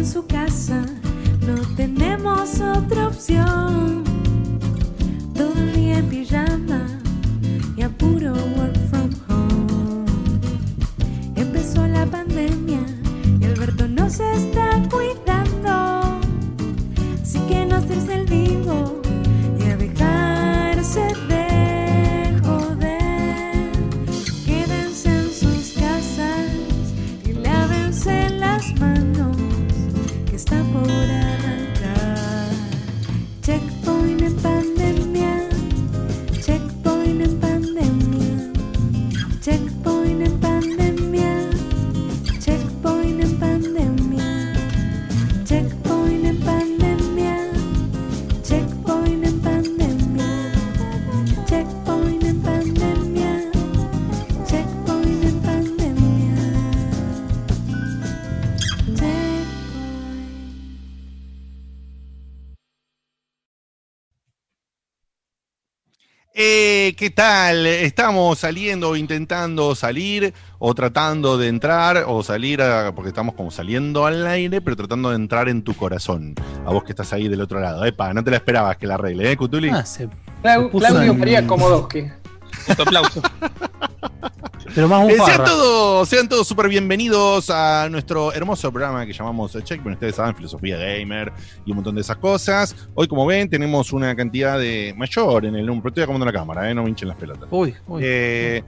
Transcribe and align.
en 0.00 0.06
su 0.06 0.26
casa, 0.26 0.86
no 1.46 1.56
tenemos 1.76 2.58
otra 2.60 3.08
opción. 3.08 4.02
Todo 5.34 5.52
el 5.52 5.74
día 5.74 5.98
en 5.98 6.08
pijama 6.08 6.86
y 7.76 7.82
a 7.82 7.90
puro 7.90 8.32
work 8.32 8.78
from 8.88 9.10
home. 9.28 10.06
Empezó 11.36 11.86
la 11.86 12.06
pandemia 12.06 12.80
y 13.40 13.44
Alberto 13.44 13.88
no 13.88 14.08
se 14.08 14.24
está 14.32 14.59
¿Qué 67.00 67.08
tal? 67.08 67.64
Estamos 67.66 68.38
saliendo 68.40 68.90
o 68.90 68.96
intentando 68.96 69.74
salir 69.74 70.34
o 70.58 70.74
tratando 70.74 71.38
de 71.38 71.48
entrar 71.48 72.04
o 72.06 72.22
salir 72.22 72.60
a- 72.60 72.94
porque 72.94 73.08
estamos 73.08 73.34
como 73.36 73.50
saliendo 73.50 74.04
al 74.04 74.26
aire, 74.26 74.60
pero 74.60 74.76
tratando 74.76 75.08
de 75.08 75.16
entrar 75.16 75.48
en 75.48 75.62
tu 75.62 75.72
corazón. 75.74 76.34
A 76.66 76.70
vos 76.72 76.84
que 76.84 76.92
estás 76.92 77.10
ahí 77.14 77.26
del 77.26 77.40
otro 77.40 77.58
lado. 77.58 77.86
Epa, 77.86 78.12
no 78.12 78.22
te 78.22 78.30
la 78.30 78.36
esperabas 78.36 78.76
que 78.76 78.86
la 78.86 78.96
arregle, 78.96 79.32
¿eh, 79.32 79.36
Cutuli? 79.38 79.70
Ah, 79.70 79.82
se- 79.86 80.10
Clau- 80.42 80.70
puso 80.70 80.86
Claudio 80.88 81.12
en- 81.12 81.18
María 81.18 81.46
Komodowski. 81.46 82.04
aplauso. 82.68 83.22
Pero 84.74 84.88
más 84.88 85.08
Eh, 85.08 85.16
sean 85.24 85.44
todos, 85.44 86.08
sean 86.08 86.28
todos 86.28 86.46
súper 86.46 86.68
bienvenidos 86.68 87.50
a 87.50 87.88
nuestro 87.90 88.32
hermoso 88.32 88.70
programa 88.70 89.04
que 89.04 89.12
llamamos 89.12 89.52
Checkpoint. 89.52 89.96
Ustedes 89.96 90.14
saben, 90.14 90.34
filosofía 90.36 90.76
gamer 90.76 91.32
y 91.66 91.70
un 91.72 91.76
montón 91.76 91.94
de 91.96 92.02
esas 92.02 92.16
cosas. 92.18 92.76
Hoy, 92.94 93.08
como 93.08 93.26
ven, 93.26 93.48
tenemos 93.50 93.92
una 93.92 94.14
cantidad 94.14 94.58
de 94.58 94.94
mayor 94.96 95.44
en 95.46 95.56
el 95.56 95.66
número. 95.66 95.88
Estoy 95.88 96.04
acomodando 96.04 96.26
la 96.26 96.38
cámara, 96.38 96.70
¿eh? 96.70 96.74
no 96.74 96.82
me 96.84 96.88
hinchen 96.90 97.08
las 97.08 97.16
pelotas. 97.16 97.48
Uy, 97.50 97.74
uy. 97.88 98.02
Eh, 98.04 98.62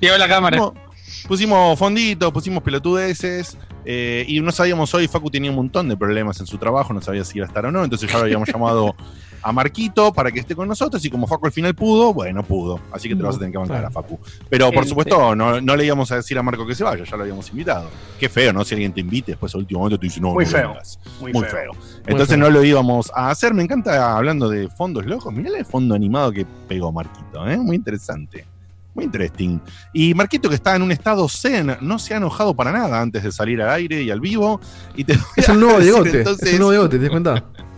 Lleva 0.00 0.18
la 0.18 0.28
cámara. 0.28 0.56
pusimos, 0.56 1.26
pusimos 1.28 1.78
fonditos, 1.78 2.32
pusimos 2.32 2.62
pelotudeces. 2.62 3.58
eh, 3.84 4.24
y 4.26 4.40
no 4.40 4.50
sabíamos 4.50 4.92
hoy, 4.94 5.08
Facu 5.08 5.30
tenía 5.30 5.50
un 5.50 5.56
montón 5.56 5.88
de 5.88 5.96
problemas 5.96 6.40
en 6.40 6.46
su 6.46 6.56
trabajo, 6.58 6.92
no 6.94 7.02
sabía 7.02 7.24
si 7.24 7.38
iba 7.38 7.44
a 7.46 7.48
estar 7.48 7.66
o 7.66 7.70
no. 7.70 7.84
Entonces 7.84 8.10
ya 8.10 8.16
lo 8.18 8.24
habíamos 8.24 8.48
llamado 8.48 8.94
a 9.44 9.52
Marquito 9.52 10.12
para 10.12 10.32
que 10.32 10.40
esté 10.40 10.56
con 10.56 10.66
nosotros. 10.66 11.04
Y 11.04 11.10
como 11.10 11.26
Facu 11.26 11.46
al 11.46 11.52
final 11.52 11.74
pudo, 11.74 12.12
bueno, 12.14 12.42
pudo. 12.42 12.80
Así 12.90 13.08
que 13.08 13.14
te 13.14 13.20
lo 13.20 13.28
vas 13.28 13.36
a 13.36 13.38
tener 13.40 13.52
que 13.52 13.58
bancar 13.58 13.84
a 13.84 13.90
Facu. 13.90 14.18
Pero 14.48 14.72
por 14.72 14.86
supuesto, 14.86 15.36
no, 15.36 15.60
no 15.60 15.76
le 15.76 15.84
íbamos 15.84 16.10
a 16.12 16.16
decir 16.16 16.38
a 16.38 16.42
Marco 16.42 16.66
que 16.66 16.74
se 16.74 16.82
vaya, 16.82 17.04
ya 17.04 17.16
lo 17.16 17.22
habíamos 17.22 17.48
invitado. 17.50 17.88
Qué 18.18 18.28
feo, 18.28 18.52
¿no? 18.52 18.64
Si 18.64 18.74
alguien 18.74 18.92
te 18.92 19.00
invite, 19.00 19.32
después 19.32 19.54
al 19.54 19.60
último 19.60 19.80
momento 19.80 19.98
te 20.00 20.06
dice, 20.06 20.20
no, 20.20 20.32
Muy 20.32 20.44
no 20.44 20.50
feo. 20.50 20.68
vengas. 20.70 20.98
Muy, 21.20 21.32
Muy 21.32 21.44
feo. 21.44 21.72
Entonces 22.06 22.38
no 22.38 22.48
lo 22.50 22.64
íbamos 22.64 23.12
a 23.14 23.30
hacer. 23.30 23.52
Me 23.54 23.62
encanta 23.62 24.16
hablando 24.16 24.48
de 24.48 24.68
fondos 24.68 25.04
locos. 25.06 25.32
Mirá 25.32 25.56
el 25.58 25.66
fondo 25.66 25.94
animado 25.94 26.32
que 26.32 26.46
pegó 26.68 26.90
Marquito, 26.90 27.46
¿eh? 27.48 27.56
Muy 27.58 27.76
interesante. 27.76 28.46
Muy 28.94 29.04
interesting. 29.06 29.58
Y 29.92 30.14
Marquito, 30.14 30.48
que 30.48 30.54
está 30.54 30.76
en 30.76 30.82
un 30.82 30.92
estado 30.92 31.28
zen, 31.28 31.76
no 31.80 31.98
se 31.98 32.14
ha 32.14 32.18
enojado 32.18 32.54
para 32.54 32.70
nada 32.70 33.00
antes 33.00 33.24
de 33.24 33.32
salir 33.32 33.60
al 33.60 33.70
aire 33.70 34.00
y 34.02 34.10
al 34.10 34.20
vivo. 34.20 34.60
Y 34.94 35.02
te 35.04 35.18
Es 35.36 35.48
un 35.48 35.58
nuevo 35.60 35.78
entonces- 35.80 36.40
Es 36.42 36.52
un 36.52 36.58
nuevo 36.60 36.70
Diegote, 36.70 36.96
¿te 36.98 37.02
das 37.04 37.10
cuenta? 37.10 37.44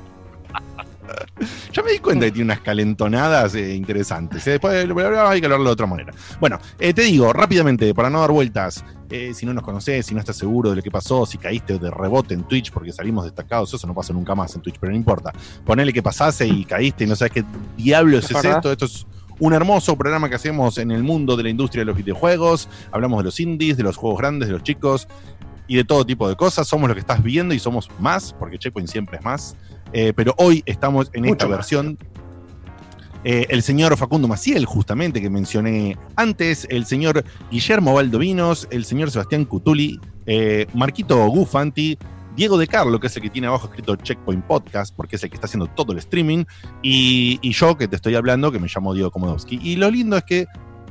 Ya 1.73 1.83
me 1.83 1.93
di 1.93 1.99
cuenta 1.99 2.27
que 2.27 2.33
tiene 2.33 2.45
unas 2.45 2.61
calentonadas 2.61 3.55
eh, 3.55 3.75
interesantes. 3.75 4.47
eh. 4.47 4.53
Después 4.53 4.75
hay 4.75 5.41
que 5.41 5.47
hablarlo 5.47 5.67
de 5.67 5.73
otra 5.73 5.87
manera. 5.87 6.13
Bueno, 6.41 6.59
eh, 6.79 6.95
te 6.95 7.03
digo 7.03 7.33
rápidamente, 7.33 7.95
para 7.95 8.11
no 8.11 8.21
dar 8.21 8.31
vueltas, 8.31 8.85
si 9.35 9.47
no 9.47 9.55
nos 9.55 9.63
conocés, 9.63 10.07
si 10.07 10.15
no 10.15 10.21
estás 10.21 10.37
seguro 10.37 10.71
de 10.71 10.77
lo 10.77 10.83
que 10.83 10.91
pasó, 10.91 11.27
si 11.27 11.39
caíste 11.39 11.79
de 11.79 11.91
rebote 11.91 12.35
en 12.35 12.43
Twitch 12.45 12.73
porque 12.73 12.93
salimos 12.93 13.25
destacados, 13.25 13.73
eso 13.73 13.87
no 13.87 13.95
pasa 13.95 14.13
nunca 14.13 14.35
más 14.35 14.55
en 14.57 14.63
Twitch, 14.63 14.79
pero 14.81 14.91
no 14.91 14.97
importa. 14.97 15.33
Ponele 15.65 15.93
que 15.93 16.03
pasase 16.03 16.47
y 16.47 16.65
caíste 16.65 17.05
y 17.05 17.07
no 17.07 17.15
sabes 17.15 17.33
qué 17.33 17.45
diablos 17.77 18.31
es, 18.31 18.45
esto. 18.45 18.73
Esto 18.73 18.85
es 18.85 19.07
un 19.39 19.53
hermoso 19.53 19.97
programa 19.97 20.29
que 20.29 20.35
hacemos 20.35 20.79
en 20.79 20.91
el 20.91 21.03
mundo 21.03 21.37
de 21.37 21.45
la 21.45 21.51
industria 21.51 21.83
de 21.83 21.87
los 21.87 21.97
videojuegos. 21.97 22.69
Hablamos 22.91 23.19
de 23.19 23.25
los 23.25 23.39
indies, 23.39 23.77
de 23.77 23.83
los 23.83 23.97
juegos 23.97 24.19
grandes, 24.19 24.49
de 24.49 24.55
los 24.55 24.63
chicos 24.63 25.07
y 25.69 25.77
de 25.77 25.85
todo 25.85 26.05
tipo 26.05 26.29
de 26.29 26.37
cosas. 26.37 26.67
Somos 26.67 26.89
lo 26.89 26.95
que 26.95 27.01
estás 27.01 27.23
viendo 27.23 27.55
y 27.55 27.59
somos 27.59 27.89
más, 28.01 28.33
porque 28.39 28.59
Checkpoint 28.59 28.89
siempre 28.89 29.19
es 29.19 29.25
más. 29.25 29.57
Eh, 29.93 30.13
pero 30.15 30.35
hoy 30.39 30.63
estamos 30.67 31.11
en 31.13 31.25
esta 31.27 31.47
más. 31.47 31.59
versión. 31.59 31.99
Eh, 33.25 33.47
el 33.49 33.63
señor 33.63 33.97
Facundo 33.97 34.29
Maciel, 34.29 34.65
justamente, 34.67 35.21
que 35.21 35.29
mencioné 35.29 35.99
antes, 36.15 36.67
el 36.71 36.87
señor 36.87 37.25
Guillermo 37.51 37.95
Valdovinos, 37.95 38.69
el 38.71 38.85
señor 38.85 39.11
Sebastián 39.11 39.47
Cutuli, 39.47 39.99
eh, 40.27 40.67
Marquito 40.75 41.27
Gufanti, 41.27 41.99
Diego 42.37 42.57
De 42.57 42.69
Carlo, 42.69 43.01
que 43.01 43.09
es 43.09 43.17
el 43.17 43.23
que 43.23 43.31
tiene 43.31 43.49
abajo 43.49 43.67
escrito 43.67 43.97
Checkpoint 43.97 44.45
Podcast, 44.45 44.95
porque 44.95 45.17
es 45.17 45.25
el 45.25 45.31
que 45.31 45.37
está 45.37 45.47
haciendo 45.47 45.67
todo 45.67 45.91
el 45.93 45.99
streaming, 45.99 46.45
y, 46.83 47.41
y 47.43 47.53
yo, 47.53 47.77
que 47.77 47.89
te 47.89 47.97
estoy 47.97 48.15
hablando, 48.15 48.53
que 48.53 48.61
me 48.61 48.69
llamo 48.73 48.95
Diego 48.95 49.11
Komodowski. 49.11 49.59
Y 49.61 49.75
lo 49.75 49.91
lindo 49.91 50.17
es 50.17 50.23
que 50.23 50.47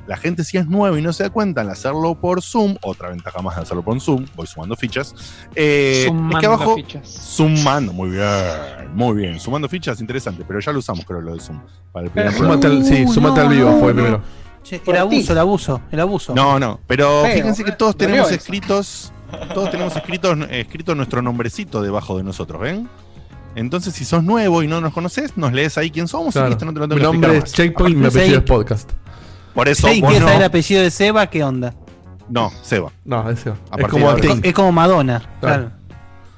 la 0.07 0.17
gente 0.17 0.43
si 0.43 0.57
es 0.57 0.67
nueva 0.67 0.97
y 0.99 1.01
no 1.01 1.11
se 1.13 1.23
da 1.23 1.29
cuenta 1.29 1.61
al 1.61 1.69
hacerlo 1.69 2.15
por 2.15 2.41
Zoom, 2.41 2.75
otra 2.81 3.09
ventaja 3.09 3.41
más 3.41 3.55
de 3.55 3.63
hacerlo 3.63 3.81
por 3.83 3.99
Zoom, 3.99 4.25
voy 4.35 4.45
sumando 4.47 4.75
fichas, 4.75 5.15
eh, 5.55 6.07
es 6.31 6.39
que 6.39 6.45
abajo 6.45 6.75
fichas. 6.75 7.09
Sumando, 7.09 7.91
muy 7.93 8.11
bien, 8.11 8.25
muy 8.93 9.15
bien. 9.17 9.39
Sumando 9.39 9.67
fichas, 9.67 9.99
interesante, 10.01 10.43
pero 10.47 10.59
ya 10.59 10.71
lo 10.71 10.79
usamos, 10.79 11.05
creo, 11.05 11.21
lo 11.21 11.33
de 11.33 11.39
Zoom. 11.39 11.59
Para 11.91 12.05
el 12.05 12.11
primer 12.11 12.31
programa. 12.35 12.53
Súmate 12.61 12.67
al, 12.67 12.83
sí, 12.85 13.05
Uh, 13.07 13.13
súmate 13.13 13.39
no, 13.41 13.47
al 13.47 13.53
vivo, 13.55 13.71
no, 13.71 13.79
fue 13.79 13.87
no. 13.93 13.93
primero. 13.93 14.21
Che, 14.63 14.81
el 14.85 14.97
abuso, 14.97 15.31
el 15.33 15.37
abuso, 15.39 15.81
el 15.91 15.99
abuso. 15.99 16.33
No, 16.35 16.59
no, 16.59 16.79
pero 16.87 17.21
Feo, 17.23 17.33
fíjense 17.35 17.63
que 17.63 17.71
todos 17.71 17.95
tenemos 17.97 18.27
eso. 18.27 18.35
escritos, 18.35 19.13
todos 19.53 19.69
tenemos 19.71 19.95
escritos, 19.95 20.37
escrito 20.49 20.95
nuestro 20.95 21.21
nombrecito 21.21 21.81
debajo 21.83 22.17
de 22.17 22.23
nosotros, 22.23 22.59
¿ven? 22.61 22.89
Entonces, 23.55 23.93
si 23.93 24.03
sos 24.05 24.23
nuevo 24.23 24.63
y 24.63 24.67
no 24.67 24.81
nos 24.81 24.91
conoces, 24.91 25.37
nos 25.37 25.53
lees 25.53 25.77
ahí 25.77 25.89
quién 25.91 26.07
somos 26.07 26.29
y 26.29 26.31
Claro. 26.33 26.49
listo, 26.49 26.65
no 26.65 26.73
te 26.73 26.79
lo 26.79 26.87
Mi 26.87 26.95
tengo 26.95 27.11
que 27.11 27.17
nombre 27.19 27.37
es. 27.37 27.53
Checkpoint 27.53 27.95
y 27.95 27.99
mi 27.99 28.05
apellido 28.07 28.27
sí. 28.27 28.33
es 28.35 28.41
Podcast. 28.43 28.91
Por 29.55 29.67
eso, 29.69 29.87
Sí, 29.87 30.01
vos 30.01 30.09
¿quieres 30.09 30.21
no, 30.21 30.27
saber 30.27 30.41
el 30.41 30.45
apellido 30.47 30.81
de 30.83 30.91
Seba? 30.91 31.27
¿Qué 31.27 31.43
onda? 31.43 31.73
no, 32.29 32.51
Seba. 32.61 32.91
No, 33.05 33.27
es 33.29 33.39
como 33.89 34.11
Sting. 34.17 34.41
Es 34.43 34.53
como 34.53 34.71
Madonna. 34.71 35.19
Claro. 35.39 35.71
Claro. 35.71 35.71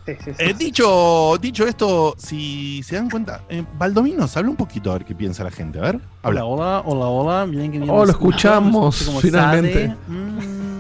Sí, 0.05 0.13
sí, 0.23 0.31
sí. 0.37 0.43
Eh, 0.43 0.53
dicho, 0.57 1.37
dicho 1.41 1.67
esto, 1.67 2.15
si 2.17 2.81
se 2.83 2.95
dan 2.95 3.09
cuenta, 3.09 3.41
eh, 3.49 3.65
Baldominos, 3.77 4.37
habla 4.37 4.51
un 4.51 4.55
poquito 4.55 4.89
a 4.91 4.93
ver 4.93 5.03
qué 5.05 5.13
piensa 5.13 5.43
la 5.43 5.51
gente. 5.51 5.79
A 5.79 5.81
ver, 5.81 5.95
Hola, 6.23 6.41
habla. 6.41 6.45
hola, 6.45 6.81
hola, 6.85 7.05
hola. 7.07 7.45
Bien 7.45 7.69
que 7.71 7.79
bien 7.79 7.89
Oh, 7.89 8.05
lo 8.05 8.11
escuchamos, 8.11 9.03
como 9.03 9.19
finalmente. 9.19 9.93
Mm. 10.07 10.77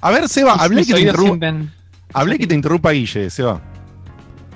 A 0.00 0.10
ver, 0.10 0.28
Seba, 0.30 0.54
hablé 0.54 0.86
que, 0.86 0.94
te 0.94 1.00
interrumpa, 1.00 1.52
hablé 2.14 2.38
que 2.38 2.46
te 2.46 2.54
interrumpa 2.54 2.92
Guille, 2.92 3.28
Seba. 3.28 3.60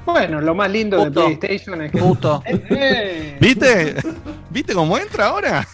Bueno, 0.05 0.41
lo 0.41 0.55
más 0.55 0.71
lindo 0.71 1.03
de. 1.05 1.11
PlayStation 1.11 1.83
es 1.83 1.93
que. 1.93 1.99
Puto. 1.99 2.43
Eh, 2.77 3.37
¿Viste? 3.41 3.97
¿Viste 4.51 4.75
cómo 4.75 4.97
entra 4.99 5.27
ahora? 5.27 5.67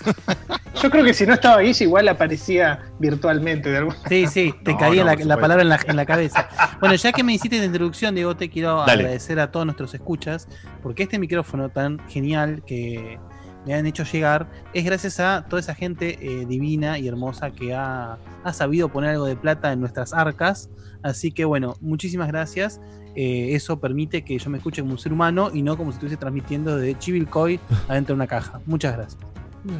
Yo 0.82 0.90
creo 0.90 1.04
que 1.04 1.12
si 1.14 1.26
no 1.26 1.34
estaba 1.34 1.60
Guille, 1.60 1.84
igual 1.84 2.08
aparecía 2.08 2.80
virtualmente 2.98 3.70
de 3.70 3.78
alguna 3.78 3.96
Sí, 4.08 4.26
sí, 4.26 4.54
te 4.64 4.72
No, 4.72 4.78
caía 4.78 5.04
no, 5.04 5.24
la, 5.24 5.36
palabra 5.36 5.62
en 5.62 5.68
la, 5.68 5.80
en 5.86 5.96
la 5.96 6.06
cabeza. 6.06 6.48
Bueno, 6.80 6.94
ya 6.94 7.12
que 7.12 7.22
me 7.22 7.32
hiciste 7.32 7.58
la 7.58 7.64
introducción, 7.64 8.14
Diego, 8.14 8.36
te 8.36 8.48
quiero 8.48 8.78
Dale. 8.78 8.92
agradecer 8.92 9.38
a 9.40 9.50
todos 9.50 9.66
nuestros 9.66 9.92
escuchas, 9.94 10.48
porque 10.82 11.02
este 11.02 11.18
micrófono 11.18 11.68
tan 11.68 11.98
genial 12.08 12.62
que 12.66 13.18
me 13.66 13.74
han 13.74 13.86
hecho 13.86 14.04
llegar 14.04 14.46
es 14.72 14.84
gracias 14.84 15.20
a 15.20 15.44
toda 15.48 15.60
esa 15.60 15.74
gente 15.74 16.18
eh, 16.20 16.46
divina 16.46 16.98
y 16.98 17.08
hermosa 17.08 17.50
que 17.50 17.74
ha, 17.74 18.18
ha 18.42 18.52
sabido 18.52 18.88
poner 18.88 19.10
algo 19.10 19.26
de 19.26 19.36
plata 19.36 19.72
en 19.72 19.80
nuestras 19.80 20.12
arcas. 20.14 20.70
Así 21.02 21.32
que 21.32 21.44
bueno, 21.44 21.76
muchísimas 21.80 22.28
gracias. 22.28 22.80
Eh, 23.16 23.50
eso 23.54 23.78
permite 23.80 24.22
que 24.22 24.38
yo 24.38 24.50
me 24.50 24.58
escuche 24.58 24.82
como 24.82 24.92
un 24.92 24.98
ser 24.98 25.12
humano 25.12 25.50
y 25.52 25.62
no 25.62 25.76
como 25.76 25.90
si 25.90 25.96
estuviese 25.96 26.16
transmitiendo 26.16 26.76
de 26.76 26.96
Chivilcoy 26.98 27.58
adentro 27.88 28.14
de 28.14 28.16
una 28.18 28.26
caja. 28.26 28.60
Muchas 28.66 28.96
gracias. 28.96 29.18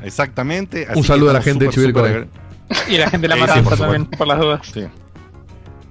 Exactamente. 0.02 0.86
así 0.88 0.98
Un 0.98 1.04
saludo 1.04 1.30
a 1.30 1.34
la 1.34 1.42
gente 1.42 1.64
de 1.66 1.70
Chivilcoy. 1.70 2.08
súper 2.08 2.28
Y 2.88 2.98
la 2.98 3.08
gente 3.10 3.28
de 3.28 3.28
la 3.28 3.34
Sí, 3.36 3.40
sí, 3.40 3.46
matanza 3.48 3.70
por 3.70 3.78
también, 3.78 4.06
por 4.06 4.26
las 4.26 4.38
dudas. 4.40 4.60
Sí. 4.72 4.84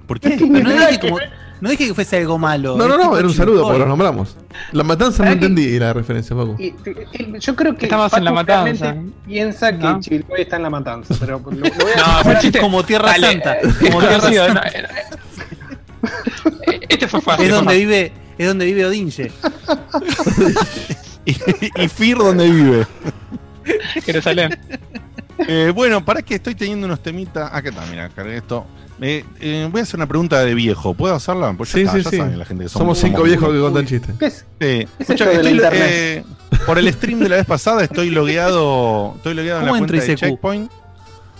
¿Por 0.06 0.20
qué? 0.20 0.30
Pero 0.38 0.48
no 0.68 0.70
dije, 0.86 1.00
como- 1.00 1.18
no 1.60 1.68
dije 1.70 1.88
que 1.88 1.94
fuese 1.94 2.16
algo 2.16 2.38
malo. 2.38 2.76
No, 2.76 2.88
no, 2.88 2.96
no, 2.96 3.16
era 3.18 3.26
un 3.26 3.34
saludo 3.34 3.62
porque 3.64 3.78
los 3.80 3.88
nombramos. 3.88 4.36
La 4.72 4.82
matanza 4.82 5.24
no 5.24 5.30
entendí 5.32 5.78
la 5.78 5.92
referencia, 5.92 6.34
Paco. 6.34 6.56
Y, 6.58 6.66
y- 6.68 7.38
yo 7.38 7.54
creo 7.54 7.76
que 7.76 7.84
Estamos 7.86 8.12
en 8.14 8.24
la 8.24 8.32
matanza. 8.32 8.96
piensa 9.26 9.70
que 9.72 9.78
¿No? 9.84 10.00
Chivilcoy 10.00 10.40
está 10.42 10.56
en 10.56 10.62
la 10.62 10.70
matanza, 10.70 11.14
pero 11.20 11.40
lo, 11.44 11.50
lo 11.50 11.60
voy 11.60 11.70
a 11.96 11.98
No, 12.18 12.24
fue 12.24 12.38
chiste. 12.38 12.60
Como 12.60 12.82
tierra 12.82 13.08
Dale. 13.10 13.26
santa. 13.32 13.56
Como 13.80 14.00
tierra 14.08 14.20
santa. 14.20 14.70
Este 16.88 17.08
fue 17.08 17.20
fácil. 17.20 17.46
Es 17.46 17.52
donde 17.52 17.76
vive, 17.76 18.12
es 18.38 18.46
donde 18.46 18.64
vive 18.66 18.84
Odinche. 18.86 19.30
y, 21.24 21.36
y 21.82 21.88
Fir, 21.88 22.18
¿dónde 22.18 22.50
vive? 22.50 22.86
Jerusalén. 24.04 24.58
Eh, 25.46 25.72
bueno, 25.74 26.04
para 26.04 26.22
que 26.22 26.34
estoy 26.34 26.54
teniendo 26.54 26.86
unos 26.86 27.02
temitas. 27.02 27.50
Acá 27.52 27.70
está, 27.70 27.86
mira, 27.86 28.08
cargué 28.10 28.36
esto. 28.38 28.66
Eh, 29.00 29.24
eh, 29.40 29.68
voy 29.70 29.80
a 29.80 29.82
hacer 29.84 29.96
una 29.96 30.06
pregunta 30.06 30.44
de 30.44 30.54
viejo. 30.54 30.92
¿Puedo 30.94 31.14
hacerla? 31.14 31.54
Pues 31.56 31.70
ya 31.72 31.74
Sí, 31.74 31.80
está, 31.82 31.92
sí, 31.96 32.02
ya 32.04 32.10
sí. 32.10 32.16
saben 32.18 32.38
la 32.38 32.44
gente 32.44 32.64
que 32.64 32.68
Somos, 32.68 32.98
somos, 32.98 33.10
cinco 33.10 33.22
viejos 33.22 33.52
que 33.52 33.60
cuentan 33.60 33.86
chistes. 33.86 34.14
¿Qué 34.18 34.26
es? 34.26 34.44
Sí. 34.60 34.88
es 34.98 35.18
de 35.42 35.54
la 35.54 35.70
eh, 35.72 36.24
por 36.66 36.78
el 36.78 36.92
stream 36.92 37.20
de 37.20 37.28
la 37.30 37.36
vez 37.36 37.46
pasada 37.46 37.82
estoy 37.82 38.10
logueado, 38.10 39.14
estoy 39.16 39.34
logueado 39.34 39.60
en 39.60 39.66
la 39.66 39.72
¿Cómo 39.72 39.86
cuenta 39.86 40.04
de? 40.06 40.14
Checkpoint. 40.14 40.70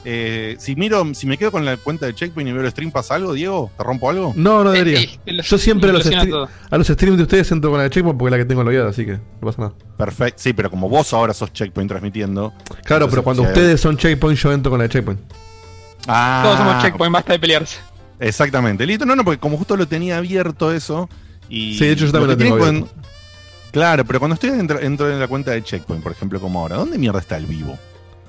Eh, 0.04 0.56
si 0.58 0.76
miro, 0.76 1.04
si 1.14 1.26
me 1.26 1.36
quedo 1.36 1.52
con 1.52 1.64
la 1.64 1.76
cuenta 1.76 2.06
de 2.06 2.14
Checkpoint 2.14 2.48
y 2.48 2.52
veo 2.52 2.62
el 2.62 2.70
stream, 2.70 2.90
¿pasa 2.90 3.16
algo, 3.16 3.34
Diego? 3.34 3.70
¿Te 3.76 3.84
rompo 3.84 4.08
algo? 4.08 4.32
No, 4.34 4.64
no 4.64 4.72
debería. 4.72 5.00
Yo 5.42 5.58
siempre 5.58 5.90
a 5.90 5.92
los, 5.92 6.06
a 6.06 6.94
streams 6.94 7.18
de 7.18 7.22
ustedes 7.24 7.52
entro 7.52 7.70
con 7.70 7.78
la 7.78 7.84
de 7.84 7.90
Checkpoint 7.90 8.18
porque 8.18 8.34
es 8.34 8.38
la 8.38 8.44
que 8.44 8.48
tengo 8.48 8.64
logueada, 8.64 8.90
así 8.90 9.04
que 9.04 9.12
no 9.12 9.40
pasa 9.40 9.62
nada. 9.62 9.74
Perfecto. 9.98 10.40
Sí, 10.42 10.52
pero 10.54 10.70
como 10.70 10.88
vos 10.88 11.12
ahora 11.12 11.34
sos 11.34 11.52
Checkpoint 11.52 11.88
transmitiendo. 11.88 12.54
Claro, 12.84 13.08
pero 13.10 13.22
cuando 13.22 13.42
ustedes 13.42 13.80
son 13.80 13.96
Checkpoint, 13.96 14.38
yo 14.38 14.52
entro 14.52 14.70
con 14.70 14.78
la 14.78 14.84
de 14.84 14.90
Checkpoint. 14.90 15.20
Ah, 16.06 16.40
Todos 16.44 16.58
somos 16.58 16.82
checkpoint, 16.82 17.12
basta 17.12 17.32
de 17.34 17.38
pelearse. 17.38 17.78
Exactamente. 18.18 18.86
Listo, 18.86 19.04
no, 19.04 19.14
no, 19.14 19.24
porque 19.24 19.38
como 19.38 19.56
justo 19.58 19.76
lo 19.76 19.86
tenía 19.86 20.16
abierto 20.18 20.72
eso. 20.72 21.08
Y 21.48 21.76
Sí, 21.78 21.84
de 21.84 21.92
hecho 21.92 22.06
yo 22.06 22.12
también 22.12 22.30
lo 22.30 22.36
tengo 22.36 22.56
abierto. 22.56 22.88
Claro, 23.70 24.04
pero 24.04 24.18
cuando 24.18 24.34
estoy 24.34 24.50
dentro, 24.50 24.78
dentro 24.78 25.06
de 25.06 25.18
la 25.18 25.28
cuenta 25.28 25.52
de 25.52 25.62
Checkpoint, 25.62 26.02
por 26.02 26.12
ejemplo, 26.12 26.40
como 26.40 26.60
ahora, 26.60 26.76
¿dónde 26.76 26.98
mierda 26.98 27.20
está 27.20 27.36
el 27.36 27.46
vivo? 27.46 27.78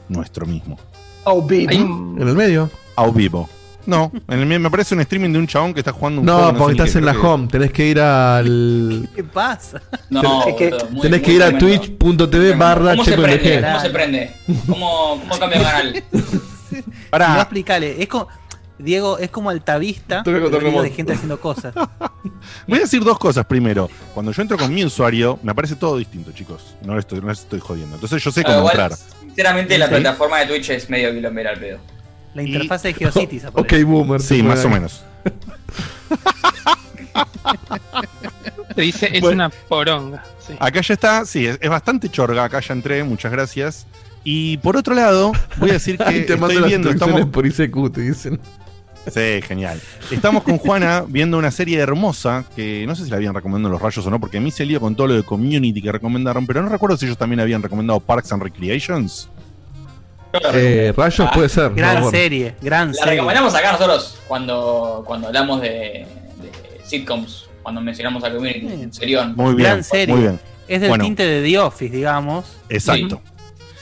Nuestro 0.08 0.46
mismo. 0.46 0.78
Hay 1.26 1.78
un- 1.82 2.18
En 2.20 2.28
el 2.28 2.36
medio. 2.36 2.70
Au 2.96 3.12
vivo. 3.12 3.50
No, 3.84 4.12
en 4.28 4.40
el 4.40 4.46
mío 4.46 4.60
me 4.60 4.70
parece 4.70 4.94
un 4.94 5.02
streaming 5.02 5.32
de 5.34 5.40
un 5.40 5.48
chabón 5.48 5.74
que 5.74 5.80
está 5.80 5.92
jugando 5.92 6.20
un 6.22 6.26
No, 6.28 6.38
juego. 6.38 6.58
porque 6.60 6.76
sé 6.76 6.82
estás 6.84 6.96
en 6.98 7.06
la 7.06 7.14
que- 7.14 7.18
home. 7.18 7.48
Tenés 7.48 7.72
que 7.72 7.88
ir 7.88 8.00
al. 8.00 9.10
¿Qué 9.16 9.24
pasa? 9.24 9.82
No, 10.12 10.46
Es 10.46 10.56
que- 10.56 10.76
muy- 10.92 11.02
Tenés 11.02 11.22
que 11.24 11.34
ir 11.34 11.42
a 11.42 11.58
twitch.tv 11.58 12.56
barra 12.56 12.92
¿Cómo 12.92 13.04
se 13.04 13.18
prende? 13.18 13.62
¿Cómo 13.62 13.80
se 13.80 13.90
prende? 13.90 14.32
¿Cómo, 14.68 15.20
cómo 15.28 15.40
cambia 15.40 15.58
de 15.60 15.64
canal? 15.66 16.04
Pará. 17.10 17.34
No 17.34 17.42
explicarle. 17.42 18.02
Es 18.02 18.08
como, 18.08 18.28
Diego, 18.78 19.18
es 19.18 19.30
como 19.32 19.50
altavista. 19.50 20.22
De 20.24 20.92
gente 20.96 21.14
haciendo 21.14 21.40
cosas. 21.40 21.74
Voy 22.68 22.78
a 22.78 22.82
decir 22.82 23.04
dos 23.04 23.18
cosas. 23.18 23.46
Primero, 23.46 23.90
cuando 24.14 24.32
yo 24.32 24.42
entro 24.44 24.58
con 24.60 24.72
mi 24.74 24.86
usuario, 24.86 25.40
me 25.44 25.52
aparece 25.52 25.76
todo 25.76 25.98
distinto, 25.98 26.32
chicos. 26.32 26.76
No 26.86 26.94
les 26.96 27.00
estoy, 27.02 27.20
no 27.20 27.28
les 27.30 27.40
estoy 27.40 27.60
jodiendo. 27.60 27.96
Entonces 27.96 28.24
yo 28.24 28.32
sé 28.32 28.44
cómo 28.44 28.62
entrar. 28.70 28.92
Sinceramente, 29.36 29.78
la 29.78 29.90
plataforma 29.90 30.40
de 30.40 30.46
Twitch 30.48 30.70
es 30.72 30.90
medio 30.90 31.12
kilómetro 31.14 31.52
al 31.52 31.60
pedo. 31.60 31.80
La 32.34 32.44
interfaz 32.44 32.84
de 32.84 32.94
Geocities 32.94 33.46
Ok, 33.46 33.60
aparece. 33.60 33.84
boomer. 33.84 34.22
Sí, 34.22 34.38
te 34.38 34.44
más 34.44 34.64
o 34.66 34.70
menos. 34.70 35.04
Te 38.76 38.82
dice, 38.82 39.10
es 39.14 39.22
Bueno. 39.22 39.36
una 39.36 39.50
poronga. 39.50 40.24
Sí. 40.46 40.54
Acá 40.60 40.82
ya 40.82 40.94
está, 40.94 41.26
sí, 41.26 41.46
es, 41.46 41.58
es 41.62 41.70
bastante 41.70 42.10
chorga. 42.10 42.44
Acá 42.46 42.60
ya 42.62 42.74
entré, 42.74 43.04
muchas 43.04 43.32
gracias. 43.32 43.86
Y 44.24 44.58
por 44.58 44.78
otro 44.78 44.94
lado, 44.96 45.32
voy 45.58 45.72
a 45.72 45.74
decir 45.74 45.98
que 45.98 46.04
Ahí 46.04 46.26
te 46.26 46.34
estoy 46.34 46.62
viendo, 46.64 46.90
estamos, 46.90 47.26
por 47.28 47.46
ICQ, 47.46 47.92
te 47.92 48.02
dicen. 48.02 48.40
Sí, 49.08 49.42
genial. 49.48 49.82
Estamos 50.12 50.44
con 50.44 50.58
Juana 50.60 51.04
viendo 51.08 51.38
una 51.38 51.50
serie 51.52 51.80
hermosa 51.80 52.46
que 52.56 52.86
no 52.88 52.96
sé 52.96 53.04
si 53.06 53.10
la 53.10 53.16
habían 53.18 53.34
recomendado 53.34 53.70
en 53.70 53.72
los 53.74 53.82
rayos 53.82 54.06
o 54.06 54.10
no, 54.12 54.20
porque 54.20 54.38
a 54.38 54.42
mí 54.42 54.52
se 54.52 54.66
lío 54.66 54.80
con 54.80 54.96
todo 54.96 55.08
lo 55.08 55.14
de 55.16 55.24
community 55.24 55.82
que 55.82 55.92
recomendaron, 55.92 56.46
pero 56.46 56.62
no 56.62 56.70
recuerdo 56.70 56.98
si 56.98 57.06
ellos 57.06 57.18
también 57.18 57.40
habían 57.40 57.64
recomendado 57.64 58.00
Parks 58.00 58.32
and 58.32 58.44
Recreations. 58.44 59.28
Eh, 60.54 60.94
Rayos 60.96 61.28
Ah, 61.30 61.32
puede 61.34 61.50
ser. 61.50 61.72
me 61.72 61.78
Gran 61.78 62.10
serie, 62.10 62.56
gran 62.62 62.90
La 62.90 62.94
serie. 62.94 63.12
recomendamos 63.16 63.54
acá 63.56 63.74
nosotros 63.74 64.18
cuando, 64.28 65.04
cuando 65.06 65.28
hablamos 65.28 65.62
de, 65.62 65.68
de 66.42 66.82
sitcoms, 66.86 67.50
cuando 67.64 67.82
mencionamos 67.82 68.24
a 68.24 68.32
Community. 68.32 68.62
Sí. 68.62 68.74
En 68.82 68.94
serio. 68.94 69.24
Muy 69.36 69.56
bien, 69.56 69.70
Gran 69.70 69.84
serie. 69.84 70.14
muy 70.16 70.24
bien. 70.24 70.40
Es 70.68 70.80
del 70.80 70.90
Bueno. 70.90 71.04
tinte 71.04 71.26
de 71.26 71.42
The 71.44 71.60
Office, 71.60 71.94
digamos. 71.94 72.46
Exacto. 72.70 73.22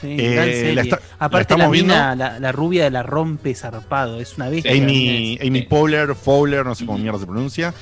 Sí, 0.01 0.15
Eh, 0.19 0.71
la 0.75 0.81
está- 0.81 0.95
la 0.97 1.25
Aparte 1.25 1.53
la, 1.55 1.63
estamos 1.65 1.71
mina, 1.77 2.15
la, 2.15 2.39
la 2.39 2.51
rubia 2.51 2.83
de 2.85 2.89
la 2.91 3.03
rompe 3.03 3.53
zarpado. 3.55 4.19
Es 4.19 4.37
una 4.37 4.49
bestia. 4.49 4.71
Amy, 4.71 5.37
Sí. 5.41 5.47
Amy 5.47 5.61
Powler, 5.63 6.15
Fowler, 6.15 6.65
no 6.65 6.75
sé 6.75 6.85
cómo 6.85 6.97
mierda 6.97 7.19
se 7.19 7.25
pronuncia. 7.25 7.73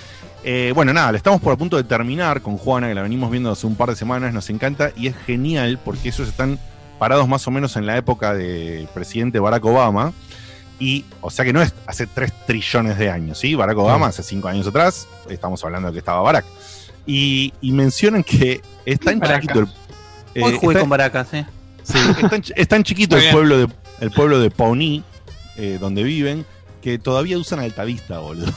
Eh, 0.43 0.71
bueno, 0.73 0.93
nada, 0.93 1.11
le 1.11 1.17
estamos 1.17 1.41
por 1.41 1.53
a 1.53 1.57
punto 1.57 1.77
de 1.77 1.83
terminar 1.83 2.41
con 2.41 2.57
Juana, 2.57 2.87
que 2.87 2.95
la 2.95 3.01
venimos 3.01 3.29
viendo 3.29 3.51
hace 3.51 3.67
un 3.67 3.75
par 3.75 3.89
de 3.89 3.95
semanas, 3.95 4.33
nos 4.33 4.49
encanta 4.49 4.91
y 4.95 5.07
es 5.07 5.15
genial 5.25 5.77
porque 5.83 6.09
ellos 6.09 6.27
están 6.27 6.57
parados 6.99 7.27
más 7.27 7.45
o 7.47 7.51
menos 7.51 7.75
en 7.75 7.85
la 7.85 7.97
época 7.97 8.33
del 8.33 8.87
presidente 8.93 9.39
Barack 9.39 9.65
Obama. 9.65 10.13
Y, 10.79 11.05
o 11.21 11.29
sea 11.31 11.43
que 11.43 11.53
no 11.53 11.61
es 11.61 11.73
hace 11.87 12.05
3 12.07 12.31
trillones 12.45 12.97
de 12.99 13.09
años, 13.09 13.39
¿sí? 13.39 13.55
Barack 13.55 13.77
Obama 13.79 14.07
hace 14.07 14.21
5 14.23 14.47
años 14.47 14.67
atrás, 14.67 15.07
estamos 15.29 15.63
hablando 15.63 15.87
de 15.89 15.93
que 15.93 15.99
estaba 15.99 16.21
Barack. 16.21 16.45
Y, 17.05 17.51
y 17.61 17.71
mencionan 17.71 18.23
que 18.23 18.61
es 18.85 18.99
tan 18.99 19.19
Barack. 19.19 19.41
chiquito 19.41 19.59
el, 19.61 19.67
eh, 20.35 20.43
Hoy 20.43 20.53
jugué 20.53 20.73
está- 20.73 20.79
con 20.81 20.89
Baracas, 20.89 21.33
¿eh? 21.33 21.45
Sí, 21.87 21.97
es 22.23 22.29
tan, 22.29 22.43
es 22.55 22.67
tan 22.67 22.83
chiquito 22.83 23.15
Muy 23.15 23.25
el 23.25 23.31
bien. 23.31 23.33
pueblo 23.35 23.57
de 23.59 23.67
el 23.99 24.11
pueblo 24.11 24.39
de 24.39 24.51
Pawnee, 24.51 25.03
eh, 25.55 25.77
donde 25.79 26.03
viven, 26.03 26.45
que 26.81 26.99
todavía 26.99 27.37
usan 27.37 27.59
Altavista, 27.59 28.19
boludo. 28.19 28.51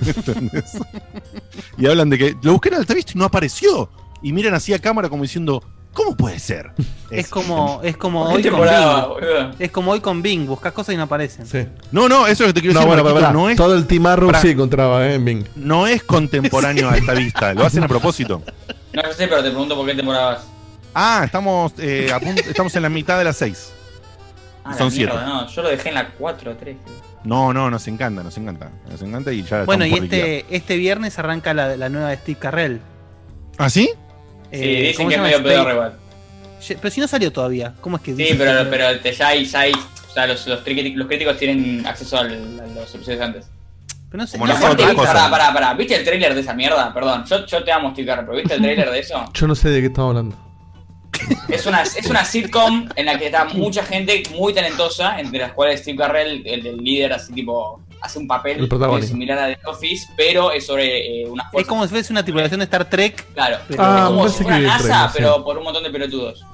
¿Entendés? 0.06 0.72
y 1.78 1.86
hablan 1.86 2.10
de 2.10 2.18
que 2.18 2.36
lo 2.42 2.52
busqué 2.52 2.68
en 2.68 2.74
Altavista 2.76 3.12
y 3.14 3.18
no 3.18 3.24
apareció. 3.24 3.90
Y 4.22 4.32
miran 4.32 4.54
así 4.54 4.74
a 4.74 4.78
cámara 4.78 5.08
como 5.08 5.22
diciendo, 5.22 5.62
¿cómo 5.92 6.14
puede 6.16 6.38
ser? 6.38 6.72
Es 7.10 7.28
como, 7.28 7.80
es 7.82 7.96
como 7.96 8.28
¿Qué 8.28 8.34
hoy 8.34 8.42
con 8.42 8.60
Bing. 8.60 8.70
boludo? 9.08 9.50
Es 9.58 9.70
como 9.70 9.92
hoy 9.92 10.00
con 10.00 10.20
Bing, 10.20 10.46
buscas 10.46 10.72
cosas 10.72 10.94
y 10.94 10.96
no 10.98 11.04
aparecen. 11.04 11.46
Sí. 11.46 11.66
No, 11.92 12.08
no, 12.08 12.26
eso 12.26 12.32
es 12.32 12.40
lo 12.40 12.46
que 12.48 12.52
te 12.54 12.60
quiero 12.60 12.74
No, 12.74 12.80
decir, 12.80 13.02
bueno, 13.02 13.14
Marquito, 13.14 13.32
no, 13.32 13.48
es, 13.48 13.56
Todo 13.56 13.74
el 13.76 13.86
Pará. 14.26 14.40
sí 14.42 14.48
encontraba, 14.50 15.06
¿eh? 15.06 15.14
En 15.14 15.24
Bing. 15.24 15.44
no 15.54 15.86
es 15.86 16.02
contemporáneo 16.02 16.88
a 16.90 16.92
Altavista, 16.92 17.54
lo 17.54 17.64
hacen 17.64 17.84
a 17.84 17.88
propósito. 17.88 18.42
No 18.92 19.02
yo 19.02 19.12
sé, 19.12 19.28
pero 19.28 19.42
te 19.42 19.50
pregunto 19.50 19.74
por 19.76 19.86
qué 19.86 19.94
temporada 19.94 20.26
vas. 20.34 20.55
Ah, 20.98 21.22
estamos, 21.26 21.74
eh, 21.78 22.10
a 22.10 22.18
punto- 22.18 22.40
estamos 22.48 22.74
en 22.74 22.82
la 22.82 22.88
mitad 22.88 23.18
de 23.18 23.24
las 23.24 23.36
seis. 23.36 23.72
Ah, 24.64 24.70
la 24.70 24.78
Son 24.78 24.92
mierda, 24.92 25.12
siete. 25.12 25.26
No, 25.26 25.46
yo 25.48 25.62
lo 25.62 25.68
dejé 25.68 25.88
en 25.90 25.94
la 25.94 26.08
4 26.08 26.50
o 26.52 26.54
3. 26.56 26.76
No, 27.24 27.52
no, 27.52 27.70
nos 27.70 27.86
encanta, 27.86 28.22
nos 28.22 28.36
encanta. 28.38 28.70
Nos 28.88 29.02
encanta 29.02 29.30
y 29.32 29.42
ya 29.42 29.64
Bueno, 29.64 29.84
y 29.84 29.90
liquidar. 29.90 30.26
este, 30.28 30.56
este 30.56 30.76
viernes 30.76 31.18
arranca 31.18 31.52
la, 31.52 31.76
la 31.76 31.88
nueva 31.90 32.08
de 32.10 32.16
Steve 32.16 32.38
Carrell. 32.38 32.80
¿Ah, 33.58 33.68
sí? 33.68 33.86
Sí, 33.86 33.92
Eh, 34.52 34.82
dicen 34.88 34.96
¿cómo 34.96 35.08
que 35.10 35.14
se 35.14 35.14
es 35.14 35.16
llama? 35.16 35.22
medio 35.24 35.42
pedo 35.42 35.60
Space- 35.60 35.72
igual. 35.74 35.96
Pero 36.80 36.90
si 36.94 37.00
no 37.00 37.08
salió 37.08 37.32
todavía, 37.32 37.74
¿cómo 37.82 37.96
es 37.96 38.02
que 38.02 38.12
Sí, 38.16 38.22
dice 38.22 38.34
pero, 38.36 38.64
que- 38.64 38.70
pero 38.70 39.00
te- 39.00 39.12
ya 39.12 39.28
hay, 39.28 39.44
ya 39.44 39.60
hay, 39.60 39.72
o 39.72 40.12
sea, 40.14 40.26
los, 40.26 40.46
los, 40.46 40.60
críticos, 40.62 40.96
los 40.96 41.06
críticos 41.06 41.36
tienen 41.36 41.86
acceso 41.86 42.16
al- 42.16 42.60
a 42.60 42.66
los 42.74 42.94
episodios 42.94 43.20
antes. 43.20 43.46
pero 44.10 44.22
no 44.22 44.26
sé, 44.26 44.38
Como 44.38 44.46
no 44.52 44.54
¿viste, 44.74 44.94
cosa. 44.94 45.12
pará, 45.12 45.30
pará, 45.30 45.52
pará, 45.52 45.74
¿viste 45.74 45.94
el 45.96 46.04
trailer 46.04 46.34
de 46.34 46.40
esa 46.40 46.54
mierda? 46.54 46.92
Perdón, 46.94 47.24
yo, 47.26 47.44
yo 47.44 47.62
te 47.62 47.70
amo 47.72 47.90
Steve 47.92 48.06
Carell, 48.06 48.24
pero 48.24 48.38
¿viste 48.38 48.54
el 48.54 48.62
trailer 48.62 48.90
de 48.90 48.98
eso? 49.00 49.24
Yo 49.34 49.46
no 49.46 49.54
sé 49.54 49.68
de 49.68 49.80
qué 49.80 49.86
estamos 49.88 50.10
hablando. 50.10 50.45
Es 51.48 51.64
una, 51.66 51.82
es 51.82 52.06
una 52.06 52.24
sitcom 52.24 52.88
en 52.96 53.06
la 53.06 53.18
que 53.18 53.26
está 53.26 53.44
mucha 53.46 53.82
gente 53.84 54.22
muy 54.34 54.52
talentosa, 54.52 55.18
entre 55.20 55.38
las 55.40 55.52
cuales 55.52 55.80
Steve 55.80 55.96
Carell, 55.98 56.42
el 56.46 56.62
del 56.62 56.76
líder, 56.78 57.12
así 57.12 57.32
tipo, 57.32 57.80
hace 58.00 58.18
un 58.18 58.26
papel 58.26 58.68
El 58.68 59.02
similar 59.02 59.38
a 59.38 59.46
The 59.48 59.58
Office, 59.66 60.08
pero 60.16 60.50
es 60.52 60.66
sobre 60.66 61.22
eh, 61.22 61.26
una 61.28 61.48
Es 61.52 61.66
como 61.66 61.84
si 61.84 61.90
fuese 61.90 62.12
una 62.12 62.22
tripulación 62.24 62.60
de 62.60 62.64
Star 62.64 62.84
Trek. 62.90 63.24
Claro, 63.34 63.58
Pero- 63.68 63.82
Ah, 63.82 63.98
es 64.02 64.06
como 64.08 64.28
si 64.28 64.42
fuera 64.42 64.58
el 64.58 64.66
NASA, 64.66 65.08
sí. 65.08 65.14
pero 65.18 65.44
por 65.44 65.56
un 65.58 65.64
montón 65.64 65.82
de 65.84 65.90
pelotudos. 65.90 66.44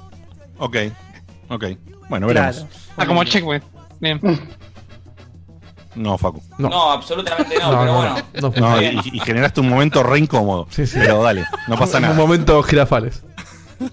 Ok, 0.59 0.76
ok. 1.49 1.64
Bueno, 2.09 2.26
veremos. 2.26 2.57
Claro. 2.57 2.69
Ah, 2.99 3.07
como 3.07 3.25
checkpoint. 3.25 3.64
Bien. 4.00 4.21
No, 5.95 6.16
Facu. 6.16 6.42
No. 6.57 6.69
No, 6.71 6.90
absolutamente 6.90 7.57
no, 7.59 7.71
No, 7.73 7.81
pero 7.81 7.92
no, 8.40 8.50
bueno. 8.50 8.76
no. 8.76 8.83
Y, 8.83 9.00
y 9.12 9.21
generaste 9.21 9.61
un 9.61 9.69
momento 9.69 10.02
re 10.02 10.19
incómodo. 10.19 10.66
Sí, 10.71 10.87
sí. 10.87 10.99
Pero 10.99 11.23
dale, 11.23 11.45
no 11.69 11.76
pasa 11.76 11.99
Un 11.99 12.02
nada. 12.04 12.14
momento 12.14 12.62
girafales. 12.62 13.23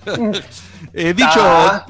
Eh, 0.94 1.14
dicho. 1.14 1.40
Ah. 1.42 1.86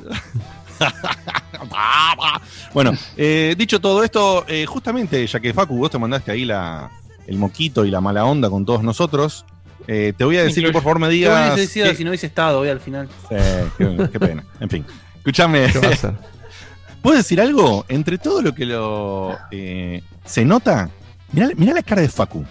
bueno, 2.73 2.93
eh, 3.17 3.55
dicho 3.57 3.79
todo 3.79 4.03
esto, 4.03 4.45
eh, 4.47 4.65
justamente, 4.65 5.25
ya 5.25 5.39
que 5.39 5.53
Facu, 5.53 5.77
vos 5.77 5.89
te 5.91 5.97
mandaste 5.97 6.31
ahí 6.31 6.45
la, 6.45 6.89
el 7.27 7.37
moquito 7.37 7.85
y 7.85 7.91
la 7.91 8.01
mala 8.01 8.25
onda 8.25 8.49
con 8.49 8.65
todos 8.65 8.83
nosotros, 8.83 9.45
eh, 9.87 10.13
te 10.17 10.23
voy 10.23 10.37
a 10.37 10.43
decir 10.43 10.65
que 10.65 10.71
por 10.71 10.83
favor 10.83 10.99
me 10.99 11.09
digas. 11.09 11.59
sido 11.69 11.87
qué- 11.89 11.95
si 11.95 12.03
no 12.03 12.11
hubiese 12.11 12.27
estado 12.27 12.59
hoy 12.59 12.69
al 12.69 12.79
final. 12.79 13.07
Eh, 13.29 13.67
qué, 13.77 14.09
qué 14.11 14.19
pena. 14.19 14.43
En 14.59 14.69
fin. 14.69 14.85
Escúchame. 15.17 15.67
¿Puedo 17.01 17.17
decir 17.17 17.39
algo? 17.39 17.85
Entre 17.87 18.17
todo 18.17 18.41
lo 18.41 18.53
que 18.53 18.65
lo 18.65 19.37
eh, 19.51 20.03
se 20.25 20.43
nota, 20.43 20.89
mirá, 21.31 21.49
mirá 21.55 21.73
la 21.73 21.81
cara 21.83 22.01
de 22.01 22.09
Facu. 22.09 22.45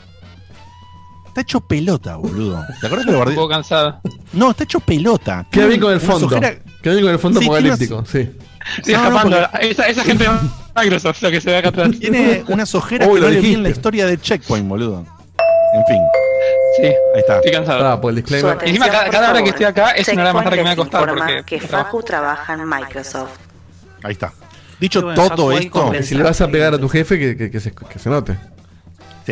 Está 1.39 1.43
hecho 1.43 1.61
pelota, 1.61 2.17
boludo. 2.17 2.65
¿Te 2.81 2.87
acuerdas 2.89 3.07
que 3.07 3.13
lo 3.13 3.19
Un 3.19 3.23
guardé? 3.23 3.35
poco 3.37 3.49
cansado. 3.49 4.01
No, 4.33 4.51
está 4.51 4.65
hecho 4.65 4.81
pelota. 4.81 5.47
Queda 5.49 5.67
bien 5.67 5.81
con 5.81 5.93
el 5.93 6.01
fondo. 6.01 6.29
Queda 6.29 6.51
bien 6.83 7.03
con 7.03 7.13
el 7.13 7.19
fondo 7.21 7.39
Sí, 7.39 7.47
apocalíptico, 7.47 8.05
sí. 8.05 8.29
Estoy 8.79 8.95
No, 8.95 9.03
no, 9.03 9.09
escapando. 9.09 9.49
esa, 9.61 9.87
esa 9.87 10.03
gente 10.05 10.25
de 10.25 10.31
Microsoft, 10.75 11.23
lo 11.23 11.31
que 11.31 11.41
se 11.41 11.51
ve 11.51 11.57
acá 11.59 11.69
atrás. 11.69 11.91
Tiene 12.01 12.43
unas 12.49 12.75
ojeras 12.75 13.07
que 13.07 13.15
no 13.15 13.21
le 13.21 13.29
vi 13.31 13.37
en 13.37 13.43
dijiste. 13.43 13.63
la 13.63 13.69
historia 13.69 14.07
de 14.07 14.19
Checkpoint, 14.21 14.69
boludo. 14.69 15.07
En 15.75 15.85
fin, 15.87 16.03
Sí, 16.79 16.87
ahí 16.87 17.21
está. 17.21 17.37
estoy 17.37 17.53
cansado. 17.53 17.87
Ah, 17.87 18.01
por 18.01 18.11
el 18.11 18.17
Su 18.17 18.23
disclaimer. 18.23 18.53
atención, 18.57 18.83
Encima, 18.85 19.11
cada- 19.13 19.31
hora 19.31 19.43
que 19.45 19.49
estoy 19.51 19.65
acá 19.67 19.91
es 19.93 20.09
una 20.09 20.23
hora 20.23 20.33
más 20.33 20.43
tarde 20.45 20.57
que 20.57 20.63
me 20.65 20.69
va 20.71 20.73
a 20.73 20.77
costar, 20.77 21.09
porque- 21.09 21.43
que 21.47 21.61
Facu 21.61 22.03
trabaja 22.03 22.55
en 22.55 22.69
Microsoft. 22.69 23.31
Ahí 24.03 24.13
está. 24.13 24.33
Dicho 24.81 25.03
bueno, 25.03 25.29
todo 25.37 25.53
esto, 25.53 25.93
si 26.03 26.17
le 26.17 26.25
vas 26.25 26.41
a 26.41 26.49
pegar 26.49 26.75
a 26.75 26.79
tu 26.81 26.89
jefe, 26.89 27.17
que, 27.17 27.37
que, 27.37 27.49
que 27.53 27.61
se, 27.61 27.73
que 27.73 27.99
se 28.01 28.11
note. 28.11 28.37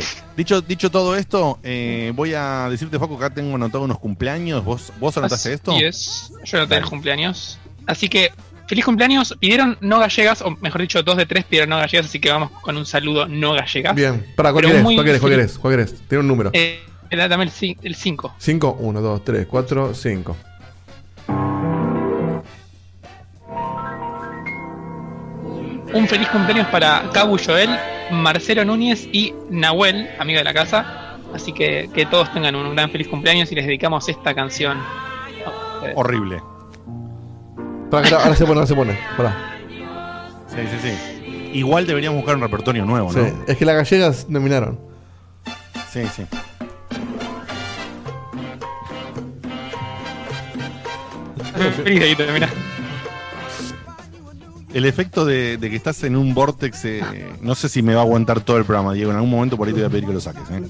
Sí. 0.00 0.16
Dicho, 0.36 0.60
dicho 0.60 0.90
todo 0.90 1.16
esto, 1.16 1.58
eh, 1.62 2.12
voy 2.14 2.34
a 2.34 2.68
decirte, 2.68 2.98
Facu, 2.98 3.16
acá 3.16 3.30
tengo 3.30 3.54
anotado 3.54 3.84
unos 3.84 3.98
cumpleaños. 3.98 4.64
¿Vos, 4.64 4.92
vos 5.00 5.16
anotaste 5.16 5.54
esto? 5.54 5.72
Así 5.72 5.84
es. 5.84 6.32
Yo 6.44 6.58
no 6.58 6.68
tengo 6.68 6.88
cumpleaños. 6.88 7.58
Así 7.86 8.08
que, 8.08 8.32
feliz 8.66 8.84
cumpleaños. 8.84 9.34
Pidieron 9.40 9.78
no 9.80 9.98
gallegas, 9.98 10.42
o 10.42 10.50
mejor 10.60 10.82
dicho, 10.82 11.02
dos 11.02 11.16
de 11.16 11.26
tres 11.26 11.44
pidieron 11.44 11.70
no 11.70 11.78
gallegas, 11.78 12.06
así 12.06 12.20
que 12.20 12.30
vamos 12.30 12.50
con 12.60 12.76
un 12.76 12.84
saludo 12.84 13.26
no 13.26 13.54
gallegas. 13.54 13.94
Bien. 13.94 14.26
Para, 14.36 14.52
¿cuál 14.52 14.66
querés? 14.66 14.82
¿Cuál 14.82 15.04
querés? 15.04 15.20
¿Cuál 15.20 15.32
querés? 15.32 15.58
¿Cuál 15.58 15.72
querés? 15.74 15.94
Tiene 16.08 16.20
un 16.20 16.28
número. 16.28 16.50
Eh, 16.52 16.80
dame 17.10 17.44
el 17.44 17.94
5. 17.94 18.34
5, 18.38 18.76
1, 18.80 19.00
2, 19.00 19.24
3, 19.24 19.46
4, 19.46 19.94
5. 19.94 20.36
Un 25.94 26.08
feliz 26.08 26.28
cumpleaños 26.28 26.66
para 26.66 27.08
Cabu 27.12 27.38
Joel, 27.38 27.70
Marcelo 28.10 28.64
Núñez 28.64 29.08
y 29.12 29.34
Nahuel, 29.50 30.08
amigo 30.18 30.38
de 30.38 30.44
la 30.44 30.54
casa. 30.54 31.16
Así 31.34 31.52
que 31.52 31.90
que 31.92 32.06
todos 32.06 32.32
tengan 32.32 32.54
un 32.54 32.75
gran 32.75 32.90
feliz 32.90 33.08
cumpleaños 33.08 33.50
y 33.52 33.54
les 33.54 33.66
dedicamos 33.66 34.08
esta 34.08 34.34
canción. 34.34 34.78
Horrible. 35.94 36.40
Ahora, 37.92 38.34
se 38.34 38.44
pone, 38.44 38.54
ahora 38.54 38.66
se 38.66 38.75
pone. 38.75 38.98
Pará. 39.16 39.54
Sí, 40.48 40.58
sí, 40.70 40.78
sí. 40.82 41.50
Igual 41.54 41.86
deberíamos 41.86 42.18
buscar 42.18 42.36
un 42.36 42.42
repertorio 42.42 42.84
nuevo, 42.84 43.12
Sí, 43.12 43.18
¿no? 43.18 43.44
Es 43.46 43.56
que 43.56 43.64
las 43.64 43.76
gallegas 43.76 44.26
nominaron. 44.28 44.78
Sí, 45.90 46.02
sí. 46.14 46.26
Feliz 51.84 52.00
Dieguito, 52.00 52.25
mirá. 52.32 52.48
El 54.76 54.85
efecto 54.85 55.25
de, 55.25 55.56
de 55.56 55.71
que 55.71 55.76
estás 55.76 56.04
en 56.04 56.16
un 56.16 56.35
vortex, 56.35 56.85
eh, 56.85 57.00
no 57.40 57.54
sé 57.54 57.71
si 57.71 57.80
me 57.80 57.95
va 57.95 58.02
a 58.02 58.04
aguantar 58.04 58.42
todo 58.42 58.59
el 58.59 58.66
programa, 58.66 58.92
Diego. 58.92 59.11
En 59.11 59.16
algún 59.16 59.30
momento 59.30 59.56
por 59.56 59.68
ahí 59.68 59.73
te 59.73 59.80
voy 59.80 59.88
a 59.88 59.90
pedir 59.90 60.04
que 60.06 60.12
lo 60.12 60.21
saques. 60.21 60.42
¿eh? 60.50 60.62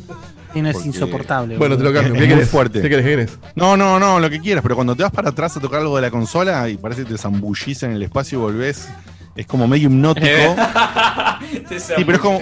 Y 0.55 0.63
no 0.63 0.69
es 0.69 0.75
Porque- 0.75 0.89
insoportable. 0.91 1.59
Bueno, 1.59 1.77
te 1.77 1.83
lo 1.83 1.93
cambio. 1.93 2.15
Es 2.15 2.21
¿Qué 2.21 2.29
querés? 2.29 2.49
fuerte. 2.49 2.83
¿Qué 2.83 2.89
querés? 2.89 3.37
No, 3.57 3.77
no, 3.77 3.99
no, 3.99 4.21
lo 4.21 4.31
que 4.31 4.39
quieras, 4.39 4.63
pero 4.63 4.77
cuando 4.77 4.95
te 4.95 5.03
vas 5.03 5.11
para 5.11 5.31
atrás 5.31 5.57
a 5.57 5.61
tocar 5.61 5.81
algo 5.81 5.97
de 5.97 6.03
la 6.03 6.13
consola 6.13 6.69
y 6.69 6.77
parece 6.77 7.03
que 7.03 7.11
te 7.15 7.19
zambullís 7.19 7.83
en 7.83 7.91
el 7.93 8.03
espacio 8.05 8.39
y 8.39 8.43
volvés, 8.43 8.89
es 9.35 9.45
como 9.45 9.67
medio 9.67 9.89
hipnótico. 9.89 10.27
Sí, 11.79 12.05
pero 12.05 12.13
es 12.13 12.19
como, 12.21 12.41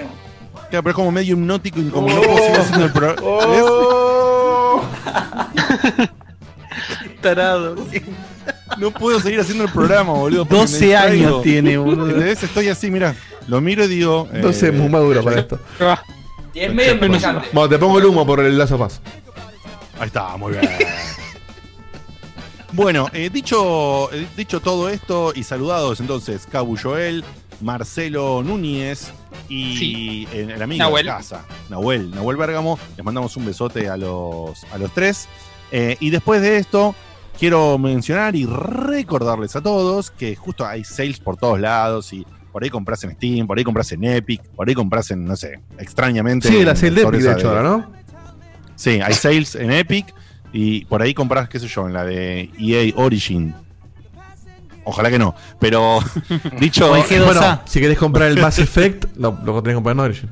pero 0.70 0.90
es 0.90 0.94
como 0.94 1.10
medio 1.12 1.32
hipnótico 1.32 1.80
y 1.80 1.84
como 1.84 2.08
no 2.10 2.20
puedo 2.20 2.36
seguir 2.36 2.60
haciendo 2.60 2.84
el 2.84 2.92
programa. 2.92 3.22
Tarado. 7.22 7.74
No 8.78 8.90
puedo 8.90 9.20
seguir 9.20 9.40
haciendo 9.40 9.64
el 9.64 9.70
programa, 9.72 10.12
boludo. 10.12 10.44
porque 10.44 10.54
me 10.54 10.60
12 10.62 10.84
distraigo. 10.86 11.26
años 11.28 11.42
tiene, 11.42 11.76
boludo. 11.78 12.08
¿Entendés? 12.08 12.42
Estoy 12.42 12.68
así, 12.68 12.90
mira. 12.90 13.14
Lo 13.46 13.60
miro 13.60 13.84
y 13.84 13.88
digo. 13.88 14.28
eh, 14.32 14.40
No 14.42 14.52
sé, 14.52 14.72
muy 14.72 14.88
maduro 14.88 15.22
para 15.22 15.40
esto. 15.40 15.58
Y 16.52 16.60
es 16.60 16.74
medio 16.74 16.92
importante. 16.94 17.48
Bueno, 17.52 17.68
te 17.68 17.78
pongo 17.78 17.98
el 17.98 18.06
humo 18.06 18.24
por 18.26 18.40
el 18.40 18.56
lazo 18.56 18.78
paz. 18.78 19.00
Ahí 19.98 20.06
está, 20.06 20.36
muy 20.36 20.52
bien. 20.52 20.68
Bueno, 22.72 23.06
eh, 23.12 23.30
dicho, 23.32 24.12
eh, 24.12 24.26
dicho 24.36 24.60
todo 24.60 24.88
esto 24.88 25.32
y 25.34 25.44
saludados 25.44 26.00
entonces, 26.00 26.46
Cabu 26.50 26.76
Joel, 26.80 27.24
Marcelo 27.60 28.42
Núñez 28.44 29.12
y 29.48 29.76
Sí. 29.78 30.28
el, 30.32 30.50
el 30.50 30.60
amigo 30.62 30.82
Nahuel. 30.82 31.06
de 31.06 31.12
casa, 31.12 31.44
Nahuel, 31.68 32.10
Nahuel 32.10 32.36
Bergamo. 32.36 32.78
Les 32.96 33.04
mandamos 33.04 33.36
un 33.36 33.46
besote 33.46 33.88
a 33.88 33.96
los, 33.96 34.64
a 34.72 34.78
los 34.78 34.92
tres. 34.92 35.28
Eh, 35.70 35.96
y 36.00 36.10
después 36.10 36.42
de 36.42 36.58
esto, 36.58 36.96
quiero 37.38 37.78
mencionar 37.78 38.36
y 38.36 38.46
recordarles 38.46 39.56
a 39.56 39.62
todos 39.62 40.10
que 40.10 40.36
justo 40.36 40.66
hay 40.66 40.84
sales 40.84 41.20
por 41.20 41.36
todos 41.36 41.60
lados 41.60 42.12
y 42.12 42.26
por 42.52 42.62
ahí 42.62 42.70
compras 42.70 43.02
en 43.04 43.12
Steam, 43.12 43.46
por 43.46 43.58
ahí 43.58 43.64
compras 43.64 43.90
en 43.92 44.04
Epic, 44.04 44.42
por 44.50 44.68
ahí 44.68 44.74
compras 44.74 45.10
en, 45.10 45.24
no 45.24 45.34
sé, 45.36 45.60
extrañamente. 45.78 46.48
Sí, 46.48 46.64
la 46.64 46.70
en 46.70 46.76
sale 46.76 46.90
de 46.92 47.02
Epic, 47.02 47.20
de 47.20 47.32
hecho, 47.32 47.48
ahora, 47.48 47.62
¿no? 47.62 47.92
Sí, 48.76 49.00
hay 49.00 49.14
sales 49.14 49.54
en 49.56 49.72
Epic 49.72 50.14
y 50.52 50.84
por 50.84 51.02
ahí 51.02 51.14
compras, 51.14 51.48
qué 51.48 51.58
sé 51.58 51.66
yo, 51.66 51.86
en 51.86 51.92
la 51.92 52.04
de 52.04 52.50
EA 52.58 52.92
Origin. 52.96 53.54
Ojalá 54.84 55.10
que 55.10 55.18
no, 55.18 55.34
pero 55.58 55.98
dicho, 56.60 56.94
G2A. 56.94 57.24
Bueno, 57.24 57.60
si 57.64 57.80
querés 57.80 57.98
comprar 57.98 58.30
el 58.30 58.40
Mass 58.40 58.58
Effect, 58.58 59.06
lo, 59.16 59.36
lo 59.44 59.62
tenés 59.62 59.72
que 59.72 59.74
comprar 59.74 59.96
en 59.96 60.00
Origin. 60.00 60.30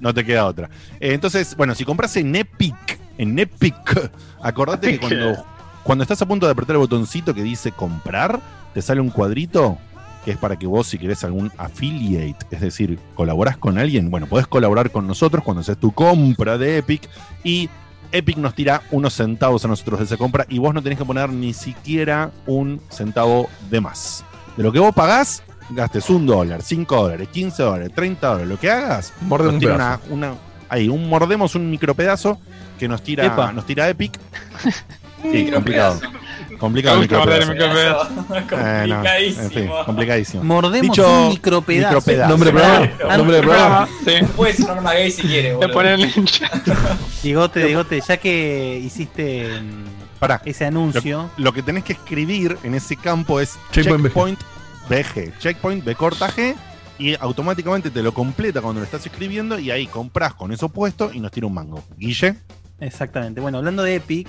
no 0.00 0.14
te 0.14 0.24
queda 0.24 0.46
otra. 0.46 0.70
Eh, 1.00 1.12
entonces, 1.12 1.54
bueno, 1.56 1.74
si 1.74 1.84
compras 1.84 2.16
en 2.16 2.34
Epic, 2.34 2.98
en 3.18 3.38
Epic, 3.38 4.10
acordate 4.40 4.92
que 4.92 5.00
cuando, 5.00 5.44
cuando 5.88 6.02
estás 6.02 6.20
a 6.20 6.26
punto 6.26 6.44
de 6.44 6.52
apretar 6.52 6.76
el 6.76 6.80
botoncito 6.80 7.32
que 7.32 7.42
dice 7.42 7.72
comprar, 7.72 8.40
te 8.74 8.82
sale 8.82 9.00
un 9.00 9.08
cuadrito 9.08 9.78
que 10.22 10.32
es 10.32 10.36
para 10.36 10.56
que 10.58 10.66
vos, 10.66 10.86
si 10.86 10.98
querés 10.98 11.24
algún 11.24 11.50
affiliate, 11.56 12.44
es 12.50 12.60
decir, 12.60 12.98
colaborás 13.14 13.56
con 13.56 13.78
alguien, 13.78 14.10
bueno, 14.10 14.26
podés 14.26 14.46
colaborar 14.46 14.90
con 14.90 15.06
nosotros 15.06 15.42
cuando 15.42 15.62
haces 15.62 15.78
tu 15.78 15.92
compra 15.92 16.58
de 16.58 16.76
Epic 16.76 17.08
y 17.42 17.70
Epic 18.12 18.36
nos 18.36 18.54
tira 18.54 18.82
unos 18.90 19.14
centavos 19.14 19.64
a 19.64 19.68
nosotros 19.68 20.00
de 20.00 20.04
esa 20.04 20.18
compra 20.18 20.44
y 20.50 20.58
vos 20.58 20.74
no 20.74 20.82
tenés 20.82 20.98
que 20.98 21.06
poner 21.06 21.30
ni 21.30 21.54
siquiera 21.54 22.32
un 22.46 22.82
centavo 22.90 23.48
de 23.70 23.80
más. 23.80 24.24
De 24.58 24.62
lo 24.64 24.70
que 24.72 24.80
vos 24.80 24.94
pagás, 24.94 25.42
gastes 25.70 26.10
un 26.10 26.26
dólar, 26.26 26.60
cinco 26.60 26.96
dólares, 26.96 27.28
15 27.32 27.62
dólares, 27.62 27.92
30 27.94 28.26
dólares, 28.26 28.48
lo 28.48 28.60
que 28.60 28.70
hagas, 28.70 29.14
Morde 29.22 29.50
nos 29.52 29.62
un 29.64 29.70
una, 29.70 30.00
una- 30.10 30.34
ahí, 30.68 30.90
un 30.90 31.08
mordemos 31.08 31.54
un 31.54 31.70
micropedazo 31.70 32.38
que 32.78 32.86
nos 32.88 33.02
tira, 33.02 33.24
Epa. 33.24 33.52
nos 33.52 33.64
tira 33.64 33.88
Epic. 33.88 34.18
Sí, 35.22 35.28
Micropedazo. 35.28 36.00
complicado. 36.00 36.00
Complicado 36.58 36.96
el 36.96 37.02
micropedazo. 37.02 37.52
micropedazo. 37.52 38.08
Eh, 38.60 38.84
no, 38.88 39.04
en 39.04 39.50
fin, 39.50 39.68
Complicadísimo. 39.68 39.84
complicadísimo. 39.84 40.44
Mordemos 40.44 40.82
Dicho 40.96 41.22
un 41.22 41.28
micropedazo. 41.28 41.88
micropedazo. 41.96 42.30
Nombre 42.30 42.50
programa. 42.50 43.16
Nombre 43.16 43.36
del 43.36 43.44
programa. 43.46 43.88
Sí. 44.04 44.12
Puede 44.36 44.52
ser 44.54 44.66
norma 44.66 44.92
gay 44.94 45.10
si 45.10 45.22
quiere, 45.22 45.54
boludo. 45.54 45.96
Digote, 47.22 47.64
Digote, 47.64 48.00
ya 48.06 48.16
que 48.16 48.80
hiciste 48.84 49.60
mm, 49.60 50.18
Pará, 50.18 50.42
ese 50.44 50.64
anuncio, 50.64 51.30
lo 51.36 51.52
que 51.52 51.62
tenés 51.62 51.84
que 51.84 51.92
escribir 51.92 52.58
en 52.64 52.74
ese 52.74 52.96
campo 52.96 53.38
es 53.40 53.56
Checkpoint 53.70 54.02
checkpoint, 54.04 54.40
BG. 54.88 55.38
Checkpoint 55.38 55.84
B 55.84 55.94
corta 55.94 56.28
G 56.28 56.54
y 56.98 57.14
automáticamente 57.20 57.90
te 57.90 58.02
lo 58.02 58.12
completa 58.12 58.60
cuando 58.60 58.80
lo 58.80 58.84
estás 58.84 59.06
escribiendo 59.06 59.58
y 59.60 59.70
ahí 59.70 59.86
compras 59.86 60.34
con 60.34 60.50
eso 60.52 60.68
puesto 60.68 61.10
y 61.12 61.20
nos 61.20 61.30
tira 61.30 61.46
un 61.46 61.54
mango. 61.54 61.84
Guille, 61.96 62.34
exactamente. 62.80 63.40
Bueno, 63.40 63.58
hablando 63.58 63.84
de 63.84 63.94
Epic, 63.96 64.28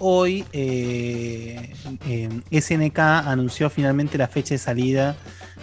hoy 0.00 0.44
eh, 0.52 1.72
SNK 2.50 2.98
anunció 2.98 3.70
finalmente 3.70 4.18
la 4.18 4.28
fecha 4.28 4.54
de 4.54 4.58
salida 4.58 5.16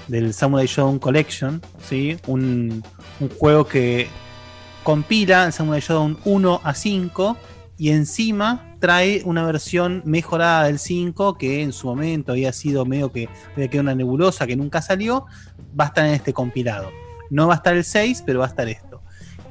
del 0.07 0.33
Samurai 0.33 0.67
Shodown 0.67 0.99
Collection, 0.99 1.61
¿sí? 1.83 2.17
un, 2.27 2.83
un 3.19 3.29
juego 3.29 3.67
que 3.67 4.07
compila 4.83 5.45
el 5.45 5.53
Samurai 5.53 5.81
Shodown 5.81 6.17
1 6.23 6.61
a 6.63 6.73
5 6.73 7.37
y 7.77 7.89
encima 7.89 8.75
trae 8.79 9.21
una 9.25 9.45
versión 9.45 10.01
mejorada 10.05 10.65
del 10.65 10.79
5 10.79 11.37
que 11.37 11.61
en 11.61 11.73
su 11.73 11.87
momento 11.87 12.31
había 12.31 12.53
sido 12.53 12.85
medio 12.85 13.11
que 13.11 13.27
había 13.53 13.67
quedado 13.67 13.83
una 13.83 13.95
nebulosa 13.95 14.47
que 14.47 14.55
nunca 14.55 14.81
salió, 14.81 15.25
va 15.79 15.85
a 15.85 15.87
estar 15.87 16.05
en 16.05 16.13
este 16.13 16.33
compilado. 16.33 16.89
No 17.29 17.47
va 17.47 17.55
a 17.55 17.57
estar 17.57 17.75
el 17.75 17.83
6, 17.83 18.23
pero 18.25 18.39
va 18.39 18.45
a 18.45 18.49
estar 18.49 18.67
esto. 18.69 18.86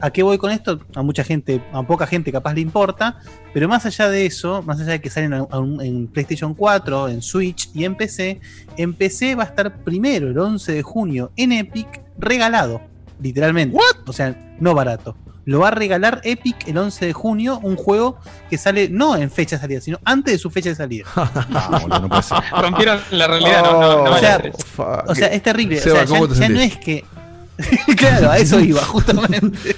¿A 0.00 0.10
qué 0.10 0.22
voy 0.22 0.36
con 0.38 0.50
esto? 0.50 0.80
A 0.94 1.02
mucha 1.02 1.24
gente, 1.24 1.62
a 1.72 1.82
poca 1.82 2.06
gente 2.06 2.30
capaz 2.30 2.52
le 2.54 2.60
importa, 2.60 3.18
pero 3.54 3.68
más 3.68 3.86
allá 3.86 4.08
de 4.10 4.26
eso, 4.26 4.62
más 4.62 4.78
allá 4.80 4.92
de 4.92 5.00
que 5.00 5.08
salen 5.10 5.32
a- 5.34 5.46
a 5.50 5.58
un- 5.58 5.80
en 5.80 6.06
PlayStation 6.06 6.54
4, 6.54 7.08
en 7.08 7.22
Switch 7.22 7.70
y 7.74 7.84
en 7.84 7.94
PC, 7.96 8.40
en 8.76 8.92
PC 8.94 9.34
va 9.34 9.44
a 9.44 9.46
estar 9.46 9.78
primero, 9.84 10.28
el 10.28 10.38
11 10.38 10.72
de 10.72 10.82
junio, 10.82 11.32
en 11.36 11.52
Epic, 11.52 12.02
regalado, 12.18 12.80
literalmente. 13.20 13.76
O 14.06 14.12
sea, 14.12 14.56
no 14.60 14.74
barato. 14.74 15.16
Lo 15.46 15.60
va 15.60 15.68
a 15.68 15.70
regalar 15.70 16.20
Epic 16.24 16.66
el 16.66 16.76
11 16.76 17.06
de 17.06 17.12
junio, 17.12 17.60
un 17.62 17.76
juego 17.76 18.18
que 18.50 18.58
sale 18.58 18.88
no 18.88 19.16
en 19.16 19.30
fecha 19.30 19.56
de 19.56 19.60
salida, 19.60 19.80
sino 19.80 20.00
antes 20.04 20.32
de 20.34 20.38
su 20.38 20.50
fecha 20.50 20.70
de 20.70 20.74
salida. 20.74 21.04
no, 21.48 21.80
boludo, 21.80 22.00
no 22.00 22.08
puede 22.08 22.22
ser. 22.24 22.38
Rompieron 22.60 23.00
la 23.12 23.26
realidad, 23.28 23.62
no, 23.62 23.72
no, 23.80 24.04
no 24.06 24.10
O 24.10 24.18
sea. 24.18 24.42
O 25.06 25.12
es 25.12 25.42
terrible. 25.42 25.80
Seba, 25.80 26.02
o 26.02 26.06
sea, 26.06 26.18
¿cómo 26.18 26.34
ya, 26.34 26.48
no 26.48 26.60
es 26.60 26.76
que. 26.78 27.04
claro, 27.96 28.30
a 28.30 28.38
eso 28.38 28.60
iba, 28.60 28.80
justamente. 28.82 29.76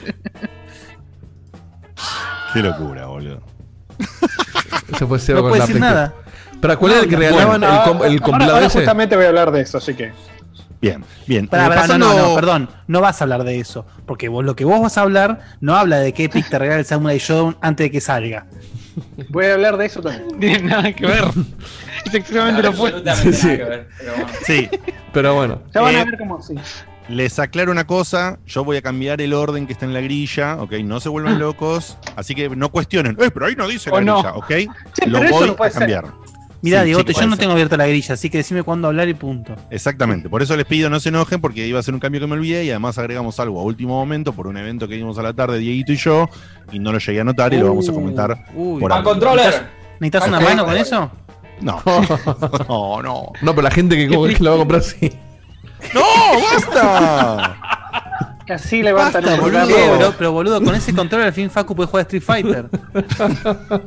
Qué 2.53 2.63
locura, 2.63 3.07
boludo. 3.07 3.43
Se 4.99 5.07
fue 5.07 5.19
Seba 5.19 5.39
No 5.39 5.43
con 5.43 5.51
puede 5.51 5.61
la 5.61 5.67
decir 5.67 5.81
nada. 5.81 6.15
¿Para 6.61 6.77
cuál 6.77 6.93
era 6.93 7.01
el 7.03 7.09
que 7.09 7.17
Bueno, 7.17 7.31
regalaban 7.37 7.63
el, 7.63 7.69
com- 7.83 7.97
el 8.05 8.13
Ahora- 8.13 8.21
compilado 8.21 8.55
ahora 8.55 8.67
ese? 8.67 8.79
justamente 8.79 9.17
voy 9.17 9.25
a 9.27 9.29
hablar 9.29 9.51
de 9.53 9.61
eso, 9.61 9.79
así 9.79 9.95
que. 9.95 10.13
Bien, 10.81 11.05
bien. 11.27 11.47
Pará, 11.49 11.67
Eh, 11.67 11.69
pará, 11.69 11.81
no, 11.83 11.87
pasando- 11.87 12.09
no, 12.15 12.29
no, 12.29 12.35
perdón. 12.35 12.71
No 12.87 13.01
vas 13.01 13.21
a 13.21 13.25
hablar 13.25 13.45
de 13.45 13.61
eso. 13.61 13.87
Porque 14.07 14.29
vos, 14.29 14.45
lo 14.45 14.57
que 14.57 14.65
vos 14.65 14.81
vas 14.81 14.97
a 14.99 15.03
hablar 15.03 15.41
no 15.61 15.77
habla 15.77 15.99
de 15.99 16.13
que 16.13 16.25
Epic 16.25 16.49
te 16.49 16.59
regala 16.59 16.81
el 16.81 16.87
Samurai 16.87 17.19
Shodown 17.19 17.57
antes 17.61 17.85
de 17.87 17.91
que 17.91 18.01
salga. 18.01 18.47
Voy 19.29 19.47
a 19.47 19.55
hablar 19.55 19.77
de 19.77 19.87
eso 19.87 20.01
también. 20.01 20.27
No 20.33 20.39
tiene 20.39 20.63
nada 20.63 20.93
que 20.93 21.07
ver. 21.07 21.25
Es 22.07 22.15
exactamente 22.15 22.63
lo 22.63 22.71
opuesto. 22.71 22.99
Absolutamente 23.09 23.39
Sí, 23.39 23.47
nada 23.47 23.57
sí. 23.57 23.59
que 23.59 23.65
ver, 23.65 23.89
pero 23.99 24.15
bueno. 24.15 24.29
Sí, 24.47 24.71
Pero 25.13 25.35
bueno. 25.35 25.63
Ya 25.75 25.81
van 25.83 25.95
Eh, 25.95 26.01
a 26.01 26.05
ver 26.05 26.19
cómo 26.19 26.43
sí. 26.43 26.55
Les 27.09 27.39
aclaro 27.39 27.73
una 27.73 27.87
cosa, 27.87 28.39
yo 28.47 28.65
voy 28.65 28.77
a 28.77 28.83
cambiar 28.83 29.23
el 29.23 29.33
orden 29.33 29.67
que 29.67 29.73
está 29.73 29.87
en 29.87 29.95
la 29.95 30.01
grilla, 30.03 30.57
¿ok? 30.61 30.73
No 30.85 31.01
se 31.01 31.09
vuelvan 31.09 31.39
locos, 31.39 31.97
así 32.17 32.35
que 32.35 32.51
no 32.51 32.69
cuestionen, 32.71 33.17
eh, 33.19 33.31
pero 33.33 33.47
ahí 33.47 33.57
no 33.57 33.67
dice 33.67 33.91
la 33.91 34.01
no. 34.03 34.17
grilla, 34.23 34.35
¿ok? 34.35 34.53
Sí, 34.93 35.09
Lo 35.09 35.19
voy 35.21 35.49
no 35.49 35.65
a 35.65 35.71
cambiar. 35.71 36.05
Mirá, 36.61 36.81
Sí, 36.81 36.87
Diego, 36.87 37.01
sí 37.07 37.15
yo 37.15 37.27
no 37.27 37.31
ser. 37.31 37.39
tengo 37.39 37.53
abierta 37.53 37.77
la 37.79 37.87
grilla, 37.87 38.15
así 38.15 38.29
que 38.29 38.39
decime 38.39 38.63
cuándo 38.63 38.89
hablar 38.89 39.09
y 39.09 39.15
punto. 39.15 39.55
Exactamente, 39.71 40.29
por 40.29 40.43
eso 40.43 40.55
les 40.55 40.67
pido 40.67 40.91
no 40.91 41.01
se 41.01 41.09
enojen 41.09 41.41
porque 41.41 41.67
iba 41.67 41.79
a 41.79 41.83
ser 41.83 41.95
un 41.95 42.01
cambio 42.01 42.21
que 42.21 42.27
me 42.27 42.35
olvidé 42.35 42.65
y 42.65 42.71
además 42.71 42.99
agregamos 42.99 43.41
algo 43.41 43.59
a 43.61 43.63
último 43.63 43.95
momento 43.95 44.35
por 44.35 44.47
un 44.47 44.59
evento 44.59 44.87
que 44.87 44.97
vimos 44.97 45.17
a 45.19 45.23
la 45.23 45.33
tarde, 45.33 45.59
Dieguito 45.59 45.93
y 45.93 45.97
yo, 45.97 46.29
y 46.73 46.79
no 46.79 46.93
lo 46.93 46.99
llegué 46.99 47.21
a 47.21 47.23
anotar 47.23 47.55
y 47.55 47.59
lo 47.59 47.69
vamos 47.69 47.89
a 47.89 47.93
comentar 47.93 48.45
Uy. 48.55 48.81
por 48.81 49.03
controller. 49.03 49.69
¿Necesitas 49.99 50.29
una 50.29 50.41
mano 50.41 50.67
con 50.67 50.77
eso? 50.77 51.11
No, 51.63 51.81
no, 52.69 53.03
no. 53.03 53.33
No, 53.41 53.55
pero 53.55 53.63
la 53.63 53.71
gente 53.71 53.97
que, 53.97 54.09
que 54.09 54.45
lo 54.45 54.51
va 54.51 54.57
a 54.57 54.59
comprar 54.59 54.83
sí. 54.83 55.11
¡No! 55.95 56.03
¡Basta! 56.53 57.57
Así 58.49 58.83
levantan 58.83 59.23
Basta, 59.25 59.35
un 59.45 59.53
boludo. 59.53 59.67
pero, 59.99 60.15
pero 60.17 60.33
boludo, 60.33 60.63
con 60.63 60.75
ese 60.75 60.95
control 60.95 61.23
al 61.23 61.33
fin 61.35 61.51
Facu 61.51 61.77
puede 61.77 61.87
jugar 61.89 62.01
a 62.01 62.03
Street 62.03 62.23
Fighter. 62.23 62.67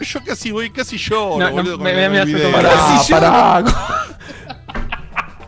Yo 0.00 0.20
casi 0.24 0.50
voy, 0.52 0.70
casi 0.70 0.96
lloro, 0.96 1.38
No, 1.38 1.46
no, 1.46 1.52
boludo. 1.56 1.74
con 1.76 1.84
me- 1.84 2.04
el 2.04 2.10
me 2.10 2.20
hace 2.20 2.32
tomar- 2.38 2.62
Casi 2.62 3.12
lloro. 3.12 3.20
pará. 3.26 3.64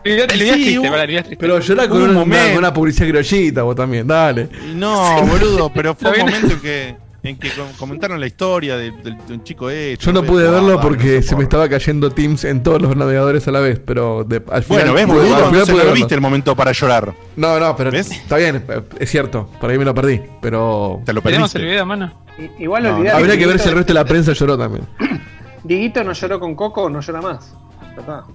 El 0.02 0.12
el 0.32 0.38
video 0.40 0.54
Sí, 0.54 0.62
triste, 0.64 0.88
el. 0.88 1.36
Pero 1.38 1.60
llorá 1.60 1.86
con 1.88 1.98
Un 1.98 2.10
una, 2.10 2.18
momento. 2.20 2.48
con 2.48 2.58
una 2.58 2.72
publicidad 2.74 3.08
criollita 3.08 3.62
vos 3.62 3.76
también, 3.76 4.06
dale. 4.06 4.48
No, 4.74 5.22
boludo, 5.26 5.70
pero 5.72 5.94
fue 5.94 6.10
un 6.12 6.18
momento 6.20 6.54
en 6.54 6.60
que, 6.60 6.96
en 7.22 7.38
que 7.38 7.50
com- 7.50 7.66
comentaron 7.78 8.18
la 8.20 8.26
historia 8.26 8.76
de, 8.76 8.90
de- 8.92 9.16
de 9.26 9.34
un 9.34 9.44
chico 9.44 9.68
hecho. 9.70 10.06
Yo 10.06 10.12
no 10.12 10.22
pude 10.22 10.50
verlo 10.50 10.80
porque 10.80 11.16
no 11.16 11.22
se 11.22 11.36
me 11.36 11.42
estaba 11.42 11.68
cayendo 11.68 12.10
Teams 12.10 12.44
en 12.44 12.62
todos 12.62 12.80
los 12.80 12.96
navegadores 12.96 13.46
a 13.48 13.50
la 13.50 13.60
vez, 13.60 13.78
pero 13.84 14.24
de- 14.24 14.42
al 14.50 14.62
final. 14.62 14.90
Bueno, 14.90 14.94
ves, 14.94 15.06
pude- 15.06 15.16
boludo, 15.30 15.36
al 15.36 15.44
final 15.50 15.60
pude 15.62 15.70
no 15.72 15.76
verlo. 15.78 15.92
viste 15.94 16.14
el 16.14 16.20
momento 16.20 16.56
para 16.56 16.72
llorar. 16.72 17.14
No, 17.36 17.60
no, 17.60 17.76
pero 17.76 17.90
¿Ves? 17.90 18.10
está 18.10 18.36
bien, 18.36 18.64
es 18.98 19.10
cierto, 19.10 19.48
por 19.60 19.70
ahí 19.70 19.78
me 19.78 19.84
lo 19.84 19.94
perdí, 19.94 20.20
pero 20.40 21.00
Te 21.04 21.12
lo 21.12 21.20
Tenemos 21.22 21.54
el 21.54 21.60
perdiste. 21.60 21.70
video, 21.70 21.86
mano. 21.86 22.12
I- 22.38 22.62
Igual 22.64 22.82
No, 22.84 22.96
olvidar. 22.96 23.16
habría 23.16 23.36
que 23.36 23.46
ver 23.46 23.58
si 23.58 23.68
el 23.68 23.74
resto 23.74 23.92
de 23.92 23.98
la 23.98 24.04
prensa 24.06 24.32
lloró 24.32 24.56
también. 24.56 24.86
Dieguito 25.64 26.02
no 26.02 26.12
lloró 26.12 26.40
con 26.40 26.54
Coco, 26.54 26.88
no 26.88 27.00
llora 27.00 27.20
más. 27.20 27.54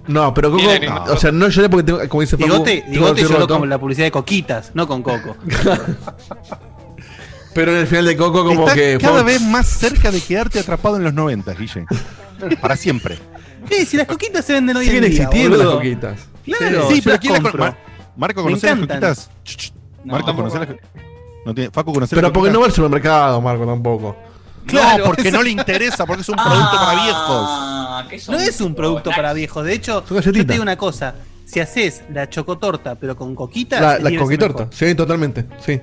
No, 0.06 0.32
pero 0.32 0.50
Coco, 0.52 0.62
que- 0.62 0.88
o 0.88 1.16
sea, 1.16 1.32
no 1.32 1.48
lloré 1.48 1.68
porque 1.68 1.82
tengo, 1.84 2.08
como 2.08 2.20
dice 2.20 2.36
Facu, 2.36 2.52
Digote, 2.52 2.84
Digote 2.88 3.22
lloró 3.22 3.48
con 3.48 3.68
la 3.68 3.78
publicidad 3.78 4.06
de 4.06 4.10
Coquitas, 4.12 4.70
no 4.74 4.86
con 4.86 5.02
Coco. 5.02 5.34
Pero 7.56 7.72
en 7.72 7.78
el 7.78 7.86
final 7.86 8.04
de 8.04 8.16
Coco 8.18 8.44
como 8.44 8.60
Estás 8.60 8.74
que 8.74 8.98
cada 9.00 9.14
fue- 9.14 9.32
vez 9.32 9.40
más 9.42 9.66
cerca 9.66 10.10
de 10.12 10.20
quedarte 10.20 10.60
atrapado 10.60 10.96
en 10.98 11.04
los 11.04 11.14
90, 11.14 11.54
Guille. 11.54 11.86
Para 12.60 12.76
siempre. 12.76 13.18
Eh, 13.70 13.84
si 13.86 13.96
las 13.96 14.06
coquitas 14.06 14.44
se 14.44 14.52
venden 14.52 14.76
hoy 14.76 14.84
siguen 14.86 15.04
en 15.04 15.10
día, 15.10 15.22
existiendo 15.24 15.56
las 15.56 15.66
coquitas. 15.68 16.20
Claro, 16.44 16.88
sí, 16.90 17.00
pero 17.02 17.14
las 17.14 17.20
¿quién 17.20 17.32
las 17.32 17.42
Mar- 17.42 17.76
Marco, 18.16 18.40
Me 18.42 18.44
¿conoces 18.50 18.70
las 18.70 18.78
coquitas? 18.86 19.30
No, 20.04 20.12
Marco, 20.12 20.26
tampoco. 20.26 20.48
¿conoces 20.50 20.68
las 20.68 20.78
no 21.46 21.54
tiene, 21.54 21.70
Facu, 21.70 21.92
¿conoces 21.94 22.14
Pero 22.14 22.28
las 22.28 22.30
porque 22.32 22.50
no 22.50 22.58
coquitas? 22.58 22.62
va 22.62 22.66
al 22.66 22.72
supermercado, 22.72 23.40
Marco, 23.40 23.66
tampoco. 23.66 24.16
Claro, 24.66 25.04
porque 25.04 25.30
no 25.32 25.42
le 25.42 25.50
interesa, 25.50 26.04
porque 26.06 26.22
es 26.22 26.28
un 26.28 26.36
producto 26.36 26.76
para 26.76 27.02
viejos. 27.04 27.46
Ah. 27.48 28.04
No 28.28 28.38
es 28.38 28.60
un 28.60 28.74
producto 28.74 29.10
para 29.10 29.32
viejos. 29.32 29.64
De 29.64 29.72
hecho, 29.72 30.04
yo 30.08 30.20
te 30.32 30.44
digo 30.44 30.62
una 30.62 30.76
cosa. 30.76 31.14
Si 31.46 31.60
haces 31.60 32.02
la 32.12 32.28
chocotorta, 32.28 32.96
pero 32.96 33.16
con 33.16 33.34
coquitas. 33.36 33.80
La, 33.80 34.10
la 34.10 34.18
coquitorta, 34.18 34.68
sí, 34.72 34.94
totalmente, 34.96 35.46
sí. 35.64 35.80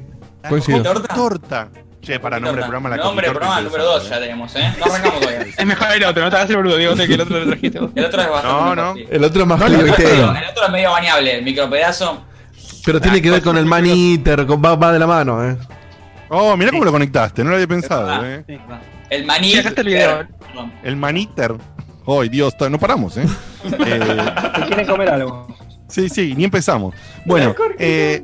Coincido. 0.50 0.78
coquitorta. 0.80 1.16
Torta. 1.16 1.70
Che, 2.02 2.20
para 2.20 2.38
nombre 2.38 2.62
de 2.64 2.68
programa 2.68 2.90
la 2.90 2.98
Nombre 2.98 3.28
de 3.28 3.34
coquitorta 3.34 3.62
programa 3.62 3.62
número 3.62 3.86
2 3.86 4.10
ya 4.10 4.18
interesante, 4.18 4.26
tenemos, 4.28 4.56
¿eh? 4.58 4.74
No 4.78 4.86
arrancamos 4.86 5.20
todavía. 5.22 5.54
Es 5.58 5.66
mejor 5.66 5.88
el 5.94 6.04
otro, 6.04 6.24
no 6.24 6.30
te 6.30 6.36
hagas 6.36 6.50
el 6.50 6.56
boludo, 6.58 6.78
digo, 6.78 6.96
que 6.96 7.04
el 7.04 7.22
otro 7.22 7.40
lo 7.40 7.46
trajiste 7.48 7.80
vos. 7.80 7.92
El 7.96 8.06
otro 8.06 8.22
es 8.22 8.30
bastante. 8.30 8.58
No, 8.58 8.76
no. 8.76 8.94
El 9.10 9.24
otro 9.24 9.42
es 9.42 9.48
más 9.48 9.60
No, 9.60 9.66
frío, 9.68 9.78
la- 9.78 9.84
¿viste? 9.84 10.14
El 10.14 10.24
otro 10.26 10.66
es 10.66 10.72
medio 10.72 10.92
bañable, 10.92 11.38
el 11.38 11.44
micropedazo. 11.46 12.26
Pero 12.86 13.00
tiene 13.00 13.22
que 13.22 13.32
ver 13.32 13.42
con 13.42 13.58
el 13.58 13.66
man 13.66 13.86
eater, 13.86 14.46
con- 14.46 14.62
va, 14.64 14.76
va 14.76 14.92
de 14.92 15.00
la 15.00 15.08
mano, 15.08 15.48
eh. 15.50 15.58
Oh, 16.28 16.58
mirá 16.58 16.72
cómo 16.72 16.84
lo 16.84 16.92
conectaste, 16.92 17.42
no 17.44 17.52
lo 17.52 17.56
había 17.56 17.68
pensado, 17.68 18.10
Ah. 18.10 18.22
eh. 18.26 18.44
Sí. 18.48 18.58
El 19.10 19.26
maní. 19.26 19.54
El. 19.54 20.28
El 20.84 20.96
maniter. 20.98 21.54
Ay, 22.06 22.28
Dios, 22.28 22.54
no 22.70 22.78
paramos, 22.80 23.16
¿eh? 23.18 23.26
eh 23.86 24.66
quieren 24.68 24.86
comer 24.88 25.10
algo. 25.10 25.48
sí, 25.88 26.10
sí, 26.10 26.34
ni 26.36 26.44
empezamos. 26.44 26.94
Bueno, 27.26 27.56
eh, 27.80 28.24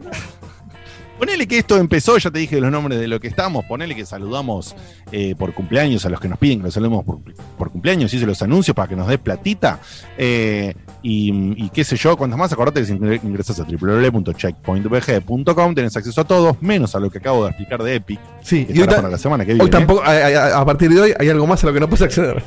ponele 1.20 1.48
que 1.48 1.60
esto 1.60 1.78
empezó, 1.78 2.18
ya 2.18 2.32
te 2.32 2.40
dije 2.40 2.60
los 2.60 2.72
nombres 2.72 3.00
de 3.00 3.08
lo 3.08 3.20
que 3.20 3.28
estamos, 3.28 3.64
ponele 3.66 3.96
que 3.96 4.04
saludamos 4.06 4.76
eh, 5.12 5.36
por 5.38 5.54
cumpleaños 5.54 6.04
a 6.06 6.10
los 6.10 6.20
que 6.20 6.28
nos 6.30 6.40
piden 6.40 6.60
que 6.60 6.66
los 6.66 6.74
saludemos 6.74 7.04
por, 7.06 7.20
por 7.58 7.72
cumpleaños, 7.72 8.12
hice 8.14 8.26
los 8.26 8.42
anuncios 8.42 8.74
para 8.76 8.88
que 8.88 8.96
nos 8.96 9.08
dé 9.08 9.18
platita. 9.20 9.80
eh, 10.18 10.74
y, 11.02 11.54
y 11.64 11.70
qué 11.70 11.86
sé 11.86 11.96
yo, 11.96 12.18
cuantas 12.18 12.38
más, 12.38 12.52
acordate 12.52 12.82
que 12.82 12.88
si 12.88 12.94
ingre- 12.94 13.22
ingresas 13.24 13.58
a 13.60 13.64
www.checkpointvg.com 13.64 15.76
tenés 15.76 15.96
acceso 15.96 16.20
a 16.22 16.26
todos, 16.26 16.62
menos 16.62 16.94
a 16.96 17.00
lo 17.00 17.10
que 17.10 17.20
acabo 17.20 17.44
de 17.44 17.50
explicar 17.52 17.82
de 17.84 17.96
Epic, 17.96 18.20
Sí, 18.42 18.66
que 18.66 18.74
y 18.74 18.82
hoy, 18.82 18.88
para 18.88 19.08
la 19.10 19.18
semana 19.18 19.46
que 19.46 19.54
hoy 19.54 19.60
viene. 19.60 19.72
tampoco, 19.72 20.02
a, 20.04 20.10
a- 20.12 20.60
a 20.60 20.66
partir 20.66 20.90
de 20.90 21.00
hoy 21.02 21.14
hay 21.18 21.30
algo 21.30 21.48
más 21.48 21.64
a 21.64 21.68
lo 21.68 21.74
que 21.74 21.80
no 21.80 21.88
puedes 21.88 22.02
acceder. 22.04 22.44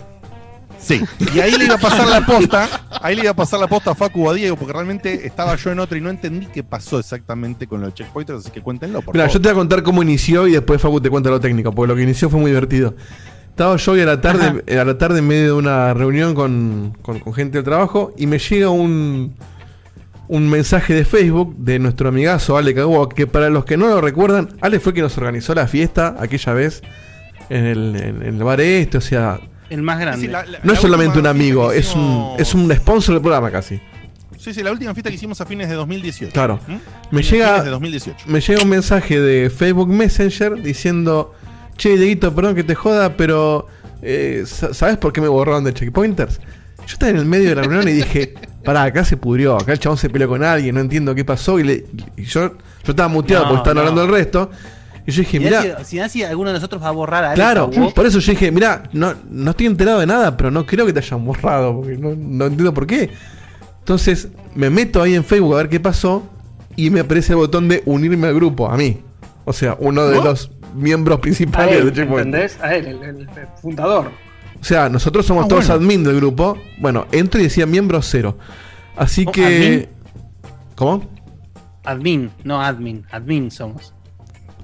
Sí, 0.82 1.00
y 1.32 1.38
ahí 1.38 1.52
le 1.56 1.66
iba 1.66 1.74
a 1.76 1.78
pasar 1.78 2.08
la 2.08 2.26
posta, 2.26 2.68
ahí 3.00 3.14
le 3.14 3.22
iba 3.22 3.30
a 3.30 3.36
pasar 3.36 3.60
la 3.60 3.68
posta 3.68 3.92
a 3.92 3.94
Facu 3.94 4.26
o 4.26 4.30
a 4.30 4.34
Diego, 4.34 4.56
porque 4.56 4.72
realmente 4.72 5.26
estaba 5.26 5.54
yo 5.54 5.70
en 5.70 5.78
otra 5.78 5.96
y 5.96 6.00
no 6.00 6.10
entendí 6.10 6.46
qué 6.46 6.64
pasó 6.64 6.98
exactamente 6.98 7.68
con 7.68 7.80
los 7.80 7.94
checkpointers, 7.94 8.40
así 8.40 8.50
que 8.50 8.60
cuéntenlo, 8.62 9.00
por 9.00 9.14
Mira, 9.14 9.26
favor. 9.26 9.34
yo 9.34 9.40
te 9.40 9.48
voy 9.48 9.52
a 9.52 9.58
contar 9.60 9.82
cómo 9.84 10.02
inició 10.02 10.48
y 10.48 10.52
después 10.52 10.80
Facu 10.82 11.00
te 11.00 11.08
cuenta 11.08 11.30
lo 11.30 11.38
técnico, 11.40 11.72
porque 11.72 11.88
lo 11.88 11.96
que 11.96 12.02
inició 12.02 12.28
fue 12.28 12.40
muy 12.40 12.50
divertido. 12.50 12.94
Estaba 13.50 13.76
yo 13.76 13.92
hoy 13.92 14.00
a 14.00 14.06
la 14.06 14.20
tarde, 14.20 14.64
a 14.80 14.84
la 14.84 14.98
tarde 14.98 15.20
en 15.20 15.28
medio 15.28 15.44
de 15.44 15.52
una 15.52 15.94
reunión 15.94 16.34
con, 16.34 16.96
con- 17.02 17.20
con 17.20 17.32
gente 17.34 17.58
del 17.58 17.64
trabajo 17.64 18.12
y 18.16 18.26
me 18.26 18.38
llega 18.38 18.70
un, 18.70 19.36
un 20.26 20.48
mensaje 20.50 20.94
de 20.94 21.04
Facebook 21.04 21.54
de 21.58 21.78
nuestro 21.78 22.08
amigazo 22.08 22.56
Ale 22.56 22.74
Cagua, 22.74 23.08
que 23.08 23.26
para 23.26 23.50
los 23.50 23.64
que 23.66 23.76
no 23.76 23.88
lo 23.88 24.00
recuerdan, 24.00 24.48
Ale 24.62 24.80
fue 24.80 24.94
quien 24.94 25.04
nos 25.04 25.16
organizó 25.18 25.54
la 25.54 25.68
fiesta 25.68 26.16
aquella 26.18 26.54
vez 26.54 26.82
en 27.50 27.66
el, 27.66 27.94
en 27.96 28.22
el 28.22 28.42
bar 28.42 28.60
este, 28.62 28.96
o 28.96 29.00
sea, 29.02 29.38
El 29.72 29.82
más 29.82 29.98
grande. 29.98 30.26
Sí, 30.26 30.30
la- 30.32 30.44
la- 30.44 30.58
no 30.58 30.64
la 30.64 30.72
es 30.74 30.80
solamente 30.80 31.18
un 31.18 31.26
amigo, 31.26 31.72
es 31.72 31.94
un, 31.94 32.34
es 32.38 32.54
un 32.54 32.70
sponsor 32.74 33.14
del 33.14 33.22
programa 33.22 33.50
casi. 33.50 33.80
Sí, 34.38 34.52
sí, 34.52 34.62
la 34.62 34.72
última 34.72 34.92
fiesta 34.92 35.08
que 35.08 35.14
hicimos 35.16 35.40
a 35.40 35.46
fines 35.46 35.68
de 35.68 35.74
2018. 35.76 36.32
Claro. 36.32 36.58
¿Mm? 36.66 37.14
Me 37.14 37.22
llega, 37.22 37.62
de 37.62 37.70
2018. 37.70 38.24
me 38.26 38.40
llega 38.40 38.62
un 38.62 38.68
mensaje 38.68 39.20
de 39.20 39.50
Facebook 39.50 39.88
Messenger 39.88 40.60
diciendo, 40.60 41.32
che, 41.76 41.96
Dieguito, 41.96 42.34
perdón 42.34 42.54
que 42.56 42.64
te 42.64 42.74
joda, 42.74 43.16
pero 43.16 43.68
eh, 44.02 44.42
sa- 44.46 44.74
¿sabes 44.74 44.96
por 44.98 45.12
qué 45.12 45.20
me 45.20 45.28
borraron 45.28 45.62
de 45.64 45.72
checkpointers? 45.72 46.40
Yo 46.78 46.86
estaba 46.94 47.10
en 47.10 47.16
el 47.18 47.24
medio 47.24 47.50
de 47.50 47.54
la 47.54 47.62
reunión 47.62 47.86
y 47.88 47.92
dije, 47.92 48.34
pará, 48.64 48.82
acá 48.82 49.04
se 49.04 49.16
pudrió, 49.16 49.54
acá 49.56 49.72
el 49.72 49.78
chabón 49.78 49.96
se 49.98 50.10
peleó 50.10 50.26
con 50.28 50.42
alguien, 50.42 50.74
no 50.74 50.80
entiendo 50.80 51.14
qué 51.14 51.24
pasó. 51.24 51.60
Y, 51.60 51.62
le- 51.62 51.86
y 52.16 52.24
yo, 52.24 52.48
yo 52.84 52.90
estaba 52.90 53.08
muteado 53.08 53.44
No, 53.44 53.50
porque 53.50 53.58
estaban 53.60 53.76
no. 53.76 53.80
hablando 53.90 54.02
del 54.02 54.10
resto. 54.10 54.50
Y 55.06 55.10
yo 55.10 55.20
dije, 55.22 55.38
Si 55.38 55.44
mirá, 55.44 55.84
si 55.84 55.96
Nancy 55.96 56.22
alguno 56.22 56.50
de 56.50 56.54
nosotros 56.54 56.82
va 56.82 56.88
a 56.88 56.92
borrar 56.92 57.24
a 57.24 57.26
Alex 57.32 57.34
claro, 57.36 57.68
vos, 57.68 57.92
por 57.92 58.06
eso 58.06 58.18
yo 58.20 58.30
dije, 58.32 58.52
mirá, 58.52 58.84
no, 58.92 59.14
no 59.30 59.50
estoy 59.50 59.66
enterado 59.66 59.98
de 59.98 60.06
nada, 60.06 60.36
pero 60.36 60.50
no 60.50 60.64
creo 60.64 60.86
que 60.86 60.92
te 60.92 61.00
hayan 61.00 61.24
borrado, 61.24 61.76
porque 61.80 61.96
no, 61.96 62.10
no 62.16 62.46
entiendo 62.46 62.72
por 62.72 62.86
qué. 62.86 63.10
Entonces 63.80 64.28
me 64.54 64.70
meto 64.70 65.02
ahí 65.02 65.14
en 65.14 65.24
Facebook 65.24 65.54
a 65.54 65.56
ver 65.58 65.68
qué 65.68 65.80
pasó 65.80 66.22
y 66.76 66.90
me 66.90 67.00
aparece 67.00 67.32
el 67.32 67.38
botón 67.38 67.68
de 67.68 67.82
unirme 67.84 68.28
al 68.28 68.34
grupo, 68.34 68.68
a 68.70 68.76
mí. 68.76 69.00
O 69.44 69.52
sea, 69.52 69.76
uno 69.80 70.06
de 70.06 70.16
¿No? 70.18 70.24
los 70.24 70.50
miembros 70.74 71.18
principales 71.18 71.76
él, 71.80 71.86
de 71.86 71.92
Checkpoint. 71.92 72.26
¿entendés? 72.26 72.58
A 72.62 72.74
él, 72.74 72.86
el, 72.86 73.02
el- 73.02 73.20
el 73.22 73.28
fundador. 73.60 74.10
O 74.60 74.64
sea, 74.64 74.88
nosotros 74.88 75.26
somos 75.26 75.46
Ah, 75.46 75.48
todos 75.48 75.66
bueno. 75.66 75.82
admin 75.82 76.04
del 76.04 76.14
grupo. 76.16 76.56
Bueno, 76.78 77.06
entro 77.10 77.40
y 77.40 77.44
decía 77.44 77.66
miembro 77.66 78.00
cero. 78.02 78.38
Así 78.96 79.24
¿Oh, 79.26 79.32
que. 79.32 79.44
admin? 79.44 79.88
¿Cómo? 80.76 81.10
admin, 81.84 82.30
no 82.44 82.62
admin, 82.62 83.04
admin 83.10 83.50
somos. 83.50 83.92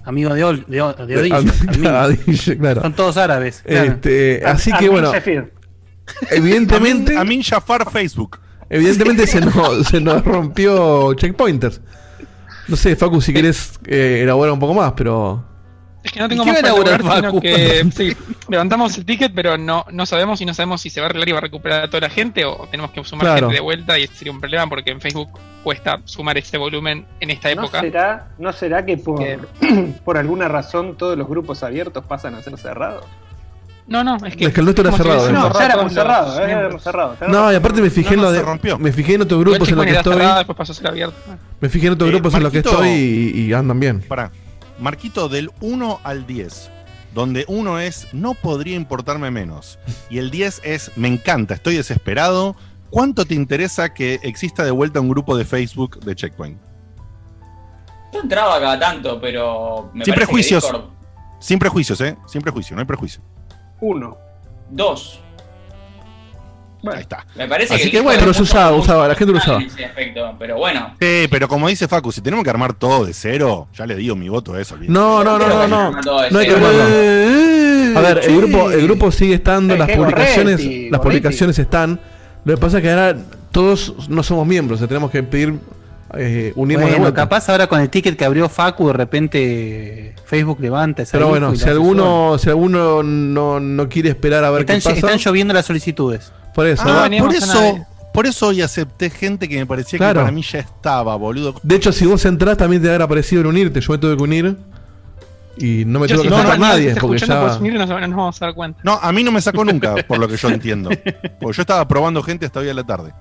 Amigo 0.09 0.33
de, 0.35 0.43
Ol- 0.43 0.65
de, 0.67 0.77
de 1.07 2.57
claro. 2.59 2.81
Son 2.81 2.95
todos 2.95 3.17
árabes. 3.19 3.63
claro. 3.67 3.93
Este, 3.93 4.43
así 4.45 4.73
que 4.73 4.89
bueno, 4.89 5.13
Zephyr. 5.13 5.53
evidentemente. 6.31 7.13
Amin, 7.13 7.21
Amin 7.21 7.43
Jafar 7.43 7.91
Facebook. 7.91 8.41
Evidentemente 8.71 9.27
se 9.27 9.43
nos, 9.43 9.87
se 9.91 10.01
nos 10.01 10.25
rompió 10.25 11.13
checkpointers. 11.13 11.83
No 12.69 12.77
sé, 12.77 12.97
Facu, 12.97 13.21
si 13.21 13.35
querés 13.35 13.79
eh, 13.87 14.21
elaborar 14.23 14.53
un 14.55 14.59
poco 14.59 14.73
más, 14.75 14.93
pero. 14.97 15.45
Es 16.03 16.13
que 16.13 16.21
no 16.21 16.29
tengo 16.29 16.43
¿Y 16.45 16.47
qué 16.47 16.53
más 16.53 16.63
para 17.03 17.29
sino 17.29 17.41
que 17.41 17.87
sí, 17.95 18.17
levantamos 18.49 18.97
el 18.97 19.05
ticket, 19.05 19.33
pero 19.35 19.59
no, 19.59 19.85
no 19.91 20.07
sabemos 20.07 20.41
y 20.41 20.45
no 20.47 20.55
sabemos 20.55 20.81
si 20.81 20.91
se 20.91 21.01
va 21.01 21.07
a 21.07 21.11
arreglar 21.11 21.29
y 21.29 21.33
va 21.33 21.39
a 21.39 21.41
recuperar 21.43 21.83
a 21.85 21.91
toda 21.91 22.03
la 22.03 22.11
gente 22.11 22.45
o 22.45 22.69
tenemos 22.71 22.93
que 22.93 23.03
sumar 23.05 23.27
Claro. 23.27 23.41
gente 23.49 23.55
de 23.55 23.61
vuelta 23.61 23.99
y 23.99 24.05
ese 24.05 24.15
sería 24.15 24.33
un 24.33 24.41
problema 24.41 24.69
porque 24.69 24.93
en 24.93 25.01
Facebook 25.01 25.29
cuesta 25.65 26.01
sumar 26.05 26.39
ese 26.39 26.57
volumen 26.57 27.05
en 27.19 27.31
esta 27.31 27.53
¿No 27.55 27.63
época. 27.63 27.81
será, 27.81 28.29
¿No 28.39 28.53
será 28.53 28.87
que 28.87 28.97
por, 28.97 29.21
por 30.05 30.17
alguna 30.17 30.47
razón 30.47 30.97
todos 30.97 31.19
los 31.19 31.29
grupos 31.29 31.63
abiertos 31.65 32.05
pasan 32.07 32.37
a 32.37 32.43
ser 32.43 32.57
cerrados? 32.59 33.05
No, 33.89 34.05
no, 34.05 34.17
es 34.25 34.37
que, 34.37 34.45
Es 34.45 34.53
que 34.53 34.61
el 34.61 34.67
nuestro 34.67 34.87
era 34.87 34.93
si 34.97 35.03
cerrado, 35.03 35.29
¿eh? 35.29 35.33
No, 35.33 35.43
borrado 35.45 35.59
ya 35.61 35.67
éramos 35.67 35.93
cerrados, 35.95 36.39
eh, 36.39 36.43
éramos 36.45 36.83
cerrados. 36.83 37.17
No, 37.27 37.51
y 37.53 37.55
aparte 37.57 37.81
me 37.81 37.89
fijé 37.91 38.11
No, 38.11 38.15
en 38.15 38.21
no, 38.21 38.27
lo 38.27 38.33
de. 38.33 38.43
rompió. 38.43 38.79
Me 38.79 38.93
fijé 38.93 39.15
en 39.15 39.23
otros 39.23 39.41
grupos 39.41 39.69
en 39.69 39.77
los 39.77 39.85
que 39.85 39.91
era 39.91 40.01
estoy. 40.01 40.13
cerrada, 40.15 40.37
después 40.39 40.59
pasó 40.59 40.73
a 40.73 40.75
ser 40.75 40.87
abierto. 40.89 41.17
Me 41.59 41.69
fijé 41.71 41.87
en 41.87 41.93
otros 41.95 42.09
Eh, 42.09 42.13
grupos 42.13 42.35
en 42.35 42.43
los 42.43 42.53
que 42.53 42.59
estoy 42.59 42.89
y, 42.89 43.41
y 43.47 43.53
andan 43.55 43.81
bien. 43.81 44.01
Pará. 44.07 44.31
Marquito 44.79 45.29
del 45.29 45.51
1 45.61 46.01
al 46.03 46.27
10. 46.27 46.71
Donde 47.15 47.45
1 47.49 47.79
es 47.81 48.07
no 48.13 48.35
podría 48.35 48.77
importarme 48.77 49.31
menos. 49.31 49.79
Y 50.11 50.19
el 50.19 50.31
10 50.31 50.61
es 50.65 50.93
me 50.97 51.09
encanta, 51.09 51.55
estoy 51.55 51.77
desesperado. 51.77 52.55
¿Cuánto 52.91 53.25
te 53.27 53.35
interesa 53.35 53.93
que 53.93 54.19
exista 54.23 54.65
de 54.65 54.71
vuelta 54.71 55.01
un 55.01 55.09
grupo 55.11 55.37
de 55.37 55.45
Facebook 55.45 56.01
de 56.01 56.15
Checkpoint? 56.15 56.59
Yo 58.13 58.21
entraba 58.23 58.59
cada 58.61 58.79
tanto, 58.79 59.21
pero. 59.21 59.91
Me 59.93 60.05
Sin 60.05 60.15
parece 60.15 60.15
que 60.15 60.15
prejuicios. 60.17 60.65
Discord- 60.65 60.91
Sin 61.41 61.59
prejuicios, 61.59 62.01
¿eh? 62.01 62.17
Sin 62.27 62.41
prejuicio, 62.41 62.75
no 62.75 62.81
hay 62.81 62.87
prejuicio. 62.87 63.21
Uno. 63.81 64.17
Dos. 64.71 65.21
Ahí 66.87 67.01
está. 67.01 67.27
Me 67.35 67.49
parece 67.49 67.75
Así 67.75 67.85
que, 67.85 67.91
que 67.91 68.01
bueno, 68.01 68.21
pero 68.21 68.31
es 68.31 68.37
se 68.37 68.43
usaba, 68.45 68.77
usaba, 68.77 69.09
la 69.09 69.15
gente 69.15 69.33
lo 69.33 69.39
usaba. 69.39 69.59
aspecto, 69.59 70.35
pero 70.39 70.57
bueno. 70.59 70.95
Sí, 71.01 71.27
pero 71.31 71.49
como 71.49 71.69
dice 71.69 71.89
Facu, 71.89 72.13
si 72.13 72.21
tenemos 72.21 72.45
que 72.45 72.51
armar 72.51 72.73
todo 72.75 73.05
de 73.05 73.13
cero, 73.13 73.67
ya 73.75 73.85
le 73.87 73.97
digo 73.97 74.15
mi 74.15 74.29
voto 74.29 74.55
a 74.55 74.61
eso. 74.61 74.77
No, 74.87 75.25
no, 75.25 75.39
no, 75.39 75.49
no, 75.49 75.67
no. 75.67 76.01
No 76.31 76.39
hay 76.39 76.47
que 76.47 76.55
armarlo. 76.55 77.99
A 77.99 78.01
ver, 78.01 78.21
el 78.25 78.37
grupo, 78.37 78.71
el 78.71 78.83
grupo 78.83 79.11
sigue 79.11 79.35
estando, 79.35 79.75
Es 79.75 79.81
las 79.81 79.91
publicaciones, 79.91 80.61
las 80.91 81.01
publicaciones 81.01 81.59
están. 81.59 81.99
Lo 82.45 82.55
que 82.55 82.61
pasa 82.61 82.79
es 82.79 82.83
que 82.85 82.91
ahora 82.91 83.17
todos 83.51 84.09
no 84.09 84.23
somos 84.23 84.47
miembros, 84.47 84.77
o 84.77 84.79
sea, 84.79 84.89
tenemos 84.89 85.11
que 85.11 85.23
pedir 85.23 85.55
eh, 86.15 86.53
unirnos 86.55 86.87
de 86.87 86.93
Bueno, 86.93 87.03
vuelta. 87.07 87.23
capaz 87.23 87.49
ahora 87.49 87.67
con 87.67 87.81
el 87.81 87.91
ticket 87.91 88.17
que 88.17 88.25
abrió 88.25 88.49
Facu, 88.49 88.87
de 88.87 88.93
repente 88.95 90.15
Facebook 90.25 90.59
levanta 90.61 91.03
Pero 91.11 91.29
bueno, 91.29 91.55
si 91.55 91.69
alguno, 91.69 92.39
si 92.39 92.49
alguno 92.49 93.03
no, 93.03 93.61
no 93.61 93.89
quiere 93.89 94.09
esperar 94.11 94.45
a 94.45 94.51
ver 94.51 94.61
Están, 94.61 94.79
qué 94.79 94.85
pasa, 94.85 94.97
están 94.97 95.19
lloviendo 95.19 95.53
las 95.53 95.67
solicitudes. 95.67 96.33
Por 96.59 96.67
eso. 96.67 96.83
Ah, 96.87 97.09
por 97.19 97.35
eso, 97.35 97.87
por 98.13 98.27
eso 98.27 98.47
hoy 98.49 98.63
acepté 98.63 99.11
gente 99.11 99.49
que 99.49 99.57
me 99.59 99.67
parecía 99.67 99.97
Claro. 99.99 100.15
que 100.21 100.25
para 100.25 100.33
mí 100.33 100.43
ya 100.43 100.59
estaba, 100.59 101.15
boludo. 101.17 101.55
De 101.63 101.77
hecho, 101.77 101.93
si 101.93 102.05
vos 102.07 102.25
entrás 102.25 102.57
también 102.57 102.83
te 102.83 102.91
habrá 102.91 103.05
aparecido 103.05 103.43
el 103.43 103.47
unirte. 103.47 103.81
Yo 103.81 103.93
me 103.93 103.99
tuve 103.99 104.17
que 104.17 104.23
unir 104.23 104.57
y 105.57 105.85
no 105.85 106.01
me 106.01 106.09
Yo 106.09 106.17
tuve 106.17 106.25
si 106.25 106.31
que 106.31 106.37
no, 106.37 106.43
no, 106.45 106.57
nadie 106.57 106.89
estás 106.89 107.01
porque 107.03 107.17
escuchando 107.17 107.43
por 107.43 107.51
ya. 107.53 107.57
su 107.59 107.63
mira, 107.63 107.79
nos, 107.87 107.89
nos 107.89 108.11
vamos 108.11 108.43
a 108.43 108.45
dar 108.47 108.55
cuenta. 108.55 108.81
No, 108.83 108.95
a 109.01 109.13
mí 109.13 109.23
no 109.23 109.31
me 109.33 109.41
sacó 109.41 109.65
nunca, 109.65 109.95
por 110.09 110.19
lo 110.19 110.27
que 110.29 110.37
yo 110.37 110.49
entiendo. 110.49 110.91
Porque 111.41 111.57
yo 111.57 111.63
estaba 111.63 111.87
probando 111.87 112.23
gente 112.23 112.47
hasta 112.47 112.61
hoy 112.61 112.69
a 112.69 112.75
la 112.75 112.85
tarde. 112.85 113.13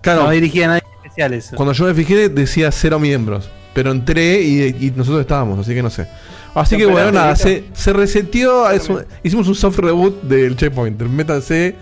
Claro, 0.00 0.24
No 0.24 0.30
dirigía 0.30 0.64
a 0.64 0.68
nadie 0.68 0.82
especial 1.04 1.32
eso. 1.34 1.56
cuando 1.56 1.72
yo 1.72 1.84
me 1.84 1.94
fijé 1.94 2.28
decía 2.28 2.70
cero 2.72 2.98
miembros. 2.98 3.48
Pero 3.72 3.92
entré 3.92 4.42
y, 4.42 4.62
y 4.86 4.92
nosotros 4.96 5.20
estábamos, 5.20 5.60
así 5.60 5.72
que 5.74 5.82
no 5.82 5.90
sé. 5.90 6.08
Así 6.54 6.76
que 6.76 6.86
bueno, 6.86 7.12
nada, 7.12 7.36
se, 7.36 7.66
se 7.72 7.92
reseteó. 7.92 8.68
es 8.70 8.88
un- 8.88 9.04
hicimos 9.22 9.46
un 9.46 9.54
soft 9.54 9.78
reboot 9.78 10.22
del 10.22 10.56
checkpoint. 10.56 11.00
Métanse 11.02 11.76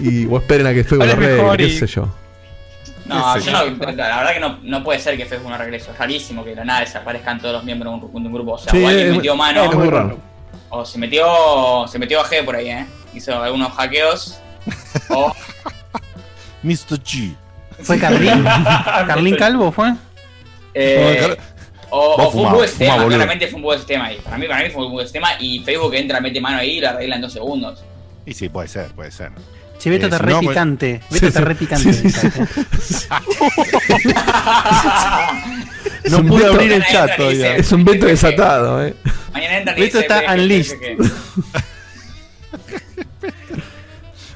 y 0.00 0.26
o 0.26 0.38
esperen 0.38 0.66
a 0.66 0.74
que 0.74 0.84
Facebook 0.84 1.06
lo 1.06 1.12
arregle, 1.12 1.56
qué 1.56 1.72
y- 1.72 1.78
sé 1.78 1.86
yo. 1.86 2.08
No, 3.06 3.38
yo 3.38 3.52
no- 3.52 3.64
la 3.92 4.16
verdad 4.18 4.32
que 4.34 4.40
no, 4.40 4.58
no 4.62 4.84
puede 4.84 4.98
ser 4.98 5.16
que 5.16 5.24
Facebook 5.24 5.48
no 5.48 5.54
arregle 5.54 5.78
eso. 5.78 5.92
Es 5.92 5.98
rarísimo 5.98 6.44
que 6.44 6.50
de 6.50 6.56
la 6.56 6.64
nada 6.66 6.80
desaparezcan 6.80 7.40
todos 7.40 7.54
los 7.54 7.64
miembros 7.64 8.00
de 8.00 8.06
un, 8.06 8.22
de 8.22 8.28
un 8.28 8.34
grupo. 8.34 8.52
O 8.52 8.58
sea, 8.58 8.70
Sí, 8.70 8.82
o 8.84 8.88
alguien 8.88 9.08
es- 9.08 9.16
metió 9.16 9.34
mano, 9.36 9.64
es 9.64 9.74
muy 9.74 9.88
raro. 9.88 10.18
o 10.68 10.84
se 10.84 10.98
metió, 10.98 11.26
se 11.88 11.98
metió 11.98 12.20
a 12.20 12.24
G 12.24 12.44
por 12.44 12.56
ahí, 12.56 12.68
¿eh? 12.68 12.86
Hizo 13.14 13.42
algunos 13.42 13.72
hackeos. 13.72 14.38
o 15.08 15.32
Mr. 16.62 17.00
G. 17.02 17.34
¿Fue 17.82 17.98
Carlín? 17.98 18.44
¿Carlín 19.06 19.36
Calvo 19.36 19.72
fue? 19.72 19.94
Eh, 20.74 21.36
o, 21.90 22.14
o 22.16 22.30
fue 22.30 22.42
un 22.42 22.66
sistema, 22.68 23.06
claramente 23.06 23.46
fue 23.46 23.56
un 23.56 23.62
bug 23.62 23.72
de 23.72 23.78
sistema 23.78 24.06
ahí. 24.06 24.18
Para 24.22 24.36
mí, 24.36 24.46
para 24.46 24.62
mí 24.64 24.70
fue 24.70 24.86
un 24.86 24.96
de 24.96 25.04
sistema 25.04 25.30
y 25.40 25.60
Facebook 25.60 25.94
entra, 25.94 26.20
mete 26.20 26.40
mano 26.40 26.58
ahí 26.58 26.78
y 26.78 26.80
lo 26.80 26.90
arregla 26.90 27.16
en 27.16 27.22
dos 27.22 27.32
segundos. 27.32 27.82
Y 28.26 28.34
sí, 28.34 28.48
puede 28.50 28.68
ser, 28.68 28.90
puede 28.92 29.10
ser. 29.10 29.30
Che, 29.78 29.90
Beto 29.90 30.06
Eh, 30.06 30.08
está 30.08 30.18
re 30.18 30.32
no, 30.32 30.38
pues- 30.40 30.48
picante. 30.48 31.00
Sí, 31.08 31.14
Beto 31.14 31.26
está 31.28 31.38
sí. 31.40 31.44
re 31.44 31.54
picante. 31.54 31.92
Sí, 31.92 32.10
sí, 32.10 32.18
sí. 32.18 32.28
Es 36.04 36.12
No 36.12 36.18
un 36.18 36.28
pude 36.28 36.42
Beto- 36.44 36.52
abrir 36.54 36.72
el 36.72 36.84
chat 36.86 37.16
todavía. 37.16 37.50
dice- 37.50 37.60
Es 37.60 37.72
un 37.72 37.84
veto 37.84 38.06
desatado, 38.06 38.84
eh. 38.84 38.94
Mañana 39.32 39.74
dice, 39.74 40.00
está 40.00 40.20
"Ve, 40.20 40.26
unleashed". 40.34 40.76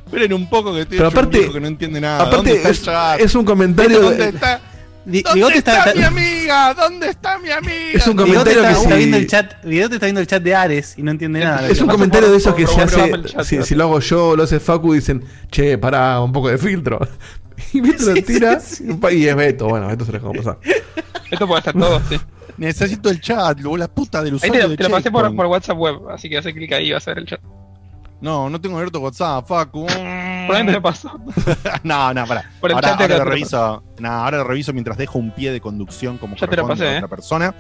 Esperen 0.07 0.33
un 0.35 0.49
poco 0.51 0.75
que 0.75 0.83
estoy 0.83 0.99
Pero 0.99 1.09
un 1.09 1.15
aparte- 1.15 1.39
viejo 1.39 1.53
que 1.55 1.61
no 1.61 1.67
entiende 1.69 2.01
nada. 2.01 2.25
¿Dónde 2.27 2.53
Aparte, 2.53 2.71
es, 2.71 2.83
chat? 2.83 3.21
es 3.21 3.35
un 3.35 3.45
comentario. 3.45 4.01
¿Dónde 4.03 4.25
de- 4.25 4.29
está? 4.37 4.61
¿Dónde 5.05 5.23
Digote 5.35 5.59
está, 5.59 5.79
está, 5.79 5.95
mi 5.95 6.05
amiga? 6.05 6.75
¿Dónde 6.75 7.09
está 7.09 7.39
mi 7.39 7.51
amiga? 7.51 7.93
Es 7.95 8.07
un 8.07 8.17
comentario 8.17 8.63
está, 8.63 8.69
que 8.69 8.75
está 8.75 8.91
si- 8.91 8.97
viendo 8.97 9.17
el 9.17 9.27
chat. 9.27 9.65
Digote 9.65 9.95
está 9.95 10.07
viendo 10.07 10.21
el 10.21 10.27
chat 10.27 10.43
de 10.43 10.55
Ares 10.55 10.95
y 10.97 11.03
no 11.03 11.11
entiende 11.11 11.41
nada. 11.41 11.69
Es 11.69 11.81
un 11.81 11.89
comentario 11.89 12.29
por- 12.29 12.33
de 12.33 12.39
esos 12.39 12.55
que 12.55 12.67
se 12.67 12.81
hace. 12.83 13.23
chat, 13.25 13.65
si, 13.65 13.75
lo 13.75 13.85
hago 13.85 14.01
yo, 14.01 14.37
lo 14.37 14.45
hace 14.45 14.61
Facu, 14.61 14.95
dicen, 14.95 15.25
che, 15.51 15.77
pará, 15.79 16.21
un 16.21 16.33
poco 16.33 16.49
de 16.49 16.59
filtro. 16.59 17.01
Y 17.75 17.81
Beto 17.81 18.05
lo 18.07 18.15
tira 18.23 18.59
y 19.13 19.27
es 19.27 19.37
Beto. 19.37 19.69
Bueno, 19.69 19.87
Beto 19.87 20.05
se 20.05 20.13
lo 20.13 20.19
dejamos 20.19 20.39
pasar. 20.39 20.59
Esto 21.31 21.47
puede 21.47 21.59
estar 21.61 21.75
todo, 21.75 22.01
sí. 22.09 22.19
Necesito 22.57 23.09
el 23.09 23.21
chat, 23.21 23.61
luego 23.61 23.77
la 23.77 23.89
puta 23.89 24.23
del 24.23 24.35
Ahí 24.35 24.37
usuario 24.37 24.63
te, 24.65 24.69
de 24.71 24.77
te 24.77 24.83
lo 24.85 24.91
pasé 24.91 25.11
por, 25.11 25.35
por 25.35 25.47
WhatsApp 25.47 25.79
web, 25.79 26.09
así 26.11 26.29
que 26.29 26.39
hace 26.39 26.53
clic 26.53 26.73
ahí 26.73 26.89
y 26.89 26.93
vas 26.93 27.07
a 27.07 27.13
ver 27.13 27.19
el 27.19 27.27
chat. 27.27 27.41
No, 28.23 28.49
no 28.49 28.61
tengo 28.61 28.77
abierto 28.77 29.01
WhatsApp, 29.01 29.47
Facu. 29.47 29.85
Por 30.47 30.57
ahí 30.57 30.65
te 30.65 30.73
lo 30.73 30.81
paso. 30.81 31.11
no, 31.83 32.15
no, 32.15 32.25
pará. 32.27 32.51
Por 32.61 32.71
el 32.71 32.77
ahora, 32.77 32.91
chat 32.91 33.01
ahora 33.03 33.19
lo 33.19 33.25
te 33.25 33.31
reviso. 33.31 33.83
No, 33.99 34.09
ahora 34.09 34.39
lo 34.39 34.45
reviso 34.45 34.73
mientras 34.73 34.97
dejo 34.97 35.19
un 35.19 35.33
pie 35.33 35.51
de 35.53 35.61
conducción 35.61 36.19
como 36.19 36.37
Ya 36.37 36.47
te 36.47 36.57
lo 36.57 36.67
pasé, 36.67 36.87
a 36.87 36.93
eh. 36.95 36.97
otra 36.99 37.09
persona. 37.09 37.55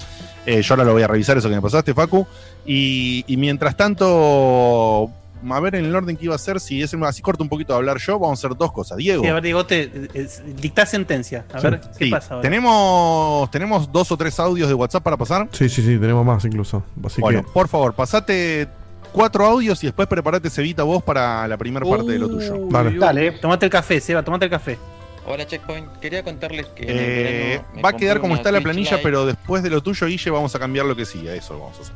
Eh, 0.46 0.62
yo 0.62 0.74
ahora 0.74 0.84
lo 0.84 0.92
voy 0.92 1.02
a 1.02 1.08
revisar 1.08 1.36
eso 1.36 1.48
que 1.48 1.56
me 1.56 1.60
pasaste, 1.62 1.92
Facu. 1.94 2.26
Y, 2.64 3.24
y 3.26 3.36
mientras 3.36 3.76
tanto, 3.76 5.10
a 5.50 5.60
ver 5.60 5.74
en 5.74 5.84
el 5.86 5.96
orden 5.96 6.16
que 6.16 6.26
iba 6.26 6.34
a 6.36 6.38
ser, 6.38 6.60
si 6.60 6.80
es 6.80 6.94
así 6.94 7.22
corto 7.22 7.42
un 7.42 7.48
poquito 7.48 7.72
de 7.72 7.78
hablar 7.78 7.98
yo, 7.98 8.18
vamos 8.20 8.38
a 8.38 8.46
hacer 8.46 8.56
dos 8.56 8.70
cosas. 8.70 8.98
Diego. 8.98 9.24
Sí, 9.24 9.28
a 9.28 9.34
ver, 9.34 9.42
Digote, 9.42 9.82
eh, 9.82 10.08
eh, 10.14 10.28
dictá 10.60 10.86
sentencia. 10.86 11.44
A 11.52 11.60
ver, 11.60 11.80
¿qué 11.98 12.04
Sí, 12.06 12.10
pasa 12.10 12.34
ahora? 12.34 12.42
tenemos, 12.42 13.50
tenemos 13.50 13.90
dos 13.90 14.12
o 14.12 14.16
tres 14.16 14.38
audios 14.38 14.68
de 14.68 14.74
WhatsApp 14.74 15.02
para 15.02 15.16
pasar. 15.16 15.48
Sí, 15.50 15.68
sí, 15.68 15.82
sí, 15.82 15.98
tenemos 15.98 16.24
más 16.24 16.44
incluso. 16.44 16.84
Así 17.04 17.20
bueno, 17.20 17.42
que. 17.42 17.48
por 17.48 17.66
favor, 17.66 17.94
pasate 17.94 18.68
cuatro 19.12 19.44
audios 19.46 19.82
y 19.84 19.86
después 19.86 20.08
preparate 20.08 20.50
Cevita 20.50 20.82
vos 20.82 21.02
para 21.02 21.46
la 21.46 21.56
primera 21.56 21.84
parte 21.88 22.10
de 22.12 22.18
lo 22.18 22.28
tuyo. 22.28 22.54
Uy, 22.56 22.72
Vale. 22.72 22.98
Dale. 22.98 23.30
Tomate 23.32 23.66
el 23.66 23.70
café, 23.72 24.00
Seba, 24.00 24.22
tomate 24.22 24.46
el 24.46 24.50
café. 24.50 24.78
Hola 25.24 25.46
Checkpoint, 25.46 25.98
quería 26.00 26.24
contarles 26.24 26.66
que 26.74 26.82
en 26.82 26.90
el 26.90 26.96
Eh, 26.98 27.62
va 27.84 27.90
a 27.90 27.92
quedar 27.92 28.18
como 28.20 28.34
está 28.34 28.50
la 28.50 28.60
planilla, 28.60 28.98
pero 29.02 29.24
después 29.24 29.62
de 29.62 29.70
lo 29.70 29.80
tuyo, 29.80 30.06
Guille, 30.08 30.30
vamos 30.30 30.52
a 30.56 30.58
cambiar 30.58 30.84
lo 30.86 30.96
que 30.96 31.04
sigue. 31.04 31.36
Eso 31.36 31.58
vamos 31.58 31.78
a 31.78 31.82
hacer. 31.82 31.94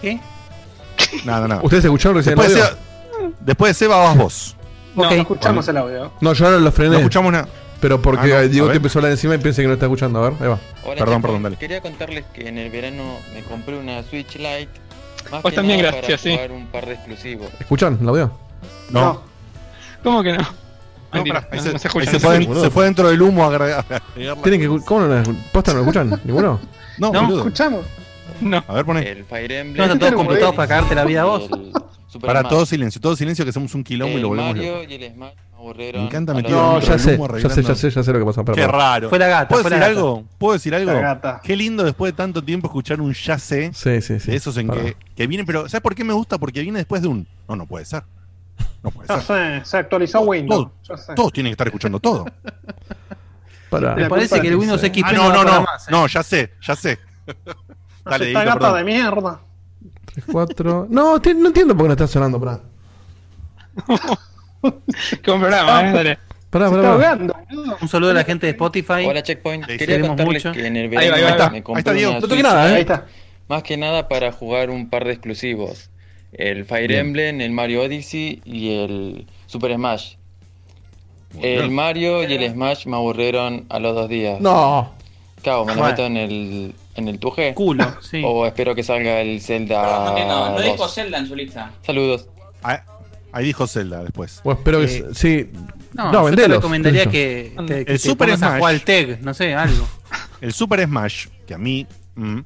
¿Qué? 0.00 0.20
Nada, 1.24 1.48
nada. 1.48 1.60
¿Ustedes 1.62 1.84
escucharon 1.84 2.16
recién 2.18 2.38
el 2.38 2.44
Después 2.46 2.54
de, 2.54 2.62
audio? 2.62 2.78
Seba, 3.20 3.32
después 3.40 3.70
de 3.70 3.74
Seba 3.74 3.96
vas 3.96 4.16
vos. 4.16 4.56
Ok. 4.94 5.04
No 5.06 5.10
escuchamos 5.10 5.66
el 5.68 5.76
audio. 5.76 6.12
No, 6.20 6.32
yo 6.34 6.44
ahora 6.46 6.58
lo 6.58 6.70
frené. 6.72 6.90
No 6.92 6.98
escuchamos 6.98 7.32
nada. 7.32 7.48
Pero 7.80 8.02
porque 8.02 8.34
Ah, 8.34 8.42
no, 8.42 8.48
Diego 8.48 8.68
a 8.68 8.70
te 8.72 8.76
empezó 8.78 8.98
a 8.98 9.00
hablar 9.00 9.12
encima 9.12 9.34
y 9.36 9.38
pensé 9.38 9.62
que 9.62 9.68
no 9.68 9.74
está 9.74 9.86
escuchando. 9.86 10.18
A 10.24 10.30
ver, 10.30 10.32
ahí 10.40 10.48
va. 10.48 10.54
Hola, 10.54 10.60
Perdón, 10.82 10.96
Checkpoint. 10.96 11.22
perdón, 11.22 11.42
dale. 11.44 11.56
Quería 11.56 11.80
contarles 11.80 12.24
que 12.34 12.48
en 12.48 12.58
el 12.58 12.70
verano 12.70 13.16
me 13.34 13.42
compré 13.42 13.76
una 13.78 14.02
Switch 14.02 14.36
Lite. 14.36 14.68
Más 15.30 15.42
Vos 15.42 15.50
que 15.50 15.56
también, 15.56 15.78
gracias, 15.80 16.04
para 16.04 16.18
sí. 16.18 16.30
jugar 16.32 16.52
un 16.52 16.66
par 16.68 16.86
de 16.86 16.94
exclusivos. 16.94 17.48
¿Escuchan 17.60 17.98
el 18.00 18.08
audio? 18.08 18.30
No. 18.90 19.00
No. 19.00 19.22
¿Cómo 20.02 20.22
que 20.22 20.32
no? 20.32 20.38
No, 20.38 20.48
Mentira, 21.12 21.40
pará, 21.40 21.48
ahí 21.52 21.58
no, 21.58 21.62
se, 21.64 21.72
no 21.72 21.78
se 21.78 21.88
ahí 21.88 22.04
escucha. 22.04 22.10
se 22.10 22.48
no 22.48 22.70
fue, 22.70 22.70
se 22.70 22.84
dentro 22.84 23.08
del 23.08 23.22
humo 23.22 23.44
a 23.44 23.46
agregar. 23.48 23.84
¿Tienen 24.42 24.60
que, 24.60 24.84
¿Cómo 24.84 25.00
no 25.00 25.08
lo 25.08 25.34
¿Posta 25.52 25.72
no 25.72 25.78
lo 25.78 25.84
escuchan? 25.84 26.20
¿Ninguno? 26.24 26.60
No, 26.98 27.12
No, 27.12 27.22
boludo. 27.22 27.38
Escuchamos. 27.38 27.84
No. 28.40 28.62
A 28.68 28.74
ver, 28.74 28.84
poné. 28.84 29.08
El 29.08 29.24
Fire 29.24 29.50
Emblem. 29.52 29.86
No, 29.88 29.92
están 29.94 30.10
todos 30.10 30.24
güey. 30.26 30.40
para 30.56 30.68
cagarte 30.68 30.94
la 30.94 31.04
vida 31.04 31.22
a 31.22 31.24
vos. 31.24 31.48
Para 32.20 32.42
todo 32.42 32.64
silencio, 32.66 33.00
todo 33.00 33.16
silencio 33.16 33.44
que 33.44 33.50
hacemos 33.50 33.74
un 33.74 33.84
quilombo 33.84 34.18
y 34.18 34.20
lo 34.20 34.28
volvemos 34.28 34.54
Mario 34.56 34.82
y 34.84 34.94
el 34.94 35.12
Smash 35.12 35.32
me 35.58 35.88
encanta 36.04 36.32
dos. 36.32 36.42
No, 36.50 36.80
ya 36.80 36.98
sé, 36.98 37.18
ya 37.18 37.50
sé, 37.50 37.62
ya 37.62 37.74
sé, 37.74 37.90
ya 37.90 38.02
sé 38.02 38.12
lo 38.12 38.18
que 38.20 38.24
pasa. 38.24 38.44
Qué 38.54 38.66
raro. 38.66 39.08
Fue 39.08 39.18
la 39.18 39.26
gata, 39.26 39.48
¿Puedo 39.48 39.62
fue 39.62 39.70
la 39.70 39.76
decir 39.78 39.94
gata. 39.94 40.00
algo? 40.00 40.24
¿Puedo 40.38 40.52
decir 40.54 40.74
algo? 40.74 40.92
La 40.92 41.00
gata. 41.00 41.40
Qué 41.42 41.56
lindo 41.56 41.82
después 41.84 42.12
de 42.12 42.16
tanto 42.16 42.42
tiempo 42.42 42.68
escuchar 42.68 43.00
un 43.00 43.12
ya 43.12 43.38
sé 43.38 43.72
sí, 43.74 44.00
sí, 44.00 44.20
sí. 44.20 44.30
de 44.30 44.36
esos 44.36 44.56
en 44.56 44.68
que, 44.68 44.96
que 45.16 45.26
viene, 45.26 45.44
pero 45.44 45.68
¿sabes 45.68 45.82
por 45.82 45.94
qué 45.94 46.04
me 46.04 46.12
gusta? 46.12 46.38
Porque 46.38 46.62
viene 46.62 46.78
después 46.78 47.02
de 47.02 47.08
un 47.08 47.26
no, 47.48 47.56
no 47.56 47.66
puede 47.66 47.84
ser. 47.84 48.04
No 48.82 48.90
puede 48.90 49.08
Ya 49.08 49.20
ser. 49.20 49.62
sé, 49.64 49.70
se 49.70 49.76
actualizó 49.78 50.20
Windows. 50.20 50.68
Ya 50.88 50.96
sé. 50.96 51.14
Todos 51.14 51.32
tienen 51.32 51.50
que 51.50 51.54
estar 51.54 51.66
escuchando 51.66 51.98
todo. 51.98 52.24
Pará. 53.70 53.94
Me 53.96 54.08
parece 54.08 54.40
que 54.40 54.48
el 54.48 54.56
Windows. 54.56 54.80
XP 54.80 55.02
Ah, 55.04 55.12
no, 55.12 55.32
no, 55.32 55.44
no, 55.44 55.62
más, 55.62 55.88
¿eh? 55.88 55.90
No, 55.90 56.06
ya 56.06 56.22
sé, 56.22 56.52
ya 56.62 56.74
sé. 56.76 56.98
Dale, 58.04 58.28
Esta 58.28 58.44
gata 58.44 58.58
perdón. 58.60 58.76
de 58.78 58.84
mierda. 58.84 59.40
3, 60.14 60.24
4. 60.32 60.86
No, 60.88 61.18
no 61.18 61.46
entiendo 61.48 61.74
por 61.76 61.84
qué 61.84 61.88
no 61.88 61.92
está 61.92 62.06
sonando. 62.06 62.40
Pará. 62.40 62.60
Buen 64.62 65.40
programa, 65.40 65.88
eh, 65.90 65.92
dale. 65.92 66.18
Pará, 66.50 66.70
pará. 66.70 66.96
pará. 67.18 67.44
Un 67.80 67.88
saludo 67.88 68.10
a 68.12 68.14
la 68.14 68.24
gente 68.24 68.46
de 68.46 68.52
Spotify. 68.52 69.04
Hola 69.06 69.22
Checkpoint, 69.22 69.66
Sí, 69.68 69.76
quería 69.76 70.00
contarles 70.00 70.44
mucho. 70.44 70.52
que 70.58 70.66
en 70.66 70.76
el 70.76 70.96
Ahí 70.96 71.08
va, 71.10 71.16
verano 71.16 71.16
ahí 71.16 71.22
va, 71.22 71.28
ahí 71.28 71.32
está. 71.32 71.50
me 71.50 71.56
Ahí 71.58 71.78
está, 71.78 71.92
Diego. 71.92 72.10
una 72.12 72.20
No 72.20 72.28
toqué 72.28 72.42
nada, 72.42 72.64
Ahí 72.64 72.74
¿eh? 72.74 72.80
está. 72.80 73.06
Más 73.48 73.62
que 73.62 73.76
nada 73.76 74.08
para 74.08 74.32
jugar 74.32 74.70
un 74.70 74.88
par 74.88 75.04
de 75.04 75.12
exclusivos. 75.12 75.90
El 76.32 76.64
Fire 76.64 76.88
Bien. 76.88 77.00
Emblem, 77.06 77.40
el 77.40 77.50
Mario 77.52 77.82
Odyssey 77.82 78.40
y 78.44 78.74
el 78.78 79.26
Super 79.46 79.74
Smash. 79.74 80.14
El. 81.40 81.70
Mario 81.70 82.22
y 82.28 82.32
el 82.34 82.50
Smash 82.52 82.86
me 82.86 82.96
aburrieron 82.96 83.66
a 83.68 83.78
los 83.78 83.94
dos 83.94 84.08
días. 84.08 84.40
No. 84.40 84.92
Claro, 85.42 85.64
me 85.64 85.74
lo 85.74 85.84
meto 85.84 86.04
en 86.04 86.16
el, 86.16 86.74
en 86.96 87.08
el 87.08 87.20
2G. 87.20 87.54
Culo, 87.54 87.84
sí. 88.02 88.22
O 88.24 88.44
espero 88.46 88.74
que 88.74 88.82
salga 88.82 89.20
el 89.20 89.40
Zelda. 89.40 89.82
No, 89.82 90.08
entiendo, 90.10 90.48
no 90.50 90.54
2. 90.56 90.64
dijo 90.64 90.88
Zelda 90.88 91.18
en 91.18 91.26
su 91.28 91.36
lista. 91.36 91.70
Saludos. 91.82 92.28
Ah, 92.62 92.82
Ahí 93.32 93.44
dijo 93.44 93.66
Zelda 93.66 94.02
después. 94.02 94.40
Bueno, 94.42 94.58
espero 94.60 94.80
que. 94.80 95.14
Sí. 95.14 95.50
No, 95.94 96.12
No, 96.12 96.30
yo 96.30 96.36
te 96.36 96.48
recomendaría 96.48 97.06
que 97.10 97.54
El 97.56 97.84
te 97.86 97.98
Super 97.98 98.30
a 98.30 98.36
Smash. 98.36 98.64
al 98.64 98.80
TEG, 98.82 99.22
no 99.22 99.34
sé, 99.34 99.54
algo. 99.54 99.86
El 100.40 100.52
Super 100.52 100.82
Smash, 100.84 101.26
que 101.46 101.54
a 101.54 101.58
mí. 101.58 101.86
mm, 102.14 102.40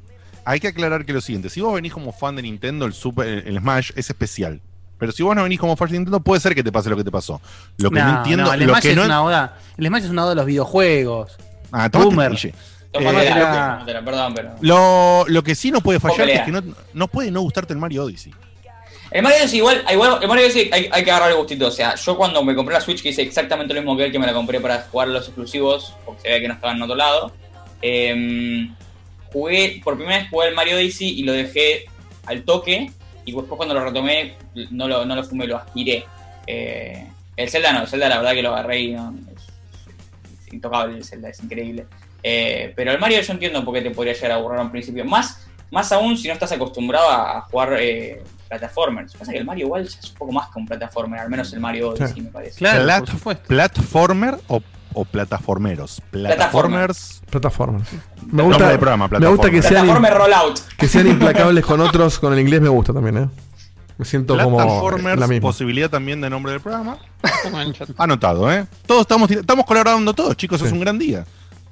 hay 0.45 0.59
que 0.61 0.69
aclarar 0.69 1.05
que 1.05 1.13
lo 1.13 1.21
siguiente: 1.21 1.51
si 1.51 1.61
vos 1.61 1.75
venís 1.75 1.93
como 1.93 2.13
fan 2.13 2.35
de 2.37 2.43
Nintendo, 2.43 2.85
el, 2.87 2.93
Super, 2.93 3.27
el 3.47 3.59
Smash 3.59 3.91
es 3.95 4.11
especial. 4.11 4.61
Pero 4.99 5.11
si 5.13 5.23
vos 5.23 5.35
no 5.35 5.43
venís 5.43 5.59
como 5.59 5.77
fan 5.77 5.89
de 5.89 5.95
Nintendo, 5.99 6.21
puede 6.21 6.41
ser 6.41 6.55
que 6.55 6.63
te 6.63 6.71
pase 6.73 6.89
lo 6.91 6.97
que 6.97 7.05
te 7.05 7.11
pasó. 7.11 7.41
Lo 7.79 7.91
que 7.91 8.01
no, 8.01 8.19
entiendo. 8.19 8.53
el 8.53 8.61
lo 8.61 8.67
Smash 8.69 8.83
que 8.83 8.91
es 8.91 8.97
no. 8.97 9.05
una 9.05 9.23
oda. 9.25 9.59
El 9.77 9.87
Smash 9.87 10.05
es 10.05 10.11
una 10.11 10.23
oda 10.23 10.31
de 10.31 10.37
los 10.37 10.47
videojuegos. 10.47 11.37
Ah, 11.73 11.89
Boomer. 11.93 12.33
Eh, 12.35 12.53
pero. 12.93 14.57
Lo, 14.61 15.25
lo 15.27 15.43
que 15.43 15.55
sí 15.55 15.71
no 15.71 15.81
puede 15.81 15.99
fallar 16.01 16.29
es 16.29 16.43
que 16.43 16.53
no, 16.53 16.63
no 16.93 17.09
puede 17.09 17.31
no 17.31 17.41
gustarte 17.41 17.73
el 17.73 17.79
Mario 17.79 18.05
Odyssey. 18.05 18.35
El 19.13 19.23
Mario 19.23 19.41
Odyssey 19.41 19.59
igual, 19.59 19.85
igual 19.91 20.19
el 20.23 20.29
Mario 20.29 20.45
Odyssey 20.45 20.71
hay, 20.73 20.89
hay 20.91 21.05
que 21.05 21.11
agarrar 21.11 21.31
el 21.31 21.37
gustito. 21.37 21.67
O 21.67 21.71
sea, 21.71 21.95
yo 21.95 22.17
cuando 22.17 22.43
me 22.43 22.55
compré 22.55 22.75
la 22.75 22.81
Switch, 22.81 23.03
que 23.03 23.11
hice 23.11 23.23
exactamente 23.23 23.75
lo 23.75 23.81
mismo 23.81 23.97
que 23.97 24.05
él, 24.05 24.13
que 24.13 24.19
me 24.19 24.27
la 24.27 24.33
compré 24.33 24.59
para 24.61 24.83
jugar 24.91 25.09
los 25.09 25.27
exclusivos, 25.27 25.95
porque 26.07 26.23
se 26.23 26.29
veía 26.29 26.41
que 26.41 26.49
no 26.49 26.55
estaban 26.55 26.77
en 26.77 26.83
otro 26.83 26.97
lado. 26.97 27.33
em, 27.83 28.75
jugué, 29.33 29.81
por 29.83 29.97
primera 29.97 30.19
vez 30.19 30.29
jugué 30.31 30.49
el 30.49 30.55
Mario 30.55 30.77
Odyssey 30.77 31.09
y 31.09 31.23
lo 31.25 31.33
dejé 31.33 31.85
al 32.27 32.43
toque. 32.45 32.91
Y 33.25 33.33
después 33.33 33.57
cuando 33.57 33.75
lo 33.75 33.85
retomé, 33.85 34.37
no 34.71 34.89
lo, 34.89 35.05
no 35.05 35.15
lo 35.15 35.25
fumé, 35.25 35.47
lo 35.47 35.57
aspiré. 35.59 36.05
Eh, 36.47 37.07
el 37.37 37.51
Zelda 37.51 37.73
no, 37.73 37.83
el 37.83 37.89
Zelda 37.89 38.09
la 38.09 38.19
verdad 38.19 38.33
que 38.33 38.43
lo 38.43 38.55
agarré 38.55 38.81
y 38.81 38.95
es, 38.95 39.01
es 40.47 40.53
intocable 40.53 40.97
el 40.97 41.05
Zelda, 41.05 41.29
es 41.29 41.43
increíble. 41.43 41.87
Eh, 42.23 42.73
pero 42.77 42.93
el 42.93 42.99
Mario 42.99 43.21
yo 43.21 43.33
entiendo 43.33 43.65
por 43.65 43.75
qué 43.75 43.83
te 43.83 43.91
podría 43.91 44.15
llegar 44.15 44.33
a 44.33 44.35
aburrir 44.37 44.61
a 44.61 44.63
un 44.63 44.71
principio. 44.71 45.05
Más, 45.05 45.47
más 45.71 45.91
aún 45.93 46.17
si 46.17 46.29
no 46.29 46.35
estás 46.35 46.53
acostumbrado 46.53 47.11
a, 47.11 47.43
jugar 47.43 47.77
eh, 47.81 48.23
plataformers. 48.59 49.15
Pasa 49.15 49.33
que 49.33 49.39
el 49.39 49.45
Mario 49.45 49.67
igual 49.67 49.89
ya 49.89 49.99
es 49.99 50.11
un 50.11 50.17
poco 50.17 50.33
más 50.33 50.49
que 50.51 50.59
un 50.59 50.67
plataformer, 50.67 51.21
al 51.21 51.31
menos 51.31 51.53
el 51.53 51.61
Mario 51.61 51.91
Odyssey 51.91 52.21
me 52.23 52.31
parece. 52.31 52.59
Plat- 52.65 53.39
¿Platformer 53.47 54.39
o, 54.49 54.61
o 54.93 55.05
plataformeros? 55.05 56.03
Plataformers. 56.11 57.23
Plataformas. 57.31 57.89
Me 58.31 58.43
gusta, 58.43 58.69
de 58.69 58.79
programa, 58.79 59.09
me 59.09 59.27
gusta 59.29 59.51
que 59.51 59.63
sean, 59.63 59.85
Plataformer 59.87 60.15
Rollout. 60.15 60.61
que 60.77 60.89
sean 60.89 61.07
implacables 61.17 61.65
con 61.65 61.81
otros, 61.81 62.19
con 62.19 62.33
el 62.33 62.41
inglés 62.41 62.61
me 62.61 62.69
gusta 62.69 62.93
también, 62.93 63.17
¿eh? 63.17 63.29
Me 63.99 64.05
siento 64.05 64.37
como 64.37 64.57
Plataformers, 64.57 65.21
la 65.21 65.27
misma. 65.27 65.49
posibilidad 65.49 65.89
también 65.91 66.21
de 66.21 66.29
nombre 66.31 66.53
del 66.53 66.61
programa. 66.61 66.99
Anotado, 67.99 68.53
¿eh? 68.53 68.67
Todos 68.87 69.03
estamos, 69.03 69.31
estamos 69.31 69.65
colaborando 69.65 70.13
todos, 70.15 70.37
chicos, 70.37 70.61
es 70.63 70.73
un 70.73 70.81
gran 70.81 70.99
día. 70.99 71.25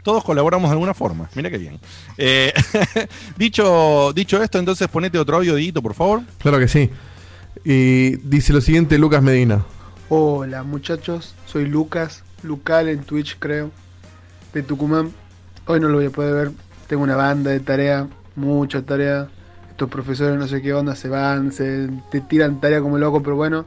Todos 0.03 0.25
colaboramos 0.25 0.71
de 0.71 0.75
alguna 0.75 0.95
forma. 0.95 1.29
Mira 1.35 1.51
qué 1.51 1.59
bien. 1.59 1.79
Eh, 2.17 2.53
dicho, 3.37 4.13
dicho 4.15 4.43
esto, 4.43 4.59
entonces 4.59 4.89
ponete 4.89 5.19
otro 5.19 5.37
audio, 5.37 5.55
Dieguito, 5.55 5.83
por 5.83 5.95
favor. 5.95 6.23
Claro 6.39 6.59
que 6.59 6.69
sí. 6.69 6.91
Y 7.65 8.17
dice 8.17 8.53
lo 8.53 8.61
siguiente 8.61 8.99
Lucas 8.99 9.23
Medina. 9.23 9.65
Hola 10.09 10.65
muchachos, 10.65 11.37
soy 11.47 11.67
Lucas, 11.67 12.25
Lucal 12.43 12.89
en 12.89 13.05
Twitch 13.05 13.37
creo, 13.39 13.71
de 14.53 14.63
Tucumán. 14.63 15.13
Hoy 15.67 15.79
no 15.79 15.89
lo 15.89 15.99
voy 15.99 16.07
a 16.07 16.11
poder 16.11 16.35
ver, 16.35 16.53
tengo 16.89 17.05
una 17.05 17.15
banda 17.15 17.53
de 17.53 17.61
tarea, 17.61 18.09
mucha 18.35 18.83
tarea. 18.83 19.29
Estos 19.71 19.89
profesores 19.89 20.37
no 20.37 20.49
sé 20.49 20.63
qué 20.63 20.75
onda 20.75 20.97
se 20.97 21.09
van, 21.09 21.53
se 21.53 21.89
te 22.11 22.21
tiran 22.21 22.61
tarea 22.61 22.81
como 22.81 22.99
loco, 22.99 23.23
pero 23.23 23.37
bueno, 23.37 23.67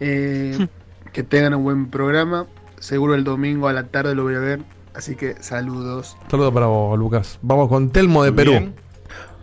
eh, 0.00 0.66
que 1.12 1.22
tengan 1.22 1.54
un 1.54 1.64
buen 1.64 1.90
programa. 1.90 2.46
Seguro 2.78 3.14
el 3.14 3.22
domingo 3.22 3.68
a 3.68 3.72
la 3.72 3.84
tarde 3.84 4.14
lo 4.14 4.22
voy 4.22 4.36
a 4.36 4.40
ver, 4.40 4.60
así 4.94 5.16
que 5.16 5.36
saludos. 5.42 6.16
Saludos 6.30 6.52
para 6.52 6.66
vos, 6.66 6.98
Lucas. 6.98 7.38
Vamos 7.42 7.68
con 7.68 7.90
Telmo 7.90 8.24
de 8.24 8.32
Perú. 8.32 8.52
Bien. 8.52 8.74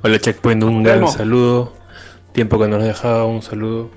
Hola 0.03 0.19
Checkpoint, 0.19 0.63
un 0.63 0.83
gran 0.83 0.99
Telmo. 0.99 1.12
saludo. 1.12 1.73
Tiempo 2.31 2.59
que 2.59 2.67
nos 2.67 2.83
dejaba, 2.83 3.25
un 3.25 3.41
saludo. 3.41 3.89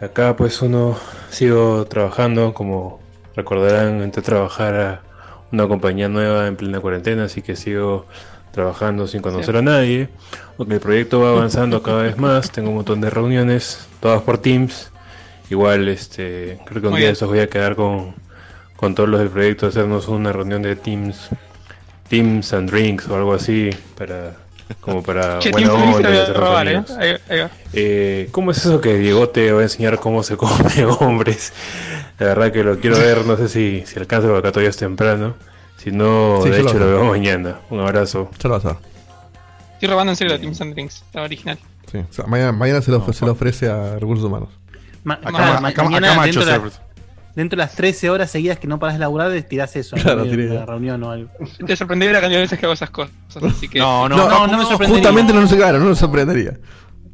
Acá 0.00 0.36
pues 0.36 0.60
uno 0.60 0.96
sigo 1.30 1.86
trabajando, 1.86 2.52
como 2.52 3.00
recordarán, 3.36 4.02
entré 4.02 4.20
a 4.20 4.24
trabajar 4.24 4.74
a 4.74 5.02
una 5.52 5.68
compañía 5.68 6.08
nueva 6.08 6.46
en 6.46 6.56
plena 6.56 6.80
cuarentena, 6.80 7.24
así 7.24 7.42
que 7.42 7.56
sigo 7.56 8.06
trabajando 8.50 9.06
sin 9.06 9.22
conocer 9.22 9.56
a 9.56 9.62
nadie. 9.62 10.08
Aunque 10.58 10.74
el 10.74 10.80
proyecto 10.80 11.20
va 11.20 11.30
avanzando 11.30 11.82
cada 11.82 12.02
vez 12.02 12.18
más, 12.18 12.50
tengo 12.50 12.70
un 12.70 12.76
montón 12.76 13.00
de 13.00 13.10
reuniones, 13.10 13.86
todas 14.00 14.22
por 14.22 14.38
Teams. 14.38 14.90
Igual 15.50 15.88
este 15.88 16.58
creo 16.64 16.80
que 16.80 16.86
un 16.88 16.92
Muy 16.92 17.00
día 17.00 17.08
de 17.08 17.12
esos 17.14 17.28
voy 17.28 17.40
a 17.40 17.48
quedar 17.48 17.76
con, 17.76 18.14
con 18.76 18.94
todos 18.94 19.08
los 19.08 19.20
del 19.20 19.30
proyecto, 19.30 19.66
hacernos 19.66 20.08
una 20.08 20.32
reunión 20.32 20.62
de 20.62 20.76
Teams, 20.76 21.28
Teams 22.08 22.52
and 22.52 22.70
Drinks 22.70 23.08
o 23.08 23.16
algo 23.16 23.34
así 23.34 23.70
para 23.96 24.36
como 24.80 25.02
para 25.02 25.38
buena 25.52 25.72
onda 25.74 26.24
a 26.24 26.32
robar, 26.32 26.68
¿eh? 26.68 26.82
ahí 26.98 27.38
va. 27.40 27.50
Eh, 27.72 28.28
¿Cómo 28.32 28.50
es 28.50 28.58
eso 28.58 28.80
que 28.80 28.94
Diego 28.98 29.28
te 29.28 29.52
va 29.52 29.60
a 29.60 29.62
enseñar 29.64 29.98
cómo 30.00 30.22
se 30.22 30.36
come 30.36 30.84
hombres? 31.00 31.52
La 32.18 32.26
verdad 32.26 32.52
que 32.52 32.62
lo 32.64 32.78
quiero 32.78 32.98
ver, 32.98 33.24
no 33.26 33.36
sé 33.36 33.48
si, 33.48 33.84
si 33.86 33.98
alcanza 33.98 34.28
porque 34.28 34.40
acá 34.40 34.52
todavía 34.52 34.70
es 34.70 34.76
temprano. 34.76 35.34
Si 35.76 35.90
no, 35.90 36.40
Sí, 36.42 36.50
de 36.50 36.62
lo 36.62 36.68
hecho 36.70 36.78
lo 36.78 36.84
hago. 36.86 36.94
veo 37.00 37.04
mañana. 37.10 37.58
Un 37.68 37.80
abrazo. 37.80 38.30
Ya 38.38 38.48
lo 38.48 38.54
a. 38.56 38.78
Estoy 39.74 39.88
robando 39.88 40.12
en 40.12 40.16
serio 40.16 40.32
la 40.34 40.40
Team 40.40 40.54
Sandrinks, 40.54 41.04
la 41.12 41.22
original. 41.22 41.58
Sí, 41.90 41.98
o 41.98 42.12
sea, 42.12 42.24
mañana, 42.26 42.52
mañana 42.52 42.80
se, 42.80 42.90
lo, 42.90 43.12
se 43.12 43.26
lo 43.26 43.32
ofrece 43.32 43.68
a 43.68 43.96
recursos 43.98 44.24
humanos. 44.24 44.48
Ma- 45.02 45.14
Acá 45.14 45.30
claro, 45.30 45.52
ma- 45.54 45.60
ma- 45.60 45.68
acá 45.68 45.82
ma- 45.82 45.90
mañana 45.90 46.12
acá 46.12 46.16
macho 46.20 46.40
dentro, 46.44 46.64
de 46.64 46.70
se- 46.70 46.76
dentro 47.34 47.56
de 47.56 47.64
las 47.64 47.74
13 47.74 48.10
horas 48.10 48.30
seguidas 48.30 48.58
que 48.58 48.66
no 48.66 48.78
paras 48.78 48.94
de 48.96 49.00
laburar, 49.00 49.32
tirás 49.42 49.74
eso. 49.76 49.96
Claro, 49.96 50.24
en 50.24 50.50
una 50.50 50.66
reunión 50.66 51.02
o 51.02 51.10
algo. 51.10 51.30
Te 51.66 51.76
sorprendería 51.76 52.12
la 52.14 52.20
cantidad 52.20 52.38
de 52.38 52.44
veces 52.44 52.58
que 52.58 52.66
hago 52.66 52.72
esas 52.74 52.90
cosas. 52.90 53.14
Así 53.42 53.68
que... 53.68 53.78
No, 53.78 54.08
no, 54.08 54.16
No, 54.16 54.28
no, 54.28 54.46
no 54.46 54.58
me 54.58 54.64
sorprendería. 54.64 54.94
Justamente 55.08 55.32
no 55.32 55.40
nos 55.40 55.54
claro, 55.54 55.78
no 55.78 55.86
nos 55.86 55.98
sorprendería. 55.98 56.58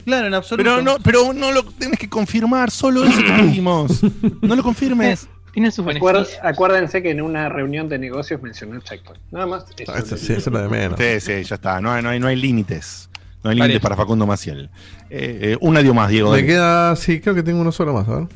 Claro, 0.05 0.27
en 0.27 0.35
absoluto. 0.35 0.69
Pero 0.69 0.83
no, 0.83 0.97
pero 1.03 1.33
no 1.33 1.53
lo 1.53 1.63
tienes 1.63 1.99
que 1.99 2.09
confirmar, 2.09 2.71
solo 2.71 3.05
eso 3.05 3.19
te 3.23 3.33
pedimos. 3.33 4.01
No 4.43 4.57
lo 4.57 4.63
confirmes. 4.63 5.29
Tiene 5.53 5.73
sus 5.73 5.85
Acuer- 5.85 6.29
acuérdense 6.45 7.03
que 7.03 7.11
en 7.11 7.21
una 7.21 7.49
reunión 7.49 7.89
de 7.89 7.99
negocios 7.99 8.41
mencionó 8.41 8.77
el 8.77 8.83
checkpoint. 8.85 9.21
Nada 9.33 9.47
más. 9.47 9.65
eso. 9.77 9.93
Ah, 9.93 9.99
Eso 9.99 10.17
sí, 10.17 10.33
eso 10.33 10.35
es 10.35 10.47
lo 10.47 10.63
de 10.63 10.69
menos. 10.69 10.97
Sí, 10.99 11.21
sí, 11.21 11.43
ya 11.43 11.57
está. 11.57 11.81
No 11.81 11.91
hay, 11.93 12.03
no 12.05 12.09
hay, 12.11 12.21
no 12.21 12.29
hay 12.29 12.37
límites. 12.37 13.11
No 13.43 13.51
hay 13.51 13.57
límites 13.57 13.81
para 13.81 13.97
Facundo 13.97 14.27
Maciel. 14.27 14.71
Eh, 15.11 15.39
eh, 15.43 15.57
un 15.61 15.77
adiós 15.77 15.95
más, 15.95 16.09
Diego. 16.09 16.31
Me 16.31 16.47
queda, 16.47 16.95
sí, 16.95 17.21
creo 17.21 17.35
que 17.35 17.43
tengo 17.43 17.61
uno 17.61 17.73
solo 17.73 17.93
más, 17.93 18.07
a 18.09 18.15
ver. 18.17 18.29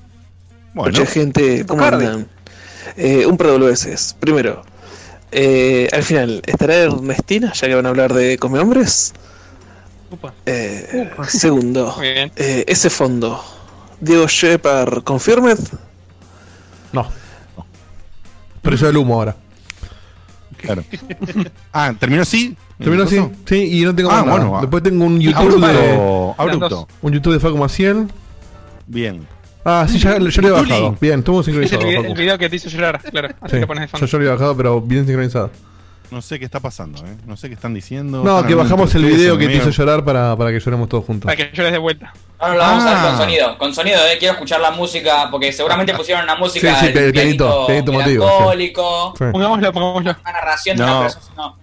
Bueno, 0.74 0.90
Mucha 0.98 1.06
gente, 1.10 1.64
¿cómo 1.66 1.82
Cardi. 1.82 2.04
andan? 2.04 2.28
Eh, 2.96 3.26
un 3.26 3.36
par 3.36 3.46
de 3.48 3.52
boludeces. 3.54 4.14
Primero, 4.20 4.62
eh, 5.32 5.88
al 5.92 6.02
final, 6.02 6.42
¿estará 6.46 6.74
Ernestina 6.76 7.52
ya 7.52 7.68
que 7.68 7.74
van 7.74 7.86
a 7.86 7.90
hablar 7.90 8.12
de 8.12 8.36
Come 8.38 8.58
Hombres? 8.58 9.14
Eh, 10.46 11.10
segundo, 11.28 11.96
eh, 12.02 12.64
ese 12.66 12.90
fondo, 12.90 13.42
Diego 14.00 14.26
Shepard, 14.28 15.02
¿confirmed? 15.04 15.58
No. 16.92 17.08
Pero 18.62 18.76
yo 18.76 18.88
el 18.88 18.96
humo 18.96 19.14
ahora. 19.14 19.36
Claro. 20.58 20.84
Ah, 21.72 21.92
¿terminó 21.98 22.22
así? 22.22 22.56
Terminó 22.78 23.02
así. 23.04 23.20
Sí, 23.46 23.80
y 23.80 23.84
no 23.84 23.94
tengo 23.94 24.10
Ah, 24.10 24.18
más 24.18 24.26
nada. 24.26 24.38
bueno. 24.44 24.60
Después 24.60 24.82
tengo 24.82 25.04
un 25.04 25.20
YouTube 25.20 25.40
Abrupto, 25.40 25.66
de. 25.66 26.34
abrupto. 26.38 26.88
Un 27.02 27.12
YouTube 27.12 27.32
de 27.34 27.40
Facu 27.40 27.56
Maciel. 27.58 28.06
Bien. 28.86 29.26
Ah, 29.64 29.86
sí, 29.88 29.98
ya, 29.98 30.18
ya 30.18 30.42
lo 30.42 30.48
he 30.48 30.50
bajado. 30.50 30.96
Bien, 31.00 31.20
estuvo 31.20 31.40
Es 31.40 31.48
el, 31.48 31.54
sincronizado. 31.54 31.86
video, 31.86 32.04
el 32.04 32.14
video 32.14 32.38
que 32.38 32.50
te 32.50 32.56
hizo 32.56 32.68
llorar, 32.68 33.00
claro. 33.00 33.28
Así 33.40 33.54
Sí, 33.56 33.60
lo 33.60 33.66
pones 33.66 33.80
de 33.82 33.86
yo, 33.86 33.90
fondo. 33.92 34.06
yo 34.06 34.18
lo 34.18 34.24
he 34.24 34.28
bajado, 34.28 34.56
pero 34.56 34.80
bien 34.80 35.06
sincronizado. 35.06 35.50
No 36.10 36.20
sé 36.22 36.38
qué 36.38 36.44
está 36.44 36.60
pasando, 36.60 36.98
¿eh? 37.06 37.16
No 37.26 37.36
sé 37.36 37.48
qué 37.48 37.54
están 37.54 37.72
diciendo. 37.74 38.22
No, 38.22 38.36
Están 38.36 38.48
que 38.48 38.54
bajamos 38.54 38.94
el 38.94 39.04
video 39.04 39.36
que 39.38 39.46
te 39.48 39.54
hizo 39.56 39.70
llorar 39.70 40.04
para, 40.04 40.36
para 40.36 40.50
que 40.52 40.60
lloremos 40.60 40.88
todos 40.88 41.04
juntos. 41.04 41.24
Para 41.24 41.36
que 41.36 41.50
llores 41.56 41.72
de 41.72 41.78
vuelta. 41.78 42.12
No, 42.40 42.48
no, 42.48 42.54
lo 42.54 42.60
vamos 42.60 42.84
a 42.84 42.88
ver 42.90 42.98
Ah. 42.98 43.08
con 43.08 43.16
sonido. 43.18 43.58
Con 43.58 43.74
sonido, 43.74 43.96
eh. 44.06 44.16
Quiero 44.18 44.34
escuchar 44.34 44.60
la 44.60 44.70
música, 44.70 45.28
porque 45.30 45.50
seguramente 45.50 45.94
pusieron 45.94 46.24
una 46.24 46.36
música 46.36 46.74
Sí, 46.78 46.86
sí, 46.92 46.98
el 46.98 47.12
pianito, 47.12 47.66
pianito 47.66 47.92
motivo, 47.92 48.52
sí. 48.56 48.72
Pongámoslo, 49.32 49.72
pongámoslo. 49.72 50.16
una 50.22 50.32
narración 50.32 50.76
de 50.76 50.84
No. 50.84 50.92
una 51.00 51.00
persona. 51.08 51.26
No. 51.36 51.56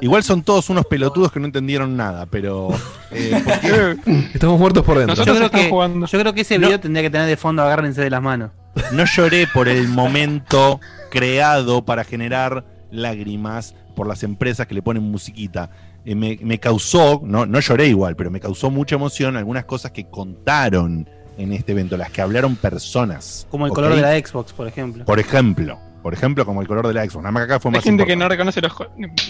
Igual 0.00 0.22
son 0.22 0.42
todos 0.42 0.70
unos 0.70 0.86
pelotudos 0.86 1.30
que 1.32 1.38
no 1.40 1.46
entendieron 1.46 1.96
nada, 1.96 2.26
pero. 2.26 2.70
eh, 3.10 3.40
¿por 3.44 3.60
qué? 3.60 3.96
Estamos 4.34 4.58
muertos 4.58 4.84
por 4.84 4.98
dentro. 4.98 5.24
Yo 5.24 5.34
creo, 5.36 5.50
que, 5.50 5.68
jugando. 5.68 6.06
yo 6.06 6.18
creo 6.20 6.32
que 6.32 6.40
ese 6.40 6.58
No. 6.58 6.66
video 6.66 6.80
tendría 6.80 7.02
que 7.02 7.10
tener 7.10 7.26
de 7.26 7.36
fondo 7.36 7.62
agárrense 7.62 8.00
de 8.00 8.10
las 8.10 8.22
manos. 8.22 8.50
No 8.92 9.04
lloré 9.04 9.46
por 9.52 9.68
el 9.68 9.88
momento 9.88 10.80
creado 11.10 11.84
para 11.84 12.04
generar 12.04 12.64
lágrimas 12.90 13.74
por 13.94 14.06
las 14.06 14.22
empresas 14.22 14.66
que 14.66 14.74
le 14.74 14.82
ponen 14.82 15.02
musiquita. 15.02 15.70
Eh, 16.04 16.14
me, 16.14 16.38
me 16.42 16.58
causó, 16.58 17.20
no, 17.22 17.44
no 17.46 17.60
lloré 17.60 17.86
igual, 17.88 18.16
pero 18.16 18.30
me 18.30 18.40
causó 18.40 18.70
mucha 18.70 18.96
emoción 18.96 19.36
algunas 19.36 19.66
cosas 19.66 19.92
que 19.92 20.08
contaron 20.08 21.08
en 21.38 21.52
este 21.52 21.72
evento, 21.72 21.96
las 21.96 22.10
que 22.10 22.22
hablaron 22.22 22.56
personas. 22.56 23.46
Como 23.50 23.66
el 23.66 23.72
color 23.72 23.94
de 23.94 24.00
la 24.02 24.18
Xbox, 24.18 24.52
por 24.52 24.66
ejemplo. 24.66 25.04
Por 25.04 25.20
ejemplo, 25.20 25.78
por 26.02 26.12
ejemplo, 26.14 26.44
como 26.46 26.60
el 26.62 26.66
color 26.68 26.88
de 26.88 26.94
la 26.94 27.04
Xbox. 27.04 27.22
Nada 27.22 27.30
más 27.32 27.46
que 27.46 27.52
acá 27.52 27.60
fue 27.60 27.70
Hay 27.70 27.76
más 27.76 27.84
gente 27.84 28.04
que 28.06 28.16
no 28.16 28.28
reconoce 28.28 28.60
los. 28.60 28.72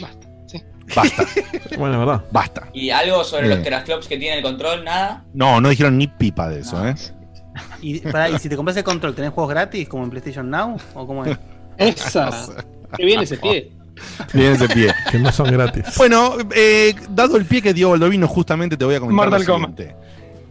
Basta. 0.00 0.28
Sí. 0.52 0.62
Basta, 0.94 1.24
Bueno, 1.78 1.94
es 1.94 1.98
verdad. 2.00 2.24
basta. 2.30 2.68
Y 2.74 2.90
algo 2.90 3.24
sobre 3.24 3.48
los 3.48 3.62
teraflops 3.62 4.06
que 4.06 4.18
tiene 4.18 4.36
el 4.38 4.42
control, 4.42 4.84
nada. 4.84 5.24
No, 5.32 5.60
no 5.60 5.68
dijeron 5.70 5.96
ni 5.96 6.06
pipa 6.06 6.48
de 6.48 6.60
eso, 6.60 6.86
¿eh? 6.86 6.94
Y, 7.80 8.00
pará, 8.00 8.30
y 8.30 8.38
si 8.38 8.48
te 8.48 8.56
compras 8.56 8.76
el 8.76 8.84
control, 8.84 9.14
¿tenés 9.14 9.32
juegos 9.32 9.50
gratis 9.50 9.88
como 9.88 10.04
en 10.04 10.10
PlayStation 10.10 10.48
Now? 10.50 10.76
¿O 10.94 11.06
cómo 11.06 11.24
es? 11.24 11.36
Esa. 11.78 12.30
Qué 12.96 13.04
bien 13.04 13.20
ese 13.20 13.38
pie. 13.38 13.72
Bien 14.32 14.52
ese 14.52 14.68
pie. 14.68 14.92
Que 15.10 15.18
no 15.18 15.30
son 15.32 15.50
gratis. 15.50 15.84
Bueno, 15.96 16.36
eh, 16.54 16.94
dado 17.10 17.36
el 17.36 17.44
pie 17.44 17.60
que 17.62 17.74
dio 17.74 17.90
Baldovino, 17.90 18.26
justamente 18.26 18.76
te 18.76 18.84
voy 18.84 18.94
a 18.94 19.00
comentar 19.00 19.28
Mortal 19.28 19.46
lo 19.46 19.52
Kombat. 19.52 19.76
siguiente. 19.76 19.96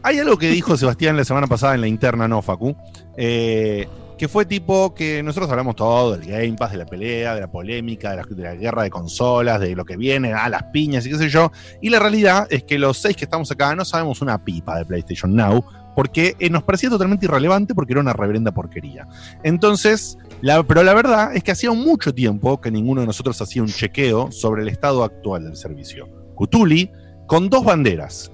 Hay 0.04 0.20
algo 0.20 0.38
que 0.38 0.48
dijo 0.50 0.78
Sebastián 0.78 1.18
la 1.18 1.24
semana 1.24 1.48
pasada 1.48 1.76
en 1.76 1.82
la 1.82 1.88
interna, 1.88 2.28
no, 2.28 2.42
Facu, 2.42 2.76
eh, 3.18 3.88
que 4.22 4.28
fue 4.28 4.46
tipo 4.46 4.94
que 4.94 5.24
nosotros 5.24 5.50
hablamos 5.50 5.76
todo 5.76 6.16
del 6.16 6.30
Game 6.30 6.54
Pass, 6.54 6.74
de 6.74 6.78
la 6.78 6.86
pelea, 6.86 7.34
de 7.34 7.42
la 7.42 7.50
polémica, 7.50 8.12
de 8.16 8.44
la, 8.44 8.54
guerra 8.54 8.84
de 8.84 8.92
consolas, 8.92 9.60
de 9.60 9.76
lo 9.76 9.84
que 9.84 9.98
viene, 9.98 10.32
a 10.32 10.48
las 10.48 10.66
piñas 10.66 11.08
y 11.08 11.10
qué 11.10 11.18
sé 11.18 11.28
yo. 11.28 11.52
Y 11.82 11.90
la 11.90 11.98
realidad 11.98 12.46
es 12.52 12.62
que 12.62 12.78
los 12.78 13.00
seis 13.00 13.18
que 13.18 13.26
estamos 13.26 13.50
acá 13.50 13.76
no 13.76 13.84
sabemos 13.84 14.22
una 14.22 14.46
pipa 14.46 14.78
de 14.78 14.86
PlayStation 14.86 15.36
Now, 15.36 15.66
porque 15.96 16.36
eh, 16.38 16.52
nos 16.52 16.62
parecía 16.62 16.92
totalmente 16.92 17.26
irrelevante 17.26 17.74
porque 17.74 17.94
era 17.94 18.02
una 18.02 18.14
reverenda 18.14 18.52
porquería. 18.52 19.08
Entonces, 19.42 20.20
pero 20.68 20.84
la 20.84 20.94
verdad 20.94 21.36
es 21.36 21.44
que 21.44 21.54
hacía 21.54 21.72
mucho 21.72 22.14
tiempo 22.14 22.62
que 22.62 22.70
ninguno 22.70 23.02
de 23.02 23.08
nosotros 23.08 23.42
hacía 23.42 23.64
un 23.64 23.70
chequeo 23.70 24.32
sobre 24.32 24.62
el 24.62 24.68
estado 24.68 25.04
actual 25.04 25.46
del 25.46 25.56
servicio. 25.56 26.08
Cutuli, 26.36 26.92
con 27.26 27.50
dos 27.50 27.66
banderas. 27.66 28.32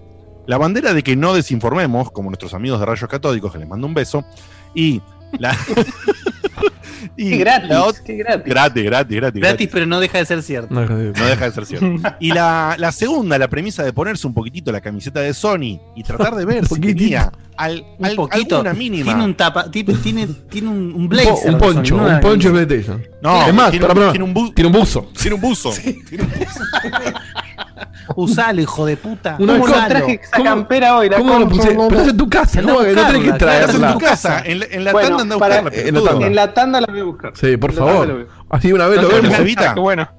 la 0.47 0.57
bandera 0.57 0.93
de 0.93 1.01
que 1.01 1.15
no 1.15 1.33
desinformemos, 1.33 2.11
como 2.11 2.29
nuestros 2.29 2.53
amigos 2.53 2.81
de 2.81 2.85
Rayos 2.87 3.09
Catódicos, 3.09 3.53
que 3.53 3.59
les 3.59 3.69
mando 3.69 3.87
un 3.87 3.93
beso, 3.93 4.25
y 4.75 5.01
la. 5.39 5.55
y 7.17 7.29
Qué 7.31 7.37
gratis, 7.37 7.69
la 7.69 7.83
ot- 7.85 8.03
qué 8.03 8.15
gratis. 8.17 8.45
Gratis, 8.53 8.83
gratis, 8.83 9.17
gratis. 9.17 9.41
Gratis, 9.41 9.69
pero 9.71 9.85
no 9.85 9.99
deja 9.99 10.17
de 10.19 10.25
ser 10.25 10.43
cierto. 10.43 10.73
No, 10.73 10.81
deja 10.87 11.45
de 11.45 11.51
ser 11.51 11.65
cierto. 11.65 11.87
Y 12.19 12.31
la, 12.31 12.75
la 12.77 12.91
segunda, 12.91 13.37
la 13.37 13.47
premisa 13.47 13.83
de 13.83 13.93
ponerse 13.93 14.25
un 14.27 14.33
poquitito 14.33 14.71
la 14.71 14.81
camiseta 14.81 15.19
de 15.21 15.33
Sony 15.33 15.79
y 15.95 16.03
tratar 16.03 16.35
de 16.35 16.45
ver 16.45 16.67
si 16.67 16.79
tenía 16.79 17.31
al, 17.55 17.83
Un 17.97 18.05
al- 18.05 18.15
poquito. 18.15 18.55
alguna 18.57 18.73
mínima. 18.73 19.05
Tiene 19.05 19.23
un 19.23 19.35
tapa, 19.35 19.69
tiene, 19.71 19.93
tiene, 19.95 20.27
tiene 20.49 20.69
un, 20.69 20.77
un 20.93 20.93
Un, 21.03 21.09
blazer. 21.09 21.51
un 21.51 21.57
poncho, 21.57 21.95
un 21.95 22.19
poncho 22.19 22.51
de. 22.51 22.65
PlayStation. 22.67 23.03
No, 23.21 23.47
es 23.47 23.53
más, 23.53 23.73
un, 23.73 23.83
un 23.83 24.11
tiene 24.11 24.23
un 24.23 24.33
buzo. 24.33 24.53
tiene 24.53 24.67
un 24.67 24.71
buzo. 24.73 25.09
Tiene 25.19 25.35
un 25.35 25.41
buzo. 25.41 25.71
Usalo, 28.15 28.61
hijo 28.61 28.85
de 28.85 28.97
puta. 28.97 29.35
Una 29.39 29.53
¿Cómo 29.53 29.67
no 29.67 29.73
Usalo. 29.73 29.87
traje 29.89 30.19
esa 30.23 30.31
¿Cómo- 30.37 30.43
campera 30.49 30.97
hoy? 30.97 31.09
La 31.09 31.17
¿Cómo 31.17 31.39
lo 31.39 31.47
puse? 31.49 31.73
no, 31.75 31.87
Pero 31.87 31.99
no. 31.99 32.03
es 32.05 32.09
en 32.11 32.17
tu 32.17 32.29
casa, 32.29 32.59
Anda 32.59 32.71
a 32.71 32.75
¿cómo 32.75 32.85
que 32.87 32.93
no 32.93 33.05
tenés 33.07 33.21
que 33.21 33.29
Estás 33.29 33.31
en 33.31 33.37
traerla? 33.79 33.93
tu 33.93 33.99
casa, 33.99 34.41
en 34.45 34.59
la, 34.59 34.65
en 34.71 34.83
la 34.83 34.91
Bueno, 34.91 35.07
tanda 35.17 35.21
anda 35.23 35.35
a 35.35 35.39
para- 35.39 35.61
buscarla. 35.61 35.87
en 35.87 35.93
la 35.95 36.01
tanda. 36.09 36.27
En 36.27 36.35
la 36.35 36.53
tanda 36.53 36.81
la 36.81 36.87
voy 36.87 36.99
a 36.99 37.03
buscar. 37.03 37.31
Sí, 37.35 37.57
por 37.57 37.73
favor. 37.73 38.27
Así 38.49 38.71
una 38.73 38.87
vez 38.87 39.01
lo 39.01 39.07
vemos. 39.09 39.39
Evita. 39.39 39.73
Qué 39.73 39.79
bueno. 39.79 40.09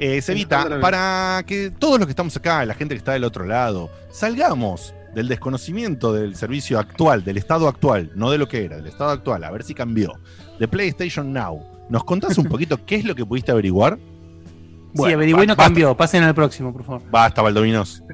Eh, 0.00 0.22
Cevita, 0.22 0.78
para 0.80 1.42
que 1.44 1.72
todos 1.76 1.98
los 1.98 2.06
que 2.06 2.12
estamos 2.12 2.36
acá, 2.36 2.64
la 2.64 2.74
gente 2.74 2.94
que 2.94 2.98
está 2.98 3.12
del 3.14 3.24
otro 3.24 3.44
lado, 3.44 3.90
salgamos 4.12 4.94
del 5.12 5.26
desconocimiento 5.26 6.12
del 6.12 6.36
servicio 6.36 6.78
actual, 6.78 7.24
del 7.24 7.36
estado 7.36 7.66
actual, 7.66 8.12
no 8.14 8.30
de 8.30 8.38
lo 8.38 8.46
que 8.46 8.64
era, 8.64 8.76
del 8.76 8.86
estado 8.86 9.10
actual, 9.10 9.42
a 9.42 9.50
ver 9.50 9.64
si 9.64 9.74
cambió, 9.74 10.12
de 10.60 10.68
PlayStation 10.68 11.32
Now. 11.32 11.64
¿Nos 11.88 12.04
contás 12.04 12.38
un 12.38 12.44
poquito 12.44 12.78
qué 12.86 12.94
es 12.94 13.04
lo 13.04 13.16
que 13.16 13.26
pudiste 13.26 13.50
averiguar? 13.50 13.98
Sí, 14.94 15.12
averigüé 15.12 15.44
y 15.44 15.46
no 15.46 15.56
cambió. 15.56 15.96
Pasen 15.96 16.22
al 16.22 16.34
próximo, 16.34 16.72
por 16.72 16.84
favor. 16.84 17.02
Basta, 17.10 17.42
Valdovinos. 17.42 18.02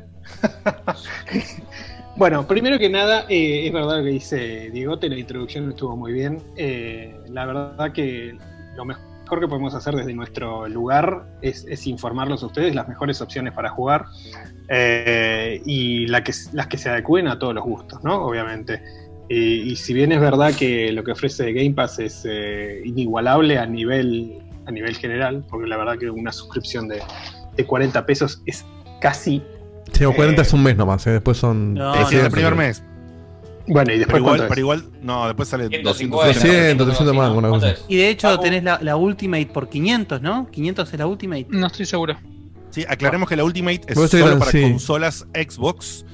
Bueno, 2.16 2.46
primero 2.46 2.78
que 2.78 2.88
nada, 2.88 3.26
eh, 3.28 3.66
es 3.66 3.72
verdad 3.72 3.98
lo 3.98 4.04
que 4.04 4.10
dice 4.10 4.70
Diegote, 4.70 5.08
la 5.08 5.18
introducción 5.18 5.68
estuvo 5.68 5.96
muy 5.96 6.12
bien. 6.12 6.40
Eh, 6.56 7.12
la 7.28 7.44
verdad 7.44 7.90
que 7.92 8.38
lo 8.76 8.84
mejor 8.84 9.40
que 9.40 9.48
podemos 9.48 9.74
hacer 9.74 9.96
desde 9.96 10.14
nuestro 10.14 10.68
lugar 10.68 11.24
es, 11.42 11.66
es 11.68 11.88
informarlos 11.88 12.44
a 12.44 12.46
ustedes 12.46 12.72
las 12.72 12.88
mejores 12.88 13.20
opciones 13.20 13.52
para 13.52 13.70
jugar 13.70 14.04
eh, 14.68 15.60
y 15.64 16.06
la 16.06 16.22
que, 16.22 16.32
las 16.52 16.68
que 16.68 16.78
se 16.78 16.88
adecúen 16.88 17.26
a 17.26 17.37
todos 17.37 17.54
los 17.54 17.64
gustos, 17.64 18.04
¿no? 18.04 18.24
Obviamente. 18.24 18.80
Y, 19.28 19.72
y 19.72 19.76
si 19.76 19.92
bien 19.92 20.12
es 20.12 20.20
verdad 20.20 20.54
que 20.54 20.92
lo 20.92 21.02
que 21.02 21.12
ofrece 21.12 21.52
Game 21.52 21.72
Pass 21.72 21.98
es 21.98 22.24
eh, 22.28 22.82
inigualable 22.84 23.58
a 23.58 23.66
nivel, 23.66 24.40
a 24.66 24.70
nivel 24.70 24.96
general, 24.96 25.44
porque 25.48 25.68
la 25.68 25.77
verdad 25.77 25.98
que 25.98 26.11
una 26.11 26.33
suscripción 26.33 26.88
de, 26.88 27.00
de 27.57 27.64
40 27.66 28.07
pesos 28.07 28.42
es 28.46 28.64
casi... 29.00 29.42
Sí, 29.92 30.05
o 30.05 30.14
40 30.14 30.42
es 30.42 30.53
un 30.53 30.62
mes 30.62 30.77
nomás, 30.77 31.07
¿eh? 31.07 31.11
después 31.12 31.37
son. 31.37 31.74
No, 31.74 31.94
Es 31.94 32.11
el 32.12 32.31
primer 32.31 32.55
mes. 32.57 32.83
Bueno, 33.66 33.92
y 33.92 33.96
Pero 33.96 33.98
después 33.98 34.18
igual, 34.20 34.37
¿cuánto 34.37 34.48
pero 34.48 34.61
igual, 34.61 34.85
no, 35.03 35.27
después 35.27 35.48
sale 35.48 35.68
150, 35.68 36.27
200, 36.27 36.87
300 36.87 37.16
más, 37.16 37.31
una 37.31 37.48
cosa. 37.48 37.74
Y 37.88 37.96
de 37.96 38.09
hecho 38.11 38.38
tenés 38.40 38.62
la, 38.62 38.79
la 38.83 38.96
Ultimate 38.96 39.46
por 39.46 39.68
500, 39.68 40.20
¿no? 40.20 40.48
500 40.50 40.92
es 40.92 40.98
la 40.98 41.07
Ultimate. 41.07 41.46
No 41.50 41.66
estoy 41.68 41.87
seguro. 41.87 42.16
Sí, 42.70 42.85
aclaremos 42.88 43.29
que 43.29 43.37
la 43.37 43.44
Ultimate 43.44 43.81
es 43.87 43.94
solo 44.11 44.27
eran- 44.27 44.38
para 44.38 44.50
sí. 44.50 44.62
consolas 44.62 45.27
Xbox 45.33 46.05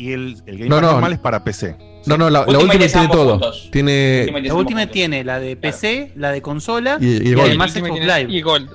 y 0.00 0.12
el, 0.12 0.36
el 0.46 0.58
Game 0.58 0.68
No, 0.70 0.76
Pass 0.76 0.82
no. 0.82 0.92
normal 0.92 1.12
es 1.12 1.18
para 1.18 1.44
PC. 1.44 1.76
No, 2.06 2.16
no, 2.16 2.30
la, 2.30 2.40
la 2.40 2.46
Ultimate 2.46 2.64
última 2.64 2.84
es 2.86 2.92
tiene 2.92 3.08
todo. 3.08 3.30
juntos. 3.32 3.68
Tiene. 3.70 4.20
Ultimate 4.22 4.48
La 4.48 4.54
Ultimate 4.54 4.82
juntos. 4.84 4.92
tiene 4.92 5.24
la 5.24 5.38
de 5.40 5.56
PC, 5.56 6.12
la 6.16 6.30
de 6.32 6.40
consola 6.42 6.96
Y, 7.00 7.06
y 7.06 7.10
y, 7.10 7.16
el 7.28 7.34
Gold. 7.36 7.48
además 7.48 7.70
Ultimate 7.76 7.94
Xbox 8.04 8.16
Live. 8.18 8.32
Y 8.32 8.40
Gold. 8.42 8.70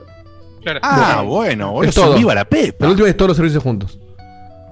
Claro. 0.62 0.80
Ah, 0.84 1.24
bueno, 1.26 1.72
boludo, 1.72 1.90
Es 1.90 1.96
todo. 1.96 2.12
un 2.12 2.18
viva 2.18 2.36
la 2.36 2.46
pepa. 2.46 2.86
La 2.86 2.92
última 2.92 3.08
es 3.10 3.18
todos 3.18 3.30
los 3.30 3.38
servicios 3.38 3.62
juntos. 3.64 4.00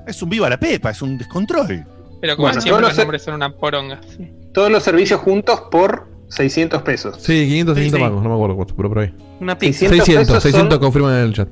Es 0.08 0.22
un 0.22 0.30
viva 0.30 0.50
la 0.50 0.60
pepa, 0.60 0.90
es 0.92 1.02
un 1.02 1.18
descontrol. 1.18 1.86
Pero 2.22 2.36
como 2.36 2.48
Bueno, 2.48 2.62
siempre 2.62 2.70
todos 2.70 2.82
los 2.82 2.90
los- 2.92 2.98
nombres 2.98 3.22
son 3.24 3.34
una 3.36 3.56
poronga. 3.56 4.00
Sí. 4.16 4.32
Todos 4.54 4.72
los 4.72 4.84
servicios 4.84 5.20
juntos 5.22 5.64
por 5.72 6.08
600 6.30 6.82
pesos. 6.84 7.16
Sí, 7.20 7.46
500, 7.48 7.76
Sí, 7.76 7.84
600 7.84 7.98
sí. 8.00 8.04
mangos, 8.04 8.24
no 8.24 8.30
me 8.30 8.36
acuerdo 8.36 8.56
cuánto, 8.56 8.76
pero 8.76 8.90
por 8.90 9.00
ahí. 9.00 9.14
Una 9.40 9.58
pizza. 9.58 9.80
600 9.80 10.06
600, 10.06 10.28
pesos 10.28 10.44
600 10.44 10.74
son- 10.76 10.80
confirman 10.82 11.14
en 11.16 11.22
el 11.22 11.34
chat. 11.34 11.50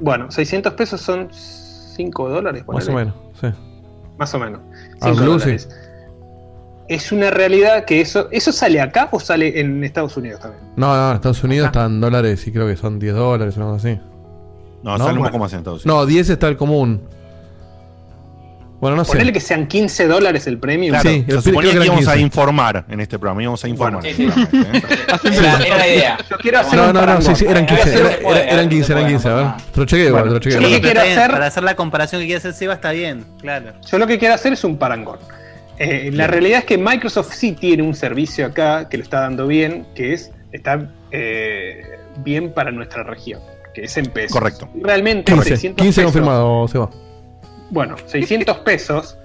Bueno, 0.00 0.30
600 0.30 0.72
pesos 0.74 1.00
son 1.00 1.28
5 1.32 2.28
dólares. 2.28 2.64
Más 2.66 2.88
o 2.88 2.92
menos, 2.92 3.14
sí. 3.40 3.48
Más 4.20 4.34
o 4.34 4.38
menos. 4.38 4.60
Ah, 5.00 5.08
5 5.08 5.16
Blue, 5.16 5.32
dólares. 5.32 5.68
Es 6.88 7.10
una 7.10 7.30
realidad 7.30 7.84
que 7.86 8.00
eso. 8.02 8.28
¿Eso 8.30 8.52
sale 8.52 8.80
acá 8.80 9.08
o 9.12 9.18
sale 9.18 9.58
en 9.60 9.82
Estados 9.82 10.16
Unidos 10.16 10.40
también? 10.40 10.62
No, 10.76 10.94
no, 10.94 11.08
en 11.10 11.14
Estados 11.16 11.42
Unidos 11.42 11.68
Acá. 11.68 11.80
están 11.80 12.00
dólares 12.00 12.46
y 12.46 12.52
creo 12.52 12.66
que 12.66 12.76
son 12.76 12.98
10 12.98 13.14
dólares 13.14 13.56
o 13.56 13.60
algo 13.62 13.74
así. 13.76 13.98
No, 14.82 14.98
No, 14.98 15.06
sale 15.06 15.18
un 15.18 15.24
poco 15.24 15.38
más 15.38 15.52
en 15.54 15.60
Estados 15.60 15.84
Unidos. 15.86 16.00
No, 16.02 16.06
10 16.06 16.30
está 16.30 16.48
el 16.48 16.56
común. 16.58 17.00
Bueno, 18.80 18.96
no 18.96 19.04
sé. 19.04 19.12
Ponele 19.12 19.32
que 19.32 19.40
sean 19.40 19.66
15 19.66 20.06
dólares 20.06 20.46
el 20.46 20.58
premio. 20.58 20.92
Claro, 20.94 21.10
Sí, 21.10 21.24
se 21.28 21.42
suponía 21.42 21.72
que 21.72 21.78
que 21.80 21.84
íbamos 21.84 22.08
a 22.08 22.12
15. 22.12 22.20
informar 22.24 22.84
en 22.88 23.00
este 23.00 23.18
programa, 23.18 23.42
íbamos 23.42 23.62
a 23.62 23.68
informar. 23.68 24.02
Bueno, 24.02 24.08
en 24.18 24.30
este 24.30 24.50
programa, 24.50 24.78
¿eh? 24.78 24.82
Era, 25.38 25.58
era 25.66 25.76
la 25.76 25.86
idea. 25.88 26.18
Yo 26.30 26.38
quiero 26.38 26.58
hacer 26.60 26.78
No, 26.78 26.86
un 26.88 26.92
no, 26.94 27.06
no, 27.06 27.20
sí, 27.20 27.34
sí, 27.36 27.44
eran 27.44 27.64
A 27.68 27.72
ver 27.74 27.82
15, 27.82 27.90
si 27.90 27.98
era- 27.98 28.14
era- 28.14 28.16
a 28.36 28.40
eran 28.40 28.56
ver 28.56 28.62
si 28.64 28.68
15, 28.70 28.86
se 28.86 28.92
eran 28.92 29.02
puede, 29.04 29.12
15, 29.14 29.28
a 29.28 29.34
ver. 29.34 29.46
Te 29.72 29.80
lo 29.80 29.86
chequeo, 29.86 30.08
igual, 30.08 30.24
te 30.24 30.30
lo 30.30 30.38
chequeo. 30.38 30.60
Yo 30.60 30.68
lo 30.68 30.74
que 30.74 30.80
quiero 30.80 31.02
bien, 31.02 31.18
hacer- 31.18 31.30
Para 31.30 31.46
hacer 31.46 31.62
la 31.62 31.76
comparación 31.76 32.20
que 32.22 32.26
quiere 32.26 32.38
hacer 32.38 32.54
Seba 32.54 32.74
está 32.74 32.90
bien, 32.92 33.24
claro. 33.40 33.72
Yo 33.90 33.98
lo 33.98 34.06
que 34.06 34.18
quiero 34.18 34.34
hacer 34.34 34.54
es 34.54 34.64
un 34.64 34.78
parangón. 34.78 35.18
Eh, 35.78 36.10
la 36.12 36.26
realidad 36.26 36.60
es 36.60 36.64
que 36.64 36.78
Microsoft 36.78 37.32
sí 37.34 37.52
tiene 37.52 37.82
un 37.82 37.94
servicio 37.94 38.46
acá 38.46 38.88
que 38.88 38.96
lo 38.96 39.02
está 39.02 39.20
dando 39.20 39.46
bien, 39.46 39.86
que 39.94 40.12
es 40.14 40.30
está 40.52 40.90
eh, 41.10 41.82
bien 42.24 42.52
para 42.52 42.70
nuestra 42.70 43.02
región, 43.02 43.40
que 43.74 43.84
es 43.84 43.96
en 43.98 44.06
pesos. 44.06 44.32
Correcto. 44.32 44.68
Realmente 44.82 45.30
15, 45.32 45.48
600 45.50 45.82
15 45.82 46.00
pesos- 46.00 46.12
confirmado, 46.12 46.66
Seba. 46.68 46.90
Bueno, 47.70 47.96
600 48.06 48.58
pesos, 48.64 49.16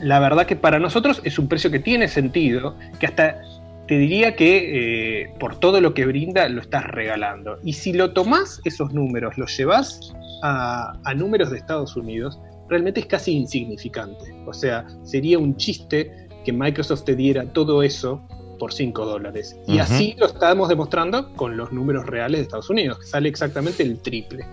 la 0.00 0.20
verdad 0.20 0.46
que 0.46 0.56
para 0.56 0.78
nosotros 0.78 1.20
es 1.24 1.38
un 1.38 1.48
precio 1.48 1.70
que 1.70 1.78
tiene 1.78 2.08
sentido, 2.08 2.76
que 2.98 3.06
hasta 3.06 3.40
te 3.86 3.98
diría 3.98 4.36
que 4.36 5.22
eh, 5.22 5.34
por 5.38 5.58
todo 5.58 5.80
lo 5.80 5.94
que 5.94 6.06
brinda 6.06 6.48
lo 6.48 6.60
estás 6.60 6.84
regalando. 6.84 7.58
Y 7.62 7.74
si 7.74 7.92
lo 7.92 8.12
tomás 8.12 8.60
esos 8.64 8.92
números, 8.92 9.36
los 9.38 9.56
llevas 9.56 10.12
a, 10.42 10.92
a 11.04 11.14
números 11.14 11.50
de 11.50 11.58
Estados 11.58 11.96
Unidos, 11.96 12.40
realmente 12.68 13.00
es 13.00 13.06
casi 13.06 13.32
insignificante. 13.32 14.34
O 14.46 14.52
sea, 14.52 14.86
sería 15.02 15.38
un 15.38 15.56
chiste 15.56 16.28
que 16.44 16.52
Microsoft 16.52 17.04
te 17.04 17.14
diera 17.14 17.44
todo 17.52 17.82
eso 17.82 18.20
por 18.58 18.72
5 18.72 19.04
dólares. 19.04 19.56
Y 19.66 19.78
así 19.78 20.14
lo 20.18 20.26
estamos 20.26 20.68
demostrando 20.68 21.32
con 21.34 21.56
los 21.56 21.72
números 21.72 22.06
reales 22.06 22.38
de 22.38 22.42
Estados 22.44 22.70
Unidos, 22.70 22.98
que 23.00 23.06
sale 23.06 23.28
exactamente 23.28 23.82
el 23.82 24.00
triple. 24.00 24.46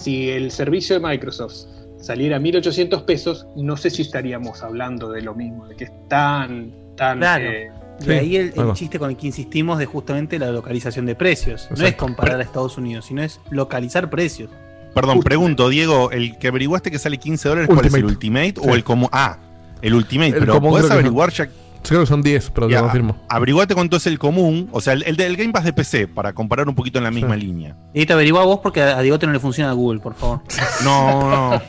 Si 0.00 0.30
el 0.30 0.50
servicio 0.50 0.98
de 0.98 1.06
Microsoft 1.06 1.66
saliera 2.00 2.36
a 2.36 2.40
1800 2.40 3.02
pesos, 3.02 3.46
no 3.54 3.76
sé 3.76 3.90
si 3.90 4.00
estaríamos 4.00 4.62
hablando 4.62 5.10
de 5.10 5.20
lo 5.20 5.34
mismo, 5.34 5.66
de 5.66 5.76
que 5.76 5.84
es 5.84 5.92
tan, 6.08 6.72
tan... 6.96 7.18
Claro. 7.18 7.44
eh, 7.44 7.70
Y 8.00 8.04
Sí, 8.04 8.10
ahí 8.12 8.36
el, 8.36 8.54
chiste 8.72 8.98
con 8.98 9.10
el 9.10 9.16
que 9.18 9.26
insistimos 9.26 9.78
de 9.78 9.84
justamente 9.84 10.38
la 10.38 10.50
localización 10.52 11.04
de 11.04 11.14
precios. 11.14 11.68
No 11.76 11.84
es 11.84 11.96
comparar 11.96 12.40
a 12.40 12.42
Estados 12.42 12.78
Unidos, 12.78 13.04
sino 13.04 13.22
es 13.22 13.40
localizar 13.50 14.08
precios. 14.08 14.48
Perdón, 14.94 15.20
pregunto, 15.20 15.68
Diego, 15.68 16.10
el 16.10 16.38
que 16.38 16.48
averiguaste 16.48 16.90
que 16.90 16.98
sale 16.98 17.18
15 17.18 17.48
dólares, 17.50 17.70
¿cuál 17.70 17.84
es 17.84 17.92
el 17.92 18.06
Ultimate 18.06 18.54
Sí. 18.56 18.60
o 18.66 18.74
el 18.74 18.84
común? 18.84 19.10
Ah, 19.12 19.36
el 19.82 19.92
Ultimate, 19.92 20.30
El 20.30 20.38
pero 20.38 20.60
que 20.60 20.92
averiguar 20.92 21.30
ya. 21.30 21.50
Creo 21.86 22.00
que 22.00 22.06
son 22.06 22.22
10, 22.22 22.50
pero 22.50 22.66
te 22.66 22.72
Ya, 22.74 22.80
lo 22.80 22.84
confirmo. 22.86 23.16
Averiguate 23.28 23.74
cuánto 23.74 23.96
es 23.96 24.06
el 24.06 24.18
común, 24.18 24.68
o 24.72 24.80
sea, 24.80 24.92
el, 24.92 25.02
el 25.04 25.16
del 25.16 25.36
Game 25.36 25.52
Pass 25.52 25.64
de 25.64 25.72
PC, 25.72 26.06
para 26.08 26.32
comparar 26.32 26.68
un 26.68 26.74
poquito 26.74 26.98
en 26.98 27.04
la 27.04 27.10
misma 27.10 27.34
Sí. 27.36 27.40
línea. 27.42 27.76
Y 27.94 28.06
te 28.06 28.12
averigua 28.12 28.44
vos 28.44 28.60
porque 28.62 28.82
a 28.82 29.00
Diegote 29.00 29.26
no 29.26 29.32
le 29.32 29.40
funciona 29.40 29.72
Google, 29.72 30.00
por 30.00 30.14
favor. 30.14 30.40
No, 30.84 31.30
no. 31.30 31.62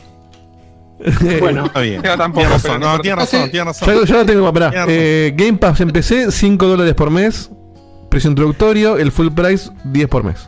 bueno, 1.40 1.66
Está 1.66 1.80
bien. 1.80 2.02
Yo 2.04 2.16
tampoco, 2.18 2.42
Tiene 2.42 2.54
razón, 2.54 2.80
no 2.80 3.00
tiene 3.00 3.16
razón, 3.16 3.50
tiene 3.50 3.66
razón. 3.66 3.90
Lo 4.08 4.26
tengo, 4.26 4.52
razón. 4.52 4.86
Eh, 4.88 5.34
Game 5.36 5.58
Pass 5.58 5.82
en 5.82 5.90
PC, 5.92 6.32
5 6.32 6.68
dólares 6.68 6.94
por 6.94 7.10
mes. 7.10 7.50
Precio 8.10 8.30
introductorio, 8.30 8.98
el 8.98 9.12
full 9.12 9.30
price, 9.30 9.72
10 9.86 10.08
por 10.10 10.24
mes. 10.24 10.48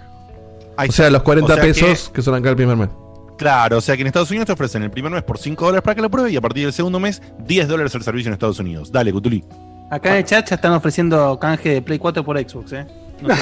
Ahí 0.77 0.89
O 0.89 0.91
sea, 0.91 1.09
los 1.09 1.23
40 1.23 1.53
O 1.53 1.55
sea 1.55 1.63
que- 1.65 1.73
pesos 1.73 2.09
que, 2.09 2.21
son 2.21 2.35
acá 2.35 2.49
el 2.49 2.55
primer 2.55 2.75
mes. 2.75 2.89
Claro, 3.37 3.77
o 3.77 3.81
sea 3.81 3.95
que 3.95 4.01
en 4.01 4.07
Estados 4.07 4.29
Unidos 4.29 4.45
te 4.47 4.53
ofrecen 4.53 4.83
el 4.83 4.91
primer 4.91 5.11
mes 5.11 5.23
por 5.23 5.37
5 5.37 5.65
dólares 5.65 5.83
para 5.83 5.95
que 5.95 6.01
lo 6.01 6.09
pruebe 6.09 6.31
y 6.31 6.35
a 6.37 6.41
partir 6.41 6.63
del 6.65 6.73
segundo 6.73 6.99
mes 6.99 7.21
10 7.45 7.67
dólares 7.67 7.93
el 7.95 8.03
servicio 8.03 8.29
en 8.29 8.33
Estados 8.33 8.59
Unidos. 8.59 8.91
Dale, 8.91 9.11
Cutuli. 9.11 9.43
Acá 9.91 10.11
en 10.11 10.17
el 10.17 10.23
chat 10.25 10.47
ya 10.49 10.55
están 10.55 10.71
ofreciendo 10.73 11.37
canje 11.39 11.69
de 11.69 11.81
Play 11.81 11.99
4 11.99 12.23
por 12.23 12.37
Xbox, 12.39 12.73
¿eh? 12.73 12.85
No 13.21 13.35
sé. 13.35 13.41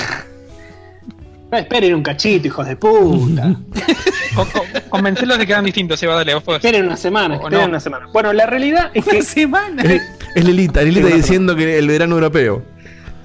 no 1.52 1.58
esperen 1.58 1.96
un 1.96 2.04
cachito, 2.04 2.48
hijos 2.48 2.68
de 2.68 2.76
puta. 2.76 3.56
Con- 4.36 4.48
con- 4.50 4.62
Convencerlos 4.89 5.38
de 5.38 5.46
que 5.46 5.52
eran 5.52 5.66
distintos, 5.66 6.00
Seba, 6.00 6.16
dale, 6.16 6.34
vos 6.34 6.44
podés. 6.44 6.60
esperen 6.64 6.86
una 6.86 6.96
semana, 6.96 7.36
esperen 7.36 7.60
no. 7.62 7.66
una 7.68 7.80
semana. 7.82 8.08
Bueno, 8.14 8.32
la 8.32 8.46
realidad 8.46 8.89
es 8.94 9.04
que... 9.04 9.18
Una 9.18 9.26
semana. 9.26 9.84
Es, 9.84 10.02
es 10.36 10.46
Lilita, 10.46 10.82
Lilita 10.84 11.08
Sí, 11.10 11.14
diciendo 11.16 11.54
que 11.56 11.78
el 11.78 11.88
verano 11.88 12.16
europeo. 12.16 12.64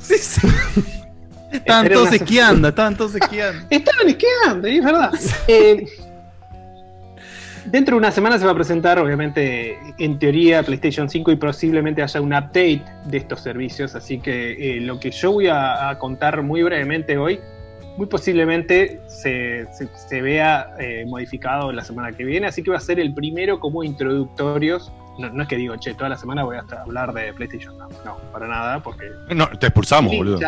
Sí, 0.01 0.15
sí. 0.19 0.41
Estaban 1.53 1.89
todos 1.89 2.13
esquiando, 2.13 2.69
estaban 2.69 2.97
todos 2.97 3.15
esquiando. 3.15 3.67
Estaban 3.71 4.09
esquiando, 4.09 4.69
y 4.69 4.79
es 4.79 4.85
verdad. 4.85 5.11
Eh, 5.47 5.87
dentro 7.67 7.95
de 7.97 7.99
una 7.99 8.11
semana 8.11 8.39
se 8.39 8.45
va 8.45 8.53
a 8.53 8.55
presentar, 8.55 8.99
obviamente, 8.99 9.79
en 9.99 10.19
teoría, 10.19 10.63
PlayStation 10.63 11.09
5 11.09 11.33
y 11.33 11.37
posiblemente 11.37 12.03
haya 12.03 12.21
un 12.21 12.33
update 12.33 12.83
de 13.05 13.17
estos 13.19 13.41
servicios. 13.41 13.95
Así 13.95 14.19
que 14.19 14.77
eh, 14.77 14.81
lo 14.81 14.99
que 15.01 15.11
yo 15.11 15.33
voy 15.33 15.49
a, 15.49 15.89
a 15.91 15.99
contar 15.99 16.43
muy 16.43 16.63
brevemente 16.63 17.17
hoy 17.19 17.41
muy 17.97 18.07
posiblemente 18.09 19.01
se, 19.07 19.67
se- 19.73 19.89
se 19.97 20.21
vea 20.21 20.75
eh, 20.79 21.07
modificado 21.09 21.73
la 21.73 21.83
semana 21.83 22.13
que 22.13 22.25
viene, 22.25 22.47
así 22.47 22.63
que 22.63 22.71
va 22.71 22.77
a 22.77 22.81
ser 22.81 23.01
el 23.01 23.15
primero 23.15 23.59
como 23.59 23.83
introductorios. 23.85 24.93
No, 25.19 25.31
no 25.31 25.43
es 25.45 25.49
que 25.49 25.57
digo, 25.57 25.75
che, 25.79 25.95
toda 25.95 26.11
la 26.11 26.19
semana 26.19 26.45
voy 26.45 26.57
a 26.57 26.61
hasta 26.61 26.83
hablar 26.83 27.15
de 27.15 27.33
PlayStation. 27.33 27.79
No, 27.79 27.89
no, 28.05 28.19
para 28.33 28.49
nada, 28.49 28.83
porque 28.83 29.07
No, 29.35 29.49
te 29.49 29.69
expulsamos, 29.69 30.15
boludo. 30.15 30.39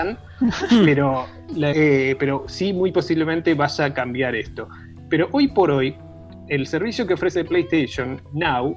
Pero, 0.85 1.25
eh, 1.57 2.14
pero 2.19 2.45
sí, 2.49 2.75
muy 2.75 2.93
posiblemente 2.93 3.55
vaya 3.55 3.87
a 3.87 3.95
cambiar 3.95 4.35
esto. 4.35 4.69
Pero 5.09 5.29
hoy 5.33 5.49
por 5.49 5.71
hoy, 5.71 5.97
el 6.49 6.67
servicio 6.67 7.07
que 7.07 7.15
ofrece 7.15 7.45
PlayStation 7.45 8.21
Now 8.33 8.77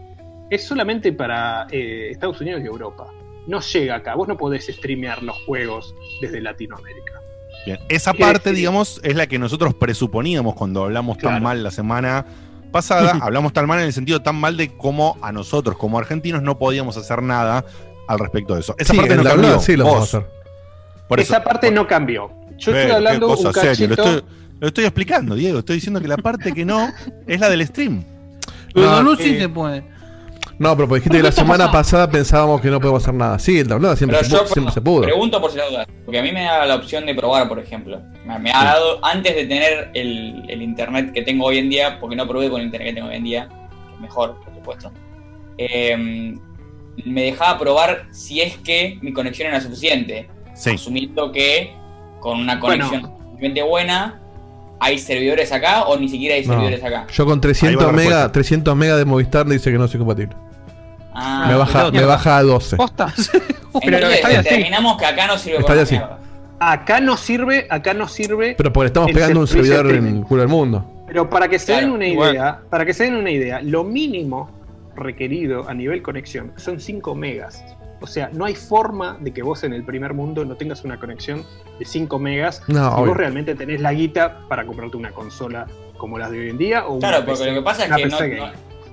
es 0.50 0.66
solamente 0.66 1.14
para 1.14 1.68
eh, 1.72 2.10
Estados 2.12 2.42
Unidos 2.42 2.62
y 2.64 2.68
Europa. 2.68 3.08
No 3.48 3.60
llega 3.62 3.96
acá. 3.96 4.16
Vos 4.16 4.28
no 4.28 4.38
podés 4.38 4.68
streamear 4.68 5.24
los 5.24 5.38
juegos 5.46 5.96
desde 6.22 6.42
Latinoamérica. 6.42 7.14
Bien, 7.66 7.80
esa 7.90 8.12
¿Qué 8.14 8.20
parte, 8.20 8.50
decir? 8.50 8.56
digamos, 8.58 9.00
es 9.04 9.16
la 9.16 9.28
que 9.28 9.40
nosotros 9.40 9.74
presuponíamos 9.74 10.56
cuando 10.56 10.84
hablamos 10.84 11.18
tan 11.18 11.42
mal 11.42 11.64
la 11.64 11.72
semana 11.72 12.26
pasada. 12.72 13.18
hablamos 13.22 13.54
tan 13.54 13.68
mal 13.68 13.80
en 13.80 13.86
el 13.86 13.94
sentido 13.94 14.22
tan 14.22 14.36
mal 14.36 14.58
de 14.58 14.76
cómo 14.76 15.18
a 15.22 15.32
nosotros, 15.32 15.78
como 15.78 15.98
argentinos, 16.00 16.42
no 16.42 16.58
podíamos 16.58 16.98
hacer 16.98 17.22
nada 17.22 17.64
al 18.08 18.20
respecto 18.20 18.56
de 18.56 18.62
eso. 18.62 18.76
Esa 18.78 18.94
Sí, 18.94 19.00
parte 19.00 19.16
no 19.16 19.24
cambió. 19.24 19.60
sí 19.60 19.76
lo 19.78 19.86
vamos 19.86 20.00
a 20.02 20.04
hacer. 20.18 20.30
Por 21.08 21.20
eso, 21.20 21.34
Esa 21.34 21.44
parte 21.44 21.72
no 21.72 21.88
cambió. 21.88 22.30
Yo 22.58 22.76
estoy 22.76 22.92
hablando 22.92 23.36
un 23.36 23.52
cachito. 23.52 24.22
Lo 24.62 24.68
estoy 24.68 24.86
explicando, 24.86 25.36
Diego. 25.36 25.60
Estoy 25.60 25.76
diciendo 25.76 26.00
que 26.00 26.08
la 26.08 26.18
parte 26.18 26.54
que 26.54 26.64
no 26.64 26.88
es 27.28 27.40
la 27.40 27.50
del 27.50 27.66
stream. 27.68 28.04
Pero 28.74 29.04
No, 29.04 29.16
sí 29.18 29.36
eh, 29.36 29.40
se 29.42 29.50
puede. 29.50 29.84
No, 30.60 30.76
pero 30.76 30.88
porque 30.88 31.00
dijiste 31.00 31.18
que 31.18 31.24
la 31.24 31.32
semana 31.32 31.72
pasada 31.72 32.10
pensábamos 32.10 32.62
que 32.62 32.70
no 32.70 32.80
podíamos 32.80 33.02
hacer 33.04 33.16
nada. 33.16 33.40
Sí, 33.40 33.58
el 33.60 33.68
download 33.68 33.98
siempre, 33.98 34.20
Pero 34.20 34.30
se, 34.30 34.36
yo 34.38 34.46
siempre 34.48 34.72
se 34.74 34.80
pudo. 34.82 35.02
pregunto 35.02 35.42
por 35.42 35.50
si 35.52 35.58
la 35.58 35.68
duda, 35.68 35.88
porque 36.06 36.20
a 36.20 36.22
mí 36.24 36.32
me 36.32 36.44
da 36.44 36.66
la 36.68 36.76
opción 36.76 37.06
de 37.08 37.16
probar, 37.16 37.50
por 37.50 37.58
ejemplo. 37.58 38.00
Me, 38.28 38.38
me 38.38 38.52
ha 38.52 38.64
dado, 38.64 39.04
antes 39.04 39.36
de 39.36 39.46
tener 39.48 39.90
el, 39.96 40.44
el 40.48 40.62
internet 40.62 41.12
que 41.14 41.24
tengo 41.24 41.46
hoy 41.48 41.58
en 41.58 41.70
día, 41.70 42.00
porque 42.00 42.16
no 42.16 42.28
probé 42.28 42.50
con 42.52 42.60
el 42.62 42.68
internet 42.68 42.90
que 42.90 42.94
tengo 42.96 43.10
hoy 43.10 43.16
en 43.16 43.24
día, 43.24 43.48
que 43.50 43.96
es 43.96 44.00
mejor, 44.02 44.40
por 44.46 44.54
supuesto, 44.54 44.92
eh, 45.58 46.36
me 47.06 47.22
dejaba 47.24 47.58
probar 47.58 48.06
si 48.12 48.42
es 48.42 48.58
que 48.58 49.00
mi 49.02 49.14
conexión 49.14 49.48
era 49.48 49.60
suficiente. 49.62 50.30
Sí. 50.54 50.72
Asumiendo 50.72 51.32
que 51.32 51.74
con 52.20 52.40
una 52.40 52.58
Bueno. 52.60 52.86
conexión 52.88 53.02
suficientemente 53.02 53.64
buena, 53.64 54.22
¿hay 54.82 54.98
servidores 55.00 55.52
acá 55.54 55.84
o 55.84 55.98
ni 55.98 56.10
siquiera 56.10 56.36
hay 56.36 56.46
No. 56.46 56.54
servidores 56.54 56.84
acá? 56.84 57.08
Yo 57.14 57.26
con 57.26 57.36
Ahí 57.36 57.42
300 57.42 57.82
va 57.84 57.88
la 57.88 57.92
mega, 57.94 58.10
respuesta. 58.10 58.32
300 58.34 58.76
mega 58.76 58.98
de 58.98 59.06
Movistar 59.06 59.46
dice 59.48 59.72
que 59.72 59.78
no 59.78 59.88
soy 59.88 60.00
compatible. 60.00 60.36
Ah, 61.14 61.46
me, 61.48 61.56
baja, 61.56 61.92
me 61.92 62.04
baja 62.04 62.38
a 62.38 62.44
12. 62.44 62.76
Posta. 62.78 63.14
Entonces, 63.16 63.54
Pero 63.86 64.10
determinamos 64.10 64.98
que 64.98 65.06
acá 65.06 65.28
no 65.28 65.38
sirve 65.38 65.58
Está 65.60 65.68
para 65.68 65.76
bien, 65.84 65.88
sí. 65.88 65.96
mierda. 65.96 66.18
Acá 66.60 67.00
no 67.02 67.18
sirve, 67.18 67.68
acá 67.70 67.94
no 67.94 68.08
sirve. 68.08 68.56
Pero 68.58 68.72
porque 68.74 68.88
estamos 68.88 69.12
pegando 69.12 69.40
un 69.40 69.48
servidor 69.48 69.86
en 69.88 69.96
streaming. 69.96 70.22
culo 70.24 70.42
del 70.42 70.50
mundo. 70.50 70.86
Pero 71.08 71.30
para 71.30 71.48
que 71.48 71.60
se 71.60 71.68
Claro, 71.68 71.82
den 71.82 71.92
una 71.92 72.08
igual. 72.08 72.32
idea, 72.36 72.60
para 72.70 72.86
que 72.86 72.94
se 72.94 73.04
den 73.06 73.16
una 73.16 73.32
idea, 73.32 73.62
lo 73.62 73.84
mínimo 73.84 74.50
requerido 74.96 75.68
a 75.68 75.74
nivel 75.74 76.02
conexión 76.02 76.52
son 76.58 76.80
5 76.80 77.16
megas. 77.16 77.64
O 78.02 78.08
sea, 78.08 78.30
no 78.34 78.46
hay 78.46 78.56
forma 78.56 79.18
de 79.20 79.32
que 79.32 79.44
vos 79.44 79.64
en 79.64 79.74
el 79.74 79.84
primer 79.84 80.14
mundo 80.14 80.44
no 80.44 80.56
tengas 80.56 80.84
una 80.84 81.00
conexión 81.00 81.46
de 81.80 81.86
5 81.86 82.18
megas 82.20 82.64
No, 82.68 82.90
si 82.90 82.96
obvio. 82.96 83.06
vos 83.10 83.18
realmente 83.18 83.54
tenés 83.56 83.80
la 83.80 83.94
guita 83.94 84.40
para 84.50 84.66
comprarte 84.66 84.98
una 84.98 85.12
consola 85.12 85.68
como 85.98 86.18
las 86.18 86.32
de 86.32 86.40
hoy 86.40 86.50
en 86.50 86.58
día 86.58 86.88
o 86.88 86.98
Claro, 87.00 87.18
porque 87.18 87.32
PC, 87.42 87.52
lo 87.52 87.54
que 87.60 87.62
pasa 87.64 87.86
es 87.86 87.92
que 87.96 88.42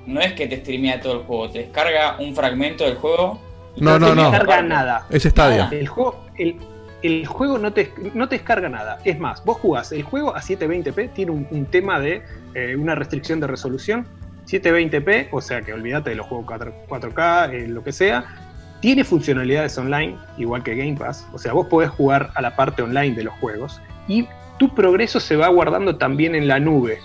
no, 0.07 0.21
es 0.21 0.33
que 0.35 0.47
te 0.47 0.59
streamea 0.59 1.01
todo 1.01 1.15
el 1.15 1.27
juego, 1.27 1.51
te 1.51 1.59
descarga 1.61 2.17
un 2.19 2.35
fragmento 2.35 2.85
del 2.85 2.97
juego. 2.97 3.41
y 3.77 3.83
No, 3.83 3.95
te 3.95 4.01
no, 4.01 4.15
no. 4.15 4.31
descarga 4.31 4.63
nada. 4.63 5.07
Es 5.11 5.23
Stadia. 5.25 5.69
El 5.71 5.87
juego, 5.89 6.25
el, 6.37 6.57
el 7.03 7.27
juego 7.27 7.59
no, 7.59 7.73
te, 7.73 7.93
no 8.15 8.29
te 8.29 8.37
descarga 8.37 8.69
nada. 8.69 8.99
Es 9.05 9.19
más, 9.19 9.45
vos 9.45 9.57
jugás 9.59 9.93
el 9.93 10.03
juego 10.03 10.35
a 10.37 10.41
720p, 10.41 11.13
tiene 11.15 11.31
un, 11.33 11.47
un 11.51 11.65
tema 11.67 11.99
de 12.01 12.23
eh, 12.55 12.77
una 12.77 12.95
restricción 12.95 13.41
de 13.41 13.47
resolución. 13.47 14.07
720p, 14.47 15.29
o 15.31 15.41
sea 15.43 15.61
que 15.63 15.73
olvídate 15.75 16.11
de 16.11 16.17
los 16.17 16.27
juegos 16.27 16.47
4, 16.47 16.73
4K, 16.89 17.53
eh, 17.53 17.69
lo 17.69 17.85
que 17.85 17.93
sea. 17.93 18.25
Tiene 18.81 19.05
funcionalidades 19.05 19.77
online, 19.77 20.17
igual 20.37 20.63
que 20.63 20.77
Game 20.77 20.95
Pass. 20.95 21.27
O 21.33 21.39
sea, 21.39 21.53
vos 21.53 21.67
podés 21.67 21.91
jugar 21.91 22.31
a 22.35 22.43
la 22.43 22.55
parte 22.55 22.83
online 22.83 23.15
de 23.15 23.25
los 23.25 23.35
juegos. 23.35 23.81
Y 24.07 24.27
tu 24.59 24.75
progreso 24.75 25.21
se 25.21 25.37
va 25.37 25.49
guardando 25.49 25.97
también 25.97 26.35
en 26.35 26.49
la 26.49 26.61
nube. 26.61 26.99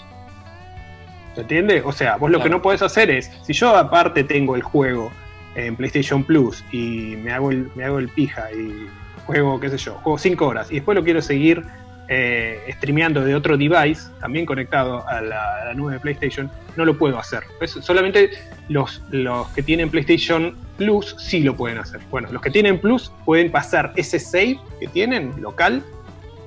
¿Se 1.35 1.41
entiende? 1.41 1.81
O 1.83 1.91
sea, 1.91 2.17
vos 2.17 2.29
lo 2.29 2.41
que 2.41 2.49
no 2.49 2.61
podés 2.61 2.81
hacer 2.81 3.09
es, 3.09 3.31
si 3.41 3.53
yo 3.53 3.75
aparte 3.75 4.23
tengo 4.23 4.55
el 4.55 4.61
juego 4.61 5.11
en 5.55 5.75
PlayStation 5.75 6.23
Plus 6.23 6.63
y 6.71 7.15
me 7.17 7.31
hago 7.31 7.51
el, 7.51 7.71
me 7.75 7.85
hago 7.85 7.99
el 7.99 8.09
pija 8.09 8.51
y 8.51 8.87
juego, 9.25 9.59
qué 9.59 9.69
sé 9.69 9.77
yo, 9.77 9.95
juego 9.95 10.17
5 10.17 10.45
horas 10.45 10.71
y 10.71 10.75
después 10.75 10.95
lo 10.95 11.03
quiero 11.03 11.21
seguir 11.21 11.65
eh, 12.09 12.59
streameando 12.77 13.23
de 13.23 13.33
otro 13.35 13.57
device, 13.57 14.09
también 14.19 14.45
conectado 14.45 15.07
a 15.07 15.21
la, 15.21 15.61
a 15.61 15.65
la 15.65 15.73
nube 15.73 15.93
de 15.93 15.99
PlayStation, 15.99 16.49
no 16.75 16.85
lo 16.85 16.97
puedo 16.97 17.17
hacer. 17.17 17.43
Es- 17.61 17.71
solamente 17.81 18.31
los, 18.69 19.01
los 19.11 19.47
que 19.49 19.63
tienen 19.63 19.89
PlayStation 19.89 20.55
Plus 20.77 21.15
sí 21.19 21.41
lo 21.41 21.55
pueden 21.55 21.77
hacer. 21.77 22.01
Bueno, 22.11 22.29
los 22.31 22.41
que 22.41 22.49
tienen 22.49 22.79
Plus 22.79 23.11
pueden 23.25 23.51
pasar 23.51 23.93
ese 23.95 24.19
save 24.19 24.59
que 24.79 24.87
tienen 24.87 25.33
local 25.41 25.83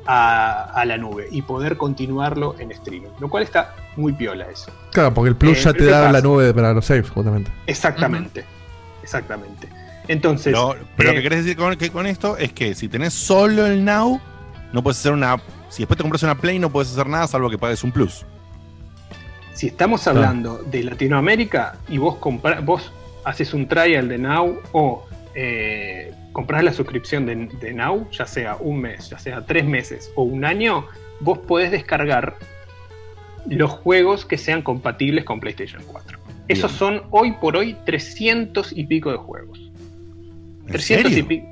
a, 0.07 0.71
a 0.75 0.85
la 0.85 0.97
nube 0.99 1.27
y 1.31 1.43
poder 1.43 1.77
continuarlo 1.77 2.55
en 2.59 2.71
streaming, 2.73 3.09
lo 3.19 3.29
cual 3.29 3.43
está 3.43 3.75
muy 3.97 4.13
piola 4.13 4.47
eso. 4.51 4.71
Claro, 4.93 5.13
porque 5.15 5.31
el 5.31 5.37
Plus 5.37 5.59
Eh, 5.59 5.63
ya 5.63 5.73
te 5.73 5.79
¿qué 5.81 5.85
da 5.87 6.13
la 6.13 6.21
nube 6.21 6.53
para 6.55 6.73
los 6.73 6.85
saves, 6.85 7.09
justamente. 7.11 7.51
Exactamente, 7.67 8.45
exactamente. 9.03 9.69
Entonces, 10.09 10.53
Pero, 10.55 10.77
pero 10.97 11.09
lo 11.11 11.13
eh, 11.15 11.17
que 11.17 11.23
querés 11.23 11.45
decir 11.45 11.57
con, 11.57 11.77
que 11.77 11.91
con 11.91 12.07
esto 12.07 12.37
es 12.37 12.53
que 12.53 12.75
si 12.75 12.89
tenés 12.89 13.13
solo 13.15 13.67
el 13.67 13.85
Now, 13.85 14.21
no 14.73 14.83
puedes 14.83 14.99
hacer 14.99 15.13
una. 15.13 15.37
Si 15.69 15.83
después 15.83 15.97
te 15.97 16.03
compras 16.03 16.23
una 16.23 16.35
Play, 16.37 16.59
no 16.59 16.71
puedes 16.71 16.91
hacer 16.93 17.07
nada 17.09 17.27
salvo 17.27 17.51
que 17.51 17.59
pagues 17.59 17.83
un 17.85 17.93
Plus. 17.93 18.25
si 19.55 19.69
estamos 19.69 20.07
hablando 20.07 20.59
de 20.59 20.83
Latinoamérica 20.85 21.79
y 21.89 21.99
vos 21.99 22.17
compra- 22.17 22.61
vos 22.61 22.93
haces 23.25 23.55
un 23.55 23.67
trial 23.67 24.09
de 24.09 24.19
Now 24.19 24.61
o 24.73 25.05
eh, 25.35 26.13
compras 26.33 26.63
la 26.63 26.73
suscripción 26.73 27.25
de, 27.27 27.35
de 27.61 27.73
Now, 27.73 28.09
ya 28.11 28.27
sea 28.27 28.57
un 28.61 28.81
mes, 28.81 29.09
ya 29.11 29.19
sea 29.19 29.45
tres 29.47 29.65
meses 29.65 30.11
o 30.15 30.23
un 30.25 30.45
año, 30.45 30.87
vos 31.21 31.39
podés 31.39 31.71
descargar 31.71 32.37
los 33.49 33.71
juegos 33.71 34.25
que 34.27 34.37
sean 34.39 34.61
compatibles 34.63 35.25
con 35.25 35.41
PlayStation 35.41 35.83
4. 35.87 36.19
Esos 36.49 36.71
son 36.73 37.03
hoy 37.11 37.33
por 37.41 37.57
hoy 37.57 37.77
300 37.87 38.73
y 38.73 38.85
pico 38.85 39.11
de 39.11 39.17
juegos. 39.19 39.59
¿En 40.67 40.73
300 40.73 41.11
y 41.11 41.15
serio? 41.15 41.29
pico. 41.29 41.47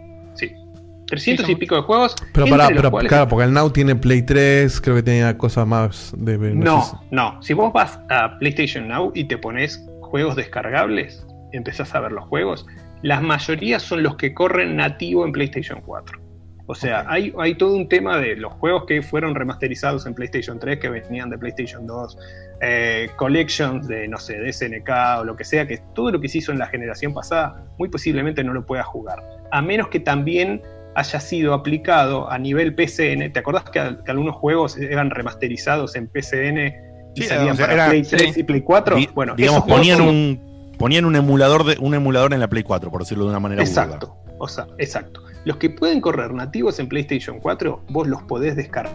Sí. 1.18 1.30
300 1.36 1.46
Sí, 1.46 1.52
y 1.52 1.54
pico 1.56 1.74
de 1.76 1.82
juegos. 1.82 2.14
Pero 2.32 2.46
los 2.46 2.68
pero 2.72 2.90
cuales- 2.90 3.08
claro, 3.08 3.28
porque 3.28 3.44
el 3.44 3.52
Now 3.52 3.70
tiene 3.70 3.94
Play 3.96 4.22
3, 4.22 4.80
creo 4.80 4.96
que 4.96 5.02
tenía 5.02 5.36
cosas 5.38 5.66
más 5.66 6.12
de. 6.16 6.38
No, 6.38 6.82
sé 6.82 6.90
si- 6.90 6.96
no. 7.10 7.42
Si 7.42 7.52
vos 7.54 7.72
vas 7.72 7.98
a 8.10 8.38
PlayStation 8.38 8.88
Now 8.88 9.12
y 9.14 9.24
te 9.24 9.38
pones 9.38 9.84
juegos 10.00 10.36
descargables, 10.36 11.26
empezás 11.52 11.94
a 11.94 12.00
ver 12.00 12.12
los 12.12 12.24
juegos, 12.26 12.66
la 13.02 13.20
mayoría 13.20 13.78
son 13.78 14.02
los 14.02 14.16
que 14.16 14.32
corren 14.34 14.76
nativo 14.76 15.24
en 15.24 15.32
PlayStation 15.32 15.80
4. 15.84 16.20
O 16.66 16.74
sea, 16.74 17.04
hay, 17.08 17.30
hay 17.38 17.56
todo 17.56 17.76
un 17.76 17.90
tema 17.90 18.16
de 18.16 18.36
los 18.36 18.50
juegos 18.54 18.84
que 18.86 19.02
fueron 19.02 19.34
remasterizados 19.34 20.06
en 20.06 20.14
PlayStation 20.14 20.58
3, 20.58 20.78
que 20.78 20.88
venían 20.88 21.28
de 21.28 21.36
PlayStation 21.36 21.86
2, 21.86 22.16
eh, 22.62 23.10
collections 23.16 23.86
de, 23.86 24.08
no 24.08 24.16
sé, 24.16 24.38
de 24.38 24.50
SNK 24.50 24.88
o 25.20 25.24
lo 25.24 25.36
que 25.36 25.44
sea, 25.44 25.66
que 25.66 25.82
todo 25.94 26.10
lo 26.10 26.20
que 26.22 26.28
se 26.28 26.38
hizo 26.38 26.52
en 26.52 26.58
la 26.58 26.66
generación 26.66 27.12
pasada, 27.12 27.66
muy 27.78 27.90
posiblemente 27.90 28.42
no 28.42 28.54
lo 28.54 28.64
puedas 28.64 28.86
jugar. 28.86 29.22
A 29.52 29.60
menos 29.60 29.88
que 29.88 30.00
también 30.00 30.62
haya 30.94 31.20
sido 31.20 31.54
aplicado 31.54 32.30
a 32.30 32.38
nivel 32.38 32.74
PCN. 32.74 33.32
¿Te 33.32 33.38
acordás 33.40 33.64
que, 33.64 33.96
que 34.04 34.10
algunos 34.10 34.36
juegos 34.36 34.76
eran 34.76 35.10
remasterizados 35.10 35.96
en 35.96 36.08
PCN 36.08 36.72
y 37.16 37.22
Sí, 37.22 37.28
salían 37.28 37.50
o 37.54 37.56
sea, 37.56 37.66
para 37.66 37.74
era- 37.74 37.88
Play 37.88 38.02
3 38.02 38.34
sí. 38.34 38.40
y 38.40 38.42
Play 38.42 38.60
4? 38.62 38.96
Di- 38.96 39.08
bueno, 39.14 39.34
digamos, 39.36 39.64
ponían 39.64 39.98
son- 39.98 40.08
un. 40.08 40.54
Ponían 40.78 41.04
un 41.04 41.14
emulador 41.14 41.64
de 41.64 41.76
un 41.78 41.94
emulador 41.94 42.34
en 42.34 42.40
la 42.40 42.48
Play 42.48 42.64
4, 42.64 42.90
por 42.90 43.00
decirlo 43.02 43.24
de 43.24 43.30
una 43.30 43.38
manera 43.40 43.62
burda. 43.62 43.70
Exacto, 43.70 44.16
o 44.38 44.48
sea, 44.48 44.66
exacto. 44.78 45.22
Los 45.44 45.56
que 45.58 45.70
pueden 45.70 46.00
correr 46.00 46.32
nativos 46.34 46.80
en 46.80 46.88
PlayStation 46.88 47.38
4, 47.38 47.82
vos 47.90 48.08
los 48.08 48.22
podés 48.24 48.56
descargar. 48.56 48.92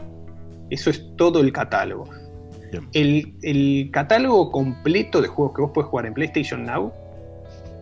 Eso 0.69 0.89
es 0.89 1.05
todo 1.15 1.39
el 1.39 1.53
catálogo. 1.53 2.09
El, 2.93 3.33
el 3.41 3.89
catálogo 3.91 4.51
completo 4.51 5.21
de 5.21 5.27
juegos 5.29 5.55
que 5.55 5.61
vos 5.61 5.71
podés 5.73 5.89
jugar 5.89 6.05
en 6.05 6.13
PlayStation 6.13 6.65
Now 6.65 6.91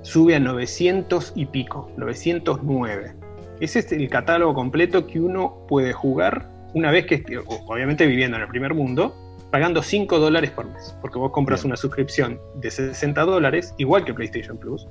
sube 0.04 0.36
a 0.36 0.40
900 0.40 1.34
y 1.36 1.46
pico, 1.48 1.92
909. 1.98 3.14
Ese 3.60 3.80
es 3.80 3.92
el 3.92 4.10
catálogo 4.10 4.54
completo 4.54 5.08
que 5.08 5.20
uno 5.20 5.66
puede 5.68 5.94
jugar 5.94 6.48
una 6.74 6.92
vez 6.92 7.06
que, 7.06 7.16
esté- 7.24 7.42
obviamente 7.68 8.06
viviendo 8.06 8.38
en 8.38 8.44
el 8.44 8.50
primer 8.50 8.74
mundo, 8.74 9.16
pagando 9.52 9.82
5 9.82 10.20
dólares 10.20 10.52
por 10.52 10.66
mes. 10.70 10.96
Porque 11.02 11.18
vos 11.18 11.32
compras 11.32 11.62
Bien. 11.64 11.72
una 11.72 11.78
suscripción 11.78 12.40
de 12.56 12.70
60 12.70 13.22
dólares, 13.24 13.74
igual 13.78 14.04
que 14.06 14.14
PlayStation 14.14 14.58
Plus. 14.58 14.88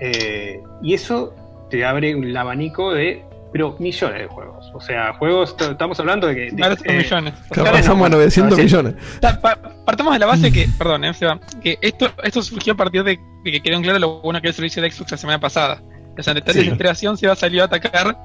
eh, 0.00 0.60
y 0.82 0.94
eso 0.94 1.34
te 1.70 1.84
abre 1.84 2.14
un 2.16 2.36
abanico 2.36 2.92
de, 2.92 3.22
pero 3.52 3.76
millones 3.78 4.18
de 4.22 4.26
juegos. 4.26 4.70
O 4.74 4.80
sea, 4.80 5.12
juegos, 5.14 5.54
estamos 5.58 5.98
hablando 6.00 6.26
de 6.26 6.34
que... 6.34 6.40
de- 6.50 6.76
eh, 6.84 6.96
millones. 6.98 7.34
Pasamos 7.54 8.06
a 8.06 8.10
900 8.10 8.50
no, 8.50 8.56
sí. 8.56 8.62
millones. 8.64 8.94
Ta- 9.20 9.40
pa- 9.40 9.58
Partamos 9.84 10.12
de 10.14 10.18
la 10.18 10.26
base 10.26 10.50
que, 10.50 10.66
perdón, 10.76 11.04
eh, 11.04 11.14
Seba, 11.14 11.38
que 11.62 11.78
esto, 11.80 12.10
esto 12.22 12.42
surgió 12.42 12.72
a 12.72 12.76
partir 12.76 13.04
de, 13.04 13.18
de 13.44 13.52
que 13.52 13.60
quedó 13.60 13.76
en 13.76 13.82
claro 13.82 13.98
lo 14.00 14.20
bueno 14.20 14.40
que 14.40 14.48
era 14.48 14.50
el 14.50 14.54
servicio 14.56 14.82
de 14.82 14.90
Xbox 14.90 15.12
la 15.12 15.16
semana 15.18 15.38
pasada. 15.40 15.80
O 16.18 16.22
sea, 16.22 16.34
de 16.34 16.40
tal 16.42 16.54
Sí. 16.54 16.60
desesperación 16.60 17.16
se 17.18 17.26
va 17.26 17.32
a 17.32 17.36
salir 17.36 17.60
a 17.60 17.64
atacar 17.64 18.16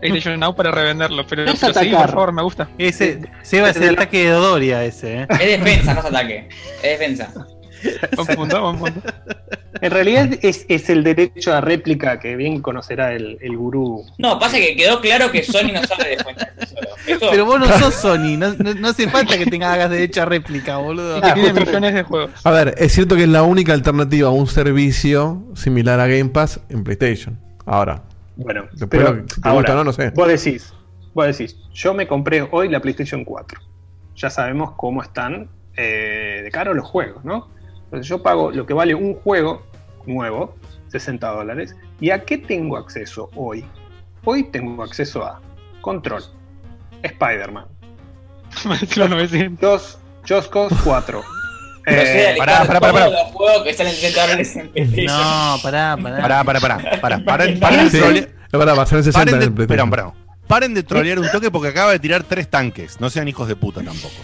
PlayStation 0.00 0.38
Now 0.40 0.54
para 0.54 0.70
revenderlo. 0.70 1.26
Pero, 1.26 1.44
No 1.44 1.52
es 1.52 1.60
pero 1.60 1.72
sí, 1.74 1.78
por 1.80 1.88
atacar. 1.94 2.10
favor, 2.10 2.32
me 2.32 2.42
gusta. 2.42 2.68
Ese, 2.78 3.20
Seba, 3.42 3.70
es 3.70 3.76
el 3.76 3.94
ataque 3.94 4.24
de 4.24 4.30
Dodoria 4.30 4.84
ese, 4.84 5.22
¿eh? 5.22 5.26
Es 5.30 5.38
defensa, 5.60 5.94
no 5.94 6.00
es 6.00 6.06
ataque. 6.06 6.48
Es 6.82 6.98
defensa. 6.98 7.32
Buen 8.16 8.36
punto, 8.36 8.62
buen 8.62 8.78
punto. 8.78 9.00
En 9.80 9.90
realidad 9.90 10.30
es, 10.42 10.64
es 10.68 10.88
el 10.88 11.02
derecho 11.04 11.52
a 11.52 11.60
réplica 11.60 12.18
que 12.20 12.36
bien 12.36 12.62
conocerá 12.62 13.12
el, 13.12 13.38
el 13.40 13.56
gurú. 13.56 14.04
No, 14.18 14.38
pasa 14.38 14.56
que 14.56 14.76
quedó 14.76 15.00
claro 15.00 15.30
que 15.30 15.42
Sony 15.42 15.72
no 15.72 15.82
sabe 15.84 16.10
de 16.16 16.22
fuentes. 16.22 16.48
Eso, 17.06 17.26
Pero 17.30 17.44
vos 17.44 17.60
no 17.60 17.66
sos 17.78 17.94
Sony, 17.94 18.36
no, 18.38 18.54
no, 18.54 18.74
no 18.74 18.88
hace 18.88 19.08
falta 19.08 19.36
que 19.36 19.46
tengas 19.46 19.74
hagas 19.74 19.90
derecho 19.90 20.22
a 20.22 20.24
réplica, 20.24 20.76
boludo. 20.78 21.20
Que 21.20 21.32
tiene 21.32 21.52
millones 21.52 21.94
de 21.94 22.02
juegos. 22.04 22.30
A 22.44 22.50
ver, 22.50 22.74
es 22.78 22.92
cierto 22.92 23.16
que 23.16 23.24
es 23.24 23.28
la 23.28 23.42
única 23.42 23.72
alternativa 23.74 24.28
a 24.28 24.32
un 24.32 24.46
servicio 24.46 25.42
similar 25.54 26.00
a 26.00 26.06
Game 26.06 26.30
Pass 26.30 26.60
en 26.70 26.84
PlayStation. 26.84 27.38
Ahora, 27.66 28.02
Bueno, 28.36 28.62
Después 28.72 28.88
pero 28.90 29.12
lo 29.14 29.26
que- 29.26 29.34
si 29.34 29.40
te 29.40 29.48
ahora, 29.48 29.58
gusta 29.60 29.74
no, 29.74 29.84
no 29.84 29.92
sé. 29.92 30.10
Vos 30.10 30.28
decís, 30.28 30.72
vos 31.12 31.26
decís, 31.26 31.56
yo 31.74 31.92
me 31.94 32.06
compré 32.06 32.46
hoy 32.50 32.68
la 32.68 32.80
PlayStation 32.80 33.24
4. 33.24 33.60
Ya 34.16 34.30
sabemos 34.30 34.72
cómo 34.76 35.02
están 35.02 35.48
eh, 35.76 36.40
de 36.44 36.50
caro 36.52 36.72
los 36.72 36.86
juegos, 36.86 37.24
¿no? 37.24 37.48
Entonces 37.94 38.08
yo 38.08 38.20
pago 38.24 38.50
lo 38.50 38.66
que 38.66 38.74
vale 38.74 38.92
un 38.92 39.14
juego 39.14 39.62
nuevo, 40.04 40.56
60 40.88 41.28
dólares. 41.28 41.76
¿Y 42.00 42.10
a 42.10 42.24
qué 42.24 42.38
tengo 42.38 42.76
acceso 42.76 43.30
hoy? 43.36 43.64
Hoy 44.24 44.42
tengo 44.50 44.82
acceso 44.82 45.22
a 45.24 45.40
Control, 45.80 46.20
Spider-Man, 47.04 47.66
Los 48.96 49.10
900. 49.10 49.58
Just, 49.60 49.98
Just 50.28 50.50
Cause 50.50 50.74
4. 50.82 51.22
pero 51.84 52.00
eh, 52.02 52.06
sea, 52.06 52.36
pará, 52.36 52.64
pará, 52.66 52.80
pará, 52.80 52.92
pará. 52.92 53.08
los 53.10 53.20
juegos 53.32 53.62
que 53.62 53.74
salen 53.74 53.92
60 53.92 54.20
dólares 54.22 54.56
en 54.56 54.68
PlayStation. 54.70 55.16
No, 55.16 55.56
pará, 55.62 55.96
pará. 56.02 56.20
Pará, 56.20 56.44
pará, 56.44 56.60
pará. 56.60 57.00
Pará, 57.00 57.18
paren, 57.24 57.60
paren 57.60 57.88
de 57.90 58.00
trolear- 58.00 58.28
es 58.52 58.58
verdad, 58.58 58.76
va 58.76 58.82
a 58.82 58.86
ser 58.86 58.98
en 58.98 59.04
60 59.04 59.20
paren 59.30 59.34
en 59.34 59.40
de. 59.54 60.12
Paren 60.48 60.74
trolear 60.82 61.18
un 61.20 61.30
toque 61.30 61.50
porque 61.52 61.68
acaba 61.68 61.92
de 61.92 62.00
tirar 62.00 62.24
tres 62.24 62.48
tanques. 62.50 63.00
No 63.00 63.08
sean 63.08 63.28
hijos 63.28 63.46
de 63.46 63.54
puta 63.54 63.82
tampoco. 63.84 64.14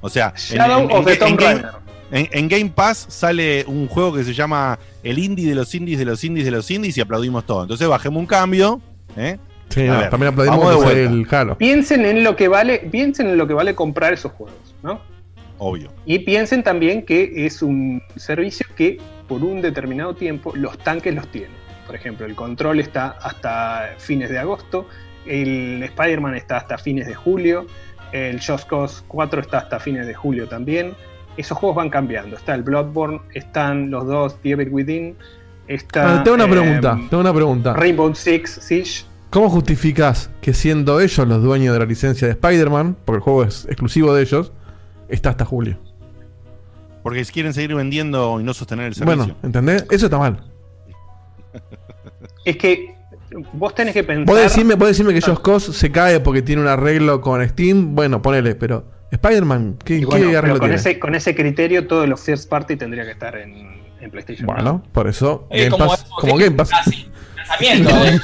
O 0.00 0.08
sea, 0.08 0.32
Shadow 0.36 0.82
en- 0.88 0.92
of 0.96 1.04
the 1.04 1.12
en- 1.14 1.18
Tomb 1.18 1.40
en. 1.40 1.66
En- 2.10 2.28
en 2.32 2.48
Game 2.48 2.70
Pass 2.74 3.06
sale 3.08 3.64
un 3.66 3.86
juego 3.88 4.14
que 4.14 4.24
se 4.24 4.32
llama 4.34 4.78
El 5.02 5.18
indie 5.18 5.48
de 5.48 5.54
los 5.54 5.74
indies 5.74 5.98
de 5.98 6.04
los 6.04 6.22
indies 6.24 6.44
de 6.44 6.50
los 6.50 6.70
indies 6.70 6.96
y 6.96 7.00
aplaudimos 7.00 7.44
todo. 7.46 7.62
Entonces 7.62 7.86
bajemos 7.88 8.18
un 8.20 8.26
cambio. 8.26 8.80
¿eh? 9.16 9.38
Sí, 9.68 9.82
A 9.82 9.92
no, 9.94 9.98
ver, 10.00 10.10
también 10.10 10.32
aplaudimos 10.32 10.84
de 10.94 11.04
el 11.04 11.26
Halo. 11.30 11.56
Piensen 11.58 12.04
en 12.04 12.24
lo 12.24 12.34
que 12.36 12.48
vale, 12.48 12.78
piensen 12.90 13.28
en 13.28 13.36
lo 13.38 13.46
que 13.46 13.54
vale 13.54 13.74
comprar 13.74 14.12
esos 14.12 14.32
juegos, 14.32 14.74
¿no? 14.82 15.00
Obvio. 15.58 15.92
Y 16.06 16.20
piensen 16.20 16.62
también 16.62 17.04
que 17.04 17.46
es 17.46 17.62
un 17.62 18.02
servicio 18.16 18.66
que 18.76 18.98
por 19.28 19.44
un 19.44 19.60
determinado 19.62 20.14
tiempo 20.14 20.52
los 20.56 20.76
tanques 20.78 21.14
los 21.14 21.28
tienen. 21.28 21.50
Por 21.86 21.94
ejemplo, 21.94 22.24
el 22.26 22.34
control 22.34 22.80
está 22.80 23.10
hasta 23.22 23.90
fines 23.98 24.30
de 24.30 24.38
agosto, 24.38 24.88
el 25.26 25.82
Spider-Man 25.82 26.34
está 26.34 26.56
hasta 26.56 26.78
fines 26.78 27.06
de 27.06 27.14
julio, 27.14 27.66
el 28.12 28.40
Just 28.44 28.66
Cause 28.68 29.02
4 29.06 29.40
está 29.42 29.58
hasta 29.58 29.78
fines 29.78 30.06
de 30.06 30.14
julio 30.14 30.48
también. 30.48 30.94
Esos 31.40 31.56
juegos 31.56 31.76
van 31.76 31.88
cambiando. 31.88 32.36
Está 32.36 32.54
el 32.54 32.62
Bloodborne, 32.62 33.22
están 33.32 33.90
los 33.90 34.06
dos 34.06 34.36
The 34.42 34.50
Evil 34.50 34.68
Within, 34.70 35.16
está 35.68 36.20
Ah, 36.20 36.22
tengo 36.22 36.34
una 36.34 36.44
em, 36.44 36.50
pregunta, 36.50 37.00
tengo 37.08 37.20
una 37.22 37.32
pregunta. 37.32 37.72
Rainbow 37.72 38.14
Six 38.14 38.50
Siege. 38.60 39.04
¿Cómo 39.30 39.48
justificás 39.48 40.30
que 40.42 40.52
siendo 40.52 41.00
ellos 41.00 41.26
los 41.26 41.42
dueños 41.42 41.72
de 41.72 41.78
la 41.78 41.86
licencia 41.86 42.26
de 42.26 42.32
Spider-Man, 42.32 42.94
porque 43.06 43.16
el 43.16 43.22
juego 43.22 43.44
es 43.44 43.64
exclusivo 43.64 44.12
de 44.12 44.20
ellos, 44.20 44.52
está 45.08 45.30
hasta 45.30 45.46
julio? 45.46 45.78
Porque 47.02 47.24
si 47.24 47.32
quieren 47.32 47.54
seguir 47.54 47.74
vendiendo 47.74 48.38
y 48.38 48.44
no 48.44 48.52
sostener 48.52 48.88
el 48.88 48.94
servicio. 48.94 49.16
Bueno, 49.16 49.36
¿entendés? 49.42 49.86
Eso 49.90 50.06
está 50.06 50.18
mal. 50.18 50.44
Es 52.44 52.58
que 52.58 52.96
vos 53.54 53.74
tenés 53.74 53.94
que 53.94 54.04
pensar. 54.04 54.26
Vos 54.26 54.36
decirme, 54.36 54.74
vos 54.74 54.88
decirme 54.88 55.14
que 55.14 55.22
Just 55.22 55.40
Cause 55.40 55.72
se 55.72 55.90
cae 55.90 56.20
porque 56.20 56.42
tiene 56.42 56.60
un 56.60 56.68
arreglo 56.68 57.22
con 57.22 57.48
Steam, 57.48 57.94
bueno, 57.94 58.20
ponele, 58.20 58.56
pero 58.56 58.99
Spider-Man, 59.10 59.76
¿qué, 59.84 60.04
bueno, 60.04 60.30
¿qué 60.30 60.36
arreglo 60.36 60.58
con 60.58 60.68
tiene? 60.68 60.76
Ese, 60.76 60.98
con 60.98 61.14
ese 61.14 61.34
criterio, 61.34 61.86
todos 61.86 62.08
los 62.08 62.20
first 62.20 62.48
party 62.48 62.76
tendría 62.76 63.04
que 63.04 63.10
estar 63.10 63.36
en, 63.36 63.82
en 64.00 64.10
PlayStation. 64.10 64.46
Bueno, 64.46 64.82
por 64.92 65.08
eso. 65.08 65.48
Game 65.50 65.70
como, 65.70 65.88
Pass, 65.88 66.04
como 66.04 66.36
Game 66.36 66.52
Pass. 66.52 66.70
Casi. 66.70 67.08
Lanzamiento, 67.36 67.90
¿eh? 67.90 68.20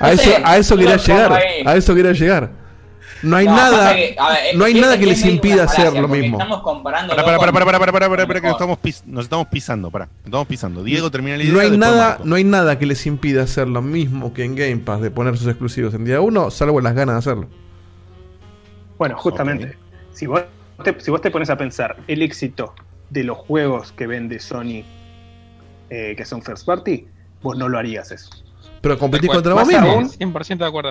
a, 0.00 0.12
eso, 0.12 0.30
a 0.42 0.56
eso 0.56 0.76
quería 0.76 0.96
llegar. 0.96 1.40
A 1.64 1.76
eso 1.76 1.94
quería 1.94 2.12
llegar. 2.12 2.62
No 3.22 3.36
hay 3.36 3.46
no, 3.46 3.54
nada, 3.54 3.94
que, 3.94 4.16
ver, 4.18 4.56
no 4.56 4.64
hay 4.64 4.74
nada 4.74 4.98
que 4.98 5.06
les 5.06 5.24
impida 5.24 5.62
hacer 5.62 5.92
lo 5.92 6.08
mismo. 6.08 6.38
Estamos 6.38 6.62
comparando. 6.62 7.14
Para, 7.14 7.24
para, 7.24 7.38
para, 7.38 7.52
para, 7.52 7.78
para, 7.78 7.92
para, 7.92 8.26
para, 8.26 8.40
que 8.40 8.48
estamos 8.48 8.78
nos 9.06 9.24
estamos 9.24 9.46
pisando. 9.46 9.92
Para, 9.92 10.08
estamos 10.24 10.48
pisando. 10.48 10.82
Diego 10.82 11.08
termina 11.10 11.36
la 11.36 11.44
idea. 11.44 11.54
No 11.54 11.60
hay, 11.60 11.78
nada, 11.78 12.18
no 12.24 12.34
hay 12.34 12.42
nada 12.42 12.80
que 12.80 12.86
les 12.86 13.06
impida 13.06 13.44
hacer 13.44 13.68
lo 13.68 13.80
mismo 13.80 14.34
que 14.34 14.42
en 14.44 14.56
Game 14.56 14.78
Pass 14.78 15.00
de 15.00 15.12
poner 15.12 15.38
sus 15.38 15.46
exclusivos 15.46 15.94
en 15.94 16.04
día 16.04 16.20
uno, 16.20 16.50
salvo 16.50 16.80
las 16.80 16.94
ganas 16.94 17.14
de 17.14 17.18
hacerlo. 17.20 17.48
Bueno, 19.02 19.16
justamente. 19.18 19.76
Si, 20.12 20.26
vos 20.26 20.42
te, 20.84 20.94
si 21.00 21.10
vos 21.10 21.20
te 21.20 21.32
pones 21.32 21.50
a 21.50 21.56
pensar 21.56 21.96
el 22.06 22.22
éxito 22.22 22.72
de 23.10 23.24
los 23.24 23.36
juegos 23.36 23.90
que 23.90 24.06
vende 24.06 24.38
Sony 24.38 24.84
eh, 25.90 26.14
que 26.16 26.24
son 26.24 26.40
first 26.40 26.64
party, 26.64 27.04
vos 27.42 27.58
no 27.58 27.68
lo 27.68 27.78
harías 27.78 28.12
eso. 28.12 28.30
Pero 28.80 28.96
competís 28.96 29.26
Tal 29.28 29.38
contra 29.38 29.54
vos 29.54 29.66
mismo. 29.66 29.88
aún- 29.90 30.08
100% 30.08 30.58
de 30.58 30.66
acuerdo. 30.66 30.90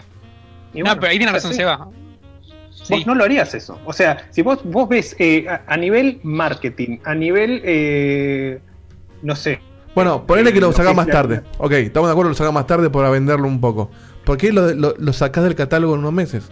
Y 0.73 0.79
no, 0.79 0.85
bueno, 0.87 0.99
pero 0.99 1.11
ahí 1.13 1.17
tiene 1.19 1.31
razón. 1.31 1.53
Seba. 1.53 1.87
Vos 2.89 3.07
no 3.07 3.15
lo 3.15 3.23
harías 3.23 3.53
eso. 3.53 3.79
O 3.85 3.93
sea, 3.93 4.27
si 4.31 4.41
vos, 4.41 4.59
vos 4.65 4.89
ves 4.89 5.15
eh, 5.17 5.47
a, 5.47 5.61
a 5.67 5.77
nivel 5.77 6.19
marketing, 6.23 6.97
a 7.05 7.15
nivel, 7.15 7.61
eh, 7.63 8.59
no 9.21 9.37
sé, 9.37 9.61
Bueno, 9.95 10.27
ponele 10.27 10.51
que 10.51 10.59
lo 10.59 10.67
Lo 10.67 10.73
sacás 10.73 10.93
más 10.95 11.07
tarde. 11.07 11.43
Ok, 11.59 11.71
estamos 11.71 12.09
de 12.09 12.11
acuerdo, 12.11 12.29
lo 12.31 12.35
sacás 12.35 12.51
más 12.53 12.67
tarde 12.67 12.89
para 12.89 13.09
venderlo 13.09 13.47
un 13.47 13.61
poco. 13.61 13.89
¿Por 14.25 14.37
qué 14.37 14.51
lo, 14.51 14.73
lo, 14.73 14.95
lo 14.97 15.13
sacás 15.13 15.45
del 15.45 15.55
catálogo 15.55 15.93
en 15.93 15.99
unos 16.01 16.11
meses? 16.13 16.51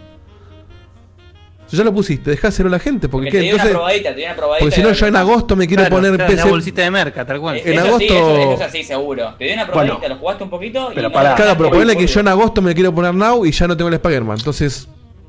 Si 1.70 1.76
ya 1.76 1.84
lo 1.84 1.94
pusiste, 1.94 2.30
dejáselo 2.30 2.68
a 2.68 2.72
la 2.72 2.78
gente. 2.80 3.08
Porque, 3.08 3.26
Porque 3.26 3.30
¿qué? 3.30 3.38
te 3.38 3.42
dio 3.44 3.54
una 3.54 3.62
Entonces, 3.62 3.76
probadita, 3.76 4.08
te 4.10 4.14
dio 4.16 4.26
una 4.26 4.36
probadita. 4.36 4.64
porque 4.64 4.74
si 4.76 4.82
no, 4.82 4.92
yo 4.92 5.06
en 5.06 5.16
agosto 5.16 5.56
me 5.56 5.66
quiero 5.68 5.82
Claro, 5.84 5.96
poner 5.96 6.14
claro, 6.16 6.30
PC. 6.32 6.44
la 6.44 6.50
bolsita 6.50 6.82
de 6.82 6.90
merca, 6.90 7.24
tal 7.24 7.40
cual. 7.40 7.56
Eh, 7.56 7.62
en 7.64 7.72
eso 7.78 7.98
sí, 7.98 8.06
eso, 8.06 8.14
agosto- 8.16 8.40
eso 8.42 8.52
es 8.54 8.60
así, 8.60 8.82
seguro. 8.82 9.34
Te 9.38 9.44
dio 9.44 9.54
una 9.54 9.66
probadita, 9.66 9.94
Bueno, 9.98 10.14
lo 10.14 10.20
jugaste 10.20 10.44
un 10.44 10.50
poquito 10.50 10.88
y 10.90 10.94
pero 10.96 11.08
no 11.08 11.14
pará. 11.14 11.30
lo 11.30 11.36
Claro, 11.36 11.56
pero 11.56 11.70
ponele 11.70 11.96
que 11.96 12.06
yo 12.08 12.20
en 12.20 12.28
agosto 12.28 12.60
me 12.60 12.74
quiero 12.74 12.92
poner 12.94 13.14
Now 13.14 13.46
y 13.46 13.52
ya 13.52 13.68
no 13.68 13.76
tengo 13.76 13.88
el 13.88 13.94
Spider-Man. 13.94 14.36
Entonces, 14.38 14.88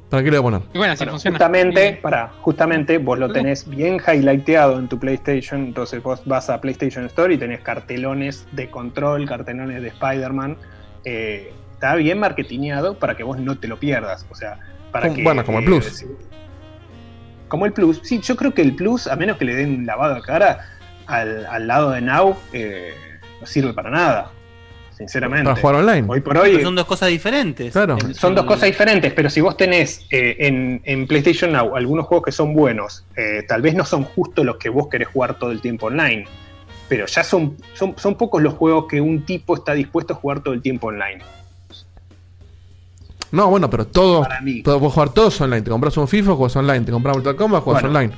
¿para 0.10 0.24
qué 0.24 0.32
le 0.32 0.40
voy 0.40 0.48
a 0.56 0.58
poner? 0.60 0.70
Y 0.74 0.78
bueno, 0.80 0.94
si 0.96 0.98
Bueno, 1.00 1.12
funciona. 1.12 1.38
justamente, 1.38 2.00
para, 2.02 2.30
justamente 2.42 2.98
vos 2.98 3.20
lo 3.20 3.32
tenés 3.32 3.70
bien 3.70 4.00
highlighteado 4.06 4.80
en 4.80 4.88
tu 4.90 4.98
PlayStation, 5.00 5.62
entonces 5.66 6.02
vos 6.02 6.22
vas 6.26 6.50
a 6.50 6.60
PlayStation 6.60 7.06
Store 7.06 7.32
y 7.34 7.38
tenés 7.38 7.62
cartelones 7.62 8.48
de 8.52 8.68
control, 8.70 9.28
cartelones 9.28 9.82
de 9.82 9.90
Spider-Man. 9.90 10.58
eh, 11.06 11.54
está 11.74 11.96
bien 11.96 12.20
marketingado 12.20 12.94
para 13.00 13.16
que 13.16 13.24
vos 13.24 13.40
no 13.40 13.58
te 13.58 13.68
lo 13.68 13.78
pierdas. 13.80 14.26
O 14.30 14.36
sea, 14.36 14.60
para 14.92 15.12
que. 15.14 15.24
bueno, 15.24 15.44
como 15.44 15.60
el 15.60 15.66
Plus. 15.66 15.86
si- 15.86 16.06
como 17.52 17.68
el 17.68 17.74
Plus. 17.74 18.00
Sí, 18.04 18.20
yo 18.24 18.36
creo 18.36 18.54
que 18.56 18.64
el 18.64 18.74
Plus, 18.76 19.06
a 19.06 19.16
menos 19.16 19.38
que 19.38 19.46
le 19.46 19.54
den 19.54 19.76
un 19.76 19.86
lavado 19.86 20.16
de 20.16 20.22
cara 20.22 20.70
al, 21.06 21.46
al 21.46 21.68
lado 21.68 21.92
de 21.92 22.02
Now, 22.02 22.36
eh, 22.54 22.94
no 23.40 23.46
sirve 23.46 23.74
para 23.74 23.92
nada. 23.92 24.32
Sinceramente. 24.98 25.46
Para 25.46 25.60
jugar 25.60 25.76
online. 25.78 26.06
Hoy 26.08 26.20
por 26.22 26.38
hoy. 26.38 26.52
Pero 26.52 26.64
son 26.64 26.76
dos 26.76 26.86
cosas 26.86 27.10
diferentes. 27.10 27.72
Claro. 27.74 27.98
El- 28.06 28.14
Son 28.16 28.36
dos 28.36 28.46
cosas 28.46 28.66
diferentes, 28.68 29.12
pero 29.14 29.30
si 29.32 29.42
vos 29.42 29.58
tenés 29.58 30.06
eh, 30.12 30.36
en, 30.40 30.82
en 30.86 31.08
PlayStation 31.08 31.52
Now 31.52 31.76
algunos 31.76 32.06
juegos 32.06 32.26
que 32.26 32.32
son 32.32 32.54
buenos, 32.54 33.04
eh, 33.18 33.44
tal 33.48 33.62
vez 33.64 33.74
no 33.74 33.84
son 33.84 34.04
justo 34.04 34.44
los 34.44 34.58
que 34.58 34.70
vos 34.70 34.88
querés 34.90 35.08
jugar 35.08 35.40
todo 35.40 35.52
el 35.52 35.60
tiempo 35.60 35.88
online, 35.88 36.26
pero 36.88 37.08
ya 37.08 37.24
son, 37.24 37.58
son, 37.74 37.96
son 37.98 38.16
pocos 38.16 38.44
los 38.44 38.54
juegos 38.54 38.86
que 38.88 39.02
un 39.02 39.26
tipo 39.26 39.56
está 39.56 39.74
dispuesto 39.74 40.14
a 40.14 40.16
jugar 40.18 40.42
todo 40.42 40.54
el 40.54 40.62
tiempo 40.62 40.88
online. 40.88 41.24
No, 43.32 43.50
bueno, 43.50 43.70
pero 43.70 43.88
todos. 43.88 44.28
Para 44.28 44.42
mí. 44.42 44.62
Todos 44.62 44.80
puedes 44.80 44.94
jugar 44.94 45.10
todos 45.14 45.40
online. 45.42 45.62
Te 45.62 45.72
compras 45.72 45.96
un 45.98 46.08
FIFA, 46.08 46.36
juegas 46.36 46.56
online. 46.58 46.82
Te 46.82 46.92
compras 46.92 47.16
Mortal 47.16 47.36
Kombat, 47.36 47.64
juegas 47.64 47.84
Bueno. 47.84 47.98
online. 48.00 48.14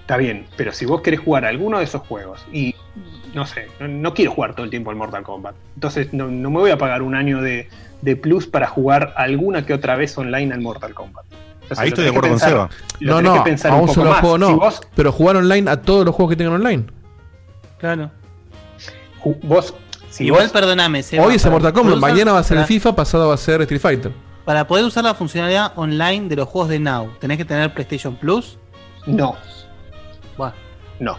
Está 0.00 0.18
bien, 0.18 0.46
pero 0.56 0.70
si 0.72 0.84
vos 0.84 1.00
querés 1.00 1.20
jugar 1.20 1.46
alguno 1.46 1.78
de 1.78 1.84
esos 1.84 2.02
juegos 2.02 2.44
y 2.52 2.74
no 3.32 3.46
sé, 3.46 3.68
no, 3.80 3.88
no 3.88 4.12
quiero 4.12 4.32
jugar 4.32 4.54
todo 4.54 4.64
el 4.64 4.70
tiempo 4.70 4.90
al 4.90 4.96
Mortal 4.96 5.22
Kombat, 5.22 5.54
entonces 5.76 6.12
no, 6.12 6.28
no 6.28 6.50
me 6.50 6.58
voy 6.58 6.70
a 6.72 6.76
pagar 6.76 7.00
un 7.00 7.14
año 7.14 7.40
de, 7.40 7.68
de 8.02 8.14
plus 8.14 8.46
para 8.46 8.66
jugar 8.68 9.14
alguna 9.16 9.64
que 9.64 9.72
otra 9.72 9.96
vez 9.96 10.16
online 10.18 10.52
al 10.52 10.60
Mortal 10.60 10.92
Kombat. 10.92 11.24
Entonces, 11.62 11.78
Ahí 11.78 11.88
estoy 11.88 12.04
de 12.04 12.10
que 12.10 12.16
acuerdo 12.18 12.36
con 12.38 12.46
Seba. 12.48 12.68
No, 13.00 13.16
tenés 13.16 13.32
que 13.32 13.38
no, 13.38 13.44
pensar 13.44 13.72
a 13.72 13.76
un 13.76 13.88
un 13.88 13.88
solo 13.94 14.10
más. 14.10 14.20
juego 14.20 14.36
no. 14.36 14.48
Si 14.48 14.52
vos 14.54 14.80
Pero 14.94 15.10
jugar 15.10 15.36
online 15.36 15.70
a 15.70 15.80
todos 15.80 16.04
los 16.04 16.14
juegos 16.14 16.32
que 16.32 16.36
tengan 16.36 16.54
online. 16.56 16.84
Claro. 17.78 18.10
Vos, 19.42 19.74
si 20.16 20.24
Igual, 20.26 20.44
vos- 20.44 20.52
perdóname, 20.52 21.02
Seba, 21.02 21.24
Hoy 21.26 21.34
es 21.34 21.44
el 21.44 21.50
Mortal 21.50 21.72
Kombat, 21.72 21.96
mañana 21.98 22.32
va 22.32 22.38
a 22.38 22.42
ser 22.44 22.56
el 22.56 22.62
para- 22.62 22.68
FIFA, 22.68 22.94
pasado 22.96 23.28
va 23.28 23.34
a 23.34 23.38
ser 23.38 23.60
Street 23.62 23.80
Fighter. 23.80 24.12
Para 24.44 24.66
poder 24.66 24.84
usar 24.84 25.02
la 25.04 25.14
funcionalidad 25.14 25.72
online 25.76 26.28
de 26.28 26.36
los 26.36 26.48
juegos 26.48 26.68
de 26.68 26.78
Now, 26.78 27.10
¿tenés 27.18 27.38
que 27.38 27.44
tener 27.44 27.72
PlayStation 27.74 28.14
Plus? 28.16 28.58
no, 29.06 29.36
no. 31.00 31.18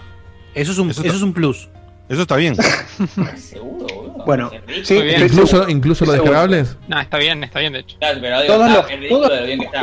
eso 0.54 0.72
es 0.72 0.78
un, 0.78 0.90
Eso 0.90 1.02
eso 1.02 1.08
está- 1.08 1.18
es 1.18 1.22
un 1.24 1.34
plus. 1.34 1.70
Eso 2.08 2.22
está 2.22 2.36
bien. 2.38 2.56
Seguro, 3.36 3.88
boludo. 3.94 4.24
Bueno, 4.26 4.52
sí, 4.84 4.96
Incluso, 4.96 5.48
seguro. 5.48 5.70
incluso 5.70 6.06
los 6.06 6.14
descargables. 6.16 6.78
No, 6.88 7.00
está 7.02 7.18
bien, 7.18 7.44
está 7.44 7.60
bien, 7.60 7.74
de 7.74 7.80
hecho. 7.80 7.98
Claro, 8.00 8.20
pero 8.22 8.42
digo, 8.42 8.54
Todos 8.54 8.68
está, 8.70 8.82
los- 8.82 8.92
es 8.92 9.00
ridículo 9.00 9.20
todos- 9.22 9.32
de 9.34 9.40
lo 9.42 9.46
bien 9.48 9.60
que 9.60 9.66
está. 9.66 9.82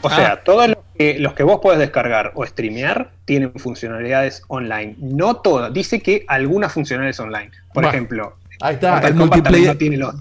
O 0.00 0.10
sea, 0.10 0.42
todos 0.44 0.68
los 0.68 0.78
que, 0.96 1.18
los 1.18 1.32
que 1.34 1.42
vos 1.42 1.58
podés 1.60 1.78
descargar 1.78 2.32
o 2.34 2.46
streamear 2.46 3.10
tienen 3.24 3.52
funcionalidades 3.56 4.42
online. 4.48 4.94
No 4.98 5.36
todas. 5.36 5.72
Dice 5.72 6.00
que 6.00 6.24
algunas 6.28 6.72
funcionalidades 6.72 7.18
online. 7.20 7.50
Por 7.72 7.82
Bueno, 7.82 7.88
ejemplo, 7.90 8.36
Ahí 8.60 8.74
está, 8.74 8.92
Mortal 8.92 9.10
el 9.10 9.16
multiplayer. 9.16 9.66
no 9.68 9.76
tiene 9.76 9.96
los. 9.96 10.14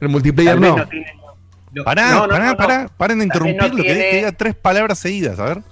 El 0.00 0.08
multiplayer 0.08 0.60
no. 0.60 0.76
no 0.76 0.88
tiene 0.88 1.12
los- 1.74 1.84
Pará, 1.84 2.10
no, 2.10 2.22
no, 2.26 2.28
pará, 2.28 2.44
no, 2.46 2.50
no. 2.50 2.56
pará, 2.56 2.90
paren 2.96 3.18
de 3.20 3.26
Tal 3.28 3.42
vez 3.42 3.52
interrumpir 3.52 3.62
no 3.62 3.68
lo 3.68 3.76
que 3.76 3.82
tiene- 3.94 4.10
que 4.10 4.16
diga 4.16 4.32
tres 4.32 4.54
palabras 4.56 4.98
seguidas, 4.98 5.38
a 5.38 5.44
ver. 5.44 5.62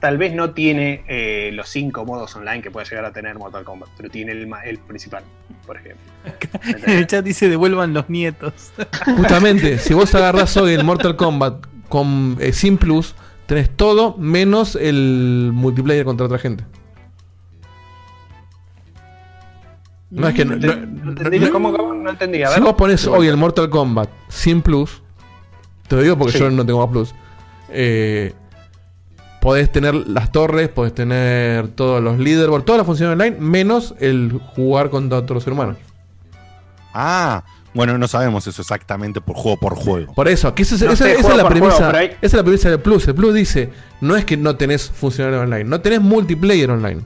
Tal 0.00 0.18
vez 0.18 0.34
no 0.34 0.50
tiene 0.50 1.02
eh, 1.08 1.50
los 1.54 1.68
cinco 1.70 2.04
modos 2.04 2.36
online 2.36 2.60
que 2.60 2.70
puede 2.70 2.86
llegar 2.86 3.06
a 3.06 3.12
tener 3.12 3.36
Mortal 3.38 3.64
Kombat, 3.64 3.88
pero 3.96 4.10
tiene 4.10 4.32
el, 4.32 4.48
el 4.66 4.78
principal, 4.78 5.24
por 5.66 5.78
ejemplo. 5.78 6.04
En 6.86 6.98
el 6.98 7.06
chat 7.06 7.24
dice 7.24 7.48
devuelvan 7.48 7.94
los 7.94 8.10
nietos. 8.10 8.72
Justamente, 9.16 9.78
si 9.78 9.94
vos 9.94 10.14
agarrás 10.14 10.54
hoy 10.58 10.74
el 10.74 10.84
Mortal 10.84 11.16
Kombat 11.16 11.64
con 11.88 12.36
eh, 12.40 12.52
Sin 12.52 12.76
Plus, 12.78 13.14
tenés 13.46 13.74
todo 13.74 14.16
menos 14.18 14.76
el 14.76 15.50
multiplayer 15.52 16.04
contra 16.04 16.26
otra 16.26 16.38
gente. 16.38 16.64
No 20.10 20.28
es 20.28 20.34
que 20.34 20.44
no- 20.44 20.56
No 20.56 20.66
no- 20.76 21.10
entendí, 21.10 21.38
no- 21.40 21.50
¿Cómo, 21.50 21.76
cómo? 21.76 21.94
No 21.94 22.10
entendí. 22.10 22.42
A 22.42 22.50
si 22.50 22.60
vos 22.60 22.74
pones 22.74 23.06
hoy 23.06 23.26
el 23.26 23.36
Mortal 23.36 23.68
Kombat 23.68 24.08
sin 24.28 24.62
Plus, 24.62 25.02
te 25.88 25.96
lo 25.96 26.02
digo 26.02 26.16
porque 26.16 26.32
Sí. 26.34 26.38
yo 26.38 26.50
no 26.50 26.64
tengo 26.64 26.80
más 26.80 26.90
Plus, 26.90 27.14
eh, 27.70 28.32
podés 29.40 29.70
tener 29.70 29.94
las 29.94 30.30
torres, 30.30 30.68
podés 30.68 30.94
tener 30.94 31.68
todos 31.68 32.02
los 32.02 32.18
leaderboards, 32.18 32.64
todas 32.64 32.78
las 32.78 32.86
funciones 32.86 33.12
online, 33.14 33.36
menos 33.40 33.94
el 33.98 34.40
jugar 34.54 34.90
contra 34.90 35.18
otro 35.18 35.40
ser 35.40 35.52
humano. 35.52 35.76
Ah, 36.94 37.42
bueno, 37.76 37.96
no 37.98 38.08
sabemos 38.08 38.46
eso 38.46 38.60
exactamente 38.62 39.20
por 39.20 39.36
juego 39.36 39.58
por 39.60 39.74
juego. 39.76 40.12
Por 40.14 40.26
eso, 40.28 40.52
que 40.54 40.62
esa, 40.62 40.74
es- 40.74 40.82
No 40.82 40.92
esa- 40.92 41.04
sé, 41.04 41.12
esa 41.12 41.22
juego 41.22 41.36
es 41.36 41.42
la 41.44 41.48
premisa. 41.48 41.90
juego, 41.90 41.98
Esa 41.98 42.16
es 42.22 42.32
la 42.34 42.42
premisa 42.42 42.70
del 42.70 42.80
Plus. 42.80 43.06
El 43.06 43.14
Plus 43.14 43.34
dice, 43.34 43.70
no 44.00 44.16
es 44.16 44.24
que 44.24 44.36
no 44.36 44.56
tenés 44.56 44.90
funcionalidad 44.90 45.42
online, 45.42 45.64
no 45.64 45.80
tenés 45.80 46.00
multiplayer 46.00 46.70
online. 46.70 47.02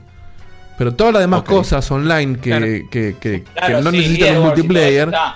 Pero 0.77 0.95
todas 0.95 1.13
las 1.13 1.21
demás 1.21 1.43
cosas 1.43 1.91
online 1.91 2.37
que, 2.39 2.49
Claro. 2.49 2.65
que, 2.65 2.87
que- 2.89 3.15
que 3.19 3.43
Claro, 3.53 3.81
no 3.83 3.91
sí, 3.91 3.97
necesitan 3.97 4.37
un 4.37 4.43
multiplayer. 4.45 5.07
está. 5.09 5.35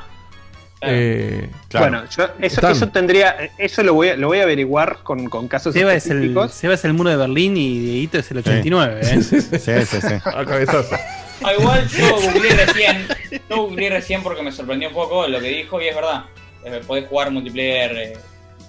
eh, 0.82 1.50
Bueno, 1.74 2.04
yo, 2.16 2.26
eso, 2.42 2.68
eso 2.70 2.88
tendría, 2.90 3.36
eso 3.58 3.84
lo 3.84 3.94
voy 3.94 4.10
a, 4.10 4.18
lo 4.18 4.28
voy 4.28 4.40
a 4.40 4.44
averiguar 4.44 5.00
con, 5.04 5.30
con 5.30 5.48
casos 5.48 5.74
Seba 5.74 5.94
es, 5.94 6.06
el, 6.08 6.14
específicos. 6.18 6.52
Seba 6.54 6.74
es 6.76 6.86
el 6.86 6.94
muro 6.94 7.10
de 7.10 7.18
Berlín 7.18 7.58
y 7.58 7.80
Dieguito 7.80 8.18
es 8.20 8.32
el 8.32 8.38
89. 8.40 9.00
¿eh? 9.04 9.22
Sí, 9.22 9.42
sí, 9.42 9.60
sí. 9.60 10.08
A 10.26 10.46
cabezazo. 10.46 10.96
Ah, 11.44 11.54
igual 11.54 11.88
yo 11.90 12.16
googleé 12.16 12.66
recién, 12.66 13.08
yo 13.50 13.58
googleé 13.64 13.90
recién 13.90 14.24
porque 14.24 14.42
me 14.42 14.52
sorprendió 14.52 14.88
un 14.90 14.94
poco 14.96 15.28
lo 15.28 15.40
que 15.40 15.48
dijo 15.50 15.82
y 15.82 15.88
es 15.88 15.96
verdad. 15.96 16.26
Eh, 16.64 16.82
podés 16.86 17.08
jugar 17.08 17.32
multiplayer 17.32 17.92
eh, 17.98 18.14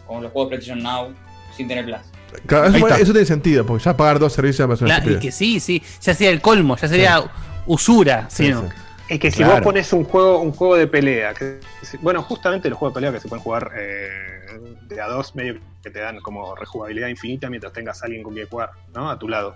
con 0.07 0.23
los 0.23 0.33
juegos 0.33 0.51
de 0.51 0.57
PlayStation 0.57 0.83
Now 0.83 1.15
sin 1.57 1.69
tener 1.69 1.85
Plus. 1.85 1.99
Claro, 2.47 2.67
eso, 2.97 3.13
tiene 3.13 3.25
sentido, 3.25 3.65
porque 3.65 3.85
ya 3.85 3.97
pagar 3.97 4.19
dos 4.19 4.33
servicios 4.33 4.67
una 4.67 4.77
Claro, 4.77 4.93
estupidez. 4.95 5.21
que 5.23 5.33
sí, 5.33 5.61
sí, 5.61 5.83
ya 6.03 6.13
sería 6.13 6.31
el 6.31 6.41
colmo, 6.43 6.77
ya 6.77 6.89
sería 6.89 7.25
usura. 7.67 8.29
Es 9.09 9.21
que 9.21 9.31
si 9.31 9.39
Claro. 9.39 9.53
vos 9.55 9.63
pones 9.63 9.93
un 9.93 10.05
juego, 10.05 10.41
un 10.41 10.53
juego 10.53 10.77
de 10.77 10.89
pelea, 10.89 11.33
que, 11.33 11.61
bueno, 12.01 12.23
justamente 12.23 12.69
los 12.69 12.77
juegos 12.79 12.93
de 12.95 12.97
pelea 12.97 13.13
que 13.13 13.21
se 13.21 13.29
pueden 13.29 13.43
jugar 13.43 13.71
eh, 13.79 14.09
de 14.89 15.01
a 15.01 15.07
dos, 15.07 15.35
medio 15.37 15.59
que 15.83 15.91
te 15.91 16.01
dan 16.01 16.19
como 16.21 16.57
rejugabilidad 16.57 17.07
infinita 17.09 17.49
mientras 17.49 17.73
tengas 17.73 18.03
a 18.03 18.07
alguien 18.07 18.25
con 18.25 18.35
quien 18.35 18.49
jugar, 18.49 18.71
¿no? 18.93 19.09
A 19.09 19.19
tu 19.19 19.29
lado. 19.29 19.55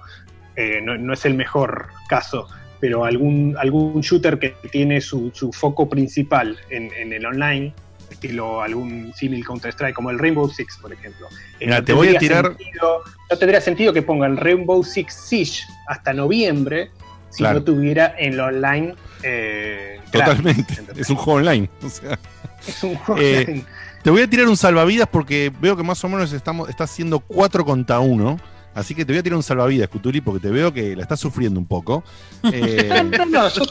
Eh, 0.54 0.80
no, 0.82 0.96
no 0.96 1.12
es 1.12 1.24
el 1.24 1.34
mejor 1.34 1.88
caso, 2.08 2.46
pero 2.80 3.04
algún, 3.04 3.56
algún 3.58 4.00
shooter 4.00 4.38
que 4.38 4.54
tiene 4.72 5.00
su, 5.00 5.30
su 5.34 5.52
foco 5.52 5.88
principal 5.88 6.56
en, 6.70 6.90
en 6.94 7.12
el 7.12 7.26
online, 7.26 7.74
estilo 8.10 8.62
algún 8.62 9.12
símil 9.14 9.44
Counter-Strike, 9.44 9.94
como 9.94 10.10
el 10.10 10.18
Rainbow 10.18 10.48
Six, 10.50 10.78
por 10.80 10.92
ejemplo. 10.92 11.26
Eh, 11.60 11.66
Mira, 11.66 11.78
no 11.78 11.84
te 11.84 11.92
voy 11.92 12.08
a 12.08 12.10
tendría 12.18 12.28
tirar- 12.42 12.56
sentido- 12.56 13.02
no 13.30 13.36
tendría 13.38 13.60
sentido 13.60 13.92
que 13.92 14.02
pongan 14.02 14.36
Rainbow 14.36 14.82
Six 14.82 15.12
Siege 15.14 15.62
hasta 15.88 16.12
noviembre 16.12 16.90
si 17.30 17.38
Claro. 17.38 17.60
no 17.60 17.64
tuviera 17.64 18.14
en 18.18 18.36
lo 18.36 18.46
online. 18.46 18.94
eh, 19.22 20.00
Totalmente. 20.10 20.74
Es 20.96 21.08
un 21.10 21.16
juego 21.16 21.38
online. 21.38 21.68
O 21.82 21.88
sea, 21.88 22.18
Es 22.66 22.82
un 22.82 22.94
juego 22.96 23.20
Eh, 23.20 23.44
online. 23.46 23.64
te 24.02 24.10
voy 24.10 24.22
a 24.22 24.26
tirar 24.28 24.48
un 24.48 24.56
salvavidas 24.56 25.06
porque 25.06 25.52
veo 25.60 25.76
que 25.76 25.82
más 25.82 26.02
o 26.02 26.08
menos 26.08 26.32
estamos, 26.32 26.68
está 26.68 26.84
haciendo 26.84 27.20
4 27.20 27.64
contra 27.64 28.00
1. 28.00 28.38
Así 28.74 28.94
que 28.94 29.04
te 29.04 29.12
voy 29.12 29.18
a 29.18 29.22
tirar 29.22 29.36
un 29.36 29.42
salvavidas, 29.42 29.88
Cutuli, 29.88 30.20
porque 30.20 30.40
te 30.40 30.50
veo 30.50 30.72
que 30.72 30.94
la 30.94 31.02
estás 31.02 31.18
sufriendo 31.20 31.58
un 31.58 31.66
poco. 31.66 32.04
Eh, 32.52 33.10
No, 33.18 33.26
no, 33.26 33.48
yo- 33.48 33.64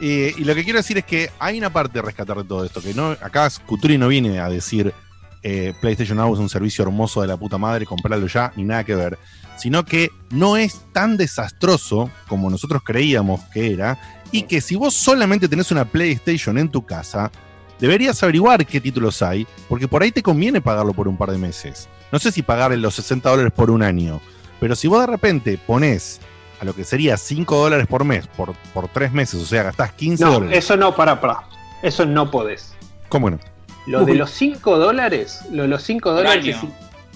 Eh, 0.00 0.32
y 0.38 0.44
lo 0.44 0.54
que 0.54 0.62
quiero 0.62 0.78
decir 0.78 0.96
es 0.98 1.04
que 1.04 1.28
hay 1.40 1.58
una 1.58 1.70
parte 1.72 1.94
de 1.98 2.02
rescatar 2.02 2.36
de 2.36 2.44
todo 2.44 2.64
esto, 2.64 2.80
que 2.80 2.94
no, 2.94 3.10
acá 3.10 3.48
Cuturi 3.66 3.98
no 3.98 4.06
viene 4.08 4.38
a 4.38 4.48
decir 4.48 4.94
eh, 5.42 5.74
PlayStation 5.80 6.16
Now 6.18 6.32
es 6.34 6.38
un 6.40 6.48
servicio 6.48 6.84
hermoso 6.84 7.20
de 7.20 7.26
la 7.26 7.36
puta 7.36 7.58
madre, 7.58 7.84
comprarlo 7.84 8.26
ya, 8.28 8.52
ni 8.54 8.62
nada 8.62 8.84
que 8.84 8.94
ver, 8.94 9.18
sino 9.56 9.84
que 9.84 10.10
no 10.30 10.56
es 10.56 10.80
tan 10.92 11.16
desastroso 11.16 12.10
como 12.28 12.48
nosotros 12.48 12.82
creíamos 12.84 13.40
que 13.52 13.72
era, 13.72 13.98
y 14.30 14.42
que 14.42 14.60
si 14.60 14.76
vos 14.76 14.94
solamente 14.94 15.48
tenés 15.48 15.70
una 15.72 15.84
PlayStation 15.84 16.58
en 16.58 16.68
tu 16.68 16.86
casa, 16.86 17.32
deberías 17.80 18.22
averiguar 18.22 18.64
qué 18.66 18.80
títulos 18.80 19.20
hay, 19.22 19.48
porque 19.68 19.88
por 19.88 20.02
ahí 20.04 20.12
te 20.12 20.22
conviene 20.22 20.60
pagarlo 20.60 20.92
por 20.92 21.08
un 21.08 21.16
par 21.16 21.32
de 21.32 21.38
meses. 21.38 21.88
No 22.12 22.18
sé 22.18 22.32
si 22.32 22.42
pagar 22.42 22.70
los 22.72 22.94
60 22.94 23.28
dólares 23.28 23.52
por 23.54 23.70
un 23.70 23.82
año, 23.82 24.20
pero 24.60 24.74
si 24.74 24.88
vos 24.88 25.00
de 25.00 25.06
repente 25.06 25.58
ponés 25.66 26.20
a 26.60 26.64
lo 26.64 26.74
que 26.74 26.84
sería 26.84 27.16
5 27.16 27.56
dólares 27.56 27.86
por 27.86 28.04
mes 28.04 28.26
por, 28.26 28.54
por 28.74 28.88
3 28.88 29.12
meses, 29.12 29.40
o 29.42 29.46
sea, 29.46 29.62
gastás 29.62 29.92
15 29.92 30.24
no, 30.24 30.32
dólares. 30.32 30.58
eso 30.58 30.76
no, 30.76 30.94
para, 30.96 31.20
para. 31.20 31.42
Eso 31.82 32.04
no 32.06 32.30
podés. 32.30 32.74
¿Cómo 33.08 33.30
no? 33.30 33.38
Lo 33.86 34.04
de 34.04 34.12
Uy. 34.12 34.18
los 34.18 34.30
5 34.30 34.78
dólares, 34.78 35.40
lo 35.52 35.62
de 35.62 35.68
los 35.68 35.82
5 35.82 36.12
dólares 36.12 36.46
es 36.46 36.56
si, 36.60 36.68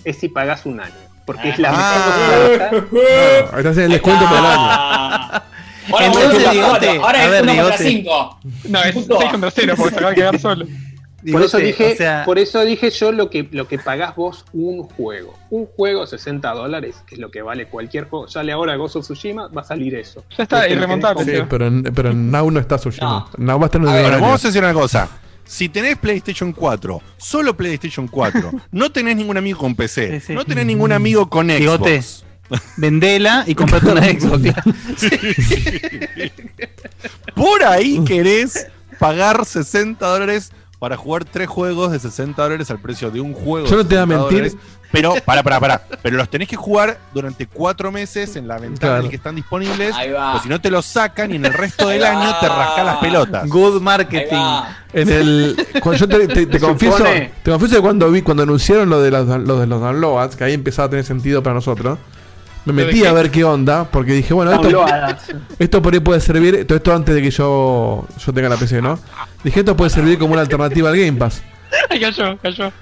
es 0.04 0.18
si 0.18 0.28
pagás 0.28 0.64
un 0.66 0.80
año. 0.80 0.92
Porque 1.26 1.50
es 1.50 1.56
Ah. 1.58 1.62
la 1.62 1.70
Ah. 1.72 2.70
mejor 2.72 2.88
cosa. 2.90 3.00
Ahí 3.52 3.58
estás 3.58 3.76
en 3.78 3.82
el 3.84 3.90
descuento 3.92 4.24
por 4.28 4.38
el 4.38 4.44
año. 4.44 4.66
Ah. 4.68 5.42
Ahora 5.90 6.06
Entonces, 6.06 6.44
cuatro, 6.64 7.04
ahora 7.04 7.24
es 7.24 7.30
ver, 7.30 7.42
uno 7.42 7.52
contra 7.56 7.76
Diegote. 7.76 7.84
cinco. 7.88 8.38
No, 8.68 8.82
es 8.82 8.92
Punto. 8.92 9.18
6 9.18 9.30
contra 9.32 9.50
0 9.50 9.74
porque 9.76 9.90
se 9.90 9.96
acaba 9.96 10.10
de 10.10 10.16
quedar 10.16 10.38
solo. 10.40 10.66
Por 11.30 11.42
eso 11.42 11.58
dije, 11.58 11.92
o 11.92 11.96
sea- 11.96 12.22
por 12.24 12.38
eso 12.38 12.64
dije 12.64 12.90
yo 12.90 13.12
lo 13.12 13.30
que, 13.30 13.48
lo 13.52 13.68
que 13.68 13.78
pagás 13.78 14.16
vos 14.16 14.44
un 14.52 14.82
juego. 14.82 15.34
Un 15.50 15.66
juego 15.66 16.06
60 16.06 16.50
dólares, 16.52 16.96
que 17.06 17.14
es 17.14 17.20
lo 17.20 17.30
que 17.30 17.42
vale 17.42 17.66
cualquier 17.66 18.08
juego. 18.08 18.28
Sale 18.28 18.50
ahora 18.52 18.74
Ghost 18.76 18.96
of 18.96 19.04
Tsushima, 19.04 19.48
va 19.48 19.60
a 19.60 19.64
salir 19.64 19.94
eso. 19.94 20.24
Ya 20.36 20.44
está, 20.44 20.66
que 20.66 20.72
irremontable. 20.72 21.24
querés 21.24 21.24
Sí, 21.24 21.46
pero, 21.48 21.66
en- 21.66 21.82
pero 21.84 22.10
en 22.10 22.30
Now 22.30 22.50
no 22.50 22.58
está 22.58 22.76
Tsushima. 22.76 23.30
No. 23.38 23.44
Now 23.44 23.58
va 23.58 23.64
a 23.64 23.66
estar 23.66 23.80
en 23.80 23.88
A 23.88 23.94
ver, 23.94 24.20
vamos 24.20 24.44
a 24.44 24.48
decir 24.48 24.62
una 24.64 24.74
cosa. 24.74 25.08
Si 25.44 25.68
tenés 25.68 25.98
PlayStation 25.98 26.52
4, 26.52 27.00
solo 27.18 27.56
PlayStation 27.56 28.08
4, 28.08 28.52
no 28.72 28.90
tenés 28.90 29.16
ningún 29.16 29.36
amigo 29.36 29.58
con 29.58 29.74
PC, 29.74 30.20
Sí, 30.20 30.26
sí. 30.28 30.32
no 30.34 30.44
tenés 30.44 30.66
ningún 30.66 30.92
amigo 30.92 31.28
con 31.28 31.48
Digote. 31.48 32.00
Xbox. 32.02 32.24
Vendela 32.76 33.44
y 33.46 33.54
comprate 33.54 33.90
una 33.90 34.02
Xbox. 34.04 34.42
Por 37.34 37.64
ahí 37.64 38.02
querés 38.04 38.66
pagar 38.98 39.44
60 39.44 40.06
dólares 40.06 40.52
para 40.82 40.96
jugar 40.96 41.24
tres 41.24 41.46
juegos 41.48 41.92
de 41.92 42.00
60 42.00 42.42
dólares 42.42 42.68
al 42.72 42.80
precio 42.80 43.08
de 43.12 43.20
un 43.20 43.34
juego. 43.34 43.68
Yo 43.68 43.76
no 43.76 43.86
te 43.86 43.94
voy 43.94 44.02
a 44.02 44.06
60 44.06 44.18
mentir. 44.18 44.38
dólares. 44.52 44.56
Pero, 44.90 45.14
para, 45.24 45.44
para, 45.44 45.60
para. 45.60 45.78
Pero 46.02 46.16
los 46.16 46.28
tenés 46.28 46.48
que 46.48 46.56
jugar 46.56 46.98
durante 47.14 47.46
cuatro 47.46 47.92
meses 47.92 48.34
en 48.34 48.48
la 48.48 48.54
ventana 48.58 48.78
Claro. 48.80 48.96
en 48.96 49.02
la 49.04 49.10
que 49.10 49.14
están 49.16 49.36
disponibles. 49.36 49.94
Ahí 49.94 50.10
va. 50.10 50.32
Pues 50.32 50.42
si 50.42 50.48
no 50.48 50.60
te 50.60 50.72
los 50.72 50.84
sacan 50.84 51.30
y 51.30 51.36
en 51.36 51.44
el 51.46 51.52
resto 51.52 51.86
del 51.86 52.02
año 52.04 52.34
te 52.40 52.48
rascas 52.48 52.84
las 52.84 52.96
pelotas. 52.96 53.48
Good 53.48 53.80
marketing. 53.80 54.44
En 54.92 55.08
el, 55.08 55.66
cuando 55.80 56.04
yo 56.04 56.08
te, 56.08 56.26
te- 56.26 56.46
te 56.46 56.52
Se 56.58 56.66
confieso, 56.66 56.98
supone- 56.98 57.30
te 57.44 57.50
confieso 57.52 57.76
que 57.76 57.80
cuando 57.80 58.10
vi, 58.10 58.22
cuando 58.22 58.42
anunciaron 58.42 58.90
lo 58.90 59.00
de 59.00 59.12
los, 59.12 59.28
lo 59.28 59.60
de 59.60 59.66
los 59.68 59.80
downloads, 59.80 60.34
que 60.34 60.42
ahí 60.42 60.52
empezaba 60.52 60.86
a 60.86 60.90
tener 60.90 61.04
sentido 61.04 61.44
para 61.44 61.54
nosotros, 61.54 61.98
me 62.64 62.72
¿Lo 62.72 62.78
de 62.78 62.84
metí 62.86 63.04
a 63.04 63.12
ver 63.12 63.30
qué 63.30 63.44
onda, 63.44 63.84
porque 63.90 64.12
dije, 64.12 64.32
bueno, 64.34 64.52
esto, 64.52 64.84
esto 65.58 65.82
por 65.82 65.92
ahí 65.94 66.00
puede 66.00 66.20
servir, 66.20 66.66
todo 66.66 66.76
esto 66.76 66.94
antes 66.94 67.14
de 67.14 67.22
que 67.22 67.30
yo, 67.30 68.06
yo 68.24 68.32
tenga 68.32 68.48
la 68.48 68.56
PC, 68.56 68.80
¿no? 68.82 68.98
Dije, 69.42 69.60
esto 69.60 69.76
puede 69.76 69.90
servir 69.90 70.18
como 70.18 70.32
una 70.32 70.42
alternativa 70.42 70.88
al 70.90 70.96
Game 70.96 71.14
Pass. 71.18 71.42
Ay, 71.90 72.00
cayó, 72.00 72.38
cayó. 72.38 72.72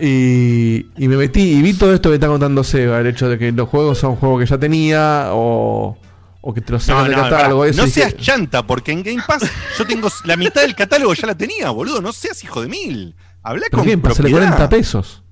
Y, 0.00 0.86
y 0.96 1.08
me 1.08 1.16
metí 1.18 1.42
y 1.42 1.62
vi 1.62 1.74
todo 1.74 1.92
esto 1.92 2.08
que 2.08 2.14
está 2.14 2.28
contando 2.28 2.64
Seba, 2.64 3.00
el 3.00 3.06
hecho 3.08 3.28
de 3.28 3.38
que 3.38 3.52
los 3.52 3.68
juegos 3.68 3.98
son 3.98 4.16
juegos 4.16 4.40
que 4.40 4.46
ya 4.46 4.56
tenía 4.56 5.26
o, 5.32 5.98
o 6.40 6.54
que 6.54 6.62
te 6.62 6.72
los 6.72 6.88
No, 6.88 6.94
sacan 6.94 7.10
no, 7.12 7.22
del 7.22 7.30
catálogo. 7.30 7.64
eso, 7.66 7.82
no 7.82 7.88
seas 7.88 8.16
chanta, 8.16 8.66
porque 8.66 8.92
en 8.92 9.02
Game 9.02 9.22
Pass 9.26 9.42
yo 9.78 9.86
tengo 9.86 10.08
la 10.24 10.36
mitad 10.36 10.62
del 10.62 10.74
catálogo 10.74 11.12
ya 11.12 11.26
la 11.26 11.34
tenía, 11.34 11.68
boludo. 11.70 12.00
No 12.00 12.12
seas 12.14 12.42
hijo 12.42 12.62
de 12.62 12.68
mil. 12.68 13.14
Habla 13.42 13.66
pero 13.70 13.82
con 13.82 13.90
Game 13.90 14.02
Pass 14.02 14.16
sale 14.16 14.30
propiedad. 14.30 14.56
40 14.56 14.68
pesos. 14.70 15.22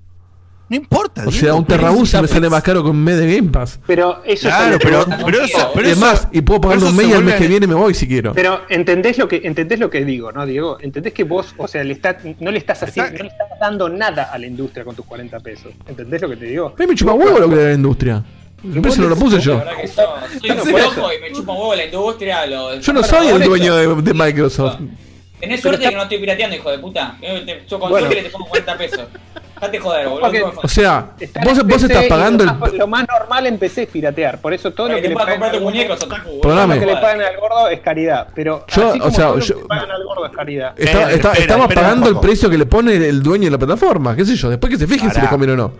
No 0.69 0.75
importa. 0.75 1.23
O 1.27 1.31
sea, 1.31 1.55
un 1.55 1.65
es- 1.67 2.21
me 2.21 2.27
sale 2.27 2.49
más 2.49 2.61
caro 2.61 2.83
que 2.83 2.89
un 2.91 3.03
mes 3.03 3.17
de 3.17 3.35
Game 3.35 3.49
Pass. 3.49 3.79
Pero 3.87 4.21
eso 4.23 4.47
Claro, 4.47 4.75
es 4.75 4.79
pero, 4.83 4.99
lo 4.99 5.05
que- 5.05 5.23
pero 5.25 5.41
eso, 5.43 5.71
pero 5.73 5.87
y 5.87 5.91
es 5.91 5.97
eso- 5.97 6.05
más, 6.05 6.27
y 6.31 6.41
puedo 6.41 6.61
pero 6.61 6.79
pagar 6.79 6.93
mes 6.93 7.07
y 7.07 7.11
el 7.11 7.23
mes 7.23 7.35
que 7.35 7.47
viene 7.47 7.65
me 7.67 7.73
voy 7.73 7.93
si 7.95 8.07
quiero. 8.07 8.33
Pero 8.33 8.61
entendés 8.69 9.17
lo 9.17 9.27
que 9.27 9.41
entendés 9.43 9.79
lo 9.79 9.89
que 9.89 10.05
digo, 10.05 10.31
¿no, 10.31 10.45
Diego? 10.45 10.77
Entendés 10.79 11.13
que 11.13 11.23
vos, 11.23 11.55
o 11.57 11.67
sea, 11.67 11.83
le 11.83 11.93
está, 11.93 12.17
no 12.39 12.51
le 12.51 12.59
estás 12.59 12.83
haciendo, 12.83 13.11
Está- 13.11 13.23
no 13.23 13.29
le 13.29 13.29
estás 13.31 13.59
dando 13.59 13.89
nada 13.89 14.29
a 14.31 14.37
la 14.37 14.45
industria 14.45 14.85
con 14.85 14.95
tus 14.95 15.05
40 15.05 15.39
pesos. 15.39 15.71
¿Entendés 15.87 16.21
lo 16.21 16.29
que 16.29 16.35
te 16.37 16.45
digo? 16.45 16.67
A 16.77 16.79
mí 16.81 16.87
me 16.87 16.95
chupa 16.95 17.13
huevo 17.13 17.39
lo 17.39 17.49
que 17.49 17.55
da 17.55 17.63
la 17.69 17.73
industria. 17.73 18.23
El 18.63 18.81
precio 18.81 19.01
no 19.03 19.09
lo 19.09 19.15
puse 19.15 19.39
yo. 19.39 19.57
verdad 19.57 19.71
que 19.81 19.87
yo 19.87 19.93
soy 20.39 20.51
un 20.51 20.59
flojo 20.91 21.13
y 21.13 21.21
me 21.21 21.31
chupa 21.31 21.53
huevo 21.53 21.75
la 21.75 21.85
industria. 21.85 22.45
Lo, 22.45 22.75
Yo 22.79 22.93
no 22.93 23.01
soy 23.03 23.27
el 23.29 23.41
dueño 23.41 23.75
de, 23.75 24.01
de 24.03 24.13
Microsoft. 24.13 24.79
Tenés 25.39 25.61
suerte 25.61 25.83
de 25.85 25.89
que 25.89 25.95
no 25.95 26.03
estoy 26.03 26.17
pirateando, 26.19 26.55
hijo 26.57 26.69
de 26.69 26.77
puta. 26.79 27.17
Yo, 27.21 27.45
te- 27.45 27.63
yo 27.67 27.79
con 27.79 27.89
Bueno. 27.89 28.05
suerte 28.07 28.15
le 28.21 28.27
te 28.27 28.29
pongo 28.29 28.45
40 28.49 28.77
pesos. 28.77 29.01
Date 29.61 29.79
joder, 29.79 30.07
boludo. 30.07 30.21
Porque- 30.21 30.43
O 30.63 30.67
sea, 30.67 31.11
vos, 31.43 31.63
vos 31.65 31.83
estás 31.83 32.05
y 32.05 32.09
pagando 32.09 32.45
lo 32.45 32.51
el. 32.51 32.57
más, 32.57 32.73
lo 32.73 32.87
más 32.87 33.05
normal 33.07 33.47
en 33.47 33.57
PC 33.57 33.83
es 33.83 33.89
piratear. 33.89 34.39
Por 34.41 34.53
eso 34.53 34.71
todo 34.71 34.89
lo 34.89 34.95
que, 35.01 35.09
le 35.09 35.15
pagan 35.15 35.31
comprar 35.33 35.51
al 35.55 35.59
gordo- 35.59 35.65
muñecos, 35.71 36.01
otaku, 36.03 36.23
boludo. 36.27 36.41
todo 36.41 36.41
Perdóname. 36.41 36.75
lo 36.75 36.79
que 36.81 36.85
le 36.87 36.93
pagan 36.93 37.21
al 37.21 37.37
gordo 37.39 37.67
es 37.69 37.79
caridad. 37.81 38.27
Pero 38.35 38.65
Yo, 38.67 38.89
así 38.89 38.99
o 38.99 39.03
como 39.03 39.15
sea, 39.15 39.25
todo 39.27 39.35
lo 39.37 39.41
yo- 39.41 39.59
que 39.61 39.65
pagan 39.67 39.91
al 39.91 40.03
gordo 40.05 40.25
es 40.25 40.31
caridad. 40.31 40.73
Está- 40.77 40.91
está- 40.91 41.09
espera, 41.11 41.33
estamos 41.33 41.63
espera 41.69 41.81
pagando 41.81 42.09
el 42.09 42.19
precio 42.19 42.49
que 42.49 42.57
le 42.57 42.65
pone 42.65 42.93
el 42.95 43.21
dueño 43.21 43.45
de 43.45 43.51
la 43.51 43.57
plataforma, 43.57 44.15
qué 44.15 44.25
sé 44.25 44.35
yo, 44.35 44.49
después 44.49 44.71
que 44.71 44.77
se 44.79 44.87
fijen 44.87 45.11
si 45.11 45.19
le 45.21 45.27
conviene 45.27 45.53
o 45.53 45.57
no. 45.57 45.71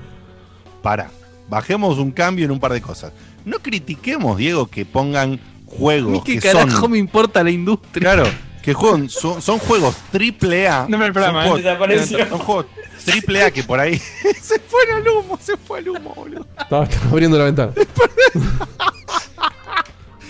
Para, 0.81 1.09
bajemos 1.49 1.97
un 1.97 2.11
cambio 2.11 2.45
en 2.45 2.51
un 2.51 2.59
par 2.59 2.73
de 2.73 2.81
cosas. 2.81 3.11
No 3.45 3.59
critiquemos, 3.59 4.37
Diego, 4.37 4.67
que 4.67 4.85
pongan 4.85 5.39
juegos 5.65 6.11
mí 6.11 6.21
qué 6.25 6.39
que 6.39 6.47
carajo 6.51 6.69
son. 6.81 6.91
me 6.91 6.97
importa 6.97 7.43
la 7.43 7.51
industria. 7.51 8.13
Claro, 8.13 8.29
que 8.61 8.73
juegan, 8.73 9.09
son, 9.09 9.41
son 9.41 9.59
juegos 9.59 9.95
triple 10.11 10.67
A. 10.67 10.85
No 10.87 10.97
me 10.97 11.05
el 11.05 11.13
programa, 11.13 11.45
son 11.47 11.59
¿eh? 11.59 11.75
juegos, 11.75 12.09
son 12.29 12.39
juegos 12.39 12.65
triple 13.05 13.43
A 13.43 13.51
que 13.51 13.63
por 13.63 13.79
ahí 13.79 13.97
se 14.41 14.59
fue 14.59 14.81
al 14.93 15.07
humo, 15.07 15.37
se 15.41 15.57
fue 15.57 15.79
al 15.79 15.89
humo, 15.89 16.13
boludo. 16.15 16.45
Estaba, 16.59 16.85
estaba 16.85 17.11
abriendo 17.11 17.37
la 17.37 17.45
ventana. 17.45 17.73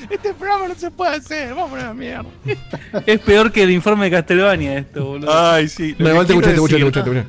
Este 0.09 0.33
programa 0.33 0.67
no 0.67 0.73
se 0.73 0.89
puede 0.89 1.17
hacer, 1.17 1.53
vamos 1.53 1.79
a 1.79 1.83
la 1.83 1.93
mierda. 1.93 2.25
Es 3.05 3.19
peor 3.19 3.51
que 3.51 3.61
el 3.61 3.69
informe 3.69 4.05
de 4.05 4.11
Castlevania 4.11 4.79
esto, 4.79 5.05
boludo. 5.05 5.31
Ay, 5.31 5.67
sí. 5.67 5.95
No, 5.99 6.05
que 6.05 6.11
igual 6.11 6.25
te 6.25 6.33
escuché, 6.33 6.77
te 6.91 6.99
escuché. 6.99 7.25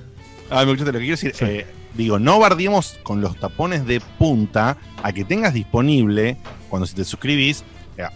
Ah, 0.48 0.64
me 0.64 0.72
escuchaste. 0.72 0.92
Lo 0.92 0.98
que 0.98 1.04
quiero 1.04 1.16
decir, 1.16 1.34
eh, 1.40 1.66
digo, 1.94 2.18
no 2.18 2.38
bardiemos 2.38 2.98
con 3.02 3.20
los 3.20 3.38
tapones 3.38 3.86
de 3.86 4.00
punta 4.00 4.78
a 5.02 5.12
que 5.12 5.24
tengas 5.24 5.52
disponible 5.52 6.38
cuando 6.70 6.86
si 6.86 6.94
te 6.94 7.04
suscribís 7.04 7.64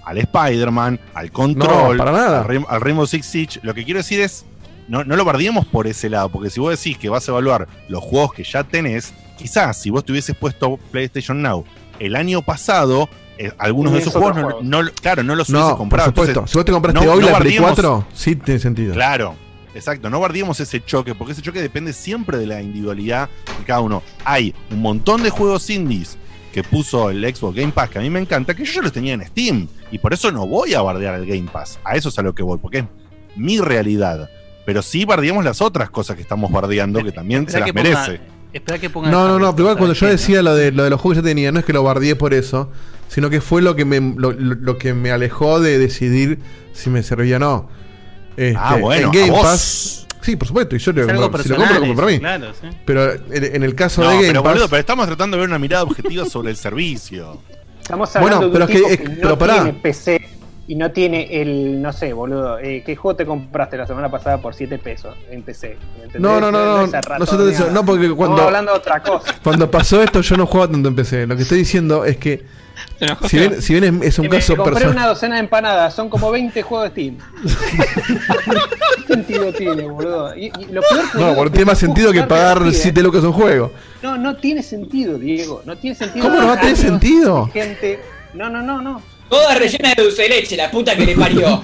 al 0.05 0.19
Spider-Man, 0.19 1.01
al 1.15 1.31
Control, 1.31 1.97
No, 1.97 1.99
para 2.05 2.13
nada. 2.13 2.41
Al, 2.41 2.47
Rain- 2.49 2.67
al 2.69 2.81
Rainbow 2.81 3.07
Six 3.07 3.27
Siege. 3.27 3.61
Lo 3.63 3.75
que 3.75 3.85
quiero 3.85 3.99
decir 3.99 4.21
es, 4.21 4.45
no, 4.89 5.05
no 5.05 5.17
lo 5.17 5.25
bardiemos 5.25 5.67
por 5.67 5.87
ese 5.87 6.09
lado, 6.11 6.29
porque 6.29 6.51
si 6.51 6.61
vos 6.61 6.71
decís 6.77 6.97
que 6.99 7.09
vas 7.09 7.29
a 7.29 7.33
evaluar 7.33 7.69
los 7.89 8.03
juegos 8.03 8.33
que 8.35 8.45
ya 8.45 8.65
tenés, 8.65 9.13
quizás 9.39 9.81
si 9.81 9.91
vos 9.91 10.05
te 10.05 10.13
hubieses 10.13 10.37
puesto 10.37 10.79
PlayStation 10.91 11.41
Now 11.43 11.65
el 11.99 12.17
año 12.17 12.43
pasado, 12.43 13.09
eh, 13.39 13.53
algunos 13.59 13.93
de 13.93 13.99
esos 14.01 14.13
juegos, 14.13 14.63
no, 14.63 14.81
claro, 15.03 15.23
no 15.23 15.35
los 15.35 15.49
No, 15.51 15.59
hubiese 15.59 15.71
por 15.73 15.79
comprado. 15.79 16.09
supuesto. 16.11 16.31
Entonces, 16.33 16.53
si 16.53 16.59
vos 16.59 16.65
te 16.65 16.73
compraste 16.73 17.05
no- 17.05 17.13
hoy 17.13 17.21
no 17.21 17.27
la 17.31 17.39
Play 17.39 17.53
bardiemos- 17.59 17.73
4, 17.73 18.07
sí 18.15 18.37
tiene 18.37 18.61
sentido. 18.61 18.95
Claro, 18.95 19.35
exacto. 19.75 20.09
No 20.11 20.21
bardiemos 20.21 20.59
ese 20.61 20.85
choque, 20.85 21.15
porque 21.15 21.33
ese 21.33 21.43
choque 21.43 21.61
depende 21.61 21.93
siempre 21.93 22.39
de 22.39 22.47
la 22.47 22.61
individualidad 22.63 23.29
de 23.59 23.65
cada 23.65 23.81
uno. 23.81 24.03
Hay 24.25 24.55
un 24.71 24.81
montón 24.83 25.23
de 25.23 25.31
juegos 25.31 25.69
indies 25.71 26.17
que 26.55 26.63
puso 26.63 27.11
el 27.11 27.23
Xbox 27.35 27.57
Game 27.57 27.73
Pass, 27.73 27.91
que 27.91 27.99
a 27.99 28.01
mí 28.03 28.09
me 28.09 28.21
encanta, 28.21 28.55
que 28.55 28.65
yo 28.65 28.73
ya 28.75 28.83
los 28.83 28.93
tenía 28.93 29.13
en 29.15 29.27
Steam. 29.27 29.67
Y 29.91 29.99
por 29.99 30.15
eso 30.15 30.31
no 30.31 30.47
voy 30.47 30.73
a 30.75 30.81
bardear 30.83 31.17
el 31.17 31.27
Game 31.27 31.49
Pass. 31.53 31.81
A 31.85 31.97
eso 31.97 32.09
es 32.11 32.19
a 32.19 32.23
lo 32.23 32.35
que 32.35 32.43
voy, 32.45 32.59
porque 32.59 32.79
es 32.79 32.85
mi 33.37 33.59
realidad. 33.61 34.31
Pero 34.65 34.81
sí 34.81 35.05
bardeamos 35.05 35.45
las 35.45 35.61
otras 35.61 35.91
cosas 35.91 36.15
que 36.17 36.23
estamos 36.23 36.51
bardeando, 36.53 37.03
que 37.03 37.11
también 37.13 37.47
se 37.49 37.59
las 37.61 37.69
ponga- 37.71 37.75
merece. 37.83 38.21
Espera 38.53 38.79
que 38.79 38.89
ponga 38.89 39.11
No, 39.11 39.27
no, 39.27 39.39
no, 39.41 39.51
pero 39.53 39.65
igual 39.65 39.77
cuando 39.79 39.95
yo 39.95 39.99
¿sabes 40.01 40.21
qué, 40.21 40.29
decía 40.29 40.43
lo 40.43 40.55
de, 40.55 40.71
lo 40.71 40.85
de 40.85 40.91
los 40.91 41.01
juegos 41.01 41.19
que 41.19 41.23
ya 41.23 41.29
tenía, 41.29 41.51
no 41.51 41.59
es 41.59 41.65
que 41.65 41.73
lo 41.73 41.83
bardeé 41.83 42.15
por 42.15 42.33
eso, 42.33 42.71
sino 43.09 43.29
que 43.29 43.41
fue 43.41 43.61
lo 43.61 43.75
que 43.75 43.85
me, 43.85 44.01
lo, 44.01 44.31
lo- 44.31 44.55
lo 44.55 44.79
que 44.79 44.95
me 44.95 45.11
alejó 45.11 45.59
de 45.61 45.79
decidir 45.81 46.39
si 46.73 46.89
me 46.89 47.03
servía 47.03 47.37
o 47.37 47.41
no. 47.41 47.69
Este, 48.37 48.57
Ah, 48.57 48.77
bueno, 48.81 49.07
en 49.09 49.13
Game 49.13 49.29
a 49.31 49.33
vos. 49.33 49.43
Pass. 49.43 50.04
Sí, 50.25 50.37
por 50.37 50.49
supuesto, 50.49 50.75
y 50.75 50.79
yo 50.79 50.91
Es 50.93 50.97
lo- 50.97 51.03
algo 51.03 51.39
si 51.39 51.49
lo 51.51 51.57
compro, 51.57 51.75
lo 51.75 51.81
compro 51.81 51.97
para 51.97 52.09
mí. 52.13 52.19
Claro, 52.19 52.47
sí. 52.59 52.67
Pero 52.87 53.13
en, 53.13 53.57
en 53.57 53.63
el 53.63 53.75
caso 53.75 54.03
No, 54.03 54.09
de 54.09 54.15
Game 54.17 54.27
pero 54.29 54.43
Pass. 54.43 54.53
boludo, 54.55 54.69
pero 54.71 54.81
estamos 54.81 55.07
tratando 55.07 55.37
de 55.37 55.41
ver 55.43 55.49
una 55.51 55.59
mirada 55.59 55.83
objetiva 55.83 56.25
sobre 56.25 56.51
el 56.51 56.57
servicio. 56.57 57.41
Estamos 57.83 58.11
Bueno, 58.15 58.37
hablando 58.37 58.53
pero 58.53 58.67
de 58.67 58.73
es 58.73 58.81
un 58.81 58.87
que- 58.89 58.97
tipo 58.97 59.03
es- 59.05 59.11
que 59.11 59.17
pero 59.17 59.29
no 59.29 59.39
pará. 59.39 59.55
tiene 59.57 59.73
PC 59.75 60.21
y 60.67 60.75
no 60.77 60.91
tiene 60.93 61.43
el, 61.43 61.83
no 61.83 61.93
sé, 61.93 62.15
boludo, 62.15 62.59
eh, 62.59 62.83
¿qué 62.87 62.97
juego 62.97 63.15
te 63.17 63.27
compraste 63.27 63.77
la 63.77 63.87
semana 63.87 64.11
pasada 64.11 64.39
por 64.39 64.55
7 64.55 64.79
pesos 64.79 65.15
en 65.31 65.43
PC? 65.43 65.77
No, 66.19 66.41
no, 66.41 66.51
no, 66.51 66.65
no, 66.65 66.87
no 66.87 67.49
eso, 67.51 67.71
no, 67.71 67.85
porque 67.85 68.05
Estamos 68.05 68.17
cuando- 68.17 68.43
hablando 68.43 68.73
de 68.73 68.79
otra 68.79 69.03
cosa. 69.03 69.35
Cuando 69.43 69.71
pasó 69.71 70.03
esto, 70.03 70.23
yo 70.23 70.37
no 70.39 70.47
jugaba 70.47 70.73
tanto 70.73 70.89
en 70.89 70.95
PC. 70.97 71.27
Lo 71.27 71.37
que 71.37 71.43
estoy 71.43 71.59
diciendo 71.59 72.07
es 72.07 72.17
que. 72.17 72.64
Si 73.29 73.39
bien, 73.39 73.61
si 73.61 73.73
bien 73.79 74.03
es, 74.03 74.09
es 74.09 74.19
un 74.19 74.29
me 74.29 74.37
caso 74.37 74.57
compré 74.57 74.75
personal. 74.75 74.97
una 74.97 75.07
docena 75.09 75.35
de 75.35 75.41
empanadas, 75.41 75.95
son 75.95 76.09
como 76.09 76.31
20 76.31 76.63
juegos 76.63 76.95
de 76.95 77.11
Steam. 77.11 77.19
¿Qué 79.07 79.15
sentido 79.15 79.53
tiene, 79.53 79.83
boludo? 79.85 80.35
Y, 80.37 80.53
y 80.59 80.67
lo 80.73 80.81
peor 80.83 81.11
que 81.11 81.19
No, 81.19 81.35
porque 81.35 81.51
tiene 81.51 81.67
más 81.67 81.79
sentido 81.79 82.13
que 82.13 82.23
pagar 82.23 82.59
jugar 82.59 82.73
7 82.73 83.03
lucas 83.03 83.25
un 83.25 83.33
juego. 83.33 83.73
No, 84.03 84.17
no 84.17 84.37
tiene 84.37 84.63
sentido, 84.63 85.19
Diego. 85.19 85.63
No 85.65 85.77
tiene 85.77 85.97
sentido. 85.97 86.27
¿Cómo 86.27 86.41
no 86.41 86.47
va 86.49 86.55
a 86.55 86.61
tener 86.61 86.77
sentido? 86.77 87.49
Gente. 87.53 88.01
No, 88.33 88.49
no, 88.49 88.63
no, 88.63 88.81
no. 88.81 89.03
Toda 89.35 89.55
rellena 89.57 89.95
de 89.95 90.03
dulce 90.05 90.23
de 90.23 90.29
leche, 90.29 90.57
la 90.57 90.71
puta 90.71 90.97
que 90.97 91.07
le 91.07 91.17
parió. 91.17 91.61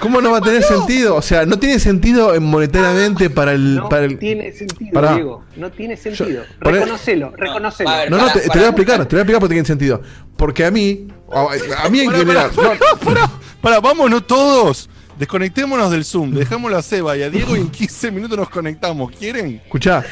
¿Cómo 0.00 0.20
no 0.20 0.30
va 0.32 0.38
a 0.38 0.40
tener 0.40 0.62
sentido? 0.62 1.16
O 1.16 1.22
sea, 1.22 1.44
no 1.46 1.58
tiene 1.58 1.78
sentido 1.78 2.34
en 2.34 2.44
monetariamente 2.44 3.30
para 3.30 3.52
el. 3.52 3.76
No 3.76 3.88
para 3.88 4.04
el 4.04 4.18
tiene 4.18 4.52
sentido. 4.52 5.14
Diego. 5.14 5.44
No 5.56 5.70
tiene 5.70 5.96
sentido. 5.96 6.44
por- 6.60 6.72
reconocelo, 6.72 7.32
reconocelo. 7.36 7.90
a 7.90 7.96
ver, 7.98 8.10
no, 8.10 8.18
no, 8.18 8.32
te, 8.32 8.46
voy 8.48 8.62
a 8.62 8.66
explicar, 8.66 9.06
te 9.06 9.16
voy 9.16 9.18
a 9.18 9.22
explicar 9.22 9.40
porque 9.40 9.54
tiene 9.54 9.66
sentido. 9.66 10.02
Porque 10.36 10.64
a 10.64 10.70
mí, 10.70 11.08
a, 11.32 11.84
a 11.84 11.88
mí 11.88 12.00
en 12.00 12.10
general. 12.12 12.50
no, 12.56 13.30
pará, 13.60 13.80
vámonos 13.80 14.26
todos. 14.26 14.88
Desconectémonos 15.18 15.92
del 15.92 16.04
Zoom, 16.04 16.32
dejámoslo 16.32 16.76
a 16.76 16.82
Seba 16.82 17.16
y 17.16 17.22
a 17.22 17.30
Diego 17.30 17.56
y 17.56 17.60
en 17.60 17.70
15 17.70 18.10
minutos 18.10 18.36
nos 18.36 18.48
conectamos. 18.50 19.12
¿Quieren? 19.16 19.60
escuchá, 19.64 20.04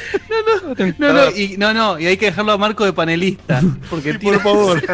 No, 0.97 1.11
no, 1.13 1.29
y, 1.31 1.57
no, 1.57 1.73
no, 1.73 1.99
y 1.99 2.05
hay 2.07 2.15
que 2.15 2.27
dejarlo 2.27 2.53
a 2.53 2.57
Marco 2.57 2.85
de 2.85 2.93
panelista. 2.93 3.61
Porque 3.89 4.13
tiene, 4.13 4.39
Por 4.39 4.43
favor. 4.43 4.81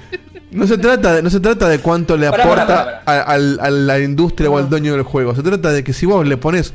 no 0.52 0.66
se 0.66 0.78
trata 0.78 1.14
de, 1.14 1.22
no 1.22 1.30
se 1.30 1.40
trata 1.40 1.68
de 1.68 1.78
cuánto 1.80 2.16
le 2.16 2.26
aporta 2.26 3.02
pará, 3.04 3.22
A, 3.24 3.38
la 3.38 3.98
industria 4.00 4.48
o 4.50 4.58
al 4.58 4.68
dueño 4.68 4.92
del 4.92 5.02
juego. 5.02 5.34
Se 5.34 5.42
trata 5.42 5.72
de 5.72 5.82
que 5.82 5.92
si 5.92 6.06
vos 6.06 6.26
le 6.26 6.36
pones 6.36 6.72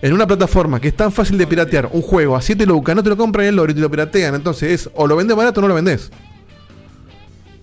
en 0.00 0.12
una 0.12 0.26
plataforma 0.26 0.80
que 0.80 0.88
es 0.88 0.94
tan 0.96 1.10
fácil 1.12 1.36
de 1.38 1.46
piratear 1.46 1.88
un 1.92 2.02
juego 2.02 2.36
a 2.36 2.40
7 2.42 2.64
lucas, 2.66 2.94
no 2.94 3.02
te 3.02 3.08
lo 3.08 3.16
compran 3.16 3.44
en 3.44 3.48
el 3.50 3.56
lore 3.56 3.72
y 3.72 3.74
te 3.74 3.80
lo 3.80 3.90
piratean. 3.90 4.34
Entonces 4.34 4.70
es 4.86 4.90
o 4.94 5.06
lo 5.06 5.16
vendes 5.16 5.36
barato 5.36 5.60
o 5.60 5.62
no 5.62 5.68
lo 5.68 5.74
vendés. 5.74 6.10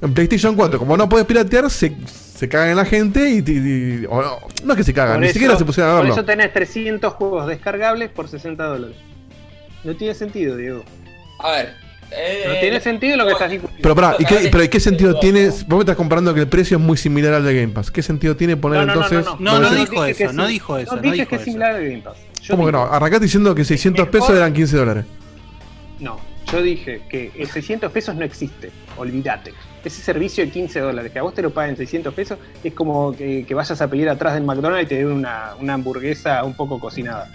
En 0.01 0.14
PlayStation 0.14 0.56
4, 0.56 0.78
como 0.78 0.97
no 0.97 1.08
puedes 1.08 1.26
piratear, 1.26 1.70
se, 1.72 1.95
se 2.06 2.49
cagan 2.49 2.70
en 2.72 2.76
la 2.76 2.86
gente 2.86 3.30
y. 3.30 3.38
y- 3.38 4.01
y- 4.01 4.06
o 4.10 4.22
no, 4.22 4.38
no 4.66 4.74
es 4.74 4.78
que 4.78 4.84
se 4.84 4.93
cagan, 4.93 5.14
Por 5.16 5.22
ni 5.22 5.28
eso- 5.28 5.34
siquiera 5.34 5.58
se 5.58 5.66
pusieron 5.66 5.91
a 5.91 5.95
Por 5.95 6.01
verlo. 6.03 6.14
eso 6.16 6.26
tenés 6.26 6.51
300 6.51 7.14
juegos 7.14 7.47
descargables 7.47 8.10
por 8.10 8.28
60 8.28 8.64
dólares. 8.66 8.97
No 9.86 9.95
tiene 9.95 10.14
sentido, 10.14 10.58
Diego. 10.58 10.84
A 11.39 11.51
ver. 11.51 11.85
Eh, 12.18 12.43
No 12.47 12.59
tiene 12.59 12.80
sentido 12.80 13.18
lo 13.18 13.26
que 13.26 13.32
estás 13.34 13.51
discutiendo. 13.51 13.82
Pero 13.82 13.95
pará, 13.95 14.16
¿y 14.20 14.26
qué, 14.26 14.49
pero 14.51 14.63
¿y 14.63 14.70
qué 14.70 14.80
sentido 14.80 15.20
tiene? 15.20 15.49
Vos 15.49 15.68
me 15.68 15.80
estás 15.80 15.95
comparando 15.95 16.34
que 16.34 16.41
el 16.41 16.47
precio 16.47 16.78
es 16.78 16.84
muy 16.84 16.97
similar 16.97 17.34
al 17.34 17.43
de 17.43 17.53
Game 17.61 17.74
Pass. 17.74 17.91
¿Qué 17.91 18.01
sentido 18.01 18.36
tiene 18.36 18.57
poner 18.57 18.82
No, 18.82 18.86
no, 18.86 18.95
no, 18.95 19.05
entonces? 19.05 19.39
no, 19.39 19.59
No, 19.59 19.70
dijo 19.72 20.03
dije 20.03 20.24
eso, 20.24 20.32
que 20.32 20.38
no 20.38 20.47
dijo 20.47 20.78
eso, 20.78 20.95
No 20.95 21.01
dijo 21.01 21.28
que 21.28 21.36
es 21.36 21.41
similar 21.41 21.76
al 21.76 21.84
Game 21.84 22.01
Pass. 22.01 22.18
Yo 22.41 22.55
¿Cómo 22.55 22.66
que 22.66 22.72
no? 22.72 22.84
Arrancaste 22.84 23.26
diciendo 23.26 23.55
que 23.55 23.66
600 23.66 24.07
pesos 24.09 24.30
eran 24.32 24.53
15 24.53 24.78
dólares. 24.78 25.05
No, 25.99 26.20
yo 26.51 26.61
dije 26.61 27.01
que 27.09 27.32
el 27.38 27.47
600 27.47 27.91
pesos 27.91 28.16
no 28.16 28.24
existe. 28.24 28.72
Olvídate. 28.97 29.53
Ese 29.84 30.01
servicio 30.01 30.43
de 30.43 30.51
15 30.51 30.80
dólares, 30.80 31.11
que 31.11 31.20
a 31.20 31.22
vos 31.22 31.34
te 31.34 31.41
lo 31.41 31.51
paguen 31.51 31.78
600 31.78 32.13
pesos, 32.13 32.39
es 32.63 32.74
como 32.74 33.16
que, 33.16 33.45
que 33.45 33.53
vayas 33.53 33.80
a 33.82 33.88
pedir 33.88 34.09
atrás 34.09 34.34
del 34.34 34.43
McDonald's 34.43 34.86
y 34.86 34.88
te 34.88 34.95
den 34.95 35.11
una, 35.11 35.51
una 35.59 35.74
hamburguesa 35.76 36.43
un 36.43 36.55
poco 36.55 36.80
cocinada. 36.80 37.30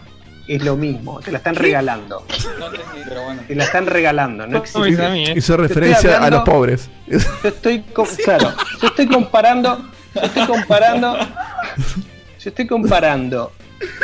Es 0.49 0.63
lo 0.65 0.77
mismo, 0.77 1.21
te 1.21 1.31
la 1.31 1.39
están 1.39 1.55
regalando. 1.55 2.25
No 2.59 2.67
entendí, 2.67 3.01
pero 3.09 3.23
bueno. 3.25 3.43
Te 3.47 3.55
la 3.55 3.65
están 3.65 3.87
regalando, 3.87 4.47
no 4.47 4.59
existe. 4.59 4.91
¿eh? 5.31 5.35
Hizo 5.37 5.57
Te 5.57 5.63
referencia 5.63 6.23
a 6.23 6.31
los 6.31 6.43
pobres. 6.43 6.89
Yo 7.07 7.19
estoy, 7.49 7.81
com- 7.83 8.07
claro, 8.25 8.53
yo 8.81 8.89
estoy 8.89 9.07
comparando, 9.07 9.91
yo 10.15 10.21
estoy 10.23 10.47
comparando, 10.47 11.17
yo 11.19 12.49
estoy 12.51 12.67
comparando 12.67 13.53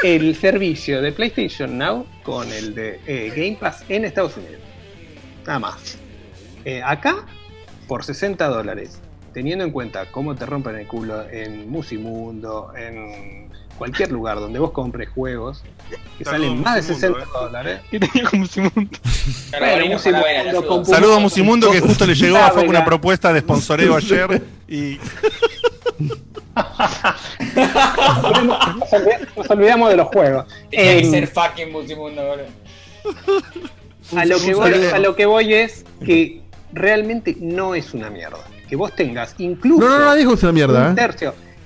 el 0.04 0.34
servicio 0.36 1.02
de 1.02 1.12
PlayStation 1.12 1.76
Now 1.78 2.06
con 2.22 2.50
el 2.52 2.74
de 2.74 3.00
eh, 3.06 3.32
Game 3.34 3.56
Pass 3.60 3.84
en 3.88 4.04
Estados 4.04 4.36
Unidos. 4.36 4.60
Nada 5.46 5.58
más. 5.58 5.98
Eh, 6.64 6.82
acá, 6.84 7.26
por 7.86 8.04
60 8.04 8.46
dólares, 8.48 9.00
teniendo 9.32 9.64
en 9.64 9.70
cuenta 9.70 10.06
cómo 10.10 10.34
te 10.34 10.46
rompen 10.46 10.76
el 10.76 10.86
culo 10.86 11.28
en 11.28 11.68
Musimundo, 11.70 12.72
en 12.76 13.50
cualquier 13.76 14.10
lugar 14.12 14.38
donde 14.40 14.58
vos 14.58 14.70
compres 14.72 15.08
juegos 15.10 15.62
que 15.88 16.22
Está 16.24 16.32
salen 16.32 16.60
más 16.62 16.74
de 16.86 16.92
Musimundo, 16.94 17.18
60 17.20 17.38
dólares. 17.38 17.80
Y 17.92 17.98
tenía 17.98 18.28
como 18.30 18.46
si 18.46 18.60
un- 18.60 18.90
Carolina 19.50 19.94
Musimundo. 19.94 20.84
Saludos 20.84 21.16
a 21.16 21.20
Musimundo 21.20 21.70
que 21.70 21.80
justo 21.80 22.06
le 22.06 22.14
llegó 22.14 22.36
a 22.38 22.50
Foco 22.50 22.68
una 22.68 22.84
propuesta 22.84 23.32
de 23.32 23.40
sponsoreo 23.40 23.94
ayer 23.96 24.42
y 24.68 24.98
Nos 27.36 28.92
olvidamos- 28.92 29.36
nos 29.36 29.50
olvidamos 29.50 29.90
de 29.90 29.96
los 29.96 30.06
juegos. 30.08 30.46
Que 30.70 30.98
Em, 31.00 31.10
ser 31.10 31.26
fucking 31.28 31.72
Musimundo, 31.72 32.22
boludo. 32.24 32.46
A 34.16 34.24
lo, 34.24 34.38
que 34.40 34.54
voy, 34.54 34.72
a 34.94 34.98
lo 34.98 35.16
que 35.16 35.26
voy 35.26 35.54
es 35.54 35.84
que 36.04 36.42
realmente 36.72 37.36
no 37.40 37.74
es 37.74 37.92
una 37.94 38.10
mierda. 38.10 38.38
Que 38.68 38.76
vos 38.76 38.94
tengas 38.94 39.34
incluso 39.38 39.84
No, 39.88 39.98
no, 39.98 40.04
no, 40.06 40.14
dijo 40.14 40.30
que 40.30 40.36
es 40.36 40.42
una 40.42 40.52
mierda, 40.52 40.86
un 40.86 40.92
¿eh? 40.92 40.94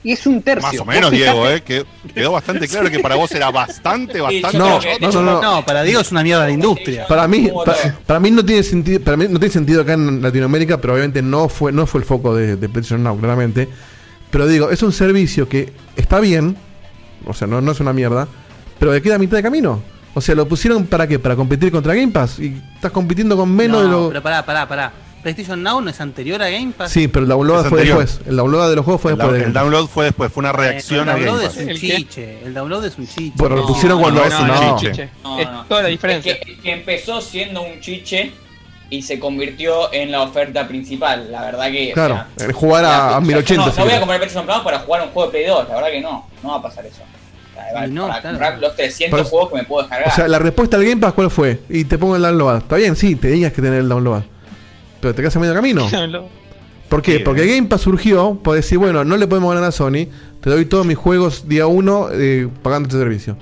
Y 0.02 0.12
es 0.12 0.26
un 0.26 0.40
tercio. 0.40 0.62
más 0.66 0.80
o 0.80 0.84
menos, 0.86 1.10
Diego, 1.10 1.46
¿eh? 1.48 1.62
Que 1.62 1.84
quedó 2.14 2.32
bastante 2.32 2.66
claro 2.68 2.90
que 2.90 3.00
para 3.00 3.16
vos 3.16 3.30
era 3.32 3.50
bastante, 3.50 4.18
bastante. 4.20 4.56
No, 4.56 4.78
que- 4.80 4.98
no, 4.98 5.12
no, 5.12 5.22
no. 5.22 5.42
No, 5.42 5.64
para 5.66 5.82
Diego 5.82 6.00
es 6.00 6.10
una 6.10 6.22
mierda 6.22 6.46
de 6.46 6.52
industria. 6.52 7.06
Para 7.06 7.28
mí, 7.28 7.48
Como 7.50 7.64
pa- 7.64 7.74
todo. 7.74 7.92
para, 8.06 8.18
mí 8.20 8.30
no 8.30 8.42
tiene 8.44 8.62
sentido, 8.62 9.00
para 9.02 9.16
mí 9.18 9.26
no 9.28 9.38
tiene 9.38 9.52
sentido 9.52 9.82
acá 9.82 9.92
en 9.92 10.22
Latinoamérica, 10.22 10.80
pero 10.80 10.94
obviamente 10.94 11.20
no 11.20 11.48
fue, 11.50 11.70
no 11.70 11.86
fue 11.86 12.00
el 12.00 12.06
foco 12.06 12.34
de, 12.34 12.56
de 12.56 12.68
PlayStation 12.70 13.02
Now, 13.02 13.18
claramente. 13.18 13.68
Pero 14.30 14.46
digo, 14.46 14.70
es 14.70 14.82
un 14.82 14.92
servicio 14.92 15.48
que 15.48 15.72
está 15.96 16.18
bien, 16.20 16.56
o 17.26 17.34
sea, 17.34 17.46
no, 17.46 17.60
no 17.60 17.72
es 17.72 17.80
una 17.80 17.92
mierda, 17.92 18.26
pero 18.78 18.92
le 18.94 19.02
queda 19.02 19.16
a 19.16 19.18
mitad 19.18 19.36
de 19.36 19.42
camino. 19.42 19.82
O 20.14 20.20
sea, 20.22 20.34
¿lo 20.34 20.48
pusieron 20.48 20.86
para 20.86 21.06
qué? 21.06 21.18
¿Para 21.18 21.36
competir 21.36 21.70
contra 21.70 21.94
Game 21.94 22.10
Pass? 22.10 22.38
Y 22.38 22.56
estás 22.74 22.90
compitiendo 22.90 23.36
con 23.36 23.54
menos 23.54 23.78
No, 23.82 23.84
de 23.84 23.90
lo. 23.90 24.08
Pero 24.08 24.22
pará, 24.22 24.44
pará, 24.46 24.66
pará. 24.66 24.92
PlayStation 25.22 25.62
Now 25.62 25.80
no 25.80 25.90
es 25.90 26.00
anterior 26.00 26.42
a 26.42 26.48
Game 26.50 26.72
Pass. 26.76 26.90
Sí, 26.92 27.08
pero 27.08 27.22
el 27.24 27.28
download 27.28 27.62
Es 27.64 27.68
fue 27.68 27.78
anterior. 27.80 27.98
después. 28.00 28.26
El 28.28 28.36
download 28.36 28.70
de 28.70 28.76
los 28.76 28.84
juegos 28.84 29.00
fue 29.02 29.12
El, 29.12 29.18
después. 29.18 29.38
de 29.40 29.46
el 29.46 29.52
download 29.52 29.86
fue 29.86 30.04
después, 30.06 30.32
fue 30.32 30.40
una 30.42 30.52
reacción 30.52 31.02
el 31.02 31.08
a 31.08 31.12
Game 31.14 31.26
download 31.26 31.44
Pass. 31.46 31.56
es 31.56 31.62
un 31.64 31.68
¿El 31.70 31.80
qué? 31.80 31.96
chiche. 31.96 32.38
El 32.44 32.54
download 32.54 32.84
es 32.86 32.98
un 32.98 33.06
chiche. 33.08 33.32
Pero 33.36 33.48
lo 33.56 33.62
No, 33.62 33.66
pusieron 33.68 34.00
cuando 34.00 34.20
no, 34.20 34.26
eso 34.26 34.46
no, 34.46 34.54
no. 34.54 34.60
no, 34.72 34.78
chiche. 34.78 35.08
No, 35.22 35.38
es 35.40 35.50
no. 35.50 35.64
toda 35.66 35.82
la 35.82 35.88
diferencia. 35.88 36.32
Es 36.32 36.40
que, 36.40 36.58
que 36.60 36.72
empezó 36.72 37.20
siendo 37.20 37.62
un 37.62 37.80
chiche 37.80 38.32
y 38.88 39.02
se 39.02 39.20
convirtió 39.20 39.92
en 39.92 40.10
la 40.10 40.22
oferta 40.22 40.66
principal. 40.66 41.30
La 41.30 41.42
verdad 41.42 41.70
que. 41.70 41.90
o 41.90 41.94
Claro, 41.94 42.24
sea, 42.36 42.46
el 42.46 42.52
jugar 42.52 42.84
a, 42.84 43.16
a 43.16 43.20
1080. 43.20 43.66
No, 43.66 43.72
no 43.76 43.84
voy 43.84 43.92
a 43.94 43.98
comprar 43.98 44.18
PlayStation 44.20 44.46
Plus 44.46 44.58
para 44.64 44.78
jugar 44.80 45.02
un 45.02 45.08
juego 45.10 45.30
de 45.30 45.38
Play 45.38 45.46
2. 45.46 45.68
La 45.68 45.74
verdad 45.76 45.90
que 45.90 46.00
no. 46.00 46.26
No 46.42 46.48
va 46.48 46.56
a 46.56 46.62
pasar 46.62 46.86
eso. 46.86 47.02
O 47.02 47.72
sea, 47.72 47.86
no, 47.86 48.08
para 48.08 48.20
claro. 48.22 48.38
comprar 48.38 48.58
los 48.58 48.74
300 48.74 49.18
Pero- 49.20 49.28
juegos 49.28 49.50
que 49.50 49.56
me 49.58 49.64
puedo 49.64 49.82
descargar. 49.82 50.08
O 50.08 50.14
sea, 50.16 50.26
la 50.26 50.38
respuesta 50.38 50.76
al 50.78 50.82
Game 50.84 50.96
Pass, 51.00 51.12
¿cuál 51.12 51.30
fue? 51.30 51.60
Y 51.68 51.84
te 51.84 51.98
pongo 51.98 52.16
el 52.16 52.22
download. 52.22 52.56
Está 52.58 52.76
bien, 52.76 52.96
sí, 52.96 53.14
te 53.16 53.28
digas 53.28 53.52
que 53.52 53.60
tener 53.62 53.80
el 53.80 53.88
download. 53.88 54.22
Pero 55.00 55.14
te 55.14 55.22
quedas 55.22 55.36
a 55.36 55.40
medio 55.40 55.54
camino. 55.54 55.86
¿Por 56.88 57.02
qué? 57.02 57.18
Sí, 57.18 57.22
Porque 57.24 57.44
eh. 57.44 57.54
Game 57.56 57.68
Pass 57.68 57.82
surgió 57.82 58.34
por 58.42 58.56
decir, 58.56 58.76
bueno, 58.78 59.04
no 59.04 59.16
le 59.16 59.26
podemos 59.28 59.54
ganar 59.54 59.68
a 59.68 59.72
Sony, 59.72 60.08
te 60.40 60.50
doy 60.50 60.64
todos 60.64 60.84
mis 60.84 60.96
juegos 60.96 61.48
día 61.48 61.66
uno 61.68 62.08
eh, 62.12 62.48
pagando 62.62 62.88
este 62.88 62.98
servicio. 62.98 63.36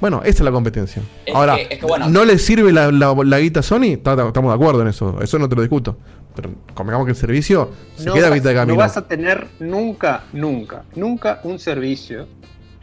Bueno, 0.00 0.20
esa 0.22 0.30
es 0.38 0.40
la 0.42 0.52
competencia. 0.52 1.02
Es 1.26 1.34
Ahora, 1.34 1.56
que- 1.56 1.62
es 1.74 1.80
que 1.80 1.86
bueno. 1.86 2.08
¿no 2.08 2.24
le 2.24 2.38
sirve 2.38 2.72
la, 2.72 2.92
la- 2.92 3.14
la 3.24 3.40
guita 3.40 3.60
a 3.60 3.62
Sony? 3.64 3.96
Ta- 4.00 4.14
ta- 4.16 4.28
Estamos 4.28 4.52
de 4.52 4.54
acuerdo 4.54 4.82
en 4.82 4.88
eso, 4.88 5.20
eso 5.20 5.38
no 5.40 5.48
te 5.48 5.56
lo 5.56 5.62
discuto. 5.62 5.96
Pero 6.36 6.50
convengamos 6.74 7.04
que 7.06 7.10
el 7.10 7.16
servicio 7.16 7.72
se 7.96 8.04
no 8.04 8.14
queda 8.14 8.28
a 8.28 8.30
mitad 8.30 8.50
de 8.50 8.54
no 8.54 8.60
camino. 8.60 8.78
vas 8.78 8.96
a 8.96 9.08
tener 9.08 9.48
nunca, 9.58 10.22
nunca, 10.32 10.84
nunca 10.94 11.40
un 11.42 11.58
servicio 11.58 12.28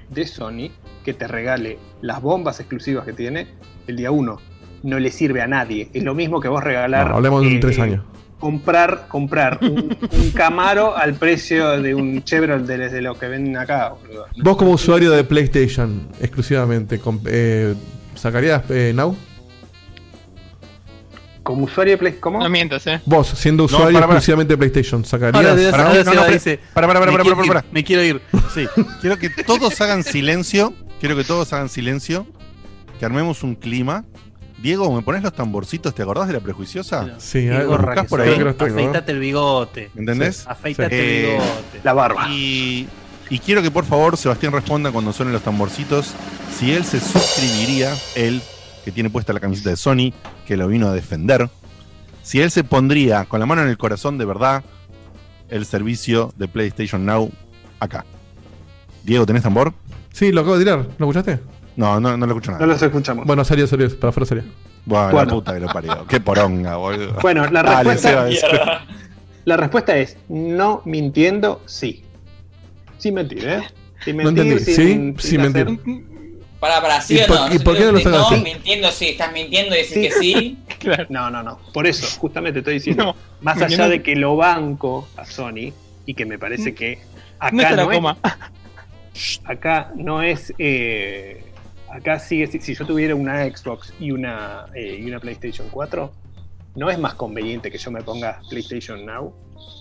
de 0.10 0.28
Sony 0.28 0.72
que 1.06 1.14
te 1.14 1.26
regale 1.28 1.80
las 2.02 2.22
bombas 2.22 2.60
exclusivas 2.60 3.06
que 3.06 3.14
tiene 3.14 3.48
el 3.88 3.96
día 3.96 4.12
uno. 4.12 4.42
No 4.86 5.00
le 5.00 5.10
sirve 5.12 5.42
a 5.42 5.48
nadie. 5.48 5.90
Es 5.94 6.04
lo 6.04 6.14
mismo 6.14 6.40
que 6.40 6.48
vos 6.48 6.64
regalar. 6.64 7.10
No, 7.10 7.16
hablemos 7.16 7.42
de 7.42 7.48
un 7.48 7.54
eh, 7.56 7.60
tres 7.60 7.80
años. 7.80 8.04
Comprar, 8.40 9.08
comprar 9.08 9.58
un, 9.62 9.98
un 10.12 10.32
Camaro 10.32 10.96
al 10.96 11.16
precio 11.16 11.82
de 11.82 11.96
un 11.96 12.24
Chevrolet 12.24 12.66
de, 12.68 12.90
de 12.90 13.02
lo 13.02 13.16
que 13.18 13.28
venden 13.28 13.58
acá. 13.58 13.90
boludo. 14.00 14.28
Vos 14.38 14.58
como 14.58 14.72
usuario 14.72 15.10
de 15.12 15.24
PlayStation 15.24 16.08
exclusivamente, 16.22 17.02
eh, 17.26 17.74
¿sacarías 18.14 18.62
eh, 18.70 18.94
Now? 18.94 19.16
Como 21.42 21.66
usuario 21.66 21.94
de 21.94 21.98
Play, 21.98 22.14
¿cómo? 22.20 22.40
No 22.40 22.50
mientas, 22.50 22.86
eh. 22.88 23.02
Vos, 23.06 23.28
siendo 23.28 23.62
No, 23.64 23.66
usuario 23.66 23.94
para, 23.94 24.08
para. 24.08 24.18
exclusivamente 24.18 24.54
de 24.54 24.58
PlayStation, 24.58 25.06
¿sacarías? 25.06 25.36
Ahora, 25.36 25.72
Para, 25.72 25.88
ahora 25.88 26.04
no, 26.04 26.14
no, 26.14 26.26
dice, 26.28 26.60
para, 26.74 26.88
para, 26.88 27.00
para, 27.00 27.12
para, 27.12 27.24
para, 27.36 27.48
para. 27.48 27.66
Me 27.72 27.84
quiero 27.84 28.04
ir. 28.04 28.22
Sí, 28.54 28.66
quiero 29.02 29.18
que 29.18 29.30
todos 29.30 29.80
hagan 29.82 30.04
silencio. 30.04 30.74
Quiero 31.00 31.16
que 31.16 31.24
todos 31.24 31.52
hagan 31.54 31.70
silencio. 31.70 32.26
Que 33.00 33.06
armemos 33.06 33.44
un 33.44 33.56
clima. 33.56 34.06
Diego, 34.62 34.94
¿me 34.94 35.02
pones 35.02 35.22
los 35.22 35.34
tamborcitos? 35.34 35.94
¿Te 35.94 36.02
acordás 36.02 36.28
de 36.28 36.34
la 36.34 36.40
prejuiciosa? 36.40 37.16
Sí, 37.20 37.48
algo 37.50 37.78
por 38.10 38.22
ahí. 38.22 38.40
Afeitate 38.40 39.12
el 39.12 39.20
bigote. 39.20 39.92
¿Entendés? 39.96 40.48
Afeitate 40.48 40.96
Eh, 40.96 41.36
el 41.36 41.42
bigote. 41.42 41.82
La 41.84 41.94
barba. 41.94 42.30
Y, 42.30 42.88
y 43.30 43.40
quiero 43.40 43.62
que 43.62 43.72
por 43.72 43.86
favor 43.86 44.18
Sebastián 44.18 44.54
responda 44.54 44.92
cuando 44.92 45.12
suenen 45.12 45.34
los 45.34 45.44
tamborcitos 45.44 46.14
si 46.58 46.72
él 46.72 46.86
se 46.86 47.00
suscribiría, 47.00 47.94
él 48.16 48.42
que 48.86 48.92
tiene 48.92 49.10
puesta 49.10 49.34
la 49.34 49.40
camiseta 49.40 49.72
de 49.72 49.76
Sony, 49.78 50.14
que 50.46 50.56
lo 50.56 50.68
vino 50.68 50.88
a 50.88 50.94
defender, 50.94 51.50
si 52.24 52.40
él 52.40 52.50
se 52.52 52.64
pondría 52.64 53.26
con 53.26 53.40
la 53.40 53.46
mano 53.46 53.62
en 53.64 53.68
el 53.68 53.78
corazón 53.78 54.18
de 54.18 54.26
verdad 54.26 54.64
el 55.50 55.66
servicio 55.66 56.34
de 56.38 56.48
PlayStation 56.48 57.06
Now 57.06 57.32
acá. 57.80 58.06
Diego, 59.04 59.26
¿tenés 59.26 59.44
tambor? 59.44 59.74
Sí, 60.14 60.32
lo 60.32 60.42
acabo 60.42 60.58
de 60.58 60.64
tirar. 60.64 60.88
¿Lo 60.98 61.06
escuchaste? 61.10 61.40
No, 61.76 62.00
no, 62.00 62.16
no 62.16 62.26
lo 62.26 62.34
escucho 62.34 62.52
No 62.52 62.58
nada. 62.60 62.68
los 62.68 62.82
escuchamos. 62.82 63.26
Bueno, 63.26 63.44
salió, 63.44 63.68
salió. 63.68 63.90
Para 64.00 64.10
afuera 64.10 64.26
salió. 64.26 64.44
Bueno, 64.86 65.12
la 65.14 65.26
puta 65.26 65.54
que 65.54 65.60
lo 65.60 65.68
parió. 65.68 66.06
Qué 66.08 66.20
poronga, 66.20 66.78
boludo. 66.78 67.14
Bueno, 67.22 67.46
la 67.52 67.64
Dale, 67.64 67.92
respuesta, 67.92 68.86
la 69.46 69.58
respuesta 69.58 69.98
es 69.98 70.18
no 70.30 70.82
mintiendo, 70.86 71.62
sí. 71.66 72.04
Sin 72.98 73.16
mentir, 73.16 73.46
¿eh? 73.48 73.62
Sin 74.04 74.18
No 74.18 74.24
mentir, 74.32 74.44
entendí. 74.54 74.64
sin, 74.74 75.20
Sí, 75.20 75.28
sin 75.30 75.42
hacer- 75.42 75.66
mentir. 75.66 76.06
Para, 76.60 76.82
para, 76.82 77.02
¿sí 77.02 77.16
¿Y 77.18 77.22
o 77.24 77.28
por- 77.28 77.40
no? 77.50 77.54
y 77.54 77.60
por 77.60 77.78
qué 77.78 77.84
no 77.84 77.92
lo 77.92 78.00
sacaste? 78.00 78.38
No, 78.38 78.44
mintiendo 78.44 78.90
sí, 78.92 79.10
estás 79.10 79.32
mintiendo 79.34 79.76
y 79.76 79.80
decís 79.80 79.94
Sí. 79.94 80.02
que 80.02 80.12
sí. 80.12 80.58
No, 81.10 81.30
no, 81.30 81.44
no. 81.44 81.60
Por 81.74 81.86
eso, 81.88 82.08
justamente 82.20 82.60
estoy 82.60 82.76
diciendo. 82.76 83.04
No, 83.06 83.16
más 83.42 83.58
no, 83.58 83.66
allá 83.66 83.78
no. 83.86 83.90
de 83.90 84.02
que 84.02 84.16
lo 84.16 84.36
banco 84.36 85.08
a 85.18 85.26
Sony 85.26 85.74
y 86.06 86.14
que 86.14 86.26
me 86.26 86.40
parece 86.40 86.74
que 86.74 87.00
No 87.52 87.60
acá 87.60 87.72
la 87.72 87.84
no, 87.84 87.92
es, 87.92 87.98
coma. 87.98 88.18
acá 89.46 89.92
no 89.96 90.22
es. 90.22 90.54
eh, 90.58 91.44
acá 91.96 92.20
sigue. 92.20 92.48
Si, 92.48 92.60
si 92.60 92.76
yo 92.76 92.86
tuviera 92.86 93.16
una 93.16 93.44
Xbox 93.46 93.94
y 94.00 94.12
una, 94.12 94.66
eh, 94.74 95.00
y 95.02 95.08
una 95.08 95.20
PlayStation 95.20 95.68
4, 95.72 96.12
no 96.76 96.90
es 96.90 97.00
más 97.00 97.14
conveniente 97.16 97.72
que 97.72 97.78
yo 97.78 97.92
me 97.92 98.02
ponga 98.02 98.42
PlayStation 98.50 99.06
Now 99.06 99.34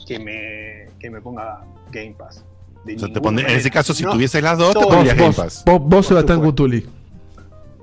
que 0.07 0.19
me, 0.19 0.93
que 1.01 1.11
me 1.11 1.21
ponga 1.21 1.65
Game 1.91 2.15
Pass. 2.19 2.45
De 2.85 2.95
O 2.97 2.99
sea, 2.99 3.09
te 3.09 3.15
ninguna 3.15 3.21
pondría- 3.23 3.49
en 3.49 3.57
ese 3.57 3.71
caso, 3.71 3.95
si 3.95 4.03
No, 4.05 4.13
tuvieses 4.13 4.43
las 4.43 4.59
dos, 4.59 4.75
te 4.75 4.85
pondrías 4.85 5.17
Game 5.17 5.29
Vos, 5.29 5.37
Pass. 5.37 5.63
vos, 5.67 5.81
vos 5.83 6.07
Sebastián. 6.07 6.41
Cutuli. 6.41 6.87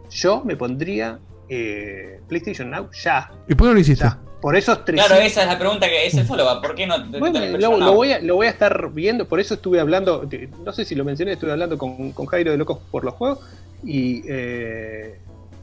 Yo 0.09 0.43
me 0.45 0.55
pondría 0.55 1.19
eh, 1.49 2.19
PlayStation 2.27 2.69
Now 2.69 2.89
ya. 2.91 3.31
¿Y 3.47 3.55
por 3.55 3.65
qué 3.65 3.69
no 3.69 3.73
lo 3.73 3.79
hiciste? 3.79 4.03
ya. 4.05 4.17
Por 4.41 4.55
esos 4.55 4.83
300 4.85 5.05
Claro, 5.07 5.21
esa 5.23 5.41
es 5.43 5.47
la 5.47 5.59
pregunta 5.59 5.87
que 5.87 6.07
es 6.07 6.15
el 6.15 6.25
follow-up. 6.25 6.61
¿Por 6.63 6.73
qué 6.73 6.87
no 6.87 7.11
te, 7.11 7.19
Bueno, 7.19 7.39
te- 7.39 7.57
lo, 7.59 7.93
voy 7.93 8.11
a, 8.11 8.19
lo 8.21 8.35
voy 8.35 8.47
a 8.47 8.49
estar 8.49 8.89
viendo, 8.91 9.27
por 9.27 9.39
eso 9.39 9.53
estuve 9.53 9.79
hablando, 9.79 10.27
no 10.65 10.73
sé 10.73 10.83
si 10.83 10.95
lo 10.95 11.05
mencioné, 11.05 11.33
estuve 11.33 11.51
hablando 11.51 11.77
con, 11.77 12.11
con 12.11 12.25
Jairo 12.25 12.49
de 12.51 12.57
Locos 12.57 12.79
por 12.89 13.03
los 13.03 13.13
Juegos 13.13 13.39
y 13.83 14.23
eh, 14.27 15.17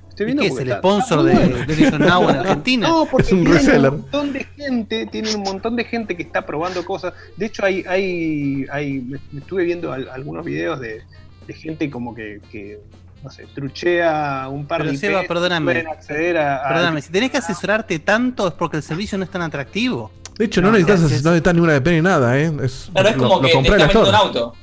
estoy 0.08 0.24
¿Y 0.24 0.26
viendo 0.26 0.42
qué 0.42 0.48
es 0.48 0.56
el 0.58 0.68
está- 0.68 0.78
sponsor 0.78 1.28
está 1.28 1.40
de. 1.40 1.64
PlayStation 1.64 2.00
Now 2.06 2.28
en 2.30 2.36
Argentina? 2.40 2.88
No, 2.88 3.06
porque 3.10 3.26
Es 3.26 3.32
un 3.32 3.40
tienen 3.44 3.58
reseller. 3.58 3.90
un 3.90 3.96
montón 4.00 4.32
de 4.32 4.44
gente, 4.44 5.06
tienen 5.06 5.36
un 5.36 5.42
montón 5.42 5.76
de 5.76 5.84
gente 5.84 6.16
que 6.16 6.22
está 6.22 6.44
probando 6.44 6.84
cosas. 6.84 7.12
De 7.36 7.46
hecho, 7.46 7.64
hay, 7.64 7.84
hay, 7.88 8.66
hay 8.70 8.92
me, 9.00 9.18
me 9.32 9.40
estuve 9.40 9.64
viendo 9.64 9.92
al- 9.92 10.08
algunos 10.08 10.44
videos 10.44 10.80
de, 10.80 11.02
de 11.46 11.54
gente 11.54 11.88
como 11.90 12.14
que, 12.14 12.40
que, 12.50 12.80
no 13.22 13.30
sé, 13.30 13.46
truchea 13.54 14.48
un 14.50 14.66
par 14.66 14.80
Pero 14.80 14.92
de 14.92 14.98
Seba, 14.98 15.20
IPs, 15.20 15.28
perdóname. 15.28 15.84
acceder 15.90 16.36
a, 16.38 16.64
a- 16.64 16.68
Perdóname, 16.68 17.02
si 17.02 17.10
tenés 17.12 17.30
que 17.30 17.38
asesorarte 17.38 17.98
tanto 18.00 18.48
es 18.48 18.54
porque 18.54 18.76
el 18.78 18.82
servicio 18.82 19.16
no 19.18 19.24
es 19.24 19.30
tan 19.30 19.42
atractivo. 19.42 20.10
De 20.38 20.44
hecho, 20.44 20.60
no, 20.60 20.68
No, 20.68 20.74
necesitas, 20.78 21.00
no 21.24 21.30
necesitas 21.30 21.54
ninguna 21.54 21.72
VPN 21.78 21.96
ni 21.96 22.02
nada, 22.02 22.38
¿eh? 22.38 22.52
Es, 22.62 22.90
Claro, 22.92 23.08
es 23.08 23.16
lo- 23.16 23.22
como 23.22 23.34
lo 23.36 23.40
que 23.42 23.48
te 23.48 23.54
compré 23.54 23.74
en 23.74 24.14
auto. 24.14 24.54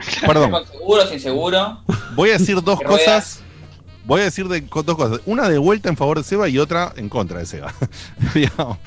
Perdón. 0.26 0.50
Con 0.50 0.66
seguro, 0.66 1.06
sin 1.06 1.20
seguro. 1.20 1.80
Voy 2.14 2.30
a 2.30 2.38
decir 2.38 2.62
dos 2.62 2.80
cosas. 2.80 3.40
Voy 4.04 4.22
a 4.22 4.24
decir 4.24 4.48
de, 4.48 4.60
dos 4.62 4.96
cosas. 4.96 5.20
Una 5.26 5.48
de 5.48 5.58
vuelta 5.58 5.88
en 5.88 5.96
favor 5.96 6.18
de 6.18 6.24
Seba 6.24 6.48
y 6.48 6.58
otra 6.58 6.92
en 6.96 7.08
contra 7.08 7.38
de 7.38 7.46
Seba. 7.46 7.72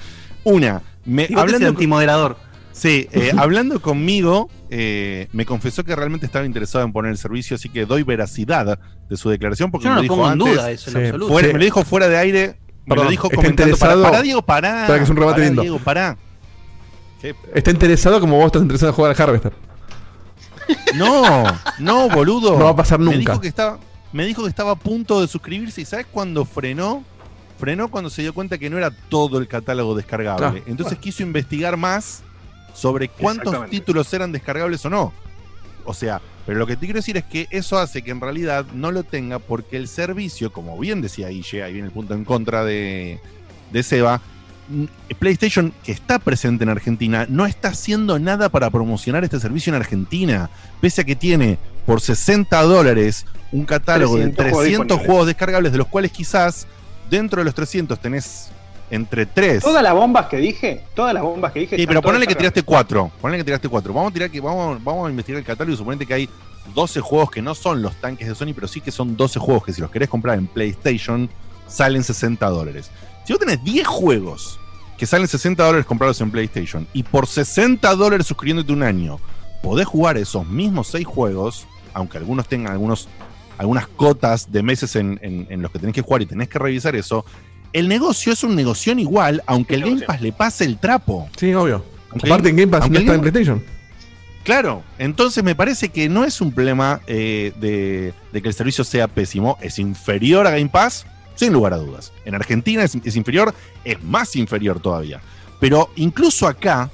Una, 0.44 0.82
me, 1.06 1.28
Digo, 1.28 1.40
hablando, 1.40 1.68
antimoderador. 1.70 2.38
sí, 2.74 3.08
eh, 3.12 3.32
hablando 3.38 3.82
conmigo, 3.82 4.50
eh, 4.70 5.28
me 5.32 5.46
confesó 5.46 5.84
que 5.86 5.96
realmente 5.96 6.26
estaba 6.26 6.46
interesado 6.46 6.84
en 6.84 6.92
poner 6.92 7.12
el 7.12 7.18
servicio, 7.18 7.56
así 7.56 7.70
que 7.70 7.86
doy 7.86 8.04
veracidad 8.04 8.78
de 9.10 9.18
su 9.18 9.30
declaración 9.30 9.72
porque 9.72 9.86
Yo 9.86 9.92
me 9.92 9.96
no 9.96 9.96
lo 9.96 10.02
lo 10.02 10.04
dijo 10.04 10.16
pongo 10.16 10.32
en 10.32 10.40
duda 10.56 10.72
eso 10.72 10.90
en 10.90 10.96
Sí, 10.98 11.04
absoluto. 11.06 11.32
Fuera- 11.32 11.48
Sí. 11.48 11.54
Me 11.54 11.60
lo 11.60 11.66
dijo 11.66 11.84
fuera 11.86 12.08
de 12.10 12.18
aire. 12.18 12.60
Me 12.86 12.90
Perdón, 12.90 13.06
lo 13.06 13.12
dijo 13.12 13.30
comentando. 13.30 13.78
Para, 13.78 13.94
interesado- 13.94 14.04
para, 14.04 14.22
Diego, 14.22 14.42
pará. 14.42 14.82
Espera 14.82 14.98
que 14.98 15.04
es 15.06 15.10
un 15.10 15.16
rebate 15.16 15.36
Pará, 15.36 15.46
lindo. 15.46 15.62
Diego, 15.62 15.80
pará. 15.80 16.18
Está 17.54 17.72
interesado 17.72 18.20
como 18.20 18.36
vos 18.36 18.48
estás 18.48 18.62
interesado 18.62 18.90
en 18.90 18.96
jugar 18.96 19.16
al 19.16 19.22
Harvester. 19.22 19.54
No, 20.96 21.44
no, 21.80 22.10
boludo. 22.10 22.58
No 22.58 22.66
va 22.66 22.72
a 22.72 22.76
pasar 22.76 23.00
Me 23.00 23.06
nunca. 23.06 23.20
dijo 23.32 23.42
que 23.42 23.48
estaba, 23.48 23.80
me 24.12 24.26
dijo 24.26 24.44
que 24.44 24.50
estaba 24.50 24.72
a 24.72 24.76
punto 24.76 25.22
de 25.22 25.28
suscribirse 25.28 25.82
y 25.82 25.86
¿sabes 25.86 26.06
cuándo 26.12 26.46
frenó? 26.46 27.04
Frenó 27.60 27.90
cuando 27.90 28.10
se 28.10 28.22
dio 28.22 28.34
cuenta 28.34 28.58
que 28.58 28.70
no 28.70 28.78
era 28.78 28.92
todo 28.92 29.38
el 29.40 29.48
catálogo 29.48 29.96
descargable. 29.96 30.64
Entonces 30.66 30.98
quiso 30.98 31.24
investigar 31.24 31.78
más 31.78 32.22
sobre 32.74 33.08
cuántos 33.08 33.70
títulos 33.70 34.12
eran 34.14 34.32
descargables 34.32 34.86
o 34.86 34.90
no. 34.90 35.14
O 35.86 35.94
sea, 35.94 36.22
pero 36.46 36.60
lo 36.60 36.68
que 36.68 36.76
te 36.76 36.86
quiero 36.86 37.00
decir 37.00 37.18
es 37.18 37.24
que 37.24 37.48
eso 37.52 37.78
hace 37.78 38.02
que 38.04 38.12
en 38.12 38.20
realidad 38.22 38.66
no 38.74 38.92
lo 38.92 39.04
tenga 39.04 39.40
porque 39.40 39.78
el 39.78 39.88
servicio, 39.88 40.52
como 40.52 40.78
bien 40.78 41.02
decía 41.02 41.30
Guille, 41.30 41.64
ahí 41.64 41.74
viene 41.74 41.88
el 41.88 41.94
punto 41.94 42.14
en 42.14 42.26
contra 42.26 42.64
de, 42.66 43.20
de 43.72 43.84
Seba, 43.84 44.22
PlayStation, 45.20 45.74
que 45.84 45.92
está 45.92 46.20
presente 46.20 46.64
en 46.64 46.70
Argentina, 46.70 47.26
no 47.30 47.46
está 47.46 47.70
haciendo 47.70 48.20
nada 48.20 48.50
para 48.50 48.70
promocionar 48.70 49.24
este 49.24 49.40
servicio 49.40 49.72
en 49.72 49.76
Argentina. 49.76 50.50
Pese 50.82 51.02
a 51.02 51.04
que 51.04 51.16
tiene 51.16 51.58
por 51.86 52.02
60 52.02 52.62
dólares 52.64 53.26
un 53.52 53.66
catálogo 53.66 54.18
de 54.18 54.30
300 54.30 54.38
juegos 54.38 54.64
300 54.64 54.88
disponibles. 54.88 55.08
juegos 55.08 55.28
descargables, 55.28 55.72
de 55.72 55.78
los 55.78 55.88
cuales 55.88 56.12
quizás 56.12 56.68
dentro 57.10 57.42
de 57.42 57.46
los 57.46 57.54
300 57.54 58.00
tenés 58.00 58.50
entre 58.90 59.26
3. 59.26 59.64
Todas 59.64 59.84
las 59.84 59.94
bombas 59.94 60.28
que 60.28 60.38
dije, 60.38 60.84
todas 60.94 61.14
las 61.14 61.24
bombas 61.24 61.52
que 61.52 61.62
dije. 61.62 61.76
Sí, 61.76 61.88
pero 61.88 62.02
ponele 62.02 62.28
que 62.28 62.36
tiraste 62.36 62.64
4. 62.64 63.12
Ponele 63.22 63.40
que 63.40 63.46
tiraste 63.46 63.68
4. 63.68 63.94
Vamos 63.94 64.12
a 64.12 64.14
tirar 64.14 64.30
que 64.30 64.40
vamos, 64.40 64.84
vamos 64.84 65.08
a 65.08 65.10
investigar 65.10 65.40
el 65.40 65.46
catálogo 65.46 65.74
y 65.74 65.78
suponete 65.78 66.06
que 66.06 66.14
hay 66.14 66.30
12 66.74 67.02
juegos 67.02 67.32
que 67.32 67.42
no 67.42 67.56
son 67.56 67.82
los 67.82 67.96
tanques 67.96 68.28
de 68.28 68.36
Sony, 68.36 68.54
pero 68.54 68.68
sí 68.68 68.82
que 68.82 68.92
son 68.92 69.18
12 69.18 69.40
juegos 69.40 69.66
que 69.66 69.74
si 69.74 69.82
los 69.82 69.92
querés 69.92 70.10
comprar 70.10 70.38
en 70.38 70.48
PlayStation 70.48 71.30
salen 71.68 72.04
60 72.04 72.48
dólares. 72.50 72.92
Si 73.26 73.34
vos 73.34 73.40
tenés 73.40 73.64
10 73.64 73.88
juegos 73.88 74.60
que 74.98 75.06
salen 75.06 75.28
60 75.28 75.64
dólares 75.64 75.86
comprados 75.86 76.20
en 76.22 76.32
PlayStation 76.32 76.88
y 76.94 77.04
por 77.04 77.28
60 77.28 77.96
dólares 77.96 78.28
suscribiéndote 78.28 78.72
un 78.74 78.84
año 78.84 79.20
podés 79.62 79.86
jugar 79.88 80.18
esos 80.18 80.46
mismos 80.48 80.88
6 80.88 81.06
juegos, 81.06 81.66
aunque 81.94 82.18
algunos 82.18 82.48
tengan 82.48 82.74
algunos 82.74 83.08
algunas 83.58 83.88
cotas 83.88 84.52
de 84.52 84.64
meses 84.64 84.96
en, 84.96 85.20
en- 85.22 85.48
en 85.50 85.62
los 85.62 85.72
que 85.72 85.80
tenés 85.80 85.94
que 85.96 86.02
jugar 86.02 86.22
y 86.22 86.26
tenés 86.26 86.50
que 86.50 86.58
revisar 86.60 86.96
eso, 86.96 87.24
el 87.72 87.88
negocio 87.88 88.34
es 88.34 88.44
un 88.44 88.56
negocio 88.56 88.94
igual, 88.98 89.42
aunque 89.46 89.76
el 89.76 89.82
Game 89.84 90.02
Pass 90.08 90.22
le 90.22 90.32
pase 90.32 90.66
el 90.66 90.78
trapo. 90.80 91.30
Sí, 91.38 91.54
obvio. 91.54 91.84
Aunque- 92.12 92.28
Aparte 92.28 92.50
en 92.50 92.56
Game 92.58 92.72
Pass 92.72 92.90
no 92.90 92.98
está 93.00 93.14
en 93.16 93.22
PlayStation. 93.22 93.64
Claro, 94.44 94.84
entonces 94.98 95.44
me 95.44 95.56
parece 95.56 95.90
que 95.90 96.10
no 96.10 96.26
es 96.26 96.42
un 96.42 96.52
problema 96.52 97.00
eh, 97.08 97.54
de, 97.62 98.14
de 98.34 98.42
que 98.42 98.48
el 98.50 98.54
servicio 98.54 98.84
sea 98.84 99.08
pésimo, 99.08 99.58
es 99.62 99.80
inferior 99.80 100.46
a 100.48 100.52
Game 100.52 100.68
Pass, 100.70 101.06
sin 101.36 101.54
lugar 101.54 101.74
a 101.74 101.78
dudas. 101.78 102.12
En 102.26 102.36
Argentina 102.36 102.84
es, 102.84 103.16
inferior, 103.16 103.54
es 103.84 104.02
más 104.04 104.36
inferior 104.36 104.80
todavía. 104.80 105.22
Pero 105.60 105.90
incluso 105.96 106.48
acá, 106.48 106.90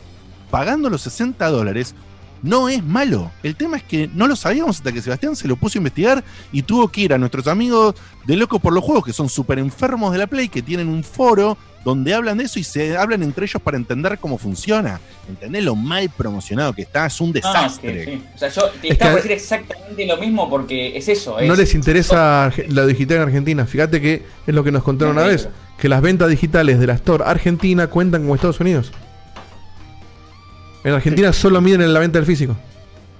pagando 0.51 0.89
los 0.89 1.01
60 1.01 1.47
dólares, 1.49 1.95
no 2.41 2.69
es 2.69 2.83
malo. 2.83 3.31
El 3.43 3.55
tema 3.55 3.77
es 3.77 3.83
que 3.83 4.09
no 4.13 4.27
lo 4.27 4.35
sabíamos 4.35 4.77
hasta 4.77 4.91
que 4.91 5.01
Sebastián 5.01 5.35
se 5.35 5.47
lo 5.47 5.55
puso 5.55 5.77
a 5.77 5.79
investigar 5.79 6.23
y 6.51 6.61
tuvo 6.63 6.87
que 6.89 7.01
ir 7.01 7.13
a 7.13 7.17
nuestros 7.17 7.47
amigos 7.47 7.95
de 8.25 8.35
Locos 8.35 8.61
por 8.61 8.73
los 8.73 8.83
Juegos, 8.83 9.05
que 9.05 9.13
son 9.13 9.29
súper 9.29 9.59
enfermos 9.59 10.11
de 10.11 10.17
la 10.19 10.27
Play, 10.27 10.49
que 10.49 10.61
tienen 10.61 10.87
un 10.87 11.03
foro 11.03 11.57
donde 11.85 12.13
hablan 12.13 12.37
de 12.37 12.43
eso 12.43 12.59
y 12.59 12.63
se 12.63 12.97
hablan 12.97 13.23
entre 13.23 13.45
ellos 13.45 13.61
para 13.61 13.77
entender 13.77 14.17
cómo 14.19 14.37
funciona. 14.37 14.99
¿Entendés 15.29 15.63
lo 15.63 15.75
mal 15.75 16.09
promocionado 16.09 16.73
que 16.73 16.81
está? 16.81 17.05
Es 17.05 17.21
un 17.21 17.27
No, 17.31 17.33
no, 17.33 17.33
desastre. 17.33 18.05
sí, 18.05 18.11
sí. 18.11 18.23
O 18.35 18.37
sea, 18.37 18.49
yo 18.49 18.69
te 18.81 18.87
Es 18.87 18.93
estaba 18.93 19.11
que- 19.11 19.15
por 19.15 19.23
decir 19.23 19.31
exactamente 19.31 20.05
lo 20.05 20.17
mismo 20.17 20.49
porque 20.49 20.97
es 20.97 21.07
eso. 21.07 21.39
Es, 21.39 21.47
No 21.47 21.55
les 21.55 21.73
interesa 21.73 22.51
lo 22.67 22.85
digital 22.85 23.17
en 23.17 23.23
Argentina. 23.23 23.65
Fíjate 23.65 24.01
que 24.01 24.25
es 24.45 24.53
lo 24.53 24.63
que 24.63 24.71
nos 24.73 24.83
contaron 24.83 25.17
una 25.17 25.25
vez, 25.27 25.47
que 25.79 25.87
las 25.87 26.01
ventas 26.01 26.29
digitales 26.29 26.79
de 26.79 26.87
la 26.87 26.93
Store 26.95 27.23
Argentina 27.25 27.87
cuentan 27.87 28.23
como 28.23 28.35
Estados 28.35 28.59
Unidos. 28.59 28.91
En 30.89 30.95
Argentina 30.95 31.33
solo 31.33 31.61
miden 31.61 31.81
en 31.81 31.93
la 31.93 31.99
venta 31.99 32.19
del 32.19 32.25
físico. 32.25 32.55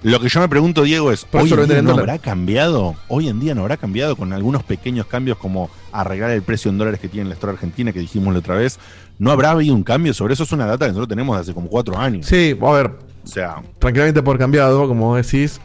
Lo 0.02 0.20
que 0.22 0.30
yo 0.30 0.40
me 0.40 0.48
pregunto, 0.48 0.84
Diego, 0.84 1.12
es, 1.12 1.26
Por 1.26 1.42
¿hoy 1.42 1.52
en 1.52 1.68
día 1.68 1.82
no 1.82 1.90
dólar. 1.92 2.10
habrá 2.12 2.18
cambiado? 2.20 2.96
¿Hoy 3.10 3.28
en 3.28 3.40
día 3.42 3.54
no 3.54 3.62
habrá 3.62 3.76
cambiado 3.76 4.16
con 4.16 4.32
algunos 4.32 4.64
pequeños 4.64 5.06
cambios 5.08 5.38
como 5.38 5.70
arreglar 5.92 6.32
el 6.32 6.42
precio 6.42 6.72
en 6.72 6.78
dólares 6.78 7.02
que 7.02 7.10
tiene 7.10 7.28
la 7.28 7.36
Store 7.36 7.52
Argentina, 7.54 7.92
que 7.92 8.00
dijimos 8.00 8.32
la 8.34 8.40
otra 8.40 8.56
vez? 8.56 8.80
¿No 9.18 9.30
habrá 9.32 9.52
habido 9.52 9.76
un 9.76 9.84
cambio? 9.84 10.14
Sobre 10.14 10.36
eso 10.36 10.44
es 10.44 10.52
una 10.54 10.66
data 10.66 10.86
que 10.86 10.90
nosotros 10.92 11.10
tenemos 11.10 11.36
de 11.36 11.42
hace 11.42 11.54
como 11.54 11.68
cuatro 11.68 11.98
años. 11.98 12.26
Sí, 12.26 12.58
a 12.62 12.72
ver, 12.72 12.92
O 13.26 13.28
sea, 13.28 13.62
tranquilamente 13.78 14.24
por 14.24 14.38
cambiado, 14.38 14.88
como 14.88 15.18
decís. 15.18 15.60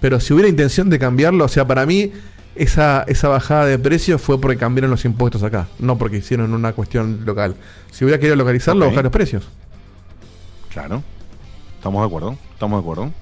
Pero 0.00 0.18
si 0.18 0.32
hubiera 0.32 0.48
intención 0.48 0.88
de 0.88 0.98
cambiarlo, 0.98 1.44
o 1.44 1.48
sea, 1.48 1.66
para 1.66 1.84
mí 1.84 2.10
esa, 2.56 3.02
esa 3.06 3.28
bajada 3.28 3.66
de 3.66 3.78
precio 3.78 4.18
fue 4.18 4.40
porque 4.40 4.56
cambiaron 4.56 4.90
los 4.90 5.04
impuestos 5.04 5.42
acá, 5.42 5.68
no 5.78 5.98
porque 5.98 6.16
hicieron 6.16 6.54
una 6.54 6.72
cuestión 6.72 7.20
local. 7.26 7.54
Si 7.90 8.04
hubiera 8.04 8.18
querido 8.18 8.36
localizarlo, 8.36 8.86
bajar 8.86 9.04
los 9.04 9.12
precios. 9.12 9.46
claro. 10.72 11.02
Estamos 11.78 12.02
de 12.02 12.06
acuerdo. 12.06 12.36
Estamos 12.52 12.78
de 12.78 12.80
acuerdo. 12.82 13.12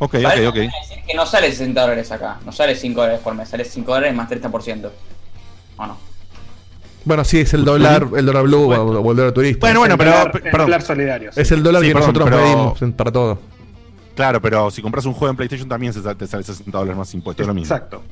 Ok, 0.00 0.14
ok, 0.14 0.22
Vale, 0.22 0.46
ok. 0.46 0.54
decir 0.54 0.72
que 1.06 1.14
no 1.14 1.26
sale 1.26 1.50
60 1.50 1.80
dólares 1.80 2.12
acá, 2.12 2.38
no 2.46 2.52
sale 2.52 2.76
5 2.76 3.00
dólares 3.00 3.20
por 3.22 3.34
mes, 3.34 3.48
sale 3.48 3.64
5 3.64 3.92
dólares 3.92 4.14
más 4.14 4.30
30%. 4.30 4.90
¿O 5.76 5.86
no? 5.86 5.96
Bueno, 7.04 7.24
sí, 7.24 7.40
es 7.40 7.52
el 7.54 7.64
dólar, 7.64 8.06
el 8.16 8.26
dólar 8.26 8.42
blue 8.44 8.72
o, 8.72 9.00
o 9.00 9.10
el 9.10 9.16
dólar 9.16 9.32
turista. 9.32 9.66
Bueno, 9.66 9.80
bueno, 9.80 9.98
pero. 9.98 10.10
dólar- 10.12 10.30
p- 10.32 10.38
el 10.38 10.44
perdón. 10.44 10.66
dólar 10.66 10.82
solidario. 10.82 11.32
sí. 11.32 11.40
Es 11.40 11.50
el 11.50 11.62
dólar 11.62 11.82
Sí, 11.82 11.88
que 11.88 11.94
perdón, 11.94 12.12
nosotros 12.14 12.30
pero- 12.30 12.42
medimos 12.42 12.82
en- 12.82 12.92
para 12.92 13.10
todo. 13.10 13.38
Claro, 14.14 14.42
pero 14.42 14.70
si 14.70 14.82
compras 14.82 15.04
un 15.06 15.14
juego 15.14 15.30
en 15.30 15.36
PlayStation 15.36 15.68
también 15.68 15.92
te 15.92 16.26
sale 16.26 16.42
60 16.44 16.76
dólares 16.78 16.96
más 16.98 17.14
impuestos. 17.14 17.42
Es 17.44 17.48
lo 17.48 17.54
mismo. 17.54 17.72
Exacto. 17.74 18.02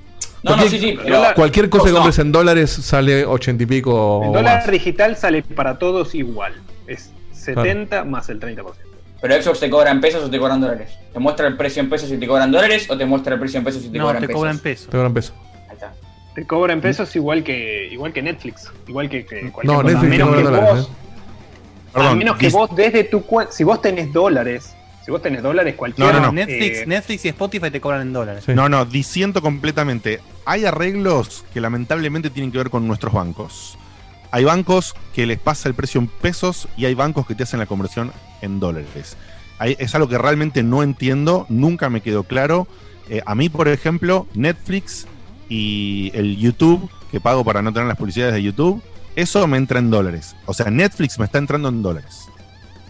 No, 0.42 0.52
no, 0.52 0.56
Cualquier- 0.62 0.70
sí, 0.70 0.78
sí, 0.90 0.98
pero. 1.02 1.22
Cualquier 1.34 1.68
cosa 1.70 1.84
que 1.84 1.90
no. 1.90 1.96
compres 1.96 2.18
en 2.20 2.32
dólares 2.32 2.70
sale 2.70 3.24
80 3.26 3.62
y 3.62 3.66
pico 3.66 4.22
El 4.24 4.32
dólar 4.32 4.58
más. 4.62 4.70
digital 4.70 5.16
sale 5.16 5.42
para 5.42 5.78
todos 5.78 6.14
igual. 6.14 6.54
Es 6.86 7.10
70 7.54 8.04
más 8.04 8.28
el 8.28 8.40
30%. 8.40 8.64
Pero 9.20 9.42
Xbox 9.42 9.60
te 9.60 9.70
cobra 9.70 9.90
en 9.90 10.00
pesos 10.00 10.22
o 10.24 10.30
te 10.30 10.38
cobran 10.38 10.60
dólares. 10.60 10.90
¿Te 11.12 11.18
muestra 11.18 11.46
el 11.48 11.56
precio 11.56 11.80
en 11.82 11.88
pesos 11.88 12.10
y 12.10 12.18
te 12.18 12.26
cobran 12.26 12.52
dólares 12.52 12.86
o 12.90 12.96
te 12.98 13.06
muestra 13.06 13.34
el 13.34 13.40
precio 13.40 13.58
en 13.58 13.64
pesos 13.64 13.84
y 13.84 13.88
te 13.88 13.98
No, 13.98 14.04
cobran 14.04 14.20
te 14.20 14.26
pesos? 14.28 14.38
cobran 14.40 14.58
pesos. 14.58 14.86
Te 14.88 14.92
cobran 14.96 15.14
peso. 15.14 15.32
Ahí 15.68 15.74
está. 15.74 15.92
Te 16.34 16.46
cobran 16.46 16.80
pesos 16.82 17.16
igual 17.16 17.42
que 17.42 17.88
igual 17.90 18.12
que 18.12 18.20
Netflix, 18.22 18.70
igual 18.86 19.08
que, 19.08 19.24
que 19.24 19.50
cualquier 19.50 19.64
No, 19.76 19.82
cosa. 19.82 20.02
Netflix 20.02 20.22
a 20.22 20.26
menos 20.26 20.30
te 20.30 20.36
que 20.36 20.44
cobra 20.44 20.60
vos. 20.74 20.90
¿eh? 21.94 21.98
a 22.08 22.14
menos 22.14 22.36
que 22.36 22.48
vos 22.50 22.76
desde 22.76 23.04
tu 23.04 23.22
cuenta, 23.22 23.52
si 23.52 23.64
vos 23.64 23.80
tenés 23.80 24.12
dólares, 24.12 24.76
si 25.02 25.10
vos 25.10 25.22
tenés 25.22 25.42
dólares 25.42 25.74
cualquiera, 25.76 26.12
No, 26.12 26.18
no, 26.20 26.26
no. 26.26 26.32
Netflix, 26.32 26.78
eh, 26.80 26.84
Netflix 26.86 27.24
y 27.24 27.28
Spotify 27.28 27.70
te 27.70 27.80
cobran 27.80 28.02
en 28.02 28.12
dólares. 28.12 28.44
Sí. 28.44 28.52
No, 28.54 28.68
no, 28.68 28.84
disiento 28.84 29.40
completamente. 29.40 30.20
Hay 30.44 30.66
arreglos 30.66 31.42
que 31.54 31.60
lamentablemente 31.62 32.28
tienen 32.28 32.52
que 32.52 32.58
ver 32.58 32.68
con 32.70 32.86
nuestros 32.86 33.14
bancos. 33.14 33.78
Hay 34.30 34.44
bancos 34.44 34.94
que 35.14 35.26
les 35.26 35.38
pasa 35.38 35.68
el 35.68 35.74
precio 35.74 36.00
en 36.00 36.08
pesos 36.08 36.68
y 36.76 36.84
hay 36.84 36.94
bancos 36.94 37.26
que 37.26 37.34
te 37.34 37.44
hacen 37.44 37.60
la 37.60 37.66
conversión 37.66 38.12
en 38.42 38.60
dólares. 38.60 39.16
Hay- 39.58 39.76
es 39.78 39.94
algo 39.94 40.08
que 40.08 40.18
realmente 40.18 40.62
no 40.62 40.82
entiendo, 40.82 41.46
nunca 41.48 41.88
me 41.88 42.00
quedó 42.02 42.24
claro. 42.24 42.66
Eh, 43.08 43.22
a 43.24 43.34
mí, 43.34 43.48
por 43.48 43.68
ejemplo, 43.68 44.26
Netflix 44.34 45.06
y 45.48 46.10
el 46.14 46.36
YouTube, 46.36 46.90
que 47.10 47.20
pago 47.20 47.44
para 47.44 47.62
no 47.62 47.72
tener 47.72 47.88
las 47.88 47.96
publicidades 47.96 48.34
de 48.34 48.42
YouTube, 48.42 48.82
eso 49.14 49.46
me 49.46 49.56
entra 49.56 49.78
en 49.78 49.90
dólares. 49.90 50.34
O 50.44 50.52
sea, 50.52 50.70
Netflix 50.70 51.18
me 51.18 51.24
está 51.24 51.38
entrando 51.38 51.68
en 51.68 51.82
dólares. 51.82 52.26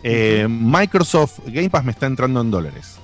Eh, 0.03 0.47
Microsoft 0.49 1.41
Game 1.47 1.70
Pass 1.70 1.84
me 1.84 1.93
está 1.93 2.07
entrando 2.07 2.41
en 2.41 2.51
dólares. 2.51 2.97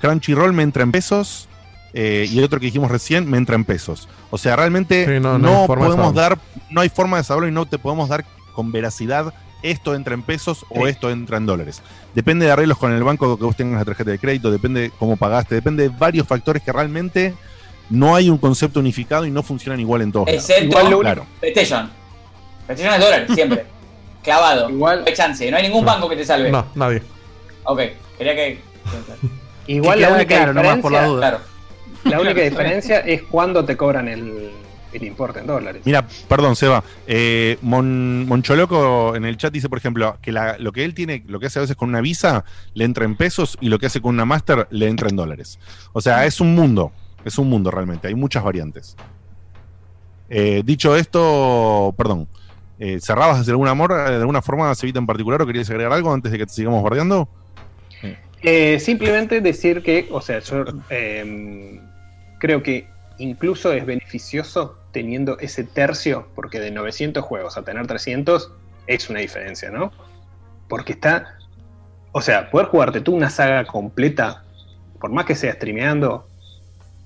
Crunchyroll 0.00 0.52
me 0.52 0.62
entra 0.62 0.82
en 0.82 0.92
pesos 0.92 1.48
eh, 1.94 2.26
y 2.30 2.38
el 2.38 2.44
otro 2.44 2.58
que 2.60 2.66
dijimos 2.66 2.90
recién 2.90 3.28
me 3.28 3.36
entra 3.36 3.54
en 3.54 3.64
pesos. 3.64 4.08
O 4.30 4.38
sea, 4.38 4.56
realmente 4.56 5.04
Sí, 5.06 5.20
no, 5.20 5.66
podemos 5.66 6.14
dar, 6.14 6.38
no 6.70 6.80
hay 6.80 6.88
forma 6.88 7.18
de 7.18 7.24
saberlo 7.24 7.48
y 7.48 7.52
no 7.52 7.66
te 7.66 7.78
podemos 7.78 8.08
dar 8.08 8.24
con 8.54 8.72
veracidad 8.72 9.32
esto 9.62 9.94
entra 9.94 10.14
en 10.14 10.22
pesos 10.22 10.66
o 10.70 10.86
esto 10.86 11.10
entra 11.10 11.36
en 11.36 11.46
dólares. 11.46 11.82
Depende 12.14 12.46
de 12.46 12.52
arreglos 12.52 12.78
con 12.78 12.92
el 12.92 13.02
banco 13.04 13.38
que 13.38 13.44
vos 13.44 13.56
tengas 13.56 13.78
la 13.78 13.84
tarjeta 13.84 14.10
de 14.10 14.18
crédito, 14.18 14.50
depende 14.50 14.80
de 14.82 14.90
cómo 14.90 15.16
pagaste, 15.16 15.54
depende 15.54 15.84
de 15.84 15.88
varios 15.88 16.26
factores 16.26 16.62
que 16.62 16.72
realmente 16.72 17.34
no 17.88 18.14
hay 18.16 18.28
un 18.28 18.38
concepto 18.38 18.80
unificado 18.80 19.24
y 19.24 19.30
no 19.30 19.42
funcionan 19.42 19.78
igual 19.80 20.02
en 20.02 20.12
todos 20.12 20.26
lados. 20.26 20.50
Excepto 20.50 20.64
Igual 20.78 20.90
lo 20.90 21.00
Claro. 21.00 21.26
PlayStation. 21.40 21.90
PlayStation 22.66 22.94
es 22.94 23.00
dólares, 23.00 23.30
siempre. 23.34 23.66
Clavado. 24.22 24.70
Igual- 24.70 25.00
No 25.00 25.06
hay 25.06 25.14
chance, 25.14 25.50
no 25.50 25.56
hay 25.56 25.62
ningún 25.64 25.84
banco 25.84 26.08
que 26.08 26.16
te 26.16 26.24
salve. 26.24 26.50
No, 26.50 26.66
nadie. 26.74 27.02
Ok, 27.64 27.80
quería 28.18 28.34
que. 28.34 28.60
igual 29.66 29.98
Que 29.98 30.02
la 30.02 30.12
única 30.12 30.36
claro, 30.36 30.54
nomás 30.54 30.78
por 30.78 30.92
la 30.92 31.06
duda. 31.06 31.20
Claro. 31.20 31.51
La 32.04 32.20
única 32.20 32.40
diferencia 32.42 33.00
es 33.00 33.22
cuando 33.22 33.64
te 33.64 33.76
cobran 33.76 34.08
el, 34.08 34.50
el 34.92 35.02
importe 35.04 35.40
en 35.40 35.46
dólares. 35.46 35.82
Mira, 35.84 36.06
perdón, 36.28 36.56
Seba. 36.56 36.82
Eh, 37.06 37.58
Mon- 37.62 38.26
Moncholoco 38.26 39.14
en 39.16 39.24
el 39.24 39.36
chat 39.36 39.52
dice, 39.52 39.68
por 39.68 39.78
ejemplo, 39.78 40.18
que 40.20 40.32
la- 40.32 40.58
lo 40.58 40.72
que 40.72 40.84
él 40.84 40.94
tiene, 40.94 41.22
lo 41.26 41.40
que 41.40 41.46
hace 41.46 41.58
a 41.58 41.62
veces 41.62 41.76
con 41.76 41.88
una 41.88 42.00
visa, 42.00 42.44
le 42.74 42.84
entra 42.84 43.04
en 43.04 43.16
pesos 43.16 43.56
y 43.60 43.68
lo 43.68 43.78
que 43.78 43.86
hace 43.86 44.00
con 44.00 44.14
una 44.14 44.24
Master 44.24 44.66
le 44.70 44.88
entra 44.88 45.08
en 45.08 45.16
dólares. 45.16 45.58
O 45.92 46.00
sea, 46.00 46.26
es 46.26 46.40
un 46.40 46.54
mundo. 46.54 46.92
Es 47.24 47.38
un 47.38 47.48
mundo 47.48 47.70
realmente. 47.70 48.08
Hay 48.08 48.14
muchas 48.14 48.42
variantes. 48.42 48.96
Eh, 50.28 50.62
dicho 50.64 50.96
esto, 50.96 51.94
perdón. 51.96 52.26
Eh, 52.78 52.98
¿Cerrabas 53.00 53.46
de 53.46 53.52
alguna, 53.52 53.70
amor, 53.70 53.94
de 53.94 54.16
alguna 54.16 54.42
forma, 54.42 54.74
Cevita 54.74 54.98
en 54.98 55.06
particular, 55.06 55.40
o 55.40 55.46
querías 55.46 55.70
agregar 55.70 55.92
algo 55.92 56.12
antes 56.12 56.32
de 56.32 56.38
que 56.38 56.46
te 56.46 56.52
sigamos 56.52 56.82
bardeando? 56.82 57.28
Eh, 58.42 58.80
simplemente 58.80 59.40
decir 59.40 59.82
que, 59.84 60.08
o 60.10 60.20
sea, 60.20 60.40
yo 60.40 60.64
eh, 60.90 61.80
creo 62.42 62.60
que 62.60 62.88
incluso 63.18 63.72
es 63.72 63.86
beneficioso 63.86 64.76
teniendo 64.90 65.38
ese 65.38 65.62
tercio, 65.62 66.26
porque 66.34 66.58
de 66.58 66.72
900 66.72 67.22
juegos 67.24 67.56
a 67.56 67.62
tener 67.62 67.86
300 67.86 68.50
es 68.88 69.08
una 69.08 69.20
diferencia, 69.20 69.70
¿no? 69.70 69.92
Porque 70.68 70.90
está, 70.90 71.38
o 72.10 72.20
sea, 72.20 72.50
poder 72.50 72.66
jugarte 72.66 73.00
tú 73.00 73.14
una 73.14 73.30
saga 73.30 73.64
completa, 73.64 74.42
por 74.98 75.12
más 75.12 75.24
que 75.24 75.36
sea 75.36 75.52
streameando 75.52 76.26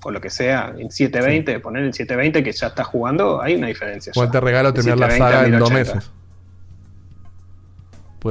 o 0.01 0.09
lo 0.09 0.19
que 0.19 0.31
sea, 0.31 0.73
en 0.75 0.89
720, 0.89 1.59
poner 1.59 1.83
en 1.83 1.93
720 1.93 2.43
que 2.43 2.51
ya 2.51 2.67
estás 2.67 2.87
jugando, 2.87 3.39
hay 3.39 3.53
una 3.53 3.67
diferencia. 3.67 4.13
Ya. 4.15 4.31
te 4.31 4.39
regalo 4.39 4.73
terminar 4.73 4.97
la 4.97 5.11
720 5.11 5.23
a 5.23 5.39
saga 5.39 5.45
en 5.45 5.59
dos 5.59 5.69
1080. 5.69 5.95
meses. 5.95 6.16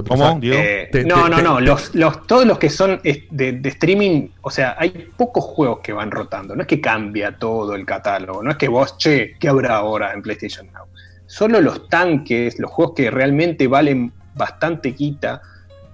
¿Cómo? 0.09 0.25
Eh, 0.59 0.89
Te- 0.91 1.05
no, 1.05 1.15
te- 1.25 1.31
no, 1.31 1.37
te- 1.37 1.43
no. 1.43 1.57
te- 1.57 1.63
Los, 1.63 1.95
los, 1.95 2.27
todos 2.27 2.45
los 2.47 2.59
que 2.59 2.71
son 2.71 3.01
es- 3.05 3.23
de, 3.31 3.53
de 3.53 3.69
streaming, 3.69 4.29
o 4.43 4.51
sea, 4.51 4.75
hay 4.79 4.91
pocos 5.17 5.45
juegos 5.45 5.81
que 5.81 5.93
van 5.93 6.11
rotando. 6.11 6.55
No 6.57 6.63
es 6.63 6.69
que 6.69 6.81
cambia 6.81 7.37
todo 7.39 7.75
el 7.75 7.87
catálogo. 7.87 8.43
No 8.43 8.51
es 8.51 8.57
que 8.57 8.69
vos, 8.69 8.99
che, 8.99 9.35
¿qué 9.39 9.49
habrá 9.49 9.77
ahora 9.77 10.13
en 10.13 10.23
PlayStation 10.23 10.67
Now? 10.73 10.85
Solo 11.27 11.61
los 11.61 11.89
tanques, 11.89 12.59
los 12.59 12.71
juegos 12.71 12.95
que 12.95 13.11
realmente 13.11 13.67
valen 13.67 14.13
bastante 14.35 14.95
quita 14.95 15.41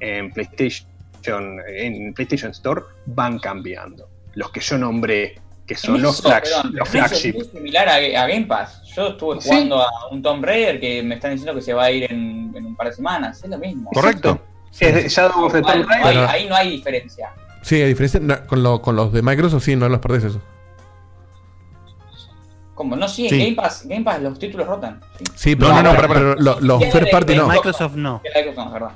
en 0.00 0.30
PlayStation, 0.32 1.58
en 1.68 2.12
PlayStation 2.14 2.50
Store, 2.50 2.82
van 3.06 3.38
cambiando. 3.38 4.08
Los 4.34 4.50
que 4.50 4.60
yo 4.60 4.78
nombré, 4.78 5.34
que 5.74 5.86
son 5.86 6.00
los, 6.02 6.18
eso, 6.18 6.28
flag- 6.28 6.42
perdón, 6.42 6.70
los 6.74 6.88
flagship. 6.88 7.28
Es 7.30 7.34
muy 7.34 7.44
similar 7.60 7.88
a, 7.88 7.94
a 7.94 8.26
Game 8.26 8.46
Pass. 8.46 8.82
Yo 8.94 9.08
estuve 9.08 9.40
Sí. 9.40 9.48
jugando 9.48 9.82
a 9.82 9.88
un 10.10 10.22
Tomb 10.22 10.44
Raider 10.44 10.78
que 10.80 11.02
me 11.02 11.14
están 11.16 11.30
diciendo 11.32 11.54
que 11.54 11.60
se 11.62 11.72
va 11.74 11.84
a 11.84 11.90
ir 11.90 12.04
en, 12.12 12.52
en 12.54 12.66
un 12.66 12.76
par 12.76 12.88
de 12.88 12.92
semanas. 12.94 13.42
Es 13.42 13.48
lo 13.50 13.58
mismo. 13.58 13.90
Correcto. 13.92 14.38
Es 14.78 15.12
Shadow 15.14 15.44
of 15.46 15.52
the 15.52 15.62
Tomb 15.62 15.86
Raider. 15.88 16.24
ahí 16.28 16.46
no 16.48 16.54
hay 16.54 16.70
diferencia. 16.70 17.30
Sí, 17.62 17.80
a 17.80 17.86
diferencia 17.86 18.20
no, 18.20 18.46
con, 18.46 18.62
lo- 18.62 18.82
con 18.82 18.96
los 18.96 19.12
de 19.12 19.22
Microsoft, 19.22 19.62
sí, 19.64 19.76
no 19.76 19.88
los 19.88 20.00
perdés 20.00 20.24
eso. 20.24 20.40
Como 22.74 22.96
no, 22.96 23.06
sí, 23.06 23.24
en 23.26 23.30
Sí. 23.30 23.38
Game 23.44 23.54
Pass, 23.54 23.86
Game 23.86 24.02
Pass 24.02 24.20
los 24.22 24.38
títulos 24.38 24.66
rotan. 24.66 25.00
Sí. 25.18 25.24
Sí, 25.34 25.56
pero, 25.56 25.70
No, 25.72 25.82
no, 25.82 25.92
no, 25.94 26.02
no, 26.02 26.08
pero, 26.08 26.34
los 26.60 26.78
Tiene 26.78 26.92
first 26.92 27.04
de- 27.06 27.10
party 27.10 27.32
de 27.34 27.38
no. 27.38 27.48
Microsoft. 27.48 27.94
Microsoft 27.94 27.96
no. 27.96 28.20
Es 28.24 28.72
verdad. 28.72 28.90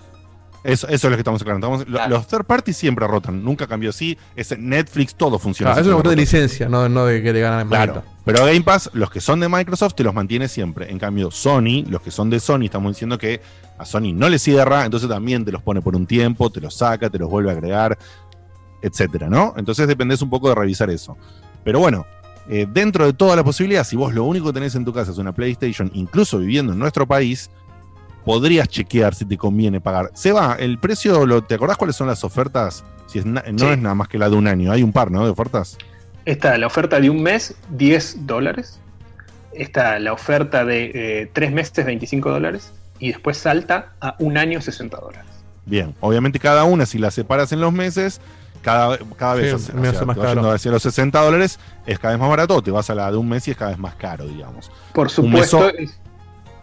Eso, 0.67 0.87
eso 0.89 0.95
es 1.07 1.11
lo 1.11 1.11
que 1.17 1.21
estamos 1.21 1.41
aclarando. 1.41 1.67
Estamos- 1.79 1.89
lo- 1.89 2.09
Los 2.17 2.27
third 2.27 2.45
parties 2.45 2.77
siempre 2.77 3.07
rotan, 3.07 3.43
nunca 3.45 3.67
cambió 3.67 3.91
así. 3.91 4.19
Es 4.35 4.57
Netflix, 4.59 5.15
todo 5.15 5.39
funciona. 5.39 5.71
Claro, 5.71 5.81
así 5.81 5.89
eso 5.91 5.97
es 5.99 6.03
una 6.05 6.11
de 6.11 6.17
licencia, 6.17 6.69
no, 6.69 6.89
no 6.89 7.07
de 7.07 7.23
que 7.23 7.33
le 7.33 7.41
ganan 7.41 7.61
en 7.61 7.69
Claro. 7.69 8.03
Pero 8.25 8.45
Game 8.45 8.63
Pass, 8.63 8.91
los 8.93 9.09
que 9.11 9.21
son 9.21 9.39
de 9.41 9.49
Microsoft, 9.49 9.95
te 9.95 10.03
los 10.03 10.13
mantiene 10.13 10.49
siempre. 10.49 10.91
En 10.91 10.99
cambio, 10.99 11.31
Sony, 11.31 11.85
los 11.89 12.03
que 12.03 12.11
son 12.11 12.29
de 12.31 12.41
Sony, 12.41 12.63
estamos 12.65 12.93
diciendo 12.93 13.17
que 13.19 13.41
a 13.79 13.85
Sony 13.85 14.13
no 14.13 14.29
le 14.29 14.39
cierra, 14.41 14.85
entonces 14.85 15.09
también 15.09 15.45
te 15.45 15.53
los 15.53 15.63
pone 15.63 15.81
por 15.81 15.95
un 15.95 16.07
tiempo, 16.07 16.51
te 16.51 16.61
los 16.61 16.75
saca, 16.75 17.09
te 17.11 17.19
los 17.19 17.31
vuelve 17.31 17.51
a 17.51 17.53
agregar, 17.53 17.97
etcétera, 18.83 19.29
¿no? 19.29 19.55
Entonces 19.57 19.87
dependés 19.87 20.23
un 20.23 20.31
poco 20.31 20.49
de 20.49 20.55
revisar 20.55 20.91
eso. 20.91 21.17
Pero 21.65 21.79
bueno, 21.79 22.07
eh, 22.49 22.67
dentro 22.73 23.05
de 23.07 23.13
toda 23.13 23.35
la 23.37 23.45
posibilidad, 23.45 23.85
si 23.85 23.97
vos 23.97 24.15
lo 24.15 24.25
único 24.25 24.47
que 24.47 24.53
tenés 24.55 24.75
en 24.75 24.85
tu 24.85 24.93
casa 24.93 25.11
es 25.11 25.19
una 25.19 25.33
PlayStation, 25.33 25.91
incluso 25.95 26.39
viviendo 26.39 26.73
en 26.73 26.79
nuestro 26.79 27.07
país, 27.07 27.51
podrías 28.27 28.69
chequear 28.69 29.15
si 29.15 29.25
te 29.25 29.39
conviene 29.39 29.81
pagar. 29.81 30.11
Seba, 30.13 30.57
el 30.59 30.79
precio, 30.79 31.25
lo, 31.25 31.43
¿te 31.45 31.55
acordás 31.55 31.79
cuáles 31.79 31.97
son 31.97 32.09
las 32.09 32.25
ofertas? 32.25 32.85
Si 33.07 33.21
es 33.21 33.25
no 33.25 33.41
Sí. 33.57 33.65
es 33.67 33.79
nada 33.79 33.95
más 33.95 34.09
que 34.09 34.19
la 34.19 34.29
de 34.29 34.35
un 34.37 34.49
año, 34.49 34.73
hay 34.73 34.83
un 34.83 34.93
par, 34.93 35.11
¿no? 35.13 35.25
De 35.25 35.31
ofertas. 35.31 35.79
Está 36.25 36.59
la 36.59 36.67
oferta 36.67 36.99
de 37.01 37.09
un 37.09 37.23
mes, 37.23 37.55
10 37.71 38.27
dólares. 38.27 38.81
Está 39.53 39.99
la 40.01 40.13
oferta 40.13 40.65
de 40.65 40.91
eh, 41.23 41.31
tres 41.33 41.53
meses, 41.53 41.87
25 41.87 42.31
dólares. 42.31 42.73
Y 42.99 43.09
después 43.13 43.37
salta 43.39 43.93
a 44.01 44.17
un 44.19 44.37
año, 44.37 44.61
60 44.61 44.99
dólares. 44.99 45.25
Bien, 45.65 45.95
obviamente 46.01 46.39
cada 46.41 46.65
una, 46.65 46.85
si 46.85 46.99
la 46.99 47.11
separas 47.11 47.53
en 47.53 47.61
los 47.61 47.73
meses, 47.73 48.21
cada, 48.63 48.99
cada 49.17 49.35
vez 49.35 49.51
Sí, 49.51 49.55
hace- 49.55 49.73
me 49.75 49.87
o 49.87 49.91
hace 49.91 49.99
sea, 49.99 50.07
más 50.07 50.17
caro. 50.19 50.51
hacia 50.51 50.71
los 50.73 50.83
60 50.83 51.21
dólares, 51.21 51.59
es 51.87 51.99
cada 51.99 52.15
vez 52.15 52.21
más 52.21 52.29
barato, 52.31 52.61
te 52.63 52.71
vas 52.73 52.91
a 52.91 52.95
la 52.97 53.11
de 53.11 53.17
un 53.17 53.29
mes 53.29 53.47
y 53.47 53.53
es 53.53 53.57
cada 53.57 53.71
vez 53.71 53.79
más 53.79 53.95
caro, 53.95 54.27
digamos. 54.27 54.71
Por 54.93 55.09
Un 55.19 55.31
mes 55.33 55.49
supuesto, 55.51 55.71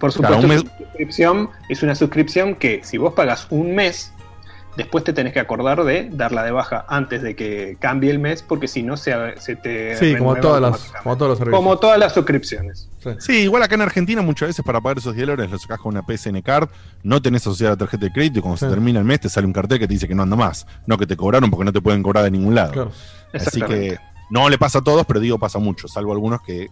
por 0.04 0.12
Claro, 0.12 0.42
supuesto 0.42 0.48
un 0.48 0.52
es, 0.52 0.64
una 0.64 0.86
suscripción, 0.86 1.50
es 1.70 1.84
una 1.84 1.96
suscripción 1.96 2.56
que 2.56 2.82
si 2.84 2.98
vos 2.98 3.14
pagas 3.14 3.48
un 3.52 3.74
mes, 3.74 4.12
después 4.76 5.06
te 5.06 5.14
tenés 5.14 5.32
que 5.32 5.40
acordar 5.40 5.82
de 5.86 6.10
darla 6.12 6.44
de 6.44 6.52
baja 6.52 6.84
antes 6.90 7.22
de 7.22 7.38
que 7.38 7.78
cambie 7.80 8.12
el 8.12 8.20
mes, 8.20 8.44
porque 8.44 8.68
si 8.68 8.84
no 8.84 8.98
se, 8.98 9.14
se 9.40 9.56
te 9.56 9.96
Sí, 9.96 10.18
como 10.18 10.36
todas 10.36 10.62
las, 10.62 10.92
como 11.02 11.16
todos 11.16 11.30
los 11.30 11.38
servicios. 11.38 11.58
Como 11.58 11.80
todas 11.80 11.98
las 11.98 12.14
suscripciones. 12.14 12.90
Sí, 13.20 13.44
igual 13.44 13.64
acá 13.64 13.76
en 13.76 13.82
Argentina 13.84 14.22
muchas 14.22 14.50
veces 14.50 14.66
para 14.66 14.82
pagar 14.82 14.98
esos 14.98 15.16
10 15.16 15.26
dólares 15.26 15.50
lo 15.50 15.58
sacás 15.58 15.80
con 15.80 15.96
una 15.96 16.04
PSN 16.06 16.42
Card, 16.42 16.68
no 17.04 17.22
tenés 17.22 17.44
asociada 17.44 17.72
la 17.72 17.78
tarjeta 17.78 18.06
de 18.06 18.12
crédito 18.12 18.40
y 18.40 18.42
cuando 18.42 18.58
se 18.58 18.68
termina 18.68 19.00
el 19.00 19.06
mes 19.06 19.22
te 19.22 19.30
sale 19.30 19.48
un 19.48 19.54
cartel 19.54 19.80
que 19.80 19.88
te 19.88 19.94
dice 19.94 20.10
que 20.10 20.16
no 20.16 20.24
anda 20.24 20.36
más, 20.36 20.68
no 20.86 20.98
que 20.98 21.08
te 21.08 21.16
cobraron 21.16 21.50
porque 21.50 21.64
no 21.64 21.72
te 21.72 21.80
pueden 21.80 22.04
cobrar 22.04 22.26
de 22.26 22.32
ningún 22.32 22.56
lado. 22.56 22.74
Claro. 22.74 22.92
Así 23.34 23.62
que 23.62 23.98
no 24.30 24.50
le 24.50 24.58
pasa 24.58 24.80
a 24.80 24.82
todos, 24.82 25.06
pero 25.06 25.22
digo 25.22 25.40
pasa 25.40 25.60
mucho, 25.60 25.88
salvo 25.88 26.12
algunos 26.12 26.42
que 26.42 26.68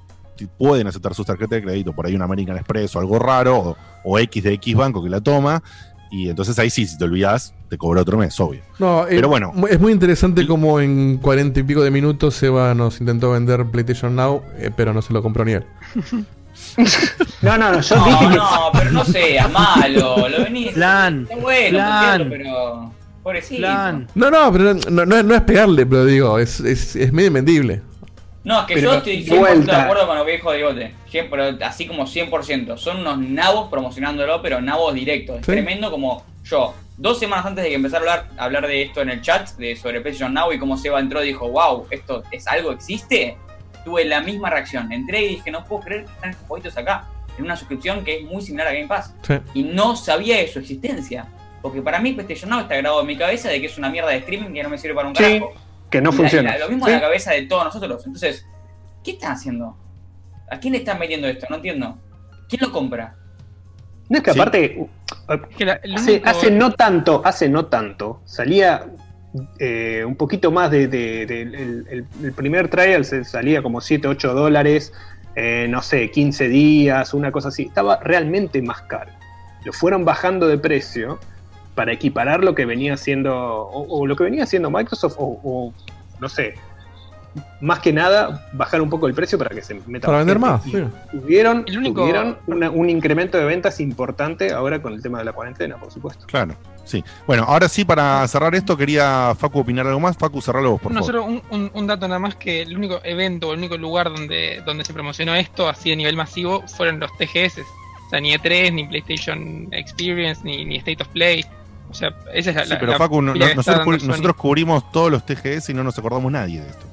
pueden 0.57 0.87
aceptar 0.87 1.13
sus 1.13 1.25
tarjetas 1.25 1.49
de 1.51 1.63
crédito, 1.63 1.93
por 1.93 2.05
ahí 2.05 2.15
una 2.15 2.25
American 2.25 2.57
Express 2.57 2.95
o 2.95 2.99
algo 2.99 3.19
raro, 3.19 3.57
o, 3.57 3.77
o 4.03 4.19
X 4.19 4.43
de 4.43 4.53
X 4.53 4.75
banco 4.75 5.03
que 5.03 5.09
la 5.09 5.21
toma, 5.21 5.61
y 6.11 6.29
entonces 6.29 6.59
ahí 6.59 6.69
sí, 6.69 6.85
si 6.85 6.97
te 6.97 7.05
olvidás, 7.05 7.53
te 7.69 7.77
cobra 7.77 8.01
otro 8.01 8.17
mes, 8.17 8.37
obvio. 8.39 8.61
No, 8.79 9.05
Pero 9.07 9.27
eh, 9.27 9.29
bueno. 9.29 9.53
Es 9.69 9.79
muy 9.79 9.93
interesante 9.93 10.45
como 10.45 10.81
en 10.81 11.17
cuarenta 11.17 11.61
y 11.61 11.63
pico 11.63 11.81
de 11.81 11.89
minutos 11.89 12.35
Seba 12.35 12.73
nos 12.75 12.99
intentó 12.99 13.31
vender 13.31 13.65
PlayStation 13.67 14.13
Now, 14.15 14.41
eh, 14.57 14.71
pero 14.75 14.93
no 14.93 15.01
se 15.01 15.13
lo 15.13 15.23
compró 15.23 15.45
ni 15.45 15.53
él. 15.53 15.65
No, 17.41 17.57
no, 17.57 17.71
no, 17.71 17.81
yo 17.81 17.95
No, 17.95 18.05
dije 18.05 18.29
que 18.29 18.35
no, 18.35 18.49
pero 18.73 18.91
no 18.91 19.05
sea 19.05 19.47
malo. 19.47 20.29
Lo 20.29 20.43
venís. 20.43 20.73
Plan. 20.73 21.23
Está 21.23 21.35
bueno, 21.37 21.77
Plan. 21.77 22.27
pero. 22.29 22.93
Pobrecito. 23.23 23.61
Plan. 23.61 24.07
No, 24.13 24.29
no, 24.29 24.51
pero 24.51 24.73
no, 24.91 25.05
no 25.05 25.15
es, 25.15 25.25
no 25.25 25.33
es 25.33 25.41
pegarle, 25.41 25.85
pero 25.85 26.05
digo, 26.05 26.37
es, 26.39 26.59
es, 26.59 26.95
es 26.95 27.11
medio 27.13 27.27
invendible. 27.29 27.81
No, 28.43 28.61
es 28.61 28.65
que 28.65 28.73
Pero 28.75 28.91
yo 28.91 28.97
estoy 28.97 29.23
de 29.23 29.31
100% 29.31 29.39
vuelta. 29.39 29.75
de 29.75 29.81
acuerdo 29.83 30.07
con 30.07 30.17
lo 30.17 30.25
que 30.25 30.31
dijo 30.31 30.51
Digote. 30.51 30.95
Así 31.63 31.85
como 31.87 32.07
100%. 32.07 32.77
Son 32.77 32.99
unos 33.01 33.19
nabos 33.19 33.69
promocionándolo, 33.69 34.41
pero 34.41 34.61
nabos 34.61 34.93
directos. 34.95 35.39
Es 35.41 35.45
Sí. 35.45 35.51
tremendo 35.51 35.91
como 35.91 36.23
yo. 36.43 36.73
Dos 36.97 37.19
semanas 37.19 37.45
antes 37.45 37.63
de 37.63 37.69
que 37.69 37.75
empezara 37.75 38.03
a 38.05 38.13
hablar, 38.13 38.29
a 38.37 38.43
hablar 38.45 38.67
de 38.67 38.81
esto 38.83 39.01
en 39.01 39.09
el 39.09 39.21
chat, 39.21 39.49
de 39.57 39.75
sobre 39.75 40.01
PlayStation 40.01 40.33
Now 40.33 40.51
y 40.53 40.59
cómo 40.59 40.77
Seba 40.77 40.99
entró 40.99 41.23
y 41.23 41.27
dijo, 41.27 41.49
wow, 41.49 41.85
¿esto 41.91 42.23
es 42.31 42.47
algo 42.47 42.71
existe? 42.71 43.37
Tuve 43.85 44.05
la 44.05 44.21
misma 44.21 44.49
reacción. 44.49 44.91
Entré 44.91 45.21
y 45.23 45.27
dije, 45.35 45.49
no 45.51 45.63
puedo 45.65 45.81
creer 45.83 46.05
que 46.05 46.11
están 46.11 46.29
estos 46.31 46.47
jueguitos 46.47 46.77
acá. 46.77 47.05
En 47.37 47.45
una 47.45 47.55
suscripción 47.55 48.03
que 48.03 48.17
es 48.17 48.23
muy 48.23 48.41
similar 48.41 48.67
a 48.67 48.73
Game 48.73 48.87
Pass. 48.87 49.13
Sí. 49.25 49.33
Y 49.53 49.63
no 49.63 49.95
sabía 49.95 50.37
de 50.37 50.47
su 50.47 50.59
existencia. 50.59 51.25
Porque 51.61 51.81
para 51.81 51.99
mí 51.99 52.13
PlayStation 52.13 52.49
Now 52.49 52.61
está 52.61 52.75
grabado 52.75 53.01
en 53.01 53.07
mi 53.07 53.15
cabeza 53.17 53.49
de 53.49 53.59
que 53.61 53.67
es 53.67 53.77
una 53.77 53.89
mierda 53.89 54.09
de 54.09 54.17
streaming 54.17 54.51
que 54.53 54.63
no 54.63 54.69
me 54.69 54.77
sirve 54.77 54.95
para 54.95 55.07
un 55.07 55.15
Sí, 55.15 55.23
carajo. 55.23 55.53
Que 55.91 56.01
no 56.01 56.11
funciona. 56.11 56.57
lo 56.57 56.69
mismo 56.69 56.85
Sí. 56.85 56.91
en 56.93 56.97
la 56.97 57.01
cabeza 57.03 57.31
de 57.33 57.43
todos 57.43 57.65
nosotros. 57.65 58.05
Entonces, 58.05 58.45
¿qué 59.03 59.11
están 59.11 59.33
haciendo? 59.33 59.77
¿A 60.49 60.59
quién 60.59 60.73
le 60.73 60.79
están 60.79 60.97
metiendo 60.99 61.27
esto? 61.27 61.45
No 61.49 61.57
entiendo. 61.57 61.97
¿Quién 62.49 62.61
lo 62.63 62.71
compra? 62.71 63.15
No 64.09 64.17
es 64.17 64.23
que 64.23 64.33
Sí. 64.33 64.39
aparte, 64.39 64.87
Que 65.57 65.65
la- 65.65 65.79
hace, 65.95 66.11
único- 66.13 66.29
hace 66.29 66.51
no 66.51 66.71
tanto, 66.73 67.21
hace 67.23 67.47
no 67.49 67.65
tanto, 67.67 68.21
salía 68.25 68.85
eh, 69.59 70.03
un 70.05 70.17
poquito 70.17 70.51
más 70.51 70.69
de, 70.71 70.87
de- 70.89 71.25
de- 71.25 71.41
el, 71.43 71.87
el- 71.89 72.05
el 72.21 72.33
primer 72.33 72.67
trial 72.69 73.05
se 73.05 73.23
salía 73.23 73.61
como 73.63 73.79
7, 73.79 74.09
8 74.09 74.33
dólares, 74.33 74.91
eh, 75.37 75.67
no 75.69 75.81
sé, 75.81 76.11
15 76.11 76.49
días, 76.49 77.13
una 77.13 77.31
cosa 77.31 77.47
así. 77.47 77.63
Estaba 77.63 77.97
realmente 78.03 78.61
más 78.61 78.81
caro. 78.81 79.11
Lo 79.63 79.71
fueron 79.71 80.03
bajando 80.03 80.47
de 80.49 80.57
precio 80.57 81.19
para 81.75 81.93
equiparar 81.93 82.43
lo 82.43 82.53
que 82.55 82.65
venía 82.65 82.93
haciendo, 82.95 83.33
o, 83.35 83.99
o 84.01 84.05
lo 84.07 84.15
que 84.15 84.23
venía 84.25 84.43
haciendo 84.43 84.69
Microsoft, 84.69 85.15
o, 85.17 85.39
o, 85.43 85.73
no 86.19 86.29
sé, 86.29 86.55
más 87.61 87.79
que 87.79 87.93
nada 87.93 88.45
bajar 88.51 88.81
un 88.81 88.89
poco 88.89 89.07
el 89.07 89.13
precio 89.13 89.37
para 89.37 89.51
que 89.55 89.61
se 89.61 89.73
meta 89.87 90.05
Para 90.07 90.17
vender 90.17 90.37
más, 90.37 90.63
sí. 90.63 90.73
Tuvieron, 91.11 91.63
El 91.65 91.77
único- 91.77 92.01
tuvieron 92.01 92.37
una- 92.47 92.69
un 92.69 92.89
incremento 92.89 93.37
de 93.37 93.45
ventas 93.45 93.79
importante 93.79 94.51
ahora 94.51 94.81
con 94.81 94.91
el 94.93 95.01
tema 95.01 95.19
de 95.19 95.23
la 95.25 95.31
cuarentena, 95.31 95.77
por 95.77 95.89
supuesto. 95.91 96.25
Claro, 96.27 96.55
sí. 96.83 97.01
Bueno, 97.25 97.45
ahora 97.47 97.69
sí, 97.69 97.85
para 97.85 98.27
cerrar 98.27 98.53
esto, 98.53 98.75
quería 98.75 99.33
Facu 99.39 99.59
opinar 99.59 99.87
algo 99.87 100.01
más. 100.01 100.17
Facu, 100.17 100.41
cerralo 100.41 100.71
vos, 100.71 100.81
por 100.81 100.91
No, 100.91 100.99
favor. 101.05 101.13
solo 101.13 101.23
un, 101.25 101.41
un- 101.51 101.71
un 101.73 101.87
dato 101.87 102.05
nada 102.05 102.19
más 102.19 102.35
que 102.35 102.63
el 102.63 102.75
único 102.75 102.99
evento 103.05 103.47
o 103.47 103.53
el 103.53 103.59
único 103.59 103.77
lugar 103.77 104.11
donde, 104.11 104.61
donde 104.65 104.83
se 104.83 104.93
promocionó 104.93 105.33
esto 105.33 105.69
así 105.69 105.89
a 105.93 105.95
nivel 105.95 106.17
masivo 106.17 106.67
fueron 106.67 106.99
los 106.99 107.15
TGS. 107.17 107.59
O 108.07 108.09
sea, 108.09 108.19
ni 108.19 108.33
E3, 108.33 108.73
ni 108.73 108.83
PlayStation 108.87 109.69
Experience, 109.71 110.41
ni, 110.43 110.65
ni 110.65 110.75
State 110.77 111.01
of 111.01 111.07
Play. 111.09 111.45
O 111.91 111.93
sea, 111.93 112.15
esa 112.33 112.49
es 112.51 112.55
la. 112.55 112.63
Sí, 112.63 112.69
la- 112.71 112.79
pero 112.79 112.91
la 112.93 112.97
Facu, 112.97 113.21
no- 113.21 113.35
no- 113.35 113.53
nosotros, 113.55 113.85
cubri- 113.85 114.35
cubrimos 114.35 114.91
todos 114.91 115.11
los 115.11 115.25
TGS 115.25 115.69
y 115.69 115.73
no 115.73 115.83
nos 115.83 115.97
acordamos 115.99 116.31
nadie 116.31 116.61
de 116.61 116.69
esto. 116.69 116.85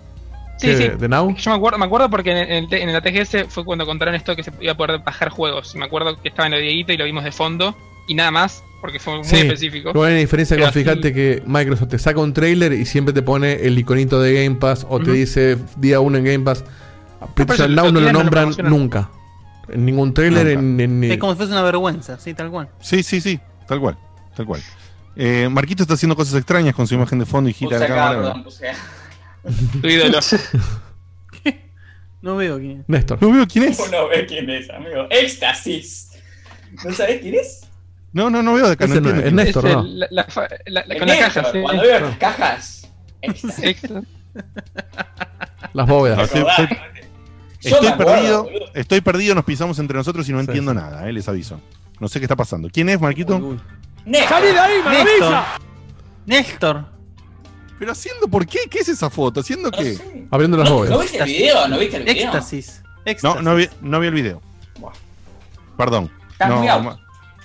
Sí, 0.59 0.67
¿Qué, 0.67 0.77
sí. 0.77 0.89
de, 0.99 1.09
Now? 1.09 1.37
Yo 1.37 1.51
me 1.53 1.57
acuerdo, 1.57 1.79
me 1.79 1.87
acuerdo 1.87 2.11
porque 2.11 2.33
en, 2.33 2.65
el, 2.65 2.75
en 2.75 2.93
la 2.93 3.01
TGS 3.01 3.47
fue 3.49 3.65
cuando 3.65 3.87
contaron 3.87 4.15
esto 4.17 4.35
que 4.35 4.43
se 4.43 4.53
iba 4.61 4.73
a 4.73 4.77
poder 4.77 4.99
bajar 4.99 5.29
juegos. 5.29 5.75
Me 5.77 5.85
acuerdo 5.85 6.21
que 6.21 6.29
estaba 6.31 6.47
en 6.47 6.53
lo 6.53 6.59
de 6.59 6.65
Dieguito 6.65 6.93
y 6.93 6.97
lo 6.97 7.05
vimos 7.05 7.23
de 7.25 7.31
fondo. 7.33 7.77
Y 8.09 8.15
nada 8.15 8.31
más, 8.33 8.65
porque 8.81 8.99
fue 8.99 9.15
muy 9.17 9.25
Sí. 9.25 9.37
específico. 9.37 9.91
Igual 9.91 10.09
hay 10.09 10.13
una 10.15 10.21
diferencia 10.21 10.57
Pero 10.57 10.67
con 10.67 10.75
fíjate 10.75 11.09
sí. 11.09 11.15
que 11.15 11.43
Microsoft 11.47 11.89
te 11.91 11.99
saca 11.99 12.19
un 12.21 12.33
trailer 12.33 12.73
y 12.73 12.87
siempre 12.87 13.15
te 13.15 13.23
pone 13.23 13.53
el 13.53 13.79
iconito 13.79 14.21
de 14.21 14.43
Game 14.43 14.57
Pass 14.57 14.85
o 14.89 14.99
te 14.99 15.13
dice 15.13 15.59
día 15.77 16.01
1 16.01 16.19
en 16.19 16.25
Game 16.25 16.41
Pass. 16.45 16.65
A 17.21 17.25
eso 17.27 17.35
PlayStation 17.35 17.75
lo 17.77 17.83
Now 17.83 17.93
no 17.93 18.01
lo 18.01 18.07
no 18.13 18.19
nombran 18.25 18.51
nunca. 18.65 19.11
En 19.69 19.85
ningún 19.85 20.15
trailer, 20.15 20.57
Nunca. 20.59 20.83
en, 20.85 21.05
en- 21.05 21.13
Es 21.13 21.19
como 21.19 21.33
si 21.35 21.37
fuese 21.37 21.53
una 21.53 21.63
vergüenza, 21.63 22.19
sí, 22.19 22.33
tal 22.33 22.51
cual. 22.51 22.69
Sí, 22.81 23.03
sí, 23.03 23.21
sí, 23.21 23.39
tal 23.67 23.79
cual, 23.81 23.99
tal 24.35 24.47
cual. 24.47 24.63
Eh, 25.21 25.49
Marquito 25.51 25.83
está 25.83 25.95
haciendo 25.95 26.15
cosas 26.15 26.35
extrañas 26.37 26.75
con 26.75 26.87
su 26.87 26.95
imagen 26.95 27.19
de 27.19 27.27
fondo 27.27 27.51
y 27.51 27.53
gira 27.53 27.77
Puse 27.77 27.89
la 27.89 27.95
acá, 27.95 27.95
cámara. 28.15 28.35
perdón. 29.43 29.81
Tu 29.83 29.89
ídolo. 29.89 30.19
No 32.23 32.37
veo 32.37 32.59
quién. 32.59 32.85
Néstor. 32.89 33.21
No 33.23 33.31
veo 33.33 33.47
quién 33.47 33.65
es. 33.65 33.77
¿Cómo 33.77 33.91
no 33.91 34.09
ves 34.09 34.25
quién 34.29 34.49
es, 34.51 34.69
amigo? 34.71 35.07
Éxtasis. 35.11 36.11
¿No 36.85 36.93
sabés 36.93 37.21
quién 37.21 37.35
es? 37.37 37.63
No, 38.13 38.29
no, 38.31 38.43
no 38.43 38.55
veo 38.55 38.67
de 38.67 38.73
acá. 38.73 38.87
no 38.87 38.95
no- 38.95 38.99
entiendo 38.99 39.21
es 39.21 39.27
es. 39.29 39.33
Néstor, 39.33 39.67
Es 39.67 39.73
¿no? 39.75 39.81
el- 39.83 39.99
la- 40.01 40.07
la 40.11 40.25
fa- 40.25 40.49
la- 40.67 40.85
la- 40.87 40.95
El 40.95 40.99
con 40.99 41.09
la 41.09 41.15
Néstor, 41.15 41.33
caja, 41.43 41.53
sí. 41.53 41.61
Cuando 41.63 41.83
veo 41.83 42.01
las 42.01 42.17
cajas. 42.19 42.89
Éxtasis. 43.23 43.77
Las 45.75 45.87
bóvedas. 45.89 46.19
Estoy, 46.21 46.45
estoy- 47.61 47.93
perdido, 47.93 48.45
boludo. 48.45 48.67
estoy 48.75 49.01
perdido, 49.01 49.35
nos 49.35 49.45
pisamos 49.45 49.79
entre 49.81 49.97
nosotros 49.97 50.29
y 50.29 50.33
no 50.33 50.39
Sí, 50.41 50.47
entiendo 50.47 50.71
sí. 50.73 50.77
nada, 50.79 51.09
eh, 51.09 51.13
les 51.13 51.29
aviso. 51.29 51.61
No 52.01 52.09
sé 52.09 52.21
qué 52.21 52.25
está 52.27 52.37
pasando. 52.37 52.69
¿Quién 52.73 52.89
es, 52.89 53.01
Marquito? 53.01 53.37
Uy, 53.37 53.43
uy. 53.55 53.61
Néstor. 54.09 54.43
Néstor. 54.43 55.35
Néstor. 56.27 56.85
¿Pero 57.79 57.93
haciendo 57.93 58.27
por 58.27 58.47
qué? 58.47 58.61
¿Qué 58.71 58.79
es 58.81 58.89
esa 58.89 59.09
foto? 59.11 59.41
¿Haciendo 59.41 59.71
No 59.71 59.77
qué? 59.79 59.95
sé. 59.95 60.27
Abriendo 60.31 60.57
las 60.57 60.69
¿No, 60.69 60.77
¿No 60.77 60.81
bóvedas. 60.81 61.01
viste 61.03 61.19
el 61.19 61.25
video? 61.25 61.69
¿No 61.69 61.79
viste 61.79 61.97
el 61.99 62.03
video? 62.05 62.25
Éxtasis. 62.25 62.83
No, 62.85 63.03
Éxtasis. 63.05 63.43
no 63.43 63.55
vi, 63.55 63.69
no 63.83 64.01
vi 64.01 64.07
el 64.09 64.15
video. 64.15 64.43
Buah. 64.79 64.93
Perdón. 65.77 66.11
Estás 66.33 66.49
No, 66.49 66.57
muy 66.57 66.69
out. 66.69 66.83
ma- 66.83 66.99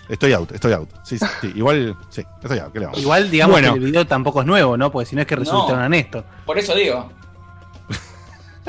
estoy 0.09 0.33
out, 0.33 0.51
estoy 0.51 0.73
out. 0.73 0.89
Sí, 1.03 1.19
sí, 1.19 1.25
sí, 1.41 1.51
igual, 1.55 1.95
sí, 2.09 2.23
estoy 2.41 2.59
out. 2.59 2.73
¿qué 2.73 2.79
le 2.79 2.85
vamos? 2.85 2.99
Igual, 3.01 3.29
digamos 3.29 3.53
Bueno. 3.53 3.73
que 3.73 3.79
el 3.79 3.85
video 3.85 4.07
tampoco 4.07 4.41
es 4.41 4.47
nuevo, 4.47 4.75
¿no? 4.77 4.91
Porque 4.91 5.05
si 5.07 5.15
no 5.15 5.21
es 5.21 5.27
que 5.27 5.35
resultaron 5.35 5.79
No. 5.79 5.85
a 5.85 5.89
Néstor. 5.89 6.23
Por 6.45 6.57
eso 6.57 6.73
digo. 6.75 7.11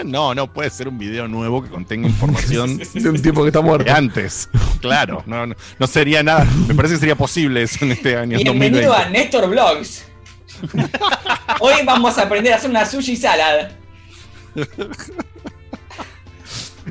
No, 0.05 0.35
no 0.35 0.53
puede 0.53 0.71
ser 0.71 0.89
un 0.89 0.99
video 0.99 1.29
nuevo 1.29 1.63
que 1.63 1.69
contenga 1.71 2.09
información 2.09 2.79
De 2.95 3.09
un 3.09 3.23
tipo 3.23 3.43
que 3.43 3.49
está 3.49 3.61
de 3.61 3.65
muerto. 3.67 3.93
antes. 3.95 4.49
Claro, 4.81 5.23
no, 5.27 5.47
no, 5.47 5.55
no 5.79 5.87
sería 5.87 6.23
nada. 6.23 6.47
Me 6.67 6.75
parece 6.75 6.95
que 6.95 7.01
sería 7.01 7.15
posible 7.17 7.63
eso 7.63 7.85
en 7.85 7.93
este 7.93 8.17
año. 8.17 8.39
Bienvenido 8.39 8.89
2020. 8.93 9.03
a 9.07 9.11
Néstor 9.11 9.49
Vlogs. 9.51 10.05
Hoy 11.61 11.75
vamos 11.85 12.19
a 12.19 12.23
aprender 12.23 12.53
a 12.53 12.57
hacer 12.57 12.71
una 12.71 12.85
sushi 12.87 13.17
salad. 13.17 13.71
Eh, 14.57 14.67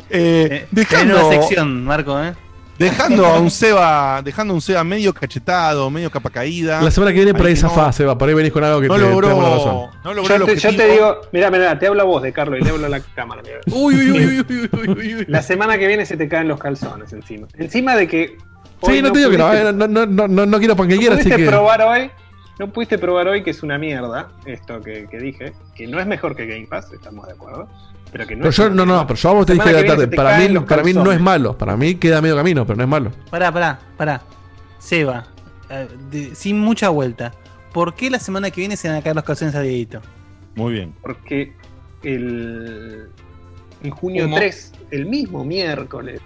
Eh, 0.09 0.67
dejando, 0.71 1.15
Tenés 1.15 1.27
una 1.27 1.41
sección, 1.41 1.84
Marco, 1.85 2.23
¿eh? 2.23 2.34
Dejando 2.84 3.26
a 3.26 3.39
un 3.39 3.49
Seba, 3.51 4.22
dejando 4.23 4.53
a 4.53 4.55
un 4.55 4.61
Seba 4.61 4.84
medio 4.84 5.14
cachetado, 5.14 5.89
medio 5.89 6.10
capa 6.11 6.30
caída. 6.30 6.81
La 6.81 6.91
semana 6.91 7.11
que 7.11 7.18
viene 7.18 7.34
por 7.34 7.45
ahí 7.45 7.53
esa 7.53 7.68
no- 7.68 7.73
fase 7.73 8.05
va, 8.05 8.18
por 8.18 8.27
ahí 8.30 8.35
venís 8.35 8.51
con 8.51 8.64
algo 8.64 8.81
que 8.81 8.88
No 8.88 8.95
te, 8.95 9.01
te 9.01 9.07
logró- 9.07 9.27
razón. 9.30 9.89
no 10.03 10.14
logró 10.14 10.38
Yo 10.38 10.45
te, 10.45 10.55
yo 10.57 10.76
te 10.76 10.88
digo, 10.88 11.22
mira, 11.31 11.49
mira, 11.49 11.77
te 11.80 11.88
hablo 11.88 12.01
a 12.01 12.05
vos 12.05 12.22
de 12.22 12.34
Carlos 12.34 12.60
y 12.60 12.64
le 12.64 12.69
hablo 12.69 12.85
a 12.85 12.89
la 12.89 12.99
cámara. 12.99 13.41
mira. 13.41 13.60
Uy, 13.72 13.95
uy, 13.95 14.11
uy, 14.11 14.45
uy, 14.49 14.69
uy, 14.72 14.89
uy, 14.89 15.15
uy. 15.15 15.26
La 15.27 15.41
semana 15.41 15.77
que 15.77 15.88
viene 15.88 16.05
se 16.05 16.18
te 16.18 16.27
caen 16.27 16.47
los 16.47 16.60
calzones 16.60 17.11
encima. 17.14 17.47
Encima 17.57 17.95
de 17.95 18.07
que. 18.07 18.38
Sí, 18.85 19.01
no 19.01 19.11
te 19.11 19.19
digo 19.19 19.31
que 19.31 19.38
no, 19.38 19.47
pudiste- 19.49 19.69
eh, 19.69 19.73
no, 19.73 19.88
no, 19.88 20.05
no, 20.05 20.27
no, 20.27 20.45
no 20.45 20.57
quiero 20.60 20.73
así 20.73 20.84
pudiste 21.07 21.35
que. 21.35 21.45
probar 21.47 21.81
hoy. 21.84 22.11
No 22.60 22.72
pudiste 22.72 22.99
probar 22.99 23.27
hoy 23.30 23.41
que 23.43 23.49
es 23.49 23.64
una 23.64 23.77
mierda 23.80 24.30
esto 24.45 24.80
que, 24.81 25.07
que 25.10 25.18
dije, 25.18 25.53
que 25.73 25.88
no 25.88 25.99
es 25.99 26.05
mejor 26.05 26.35
que 26.35 26.45
Game 26.45 26.68
Pass, 26.68 26.91
estamos 26.93 27.26
de 27.26 27.34
acuerdo. 27.34 27.68
Pero 28.14 28.27
que 28.27 28.35
no 28.35 28.41
Pero 28.44 28.52
yo, 28.52 28.69
no, 28.69 28.85
no, 28.85 29.06
pero 29.07 29.19
yo 29.19 29.30
a 29.30 29.34
vos 29.34 29.45
te 29.45 29.53
dije 29.53 29.73
de 29.73 29.81
la 29.81 29.88
tarde. 29.88 30.07
Para 30.07 30.38
mí, 30.38 30.60
para 30.60 30.84
mí 30.84 30.94
no 30.94 31.11
es 31.11 31.19
malo. 31.19 31.57
Para 31.57 31.76
mí 31.76 31.95
queda 31.95 32.22
medio 32.22 32.35
camino, 32.38 32.65
pero 32.65 32.77
no 32.77 32.84
es 32.84 32.90
malo. 32.90 33.11
Pará, 33.30 33.52
pará, 33.52 33.80
pará. 33.98 34.22
Seba, 34.80 35.26
eh, 35.69 35.88
de- 36.11 36.35
sin 36.35 36.60
mucha 36.60 36.90
vuelta. 36.90 37.34
¿Por 37.73 37.95
qué 37.95 38.10
la 38.11 38.19
semana 38.19 38.52
que 38.52 38.61
viene 38.61 38.77
se 38.77 38.88
van 38.88 38.98
a 38.98 39.02
caer 39.02 39.15
los 39.15 39.26
calzones 39.26 39.56
a 39.56 39.61
Dieguito? 39.61 39.99
Muy 40.56 40.73
bien. 40.73 40.94
Porque 41.02 41.53
el, 42.03 43.07
en 43.81 43.90
junio 43.91 44.26
¿Cómo? 44.26 44.35
3, 44.35 44.73
el 44.91 45.06
mismo 45.07 45.44
miércoles 45.44 46.22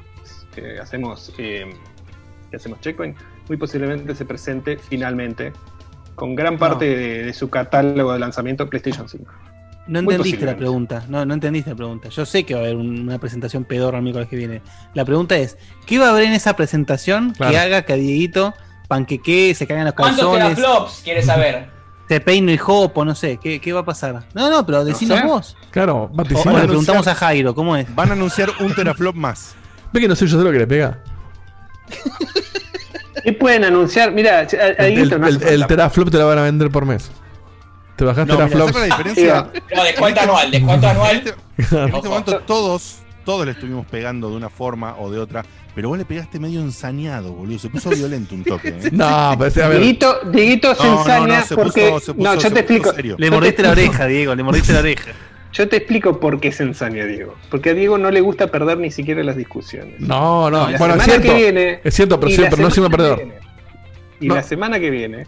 que 0.53 0.79
hacemos, 0.79 1.33
eh, 1.37 1.65
que 2.51 2.57
hacemos 2.57 2.81
checkpoint, 2.81 3.15
muy 3.47 3.55
posiblemente 3.57 4.13
se 4.13 4.25
presente 4.25 4.77
finalmente 4.77 5.53
con 6.15 6.35
gran 6.35 6.57
parte 6.57 6.85
de, 6.85 7.23
de 7.25 7.33
su 7.33 7.49
catálogo 7.49 8.11
de 8.11 8.19
lanzamiento 8.19 8.67
PlayStation 8.69 9.07
5. 9.07 9.31
No 9.87 9.99
entendiste 9.99 10.45
la 10.45 10.57
pregunta. 10.57 11.03
No, 11.07 11.25
no 11.25 11.33
entendiste 11.33 11.69
la 11.69 11.75
pregunta. 11.75 12.09
Yo 12.09 12.25
sé 12.25 12.43
que 12.43 12.53
va 12.53 12.59
a 12.59 12.63
haber 12.63 12.75
un- 12.75 12.99
una 13.01 13.17
presentación 13.19 13.63
pedorra 13.63 13.97
el 13.97 14.03
miércoles 14.03 14.27
que 14.29 14.35
viene. 14.35 14.61
La 14.93 15.05
pregunta 15.05 15.37
es: 15.37 15.57
¿qué 15.85 15.97
va 15.97 16.07
a 16.07 16.09
haber 16.09 16.23
en 16.23 16.33
esa 16.33 16.55
presentación 16.55 17.31
Claro. 17.31 17.51
que 17.51 17.57
haga 17.59 17.81
que 17.83 17.93
a 17.93 17.95
Dieguito 17.95 18.53
panqueque, 18.87 19.53
se 19.55 19.65
caigan 19.67 19.85
los 19.85 19.93
¿Cuántos 19.93 20.25
calzones, 20.25 20.55
teraflops 20.55 21.01
quieres 21.03 21.25
saber? 21.25 21.69
se 22.09 22.19
peine 22.21 22.53
el 22.53 22.57
jopo, 22.59 23.03
no 23.05 23.15
sé? 23.15 23.37
¿Qué, 23.41 23.59
qué 23.59 23.73
va 23.73 23.81
a 23.81 23.85
pasar? 23.85 24.23
No, 24.33 24.49
no, 24.49 24.65
pero 24.65 24.83
decinos 24.85 25.19
sé. 25.19 25.25
vos. 25.25 25.57
Claro, 25.71 26.09
vaticina. 26.13 26.53
o 26.53 26.57
le 26.59 26.67
preguntamos 26.67 27.07
a 27.07 27.15
Jairo, 27.15 27.53
¿cómo 27.55 27.75
es? 27.75 27.93
Van 27.95 28.09
a 28.09 28.13
anunciar 28.13 28.49
un 28.61 28.73
teraflop 28.73 29.15
más. 29.15 29.55
Ve 29.93 30.01
que 30.01 30.07
no 30.07 30.15
soy 30.15 30.27
yo 30.27 30.37
solo 30.37 30.51
que 30.51 30.59
le 30.59 30.67
pega. 30.67 31.01
¿Qué 33.23 33.33
pueden 33.33 33.65
anunciar? 33.65 34.11
Mira, 34.11 34.39
a- 34.39 34.41
a 34.41 34.45
El, 34.45 34.95
Dieguito 34.95 35.17
no 35.19 35.27
el- 35.27 35.35
el 35.35 35.41
falta. 35.59 35.67
teraflop 35.67 36.09
te 36.09 36.17
la 36.17 36.25
van 36.25 36.37
a 36.39 36.43
vender 36.43 36.69
por 36.69 36.85
mes. 36.85 37.09
Te 37.97 38.05
bajás 38.05 38.27
No, 38.27 38.33
mira, 38.35 38.47
teraflops. 38.47 38.73
¿sabes 38.73 38.89
la 38.89 38.97
diferencia? 38.97 39.51
No, 39.75 39.83
descuento 39.83 40.21
anual, 40.21 40.51
descuento 40.51 40.85
En 40.85 40.91
anual. 40.91 41.15
este, 41.17 41.29
en 41.75 41.95
este 41.95 42.09
momento 42.09 42.39
todos, 42.45 42.99
todos 43.25 43.45
le 43.45 43.51
estuvimos 43.53 43.85
pegando 43.87 44.29
de 44.29 44.35
una 44.37 44.49
forma 44.49 44.95
o 44.99 45.09
de 45.11 45.19
otra, 45.19 45.43
pero 45.73 45.89
vos 45.89 45.97
le 45.97 46.05
pegaste 46.05 46.39
medio 46.39 46.61
ensañado, 46.61 47.33
boludo. 47.33 47.57
Se 47.59 47.69
puso 47.69 47.89
violento 47.89 48.35
un 48.35 48.43
toque. 48.43 48.69
¿eh? 48.69 48.89
No, 48.91 49.33
pero 49.37 49.47
este, 49.47 49.63
a 49.63 49.67
ver. 49.67 49.79
Dieguito, 49.79 50.19
Dieguito 50.31 50.75
se 50.75 50.83
No, 50.83 50.99
ensaña 50.99 51.39
no, 51.39 51.45
se 51.45 51.55
porque. 51.55 51.89
puso- 51.89 51.99
se 51.99 52.13
puso- 52.13 52.23
no, 52.23 52.35
yo 52.35 52.41
se 52.41 52.51
te 52.51 52.61
puso 52.63 52.73
explico. 52.75 52.93
serio. 52.95 53.15
Le 53.17 53.31
mordiste 53.31 53.63
la 53.63 53.71
oreja, 53.71 54.05
Diego, 54.05 54.35
le 54.35 54.43
mordiste 54.43 54.73
la 54.73 54.79
oreja. 54.79 55.11
Yo 55.53 55.67
te 55.67 55.77
explico 55.77 56.19
por 56.19 56.39
qué 56.39 56.51
se 56.51 56.61
ensaña 56.63 57.03
Diego. 57.05 57.33
Porque 57.49 57.71
a 57.71 57.73
Diego 57.73 57.97
no 57.97 58.11
le 58.11 58.21
gusta 58.21 58.47
perder 58.47 58.77
ni 58.77 58.91
siquiera 58.91 59.23
las 59.23 59.35
discusiones. 59.37 59.99
No, 59.99 60.51
no. 60.51 60.69
La 60.69 60.77
Bueno, 60.77 60.93
es 60.95 61.01
semana 61.01 61.03
cierto. 61.05 61.27
que 61.27 61.33
viene- 61.33 61.79
es 61.83 61.93
cierto, 61.95 62.19
pero, 62.19 62.29
sí, 62.31 62.41
la 62.41 62.49
pero 62.51 62.61
no 62.61 62.69
que 62.69 62.89
perdedor. 62.89 63.17
viene- 63.17 63.33
Y 64.19 64.27
No. 64.27 64.35
la 64.35 64.43
semana 64.43 64.79
que 64.79 64.89
viene, 64.91 65.25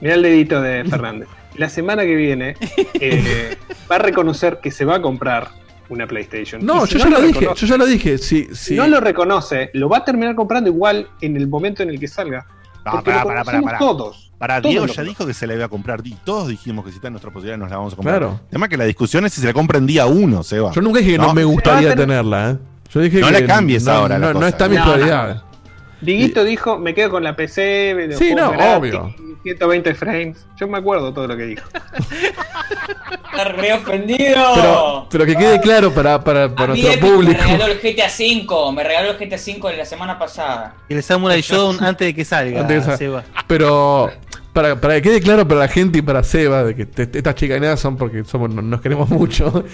mira 0.00 0.14
el 0.14 0.22
dedito 0.22 0.60
de 0.62 0.84
Fernández. 0.88 1.28
La 1.56 1.68
semana 1.68 2.02
que 2.02 2.14
viene 2.14 2.56
eh, 3.00 3.56
va 3.90 3.96
a 3.96 3.98
reconocer 3.98 4.58
que 4.62 4.70
se 4.70 4.84
va 4.84 4.96
a 4.96 5.02
comprar 5.02 5.48
una 5.88 6.06
PlayStation. 6.06 6.64
No, 6.64 6.86
si 6.86 6.94
yo 6.98 7.04
ya 7.04 7.10
lo 7.10 7.20
dije. 7.22 7.48
Yo 7.54 7.66
ya 7.66 7.76
lo 7.76 7.86
dije. 7.86 8.18
Sí, 8.18 8.48
Si 8.52 8.56
sí. 8.56 8.74
no 8.74 8.86
lo 8.88 9.00
reconoce, 9.00 9.70
lo 9.74 9.88
va 9.88 9.98
a 9.98 10.04
terminar 10.04 10.34
comprando 10.34 10.70
igual 10.70 11.08
en 11.20 11.36
el 11.36 11.46
momento 11.46 11.82
en 11.82 11.90
el 11.90 12.00
que 12.00 12.08
salga. 12.08 12.46
No, 12.84 12.92
Porque 12.92 13.10
pará, 13.12 13.22
lo 13.22 13.28
pará, 13.28 13.44
pará, 13.44 13.58
conocemos 13.60 13.64
pará. 13.66 13.78
todos. 13.78 14.32
Para 14.38 14.60
Todos 14.60 14.70
Diego 14.72 14.86
ya 14.86 15.02
dijo 15.02 15.26
que 15.26 15.32
se 15.32 15.46
la 15.46 15.54
iba 15.54 15.64
a 15.64 15.68
comprar. 15.68 16.00
Y 16.04 16.14
todos 16.24 16.48
dijimos 16.48 16.84
que 16.84 16.90
si 16.90 16.96
está 16.96 17.08
en 17.08 17.14
nuestra 17.14 17.30
posibilidad 17.30 17.56
nos 17.58 17.70
la 17.70 17.76
vamos 17.78 17.92
a 17.92 17.96
comprar. 17.96 18.18
Claro. 18.18 18.40
Además 18.50 18.68
que 18.68 18.76
la 18.76 18.84
discusión 18.84 19.24
es 19.24 19.32
si 19.32 19.40
se 19.40 19.46
la 19.46 19.52
compra 19.54 19.78
en 19.78 19.86
día 19.86 20.06
uno, 20.06 20.42
Seba. 20.42 20.70
Yo 20.72 20.82
nunca 20.82 20.98
dije 20.98 21.12
que 21.12 21.18
no, 21.18 21.28
No, 21.28 21.34
me 21.34 21.44
va 21.44 21.50
gustaría 21.50 21.90
tener- 21.90 22.06
tenerla, 22.08 22.50
¿eh? 22.50 22.56
Yo 22.92 23.00
dije 23.00 23.20
No 23.20 23.26
que 23.28 23.32
le 23.32 23.46
cambies 23.46 23.84
no, 23.84 23.92
ahora 23.92 24.18
la 24.18 24.32
No, 24.32 24.40
no 24.40 24.46
está 24.46 24.68
mi 24.68 24.76
No, 24.76 24.84
Dieguito 26.04 26.44
dijo, 26.44 26.78
me 26.78 26.94
quedo 26.94 27.10
con 27.10 27.24
la 27.24 27.34
PC, 27.34 27.60
de 27.94 28.16
Sí, 28.16 28.34
no, 28.34 28.52
gratis, 28.52 28.76
obvio. 28.76 29.14
120 29.42 29.94
frames. 29.94 30.46
Yo 30.56 30.66
me 30.66 30.78
acuerdo 30.78 31.12
todo 31.12 31.26
lo 31.26 31.36
que 31.36 31.44
dijo. 31.44 31.68
Está 33.30 33.44
re 33.44 33.72
ofendido. 33.72 34.52
Pero, 34.54 35.06
pero 35.10 35.26
que 35.26 35.36
quede 35.36 35.60
claro 35.60 35.92
para, 35.92 36.22
para, 36.22 36.54
para 36.54 36.68
nuestro 36.68 36.98
público. 37.00 37.32
me 37.32 37.56
regaló 37.56 37.66
el 37.66 37.78
GTA 37.78 38.06
V, 38.06 38.72
me 38.72 38.84
regaló 38.84 39.10
el 39.10 39.16
GTA 39.18 39.36
V 39.36 39.70
de 39.70 39.76
la 39.76 39.84
semana 39.84 40.18
pasada. 40.18 40.76
El 40.88 41.02
Samurai 41.02 41.40
Shodown 41.40 41.82
antes 41.84 42.06
de 42.06 42.14
que 42.14 42.24
salga, 42.24 42.60
Antes 42.60 42.86
de 42.86 42.92
que 42.92 42.96
Seba. 42.96 43.24
Pero 43.46 44.10
para, 44.54 44.80
para 44.80 44.94
que 44.94 45.02
quede 45.02 45.20
claro 45.20 45.46
para 45.46 45.60
la 45.60 45.68
gente 45.68 45.98
y 45.98 46.02
para 46.02 46.22
Seba 46.24 46.64
de 46.64 46.74
que 46.74 46.86
te- 46.86 47.18
estas 47.18 47.34
chicaneadas 47.34 47.78
son 47.80 47.98
porque 47.98 48.24
somos, 48.24 48.48
no- 48.54 48.62
nos 48.62 48.80
queremos 48.80 49.10
mucho. 49.10 49.64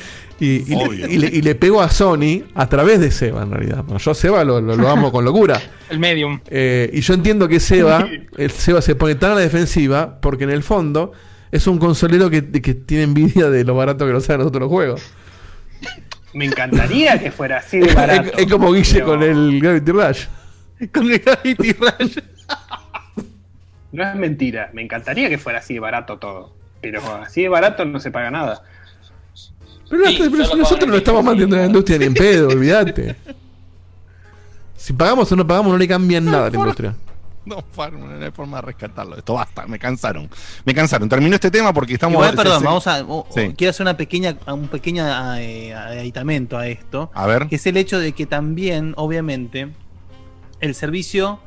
Y, 0.41 0.73
y 0.73 0.77
le, 0.77 1.13
y 1.13 1.19
le- 1.19 1.27
y 1.29 1.43
le 1.43 1.55
pego 1.55 1.81
a 1.83 1.89
Sony 1.91 2.45
a 2.55 2.67
través 2.69 2.99
de 2.99 3.11
Seba 3.13 3.43
en 3.45 3.53
realidad. 3.53 3.85
Bueno, 3.85 3.99
yo 3.99 4.11
a 4.11 4.15
Seba 4.15 4.43
lo, 4.43 4.61
lo- 4.61 4.75
lo 4.75 4.89
amo 4.89 5.13
con 5.13 5.25
locura. 5.25 5.61
El 5.91 5.99
medium. 6.01 6.41
Eh, 6.49 6.91
y 6.93 7.01
yo 7.03 7.15
entiendo 7.15 7.47
que 7.47 7.61
Seba, 7.61 8.09
el 8.37 8.51
Seba 8.51 8.83
se 8.83 8.95
pone 8.97 9.15
tan 9.15 9.33
a 9.33 9.35
la 9.37 9.41
defensiva 9.43 10.19
porque 10.21 10.45
en 10.45 10.51
el 10.51 10.63
fondo 10.65 11.13
es 11.53 11.67
un 11.67 11.79
consolero 11.79 12.31
que, 12.31 12.51
que 12.51 12.75
tiene 12.75 13.05
envidia 13.05 13.51
de 13.51 13.65
lo 13.65 13.75
barato 13.77 14.07
que 14.07 14.13
nos 14.13 14.25
salen 14.25 14.41
nosotros 14.41 14.63
los 14.63 14.71
juegos. 14.71 15.03
Me 16.33 16.45
encantaría 16.47 17.19
que 17.19 17.31
fuera 17.33 17.59
así 17.59 17.81
de 17.81 17.93
barato. 17.95 18.31
es, 18.37 18.45
es 18.45 18.51
como 18.51 18.73
Guille 18.73 18.95
pero 18.95 19.07
con 19.07 19.23
el 19.23 19.61
Gravity 19.61 19.93
Rush. 19.93 20.25
Con 20.95 21.11
el 21.11 21.19
Gravity 21.19 21.73
Rush. 21.73 22.19
No 23.93 24.09
es 24.09 24.15
mentira. 24.15 24.71
Me 24.73 24.83
encantaría 24.83 25.29
que 25.29 25.39
fuera 25.39 25.59
así 25.59 25.75
de 25.75 25.81
barato 25.81 26.19
todo. 26.19 26.53
Pero 26.81 27.01
así 27.17 27.43
de 27.43 27.49
barato 27.49 27.85
no 27.85 28.01
se 28.01 28.11
paga 28.11 28.31
nada. 28.31 28.63
Pero, 29.89 30.07
Sí, 30.07 30.19
nosotros 30.31 30.79
pago 30.79 30.87
no 30.87 30.97
estamos 30.97 31.21
en 31.21 31.27
manteniendo 31.27 31.57
la 31.57 31.67
industria 31.67 31.99
ni 31.99 32.05
en 32.07 32.15
pedo, 32.15 32.49
olvídate. 32.51 33.17
Si 34.77 34.93
pagamos 34.93 35.31
o 35.33 35.37
no 35.37 35.47
pagamos, 35.47 35.73
no 35.73 35.79
le 35.79 35.89
cambian 35.89 36.25
nada 36.25 36.47
a 36.47 36.51
la 36.51 36.57
industria. 36.57 36.95
No, 37.45 37.57
no 37.57 38.25
hay 38.25 38.31
forma 38.31 38.59
de 38.59 38.63
rescatarlo. 38.63 39.17
Esto 39.17 39.35
basta, 39.35 39.67
me 39.67 39.79
cansaron. 39.79 40.29
Me 40.65 40.75
cansaron. 40.75 41.09
Terminó 41.09 41.35
este 41.35 41.51
tema 41.51 41.73
porque 41.73 41.95
estamos. 41.95 42.15
Igual, 42.15 42.31
se- 42.31 42.37
perdón, 42.37 42.63
vamos 42.63 42.87
a. 42.87 42.99
Sí. 43.31 43.55
Quiero 43.57 43.71
hacer 43.71 43.83
una 43.85 43.97
pequeña, 43.97 44.37
un 44.47 44.69
pequeño 44.69 45.05
eh, 45.39 45.75
aditamento 45.75 46.57
a 46.57 46.69
esto. 46.69 47.11
A 47.15 47.27
ver. 47.27 47.49
Que 47.49 47.57
es 47.57 47.67
el 47.67 47.77
hecho 47.77 47.99
de 47.99 48.13
que 48.13 48.27
también, 48.27 48.93
obviamente, 48.97 49.69
el 50.61 50.75
servicio, 50.75 51.41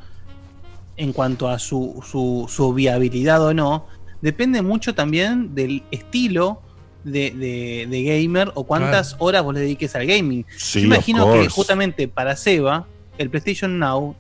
en 0.98 1.14
cuanto 1.14 1.48
a 1.48 1.60
su, 1.60 2.04
su, 2.10 2.46
su 2.50 2.74
viabilidad 2.74 3.44
o 3.44 3.54
no, 3.54 3.88
depende 4.22 4.62
mucho 4.62 4.94
también 4.96 5.54
del 5.56 5.84
estilo 5.92 6.62
de, 7.04 7.32
de- 7.32 7.88
de 7.90 8.04
gamer 8.04 8.52
o 8.56 8.64
cuántas 8.64 9.16
horas 9.20 9.44
vos 9.44 9.54
le 9.54 9.62
dediques 9.62 9.96
al 9.96 10.06
gaming. 10.06 10.46
Sí, 10.56 10.82
Yo 10.82 10.88
imagino 10.88 11.26
que 11.34 11.50
justamente 11.50 12.08
para 12.08 12.36
Seba, 12.36 12.86
el 13.18 13.30
PlayStation 13.30 13.78
Now, 13.80 14.16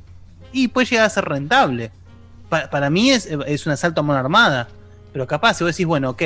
y 0.52 0.68
puede 0.68 0.88
llegar 0.88 1.06
a 1.06 1.10
ser 1.10 1.26
rentable. 1.26 1.92
Pa- 2.50 2.70
para 2.70 2.90
mí 2.90 3.10
es, 3.12 3.28
es 3.48 3.66
un 3.66 3.72
asalto 3.72 4.02
a 4.02 4.04
mano 4.04 4.20
armada. 4.20 4.68
Pero 5.14 5.28
capaz, 5.28 5.54
si 5.56 5.64
vos 5.64 5.74
decís, 5.74 5.86
bueno, 5.86 6.10
ok, 6.10 6.24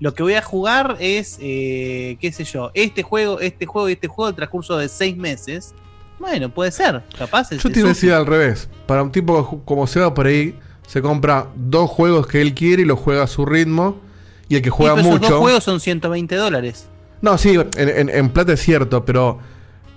lo 0.00 0.14
que 0.14 0.22
voy 0.22 0.32
a 0.34 0.40
jugar 0.42 0.96
es, 0.98 1.38
eh, 1.42 2.16
qué 2.20 2.32
sé 2.32 2.44
yo, 2.44 2.70
este 2.72 3.02
juego, 3.02 3.38
este 3.38 3.66
juego 3.66 3.88
y 3.88 3.92
este 3.92 4.08
juego, 4.08 4.30
el 4.30 4.34
transcurso 4.34 4.78
de 4.78 4.88
seis 4.88 5.14
meses. 5.16 5.74
Bueno, 6.20 6.50
puede 6.50 6.70
ser, 6.70 7.02
capaz. 7.18 7.50
es- 7.50 7.62
Yo 7.62 7.68
es 7.68 7.72
te 7.74 7.80
iba 7.80 7.88
a 7.88 7.92
decir 7.92 8.12
al 8.12 8.26
revés. 8.26 8.68
Para 8.86 9.02
un 9.02 9.10
tipo 9.10 9.62
como 9.64 9.86
Seba 9.88 10.14
por 10.14 10.26
ahí, 10.26 10.56
se 10.86 11.00
compra 11.02 11.46
dos 11.56 11.90
juegos 11.90 12.26
que 12.28 12.40
él 12.42 12.54
quiere 12.54 12.82
y 12.82 12.84
los 12.84 12.98
juega 13.00 13.24
a 13.24 13.26
su 13.26 13.44
ritmo. 13.46 13.98
Y 14.48 14.56
el 14.56 14.62
que 14.62 14.70
juega 14.70 14.94
pero 14.96 15.06
esos 15.08 15.20
mucho. 15.20 15.32
dos 15.32 15.40
juegos 15.40 15.64
son 15.64 15.80
120 15.80 16.34
dólares. 16.36 16.88
No, 17.22 17.38
sí, 17.38 17.54
en, 17.54 17.88
en- 17.88 18.08
en 18.08 18.28
plata 18.30 18.52
es 18.52 18.60
cierto, 18.60 19.04
pero. 19.04 19.38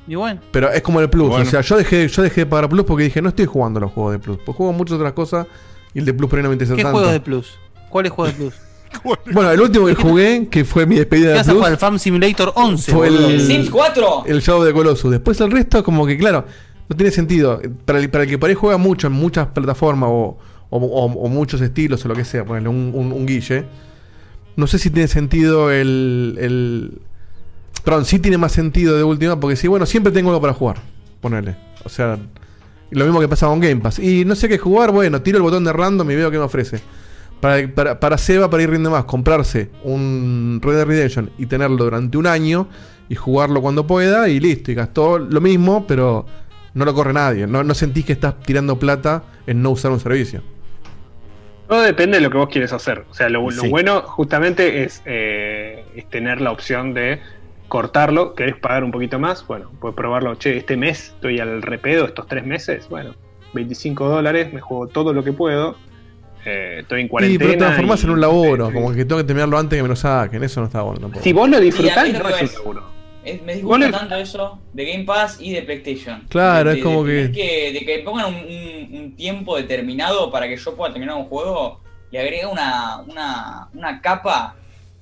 Y 0.08 0.16
bueno, 0.16 0.42
Pero 0.52 0.70
es 0.72 0.82
como 0.82 1.00
el 1.00 1.10
Plus. 1.10 1.30
Bueno. 1.30 1.44
O 1.44 1.50
sea, 1.50 1.62
yo 1.62 1.78
dejé, 1.78 2.08
yo 2.08 2.22
dejé 2.22 2.42
de 2.42 2.46
pagar 2.46 2.70
Plus 2.70 2.86
porque 2.86 3.04
dije, 3.06 3.22
no 3.22 3.30
estoy 3.30 3.46
jugando 3.46 3.80
los 3.80 3.92
juegos 3.92 4.12
de 4.14 4.20
Plus. 4.20 4.38
Pues 4.46 4.56
juego 4.58 4.74
muchas 4.74 4.96
otras 4.98 5.14
cosas 5.14 5.48
y 5.94 6.00
el 6.00 6.06
de 6.06 6.14
Plus 6.14 6.30
por 6.30 6.40
ahí 6.40 6.44
no 6.44 6.50
me 6.50 6.56
interesa 6.56 6.76
¿qué 6.76 6.84
tanto. 6.84 6.98
juegos 6.98 7.14
de 7.14 7.20
Plus? 7.22 7.58
¿Cuáles 7.90 8.12
juegos 8.12 8.34
de 8.38 8.44
Plus? 8.44 8.54
Bueno, 9.32 9.52
el 9.52 9.60
último 9.62 9.86
que 9.88 9.96
jugué, 9.96 10.48
que 10.50 10.64
fue 10.66 10.86
mi 10.86 10.96
despedida 10.96 11.34
¿Qué 11.34 11.38
de 11.40 11.44
Plus, 11.44 11.56
jugar? 11.58 11.72
El 11.72 11.78
Farm 11.78 12.00
Simulator 12.00 12.52
11. 12.56 12.92
fue 12.92 13.10
boludo. 13.10 13.30
el, 13.30 13.42
¿Sims 13.42 13.70
4? 13.70 14.24
el 14.28 14.40
Shadow 14.42 14.64
de 14.64 14.74
Colossus. 14.74 15.12
Después 15.12 15.40
el 15.42 15.52
resto, 15.52 15.84
como 15.84 16.06
que 16.06 16.18
claro, 16.18 16.46
no 16.90 16.96
tiene 16.96 17.12
sentido. 17.12 17.62
Para 17.86 18.00
el, 18.00 18.10
para 18.10 18.24
el 18.24 18.30
que 18.30 18.38
por 18.38 18.50
ahí 18.50 18.56
juega 18.56 18.78
mucho 18.78 19.08
en 19.08 19.14
muchas 19.14 19.48
plataformas 19.48 20.10
o, 20.12 20.38
o- 20.70 20.78
o- 20.80 21.06
o 21.26 21.28
muchos 21.30 21.62
estilos 21.62 22.04
o 22.06 22.08
lo 22.08 22.16
que 22.16 22.26
sea, 22.26 22.46
ponerle 22.46 22.70
un, 22.70 22.92
un, 22.94 23.12
un 23.12 23.26
guille. 23.26 23.66
No 24.56 24.68
sé 24.68 24.78
si 24.80 24.90
tiene 24.90 25.08
sentido 25.08 25.72
el, 25.72 26.38
el. 26.40 27.02
Perdón, 27.84 28.06
sí 28.06 28.20
tiene 28.20 28.38
más 28.38 28.52
sentido 28.54 28.96
de 28.96 29.04
última, 29.04 29.40
porque 29.40 29.56
sí, 29.56 29.68
bueno, 29.68 29.86
siempre 29.86 30.12
tengo 30.14 30.30
algo 30.30 30.42
para 30.42 30.54
jugar. 30.54 30.78
Ponerle. 31.22 31.56
O 31.84 31.90
sea, 31.90 32.18
lo 32.92 33.06
mismo 33.06 33.20
que 33.20 33.28
pasa 33.28 33.48
con 33.48 33.60
Game 33.60 33.78
Pass. 33.82 34.00
Y 34.00 34.24
no 34.26 34.36
sé 34.36 34.48
qué 34.48 34.58
jugar, 34.58 34.92
bueno, 34.92 35.22
tiro 35.22 35.38
el 35.38 35.42
botón 35.44 35.64
de 35.66 35.74
random 35.74 36.10
y 36.12 36.16
veo 36.16 36.30
qué 36.32 36.38
me 36.38 36.44
ofrece. 36.44 36.80
Para, 37.44 37.68
para, 37.68 38.00
para 38.00 38.18
Seba, 38.18 38.50
para 38.50 38.64
ir 38.64 38.70
rinde 38.70 38.90
más, 38.90 39.04
comprarse 39.04 39.70
un 39.84 40.62
Red 40.64 40.76
Dead 40.78 40.86
Redemption 40.86 41.30
y 41.38 41.46
tenerlo 41.46 41.76
durante 41.84 42.18
un 42.18 42.26
año 42.26 42.70
y 43.10 43.16
jugarlo 43.16 43.62
cuando 43.62 43.86
pueda 43.86 44.30
y 44.30 44.40
listo. 44.40 44.72
Y 44.72 44.76
gastó 44.76 45.20
lo 45.20 45.42
mismo, 45.42 45.86
pero 45.86 46.26
no 46.74 46.86
lo 46.86 46.94
corre 46.94 47.12
nadie. 47.12 47.46
No, 47.46 47.62
no 47.66 47.74
sentís 47.74 48.06
que 48.06 48.14
estás 48.14 48.40
tirando 48.44 48.80
plata 48.80 49.24
en 49.46 49.62
no 49.62 49.72
usar 49.72 49.92
un 49.92 50.00
servicio. 50.00 50.42
Todo 51.68 51.82
depende 51.82 52.16
de 52.20 52.24
lo 52.24 52.30
que 52.30 52.38
vos 52.38 52.48
quieres 52.50 52.72
hacer. 52.72 53.04
O 53.10 53.14
sea, 53.14 53.28
lo, 53.28 53.42
lo 53.42 53.64
Sí. 53.64 53.68
bueno 53.68 54.04
justamente 54.04 54.86
es, 54.86 55.02
eh, 55.04 55.84
es 55.98 56.10
tener 56.10 56.40
la 56.40 56.52
opción 56.52 56.94
de 56.94 57.20
cortarlo. 57.68 58.36
¿Querés 58.36 58.56
pagar 58.56 58.86
un 58.86 58.92
poquito 58.92 59.20
más? 59.20 59.46
Bueno, 59.46 59.70
puedes 59.82 59.98
probarlo. 59.98 60.36
Che, 60.36 60.56
este 60.56 60.78
mes 60.78 61.10
estoy 61.16 61.42
al 61.42 61.62
repedo, 61.62 62.06
estos 62.06 62.26
tres 62.28 62.46
meses. 62.46 62.88
Bueno, 62.88 63.16
25 63.54 64.08
dólares, 64.08 64.54
me 64.54 64.62
juego 64.62 64.88
todo 64.88 65.12
lo 65.12 65.26
que 65.26 65.34
puedo. 65.34 65.76
Eh, 66.46 66.78
estoy 66.82 67.02
en 67.02 67.06
Y 67.06 67.10
cuarentena. 67.10 67.40
pero 67.40 67.52
te 67.52 67.58
transformás 67.58 68.02
y- 68.02 68.06
en 68.06 68.10
un 68.12 68.22
laburo, 68.22 68.72
como 68.74 68.92
que 68.92 69.06
tengo 69.06 69.18
que 69.22 69.24
terminarlo 69.24 69.58
antes 69.58 69.78
que 69.78 69.84
me 69.84 69.90
lo 69.90 69.96
saquen. 69.96 70.44
Eso 70.44 70.60
no 70.60 70.68
está 70.68 70.82
bueno 70.82 71.00
tampoco. 71.00 71.24
Si 71.24 71.32
vos 71.34 71.50
lo 71.50 71.60
disfrutás, 71.60 72.06
Sí, 72.08 72.14
no 72.14 72.30
es 72.30 72.42
un 72.52 72.54
laburo. 72.60 72.94
Es- 73.24 73.42
me 73.42 73.56
disgusta 73.56 73.90
tanto 73.92 74.16
eso 74.16 74.60
de 74.74 74.86
Game 74.86 75.06
Pass 75.06 75.38
y 75.40 75.54
de 75.54 75.62
PlayStation. 75.62 76.26
Claro, 76.28 76.72
De- 76.72 76.78
es 76.78 76.84
como 76.84 77.04
de, 77.06 77.32
que- 77.32 77.72
De 77.72 77.86
que 77.86 78.00
pongan 78.00 78.26
un, 78.28 78.36
un- 78.36 78.98
un 79.02 79.16
tiempo 79.16 79.56
determinado 79.56 80.30
para 80.30 80.48
que 80.48 80.58
yo 80.58 80.76
pueda 80.76 80.92
terminar 80.92 81.16
un 81.16 81.26
juego, 81.26 81.80
le 82.12 82.20
agrega 82.20 82.50
una, 82.50 82.98
una, 83.08 83.70
una 83.74 84.02
capa 84.02 84.56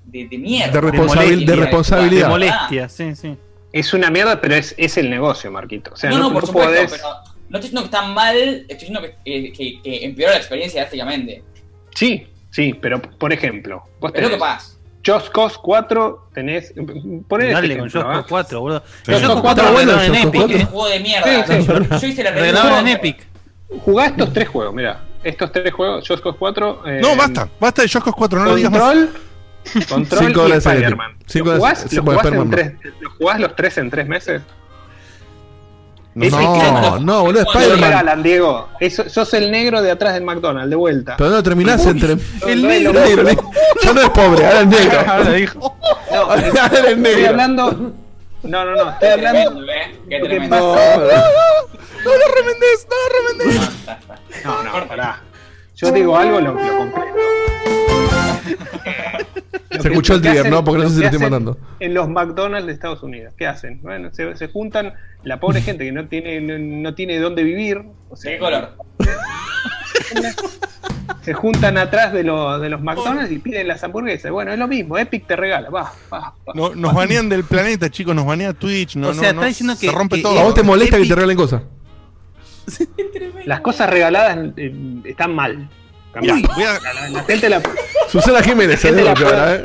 de, 0.05 0.27
de 0.27 0.37
mierda. 0.37 0.71
De 0.71 0.81
responsabil- 0.91 1.45
de 1.45 1.55
responsabilidad. 1.55 2.27
De 2.27 2.29
molestia, 2.29 2.89
sí, 2.89 3.15
sí. 3.15 3.35
Es 3.73 3.93
una 3.93 4.11
mierda, 4.11 4.39
pero 4.39 4.53
es, 4.55 4.75
es 4.77 4.97
el 4.97 5.09
negocio, 5.09 5.49
Marquito. 5.51 5.91
O 5.93 5.95
sea, 5.95 6.09
no, 6.11 6.17
no, 6.17 6.23
no, 6.27 6.33
por 6.33 6.43
no 6.43 6.47
supuesto, 6.47 6.71
podés- 6.73 6.91
pero 6.91 7.07
no 7.51 7.57
estoy 7.59 7.69
diciendo 7.69 7.81
que 7.81 7.85
está 7.85 8.01
mal, 8.07 8.37
estoy 8.37 8.77
diciendo 8.77 9.01
que, 9.01 9.15
que, 9.23 9.51
que- 9.53 9.81
que 9.83 10.05
empeora 10.05 10.31
la 10.33 10.37
experiencia 10.39 10.81
drásticamente. 10.81 11.43
Sí, 11.95 12.27
sí, 12.49 12.73
pero 12.81 13.01
por 13.01 13.31
ejemplo, 13.33 13.83
vos 13.99 14.11
Pero 14.11 14.27
tenés 14.27 14.31
¿qué 14.31 14.39
pasa? 14.39 14.77
Just 15.05 15.29
Cause 15.33 15.57
4, 15.61 16.29
tenés. 16.33 16.73
Poné 17.27 17.45
este 17.45 17.53
Dale 17.55 17.77
con 17.79 17.87
¿ah? 17.95 18.13
Cause 18.13 18.25
4, 18.29 18.59
boludo. 18.61 18.83
Sí. 19.03 19.11
Just 19.13 19.25
Cause 19.25 19.41
4 19.41 19.49
Está 19.51 19.63
lo 19.63 19.71
bueno 19.73 20.01
en 20.01 20.15
Epic, 20.15 20.31
4. 20.41 20.57
eh. 20.57 20.59
Un 20.61 20.65
juego 20.67 20.89
de 20.89 20.99
mierda. 20.99 21.45
Sí, 21.47 21.53
sí. 21.61 21.67
Yo, 21.67 21.99
yo 21.99 22.07
hice 22.07 22.23
la. 22.23 22.31
Regalaron 22.31 22.79
en 22.79 22.87
Epic. 22.87 23.17
Jugá 23.83 24.05
estos 24.07 24.31
tres 24.33 24.47
juegos, 24.49 24.73
mira. 24.75 25.03
Estos 25.23 25.51
tres 25.51 25.73
juegos, 25.73 26.07
Just 26.07 26.23
Cause 26.23 26.37
4. 26.39 26.83
eh, 26.87 26.99
No, 27.01 27.15
basta, 27.15 27.49
basta 27.59 27.81
de 27.81 27.87
Just 27.89 28.05
Cause 28.05 28.15
4, 28.17 28.39
no 28.39 28.45
lo 28.45 28.55
digas 28.55 28.71
más. 28.71 28.81
Control, 28.81 29.09
Control 29.89 30.25
Cinco 30.27 30.47
y 30.47 30.51
Spider-Man. 30.53 31.17
¿Lo 31.33 31.55
jugás, 31.57 31.85
sí, 31.89 31.95
lo 31.95 32.05
puede 32.05 32.17
jugás 32.19 32.33
en 32.33 32.39
Spider-Man. 32.41 32.77
tres- 32.83 32.93
¿Lo 33.01 33.09
jugás 33.11 33.39
los 33.39 33.55
tres 33.55 33.77
en 33.79 33.89
tres 33.89 34.07
meses? 34.07 34.41
No, 36.13 36.29
no, 36.29 36.99
no, 36.99 37.21
boludo, 37.23 37.43
Spider-Man. 37.53 38.21
Diego. 38.21 38.67
Eso- 38.81 39.07
sos 39.09 39.33
el 39.33 39.49
negro 39.49 39.81
de 39.81 39.91
atrás 39.91 40.13
del 40.13 40.23
McDonald's, 40.23 40.69
de 40.69 40.75
vuelta. 40.75 41.15
Pero 41.17 41.29
no 41.29 41.41
terminás 41.41 41.85
Uy, 41.85 41.91
entre. 41.91 42.17
el 42.47 42.61
No, 42.61 42.67
negro. 42.67 42.93
no, 42.93 42.99
no, 42.99 43.23
no. 43.23 43.51
Ya 43.81 43.93
no 43.93 44.01
es 44.01 44.09
pobre, 44.09 44.45
ahora 44.45 44.59
es 44.61 44.67
negro. 44.67 44.99
Ahora 45.07 45.31
dijo. 45.31 45.77
No, 46.11 46.17
Ahora 46.23 46.41
estoy 46.47 46.95
negro. 46.97 47.29
hablando. 47.29 47.71
No, 48.43 48.65
no, 48.65 48.75
no. 48.75 48.89
Estoy 48.91 49.09
hablando. 49.09 49.63
¿eh? 49.71 49.99
Qué 50.09 50.19
tremendo. 50.19 50.57
No 50.57 52.11
lo 52.17 52.27
remendés, 52.35 52.87
no 52.89 52.95
lo 52.97 53.07
remendés. 53.45 53.61
No, 54.43 54.63
no, 54.63 54.87
pará. 54.87 55.21
Yo 55.75 55.91
digo 55.91 56.17
algo, 56.17 56.41
lo, 56.41 56.53
lo 56.53 56.77
comprendo. 56.77 57.19
Se 59.81 59.87
escuchó 59.89 60.15
el 60.15 60.21
trigger, 60.21 60.49
¿no? 60.49 60.63
Porque 60.63 60.83
no 60.83 60.89
sé 60.89 60.95
si 60.95 61.01
lo 61.01 61.05
estoy 61.07 61.17
hacen 61.17 61.29
matando. 61.31 61.57
En 61.79 61.93
los 61.93 62.07
McDonald's 62.09 62.67
de 62.67 62.73
Estados 62.73 63.03
Unidos, 63.03 63.33
¿qué 63.37 63.47
hacen? 63.47 63.81
Bueno, 63.81 64.09
se, 64.13 64.35
se 64.37 64.47
juntan 64.47 64.93
la 65.23 65.39
pobre 65.39 65.61
gente 65.63 65.83
que 65.85 65.91
no 65.91 66.07
tiene 66.07 66.39
no, 66.41 66.57
no 66.57 66.93
tiene 66.95 67.19
dónde 67.19 67.43
vivir. 67.43 67.81
O 68.09 68.15
sea, 68.15 68.31
¿Qué 68.33 68.37
color? 68.39 68.75
Se 71.23 71.33
juntan 71.33 71.77
atrás 71.77 72.13
de, 72.13 72.23
lo- 72.23 72.57
de 72.57 72.69
los 72.69 72.81
McDonald's 72.81 73.31
y 73.31 73.37
piden 73.37 73.67
las 73.67 73.83
hamburguesas. 73.83 74.31
Bueno, 74.31 74.51
es 74.53 74.57
lo 74.57 74.67
mismo, 74.67 74.97
Epic 74.97 75.27
te 75.27 75.35
regala. 75.35 75.69
Va, 75.69 75.93
va, 76.11 76.19
va. 76.47 76.53
No, 76.55 76.73
nos 76.73 76.93
banean 76.95 77.29
del 77.29 77.43
planeta, 77.43 77.89
chicos, 77.91 78.15
nos 78.15 78.25
banea 78.25 78.53
Twitch. 78.53 78.95
No, 78.95 79.09
O 79.09 79.13
sea, 79.13 79.21
no, 79.23 79.27
está 79.29 79.41
no, 79.41 79.47
diciendo 79.47 79.75
se 79.75 79.85
que- 79.87 79.91
rompe 79.91 80.15
que- 80.17 80.21
todo. 80.23 80.39
¿A 80.39 80.43
vos 80.43 80.53
te 80.55 80.63
molesta 80.63 80.97
que 80.97 81.05
te 81.05 81.13
regalen 81.15 81.37
cosas? 81.37 81.61
Las 83.45 83.61
cosas 83.61 83.89
regaladas 83.89 84.37
eh, 84.57 84.73
están 85.05 85.35
mal. 85.35 85.69
Uy, 86.19 86.45
voy 86.55 86.63
a- 86.63 86.79
La, 86.79 86.93
la- 86.93 87.09
la 87.09 87.23
gente 87.23 87.49
la. 87.49 87.61
Susana 88.09 88.41
Jiménez, 88.43 88.81
gente 88.81 89.03
la 89.03 89.11
lo 89.11 89.15
que 89.17 89.23
ahora, 89.25 89.55
¿eh? 89.55 89.63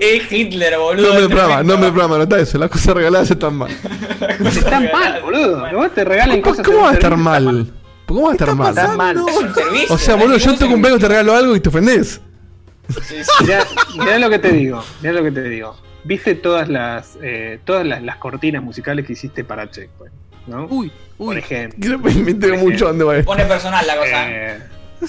Es 0.00 0.32
Hitler, 0.32 0.78
boludo. 0.78 1.14
No 1.14 1.20
me 1.20 1.28
programa, 1.28 1.62
no 1.62 1.76
me 1.78 1.86
programa, 1.90 2.16
no 2.16 2.22
está 2.24 2.38
eso. 2.40 2.58
Las 2.58 2.70
cosas 2.70 2.94
regaladas 2.94 3.30
están 3.30 3.54
mal. 3.56 3.70
Están 4.44 4.88
mal, 4.92 5.20
boludo. 5.22 5.66
Vos 5.74 5.94
te 5.94 6.04
regalen 6.04 6.40
¿Cómo, 6.40 6.52
cosas. 6.56 6.66
cómo 6.66 6.82
va 6.84 6.90
a 6.90 6.94
estar 6.94 7.16
mal? 7.16 7.72
¿Cómo 8.06 8.22
va 8.22 8.30
a 8.30 8.32
estar 8.32 8.54
mal? 8.54 8.70
Están 8.70 8.96
mal. 8.96 9.18
O 9.90 9.98
sea, 9.98 10.14
no 10.16 10.22
boludo, 10.22 10.38
yo 10.38 10.50
en 10.52 10.58
tu 10.58 10.68
cumpleaños 10.68 11.00
te 11.00 11.08
regalo 11.08 11.34
algo 11.34 11.54
y 11.54 11.60
te 11.60 11.68
ofendés. 11.68 12.20
servicio. 12.88 13.24
Sí, 13.24 13.24
sí. 13.38 13.44
Mirá, 13.44 13.64
mirá 13.98 14.18
lo 14.18 14.30
que 14.30 14.38
te 14.38 14.52
digo. 14.52 14.82
Mirá 15.02 15.12
lo 15.12 15.22
que 15.22 15.30
te 15.30 15.42
digo. 15.42 15.76
¿Viste 16.02 16.34
todas 16.34 16.68
las 16.68 17.18
eh, 17.22 17.60
todas 17.64 17.86
las, 17.86 18.02
las 18.02 18.16
cortinas 18.16 18.62
musicales 18.62 19.06
que 19.06 19.12
hiciste 19.12 19.44
para 19.44 19.70
Checkpoint? 19.70 20.14
¿No? 20.46 20.64
Uy, 20.66 20.90
Por 21.18 21.34
uy. 21.34 21.38
ejemplo. 21.38 21.78
Creo 21.80 22.02
que 22.02 22.10
me 22.18 22.30
entero 22.32 22.56
mucho 22.56 22.86
dónde 22.86 23.04
va. 23.04 23.22
Pone 23.22 23.44
personal 23.44 23.86
la 23.86 23.96
cosa. 23.96 24.30
Eh, 24.30 24.58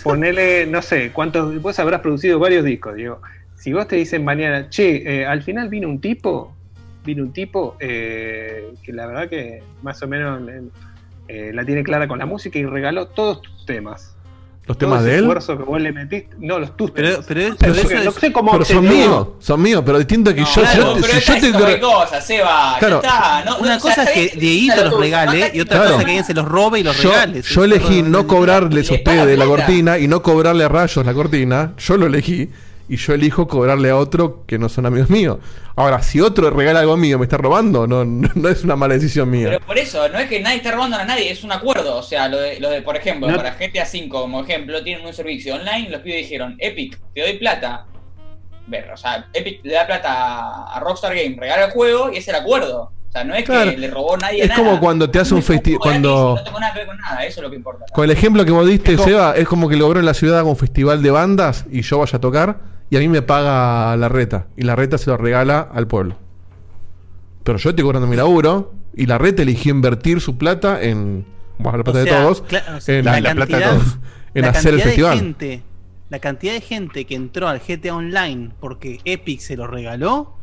ponele, 0.04 0.66
no 0.66 0.82
sé, 0.82 1.12
cuántos. 1.12 1.62
Vos 1.62 1.80
habrás 1.80 2.02
producido 2.02 2.40
varios 2.40 2.64
discos, 2.64 2.96
Diego. 2.96 3.22
Si 3.56 3.74
vos 3.74 3.88
te 3.88 3.96
dicen 3.96 4.24
mañana, 4.24 4.70
che, 4.70 5.04
eh, 5.06 5.26
al 5.26 5.44
final 5.44 5.70
vino 5.70 5.88
un 5.88 6.02
tipo, 6.02 6.56
vino 7.04 7.24
un 7.24 7.34
tipo 7.34 7.76
eh, 7.80 8.74
que 8.84 8.94
la 8.94 9.06
verdad 9.06 9.30
que 9.30 9.64
más 9.82 10.02
o 10.02 10.08
menos 10.08 10.48
eh, 10.50 10.62
eh, 11.28 11.54
la 11.54 11.64
tiene 11.66 11.84
clara 11.84 12.08
con 12.08 12.20
la 12.20 12.26
música 12.26 12.60
y 12.60 12.66
regaló 12.66 13.08
todos 13.08 13.42
tus 13.42 13.66
temas. 13.66 14.16
¿Los 14.68 14.78
Todo 14.78 14.90
temas 14.90 15.02
ese 15.02 15.10
de 15.10 15.16
él? 15.18 15.24
esfuerzo 15.24 15.58
que 15.58 15.64
vos 15.64 15.82
le 15.82 15.92
metiste. 15.92 16.36
No, 16.40 16.60
los 16.60 16.78
tus 16.78 16.92
Pero, 16.92 17.10
temas. 17.10 17.26
pero, 17.28 17.50
No 17.50 17.56
pero 17.60 17.74
sé, 17.74 17.82
eso 17.82 17.90
no 18.04 18.10
es- 18.12 18.16
sé 18.16 18.32
cómo 18.32 18.52
Pero 18.52 18.66
son 18.66 18.78
obtener- 18.78 18.94
míos, 19.08 19.28
son 19.40 19.62
míos, 19.62 19.84
pero 19.84 19.98
distinto 19.98 20.36
que 20.36 20.42
No, 20.42 20.48
yo. 20.48 20.62
claro, 20.62 20.78
yo 20.82 20.94
te- 20.94 21.02
pero 21.02 21.14
si 21.14 21.20
yo 21.20 21.26
te. 21.26 21.34
diciendo 21.34 21.60
cualquier 21.60 21.82
cosa, 21.82 22.22
Seba. 22.22 22.76
Claro. 22.80 23.02
Ya 23.02 23.08
está. 23.10 23.44
No, 23.46 23.58
Una 23.58 23.70
no, 23.72 23.78
o 23.78 23.80
sea, 23.80 23.80
cosa 23.80 23.90
es 24.04 24.08
está 24.10 24.14
que 24.14 24.20
bien, 24.28 24.40
Dieguito 24.40 24.74
está 24.76 24.90
los 24.90 25.00
regale 25.00 25.46
está 25.46 25.58
y 25.58 25.62
otra 25.62 25.78
Claro. 25.78 25.92
cosa 25.94 26.04
que 26.06 26.12
alguien 26.12 26.26
se 26.26 26.34
los 26.36 26.46
robe 26.48 26.80
y 26.80 26.84
los 26.84 27.02
Yo, 27.02 27.10
regale. 27.10 27.42
yo 27.42 27.64
elegí 27.64 28.02
no 28.04 28.28
cobrarle 28.28 28.82
Le 28.84 28.88
a 28.88 28.94
ustedes 28.94 29.38
la 29.40 29.46
cortina 29.46 29.98
y 29.98 30.08
no 30.08 30.22
cobrarle 30.22 30.64
a 30.64 30.70
rayos 30.70 31.06
la 31.06 31.14
cortina. 31.14 31.74
Yo 31.80 31.98
lo 31.98 32.06
elegí. 32.06 32.50
Y 32.92 32.98
yo 32.98 33.14
elijo 33.14 33.48
cobrarle 33.48 33.90
a 33.90 33.96
otro 33.96 34.44
que 34.46 34.60
no 34.60 34.68
son 34.68 34.86
amigos 34.86 35.10
míos. 35.10 35.38
Ahora, 35.78 36.02
si 36.02 36.20
otro 36.20 36.50
regala 36.50 36.82
algo 36.82 36.98
mío 36.98 37.18
me 37.18 37.24
está 37.24 37.38
robando, 37.38 37.88
no, 37.88 38.04
no, 38.04 38.30
no 38.36 38.50
es 38.50 38.66
una 38.66 38.76
mala 38.76 38.96
decisión 38.96 39.30
mía. 39.30 39.48
Pero 39.50 39.60
por 39.66 39.78
eso, 39.78 40.10
no 40.10 40.20
es 40.20 40.28
que 40.28 40.42
nadie 40.42 40.58
esté 40.58 40.72
robando 40.72 40.98
a 40.98 41.06
nadie, 41.06 41.32
es 41.32 41.42
un 41.46 41.54
acuerdo. 41.54 41.96
O 41.96 42.04
sea, 42.04 42.28
lo 42.28 42.38
de, 42.38 42.60
lo 42.60 42.70
de 42.70 42.82
por 42.82 42.98
ejemplo, 42.98 43.30
No. 43.32 43.38
para 43.38 43.52
GTA 43.52 43.84
V, 43.92 44.10
como 44.10 44.42
ejemplo, 44.42 44.84
tienen 44.84 45.06
un 45.06 45.14
servicio 45.14 45.56
online, 45.56 45.90
los 45.90 46.02
pibes 46.02 46.18
dijeron, 46.24 46.58
Epic, 46.60 47.00
te 47.16 47.22
doy 47.22 47.38
plata. 47.38 47.86
Ver, 48.68 48.92
o 48.92 48.98
sea, 48.98 49.26
Epic 49.34 49.62
le 49.64 49.74
da 49.74 49.88
plata 49.88 50.66
a 50.74 50.80
Rockstar 50.82 51.16
Games, 51.16 51.38
regala 51.38 51.68
el 51.68 51.72
juego 51.72 52.12
y 52.12 52.18
es 52.18 52.28
el 52.28 52.36
acuerdo. 52.36 52.92
O 53.08 53.12
sea, 53.12 53.24
no 53.24 53.34
es 53.36 53.46
Claro. 53.46 53.72
que 53.72 53.78
le 53.78 53.90
robó 53.90 54.18
nadie 54.18 54.44
Es 54.44 54.50
nada. 54.50 54.62
como 54.64 54.80
cuando 54.82 55.10
te 55.10 55.20
hace 55.20 55.34
un 55.34 55.44
festival. 55.44 55.80
Cuando. 55.82 56.36
No 56.38 56.44
tengo 56.44 56.60
nada 56.60 56.74
que 56.74 56.80
ver 56.80 56.88
con 56.88 56.98
nada, 56.98 57.24
eso 57.26 57.40
es 57.40 57.44
lo 57.44 57.50
que 57.50 57.56
importa. 57.56 57.86
Con 57.94 58.04
el 58.04 58.12
ejemplo 58.12 58.44
que 58.44 58.52
vos 58.52 58.68
diste, 58.68 58.98
Seba, 58.98 59.34
es 59.38 59.48
como 59.48 59.70
que 59.70 59.78
logró 59.78 60.00
en 60.02 60.06
la 60.06 60.14
ciudad 60.14 60.40
haga 60.40 60.50
un 60.50 60.58
festival 60.58 61.02
de 61.02 61.12
bandas 61.12 61.66
y 61.72 61.82
yo 61.84 62.00
vaya 62.00 62.18
a 62.18 62.22
tocar 62.22 62.71
y 62.92 62.98
a 62.98 63.00
mí 63.00 63.08
me 63.08 63.24
paga 63.24 63.98
la 63.98 64.08
reta. 64.10 64.46
Y 64.56 64.62
la 64.62 64.76
reta 64.76 65.00
se 65.00 65.10
lo 65.10 65.18
regala 65.18 65.62
al 65.74 65.88
pueblo. 65.88 66.18
Pero 67.44 67.58
yo 67.58 67.70
estoy 67.72 67.84
cobrando 67.84 68.08
mi 68.08 68.16
laburo 68.16 68.74
y 68.96 69.08
la 69.08 69.18
reta 69.18 69.42
eligió 69.42 69.72
invertir 69.74 70.22
su 70.22 70.38
plata 70.38 70.80
en. 70.82 71.26
Bueno, 71.58 71.80
la 71.80 71.84
plata 71.84 72.00
O 72.00 72.04
de 72.04 72.10
sea, 72.10 72.22
todos. 72.24 72.44
o 72.76 72.82
sea, 72.82 72.98
en 73.00 73.06
la 73.06 73.20
la, 73.20 73.34
plata 73.34 73.46
de 73.58 73.64
cantidad- 73.64 73.78
todos. 73.80 73.98
En 74.34 74.42
la 74.44 74.50
hacer 74.50 74.74
el 74.74 74.80
cantidad 74.82 74.84
de 74.84 74.84
festival. 74.84 75.18
gente- 75.18 75.64
la 76.10 76.20
cantidad 76.20 76.54
de 76.54 76.62
gente 76.62 77.06
que 77.06 77.16
entró 77.16 77.48
al 77.48 77.60
GTA 77.60 77.96
Online 77.96 78.52
porque 78.60 79.00
Epic 79.06 79.40
se 79.40 79.56
lo 79.56 79.66
regaló 79.68 80.36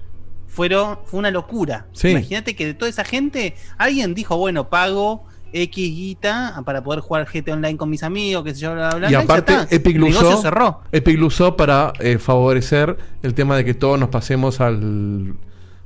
fueron, 0.46 0.98
fue 1.04 1.18
una 1.18 1.30
locura. 1.30 1.86
Sí. 1.92 2.08
Imagínate 2.08 2.56
que 2.56 2.64
de 2.66 2.74
toda 2.74 2.88
esa 2.88 3.04
gente, 3.04 3.54
alguien 3.76 4.14
dijo, 4.14 4.36
bueno, 4.38 4.70
pago 4.70 5.24
X 5.52 5.94
guita 5.94 6.62
para 6.64 6.82
poder 6.82 7.00
jugar 7.00 7.26
GTA 7.32 7.54
Online 7.54 7.76
con 7.76 7.90
mis 7.90 8.02
amigos, 8.02 8.44
que 8.44 8.54
se 8.54 8.60
yo, 8.60 8.74
bla, 8.74 8.88
bla, 8.90 8.98
bla, 8.98 9.08
Y 9.08 9.12
ya 9.12 9.20
aparte, 9.20 9.54
está. 9.54 9.74
Epic 9.74 9.96
lo 9.96 10.06
usó, 10.06 10.42
cerró. 10.42 10.80
Epic 10.92 11.18
lo 11.18 11.26
usó 11.26 11.56
para 11.56 11.92
eh, 12.00 12.18
favorecer 12.18 12.96
el 13.22 13.34
tema 13.34 13.56
de 13.56 13.64
que 13.64 13.74
todos 13.74 13.98
nos 13.98 14.08
pasemos 14.10 14.60
al, 14.60 15.34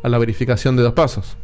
a 0.02 0.08
la 0.08 0.18
verificación 0.18 0.76
de 0.76 0.82
dos 0.82 0.94
pasos. 0.94 1.36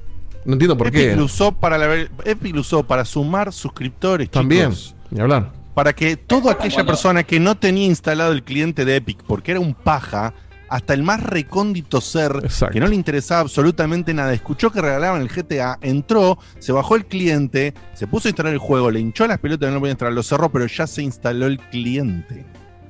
No 0.44 0.54
entiendo 0.54 0.76
por 0.76 0.88
Epic 0.88 1.00
qué. 1.00 1.16
lo 1.16 1.24
usó 1.24 1.52
para 1.52 1.78
la, 1.78 1.94
Epic 2.24 2.54
lo 2.54 2.60
usó 2.62 2.82
para 2.82 3.04
sumar 3.04 3.52
suscriptores, 3.52 4.30
También, 4.30 4.70
chicos. 4.70 4.94
ni 5.10 5.20
hablar. 5.20 5.52
Para 5.74 5.92
que 5.92 6.16
toda 6.16 6.52
aquella 6.52 6.84
persona 6.84 7.22
que 7.22 7.38
no 7.38 7.56
tenía 7.56 7.86
instalado 7.86 8.32
el 8.32 8.42
cliente 8.42 8.84
de 8.84 8.96
Epic, 8.96 9.22
porque 9.26 9.52
era 9.52 9.60
un 9.60 9.74
paja, 9.74 10.34
hasta 10.68 10.94
el 10.94 11.02
más 11.02 11.22
recóndito 11.22 12.00
ser, 12.00 12.32
Exacto. 12.42 12.72
que 12.74 12.80
no 12.80 12.86
le 12.88 12.94
interesaba 12.94 13.40
absolutamente 13.40 14.12
nada, 14.14 14.32
escuchó 14.32 14.70
que 14.70 14.80
regalaban 14.80 15.20
el 15.22 15.28
GTA, 15.28 15.78
entró, 15.80 16.38
se 16.58 16.72
bajó 16.72 16.96
el 16.96 17.06
cliente, 17.06 17.74
se 17.94 18.06
puso 18.06 18.28
a 18.28 18.30
instalar 18.30 18.52
el 18.52 18.58
juego, 18.58 18.90
le 18.90 19.00
hinchó 19.00 19.26
las 19.26 19.38
pelotas, 19.38 19.68
no 19.68 19.74
lo 19.74 19.80
podía 19.80 19.92
instalar, 19.92 20.12
lo 20.14 20.22
cerró, 20.22 20.50
pero 20.50 20.66
ya 20.66 20.86
se 20.86 21.02
instaló 21.02 21.46
el 21.46 21.58
cliente. 21.58 22.44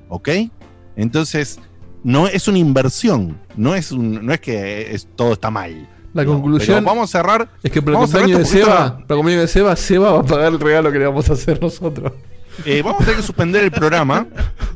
¿Ok? 0.08 0.28
Entonces, 0.96 1.60
no 2.02 2.26
es 2.26 2.48
una 2.48 2.58
inversión, 2.58 3.38
no 3.56 3.74
es, 3.74 3.92
un, 3.92 4.24
no 4.24 4.32
es 4.32 4.40
que 4.40 4.94
es- 4.94 5.08
todo 5.16 5.32
está 5.34 5.50
mal. 5.50 5.88
La 6.14 6.24
No, 6.24 6.32
conclusión 6.32 6.84
vamos 6.84 7.14
a 7.14 7.18
cerrar. 7.18 7.48
es 7.62 7.70
que 7.70 7.82
para 7.82 7.98
el 7.98 8.02
cumpleaños 8.04 8.40
esto 8.40 8.54
de 8.56 8.62
porque 8.64 8.72
Seba, 8.72 8.86
esto- 8.86 8.94
para 8.94 9.14
el 9.14 9.16
cumpleaños 9.18 9.42
de 9.42 9.48
Seba, 9.48 9.76
Seba 9.76 10.12
va 10.12 10.20
a 10.20 10.24
pagar 10.24 10.52
el 10.52 10.60
regalo 10.60 10.90
que 10.90 10.98
le 10.98 11.06
vamos 11.06 11.28
a 11.30 11.32
hacer 11.34 11.60
nosotros. 11.60 12.12
Eh, 12.64 12.82
vamos 12.82 13.00
a 13.00 13.04
tener 13.04 13.16
que 13.20 13.26
suspender 13.26 13.64
el 13.64 13.70
programa. 13.70 14.26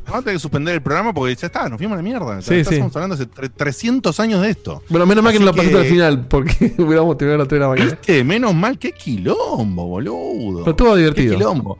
Vamos 0.05 0.15
a 0.15 0.17
a 0.17 0.21
tener 0.21 0.35
que 0.35 0.39
suspender 0.39 0.75
el 0.75 0.81
programa 0.81 1.13
porque 1.13 1.35
ya 1.35 1.47
está, 1.47 1.67
nos 1.69 1.77
fuimos 1.77 1.93
a 1.93 1.97
la 1.97 2.03
mierda. 2.03 2.41
Sí, 2.41 2.57
Ya 2.57 2.63
sí. 2.65 2.73
Estamos 2.75 2.95
hablando 2.95 3.15
hace 3.15 3.27
tre- 3.29 3.51
300 3.55 4.19
años 4.19 4.41
de 4.41 4.49
esto. 4.49 4.83
Bueno, 4.89 5.05
menos 5.05 5.23
mal 5.23 5.33
que 5.33 5.39
no 5.39 5.45
lo 5.45 5.53
pasaste 5.55 5.77
al 5.77 5.85
final, 5.85 6.25
porque 6.27 6.73
hubiéramos 6.77 7.17
tenido 7.17 7.37
las 7.37 7.47
3 7.47 7.59
de 7.59 7.63
la 7.65 7.69
mañana. 7.69 7.89
¿Viste? 7.91 8.23
Menos 8.23 8.53
mal, 8.53 8.77
qué 8.77 8.91
quilombo, 8.91 9.87
boludo. 9.87 10.59
Pero 10.59 10.71
estuvo 10.71 10.95
divertido. 10.95 11.31
Qué 11.31 11.37
quilombo. 11.37 11.77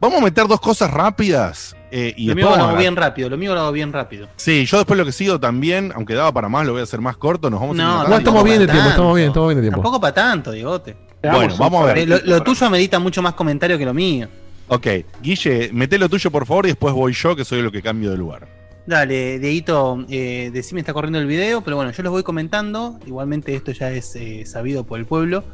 Vamos 0.00 0.20
a 0.20 0.24
meter 0.24 0.46
dos 0.46 0.60
cosas 0.60 0.90
rápidas. 0.90 1.74
eh, 1.90 2.12
y 2.16 2.28
lo 2.28 2.34
mío 2.36 2.50
lo 2.50 2.54
a 2.54 2.68
hago 2.68 2.76
bien 2.78 2.94
rápido, 2.94 3.30
lo 3.30 3.36
mío 3.38 3.54
lo 3.54 3.60
hago 3.62 3.72
bien 3.72 3.92
rápido. 3.92 4.28
Sí, 4.36 4.64
yo 4.66 4.76
después 4.76 4.96
lo 4.98 5.04
que 5.06 5.12
sigo 5.12 5.40
también, 5.40 5.90
aunque 5.96 6.14
daba 6.14 6.32
para 6.32 6.48
más, 6.48 6.66
lo 6.66 6.72
voy 6.72 6.82
a 6.82 6.84
hacer 6.84 7.00
más 7.00 7.16
corto. 7.16 7.48
Nos 7.50 7.58
vamos 7.60 7.78
a 7.78 7.82
No, 7.82 7.88
ir 7.96 8.02
no, 8.04 8.08
No, 8.10 8.16
estamos 8.18 8.44
bien 8.44 8.58
de 8.60 8.66
tiempo, 8.66 8.88
estamos 8.90 9.16
bien, 9.16 9.28
estamos 9.28 9.48
bien 9.48 9.56
de 9.56 9.62
tiempo. 9.62 9.78
Tampoco 9.78 10.00
para 10.00 10.14
tanto, 10.14 10.50
Digote. 10.52 10.96
Bueno, 11.22 11.56
vamos 11.58 11.82
a 11.82 11.86
ver. 11.86 11.98
Eh, 11.98 12.06
lo, 12.06 12.18
lo 12.24 12.42
tuyo 12.42 12.66
amerita 12.66 12.98
mucho 12.98 13.22
más 13.22 13.32
comentario 13.34 13.76
que 13.78 13.84
lo 13.84 13.94
mío. 13.94 14.28
Ok, 14.68 14.86
Guille, 15.22 15.70
mete 15.72 15.96
lo 15.96 16.08
tuyo 16.08 16.30
por 16.30 16.44
favor 16.44 16.66
y 16.66 16.70
después 16.70 16.92
voy 16.92 17.12
yo, 17.12 17.36
que 17.36 17.44
soy 17.44 17.62
lo 17.62 17.70
que 17.70 17.82
cambio 17.82 18.10
de 18.10 18.16
lugar. 18.16 18.48
Dale, 18.84 19.38
Dieguito, 19.38 20.04
eh, 20.08 20.50
decime 20.52 20.80
está 20.80 20.92
corriendo 20.92 21.20
el 21.20 21.26
video, 21.26 21.60
pero 21.60 21.76
bueno, 21.76 21.92
yo 21.92 22.02
los 22.02 22.12
voy 22.12 22.24
comentando. 22.24 22.98
Igualmente 23.06 23.54
esto 23.54 23.70
ya 23.72 23.90
es 23.90 24.14
eh, 24.16 24.44
sabido 24.44 24.84
por 24.84 24.98
el 24.98 25.06
pueblo. 25.06 25.44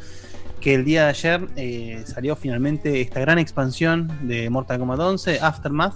Que 0.60 0.74
el 0.74 0.84
día 0.84 1.05
de 1.05 1.09
ayer 1.10 1.48
eh, 1.56 2.05
salió 2.06 2.36
finalmente 2.36 3.01
esta 3.01 3.20
gran 3.20 3.39
expansión 3.39 4.10
de 4.28 4.48
Mortal 4.48 4.78
Kombat 4.78 5.01
11, 5.01 5.40
Aftermath, 5.40 5.94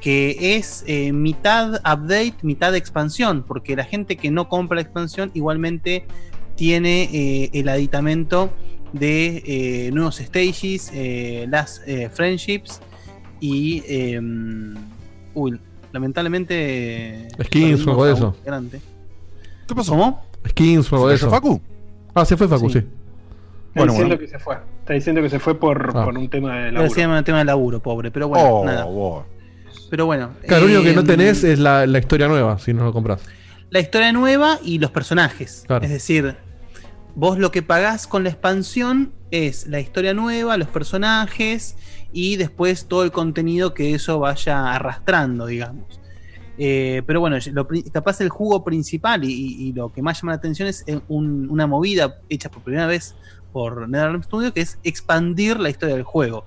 que 0.00 0.56
es 0.56 0.84
eh, 0.86 1.12
mitad 1.12 1.76
update, 1.76 2.34
mitad 2.42 2.74
expansión, 2.74 3.44
porque 3.46 3.74
la 3.74 3.84
gente 3.84 4.16
que 4.16 4.30
no 4.30 4.48
compra 4.48 4.76
la 4.76 4.82
expansión 4.82 5.30
igualmente 5.34 6.06
tiene 6.54 7.50
el 7.52 7.68
aditamento 7.68 8.52
de 8.94 9.42
eh, 9.44 9.90
nuevos 9.92 10.16
stages, 10.16 10.90
eh, 10.94 11.46
las 11.50 11.82
eh, 11.86 12.08
friendships 12.12 12.80
y... 13.40 13.82
eh, 13.86 14.20
uy, 15.34 15.58
lamentablemente... 15.92 17.28
Skins 17.44 17.86
o 17.86 17.90
algo 17.90 18.06
de 18.06 18.12
eso. 18.14 18.36
Grande. 18.44 18.80
¿Qué 19.66 19.74
pasó? 19.74 19.92
¿Cómo? 19.92 20.24
Skins 20.48 20.92
o 20.92 20.96
algo 20.96 21.08
de 21.08 21.14
¿Se 21.18 21.26
eso. 21.26 21.30
fue 21.30 21.38
Facu? 21.38 21.60
Ah, 22.14 22.24
se 22.24 22.36
fue 22.36 22.48
Facu, 22.48 22.70
sí. 22.70 22.78
Está 22.78 22.88
Bueno, 23.74 23.92
diciendo 23.92 24.14
bueno. 24.16 24.18
que 24.20 24.28
se 24.28 24.38
fue. 24.38 24.56
Está 24.80 24.92
diciendo 24.92 25.22
que 25.22 25.30
se 25.30 25.38
fue 25.40 25.58
por, 25.58 25.90
Ah. 25.94 26.04
por 26.04 26.16
un 26.16 26.28
tema 26.28 26.56
de 26.58 26.72
laburo. 26.72 26.94
se 26.94 27.00
llama 27.00 27.18
el 27.18 27.24
tema 27.24 27.38
de 27.38 27.44
laburo, 27.46 27.80
pobre, 27.82 28.10
pero 28.12 28.28
bueno, 28.28 28.48
Oh, 28.48 28.64
nada. 28.64 28.84
wow. 28.84 29.24
Pero 29.90 30.06
bueno. 30.06 30.30
Claro, 30.46 30.62
lo 30.66 30.66
único 30.66 30.82
que 30.84 30.94
no 30.94 31.00
eh, 31.00 31.04
tenés 31.04 31.42
es 31.44 31.58
la, 31.58 31.86
la 31.86 31.98
historia 31.98 32.28
nueva, 32.28 32.58
si 32.58 32.72
no 32.72 32.84
lo 32.84 32.92
compras. 32.92 33.20
la 33.70 33.80
historia 33.80 34.12
nueva 34.12 34.58
y 34.62 34.78
los 34.78 34.90
personajes. 34.92 35.64
Claro. 35.66 35.84
Es 35.84 35.90
decir, 35.90 36.36
vos 37.14 37.38
lo 37.38 37.50
que 37.50 37.62
pagás 37.62 38.06
con 38.06 38.24
la 38.24 38.30
expansión 38.30 39.12
es 39.30 39.66
la 39.66 39.80
historia 39.80 40.14
nueva, 40.14 40.56
los 40.56 40.68
personajes 40.68 41.76
y 42.12 42.36
después 42.36 42.86
todo 42.86 43.04
el 43.04 43.12
contenido 43.12 43.74
que 43.74 43.94
eso 43.94 44.18
vaya 44.18 44.72
arrastrando, 44.72 45.46
digamos. 45.46 46.00
Eh, 46.56 47.02
pero 47.06 47.18
bueno, 47.18 47.36
lo 47.52 47.66
capaz 47.92 48.20
el 48.20 48.28
jugo 48.28 48.62
principal 48.62 49.24
y, 49.24 49.72
lo 49.72 49.92
que 49.92 50.02
más 50.02 50.20
llama 50.20 50.32
la 50.32 50.36
atención 50.36 50.68
es 50.68 50.84
eh, 50.86 51.00
un- 51.08 51.50
una 51.50 51.66
movida 51.66 52.20
hecha 52.28 52.48
por 52.48 52.62
primera 52.62 52.86
vez 52.86 53.16
por 53.52 53.88
NetherRealm 53.88 54.22
Studio, 54.22 54.52
que 54.52 54.60
es 54.60 54.78
expandir 54.82 55.58
la 55.58 55.70
historia 55.70 55.94
del 55.96 56.04
juego. 56.04 56.44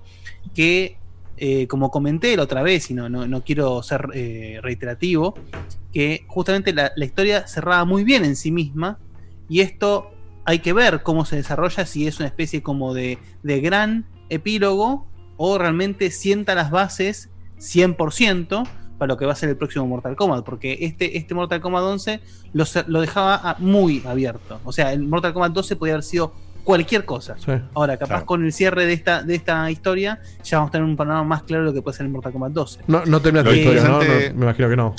Que, 0.54 0.98
eh, 1.38 1.68
como 1.68 1.92
comenté 1.92 2.36
la 2.36 2.44
otra 2.44 2.64
vez, 2.64 2.90
y 2.90 2.94
no, 2.94 3.10
no, 3.10 3.44
quiero 3.44 3.84
ser 3.84 4.08
reiterativo, 4.62 5.36
que 5.94 6.26
justamente 6.28 6.74
la, 6.74 6.92
la 6.96 7.06
historia 7.06 7.48
cerraba 7.48 7.86
muy 7.86 8.04
bien 8.04 8.26
en 8.26 8.36
sí 8.36 8.52
misma, 8.52 9.00
y 9.50 9.62
esto 9.62 10.12
hay 10.48 10.60
que 10.60 10.72
ver 10.72 11.04
cómo 11.04 11.26
se 11.26 11.36
desarrolla, 11.36 11.86
si 11.86 12.08
es 12.08 12.20
una 12.20 12.28
especie 12.28 12.64
como 12.64 12.94
de, 12.94 13.18
de 13.44 13.60
gran 13.60 14.06
epílogo 14.30 15.06
o 15.36 15.58
realmente 15.58 16.10
sienta 16.10 16.56
las 16.56 16.72
bases 16.72 17.30
100% 17.60 18.66
para 18.98 19.08
lo 19.10 19.18
que 19.18 19.26
va 19.26 19.34
a 19.34 19.36
ser 19.36 19.50
el 19.50 19.58
próximo 19.58 19.86
Mortal 19.86 20.16
Kombat, 20.16 20.46
porque 20.46 20.78
este, 20.82 21.18
este 21.18 21.34
Mortal 21.36 21.60
Kombat 21.60 21.84
11 21.84 22.22
lo, 22.54 23.02
dejaba 23.02 23.58
muy 23.60 24.02
abierto. 24.08 24.62
O 24.64 24.72
sea, 24.72 24.94
el 24.94 25.02
Mortal 25.04 25.34
Kombat 25.34 25.52
12 25.52 25.76
podía 25.76 25.96
haber 25.96 26.04
sido 26.06 26.34
cualquier 26.64 27.04
cosa. 27.04 27.36
Sí. 27.38 27.52
Ahora, 27.74 27.98
capaz 27.98 28.08
Claro. 28.08 28.26
con 28.26 28.46
el 28.46 28.54
cierre 28.54 28.86
de 28.86 28.94
esta, 28.94 29.24
de 29.24 29.36
esta 29.36 29.70
historia, 29.70 30.22
ya 30.46 30.60
vamos 30.60 30.70
a 30.70 30.72
tener 30.72 30.88
un 30.88 30.96
panorama 30.96 31.26
más 31.26 31.44
claro 31.44 31.64
de 31.66 31.70
lo 31.72 31.74
que 31.74 31.82
puede 31.82 31.98
ser 31.98 32.06
el 32.06 32.12
Mortal 32.14 32.32
Kombat 32.32 32.54
12. 32.54 32.80
No, 32.88 33.06
no 33.06 33.20
terminaste 33.22 33.52
la 33.52 33.58
historia, 33.58 33.84
¿no? 33.84 34.02
No, 34.02 34.08
Me 34.08 34.46
imagino 34.46 34.70
que 34.70 34.78
no. 34.78 34.96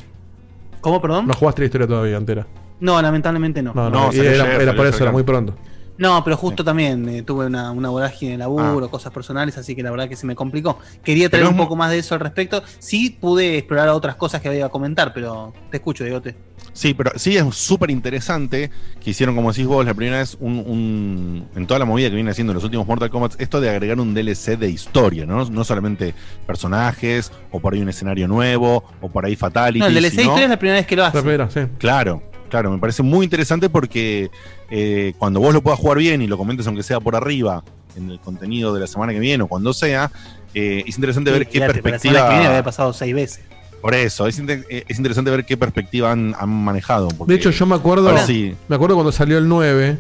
¿Cómo, 0.82 1.00
perdón? 1.00 1.26
No 1.26 1.32
jugaste 1.32 1.62
la 1.62 1.66
historia 1.66 1.86
todavía 1.86 2.18
entera. 2.18 2.46
No, 2.80 3.00
lamentablemente 3.02 3.62
no. 3.62 3.74
No, 3.74 3.90
No, 3.90 3.98
era, 4.12 4.20
ayer, 4.20 4.24
era 4.26 4.44
salió 4.56 4.76
por 4.76 4.86
eso, 4.86 5.02
era 5.02 5.12
muy 5.12 5.22
pronto. 5.22 5.56
No, 5.98 6.22
pero 6.22 6.36
justo 6.36 6.62
también 6.62 7.09
eh, 7.09 7.22
tuve 7.24 7.46
una, 7.46 7.72
una 7.72 7.88
vorágine 7.88 8.32
de 8.32 8.38
laburo, 8.38 8.88
cosas 8.88 9.12
personales, 9.12 9.59
así 9.59 9.74
que 9.74 9.82
la 9.82 9.90
verdad 9.90 10.09
que 10.09 10.14
se 10.14 10.26
me 10.26 10.36
complicó. 10.36 10.78
Quería 11.02 11.28
traer 11.28 11.44
Pero 11.46 11.50
un 11.50 11.56
poco 11.56 11.74
más 11.74 11.90
de 11.90 11.98
eso 11.98 12.14
al 12.14 12.20
respecto. 12.20 12.62
Sí 12.78 13.10
pude 13.20 13.59
explorar 13.59 13.88
otras 13.88 14.14
cosas 14.14 14.40
que 14.40 14.46
había 14.48 14.66
a 14.66 14.68
comentar, 14.68 15.12
pero 15.12 15.52
te 15.72 15.78
escucho, 15.78 16.05
Diegote. 16.05 16.36
Sí, 16.72 16.94
pero 16.94 17.10
sí 17.16 17.36
es 17.36 17.52
súper 17.56 17.90
interesante 17.90 18.70
que 19.02 19.10
hicieron, 19.10 19.34
como 19.34 19.50
decís 19.50 19.66
vos, 19.66 19.84
la 19.84 19.92
primera 19.94 20.18
vez 20.18 20.36
un, 20.38 20.59
un- 20.64 21.48
en 21.56 21.66
toda 21.66 21.80
la 21.80 21.84
movida 21.84 22.10
que 22.10 22.14
viene 22.14 22.30
haciendo 22.30 22.52
en 22.52 22.55
los 22.55 22.64
últimos 22.64 22.86
Mortal 22.86 23.10
Kombat, 23.10 23.40
esto 23.40 23.60
de 23.60 23.68
agregar 23.68 23.98
un 23.98 24.14
DLC 24.14 24.56
de 24.56 24.70
historia, 24.70 25.26
¿no? 25.26 25.44
No 25.46 25.64
solamente 25.64 26.14
personajes, 26.46 27.32
o 27.50 27.59
por 27.59 27.74
ahí 27.74 27.80
un 27.80 27.88
escenario 27.88 28.28
nuevo, 28.28 28.84
o 29.00 29.09
por 29.09 29.24
ahí 29.26 29.34
Fatality. 29.34 29.80
No, 29.80 29.86
el 29.86 29.94
DLC 29.94 30.14
de 30.16 30.22
historia 30.22 30.44
es 30.44 30.50
la 30.50 30.59
primera 30.59 30.78
vez 30.78 30.86
que 30.86 30.94
lo 30.94 31.05
hace. 31.05 31.16
La 31.16 31.22
primera, 31.22 31.50
sí. 31.50 31.60
Claro, 31.78 32.22
claro, 32.48 32.70
me 32.70 32.78
parece 32.78 33.02
muy 33.02 33.24
interesante 33.24 33.68
porque 33.70 34.30
eh, 34.70 35.12
cuando 35.18 35.40
vos 35.40 35.52
lo 35.54 35.62
puedas 35.62 35.78
jugar 35.78 35.98
bien 35.98 36.22
y 36.22 36.26
lo 36.26 36.36
comentes 36.38 36.66
aunque 36.66 36.82
sea 36.82 37.00
por 37.00 37.14
arriba 37.16 37.62
en 37.96 38.10
el 38.10 38.20
contenido 38.20 38.72
de 38.74 38.80
la 38.80 38.86
semana 38.86 39.12
que 39.12 39.18
viene 39.20 39.42
o 39.44 39.46
cuando 39.46 39.72
sea, 39.72 40.10
eh, 40.54 40.84
es 40.86 40.96
interesante 40.96 41.30
ver 41.30 41.46
qué 41.48 41.60
pero 41.60 41.72
la 41.72 41.74
semana 41.74 41.88
que 41.90 42.02
viene 42.02 42.02
perspectiva... 42.18 42.48
había 42.48 42.62
pasado 42.62 42.92
seis 42.92 43.14
veces. 43.14 43.40
Por 43.80 43.94
eso, 43.94 44.26
es, 44.26 44.38
eh, 44.40 44.84
es 44.88 44.98
interesante 44.98 45.30
ver 45.30 45.44
qué 45.44 45.56
perspectiva 45.56 46.10
han, 46.10 46.34
han 46.38 46.48
manejado. 46.48 47.08
porque- 47.08 47.32
De 47.32 47.38
hecho, 47.38 47.50
yo 47.50 47.64
me 47.66 47.76
acuerdo, 47.76 48.08
Ahora 48.08 48.26
sí. 48.26 48.54
me 48.68 48.74
acuerdo 48.76 48.96
cuando 48.96 49.12
salió 49.12 49.38
el 49.38 49.48
9, 49.48 49.96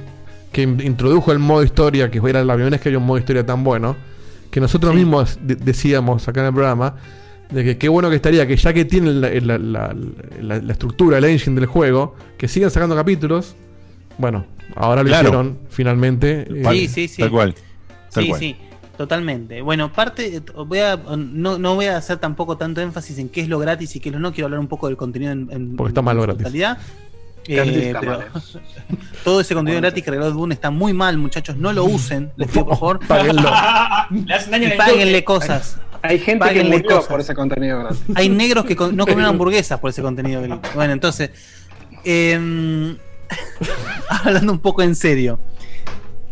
que 0.50 0.62
in- 0.62 0.80
introdujo 0.80 1.30
el 1.30 1.38
modo 1.38 1.62
historia, 1.62 2.10
que 2.10 2.18
era 2.18 2.42
la 2.44 2.54
primera 2.54 2.70
vez 2.74 2.80
que 2.80 2.88
había 2.88 2.98
un 2.98 3.06
modo 3.06 3.18
historia 3.18 3.46
tan 3.46 3.62
bueno, 3.62 3.94
que 4.50 4.60
nosotros 4.60 4.94
mismos 4.94 5.38
de- 5.42 5.54
decíamos 5.54 6.26
acá 6.26 6.40
en 6.40 6.46
el 6.46 6.52
programa, 6.54 6.96
de 7.50 7.64
que 7.64 7.78
qué 7.78 7.88
bueno 7.88 8.10
que 8.10 8.16
estaría, 8.16 8.46
que 8.46 8.56
ya 8.56 8.72
que 8.72 8.84
tienen 8.84 9.20
la, 9.20 9.30
la- 9.30 9.58
la- 9.58 9.96
la- 10.42 10.58
la 10.58 10.72
estructura, 10.72 11.18
el 11.18 11.24
engine 11.24 11.56
del 11.58 11.66
juego, 11.66 12.14
que 12.36 12.46
sigan 12.48 12.70
sacando 12.70 12.94
capítulos. 12.94 13.54
Bueno, 14.18 14.44
ahora 14.76 15.02
lo 15.02 15.08
Claro. 15.08 15.28
hicieron 15.28 15.58
finalmente. 15.70 16.46
eh, 16.50 16.62
Sí, 16.70 16.88
sí, 16.88 17.08
sí. 17.08 17.22
Tal 17.22 17.30
cual. 17.30 17.54
Tal 18.12 18.24
sí, 18.24 18.28
cual. 18.30 18.40
sí, 18.40 18.56
totalmente. 18.96 19.62
Bueno, 19.62 19.92
parte, 19.92 20.42
voy 20.66 20.80
a, 20.80 20.96
no, 21.16 21.58
no 21.58 21.74
voy 21.74 21.86
a 21.86 21.96
hacer 21.96 22.18
tampoco 22.18 22.56
tanto 22.56 22.80
énfasis 22.80 23.18
en 23.18 23.28
qué 23.28 23.40
es 23.42 23.48
lo 23.48 23.58
gratis 23.58 23.94
y 23.96 24.00
qué 24.00 24.08
es 24.08 24.14
lo 24.14 24.18
no. 24.20 24.32
Quiero 24.32 24.46
hablar 24.46 24.60
un 24.60 24.68
poco 24.68 24.88
del 24.88 24.96
contenido 24.96 25.32
en, 25.32 25.48
en- 25.50 25.76
Porque 25.76 25.90
está 25.90 26.02
mal 26.02 26.16
lo 26.16 26.22
en 26.24 26.26
gratis. 26.28 26.42
totalidad. 26.44 26.78
Eh, 27.50 27.94
pero 27.98 28.18
todo 29.24 29.40
ese 29.40 29.54
contenido 29.54 29.80
gratis 29.80 30.04
que 30.04 30.10
regaló 30.10 30.32
Dune 30.32 30.52
está 30.52 30.70
muy 30.70 30.92
mal, 30.92 31.16
muchachos. 31.16 31.56
No 31.56 31.72
lo 31.72 31.84
usen, 31.84 32.30
les 32.36 32.46
pido 32.48 32.66
por 32.66 32.74
favor. 32.78 33.00
Páguenlo. 33.08 33.50
Le 34.26 34.34
hacen 34.34 34.50
daño 34.50 34.64
a 34.64 34.66
Y 34.66 34.76
la 34.76 34.84
páguenle 34.84 35.24
cosas. 35.24 35.80
Hay 36.02 36.18
gente 36.18 36.40
Páguenle 36.46 36.76
que 36.76 36.82
murió 36.82 36.96
cosas. 36.96 37.10
por 37.10 37.20
ese 37.20 37.34
contenido 37.34 37.78
gratis. 37.80 38.02
Hay 38.14 38.28
negros 38.28 38.64
que 38.64 38.76
con- 38.76 38.94
no 38.96 39.06
comen 39.06 39.24
hamburguesas 39.24 39.80
por 39.80 39.90
ese 39.90 40.02
contenido. 40.02 40.42
Bueno, 40.74 40.92
entonces, 40.92 41.30
em, 42.04 42.96
hablando 44.08 44.52
un 44.52 44.58
poco 44.60 44.82
en 44.82 44.94
serio, 44.94 45.38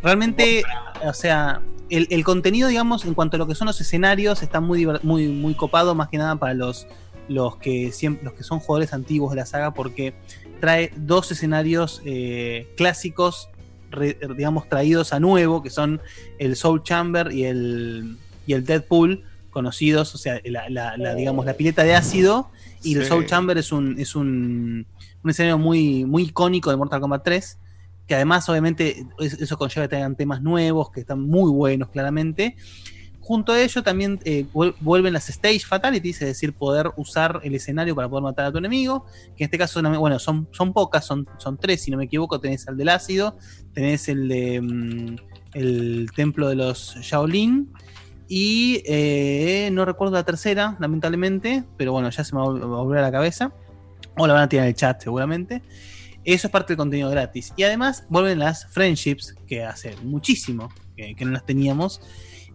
realmente, 0.02 0.62
o 1.04 1.12
sea, 1.12 1.60
el, 1.90 2.06
el 2.10 2.24
contenido, 2.24 2.68
digamos, 2.68 3.04
en 3.04 3.14
cuanto 3.14 3.36
a 3.36 3.38
lo 3.38 3.46
que 3.46 3.54
son 3.54 3.66
los 3.66 3.80
escenarios, 3.80 4.42
está 4.42 4.60
muy, 4.60 4.86
muy, 5.02 5.28
muy 5.28 5.54
copado, 5.54 5.94
más 5.94 6.08
que 6.08 6.18
nada 6.18 6.36
para 6.36 6.54
los, 6.54 6.86
los, 7.28 7.56
que, 7.56 7.92
siempre, 7.92 8.24
los 8.24 8.34
que 8.34 8.42
son 8.44 8.60
jugadores 8.60 8.92
antiguos 8.92 9.30
de 9.30 9.36
la 9.36 9.46
saga, 9.46 9.72
porque 9.74 10.14
trae 10.60 10.92
dos 10.96 11.30
escenarios 11.32 12.00
eh, 12.04 12.68
clásicos, 12.76 13.48
re- 13.90 14.18
digamos, 14.36 14.68
traídos 14.68 15.12
a 15.12 15.20
nuevo, 15.20 15.62
que 15.62 15.70
son 15.70 16.00
el 16.38 16.56
Soul 16.56 16.82
Chamber 16.82 17.30
y 17.32 17.44
el, 17.44 18.16
y 18.46 18.52
el 18.54 18.64
Deadpool, 18.64 19.24
conocidos, 19.60 20.14
o 20.14 20.18
sea, 20.18 20.38
la, 20.44 20.68
la- 20.68 20.98
la, 20.98 21.14
digamos, 21.14 21.46
la 21.46 21.54
pileta 21.54 21.82
de 21.82 21.94
ácido, 21.94 22.50
y 22.82 22.94
el 22.94 23.02
Sí. 23.04 23.08
Soul 23.08 23.24
Chamber 23.24 23.56
es 23.56 23.72
un, 23.72 23.98
es 23.98 24.14
un, 24.14 24.86
un 25.24 25.30
escenario 25.30 25.56
muy, 25.56 26.04
muy 26.04 26.24
icónico 26.24 26.68
de 26.70 26.76
Mortal 26.76 27.00
Kombat 27.00 27.24
3, 27.24 27.58
que 28.06 28.14
además, 28.14 28.46
obviamente, 28.50 29.06
es- 29.18 29.40
eso 29.40 29.56
conlleva 29.56 29.86
que 29.88 29.96
tengan 29.96 30.14
temas 30.14 30.42
nuevos, 30.42 30.90
que 30.90 31.00
están 31.00 31.20
muy 31.22 31.50
buenos, 31.50 31.88
claramente. 31.88 32.54
Junto 33.20 33.52
a 33.52 33.60
ello 33.62 33.82
también 33.82 34.20
eh, 34.24 34.44
vuel- 34.52 34.74
vuelven 34.78 35.14
las 35.14 35.30
Stage 35.30 35.60
Fatalities, 35.66 36.20
es 36.20 36.28
decir, 36.28 36.52
poder 36.52 36.90
usar 36.98 37.40
el 37.42 37.54
escenario 37.54 37.94
para 37.96 38.08
poder 38.10 38.22
matar 38.24 38.44
a 38.44 38.52
tu 38.52 38.58
enemigo, 38.58 39.06
que 39.36 39.42
en 39.42 39.46
este 39.46 39.56
caso, 39.58 39.80
bueno, 39.98 40.18
son, 40.18 40.46
son 40.52 40.72
pocas, 40.74 41.06
son, 41.06 41.26
son 41.38 41.56
tres, 41.56 41.80
si 41.82 41.90
no 41.90 41.96
me 41.96 42.04
equivoco, 42.04 42.38
tenés 42.38 42.68
el 42.68 42.76
del 42.76 42.90
ácido, 42.90 43.36
tenés 43.72 44.08
el 44.08 44.28
de 44.28 44.60
mm, 44.60 45.16
el 45.54 46.08
templo 46.14 46.48
de 46.50 46.56
los 46.56 46.94
Shaolin, 47.00 47.72
y 48.28 48.82
eh, 48.86 49.68
no 49.72 49.84
recuerdo 49.84 50.14
la 50.14 50.24
tercera, 50.24 50.76
lamentablemente, 50.80 51.64
pero 51.76 51.92
bueno, 51.92 52.10
ya 52.10 52.24
se 52.24 52.34
me 52.34 52.40
va 52.40 52.46
a 52.46 52.48
volver 52.50 52.98
a 52.98 53.02
la 53.02 53.12
cabeza, 53.12 53.52
o 54.16 54.26
la 54.26 54.34
van 54.34 54.42
a 54.42 54.48
tirar 54.48 54.64
en 54.64 54.70
el 54.70 54.74
chat 54.74 55.02
seguramente. 55.02 55.62
Eso 56.24 56.48
es 56.48 56.50
parte 56.50 56.72
del 56.72 56.78
contenido 56.78 57.08
gratis. 57.10 57.52
Y 57.56 57.62
además 57.62 58.04
vuelven 58.08 58.40
las 58.40 58.66
friendships, 58.72 59.34
que 59.46 59.62
hace 59.62 59.94
muchísimo 60.02 60.70
que, 60.96 61.14
no 61.24 61.30
las 61.30 61.46
teníamos. 61.46 62.00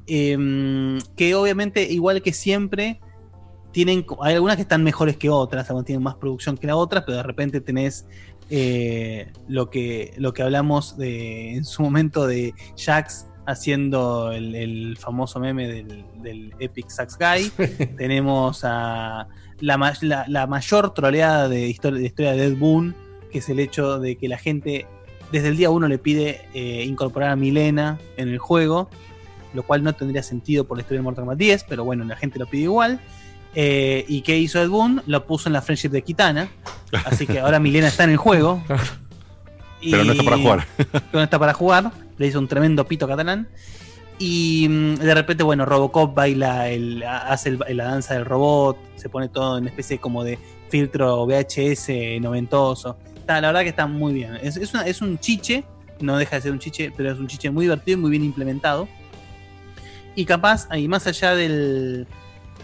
eh, 0.08 1.00
que 1.16 1.36
obviamente, 1.36 1.84
igual 1.84 2.22
que 2.22 2.34
siempre, 2.34 3.00
tienen, 3.72 4.06
hay 4.22 4.36
algunas 4.36 4.58
que 4.58 4.64
están 4.64 4.84
mejores 4.84 5.18
que 5.18 5.30
otras, 5.30 5.70
algunas 5.70 5.86
tienen 5.86 6.04
más 6.04 6.16
producción 6.16 6.58
que 6.58 6.68
la 6.68 6.76
otra, 6.76 7.06
pero 7.06 7.18
de 7.18 7.24
repente 7.24 7.62
tenés 7.62 8.06
eh, 8.50 9.32
lo, 9.48 9.70
que, 9.70 10.14
lo 10.18 10.34
que 10.34 10.44
hablamos 10.44 10.98
de, 10.98 11.56
en 11.56 11.64
su 11.64 11.82
momento 11.82 12.28
de 12.28 12.54
Jax 12.78 13.28
haciendo 13.46 14.32
el, 14.32 14.56
el 14.56 14.98
famoso 14.98 15.40
meme 15.40 15.68
del, 15.68 16.06
del 16.22 16.54
Epic 16.60 16.90
Sax 16.90 17.18
Guy. 17.18 17.52
tenemos 17.98 18.62
a 18.64 19.28
la, 19.60 19.78
ma- 19.78 19.94
la- 20.02 20.26
la 20.28 20.48
mayor 20.48 20.94
troleada 20.94 21.48
de 21.50 21.68
historia, 21.68 22.00
de 22.00 22.06
historia 22.06 22.32
de 22.34 22.46
Ed 22.46 22.58
Boon, 22.58 22.96
que 23.32 23.40
es 23.40 23.50
el 23.50 23.60
hecho 23.60 24.00
de 24.00 24.16
que 24.18 24.28
la 24.28 24.38
gente 24.38 24.86
desde 25.32 25.48
el 25.48 25.58
día 25.58 25.70
uno 25.70 25.88
le 25.88 25.98
pide 25.98 26.42
eh, 26.54 26.84
incorporar 26.86 27.30
a 27.30 27.36
Milena 27.36 27.98
en 28.18 28.28
el 28.30 28.38
juego, 28.38 28.90
lo 29.54 29.64
cual 29.64 29.84
no 29.84 29.94
tendría 29.94 30.24
sentido 30.24 30.66
por 30.66 30.78
la 30.78 30.82
historia 30.82 31.00
de 31.00 31.04
Mortal 31.04 31.24
Kombat 31.24 31.38
10, 31.38 31.66
pero 31.70 31.84
bueno, 31.86 32.04
la 32.06 32.16
gente 32.18 32.38
lo 32.40 32.46
pide 32.48 32.64
igual. 32.64 33.00
Eh, 33.56 34.06
¿Y 34.08 34.22
qué 34.22 34.38
hizo 34.38 34.62
Ed 34.62 34.70
Boon? 34.70 35.02
Lo 35.08 35.26
puso 35.26 35.50
en 35.50 35.54
la 35.54 35.62
friendship 35.62 35.90
de 35.90 36.02
Kitana, 36.04 36.50
así 37.06 37.26
que 37.28 37.40
ahora 37.40 37.60
Milena 37.62 37.88
está 37.88 38.04
en 38.06 38.12
el 38.12 38.18
juego. 38.18 38.64
Pero 39.82 40.04
no 40.04 40.12
está 40.12 40.24
para 40.24 40.38
jugar. 40.38 40.68
Pero 40.78 41.00
no 41.14 41.24
está 41.24 41.40
para 41.40 41.54
jugar, 41.54 41.92
le 42.22 42.28
hizo 42.28 42.40
un 42.40 42.48
tremendo 42.48 42.86
pito 42.88 43.08
catalán. 43.08 43.48
Y 44.20 44.68
mm, 44.70 44.96
de 44.96 45.14
repente, 45.16 45.44
bueno, 45.44 45.66
Robocop 45.66 46.14
baila, 46.14 46.70
el, 46.70 47.04
hace 47.04 47.58
la 47.70 47.86
danza 47.86 48.14
del 48.14 48.26
robot, 48.26 48.78
se 48.96 49.10
pone 49.10 49.28
todo 49.30 49.58
en 49.58 49.68
especie 49.68 49.98
como 50.00 50.24
de 50.24 50.38
filtro 50.70 51.26
VHS 51.26 51.90
noventoso. 52.22 52.98
La 53.28 53.40
verdad 53.42 53.62
que 53.62 53.70
está 53.70 53.88
muy 53.88 54.14
bien. 54.14 54.36
Es, 54.42 54.58
es, 54.58 54.74
es 54.76 55.02
un 55.02 55.18
chiche, 55.20 55.64
no 56.02 56.18
deja 56.18 56.36
de 56.36 56.42
ser 56.44 56.52
un 56.52 56.60
chiche, 56.60 56.92
pero 56.96 57.12
es 57.12 57.18
un 57.20 57.28
chiche 57.28 57.50
muy 57.50 57.66
divertido 57.66 57.98
y 57.98 58.02
muy 58.02 58.12
bien 58.12 58.24
implementado. 58.24 58.88
Y 60.16 60.26
capaz, 60.26 60.68
ahí 60.70 60.88
más 60.90 61.08
allá 61.08 61.34
del, 61.36 62.06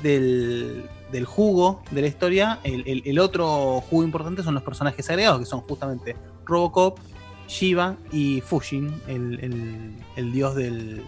del, 0.03 0.83
del 1.11 1.25
jugo 1.25 1.81
de 1.91 2.01
la 2.01 2.07
historia, 2.07 2.59
el- 2.63 3.01
el 3.05 3.19
otro 3.19 3.81
jugo 3.89 4.03
importante 4.03 4.43
son 4.43 4.53
los 4.53 4.63
personajes 4.63 5.09
agregados, 5.09 5.39
que 5.39 5.45
son 5.45 5.61
justamente 5.61 6.15
Robocop, 6.45 6.99
Shiva 7.47 7.95
y 8.11 8.41
Fushin, 8.41 8.93
el, 9.07 9.95
el- 10.15 10.31
dios 10.33 10.55
del, 10.55 11.01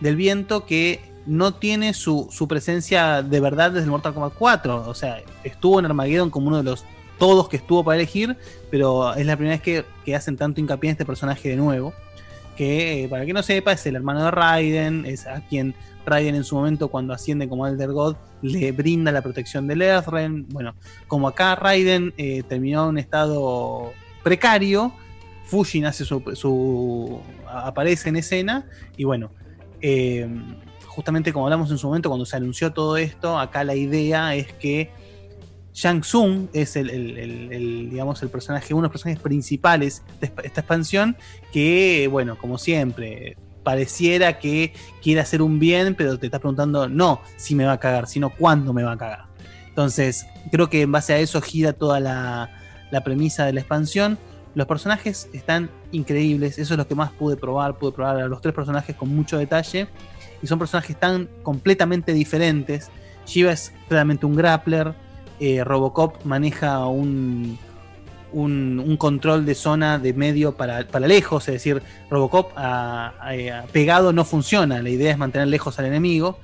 del 0.00 0.16
viento, 0.16 0.64
que 0.66 1.00
no 1.26 1.54
tiene 1.54 1.92
su, 1.94 2.28
su 2.30 2.48
presencia 2.48 3.22
de 3.22 3.40
verdad 3.40 3.70
desde 3.72 3.88
Mortal 3.88 4.14
Kombat 4.14 4.34
4. 4.38 4.84
O 4.88 4.94
sea, 4.94 5.20
estuvo 5.44 5.78
en 5.78 5.86
Armageddon 5.86 6.30
como 6.30 6.48
uno 6.48 6.58
de 6.58 6.62
los 6.62 6.84
todos 7.18 7.48
que 7.48 7.56
estuvo 7.56 7.82
para 7.84 7.96
elegir, 7.96 8.36
pero 8.70 9.12
es 9.14 9.26
la 9.26 9.36
primera 9.36 9.56
vez 9.56 9.62
que, 9.62 9.84
que 10.04 10.14
hacen 10.14 10.36
tanto 10.36 10.60
hincapié 10.60 10.90
en 10.90 10.92
este 10.92 11.04
personaje 11.04 11.48
de 11.48 11.56
nuevo. 11.56 11.92
Que, 12.56 13.04
eh, 13.04 13.08
para 13.08 13.26
que 13.26 13.32
no 13.32 13.42
sepa, 13.42 13.72
es 13.72 13.84
el 13.86 13.96
hermano 13.96 14.24
de 14.24 14.30
Raiden, 14.30 15.04
es 15.04 15.26
a 15.26 15.40
quien 15.48 15.74
Raiden 16.06 16.34
en 16.36 16.44
su 16.44 16.54
momento, 16.56 16.88
cuando 16.88 17.12
asciende 17.12 17.48
como 17.48 17.66
Elder 17.66 17.92
God, 17.92 18.16
le 18.42 18.72
brinda 18.72 19.12
la 19.12 19.20
protección 19.22 19.66
del 19.66 19.82
Earthrealm. 19.82 20.46
Bueno, 20.50 20.74
como 21.08 21.28
acá 21.28 21.54
Raiden 21.56 22.14
eh, 22.16 22.42
terminó 22.48 22.84
en 22.84 22.88
un 22.90 22.98
estado 22.98 23.92
precario, 24.22 24.92
Fushin 25.48 25.86
hace 25.86 26.04
su, 26.04 27.20
aparece 27.46 28.10
en 28.10 28.16
escena 28.16 28.68
y 28.96 29.04
bueno, 29.04 29.32
eh, 29.80 30.28
justamente 30.86 31.32
como 31.32 31.46
hablamos 31.46 31.70
en 31.70 31.78
su 31.78 31.86
momento 31.86 32.10
cuando 32.10 32.26
se 32.26 32.36
anunció 32.36 32.72
todo 32.72 32.96
esto, 32.96 33.38
acá 33.38 33.64
la 33.64 33.74
idea 33.74 34.34
es 34.34 34.52
que 34.52 34.90
Shang 35.72 36.00
Tsung 36.00 36.48
es 36.52 36.76
el, 36.76 37.88
digamos, 37.90 38.20
el 38.22 38.30
personaje, 38.30 38.74
uno 38.74 38.82
de 38.82 38.86
los 38.86 38.92
personajes 38.92 39.22
principales 39.22 40.02
de 40.20 40.26
esta 40.26 40.60
expansión, 40.60 41.16
que, 41.52 42.08
bueno, 42.10 42.36
como 42.36 42.58
siempre, 42.58 43.36
pareciera 43.62 44.40
que 44.40 44.72
quiere 45.02 45.20
hacer 45.20 45.40
un 45.40 45.60
bien, 45.60 45.94
pero 45.94 46.18
te 46.18 46.26
estás 46.26 46.40
preguntando, 46.40 46.88
no 46.88 47.20
si 47.36 47.54
me 47.54 47.64
va 47.64 47.72
a 47.72 47.78
cagar, 47.78 48.08
sino 48.08 48.30
cuándo 48.30 48.72
me 48.72 48.82
va 48.82 48.92
a 48.92 48.98
cagar. 48.98 49.26
Entonces, 49.68 50.26
creo 50.50 50.68
que 50.68 50.82
en 50.82 50.90
base 50.90 51.12
a 51.12 51.20
eso 51.20 51.40
gira 51.40 51.72
toda 51.72 52.00
la 52.00 52.50
premisa 53.04 53.46
de 53.46 53.52
la 53.52 53.60
expansión. 53.60 54.18
Los 54.58 54.66
personajes 54.66 55.28
están 55.32 55.70
increíbles, 55.92 56.58
eso 56.58 56.74
es 56.74 56.78
lo 56.78 56.88
que 56.88 56.96
más 56.96 57.12
pude 57.12 57.36
probar, 57.36 57.78
pude 57.78 57.92
probar 57.92 58.16
a 58.16 58.26
los 58.26 58.40
tres 58.40 58.52
personajes 58.52 58.96
con 58.96 59.08
mucho 59.08 59.38
detalle, 59.38 59.86
y 60.42 60.48
son 60.48 60.58
personajes 60.58 60.98
tan 60.98 61.28
completamente 61.44 62.12
diferentes. 62.12 62.90
Shiva 63.24 63.52
es 63.52 63.72
claramente 63.86 64.26
un 64.26 64.34
grappler, 64.34 64.94
eh, 65.38 65.62
Robocop 65.62 66.24
maneja 66.24 66.84
un, 66.86 67.56
un, 68.32 68.96
control 68.98 69.46
de 69.46 69.54
zona 69.54 70.00
de 70.00 70.12
medio 70.12 70.56
para, 70.56 70.84
para 70.88 71.06
lejos, 71.06 71.46
es 71.46 71.54
decir, 71.54 71.80
Robocop 72.10 72.50
a- 72.56 73.14
a- 73.20 73.60
a 73.60 73.66
pegado 73.66 74.12
no 74.12 74.24
funciona, 74.24 74.82
la 74.82 74.90
idea 74.90 75.12
es 75.12 75.18
mantener 75.18 75.46
lejos 75.46 75.78
al 75.78 75.84
enemigo. 75.84 76.40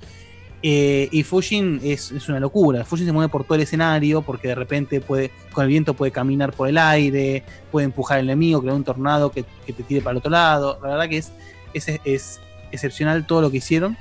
Eh, 0.67 1.11
y 1.13 1.23
Fushin 1.25 1.79
es, 1.85 2.11
una 2.27 2.41
locura. 2.41 2.87
Fushin 2.87 3.05
se 3.05 3.13
mueve 3.13 3.29
por 3.29 3.45
todo 3.45 3.57
el 3.57 3.61
escenario 3.61 4.23
porque 4.23 4.49
de 4.49 4.55
repente 4.55 5.03
puede, 5.03 5.31
con 5.53 5.65
el 5.65 5.69
viento 5.69 5.93
puede 5.93 6.11
caminar 6.11 6.55
por 6.55 6.71
el 6.71 6.79
aire, 6.79 7.45
puede 7.71 7.85
empujar 7.85 8.19
al 8.19 8.25
enemigo, 8.25 8.63
crear 8.63 8.75
un 8.75 8.83
tornado 8.83 9.31
que, 9.31 9.43
te 9.43 9.83
tire 9.83 10.01
para 10.01 10.13
el 10.13 10.17
otro 10.17 10.31
lado. 10.31 10.79
La 10.83 10.89
verdad 10.89 11.09
que 11.11 11.23
es, 11.75 12.41
excepcional 12.73 13.27
todo 13.27 13.43
lo 13.43 13.51
que 13.51 13.59
hicieron. 13.59 13.95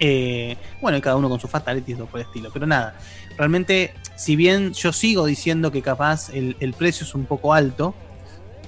Eh, 0.00 0.56
bueno, 0.82 0.98
y 0.98 1.00
cada 1.00 1.14
uno 1.14 1.28
con 1.28 1.38
sus 1.38 1.48
fatalities 1.48 2.00
o 2.00 2.06
por 2.06 2.18
el 2.18 2.26
estilo. 2.26 2.50
Pero 2.52 2.66
nada, 2.66 2.96
realmente, 3.36 3.94
si 4.16 4.34
bien 4.34 4.72
yo 4.72 4.92
sigo 4.92 5.26
diciendo 5.26 5.70
que 5.70 5.80
capaz 5.80 6.30
el 6.30 6.74
precio 6.76 7.06
es 7.06 7.14
un 7.14 7.24
poco 7.24 7.54
alto, 7.54 7.94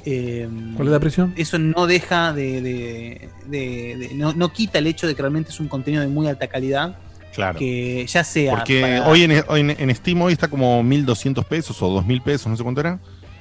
eh, 0.04 0.48
¿Cuál 0.76 0.88
es 0.88 0.92
la 0.92 1.00
presión? 1.00 1.32
eso 1.36 1.58
no 1.58 1.86
deja 1.86 2.32
de. 2.32 2.60
de- 2.62 3.28
de- 3.46 3.96
de- 3.98 4.10
no, 4.14 4.32
no 4.32 4.52
quita 4.52 4.78
el 4.78 4.86
hecho 4.86 5.06
de 5.06 5.14
que 5.14 5.22
realmente 5.22 5.50
es 5.50 5.60
un 5.60 5.68
contenido 5.68 6.02
de 6.02 6.08
muy 6.08 6.26
alta 6.28 6.46
calidad. 6.46 6.96
Claro. 7.34 7.58
Que 7.58 8.06
ya 8.06 8.24
sea. 8.24 8.56
Porque 8.56 8.80
para 8.80 9.08
hoy, 9.08 9.22
en, 9.24 9.44
hoy 9.48 9.60
en, 9.60 9.70
en 9.70 9.94
Steam 9.94 10.20
hoy 10.22 10.32
está 10.32 10.48
como 10.48 10.82
1200 10.82 11.44
pesos 11.44 11.80
o 11.82 11.88
2000 11.88 12.22
pesos, 12.22 12.46
no 12.48 12.56
sé 12.56 12.62
cuánto 12.62 12.80
era. 12.80 12.98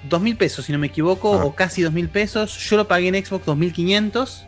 2.000 0.09 0.37
pesos, 0.37 0.63
si 0.65 0.71
no 0.71 0.79
me 0.79 0.87
equivoco, 0.87 1.33
Ah. 1.39 1.43
o 1.45 1.53
casi 1.55 1.81
2.000 1.81 2.07
pesos. 2.09 2.57
Yo 2.69 2.77
lo 2.77 2.87
pagué 2.87 3.07
en 3.09 3.25
Xbox 3.25 3.45
2.500 3.45 4.45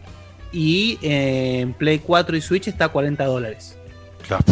y 0.53 0.97
eh, 1.01 1.59
en 1.61 1.73
Play 1.73 1.99
4 1.99 2.37
y 2.37 2.41
Switch 2.41 2.67
está 2.67 2.85
a 2.85 2.89
40 2.89 3.25
dólares. 3.25 3.75
Claro. 4.27 4.43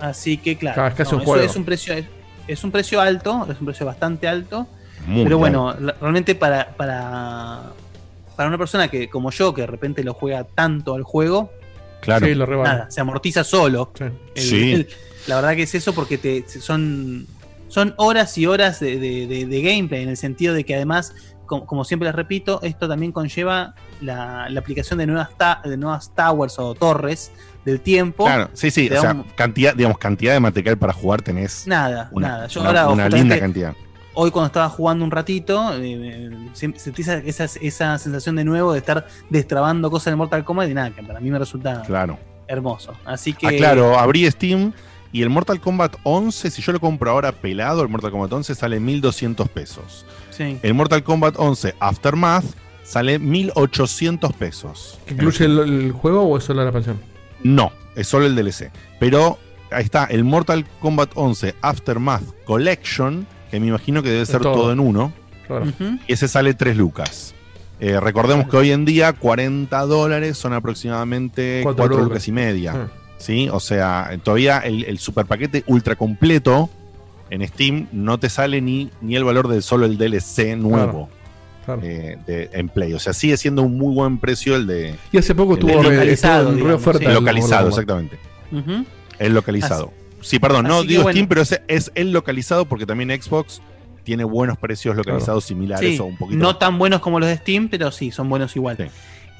Así 0.00 0.36
que 0.38 0.56
claro, 0.56 0.74
Claro, 0.74 0.88
es 0.90 0.94
casi 0.94 1.14
un 1.14 1.22
eso 1.22 1.36
es 1.40 1.56
un 1.56 1.64
precio 1.64 1.94
es, 1.94 2.04
es 2.48 2.62
un 2.64 2.70
precio 2.70 3.00
alto, 3.00 3.46
es 3.50 3.58
un 3.58 3.66
precio 3.66 3.86
bastante 3.86 4.28
alto. 4.28 4.66
Muy 5.06 5.24
pero 5.24 5.38
bueno, 5.38 5.74
realmente 6.00 6.34
para, 6.34 6.68
para, 6.76 7.60
para 8.36 8.48
una 8.48 8.58
persona 8.58 8.88
que 8.88 9.08
como 9.08 9.30
yo, 9.30 9.52
que 9.54 9.62
de 9.62 9.66
repente 9.66 10.02
lo 10.04 10.14
juega 10.14 10.44
tanto 10.44 10.94
al 10.94 11.02
juego, 11.02 11.50
Claro. 12.00 12.26
Sí, 12.26 12.34
lo 12.34 12.44
rebala. 12.46 12.72
nada, 12.72 12.90
se 12.90 13.00
amortiza 13.00 13.44
solo. 13.44 13.90
Sí. 13.96 14.04
El- 14.34 14.42
Sí. 14.42 14.72
el- 14.72 14.88
la 15.26 15.36
verdad 15.36 15.54
que 15.56 15.62
es 15.62 15.74
eso 15.74 15.94
porque 15.94 16.18
te, 16.18 16.44
son, 16.48 17.26
son 17.68 17.94
horas 17.96 18.36
y 18.36 18.44
horas 18.46 18.78
de, 18.80 18.98
de- 18.98 19.26
de- 19.26 19.46
de 19.46 19.62
gameplay, 19.62 20.02
en 20.02 20.10
el 20.10 20.16
sentido 20.18 20.52
de 20.52 20.64
que 20.64 20.74
además, 20.74 21.14
como, 21.46 21.64
como 21.66 21.84
siempre 21.84 22.06
les 22.08 22.14
repito, 22.14 22.60
esto 22.62 22.88
también 22.88 23.10
conlleva 23.12 23.74
la, 24.02 24.48
la 24.50 24.60
aplicación 24.60 24.98
de 24.98 25.06
nuevas, 25.06 25.30
ta- 25.38 25.62
de 25.64 25.76
nuevas 25.78 26.14
towers 26.14 26.58
o 26.58 26.74
torres 26.74 27.30
del 27.64 27.80
tiempo. 27.80 28.26
Claro, 28.26 28.50
sí, 28.52 28.70
sí. 28.70 28.90
O 28.90 29.00
sea, 29.00 29.12
un- 29.12 29.22
cantidad, 29.34 29.74
digamos, 29.74 29.96
cantidad 29.96 30.34
de 30.34 30.40
material 30.40 30.76
para 30.76 30.92
jugar 30.92 31.22
tenés. 31.22 31.66
Nada, 31.66 32.10
una, 32.12 32.28
nada. 32.28 32.46
Yo 32.48 32.60
una- 32.60 32.68
ahora 32.68 32.88
una 32.88 33.08
linda 33.08 33.38
cantidad. 33.38 33.74
Hoy 34.14 34.30
cuando 34.30 34.46
estaba 34.46 34.68
jugando 34.68 35.04
un 35.04 35.10
ratito, 35.10 35.70
eh, 35.74 36.30
se- 36.52 36.78
sentí 36.78 37.02
esa, 37.02 37.18
esa, 37.18 37.44
esa 37.44 37.98
sensación 37.98 38.36
de 38.36 38.44
nuevo 38.44 38.72
de 38.72 38.78
estar 38.78 39.06
destrabando 39.28 39.90
cosas 39.90 40.12
en 40.12 40.18
Mortal 40.18 40.44
Kombat 40.44 40.68
y 40.70 40.74
nada, 40.74 40.90
que 40.90 41.02
para 41.02 41.18
mí 41.20 41.30
me 41.30 41.38
resulta 41.38 41.82
Claro. 41.82 42.18
hermoso. 42.46 42.92
Así 43.04 43.32
que... 43.32 43.48
Ah, 43.48 43.52
claro, 43.56 43.98
abrí 43.98 44.30
Steam 44.30 44.72
y 45.12 45.22
el 45.22 45.30
Mortal 45.30 45.60
Kombat 45.60 45.96
11, 46.04 46.50
si 46.50 46.62
yo 46.62 46.72
lo 46.72 46.80
compro 46.80 47.10
ahora 47.10 47.32
pelado, 47.32 47.82
el 47.82 47.88
Mortal 47.88 48.12
Kombat 48.12 48.32
11 48.32 48.54
sale 48.54 48.78
1200 48.80 49.48
pesos. 49.48 50.06
Sí. 50.30 50.58
El 50.62 50.74
Mortal 50.74 51.02
Kombat 51.02 51.34
11 51.38 51.74
Aftermath 51.80 52.44
sale 52.84 53.18
1800 53.18 54.32
pesos. 54.34 54.98
¿Incluye 55.10 55.44
el, 55.46 55.58
el 55.58 55.92
juego 55.92 56.22
o 56.22 56.38
es 56.38 56.44
solo 56.44 56.60
la 56.62 56.68
expansión? 56.68 57.00
No, 57.42 57.72
es 57.96 58.06
solo 58.08 58.26
el 58.26 58.34
DLC. 58.36 58.70
Pero 59.00 59.38
ahí 59.70 59.82
está, 59.84 60.04
el 60.04 60.22
Mortal 60.24 60.64
Kombat 60.80 61.10
11 61.14 61.54
Aftermath 61.62 62.22
Collection, 62.44 63.26
que 63.54 63.60
me 63.60 63.68
imagino 63.68 64.02
que 64.02 64.10
debe 64.10 64.26
ser 64.26 64.40
todo. 64.42 64.54
todo. 64.54 64.72
en 64.72 64.80
uno. 64.80 65.12
Claro. 65.46 65.66
Y 66.08 66.12
ese 66.12 66.26
sale 66.28 66.54
3 66.54 66.76
lucas. 66.76 67.34
Eh, 67.80 68.00
recordemos 68.00 68.48
que 68.48 68.56
hoy 68.56 68.70
en 68.72 68.84
día 68.84 69.12
40 69.12 69.78
dólares 69.82 70.38
son 70.38 70.52
aproximadamente 70.54 71.60
Cuatro 71.62 71.82
4 71.82 71.96
lucas. 71.96 72.08
lucas 72.08 72.28
y 72.28 72.32
media. 72.32 72.72
Ah. 72.74 72.88
¿sí? 73.18 73.48
O 73.52 73.60
sea, 73.60 74.10
todavía 74.22 74.58
el, 74.58 74.84
el 74.84 74.98
super 74.98 75.26
paquete 75.26 75.64
ultra 75.66 75.94
completo 75.96 76.70
en 77.30 77.46
Steam 77.46 77.88
no 77.92 78.18
te 78.18 78.28
sale 78.28 78.60
ni, 78.60 78.90
ni 79.00 79.16
el 79.16 79.24
valor 79.24 79.48
de 79.48 79.60
solo 79.62 79.86
el 79.86 79.98
DLC 79.98 80.56
nuevo 80.56 81.08
Claro. 81.64 81.80
eh, 81.82 82.18
de, 82.26 82.50
en 82.52 82.68
Play. 82.68 82.92
O 82.94 82.98
sea, 82.98 83.12
sigue 83.12 83.36
siendo 83.36 83.62
un 83.62 83.76
muy 83.78 83.94
buen 83.94 84.18
precio 84.18 84.54
el 84.56 84.66
de 84.66 84.94
Y 85.12 85.18
hace 85.18 85.34
poco 85.34 85.56
re, 85.56 85.74
localizado, 85.74 86.50
re 86.50 86.56
digamos, 86.56 86.82
sí. 86.82 87.04
localizado, 87.04 87.68
exactamente. 87.68 88.18
Ujú. 88.52 88.84
El 89.18 89.32
localizado. 89.34 89.92
Sí, 90.24 90.38
perdón, 90.38 90.66
no 90.66 90.78
así 90.78 90.88
digo 90.88 91.02
bueno. 91.04 91.14
Steam, 91.16 91.28
pero 91.28 91.42
es, 91.42 91.60
es 91.68 91.92
el 91.94 92.12
localizado 92.12 92.64
porque 92.66 92.86
también 92.86 93.10
Xbox 93.22 93.60
tiene 94.02 94.24
buenos 94.24 94.58
precios 94.58 94.96
localizados 94.96 95.44
similares 95.44 95.94
Sí, 95.94 95.98
o 96.00 96.04
un 96.04 96.16
poquito. 96.18 96.38
no 96.38 96.56
tan 96.56 96.78
buenos 96.78 97.00
como 97.00 97.20
los 97.20 97.28
de 97.28 97.36
Steam, 97.38 97.68
pero 97.68 97.90
sí, 97.90 98.10
son 98.10 98.28
buenos 98.28 98.54
igual. 98.56 98.76
Sí. 98.76 98.84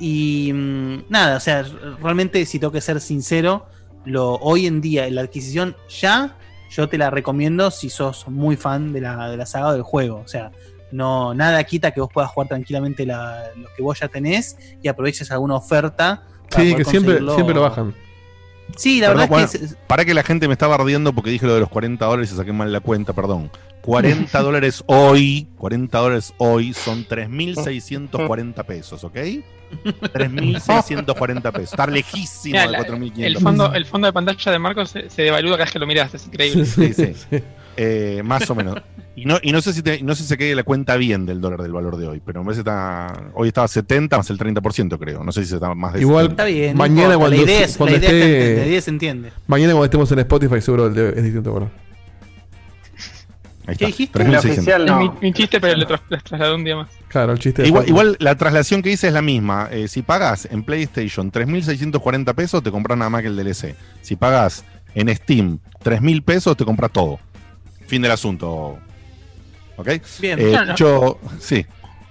Y 0.01 0.53
mm, 0.53 1.05
nada, 1.09 1.37
o 1.37 1.41
sea, 1.41 1.65
realmente 2.03 2.45
si 2.47 2.59
tengo 2.59 2.73
que 2.73 2.81
ser 2.81 3.01
sincero, 3.01 3.67
lo, 4.05 4.35
hoy 4.37 4.67
en 4.67 4.81
día 4.81 5.09
la 5.11 5.23
adquisición 5.23 5.77
ya 6.01 6.37
yo 6.71 6.89
te 6.89 6.99
la 6.99 7.11
recomiendo 7.11 7.71
si 7.71 7.91
sos 7.91 8.27
muy 8.29 8.57
fan 8.57 8.93
de 8.93 9.01
la, 9.03 9.29
de 9.31 9.37
la 9.37 9.47
saga 9.47 9.69
o 9.69 9.73
del 9.75 9.83
juego. 9.83 10.23
O 10.25 10.29
sea, 10.29 10.51
no, 10.91 11.33
nada 11.35 11.63
quita 11.65 11.91
que 11.93 12.01
vos 12.01 12.11
puedas 12.13 12.31
jugar 12.31 12.49
tranquilamente 12.49 13.07
la- 13.07 13.45
lo 13.57 13.69
que 13.77 13.83
vos 13.83 14.01
ya 14.01 14.09
tenés 14.09 14.57
y 14.83 14.89
aproveches 14.89 15.31
alguna 15.31 15.55
oferta. 15.57 16.25
para 16.51 16.63
Sí, 16.65 16.75
que 16.75 16.85
siempre, 16.85 17.19
siempre 17.35 17.55
lo 17.55 17.61
bajan. 17.63 17.95
Sí, 18.77 19.01
la 19.01 19.09
Perdón, 19.09 19.29
verdad 19.31 19.55
es 19.55 19.61
que. 19.73 19.77
Para 19.87 20.05
que 20.05 20.15
la 20.15 20.23
gente 20.23 20.47
me 20.49 20.53
estaba 20.55 20.75
ardiendo 20.75 21.13
porque 21.13 21.31
dije 21.31 21.47
lo 21.47 21.55
de 21.55 21.61
los 21.61 21.69
40 21.69 22.05
dólares 22.05 22.33
y 22.33 22.37
saqué 22.37 22.53
mal 22.53 22.73
la 22.73 22.81
cuenta, 22.81 23.13
perdón. 23.13 23.51
40 23.83 24.39
dólares 24.43 24.83
hoy, 24.87 25.47
40 25.59 25.99
dólares 25.99 26.35
hoy 26.39 26.73
son 26.73 27.07
3.640 27.07 28.65
pesos, 28.67 29.05
¿ok? 29.05 29.15
3.640 29.85 31.53
pesos. 31.53 31.71
Está 31.73 31.87
lejísimo 31.87 32.53
Mirá, 32.55 32.67
de 32.67 32.73
la- 32.73 32.79
4.500. 32.87 33.25
el, 33.25 33.39
fondo, 33.39 33.73
el 33.75 33.87
fondo 33.87 34.07
de 34.07 34.13
pantalla 34.13 34.53
de 34.53 34.59
Marcos 34.59 34.91
se, 34.91 35.11
se 35.11 35.23
devalúa 35.23 35.53
cada 35.53 35.65
vez 35.65 35.73
que 35.73 35.79
lo 35.79 35.87
miras, 35.87 36.15
es 36.15 36.27
increíble. 36.27 36.65
Sí, 36.65 36.93
sí. 36.95 37.13
Eh, 37.77 38.23
más 38.25 38.49
o 38.51 38.55
menos. 38.55 38.77
Y 39.17 39.27
no, 39.27 39.39
y 39.41 39.53
no 39.53 39.63
sé 39.63 39.73
si 39.73 39.81
te- 39.81 40.03
no 40.03 40.17
sé 40.17 40.23
si 40.25 40.29
se 40.31 40.37
quede 40.37 40.57
la 40.57 40.65
cuenta 40.65 40.97
bien 40.97 41.25
del 41.25 41.41
dólar 41.41 41.63
del 41.63 41.71
valor 41.73 41.97
de 41.99 42.09
hoy, 42.09 42.21
pero 42.27 42.41
me 42.41 42.47
parece 42.47 42.65
que 42.65 42.69
está, 42.69 43.31
hoy 43.35 43.47
estaba 43.47 43.69
70 43.69 44.17
más 44.17 44.29
el 44.29 44.39
30%, 44.39 44.99
creo. 44.99 45.23
No 45.23 45.31
sé 45.31 45.45
si 45.45 45.51
se 45.51 45.55
está 45.55 45.73
más 45.73 45.93
de 45.93 46.01
Igual, 46.01 46.25
70. 46.31 46.43
Está 46.43 46.45
bien. 46.53 46.73
no 46.73 46.79
mañana 46.79 47.01
importa, 47.15 47.19
cuando, 47.21 47.37
la 47.37 47.43
idea, 47.45 47.59
se- 47.59 47.65
es, 47.65 47.77
cuando 47.77 47.93
la, 47.93 47.99
idea 47.99 48.11
se 48.11 48.17
esté- 48.17 48.25
entiende, 48.35 48.61
la 48.61 48.67
idea 48.67 48.81
se 48.81 48.91
entiende. 48.91 49.33
mañana 49.47 49.73
cuando 49.75 49.85
estemos 49.85 50.11
en 50.11 50.19
Spotify 50.19 50.61
seguro 50.61 50.87
el 50.89 50.95
de- 50.95 51.09
es 51.11 51.23
distinto, 51.23 51.55
¿verdad? 51.55 51.69
Ahí 53.67 53.77
¿Qué 53.77 53.85
está, 53.85 53.87
dijiste? 53.87 54.19
3.600. 54.19 54.39
oficial 54.51 54.83
Es 54.85 54.91
no. 54.91 54.99
mi, 54.99 55.11
mi 55.23 55.33
chiste, 55.33 55.61
pero 55.61 55.77
le 55.77 55.87
tras- 55.87 56.03
le 56.11 56.19
trasladé 56.19 56.55
un 56.57 56.65
día 56.65 56.77
más. 56.77 56.89
Claro, 57.07 57.33
el 57.33 57.39
chiste 57.39 57.65
Igual, 57.69 57.89
igual 57.89 58.17
la 58.19 58.35
traslación 58.35 58.83
que 58.83 58.91
hice 58.91 59.07
es 59.07 59.13
la 59.15 59.23
misma. 59.23 59.69
Eh, 59.71 59.87
si 59.87 60.03
pagas 60.03 60.49
en 60.51 60.65
PlayStation 60.65 61.31
3.640 61.31 62.35
pesos, 62.35 62.65
te 62.65 62.73
compras 62.73 62.99
nada 62.99 63.11
más 63.11 63.23
que 63.23 63.29
el 63.29 63.37
DLC. 63.37 63.77
Si 64.03 64.17
pagas 64.17 64.65
en 64.97 65.15
Steam 65.15 65.61
3.000 65.85 66.23
pesos, 66.25 66.57
te 66.57 66.65
compras 66.65 66.91
todo. 66.93 67.21
Fin 67.95 68.03
del 68.03 68.11
asunto. 68.11 68.77
¿Ok? 69.77 69.89
Bien. 70.21 70.39
Eh, 70.41 70.59
yo, 70.77 71.21
sí. 71.39 71.65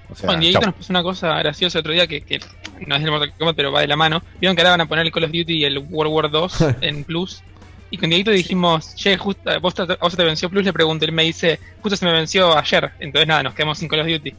O 0.09 0.15
sea, 0.15 0.29
nos 0.67 0.75
puso 0.75 0.93
una 0.93 1.03
cosa 1.03 1.37
graciosa 1.39 1.79
otro 1.79 1.91
día 1.91 2.07
que, 2.07 2.21
que 2.21 2.39
no 2.87 2.95
es 2.95 3.01
del 3.01 3.11
Mortal 3.11 3.33
Kombat, 3.37 3.55
pero 3.55 3.71
va 3.73 3.81
de 3.81 3.87
la 3.87 3.97
mano. 3.97 4.21
Vieron 4.39 4.55
que 4.55 4.61
ahora 4.61 4.71
van 4.71 4.81
a 4.81 4.85
poner 4.85 5.05
el 5.05 5.11
Call 5.11 5.25
of 5.25 5.31
Duty 5.31 5.53
y 5.57 5.65
el 5.65 5.79
World 5.79 6.13
War 6.13 6.31
2 6.31 6.57
en 6.81 7.03
Plus. 7.03 7.43
Y 7.91 7.97
con 7.97 8.09
Dieguito 8.09 8.31
dijimos, 8.31 8.95
che, 8.95 9.17
justo, 9.17 9.59
vos, 9.59 9.73
te- 9.75 9.81
a 9.81 9.97
vos 9.99 10.15
te 10.15 10.23
venció 10.23 10.49
Plus, 10.49 10.63
le 10.63 10.71
pregunto. 10.71 11.03
Él 11.03 11.11
me 11.11 11.23
dice, 11.23 11.59
justo 11.81 11.97
se 11.97 12.05
me 12.05 12.13
venció 12.13 12.57
ayer. 12.57 12.91
Entonces 13.01 13.27
nada, 13.27 13.43
nos 13.43 13.53
quedamos 13.53 13.77
sin 13.77 13.89
Call 13.89 13.99
of 13.99 14.07
Duty. 14.07 14.33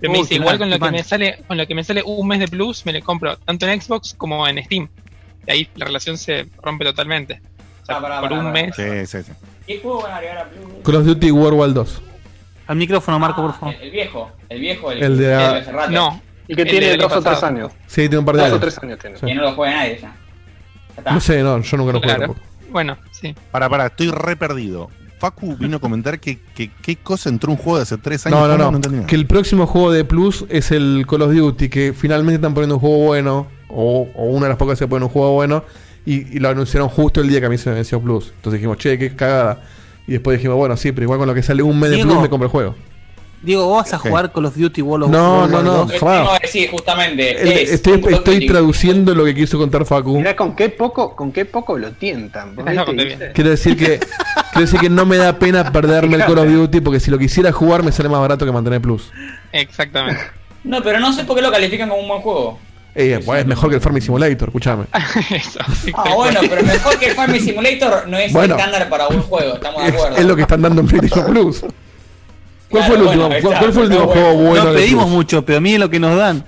Pero 0.00 0.12
me 0.12 0.18
dice, 0.18 0.34
igual 0.34 0.58
con 0.58 0.68
lo 0.70 0.78
que 0.78 0.90
me 0.90 1.04
sale, 1.04 1.38
con 1.46 1.56
lo 1.56 1.66
que 1.66 1.74
me 1.74 1.84
sale 1.84 2.02
un 2.04 2.26
mes 2.26 2.40
de 2.40 2.48
Plus, 2.48 2.84
me 2.86 2.92
le 2.92 3.02
compro 3.02 3.36
tanto 3.36 3.68
en 3.68 3.80
Xbox 3.80 4.14
como 4.14 4.46
en 4.48 4.62
Steam. 4.64 4.88
Y 5.46 5.50
ahí 5.50 5.68
la 5.76 5.86
relación 5.86 6.18
se 6.18 6.46
rompe 6.62 6.84
totalmente. 6.84 7.40
O 7.82 7.86
sea, 7.86 7.96
Ah, 7.96 8.20
por 8.20 8.32
un 8.32 8.50
mes. 8.52 8.74
Sí, 8.76 9.06
sí, 9.06 9.22
sí. 9.24 9.32
¿Qué 9.68 9.78
juego 9.80 10.02
van 10.02 10.12
a 10.12 10.16
agregar 10.16 10.38
a 10.38 10.44
Plus? 10.48 10.64
Call 10.82 10.94
of 10.96 11.04
Duty 11.06 11.30
World 11.30 11.58
War 11.58 11.72
2. 11.72 12.02
Al 12.66 12.76
micrófono, 12.76 13.18
Marco, 13.20 13.42
por 13.42 13.50
Ah, 13.50 13.54
favor. 13.54 13.74
el, 13.76 13.82
el 13.82 13.90
viejo, 13.92 14.30
el 14.48 14.60
viejo, 14.60 14.90
el, 14.92 15.02
El 15.02 15.18
de- 15.18 15.26
el 15.26 15.38
ah, 15.38 15.56
hace 15.56 15.70
rato. 15.72 15.90
No, 15.92 16.20
Y 16.48 16.54
que 16.56 16.62
El 16.62 16.68
tiene 16.68 16.96
dos 16.96 17.12
o 17.12 17.20
tres 17.22 17.42
años. 17.44 17.72
Sí, 17.86 18.00
tiene 18.02 18.18
un 18.18 18.24
par 18.24 18.34
de 18.36 18.40
Dos 18.42 18.50
o 18.50 18.52
años. 18.54 18.60
tres 18.62 18.78
años 18.82 18.98
tiene. 18.98 19.16
Sí. 19.18 19.26
que 19.26 19.34
no 19.34 19.42
lo 19.42 19.52
juega 19.54 19.74
nadie 19.76 19.98
ya. 20.02 20.16
No 21.12 21.20
sé, 21.20 21.42
no, 21.42 21.60
yo 21.62 21.76
nunca 21.76 21.92
lo 21.92 22.00
Claro. 22.00 22.34
bueno, 22.70 22.96
sí. 23.12 23.34
Para, 23.52 23.68
para, 23.68 23.86
estoy 23.86 24.10
re 24.10 24.34
perdido. 24.36 24.90
Facu 25.18 25.56
vino 25.56 25.78
a 25.78 25.80
comentar 25.80 26.18
que, 26.20 26.38
que 26.54 26.70
qué 26.82 26.96
cosa 26.96 27.28
entró 27.28 27.50
un 27.50 27.56
juego 27.58 27.76
de 27.78 27.82
hace 27.82 27.98
tres 27.98 28.24
años. 28.26 28.38
No, 28.40 28.48
no, 28.48 28.70
no. 28.70 28.78
nada. 28.78 29.06
Que 29.06 29.14
el 29.16 29.26
próximo 29.26 29.66
juego 29.66 29.90
de 29.92 30.04
Plus 30.04 30.44
es 30.48 30.70
el 30.70 31.06
Call 31.08 31.22
of 31.22 31.32
Duty, 31.34 31.68
que 31.68 31.92
finalmente 31.92 32.36
están 32.36 32.54
poniendo 32.54 32.76
un 32.76 32.80
juego 32.80 32.96
bueno, 32.98 33.46
o, 33.68 34.08
o 34.14 34.24
una 34.26 34.44
de 34.46 34.50
las 34.50 34.58
pocas 34.58 34.78
que 34.78 34.84
se 34.84 34.88
ponen 34.88 35.04
un 35.04 35.08
juego 35.10 35.32
bueno, 35.34 35.64
y, 36.14 36.36
y 36.36 36.38
lo 36.38 36.48
anunciaron 36.48 36.88
justo 36.88 37.20
el 37.20 37.28
día 37.28 37.40
que 37.40 37.46
a 37.46 37.50
mí 37.50 37.58
se 37.58 37.68
me 37.68 37.76
venció 37.76 38.00
Plus. 38.00 38.32
Entonces 38.36 38.54
dijimos, 38.60 38.78
che, 38.78 38.98
qué 38.98 39.14
cagada. 39.14 39.62
Y 40.06 40.12
después 40.12 40.38
dijimos, 40.38 40.56
bueno, 40.56 40.76
sí, 40.76 40.92
pero 40.92 41.04
igual 41.04 41.18
con 41.18 41.28
lo 41.28 41.34
que 41.34 41.42
sale 41.42 41.62
un 41.62 41.78
mes 41.78 41.90
de. 41.90 41.98
Plus 41.98 42.20
me 42.20 42.28
compro 42.28 42.46
el 42.46 42.50
juego. 42.50 42.74
Diego, 43.40 43.66
¿vos 43.66 43.84
vas 43.84 43.94
a 43.94 43.98
jugar 43.98 44.32
Call 44.32 44.46
of 44.46 44.56
Duty 44.56 44.82
World 44.82 45.04
of 45.04 45.10
No, 45.12 45.38
World 45.42 45.52
no, 45.52 45.62
no. 45.62 45.72
2? 45.84 45.92
Yo 45.92 45.98
jamás. 46.00 46.16
tengo 46.18 46.32
que 46.40 46.46
decir 46.46 46.70
justamente. 46.72 47.40
El- 47.40 47.48
es 47.48 47.70
estoy 47.72 48.46
traduciendo 48.46 49.14
lo 49.14 49.24
que 49.24 49.34
quiso 49.34 49.58
contar 49.58 49.84
Facu. 49.86 50.16
Mirá 50.16 50.34
con 50.34 50.56
qué 50.56 50.70
poco, 50.70 51.14
con 51.14 51.30
qué 51.30 51.44
poco 51.44 51.78
lo 51.78 51.92
tientan. 51.92 52.56
Quiero 53.34 53.50
decir 53.50 53.76
que 53.76 54.00
quiero 54.52 54.60
decir 54.60 54.80
que 54.80 54.90
no 54.90 55.06
me 55.06 55.18
da 55.18 55.38
pena 55.38 55.70
perderme 55.70 56.16
el 56.16 56.24
Call 56.24 56.38
of 56.38 56.48
Duty 56.48 56.80
porque 56.80 56.98
si 56.98 57.12
lo 57.12 57.18
quisiera 57.18 57.52
jugar 57.52 57.84
me 57.84 57.92
sale 57.92 58.08
más 58.08 58.20
barato 58.20 58.44
que 58.44 58.50
mantener 58.50 58.80
Plus. 58.80 59.12
Exactamente. 59.52 60.20
No, 60.64 60.82
pero 60.82 60.98
no 60.98 61.12
sé 61.12 61.22
por 61.24 61.36
qué 61.36 61.42
lo 61.42 61.52
califican 61.52 61.88
como 61.88 62.02
un 62.02 62.08
buen 62.08 62.20
juego. 62.22 62.58
Eh, 62.94 63.20
pues, 63.24 63.40
es 63.40 63.46
mejor 63.46 63.68
que 63.70 63.76
el 63.76 63.80
Farming 63.82 64.02
Simulator, 64.02 64.48
escuchame. 64.48 64.84
Eso. 65.30 65.60
Ah, 65.94 66.14
bueno, 66.14 66.40
pero 66.48 66.62
mejor 66.64 66.98
que 66.98 67.06
el 67.06 67.14
Farming 67.14 67.40
Simulator 67.40 68.08
no 68.08 68.16
es 68.18 68.32
Bueno. 68.32 68.56
estándar 68.56 68.88
para 68.88 69.06
un 69.08 69.22
juego, 69.22 69.54
estamos 69.54 69.82
de 69.82 69.88
Es, 69.88 69.94
acuerdo. 69.94 70.16
es 70.16 70.24
lo 70.24 70.34
que 70.36 70.42
están 70.42 70.62
dando 70.62 70.80
en 70.80 70.86
PlayStation 70.88 71.26
Plus. 71.32 71.60
¿Cuál 71.60 72.84
Claro, 72.84 72.86
fue 72.86 72.96
el 72.96 73.02
bueno, 73.18 73.26
último, 73.34 73.48
cuál, 73.48 73.56
fue 73.56 73.66
el 73.68 73.72
pero 73.72 73.82
último 73.82 74.06
bueno. 74.06 74.12
juego 74.20 74.34
bueno? 74.50 74.64
no 74.64 74.72
pedimos 74.74 75.04
Plus? 75.04 75.14
mucho, 75.16 75.44
pero 75.44 75.60
miren 75.60 75.80
lo 75.80 75.90
que 75.90 76.00
nos 76.00 76.16
dan. 76.18 76.44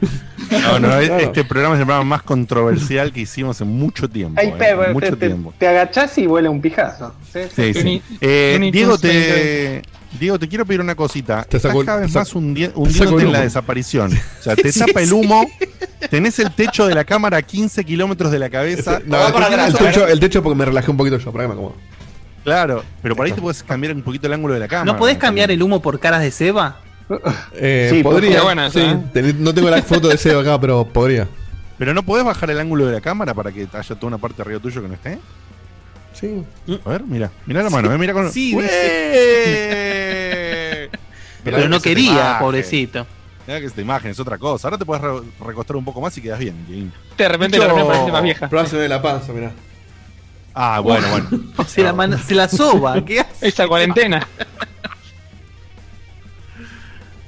No, 0.51 0.79
no, 0.81 0.89
Claro. 0.89 1.17
este 1.19 1.45
programa 1.45 1.75
es 1.77 1.81
el 1.81 1.87
programa 1.87 2.05
más 2.05 2.23
controversial 2.23 3.13
que 3.13 3.21
hicimos 3.21 3.61
en 3.61 3.69
mucho 3.69 4.09
tiempo. 4.09 4.41
Ahí 4.41 4.49
eh, 4.49 4.55
te, 4.59 4.65
te- 4.75 4.93
mucho 4.93 5.17
te- 5.17 5.27
tiempo. 5.29 5.55
te 5.57 5.69
agachás 5.69 6.19
y 6.19 6.27
vuela 6.27 6.51
un 6.51 6.61
pijazo. 6.61 7.15
¿sí? 7.33 7.73
Sí, 7.73 8.03
Eh, 8.21 8.71
Diego, 8.73 8.99
te, 8.99 9.83
Diego, 10.19 10.39
te 10.39 10.49
quiero 10.49 10.67
pedir 10.67 10.81
una 10.81 10.95
cosita. 10.95 11.45
Te 11.45 11.57
Estás 11.57 11.71
saco 11.71 11.81
el- 11.81 11.87
cada 11.87 12.01
vez 12.01 12.15
más 12.15 12.35
hundi- 12.35 12.71
hundiéndote 12.75 13.23
en 13.25 13.33
la 13.33 13.41
desaparición. 13.43 14.13
O 14.13 14.43
sea, 14.43 14.57
te 14.57 14.73
Sí, 14.73 14.81
tapa 14.81 15.01
el 15.03 15.13
humo, 15.13 15.47
tenés 16.11 16.39
el 16.41 16.51
techo 16.53 16.87
de 16.87 16.95
la 16.95 17.05
cámara 17.05 17.37
a 17.39 17.43
15 17.43 17.85
kilómetros 17.85 18.31
de 18.33 18.39
la 18.39 18.51
cabeza. 18.51 19.01
No, 19.07 19.17
Va 19.19 19.29
el, 19.29 19.33
para 19.33 19.47
atrás, 19.47 19.69
el 19.71 19.77
a 19.77 19.79
ver. 19.83 19.93
techo, 19.95 20.07
el 20.09 20.21
techo 20.21 20.43
porque 20.43 20.57
me 20.59 20.65
relajé 20.65 20.91
un 20.91 20.97
poquito 20.97 21.17
yo, 21.19 21.31
para 21.33 21.45
que 21.45 21.49
me 21.49 21.55
acomodo. 21.55 21.77
Claro, 22.43 22.83
pero 23.03 23.15
por 23.15 23.27
ahí 23.27 23.33
te 23.33 23.41
puedes 23.41 23.63
cambiar 23.63 23.95
un 23.95 24.03
poquito 24.03 24.27
el 24.27 24.33
ángulo 24.33 24.55
de 24.55 24.61
la 24.61 24.69
cámara. 24.69 24.91
¿No 24.93 24.99
podés 24.99 25.19
cambiar 25.19 25.51
el 25.51 25.63
humo 25.63 25.81
por 25.81 26.01
caras 26.01 26.23
de 26.23 26.31
Seba? 26.31 26.81
Eh, 27.55 27.89
Sí, 27.93 28.03
podría, 28.03 28.43
buena 28.43 28.71
sí. 28.71 28.81
¿eh? 28.81 29.35
No 29.39 29.53
tengo 29.55 29.69
la 29.71 29.83
foto 29.83 30.09
de 30.09 30.17
Seba 30.17 30.41
acá, 30.41 30.61
pero 30.61 30.85
podría. 30.87 31.29
Pero 31.79 31.93
no 31.95 32.03
podés 32.03 32.25
bajar 32.25 32.51
el 32.51 32.59
ángulo 32.61 32.87
de 32.87 32.93
la 32.95 33.01
cámara 33.01 33.33
para 33.35 33.53
que 33.53 33.67
haya 33.73 33.95
toda 33.95 34.07
una 34.09 34.19
parte 34.19 34.43
arriba 34.43 34.59
tuyo 34.61 34.81
que 34.83 34.89
no 34.89 34.95
esté. 34.95 35.19
Sí. 36.13 36.45
A 36.85 36.89
ver, 36.91 37.03
mira, 37.05 37.31
mira 37.47 37.63
la 37.63 37.71
mano, 37.71 37.93
eh, 37.93 37.99
mira 37.99 38.13
con 38.13 38.31
Sí. 38.33 38.55
Pero 41.43 41.69
no 41.69 41.81
quería, 41.81 42.11
imagen. 42.13 42.39
pobrecito. 42.41 43.07
Mirá 43.47 43.61
que 43.61 43.67
esta 43.67 43.81
imagen 43.81 44.11
es 44.11 44.21
otra 44.21 44.37
cosa. 44.37 44.69
Ahora 44.69 44.77
te 44.79 44.85
puedes 44.85 45.03
re- 45.03 45.23
recostar 45.45 45.77
un 45.77 45.85
poco 45.85 46.01
más 46.01 46.17
y 46.19 46.21
quedas 46.21 46.39
bien. 46.39 46.67
Dieguín. 46.67 46.93
De 47.17 47.29
repente 47.29 47.57
Dicho- 47.57 47.67
la 47.67 47.73
reunión 47.75 47.93
parece 47.95 48.13
más 48.13 48.23
vieja. 48.23 48.49
Pero 48.51 48.63
de 48.69 48.89
la 48.89 49.01
panza, 49.01 49.33
mirá. 49.33 49.51
Ah, 50.55 50.81
bueno, 50.81 51.09
bueno. 51.11 51.29
Se 51.67 51.83
la, 51.83 51.93
man- 51.95 52.19
se 52.23 52.35
la 52.35 52.49
soba. 52.49 53.03
¿Qué 53.05 53.21
hace? 53.21 53.49
Esa 53.49 53.67
cuarentena. 53.67 54.27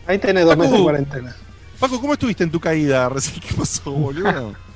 Ahí 0.06 0.18
tenés 0.18 0.44
dos 0.44 0.56
meses 0.56 0.72
de 0.72 0.78
cuarentena. 0.82 1.34
Paco, 1.78 2.00
¿cómo 2.00 2.12
estuviste 2.12 2.44
en 2.44 2.50
tu 2.50 2.60
caída 2.60 3.08
recién? 3.08 3.40
¿Qué 3.40 3.54
pasó, 3.54 3.90
boludo? 3.92 4.54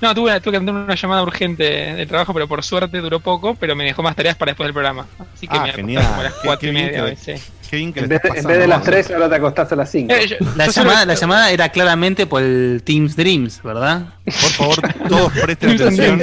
No, 0.00 0.14
tuve, 0.14 0.40
tuve 0.40 0.52
que 0.52 0.56
atender 0.56 0.74
una 0.74 0.94
llamada 0.94 1.22
urgente 1.22 1.64
de 1.64 2.06
trabajo, 2.06 2.32
pero 2.32 2.46
por 2.48 2.62
suerte 2.62 2.98
duró 2.98 3.20
poco, 3.20 3.54
pero 3.56 3.74
me 3.74 3.84
dejó 3.84 4.02
más 4.02 4.14
tareas 4.16 4.36
para 4.36 4.50
después 4.50 4.66
del 4.66 4.74
programa. 4.74 5.06
Así 5.34 5.46
que 5.48 5.56
Ah, 5.56 5.62
me 5.64 5.72
genial. 5.72 6.04
como 6.06 6.20
a 6.20 6.24
las 6.24 6.32
Qué- 6.34 6.40
4 6.44 6.60
qué 6.60 6.68
y 6.68 6.72
media. 6.72 7.04
que- 7.06 7.16
sí. 7.16 7.42
Qué 7.68 7.76
bien 7.76 7.92
que 7.92 8.00
En 8.00 8.08
vez, 8.08 8.20
en 8.24 8.46
vez 8.46 8.58
de 8.58 8.66
las 8.66 8.82
3, 8.82 9.10
ahora 9.10 9.28
te 9.28 9.34
acostás 9.34 9.70
a 9.72 9.76
las 9.76 9.90
5. 9.90 10.14
Eh, 10.14 10.26
yo- 10.26 10.36
La 10.56 10.66
yo 10.66 10.72
solo- 10.72 10.86
llamada, 10.88 11.04
la 11.06 11.14
llamada 11.14 11.50
era 11.50 11.68
claramente 11.68 12.26
por 12.26 12.42
el 12.42 12.80
Teams 12.82 13.14
Dreams, 13.14 13.62
¿verdad? 13.62 14.06
Por 14.24 14.32
favor, 14.34 14.76
todos 15.08 15.32
presten 15.32 15.70
atención. 15.72 16.22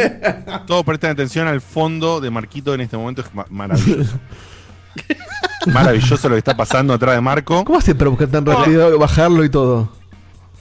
Todos 0.66 0.84
presten 0.84 1.12
atención 1.12 1.48
al 1.48 1.62
fondo 1.62 2.20
de 2.20 2.32
Marquito 2.32 2.74
en 2.74 2.82
este 2.82 2.98
momento. 2.98 3.22
Es 3.22 3.32
ma- 3.36 3.46
maravilloso. 3.50 4.18
Maravilloso 5.68 6.30
lo 6.30 6.36
que 6.36 6.40
está 6.40 6.56
pasando 6.56 6.94
atrás 6.94 7.16
de 7.16 7.22
Marco. 7.22 7.64
¿Cómo 7.66 7.78
hace 7.80 7.96
para 7.96 8.10
buscar 8.10 8.28
tan 8.28 8.46
rápido, 8.46 8.98
bajarlo 9.00 9.44
y 9.44 9.50
todo? 9.50 9.92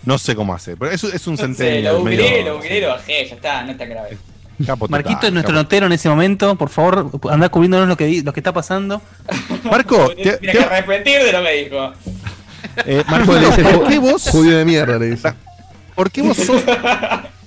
No 0.04 0.18
sé 0.18 0.34
cómo 0.36 0.54
hace, 0.54 0.76
pero 0.76 0.90
eso 0.90 1.08
es 1.12 1.26
un 1.26 1.34
No 1.34 1.38
sé, 1.38 1.42
centennial. 1.46 1.94
lo 1.94 1.98
googleé, 2.00 2.30
medio- 2.30 2.44
lo 2.44 2.54
googleé, 2.56 2.80
lo 2.82 2.88
bajé, 2.88 3.26
ya 3.28 3.34
está, 3.34 3.62
no 3.64 3.72
está 3.72 3.84
grave. 3.86 4.18
capo 4.66 4.86
total, 4.86 5.02
Marquito 5.02 5.26
es 5.26 5.32
nuestro 5.32 5.52
capo. 5.54 5.62
notero 5.64 5.86
en 5.86 5.92
ese 5.92 6.08
momento. 6.08 6.54
Por 6.56 6.68
favor, 6.68 7.10
anda 7.30 7.48
cubriéndonos 7.48 7.88
lo 7.88 7.96
que, 7.96 8.06
di- 8.06 8.20
lo 8.22 8.32
que 8.32 8.40
está 8.40 8.52
pasando. 8.52 9.00
Marco, 9.64 10.08
te- 10.16 10.22
Tiene 10.22 10.38
te- 10.38 10.52
que 10.52 10.58
arrepentir 10.58 11.22
de 11.22 11.32
lo 11.32 11.42
que 11.42 11.52
dijo. 11.64 11.92
eh, 12.86 13.02
Marco, 13.08 13.32
Marco 13.32 13.32
le 13.34 13.46
dice, 13.46 13.64
¿por 13.64 13.88
qué 13.88 13.98
vos, 13.98 14.28
Judío 14.30 14.58
de 14.58 14.64
mierda, 14.64 14.98
le 14.98 15.10
dice. 15.10 15.32
por 15.94 16.10
qué 16.10 16.22
vos 16.22 16.36
sos, 16.36 16.62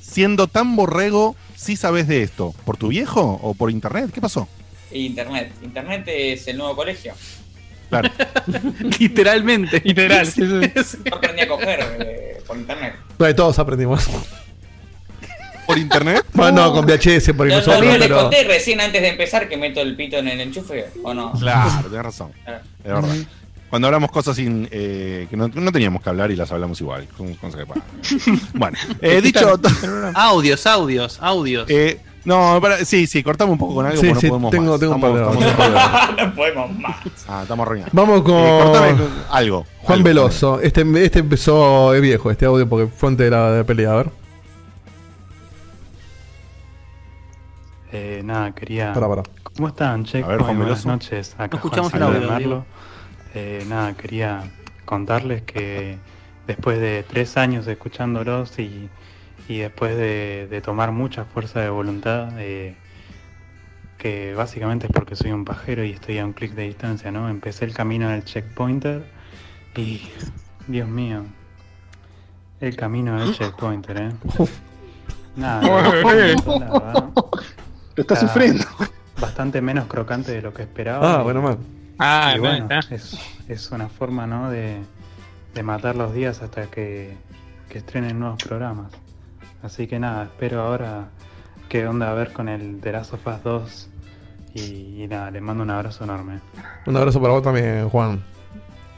siendo 0.02 0.48
tan 0.48 0.76
borrego, 0.76 1.36
sí 1.56 1.76
sabés 1.76 2.08
de 2.08 2.24
esto? 2.24 2.54
¿Por 2.66 2.78
tu 2.78 2.88
viejo 2.90 3.40
o 3.44 3.54
por 3.54 3.70
internet? 3.72 4.10
¿Qué 4.14 4.22
pasó? 4.22 4.48
Internet. 4.92 5.52
Internet 5.64 6.04
es 6.08 6.48
el 6.48 6.58
nuevo 6.58 6.76
colegio. 6.76 7.14
Claro. 7.90 8.10
Literalmente. 9.00 9.82
Literal. 9.84 10.26
sí, 10.28 10.42
sí. 10.86 10.98
Yo 11.06 11.16
aprendí 11.16 11.42
a 11.42 11.48
coger 11.48 11.80
eh, 12.00 12.38
por 12.46 12.58
internet. 12.58 12.96
No, 13.18 13.36
todos 13.36 13.60
aprendimos. 13.60 14.08
¿Por 15.66 15.78
internet? 15.78 16.26
Bueno, 16.34 16.72
con 16.72 16.86
VHS 16.86 17.34
por 17.34 17.48
ahí 17.48 17.52
Yo 17.52 17.58
nosotros, 17.58 17.66
también 17.80 18.00
les 18.00 18.08
pero. 18.08 18.22
conté 18.22 18.44
recién 18.44 18.80
antes 18.80 19.02
de 19.02 19.10
empezar 19.10 19.50
que 19.50 19.58
meto 19.58 19.82
el 19.82 19.96
pito 19.96 20.18
en 20.18 20.28
el 20.28 20.40
enchufe, 20.40 20.86
¿o 21.04 21.14
no? 21.14 21.32
Claro, 21.34 21.90
tenés 21.90 22.04
razón. 22.06 22.32
Claro. 22.44 22.62
Es 22.84 22.94
verdad. 22.94 23.16
Cuando 23.70 23.88
hablamos 23.90 24.12
cosas 24.12 24.38
sin, 24.38 24.68
eh, 24.72 25.28
que 25.30 25.36
no, 25.36 25.50
no 25.50 25.72
teníamos 25.74 26.02
que 26.02 26.10
hablar 26.10 26.32
y 26.32 26.38
las 26.38 26.50
hablamos 26.54 26.80
igual. 26.80 27.06
con- 27.18 27.34
con- 27.36 27.52
Bueno, 28.54 28.78
eh, 29.02 29.20
dicho, 29.22 29.60
Audios, 30.14 30.66
audios, 30.68 31.18
audios. 31.22 31.70
eh, 31.70 32.00
No, 32.28 32.60
para- 32.62 32.84
sí, 32.84 33.08
sí, 33.08 33.24
cortamos 33.24 33.54
un 33.54 33.58
poco 33.58 33.76
con 33.76 33.86
algo 33.86 34.02
Sí, 34.02 34.08
porque 34.10 34.20
sí, 34.20 34.28
no 34.28 34.34
podemos 34.34 34.52
tengo- 34.52 34.72
más. 34.72 34.80
tengo 34.82 34.94
un 34.96 35.02
Estamos- 35.02 35.32
par 35.32 35.38
de- 35.40 35.50
estamos- 35.50 36.18
no 36.28 36.36
podemos 36.36 36.80
más. 36.80 36.96
Ah, 37.30 37.40
estamos 37.44 37.66
arruinados. 37.66 37.94
Vamos 37.94 38.22
con. 38.24 38.34
Eh, 38.36 38.60
cortame 38.64 38.92
con 38.98 39.10
algo. 39.32 39.66
Juan 39.84 39.94
algo, 40.00 40.04
Veloso. 40.04 40.60
Este, 40.60 41.06
este 41.06 41.20
empezó, 41.20 41.94
es 41.94 42.02
viejo 42.02 42.30
este 42.30 42.46
audio 42.46 42.68
porque 42.68 42.88
fue 42.88 43.10
antes 43.10 43.24
de 43.26 43.32
la, 43.32 43.52
de 43.52 43.58
la 43.60 43.64
pelea. 43.64 43.92
A 43.94 43.96
ver. 43.96 44.10
Eh, 47.92 48.22
nada, 48.26 48.52
quería. 48.52 48.94
Pará, 48.94 49.08
pará. 49.08 49.24
¿Cómo 49.56 49.70
están, 49.70 50.04
che? 50.04 50.22
A 50.24 50.28
ver, 50.28 50.38
Muy 50.40 50.46
Juan 50.46 50.58
buenas 50.58 50.84
Veloso. 50.84 50.90
noches. 50.90 51.34
Acá 51.38 51.48
No 51.52 51.56
escuchamos 51.58 51.92
Juan 51.92 52.04
el 52.16 52.22
de 52.28 52.34
audio. 52.34 52.66
Eh, 53.34 53.66
nada, 53.68 53.94
quería 53.94 54.44
contarles 54.86 55.44
que 55.44 55.98
después 56.46 56.80
de 56.80 57.04
tres 57.10 57.38
años 57.38 57.66
escuchándolos 57.68 58.60
y, 58.60 58.90
y 59.48 59.60
después 59.60 59.96
de, 59.96 60.48
de 60.50 60.62
tomar 60.62 60.92
mucha 60.92 61.26
fuerza 61.26 61.62
de 61.62 61.70
voluntad, 61.70 62.30
eh, 62.38 62.76
que 63.98 64.34
básicamente 64.36 64.88
es 64.88 64.92
porque 64.92 65.16
soy 65.16 65.32
un 65.32 65.46
pajero 65.46 65.84
y 65.84 65.92
estoy 65.92 66.20
a 66.20 66.26
un 66.26 66.34
clic 66.34 66.54
de 66.54 66.64
distancia, 66.64 67.12
¿no? 67.12 67.30
Empecé 67.30 67.66
el 67.66 67.74
camino 67.74 68.10
del 68.10 68.24
checkpointer 68.24 69.04
y, 69.76 70.08
Dios 70.68 70.88
mío, 70.88 71.24
el 72.60 72.76
camino 72.76 73.20
del 73.20 73.34
checkpointer, 73.34 73.98
¿eh? 73.98 74.12
Nada, 75.36 75.62
Lo 75.62 76.02
está 77.96 78.14
está 78.14 78.16
sufriendo. 78.16 78.66
Bastante 79.20 79.62
menos 79.62 79.88
crocante 79.88 80.32
de 80.32 80.42
lo 80.42 80.54
que 80.54 80.64
esperaba. 80.64 81.20
Ah, 81.20 81.24
bueno, 81.24 81.42
mal. 81.42 81.58
Ah, 82.00 82.34
y 82.36 82.40
bueno, 82.40 82.68
es, 82.92 83.18
es 83.48 83.72
una 83.72 83.88
forma, 83.88 84.28
¿no? 84.28 84.52
De, 84.52 84.78
de 85.54 85.64
matar 85.64 85.96
los 85.96 86.14
días 86.14 86.42
hasta 86.42 86.68
que, 86.68 87.16
que 87.70 87.80
estrenen 87.80 88.20
nuevos 88.20 88.44
programas. 88.44 88.92
Así 89.64 89.88
que 89.88 90.00
nada, 90.00 90.24
espero 90.26 90.62
ahora 90.62 91.10
qué 91.70 91.88
onda 91.88 92.12
a 92.12 92.14
ver 92.14 92.32
con 92.34 92.48
el 92.50 92.80
The 92.82 92.92
Last 92.92 93.14
of 93.14 93.26
Us 93.28 93.44
2. 93.44 93.90
Y, 94.54 95.04
y 95.04 95.08
nada, 95.08 95.30
le 95.32 95.42
mando 95.42 95.64
un 95.64 95.70
abrazo 95.70 96.04
enorme. 96.04 96.40
Un 96.86 96.96
abrazo 96.96 97.22
para 97.22 97.34
vos 97.34 97.44
también, 97.44 97.90
Juan. 97.90 98.24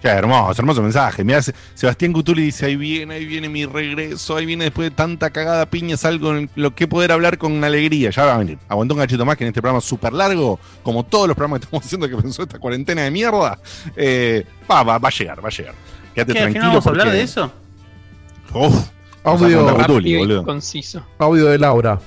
Qué 0.01 0.07
hermoso, 0.07 0.61
hermoso 0.61 0.81
mensaje. 0.81 1.25
Mirá, 1.25 1.41
Se- 1.41 1.53
Sebastián 1.73 2.13
Cutuli 2.13 2.43
dice, 2.43 2.67
ahí 2.67 2.77
viene, 2.77 3.15
ahí 3.15 3.25
viene 3.25 3.49
mi 3.49 3.65
regreso, 3.65 4.37
ahí 4.37 4.45
viene 4.45 4.63
después 4.65 4.89
de 4.89 4.95
tanta 4.95 5.29
cagada 5.29 5.65
piña, 5.65 5.95
es 5.95 6.05
algo 6.05 6.33
en 6.37 6.49
lo 6.55 6.73
que 6.73 6.87
poder 6.87 7.11
hablar 7.11 7.37
con 7.37 7.61
alegría. 7.65 8.09
Ya 8.09 8.23
va 8.23 8.35
a 8.35 8.37
venir. 8.37 8.57
Aguantó 8.69 8.93
un 8.93 9.01
cachito 9.01 9.25
más 9.25 9.35
que 9.35 9.43
en 9.43 9.49
este 9.49 9.61
programa 9.61 9.81
súper 9.81 10.13
largo, 10.13 10.57
como 10.83 11.03
todos 11.03 11.27
los 11.27 11.35
programas 11.35 11.59
que 11.59 11.65
estamos 11.65 11.85
haciendo 11.85 12.07
que 12.07 12.15
pensó 12.15 12.43
esta 12.43 12.59
cuarentena 12.59 13.01
de 13.01 13.11
mierda. 13.11 13.59
eh, 13.97 14.45
va, 14.71 14.83
va, 14.83 14.99
va 14.99 15.09
a 15.09 15.11
llegar, 15.11 15.43
va 15.43 15.49
a 15.49 15.51
llegar. 15.51 15.73
Quédate 16.15 16.31
¿Qué, 16.33 16.39
al 16.39 16.43
tranquilo. 16.45 16.61
final 16.61 16.69
vamos 16.69 16.85
a 16.87 16.89
hablar 16.91 17.11
de 17.11 17.21
eso? 17.21 17.51
Uf, 18.53 18.87
Audio, 19.29 19.63
boludo. 20.19 20.43
conciso. 20.43 21.03
audio 21.19 21.49
de 21.49 21.57
Laura. 21.59 21.99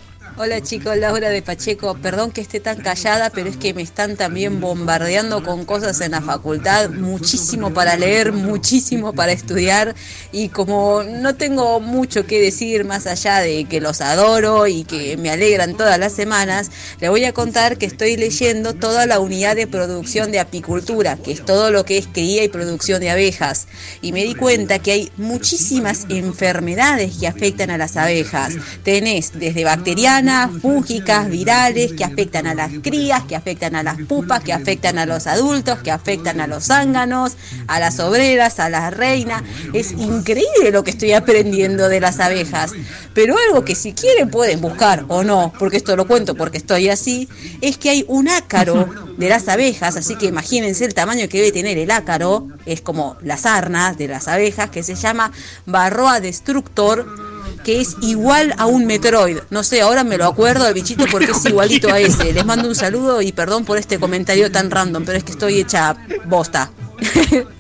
Hola 0.45 0.61
chicos, 0.61 0.97
Laura 0.97 1.29
de 1.29 1.41
Pacheco. 1.41 1.97
Perdón 2.03 2.33
que 2.33 2.41
esté 2.41 2.59
tan 2.59 2.81
callada, 2.81 3.31
pero 3.31 3.49
es 3.49 3.57
que 3.57 3.75
me 3.75 3.83
están 3.83 4.17
también 4.17 4.61
bombardeando 4.61 5.45
con 5.45 5.65
cosas 5.65 6.01
en 6.01 6.11
la 6.11 6.21
facultad. 6.21 6.91
Muchísimo 6.91 7.73
para 7.73 7.97
leer, 7.97 8.33
muchísimo 8.33 9.13
para 9.13 9.31
estudiar. 9.31 9.95
Y 10.33 10.49
como 10.49 11.05
no 11.05 11.37
tengo 11.37 11.79
mucho 11.79 12.27
que 12.27 12.43
decir 12.43 12.85
más 12.85 13.07
allá 13.07 13.39
de 13.39 13.67
que 13.67 13.81
los 13.81 14.01
adoro 14.01 14.67
y 14.67 14.83
que 14.83 15.17
me 15.17 15.31
alegran 15.31 15.77
todas 15.77 15.97
las 15.97 16.13
semanas, 16.13 16.73
le 16.99 17.09
voy 17.09 17.25
a 17.25 17.33
contar 17.33 17.79
que 17.79 17.87
estoy 17.87 18.17
leyendo 18.17 18.75
toda 18.75 19.07
la 19.07 19.21
unidad 19.21 19.55
de 19.55 19.69
producción 19.69 20.33
de 20.33 20.41
apicultura, 20.41 21.19
que 21.19 21.31
es 21.31 21.45
todo 21.45 21.71
lo 21.71 21.85
que 21.85 21.99
es 21.99 22.09
cría 22.09 22.43
y 22.43 22.49
producción 22.49 22.99
de 22.99 23.11
abejas. 23.11 23.69
Y 24.01 24.11
me 24.11 24.25
di 24.25 24.35
cuenta 24.35 24.81
que 24.81 24.91
hay 24.91 25.13
muchísimas 25.19 26.07
enfermedades 26.09 27.19
que 27.21 27.29
afectan 27.29 27.71
a 27.71 27.79
las 27.79 27.97
abejas. 27.97 28.55
Tenés 28.83 29.39
desde 29.39 29.63
bacterianas, 29.63 30.32
fúngicas, 30.61 31.29
virales, 31.29 31.93
que 31.93 32.05
afectan 32.05 32.47
a 32.47 32.55
las 32.55 32.71
crías, 32.83 33.23
que 33.25 33.37
afectan 33.37 33.75
a 33.75 33.83
las 33.83 33.99
pupas, 34.03 34.43
que 34.43 34.53
afectan 34.53 34.99
a 34.99 35.07
los 35.07 35.27
adultos, 35.27 35.79
que 35.81 35.91
afectan 35.91 36.41
a 36.41 36.47
los 36.47 36.65
zánganos, 36.65 37.37
a 37.67 37.81
las 37.81 38.01
obreras, 38.01 38.59
a 38.61 38.69
las 38.69 38.95
reinas. 38.95 39.43
Es 39.73 39.93
increíble 39.93 40.71
lo 40.73 40.85
que 40.85 40.91
estoy 40.91 41.13
aprendiendo 41.13 41.89
de 41.89 42.01
las 42.01 42.21
abejas. 42.21 42.73
Pero 43.15 43.37
algo 43.49 43.65
que 43.65 43.75
si 43.75 43.93
quieren 43.93 44.31
pueden 44.31 44.61
buscar 44.61 45.05
o 45.09 45.23
no, 45.23 45.53
porque 45.59 45.77
esto 45.77 45.97
lo 45.97 46.07
cuento 46.07 46.35
porque 46.35 46.59
estoy 46.59 46.89
así, 46.89 47.29
es 47.61 47.77
que 47.77 47.91
hay 47.91 48.05
un 48.09 48.29
ácaro 48.29 48.89
de 49.19 49.29
las 49.29 49.49
abejas, 49.49 49.97
así 49.97 50.17
que 50.17 50.27
imagínense 50.27 50.85
el 50.85 50.95
tamaño 50.95 51.29
que 51.29 51.39
debe 51.39 51.53
tener 51.53 51.79
el 51.79 51.91
ácaro, 51.91 52.49
es 52.67 52.81
como 52.81 53.17
las 53.23 53.43
sarnas 53.43 53.99
de 53.99 54.09
las 54.09 54.29
abejas, 54.29 54.71
que 54.71 54.83
se 54.83 54.95
llama 54.95 55.33
Barroa 55.67 56.21
Destructor 56.21 57.32
que 57.65 57.81
es 57.81 57.97
igual 58.03 58.55
a 58.59 58.67
un 58.67 58.87
Metroid. 58.87 59.39
No 59.51 59.63
sé, 59.63 59.81
ahora 59.83 60.05
me 60.05 60.17
lo 60.19 60.27
acuerdo 60.27 60.65
del 60.65 60.75
bichito 60.75 61.05
porque 61.11 61.31
es 61.33 61.45
igualito 61.47 61.93
a 61.93 61.99
ese. 62.01 62.33
Les 62.33 62.45
mando 62.45 62.69
un 62.69 62.75
saludo 62.75 63.23
y 63.23 63.33
perdón 63.33 63.65
por 63.65 63.79
este 63.79 63.99
comentario 63.99 64.51
tan 64.51 64.71
random, 64.71 65.05
pero 65.05 65.19
es 65.19 65.25
que 65.25 65.33
estoy 65.33 65.61
hecha 65.61 65.97
bosta. 66.27 66.71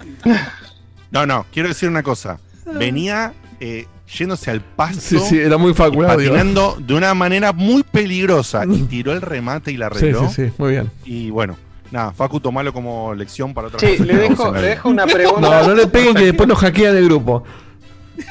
No, 1.10 1.26
no, 1.26 1.44
quiero 1.52 1.68
decir 1.68 1.88
una 1.88 2.02
cosa. 2.02 2.38
Venía 2.78 3.34
eh, 3.60 3.86
yéndose 4.16 4.50
al 4.50 4.60
pasto. 4.62 5.00
Sí, 5.00 5.18
sí, 5.18 5.38
era 5.38 5.58
muy 5.58 5.74
patinando 5.74 6.78
de 6.80 6.94
una 6.94 7.12
manera 7.12 7.52
muy 7.52 7.82
peligrosa 7.82 8.64
y 8.64 8.82
tiró 8.84 9.12
el 9.12 9.20
remate 9.20 9.72
y 9.72 9.76
la 9.76 9.88
Sí, 9.90 9.96
arregló. 9.96 10.28
sí, 10.30 10.46
sí, 10.46 10.52
muy 10.56 10.70
bien. 10.70 10.90
Y 11.04 11.28
bueno, 11.30 11.56
nada, 11.90 12.12
Facu, 12.12 12.40
tomalo 12.40 12.72
como 12.72 13.14
lección 13.14 13.52
para 13.52 13.66
otras 13.68 13.82
Sí, 13.82 13.98
cosas 13.98 14.06
le 14.62 14.62
dejo 14.62 14.88
una 14.88 15.06
pregunta. 15.06 15.40
No, 15.62 15.68
no 15.68 15.74
le 15.74 15.86
peguen 15.86 16.14
que 16.14 16.24
después 16.24 16.48
nos 16.48 16.58
hackean 16.58 16.96
el 16.96 17.04
grupo. 17.04 17.44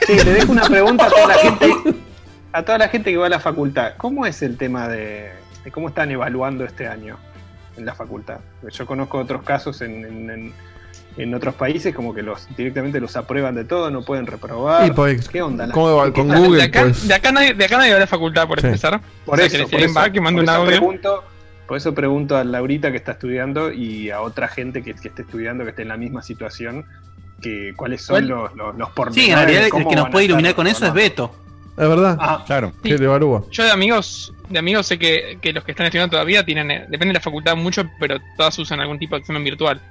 Sí, 0.08 0.14
le 0.24 0.34
dejo 0.34 0.52
una 0.52 0.64
pregunta 0.64 1.06
a 1.06 1.10
toda 1.10 1.28
la 1.28 1.34
gente, 1.36 1.72
a 2.54 2.64
toda 2.64 2.78
la 2.78 2.88
gente 2.90 3.12
que 3.12 3.18
va 3.18 3.26
a 3.28 3.30
la 3.30 3.40
facultad. 3.40 3.94
¿Cómo 3.98 4.26
es 4.26 4.42
el 4.42 4.58
tema 4.58 4.88
de, 4.88 5.32
de 5.64 5.72
cómo 5.72 5.90
están 5.90 6.12
evaluando 6.12 6.66
este 6.66 6.88
año 6.88 7.18
en 7.78 7.86
la 7.86 7.94
facultad? 7.96 8.40
Yo 8.72 8.86
conozco 8.86 9.18
otros 9.20 9.44
casos 9.44 9.82
en, 9.82 10.06
en- 10.06 10.30
en- 10.30 10.54
en 11.18 11.34
otros 11.36 11.54
países 11.56 11.94
como 11.94 12.14
que 12.14 12.22
los 12.22 12.48
directamente 12.56 13.02
los 13.02 13.18
aprueban 13.18 13.54
de 13.54 13.66
todo, 13.66 13.92
no 13.92 14.02
pueden 14.02 14.26
reprobar. 14.28 14.88
Y, 14.88 14.92
pues, 14.92 15.28
¿Qué 15.28 15.42
onda? 15.42 15.68
la 15.68 15.74
¿cómo 15.74 15.98
va? 15.98 16.14
Con 16.14 16.30
¿Qué- 16.32 16.38
Google, 16.38 16.58
de, 16.60 16.64
acá, 16.64 16.82
pues. 16.84 17.06
de, 17.06 17.14
acá 17.14 17.32
nadie, 17.34 17.54
de 17.54 17.66
acá 17.66 17.78
nadie 17.78 17.92
va 17.92 17.98
a 17.98 18.00
la 18.00 18.08
facultad, 18.08 18.48
por 18.48 18.62
Sí. 18.62 18.68
empezar. 18.68 19.02
Por 19.26 19.34
O 19.34 19.38
sea, 19.38 19.46
eso, 19.46 19.58
que 19.58 19.64
por 19.64 19.80
eso, 19.82 20.00
eso 20.00 20.66
pregunto, 20.66 21.24
por 21.68 21.76
eso 21.78 21.94
pregunto 21.94 22.38
a 22.38 22.46
Laurita 22.46 22.92
que 22.92 22.98
está 22.98 23.12
estudiando 23.12 23.74
y 23.74 24.10
a 24.10 24.22
otra 24.22 24.48
gente 24.48 24.84
que, 24.84 24.94
que 24.94 25.10
esté 25.10 25.24
estudiando, 25.24 25.66
que 25.66 25.72
esté 25.72 25.82
en 25.82 25.90
la 25.90 25.98
misma 25.98 26.22
situación, 26.24 26.86
que 27.42 27.74
cuáles 27.76 28.02
son 28.04 28.14
Bueno. 28.26 28.44
los, 28.44 28.56
los, 28.56 28.76
los 28.78 28.90
pormenores. 28.92 29.24
Sí, 29.26 29.32
en 29.32 29.38
realidad 29.38 29.64
el 29.66 29.88
que 29.88 29.96
nos 29.96 30.10
puede 30.10 30.26
iluminar 30.26 30.56
con 30.56 30.68
eso 30.68 30.86
es. 30.86 30.94
Beto. 30.94 31.36
Es 31.78 31.88
verdad. 31.88 32.18
Ah, 32.20 32.44
Claro. 32.46 32.74
Que 32.84 32.98
le 32.98 33.06
evalúa. 33.06 33.44
Yo 33.52 33.64
de 33.64 33.72
amigos, 33.72 34.34
de 34.50 34.60
amigos 34.60 34.88
sé 34.88 35.00
que, 35.00 35.38
que 35.42 35.54
los 35.54 35.64
que 35.64 35.72
están 35.72 35.86
estudiando 35.88 36.12
todavía 36.12 36.46
tienen, 36.46 36.70
eh, 36.70 36.80
depende 36.90 37.08
de 37.08 37.14
la 37.16 37.20
facultad 37.22 37.56
mucho, 37.56 37.84
pero 38.00 38.18
todas 38.38 38.58
usan 38.60 38.80
algún 38.80 39.00
tipo 39.00 39.16
de 39.16 39.22
examen 39.22 39.44
virtual. 39.44 39.82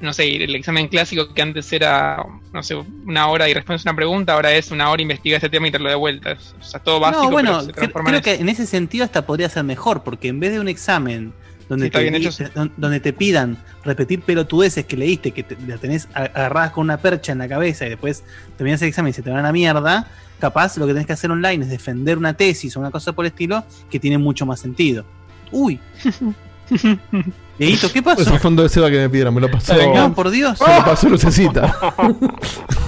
No 0.00 0.12
sé, 0.14 0.42
el 0.42 0.54
examen 0.54 0.88
clásico 0.88 1.32
que 1.34 1.42
antes 1.42 1.70
era, 1.74 2.24
no 2.54 2.62
sé, 2.62 2.74
una 2.74 3.28
hora 3.28 3.48
y 3.50 3.54
respondes 3.54 3.84
una 3.84 3.94
pregunta, 3.94 4.32
ahora 4.32 4.50
es 4.52 4.70
una 4.70 4.90
hora 4.90 5.02
investiga 5.02 5.36
este 5.36 5.50
tema 5.50 5.68
y 5.68 5.70
te 5.70 5.78
lo 5.78 5.90
de 5.90 5.94
vuelta. 5.94 6.38
O 6.58 6.62
sea, 6.62 6.80
todo 6.80 7.00
básico, 7.00 7.24
no, 7.24 7.30
bueno, 7.30 7.50
pero 7.74 7.86
se 7.86 7.92
creo 7.92 8.16
en 8.16 8.22
que 8.22 8.34
en 8.34 8.48
ese 8.48 8.66
sentido 8.66 9.04
hasta 9.04 9.26
podría 9.26 9.50
ser 9.50 9.64
mejor, 9.64 10.02
porque 10.02 10.28
en 10.28 10.40
vez 10.40 10.52
de 10.52 10.60
un 10.60 10.68
examen 10.68 11.34
donde, 11.70 11.86
Sí, 11.86 11.90
te, 11.92 12.16
hecho, 12.16 12.70
donde 12.76 12.98
te 12.98 13.12
pidan 13.12 13.56
repetir 13.84 14.22
pelotudeces 14.22 14.84
que 14.84 14.96
leíste, 14.96 15.30
que 15.30 15.44
te, 15.44 15.56
la 15.68 15.78
tenés 15.78 16.08
agarradas 16.12 16.72
con 16.72 16.82
una 16.82 16.96
percha 16.96 17.30
en 17.30 17.38
la 17.38 17.48
cabeza 17.48 17.86
y 17.86 17.90
después 17.90 18.24
terminas 18.58 18.82
el 18.82 18.88
examen 18.88 19.10
y 19.10 19.12
se 19.12 19.22
te 19.22 19.30
van 19.30 19.38
a 19.38 19.42
la 19.42 19.52
mierda, 19.52 20.08
capaz 20.40 20.76
lo 20.78 20.86
que 20.86 20.92
tenés 20.94 21.06
que 21.06 21.12
hacer 21.12 21.30
online 21.30 21.64
es 21.64 21.70
defender 21.70 22.18
una 22.18 22.34
tesis 22.34 22.76
o 22.76 22.80
una 22.80 22.90
cosa 22.90 23.12
por 23.12 23.24
el 23.24 23.30
estilo 23.30 23.64
que 23.88 24.00
tiene 24.00 24.18
mucho 24.18 24.44
más 24.44 24.58
sentido. 24.58 25.04
Uy. 25.52 25.78
¿qué 27.92 28.02
pasó? 28.02 28.22
Ese 28.22 28.38
fondo 28.40 28.64
de 28.64 28.68
Seba 28.68 28.90
que 28.90 28.98
me 28.98 29.08
pidieron, 29.08 29.32
me 29.32 29.40
lo 29.40 29.50
pasó. 29.50 29.74
No, 29.94 30.12
por 30.12 30.30
Dios. 30.30 30.58
Se 30.58 30.64
lo 30.64 30.84
pasó 30.84 31.08
Lucecita. 31.08 31.76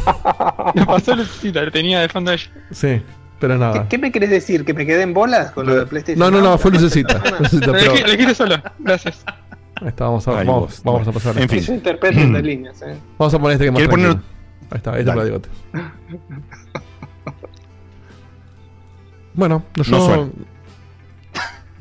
Me 0.75 0.87
pasó 0.87 1.15
Lucecita, 1.15 1.63
lo 1.63 1.71
tenía 1.71 2.01
de 2.01 2.09
fondo 2.09 2.33
ella. 2.33 2.51
Sí, 2.73 3.01
pero 3.43 3.59
nada. 3.59 3.89
¿Qué 3.89 3.98
me 3.98 4.12
querés 4.12 4.31
decir? 4.31 4.64
¿Que 4.64 4.73
me 4.73 4.86
quedé 4.86 5.02
en 5.02 5.12
bolas 5.12 5.51
con 5.51 5.66
lo 5.66 5.74
de 5.74 5.85
PlayStation? 5.86 6.19
No, 6.20 6.31
no, 6.31 6.40
no, 6.40 6.56
fue 6.59 6.70
Lucecita. 6.70 7.20
Lucecita, 7.40 7.73
pero- 7.73 7.93
lo 7.97 8.01
dejé 8.16 8.35
solo, 8.36 8.55
gracias. 8.78 9.24
Ahí 9.81 9.89
está, 9.89 10.05
vamos 10.05 10.28
a, 10.28 10.39
Ay, 10.39 10.47
vamos, 10.47 10.62
vos, 10.62 10.82
vamos 10.85 11.09
a 11.09 11.12
pasar. 11.12 11.39
En 11.39 11.48
fin. 11.48 11.60
Se 11.62 11.74
interpreta 11.74 12.20
entre 12.20 12.40
líneas, 12.43 12.81
¿eh? 12.82 12.97
Vamos 13.19 13.35
a 13.35 13.39
poner 13.40 13.55
este 13.55 13.64
que 13.64 13.69
es 13.69 13.73
más 13.73 13.78
¿Quiere 13.81 13.90
poner-. 13.90 14.10
Ahí 14.70 14.77
está, 14.77 14.93
ahí 14.93 15.01
está 15.01 15.10
Dale. 15.14 15.23
el 15.23 15.27
digote. 15.27 15.48
Bueno, 19.35 19.64
no, 19.77 19.82
No 19.82 19.85
yo- 19.85 20.06
suena. 20.06 20.28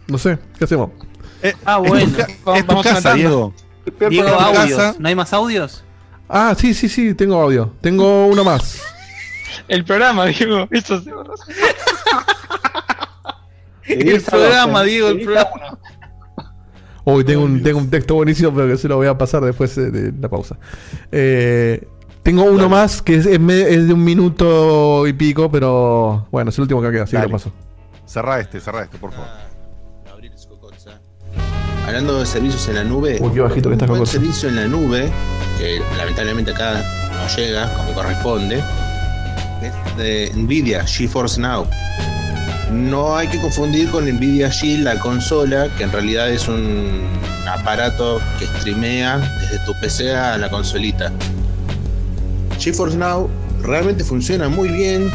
no 0.08 0.18
sé, 0.18 0.40
¿qué 0.58 0.64
hacemos? 0.64 0.90
Eh, 1.44 1.54
Ah, 1.66 1.78
es 1.78 1.84
tu 1.84 1.90
bueno. 1.90 2.18
ca- 2.18 2.28
Vamos- 2.46 2.60
es 2.60 2.66
tu 2.66 2.68
vamos 2.68 2.84
casa. 2.86 3.14
Diego. 3.14 3.54
Diego, 4.10 4.30
audios. 4.30 4.78
casa. 4.80 4.96
¿No 5.00 5.08
hay 5.08 5.16
más 5.16 5.34
audios? 5.34 5.84
Ah, 6.28 6.56
sí, 6.58 6.74
sí, 6.74 6.88
sí, 6.90 7.14
tengo 7.14 7.40
audio. 7.42 7.74
Tengo 7.82 8.26
uno 8.28 8.44
más. 8.44 8.82
El 9.68 9.84
programa, 9.86 10.26
digo, 10.28 10.68
eso 10.72 11.02
se 11.02 11.12
borró. 11.14 11.34
De 13.88 13.94
El 13.96 14.04
10 14.04 14.28
a 14.28 14.32
programa, 14.32 14.80
12. 14.80 14.90
Diego, 14.92 15.08
el 15.10 15.18
De 15.18 15.26
10 15.26 15.38
a 15.38 15.50
programa. 15.52 15.78
Uy, 17.04 17.24
tengo 17.24 17.44
un, 17.44 17.64
tengo 17.64 17.80
un 17.80 17.90
texto 17.90 18.14
buenísimo, 18.16 18.54
pero 18.54 18.68
que 18.68 18.78
se 18.78 18.88
lo 18.88 18.96
voy 18.98 19.08
a 19.08 19.18
pasar 19.18 19.44
después 19.44 19.76
eh, 19.78 19.90
de 19.90 20.14
la 20.22 20.30
pausa. 20.30 20.56
Eh, 21.12 21.88
tengo 22.24 22.44
uno 22.44 22.70
más 22.70 23.02
que 23.02 23.16
es, 23.16 23.26
es 23.26 23.40
me- 23.40 23.62
es 23.62 23.88
de 23.88 23.94
un 23.94 24.04
minuto 24.04 25.08
y 25.08 25.14
pico, 25.14 25.50
pero 25.52 26.28
bueno, 26.32 26.50
es 26.52 26.58
el 26.58 26.62
último 26.62 26.80
que 26.82 26.92
queda, 26.92 27.04
así 27.04 27.16
que 27.18 27.24
lo 27.24 27.30
paso. 27.32 27.52
Cerrá 28.06 28.40
este, 28.40 28.60
cerrá 28.60 28.84
este, 28.84 28.98
por 29.00 29.12
favor. 29.12 29.28
hablando 31.88 32.20
de 32.20 32.26
servicios 32.28 32.68
en 32.70 32.76
la 32.76 32.84
nube, 32.84 33.18
Uy, 33.20 33.32
qué 33.34 33.42
bajito 33.42 33.70
que 33.70 33.76
está 33.76 33.86
un 33.86 33.92
buen 33.92 34.06
servicio 34.06 34.48
en 34.50 34.56
la 34.58 34.68
nube, 34.68 35.12
que 35.58 35.82
lamentablemente 35.98 36.52
acá 36.52 36.74
no 37.12 37.36
llega 37.36 37.74
como 37.74 37.94
corresponde, 37.94 38.58
es 38.60 38.64
de 39.98 40.32
Nvidia, 40.36 40.86
GeForce 40.86 41.40
Now. 41.40 41.68
No 42.72 43.16
hay 43.16 43.28
que 43.28 43.40
confundir 43.40 43.90
con 43.90 44.06
Nvidia 44.06 44.50
Shield, 44.50 44.84
la 44.84 45.00
consola, 45.00 45.68
que 45.78 45.84
en 45.84 45.92
realidad 45.92 46.30
es 46.30 46.48
un 46.48 47.02
aparato 47.48 48.22
que 48.40 48.46
streamea 48.46 49.18
desde 49.42 49.60
tu 49.66 49.74
PC 49.82 50.16
a 50.16 50.38
la 50.38 50.50
consolita. 50.50 51.12
GeForce 52.60 52.98
Now 52.98 53.30
realmente 53.64 54.04
funciona 54.04 54.48
muy 54.48 54.70
bien. 54.70 55.12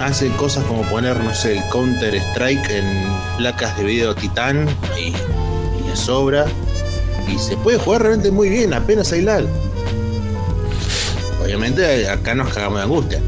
hace 0.00 0.28
cosas 0.36 0.64
como 0.64 0.82
poner, 0.82 1.16
no 1.16 1.34
sé, 1.34 1.58
el 1.58 1.68
Counter 1.70 2.14
Strike 2.14 2.70
en 2.70 3.04
placas 3.38 3.76
de 3.76 3.84
video 3.84 4.14
Titan 4.14 4.68
y, 4.96 5.08
y 5.08 5.88
le 5.88 5.96
sobra. 5.96 6.46
Y 7.26 7.38
se 7.38 7.56
puede 7.56 7.78
jugar 7.78 8.02
realmente 8.02 8.30
muy 8.30 8.50
bien, 8.50 8.72
apenas 8.74 9.12
hay 9.12 9.22
lag. 9.22 9.44
Obviamente 11.42 12.08
acá 12.08 12.34
nos 12.34 12.52
cagamos 12.52 12.78
de 12.78 12.84
angustia. 12.84 13.20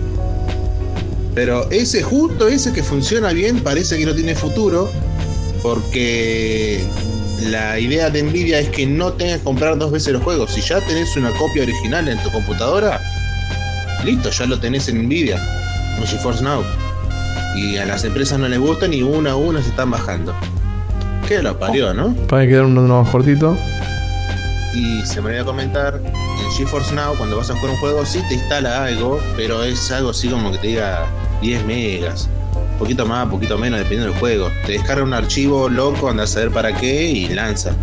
Pero 1.36 1.70
ese 1.70 2.02
justo 2.02 2.48
ese 2.48 2.72
que 2.72 2.82
funciona 2.82 3.30
bien 3.34 3.60
parece 3.60 3.98
que 3.98 4.06
no 4.06 4.14
tiene 4.14 4.34
futuro. 4.34 4.90
Porque 5.62 6.82
la 7.50 7.78
idea 7.78 8.08
de 8.08 8.22
Nvidia 8.22 8.58
es 8.58 8.70
que 8.70 8.86
no 8.86 9.12
tengas 9.12 9.38
que 9.38 9.44
comprar 9.44 9.76
dos 9.76 9.92
veces 9.92 10.14
los 10.14 10.22
juegos. 10.22 10.54
Si 10.54 10.62
ya 10.62 10.80
tenés 10.80 11.14
una 11.14 11.30
copia 11.32 11.62
original 11.62 12.08
en 12.08 12.18
tu 12.22 12.30
computadora, 12.30 13.02
listo, 14.02 14.30
ya 14.30 14.46
lo 14.46 14.58
tenés 14.58 14.88
en 14.88 15.04
Nvidia, 15.04 15.36
en 15.98 16.06
GeForce 16.06 16.42
Now. 16.42 16.64
Y 17.54 17.76
a 17.76 17.84
las 17.84 18.04
empresas 18.04 18.38
no 18.38 18.48
les 18.48 18.58
gustan 18.58 18.94
y 18.94 19.02
una 19.02 19.32
a 19.32 19.36
una 19.36 19.60
se 19.60 19.68
están 19.68 19.90
bajando. 19.90 20.34
Que 21.28 21.42
lo 21.42 21.58
parió, 21.58 21.92
¿no? 21.92 22.14
Para 22.28 22.46
quedar 22.46 22.64
uno 22.64 23.02
más 23.02 23.10
cortito. 23.10 23.58
Y 24.74 25.04
se 25.04 25.20
me 25.20 25.28
olvidó 25.30 25.44
comentar, 25.44 26.00
en 26.02 26.50
GeForce 26.56 26.94
Now 26.94 27.14
cuando 27.18 27.36
vas 27.36 27.50
a 27.50 27.54
jugar 27.56 27.72
un 27.72 27.80
juego 27.80 28.06
sí 28.06 28.22
te 28.28 28.34
instala 28.34 28.84
algo, 28.84 29.20
pero 29.36 29.64
es 29.64 29.90
algo 29.90 30.10
así 30.10 30.28
como 30.28 30.52
que 30.52 30.58
te 30.58 30.66
diga 30.68 31.06
10 31.40 31.64
megas. 31.64 32.28
Un 32.72 32.78
poquito 32.78 33.06
más, 33.06 33.26
poquito 33.28 33.56
menos, 33.58 33.78
dependiendo 33.78 34.10
del 34.12 34.20
juego. 34.20 34.50
Te 34.66 34.72
descarga 34.72 35.02
un 35.02 35.14
archivo 35.14 35.68
loco, 35.68 36.08
anda 36.10 36.24
a 36.24 36.26
saber 36.26 36.50
para 36.50 36.74
qué 36.74 37.08
y 37.10 37.28
lanza. 37.28 37.74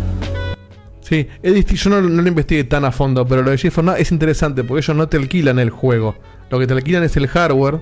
Sí, 1.00 1.28
es 1.42 1.66
yo 1.66 1.90
no, 1.90 2.00
no 2.00 2.22
lo 2.22 2.28
investigué 2.28 2.64
tan 2.64 2.84
a 2.84 2.90
fondo, 2.92 3.26
pero 3.26 3.42
lo 3.42 3.50
de 3.50 3.58
GeForce 3.58 3.84
Now 3.86 3.96
es 3.98 4.10
interesante 4.10 4.64
porque 4.64 4.80
ellos 4.84 4.96
no 4.96 5.08
te 5.08 5.16
alquilan 5.18 5.58
el 5.58 5.70
juego. 5.70 6.14
Lo 6.50 6.58
que 6.58 6.66
te 6.66 6.72
alquilan 6.72 7.02
es 7.02 7.16
el 7.16 7.26
hardware 7.28 7.80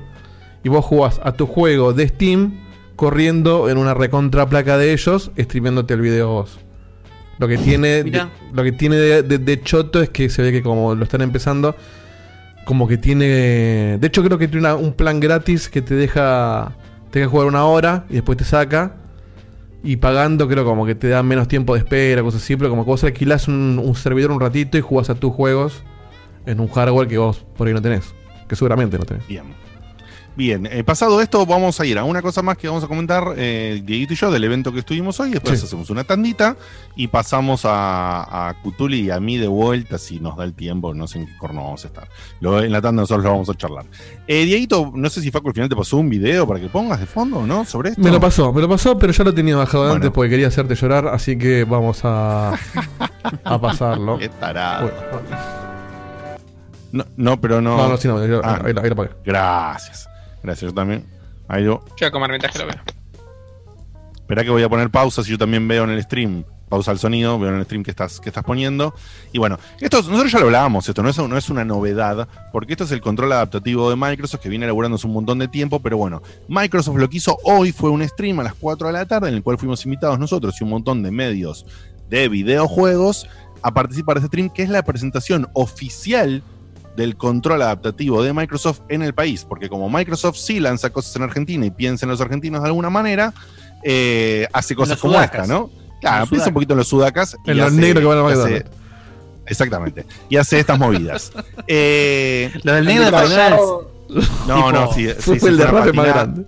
y 0.65 0.69
vos 0.69 0.85
jugás 0.85 1.21
a 1.23 1.33
tu 1.33 1.47
juego 1.47 1.93
de 1.93 2.09
Steam 2.09 2.59
corriendo 2.97 3.69
en 3.71 3.79
una 3.79 3.95
recontra 3.95 4.49
placa 4.49 4.77
de 4.77 4.93
ellos, 4.93 5.31
streameándote 5.39 5.95
el 5.95 6.01
video 6.01 6.29
vos. 6.31 6.59
Lo 7.39 7.49
que 7.49 7.59
tiene, 7.59 8.03
de, 8.05 8.27
lo 8.53 8.63
que 8.63 8.73
tiene 8.73 8.97
de, 8.97 9.23
de- 9.23 9.39
de 9.39 9.61
choto 9.63 10.01
es 10.03 10.11
que 10.11 10.29
se 10.29 10.43
ve 10.43 10.53
que 10.53 10.63
como 10.63 10.95
lo 10.95 11.05
están 11.05 11.23
empezando, 11.23 11.75
como 12.65 12.87
que 12.89 12.97
tiene... 12.99 13.99
De 14.01 14.07
hecho 14.07 14.23
creo 14.23 14.39
que 14.39 14.49
tiene 14.49 14.61
una- 14.67 14.75
un 14.77 14.93
plan 14.93 15.21
gratis 15.21 15.69
que 15.69 15.83
te 15.83 15.95
deja, 15.95 16.73
te 17.11 17.19
deja 17.21 17.31
jugar 17.31 17.47
una 17.49 17.65
hora 17.65 18.05
y 18.11 18.15
después 18.15 18.39
te 18.39 18.45
saca. 18.45 18.97
Y 19.85 19.97
pagando, 19.97 20.47
creo 20.49 20.65
como 20.65 20.87
que 20.87 20.95
te 20.95 21.09
da 21.09 21.23
menos 21.25 21.49
tiempo 21.49 21.75
de 21.75 21.81
espera, 21.81 22.23
cosas 22.23 22.41
así, 22.43 22.57
pero 22.57 22.71
como 22.71 22.85
que 22.85 22.91
vos 22.91 23.03
alquilás 23.03 23.49
un, 23.49 23.93
servidor 23.97 24.31
un 24.31 24.39
ratito 24.41 24.79
y 24.79 24.81
jugás 24.81 25.11
a 25.11 25.17
tus 25.17 25.33
juegos 25.33 25.83
en 26.47 26.61
un 26.61 26.69
hardware 26.69 27.09
que 27.09 27.19
vos 27.19 27.45
por 27.57 27.67
ahí 27.67 27.75
no 27.75 27.83
tenés. 27.83 28.15
Que 28.49 28.55
seguramente 28.55 28.97
no 28.99 29.05
tenés. 29.05 29.27
Bien. 29.27 29.43
Bien, 30.35 30.67
eh, 30.71 30.83
pasado 30.83 31.21
esto, 31.21 31.45
vamos 31.45 31.79
a 31.79 31.85
ir 31.85 31.99
a 31.99 32.05
una 32.05 32.23
cosa 32.23 32.41
más 32.41 32.57
que 32.57 32.67
vamos 32.67 32.83
a 32.83 32.89
comentar, 32.89 33.35
eh, 33.37 33.83
Dieguito 33.85 34.15
y 34.15 34.17
yo, 34.17 34.31
del 34.31 34.43
evento 34.45 34.73
que 34.73 34.79
estuvimos 34.79 35.21
hoy. 35.21 35.31
Después 35.31 35.61
Sí. 35.61 35.67
hacemos 35.67 35.91
una 35.91 36.05
tandita 36.05 36.57
y 36.97 37.09
pasamos 37.09 37.67
a, 37.67 38.49
a 38.49 38.55
Cutuli 38.63 39.01
y 39.03 39.11
a 39.11 39.21
mí 39.21 39.37
de 39.37 39.47
vuelta, 39.47 39.99
si 39.99 40.21
nos 40.21 40.39
da 40.39 40.45
el 40.45 40.55
tiempo. 40.55 40.95
No 40.95 41.07
sé 41.07 41.19
en 41.19 41.27
qué 41.27 41.37
corno 41.37 41.63
vamos 41.65 41.85
a 41.85 41.89
estar. 41.89 42.09
Lo- 42.41 42.63
en 42.63 42.73
la 42.73 42.81
tanda 42.81 43.03
nosotros 43.03 43.25
lo 43.25 43.31
vamos 43.31 43.51
a 43.51 43.55
charlar. 43.55 43.85
Eh, 44.27 44.47
Dieguito, 44.47 44.91
no 44.95 45.11
sé 45.11 45.21
si 45.21 45.31
Facu 45.31 45.49
al 45.49 45.55
final 45.55 45.69
te 45.69 45.77
pasó 45.77 45.99
un 45.99 46.09
video 46.09 46.47
para 46.49 46.61
que 46.61 46.69
pongas 46.69 46.99
de 46.99 47.05
fondo 47.07 47.47
no 47.47 47.67
sobre 47.67 47.91
esto. 47.91 48.01
Me 48.01 48.11
lo 48.11 48.19
pasó, 48.19 48.55
me 48.55 48.63
lo 48.63 48.69
pasó, 48.71 48.97
pero 48.99 49.13
ya 49.13 49.25
lo 49.25 49.35
tenía 49.35 49.57
bajado 49.57 49.83
Bueno. 49.85 49.97
antes 49.97 50.11
porque 50.13 50.31
quería 50.31 50.49
hacerte 50.49 50.75
llorar, 50.77 51.09
así 51.09 51.37
que 51.37 51.65
vamos 51.65 52.01
a, 52.05 52.55
a 53.45 53.61
pasarlo. 53.61 54.17
Qué 54.19 54.31
tarado. 54.31 54.87
Uy, 54.87 54.91
No, 56.93 57.05
no, 57.17 57.41
pero 57.41 57.61
no. 57.61 57.77
No, 57.77 57.89
no, 57.91 57.97
sí, 57.99 58.09
no, 58.09 58.17
ahí, 58.19 58.31
Ah, 58.43 58.61
ahí- 58.65 58.73
ahí 58.83 58.89
lo 58.89 58.93
apagué. 58.95 59.11
Gracias. 59.25 60.09
Gracias, 60.43 60.71
yo 60.71 60.75
también. 60.75 61.07
Ahí 61.49 61.65
lo. 61.65 61.81
Yo 61.81 61.95
voy 62.01 62.09
a 62.09 62.11
comer 62.11 62.31
mientras 62.31 62.53
que 62.53 62.59
lo 62.59 62.67
veo. 62.67 62.81
Espera 64.15 64.45
que 64.45 64.51
voy 64.51 64.63
a 64.63 64.69
poner 64.69 64.91
pausa 64.91 65.23
si 65.23 65.31
yo 65.31 65.39
también 65.39 65.67
veo 65.69 65.85
en 65.85 65.91
el 65.91 66.03
stream. 66.03 66.45
Pausa 66.69 66.91
el 66.91 66.99
sonido, 66.99 67.39
veo 67.39 67.51
en 67.51 67.57
el 67.57 67.65
stream 67.65 67.83
que 67.83 67.91
estás, 67.91 68.19
que 68.19 68.31
estás 68.31 68.45
poniendo. 68.45 68.95
Y 69.31 69.39
bueno, 69.39 69.59
esto 69.79 69.99
nosotros 69.99 70.33
ya 70.33 70.39
lo 70.39 70.47
hablábamos, 70.47 70.89
esto 70.89 71.03
no 71.03 71.11
es, 71.11 71.19
no 71.19 71.37
es 71.37 71.51
una 71.51 71.67
novedad, 71.67 72.27
porque 72.51 72.73
esto 72.73 72.85
es 72.85 72.93
el 72.93 73.03
control 73.03 73.31
adaptativo 73.33 73.91
de 73.91 73.97
Microsoft 73.97 74.41
que 74.41 74.49
viene 74.49 74.65
elaborándose 74.65 75.07
un 75.07 75.13
montón 75.13 75.39
de 75.39 75.49
tiempo, 75.49 75.81
pero 75.83 75.99
bueno, 75.99 76.23
Microsoft 76.49 76.97
lo 76.97 77.11
que 77.11 77.19
hizo 77.19 77.37
hoy 77.45 77.73
fue 77.73 77.91
un 77.91 78.09
stream 78.09 78.41
a 78.41 78.45
las 78.45 78.55
4 78.55 78.87
de 78.87 78.93
la 78.95 79.05
tarde 79.05 79.29
en 79.29 79.35
el 79.35 79.43
cual 79.43 79.59
fuimos 79.59 79.85
invitados 79.85 80.19
nosotros 80.19 80.59
y 80.59 80.65
un 80.65 80.71
montón 80.71 81.03
de 81.03 81.11
medios 81.11 81.67
de 82.09 82.31
videojuegos 82.31 83.29
a 83.61 83.75
participar 83.75 84.15
de 84.15 84.21
este 84.21 84.29
stream, 84.29 84.49
que 84.49 84.63
es 84.63 84.71
la 84.71 84.83
presentación 84.83 85.49
oficial 85.53 86.43
del 86.97 87.17
control 87.17 87.63
adaptativo 87.63 88.23
de 88.23 88.33
Microsoft 88.33 88.81
en 88.89 89.03
el 89.03 89.15
país, 89.15 89.45
porque 89.49 89.69
como 89.69 89.89
Microsoft 89.89 90.37
sí 90.37 90.61
lanza 90.61 90.91
cosas 90.91 91.15
en 91.17 91.23
Argentina 91.23 91.65
y 91.67 91.71
piensa 91.71 92.05
en 92.07 92.11
los 92.11 92.21
argentinos 92.21 92.63
de 92.63 92.69
alguna 92.69 92.91
manera, 92.91 93.33
eh, 93.85 94.47
hace 94.53 94.75
cosas 94.75 94.99
como 94.99 95.15
sudacas. 95.15 95.43
esta, 95.43 95.53
¿no? 95.55 95.71
Claro, 96.01 96.27
piensa 96.27 96.49
un 96.49 96.55
poquito 96.55 96.75
en 96.75 96.79
los 96.79 96.89
sudacas. 96.89 97.37
En 97.47 97.57
y 97.57 97.59
los 97.61 97.69
hace- 97.69 97.77
negros 97.81 98.01
que 98.01 98.07
van 98.07 98.19
a 98.19 98.23
McDonald's. 98.23 98.71
Exactamente. 99.47 100.07
Y 100.29 100.37
hace 100.37 100.61
estas 100.61 100.79
movidas. 100.79 101.33
Eh, 101.67 102.53
Lo 102.65 102.75
del 102.75 102.85
negro 102.87 103.05
de 103.05 103.11
no, 104.47 104.55
Tipo, 104.57 104.73
no, 104.73 104.93
sí, 104.93 105.09
fue 105.19 105.35
sí, 105.35 105.41
sí, 105.41 105.47
el 105.47 105.57
derrape 105.57 105.93
más 105.93 106.07
grande. 106.07 106.45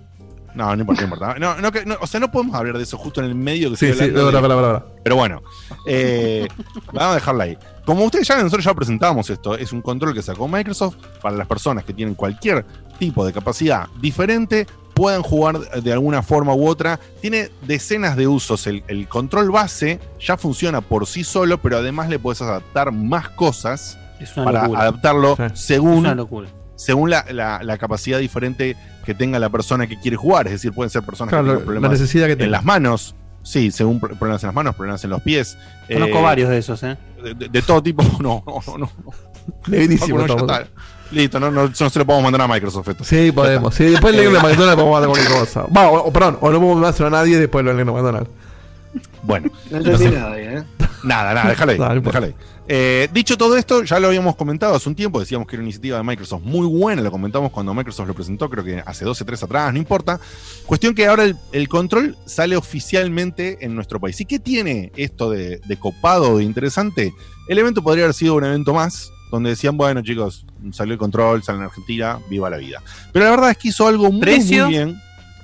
No, 0.55 0.73
no 0.75 0.81
importa, 0.81 1.01
no 1.01 1.13
importa. 1.13 1.39
No, 1.39 1.55
no, 1.61 1.71
que- 1.71 1.85
no, 1.85 1.95
o 1.99 2.07
sea, 2.07 2.19
no 2.19 2.31
podemos 2.31 2.55
hablar 2.55 2.77
de 2.77 2.83
eso 2.83 2.97
justo 2.97 3.19
en 3.21 3.27
el 3.27 3.35
medio 3.35 3.69
que 3.71 3.77
Sí, 3.77 3.85
estoy 3.87 4.07
sí, 4.07 4.13
verdad, 4.13 4.31
de- 4.31 4.41
verdad, 4.41 4.55
verdad. 4.55 4.85
Pero 5.03 5.15
bueno, 5.17 5.41
eh, 5.85 6.47
vamos 6.93 7.11
a 7.11 7.15
dejarla 7.15 7.43
ahí. 7.45 7.57
Como 7.85 8.03
ustedes 8.05 8.27
ya 8.27 8.35
ven, 8.35 8.45
nosotros 8.45 8.65
ya 8.65 8.73
presentamos 8.73 9.29
esto. 9.29 9.55
Es 9.55 9.71
un 9.73 9.81
control 9.81 10.13
que 10.13 10.21
sacó 10.21 10.47
Microsoft 10.47 10.95
para 11.21 11.35
las 11.35 11.47
personas 11.47 11.83
que 11.83 11.93
tienen 11.93 12.15
cualquier 12.15 12.65
tipo 12.97 13.25
de 13.25 13.33
capacidad 13.33 13.87
diferente, 14.01 14.65
puedan 14.93 15.21
jugar 15.21 15.59
de 15.59 15.91
alguna 15.93 16.23
forma 16.23 16.53
u 16.55 16.67
otra. 16.67 16.99
Tiene 17.21 17.49
decenas 17.67 18.15
de 18.15 18.27
usos. 18.27 18.65
El, 18.65 18.83
el 18.87 19.07
control 19.09 19.51
base 19.51 19.99
ya 20.19 20.37
funciona 20.37 20.79
por 20.81 21.05
sí 21.05 21.23
solo, 21.25 21.57
pero 21.61 21.77
además 21.77 22.07
le 22.09 22.17
puedes 22.17 22.41
adaptar 22.41 22.91
más 22.93 23.27
cosas 23.29 23.99
Es 24.21 24.35
una 24.37 24.45
para 24.45 24.61
locura. 24.63 24.81
adaptarlo 24.81 25.35
Sí. 25.35 25.43
según 25.53 25.91
Es 25.93 25.99
una 25.99 26.15
locura. 26.15 26.47
Según 26.75 27.09
la, 27.09 27.25
la- 27.31 27.61
la 27.63 27.77
capacidad 27.77 28.19
diferente 28.19 28.75
que 29.05 29.13
tenga 29.13 29.39
la 29.39 29.49
persona 29.49 29.87
que 29.87 29.99
quiere 29.99 30.17
jugar. 30.17 30.47
Es 30.47 30.53
decir, 30.53 30.71
pueden 30.73 30.89
ser 30.89 31.03
personas 31.03 31.29
Claro, 31.29 31.43
que 31.43 31.47
la- 31.47 31.53
tengan 31.55 31.65
problemas 31.65 31.89
la 31.91 31.97
necesidad 31.97 32.27
que 32.35 32.43
en 32.43 32.51
las 32.51 32.63
manos. 32.63 33.15
Sí, 33.43 33.69
según 33.71 33.99
pro- 33.99 34.15
problemas 34.15 34.41
en 34.43 34.47
las 34.47 34.55
manos, 34.55 34.75
problemas 34.75 35.03
en 35.03 35.11
los 35.11 35.21
pies. 35.21 35.55
Conozco 35.87 36.17
Eh, 36.17 36.21
varios 36.23 36.49
de 36.49 36.57
esos, 36.57 36.81
¿eh? 36.83 36.97
De, 37.23 37.33
de- 37.35 37.49
de 37.49 37.61
todo 37.61 37.81
tipo. 37.83 38.01
No, 38.19 38.43
no, 38.45 38.77
no. 38.77 38.89
no. 39.05 39.11
Listo, 41.11 41.39
no, 41.39 41.51
no, 41.51 41.67
no 41.67 41.89
se 41.89 41.99
lo 41.99 42.05
podemos 42.05 42.23
mandar 42.23 42.41
a 42.41 42.47
Microsoft 42.51 42.87
esto. 42.89 43.03
Sí, 43.03 43.31
podemos. 43.31 43.75
Sí, 43.75 43.85
después 43.85 44.13
el 44.15 44.21
negro 44.21 44.33
de 44.37 44.43
McDonald's 44.49 44.75
podemos 44.75 44.97
hacer 44.97 45.09
cualquier 45.09 45.39
cosa. 45.39 45.61
Va, 45.75 45.89
o, 45.89 46.07
o 46.07 46.11
perdón, 46.13 46.37
o 46.41 46.49
no 46.51 46.59
podemos 46.59 46.81
dárselo 46.81 47.07
a 47.07 47.11
nadie 47.11 47.37
después 47.39 47.63
lo 47.63 47.73
negro 47.73 47.93
de 47.93 48.01
McDonald's. 48.01 48.29
Bueno. 49.23 49.49
No 49.71 49.77
entendí 49.77 50.03
entonces- 50.05 50.13
nada 50.19 50.33
ahí, 50.33 50.43
¿eh? 50.45 50.63
Nada, 51.03 51.33
nada, 51.35 51.49
déjale 51.49 51.73
ahí. 51.73 51.79
No, 51.79 51.89
no 51.89 51.95
importa. 51.95 52.19
déjale 52.19 52.35
ahí. 52.39 52.45
Eh, 52.67 53.07
dicho 53.13 53.37
todo 53.37 53.55
esto, 53.57 53.83
ya 53.83 53.99
lo 53.99 54.07
habíamos 54.07 54.35
comentado 54.35 54.73
hace 54.75 54.89
un 54.89 54.95
tiempo, 54.95 55.19
decíamos 55.19 55.47
que 55.47 55.55
era 55.55 55.61
una 55.61 55.67
iniciativa 55.67 55.97
de 55.97 56.03
Microsoft 56.03 56.41
muy 56.43 56.65
buena, 56.65 57.03
lo 57.03 57.11
comentamos 57.11 57.51
cuando 57.51 57.75
Microsoft 57.75 58.07
lo 58.07 58.15
presentó, 58.15 58.49
creo 58.49 58.63
que 58.63 58.81
hace 58.83 59.05
12, 59.05 59.23
3 59.23 59.43
atrás, 59.43 59.71
no 59.71 59.77
importa. 59.77 60.19
Cuestión 60.65 60.95
que 60.95 61.05
ahora 61.05 61.25
el, 61.25 61.35
el 61.51 61.67
control 61.69 62.17
sale 62.25 62.55
oficialmente 62.57 63.63
en 63.63 63.75
nuestro 63.75 63.99
país. 63.99 64.19
¿Y 64.21 64.25
qué 64.25 64.39
tiene 64.39 64.91
esto 64.95 65.29
de, 65.29 65.59
de 65.67 65.77
copado, 65.77 66.37
de 66.39 66.43
interesante? 66.43 67.13
El 67.47 67.59
evento 67.59 67.83
podría 67.83 68.05
haber 68.05 68.15
sido 68.15 68.33
un 68.33 68.43
evento 68.45 68.73
más, 68.73 69.11
donde 69.31 69.51
decían, 69.51 69.77
bueno 69.77 70.01
chicos, 70.01 70.45
salió 70.71 70.93
el 70.93 70.99
control, 70.99 71.43
sale 71.43 71.59
en 71.59 71.65
Argentina, 71.65 72.17
viva 72.31 72.49
la 72.49 72.57
vida. 72.57 72.81
Pero 73.13 73.25
la 73.25 73.31
verdad 73.31 73.51
es 73.51 73.57
que 73.57 73.67
hizo 73.67 73.87
algo 73.87 74.11
muy, 74.11 74.21
muy 74.39 74.69
bien. 74.69 74.99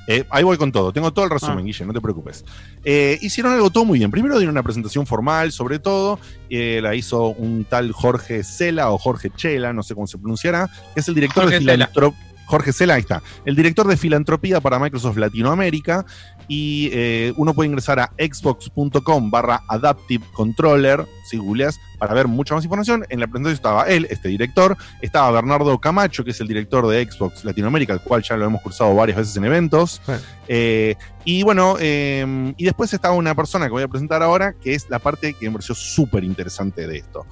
Eh, 0.07 0.25
ahí 0.29 0.43
voy 0.43 0.57
con 0.57 0.71
todo, 0.71 0.91
tengo 0.91 1.13
todo 1.13 1.25
el 1.25 1.31
resumen, 1.31 1.59
Ah. 1.59 1.61
Guille, 1.61 1.85
no 1.85 1.93
te 1.93 2.01
preocupes. 2.01 2.43
Eh, 2.83 3.17
hicieron 3.21 3.53
algo 3.53 3.69
todo 3.69 3.85
muy 3.85 3.99
bien. 3.99 4.09
Primero 4.11 4.37
dieron 4.37 4.53
una 4.55 4.63
presentación 4.63 5.05
formal, 5.05 5.51
sobre 5.51 5.79
todo, 5.79 6.19
eh, 6.49 6.79
la 6.81 6.95
hizo 6.95 7.27
un 7.27 7.65
tal 7.65 7.91
Jorge 7.91 8.43
Cela 8.43 8.91
o 8.91 8.97
Jorge 8.97 9.29
Chela, 9.35 9.73
no 9.73 9.83
sé 9.83 9.93
cómo 9.93 10.07
se 10.07 10.17
pronunciará, 10.17 10.69
que 10.93 10.99
es 11.01 11.07
el 11.07 11.15
director 11.15 11.43
Jorge 11.43 11.59
de 11.59 11.65
Cela. 11.65 11.89
Jorge 12.51 12.73
Cela, 12.73 12.95
ahí 12.95 12.99
está. 12.99 13.23
El 13.45 13.55
director 13.55 13.87
de 13.87 13.95
filantropía 13.95 14.59
para 14.59 14.77
Microsoft 14.77 15.15
Latinoamérica. 15.15 16.05
Y 16.49 16.89
eh, 16.91 17.31
uno 17.37 17.53
puede 17.53 17.69
ingresar 17.69 17.97
a 18.01 18.11
xbox.com 18.19 19.31
barra 19.31 19.61
Adaptive 19.69 20.25
Controller, 20.33 21.05
si 21.23 21.37
googleas, 21.37 21.79
para 21.97 22.13
ver 22.13 22.27
mucha 22.27 22.53
más 22.53 22.65
información. 22.65 23.05
En 23.07 23.21
la 23.21 23.27
presentación 23.27 23.55
estaba 23.55 23.83
él, 23.83 24.05
este 24.09 24.27
director. 24.27 24.75
Estaba 25.01 25.31
Bernardo 25.31 25.79
Camacho, 25.79 26.25
que 26.25 26.31
es 26.31 26.41
el 26.41 26.49
director 26.49 26.85
de 26.89 27.09
Xbox 27.09 27.45
Latinoamérica, 27.45 27.93
el 27.93 28.01
cual 28.01 28.21
ya 28.21 28.35
lo 28.35 28.43
hemos 28.43 28.61
cursado 28.61 28.93
varias 28.95 29.17
veces 29.19 29.37
en 29.37 29.45
eventos. 29.45 30.01
Eh, 30.49 30.95
y 31.23 31.43
bueno, 31.43 31.77
eh, 31.79 32.53
y 32.57 32.65
después 32.65 32.93
estaba 32.93 33.13
una 33.15 33.33
persona 33.33 33.67
que 33.67 33.71
voy 33.71 33.83
a 33.83 33.87
presentar 33.87 34.21
ahora, 34.21 34.51
que 34.51 34.73
es 34.73 34.89
la 34.89 34.99
parte 34.99 35.33
que 35.33 35.45
me 35.45 35.53
pareció 35.53 35.73
súper 35.73 36.25
interesante 36.25 36.85
de 36.85 36.97
esto. 36.97 37.25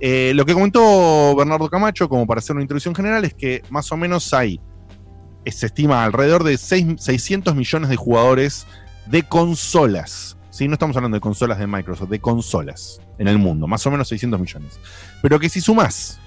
Eh, 0.00 0.32
lo 0.34 0.44
que 0.44 0.54
comentó 0.54 1.34
Bernardo 1.36 1.68
Camacho, 1.70 2.08
como 2.08 2.26
para 2.26 2.38
hacer 2.40 2.54
una 2.54 2.62
introducción 2.62 2.94
general, 2.94 3.24
es 3.24 3.34
que 3.34 3.62
más 3.70 3.90
o 3.92 3.96
menos 3.96 4.32
hay, 4.34 4.60
eh, 5.44 5.52
se 5.52 5.66
estima 5.66 6.04
alrededor 6.04 6.44
de 6.44 6.58
seis- 6.58 6.86
600 6.98 7.54
millones 7.54 7.88
de 7.88 7.96
jugadores 7.96 8.66
de 9.06 9.22
consolas. 9.22 10.36
¿sí? 10.50 10.68
No 10.68 10.74
estamos 10.74 10.96
hablando 10.96 11.16
de 11.16 11.20
consolas 11.20 11.58
de 11.58 11.66
Microsoft, 11.66 12.10
de 12.10 12.20
consolas 12.20 13.00
en 13.18 13.28
el 13.28 13.38
mundo, 13.38 13.66
más 13.66 13.86
o 13.86 13.90
menos 13.90 14.08
600 14.08 14.38
millones. 14.40 14.78
Pero 15.22 15.38
que 15.38 15.48
si 15.48 15.60
sumás 15.60 16.18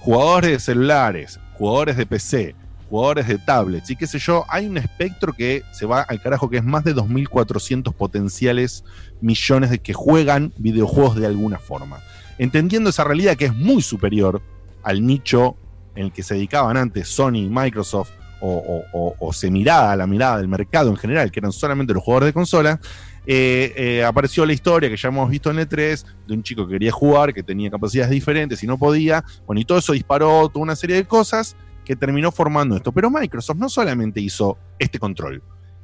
jugadores 0.00 0.50
de 0.52 0.60
celulares, 0.60 1.40
jugadores 1.56 1.96
de 1.96 2.06
PC, 2.06 2.54
jugadores 2.88 3.26
de 3.28 3.36
tablets 3.38 3.90
y 3.90 3.96
qué 3.96 4.06
sé 4.06 4.18
yo, 4.18 4.44
hay 4.48 4.66
un 4.66 4.78
espectro 4.78 5.32
que 5.34 5.62
se 5.72 5.84
va 5.86 6.02
al 6.02 6.20
carajo, 6.22 6.48
que 6.48 6.56
es 6.58 6.64
más 6.64 6.84
de 6.84 6.94
2.400 6.94 7.92
potenciales 7.94 8.84
millones 9.20 9.70
de 9.70 9.78
que 9.80 9.92
juegan 9.92 10.52
videojuegos 10.56 11.16
de 11.16 11.26
alguna 11.26 11.58
forma. 11.58 11.98
Entendiendo 12.38 12.90
esa 12.90 13.04
realidad 13.04 13.36
que 13.36 13.46
es 13.46 13.54
muy 13.54 13.82
superior 13.82 14.40
al 14.82 15.04
nicho 15.04 15.56
en 15.94 16.06
el 16.06 16.12
que 16.12 16.22
se 16.22 16.34
dedicaban 16.34 16.76
antes 16.76 17.08
Sony 17.08 17.48
Microsoft, 17.50 18.10
o, 18.40 19.30
se 19.32 19.50
miraba 19.50 19.96
la 19.96 20.06
mirada 20.06 20.38
del 20.38 20.48
mercado 20.48 20.90
en 20.90 20.96
general, 20.96 21.30
que 21.30 21.40
eran 21.40 21.52
solamente 21.52 21.92
los 21.92 22.02
jugadores 22.02 22.28
de 22.28 22.32
consola, 22.32 22.80
eh, 23.26 23.74
eh, 23.76 24.04
apareció 24.04 24.46
la 24.46 24.52
historia 24.52 24.88
que 24.88 24.96
ya 24.96 25.08
hemos 25.08 25.28
visto 25.28 25.50
en 25.50 25.58
E3 25.58 26.04
de 26.26 26.34
un 26.34 26.42
chico 26.42 26.66
que 26.66 26.74
quería 26.74 26.92
jugar, 26.92 27.34
que 27.34 27.42
tenía 27.42 27.70
capacidades 27.70 28.10
diferentes 28.10 28.62
y 28.62 28.66
no 28.66 28.78
podía. 28.78 29.22
Bueno, 29.46 29.60
y 29.60 29.64
todo 29.64 29.78
eso 29.78 29.92
disparó 29.92 30.48
toda 30.48 30.62
una 30.62 30.76
serie 30.76 30.96
de 30.96 31.04
cosas 31.04 31.56
que 31.84 31.94
terminó 31.94 32.32
formando 32.32 32.76
esto. 32.76 32.90
Pero 32.92 33.10
Microsoft 33.10 33.58
no 33.58 33.68
solamente 33.68 34.20
hizo 34.20 34.56
este 34.78 34.98
control. 34.98 35.42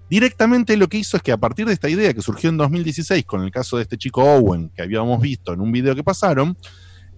Directamente 0.09 0.77
lo 0.77 0.89
que 0.89 0.99
hizo 0.99 1.17
es 1.17 1.23
que 1.23 1.33
a 1.33 1.37
partir 1.37 1.67
de 1.67 1.73
esta 1.73 1.89
idea 1.89 2.13
que 2.13 2.21
surgió 2.21 2.51
en 2.51 2.57
2016 2.57 3.25
con 3.25 3.43
el 3.43 3.51
caso 3.51 3.77
de 3.77 3.83
este 3.83 3.97
chico 3.97 4.23
Owen 4.23 4.71
que 4.75 4.83
habíamos 4.83 5.21
visto 5.21 5.53
en 5.53 5.61
un 5.61 5.73
video 5.73 5.95
que 5.95 6.05
pasaron, 6.05 6.57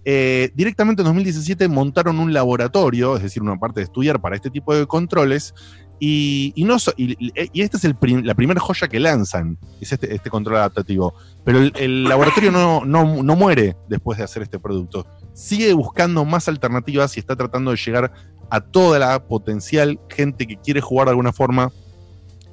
eh, 0.05 0.51
directamente 0.55 1.01
en 1.01 1.07
2017 1.07 1.67
montaron 1.67 2.19
un 2.19 2.31
laboratorio, 2.33 3.17
es 3.17 3.23
decir, 3.23 3.43
una 3.43 3.57
parte 3.57 3.81
de 3.81 3.85
estudiar 3.85 4.21
para 4.21 4.37
este 4.37 4.49
tipo 4.49 4.73
de 4.73 4.87
controles, 4.87 5.53
y, 5.99 6.53
y 6.55 6.63
no 6.63 6.77
y, 6.95 7.61
esta 7.61 7.77
es 7.77 7.83
el 7.83 7.97
la 8.23 8.35
primera 8.35 8.59
joya 8.59 8.87
que 8.87 8.99
lanzan, 8.99 9.57
es 9.81 9.91
este, 9.91 10.13
este 10.13 10.29
control 10.29 10.57
adaptativo. 10.57 11.13
Pero 11.43 11.59
el, 11.59 11.73
el 11.75 12.03
laboratorio 12.03 12.51
no, 12.51 12.85
no, 12.85 13.23
no 13.23 13.35
muere 13.35 13.75
después 13.89 14.17
de 14.17 14.23
hacer 14.23 14.43
este 14.43 14.59
producto. 14.59 15.07
Sigue 15.33 15.73
buscando 15.73 16.23
más 16.23 16.47
alternativas 16.47 17.17
y 17.17 17.19
está 17.19 17.35
tratando 17.35 17.71
de 17.71 17.77
llegar 17.77 18.13
a 18.49 18.61
toda 18.61 18.99
la 18.99 19.27
potencial 19.27 19.99
gente 20.09 20.47
que 20.47 20.57
quiere 20.57 20.81
jugar 20.81 21.07
de 21.07 21.11
alguna 21.11 21.33
forma 21.33 21.71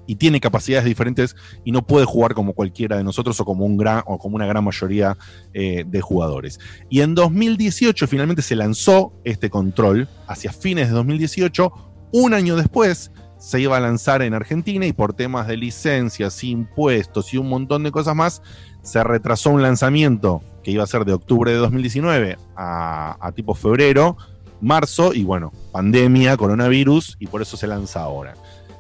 y 0.07 0.17
tiene 0.17 0.41
capacidades 0.41 0.85
diferentes 0.85 1.37
y 1.65 1.73
no 1.73 1.87
puede 1.87 2.07
jugar 2.07 2.35
como 2.35 2.53
cualquiera 2.53 2.97
de 2.97 3.05
nosotros 3.05 3.39
o 3.41 3.45
como, 3.45 3.65
un 3.65 3.77
gran, 3.77 4.03
o 4.07 4.19
como 4.19 4.37
una 4.37 4.47
gran 4.47 4.65
mayoría 4.65 5.17
eh, 5.53 5.85
de 5.87 6.01
jugadores. 6.01 6.59
Y 6.89 7.01
en 7.01 7.15
2018 7.15 8.07
finalmente 8.07 8.43
se 8.43 8.57
lanzó 8.57 9.13
este 9.25 9.51
control, 9.51 10.09
hacia 10.27 10.53
fines 10.53 10.89
de 10.89 10.95
2018, 10.95 11.73
un 12.13 12.35
año 12.35 12.57
después 12.57 13.11
se 13.39 13.61
iba 13.61 13.77
a 13.77 13.81
lanzar 13.81 14.23
en 14.23 14.33
Argentina 14.33 14.87
y 14.87 14.93
por 14.93 15.13
temas 15.13 15.47
de 15.47 15.59
licencias, 15.59 16.43
impuestos 16.45 17.35
y 17.35 17.37
un 17.37 17.49
montón 17.49 17.83
de 17.83 17.91
cosas 17.91 18.17
más, 18.17 18.43
se 18.83 19.05
retrasó 19.05 19.51
un 19.51 19.61
lanzamiento 19.61 20.43
que 20.63 20.71
iba 20.71 20.83
a 20.83 20.87
ser 20.87 21.05
de 21.05 21.13
octubre 21.13 21.53
de 21.53 21.59
2019 21.59 22.39
a, 22.57 23.33
tipo 23.35 23.55
febrero, 23.55 24.17
marzo 24.61 25.13
y 25.13 25.25
bueno, 25.25 25.53
pandemia, 25.73 26.37
coronavirus 26.39 27.17
y 27.19 27.27
por 27.27 27.43
eso 27.43 27.57
se 27.57 27.67
lanza 27.67 28.01
ahora. 28.01 28.35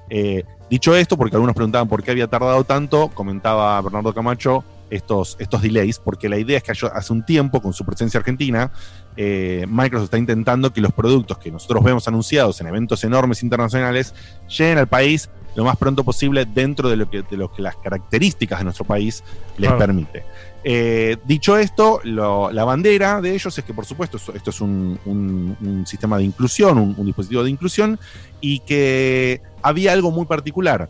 Eh, 0.09 0.45
dicho 0.75 0.95
esto, 0.97 1.17
porque 1.17 1.37
algunos 1.37 1.55
preguntaban 1.55 1.89
por 1.89 2.03
qué 2.03 2.11
había 2.11 2.27
tardado 2.27 2.65
tanto, 2.65 3.09
comentaba 3.15 3.81
Bernardo 3.81 4.13
Camacho 4.13 4.65
estos, 4.91 5.37
estos 5.39 5.63
delays, 5.63 5.99
porque 5.99 6.29
la 6.29 6.37
idea 6.39 6.59
es 6.59 6.63
que 6.63 6.73
hace- 6.73 7.13
un 7.13 7.25
tiempo, 7.25 7.61
con 7.63 7.73
su 7.73 7.85
presencia 7.85 8.19
argentina, 8.21 8.71
eh, 9.17 9.65
Microsoft 9.69 10.05
está 10.07 10.19
intentando 10.19 10.73
que 10.73 10.81
los 10.81 10.93
productos 10.93 11.39
que 11.39 11.51
nosotros 11.51 11.83
vemos 11.83 12.07
anunciados 12.09 12.61
en 12.61 12.67
eventos 12.67 13.03
enormes 13.05 13.43
internacionales 13.43 14.15
lleguen 14.49 14.79
al 14.79 14.89
país 14.89 15.31
lo 15.57 15.65
más 15.65 15.77
pronto 15.77 16.03
posible 16.03 16.45
dentro 16.47 16.89
de 16.89 16.97
lo 16.97 17.09
que, 17.09 17.23
de 17.23 17.37
lo 17.37 17.53
que 17.53 17.63
las 17.63 17.77
características 17.77 18.59
de 18.59 18.65
nuestro 18.65 18.85
país 18.85 19.23
les 19.57 19.69
Claro. 19.71 19.79
permite. 19.79 20.25
Eh, 20.65 21.17
dicho 21.25 21.57
esto, 21.57 22.01
lo- 22.05 22.51
la 22.51 22.65
bandera 22.65 23.21
de 23.21 23.35
ellos 23.35 23.57
es 23.57 23.65
que, 23.65 23.73
por 23.73 23.85
supuesto, 23.85 24.17
esto, 24.17 24.33
esto 24.35 24.51
es 24.51 24.61
un, 24.61 24.99
un- 25.05 25.57
un 25.61 25.87
sistema 25.87 26.19
de 26.19 26.25
inclusión, 26.25 26.79
un, 26.79 26.95
un 26.99 27.07
dispositivo 27.07 27.45
de 27.45 27.51
inclusión, 27.51 27.99
y 28.41 28.59
que 28.61 29.41
había 29.65 29.93
algo 29.93 30.11
muy 30.11 30.27
particular. 30.27 30.89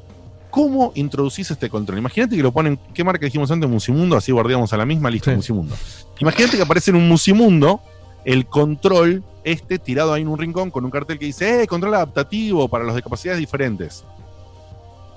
¿Cómo 0.51 0.93
introducís 0.95 1.51
este 1.51 1.71
control? 1.71 1.99
Imagínate 1.99 2.37
que 2.37 2.43
lo 2.43 2.53
ponen, 2.53 2.79
¿qué 2.93 3.03
marca 3.05 3.25
dijimos 3.25 3.51
antes? 3.51 3.71
Musimundo, 3.71 4.17
así 4.17 4.33
guardiamos 4.33 4.73
a 4.73 4.77
la 4.77 4.85
misma, 4.85 5.11
listo, 5.11 5.31
Musimundo. 5.31 5.75
Imagínate 6.19 6.57
que 6.57 6.63
aparece 6.63 6.91
en 6.91 6.97
un 6.97 7.09
Musimundo 7.09 7.81
el 8.25 8.47
control 8.47 9.23
este 9.45 9.79
tirado 9.79 10.13
ahí 10.13 10.23
en 10.23 10.29
un 10.29 10.39
rincón 10.39 10.71
con 10.71 10.85
un 10.85 10.91
cartel 10.91 11.19
que 11.19 11.27
dice, 11.27 11.63
eh, 11.63 11.67
control 11.67 11.95
adaptativo 11.95 12.69
para 12.69 12.85
los 12.85 12.95
de 12.95 13.03
capacidades 13.03 13.39
diferentes. 13.39 14.05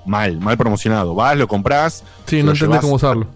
Mal, 0.05 0.39
mal 0.39 0.55
promocionado. 0.55 1.15
Vas, 1.15 1.35
lo 1.35 1.47
compras. 1.47 2.03
Sí, 2.25 2.43
no 2.43 2.51
entendés 2.51 2.79
cómo 2.79 2.95
usarlo. 2.95 3.27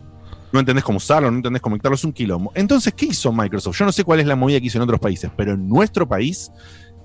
no 0.52 0.60
entendés 0.60 0.84
cómo 0.84 0.98
usarlo, 0.98 1.32
no 1.32 1.38
entendés 1.38 1.62
cómo 1.62 1.74
conectarlo, 1.74 1.96
es 1.96 2.04
un 2.04 2.14
quilombo. 2.14 2.52
Entonces, 2.54 2.94
¿qué 2.94 3.08
hizo 3.08 3.32
Microsoft? 3.32 3.78
Yo 3.78 3.86
no 3.86 3.92
sé 3.92 4.04
cuál 4.04 4.20
es 4.20 4.28
la 4.28 4.36
movida 4.36 4.60
que 4.60 4.68
hizo 4.68 4.78
en 4.78 4.84
otros 4.84 5.00
países, 5.00 5.32
pero 5.36 5.54
en 5.54 5.68
nuestro 5.68 6.08
país, 6.08 6.52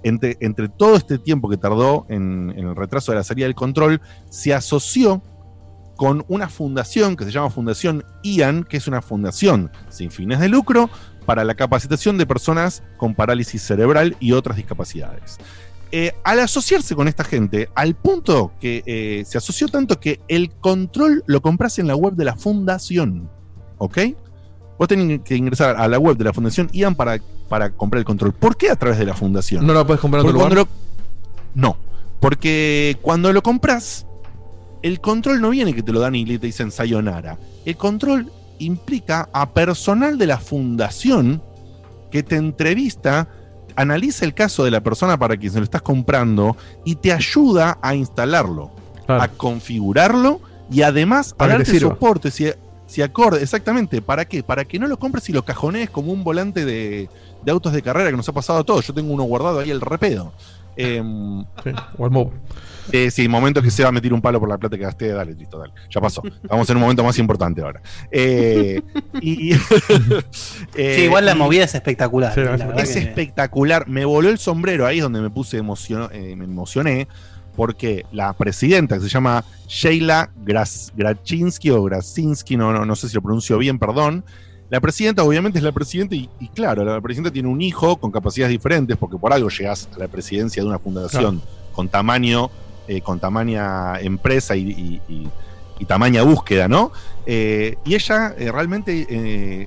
entre, 0.08 0.68
todo 0.68 0.96
este 0.96 1.18
tiempo 1.18 1.48
que 1.48 1.56
tardó 1.56 2.06
en, 2.08 2.52
en 2.56 2.68
el 2.68 2.76
retraso 2.76 3.12
de 3.12 3.18
la 3.18 3.24
salida 3.24 3.46
del 3.46 3.54
control, 3.54 4.00
se 4.30 4.54
asoció 4.54 5.22
con 5.96 6.24
una 6.28 6.48
fundación 6.48 7.16
que 7.16 7.24
se 7.24 7.32
llama 7.32 7.50
Fundación 7.50 8.04
IAN, 8.22 8.64
que 8.64 8.76
es 8.76 8.86
una 8.86 9.02
fundación 9.02 9.70
sin 9.88 10.10
fines 10.10 10.40
de 10.40 10.48
lucro 10.48 10.90
para 11.24 11.42
la 11.42 11.54
capacitación 11.54 12.18
de 12.18 12.26
personas 12.26 12.82
con 12.96 13.14
parálisis 13.14 13.62
cerebral 13.62 14.16
y 14.20 14.32
otras 14.32 14.56
discapacidades. 14.56 15.38
Eh, 15.92 16.12
al 16.24 16.40
asociarse 16.40 16.94
con 16.94 17.08
esta 17.08 17.24
gente, 17.24 17.68
al 17.74 17.94
punto 17.94 18.52
que 18.60 18.82
eh, 18.86 19.24
se 19.24 19.38
asoció 19.38 19.68
tanto 19.68 20.00
que 20.00 20.20
el 20.28 20.50
control 20.50 21.22
lo 21.26 21.40
compras 21.40 21.78
en 21.78 21.86
la 21.86 21.96
web 21.96 22.14
de 22.14 22.24
la 22.24 22.36
fundación. 22.36 23.30
¿Ok? 23.78 23.98
Vos 24.78 24.88
tenés 24.88 25.20
que 25.22 25.36
ingresar 25.36 25.76
a 25.76 25.88
la 25.88 25.98
web 25.98 26.16
de 26.16 26.24
la 26.24 26.32
fundación 26.32 26.68
IAN 26.72 26.94
para, 26.94 27.18
para 27.48 27.70
comprar 27.70 27.98
el 28.00 28.04
control. 28.04 28.32
¿Por 28.32 28.56
qué 28.56 28.70
a 28.70 28.76
través 28.76 28.98
de 28.98 29.06
la 29.06 29.14
fundación? 29.14 29.66
¿No 29.66 29.72
lo 29.72 29.86
puedes 29.86 30.00
comprar 30.00 30.20
en 30.22 30.28
otro 30.28 30.38
lugar? 30.50 30.52
lo- 30.58 30.68
No, 31.54 31.76
porque 32.20 32.98
cuando 33.02 33.32
lo 33.32 33.42
compras, 33.42 34.06
el 34.82 35.00
control 35.00 35.40
no 35.40 35.50
viene 35.50 35.74
que 35.74 35.82
te 35.82 35.92
lo 35.92 36.00
dan 36.00 36.14
y 36.14 36.24
te 36.24 36.38
dicen 36.38 36.70
sayonara. 36.70 37.38
El 37.64 37.76
control 37.76 38.30
implica 38.58 39.28
a 39.32 39.50
personal 39.52 40.18
de 40.18 40.26
la 40.26 40.38
fundación 40.38 41.42
que 42.10 42.22
te 42.22 42.36
entrevista, 42.36 43.28
analiza 43.74 44.24
el 44.24 44.34
caso 44.34 44.64
de 44.64 44.70
la 44.70 44.82
persona 44.82 45.18
para 45.18 45.36
quien 45.36 45.52
se 45.52 45.58
lo 45.58 45.64
estás 45.64 45.82
comprando 45.82 46.56
y 46.84 46.96
te 46.96 47.12
ayuda 47.12 47.78
a 47.82 47.94
instalarlo, 47.94 48.70
a 49.08 49.28
configurarlo 49.28 50.40
y 50.70 50.82
además 50.82 51.34
a 51.34 51.44
darte 51.58 51.72
soporte 51.90 52.30
si, 52.30 52.46
si 52.86 53.02
acorde. 53.02 53.42
Exactamente, 53.42 54.00
¿para 54.02 54.24
qué? 54.24 54.42
Para 54.42 54.64
que 54.64 54.78
no 54.78 54.86
lo 54.86 54.98
compres 54.98 55.28
y 55.28 55.32
lo 55.32 55.44
cajonees 55.44 55.90
como 55.90 56.12
un 56.12 56.22
volante 56.24 56.64
de, 56.64 57.08
de 57.44 57.50
autos 57.52 57.72
de 57.72 57.82
carrera 57.82 58.10
que 58.10 58.16
nos 58.16 58.28
ha 58.28 58.32
pasado 58.32 58.60
a 58.60 58.64
todos. 58.64 58.86
Yo 58.86 58.94
tengo 58.94 59.12
uno 59.12 59.24
guardado 59.24 59.60
ahí 59.60 59.70
el 59.70 59.80
repedo. 59.80 60.32
Em, 60.78 61.40
o 61.96 62.04
al 62.04 62.10
mob. 62.10 62.30
eh, 62.92 63.10
sí, 63.10 63.26
momento 63.28 63.62
que 63.62 63.70
se 63.70 63.82
va 63.82 63.88
a 63.88 63.92
meter 63.92 64.12
un 64.12 64.20
palo 64.20 64.38
por 64.38 64.46
la 64.50 64.58
plata 64.58 64.76
que 64.76 64.82
gasté, 64.82 65.08
dale, 65.08 65.32
listo, 65.32 65.58
dale. 65.58 65.72
Ya 65.90 66.02
pasó. 66.02 66.22
Vamos 66.50 66.68
en 66.68 66.76
un 66.76 66.82
momento 66.82 67.02
más 67.02 67.18
importante 67.18 67.62
ahora. 67.62 67.80
Eh, 68.10 68.82
y, 69.22 69.54
eh, 70.74 70.96
Sí, 70.98 71.02
igual 71.04 71.24
la 71.24 71.32
y- 71.32 71.38
movida 71.38 71.64
es 71.64 71.74
espectacular. 71.74 72.38
es 72.76 72.92
que- 72.92 72.98
espectacular. 72.98 73.88
Me 73.88 74.04
voló 74.04 74.28
el 74.28 74.38
sombrero 74.38 74.86
ahí 74.86 74.98
es 74.98 75.02
donde 75.02 75.20
me 75.22 75.30
puse 75.30 75.58
emociono- 75.58 76.10
eh, 76.12 76.36
me 76.36 76.44
emocioné. 76.44 77.08
Porque 77.56 78.04
la 78.12 78.32
presidenta, 78.34 78.96
que 78.96 79.02
se 79.02 79.08
llama 79.08 79.44
Sheila 79.66 80.30
Gras- 80.44 80.92
o 81.72 81.82
Grasinski, 81.82 82.56
no, 82.56 82.72
no, 82.72 82.84
no 82.84 82.94
sé 82.96 83.08
si 83.08 83.14
lo 83.14 83.22
pronuncio 83.22 83.58
bien, 83.58 83.78
perdón. 83.78 84.24
La 84.68 84.80
presidenta, 84.80 85.22
obviamente, 85.22 85.58
es 85.58 85.64
la 85.64 85.72
presidenta, 85.72 86.14
y, 86.16 86.28
y 86.40 86.48
claro, 86.48 86.84
la 86.84 87.00
presidenta 87.00 87.30
tiene 87.32 87.48
un 87.48 87.62
hijo 87.62 87.96
con 87.96 88.10
capacidades 88.10 88.50
diferentes, 88.52 88.96
porque 88.96 89.16
por 89.16 89.32
algo 89.32 89.48
llegas 89.48 89.88
a 89.94 89.98
la 89.98 90.08
presidencia 90.08 90.62
de 90.62 90.68
una 90.68 90.78
fundación 90.78 91.40
con 91.72 91.88
tamaño, 91.88 92.50
eh, 92.88 93.00
con 93.00 93.18
tamaña 93.20 93.98
empresa 94.00 94.56
y, 94.56 95.00
y- 95.08 95.28
tamaña 95.86 96.22
búsqueda, 96.22 96.68
¿no? 96.68 96.90
Eh, 97.26 97.76
y 97.84 97.94
ella 97.94 98.34
eh, 98.38 98.50
realmente 98.50 99.06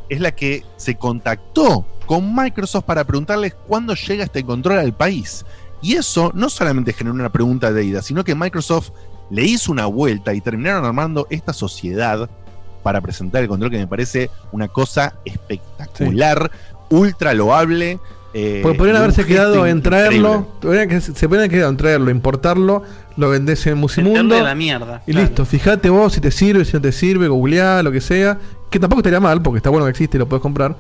es 0.09 0.19
la 0.19 0.31
que 0.31 0.63
se 0.75 0.95
contactó 0.95 1.85
con 2.07 2.35
Microsoft 2.35 2.85
para 2.85 3.03
preguntarles 3.03 3.53
cuándo 3.67 3.93
llega 3.93 4.23
este 4.23 4.43
control 4.43 4.79
al 4.79 4.93
país. 4.93 5.45
Y 5.81 5.93
eso 5.95 6.31
no 6.33 6.49
solamente 6.49 6.93
generó 6.93 7.13
una 7.15 7.29
pregunta 7.29 7.71
de 7.71 7.83
ida, 7.85 8.01
sino 8.01 8.23
que 8.23 8.35
Microsoft 8.35 8.89
le 9.29 9.43
hizo 9.43 9.71
una 9.71 9.85
vuelta 9.85 10.33
y 10.33 10.41
terminaron 10.41 10.83
armando 10.85 11.27
esta 11.29 11.53
sociedad 11.53 12.29
para 12.83 12.99
presentar 13.01 13.41
el 13.43 13.47
control 13.47 13.71
que 13.71 13.77
me 13.77 13.87
parece 13.87 14.29
una 14.51 14.67
cosa 14.67 15.15
espectacular, 15.25 16.51
ultra 16.89 17.33
loable. 17.33 17.99
eh, 18.33 18.59
Porque 18.61 18.77
podrían 18.77 18.97
haberse 18.97 19.25
quedado 19.25 19.65
en 19.65 19.81
traerlo, 19.81 20.47
que- 20.61 21.01
se 21.01 21.27
podrían 21.27 21.49
quedado 21.49 21.69
en 21.71 21.77
traerlo, 21.77 22.11
importarlo, 22.11 22.83
lo 23.17 23.29
vendés 23.29 23.65
en 23.67 23.77
Musimundo. 23.79 24.41
La 24.43 24.53
mierda, 24.55 25.01
Y 25.07 25.11
claro. 25.13 25.27
listo, 25.27 25.45
fíjate 25.45 25.89
vos 25.89 26.13
si 26.13 26.21
te 26.21 26.29
sirve, 26.31 26.63
si 26.63 26.73
no 26.73 26.81
te 26.81 26.91
sirve, 26.91 27.27
googleá, 27.27 27.81
lo 27.83 27.91
que 27.91 28.01
sea. 28.01 28.37
Que 28.69 28.79
tampoco 28.79 28.99
estaría 28.99 29.19
mal, 29.19 29.41
porque 29.41 29.57
está 29.57 29.71
bueno 29.71 29.85
que 29.85 29.91
existe 29.91 30.17
y 30.17 30.19
lo 30.19 30.29
puedes 30.29 30.43
comprar. 30.43 30.75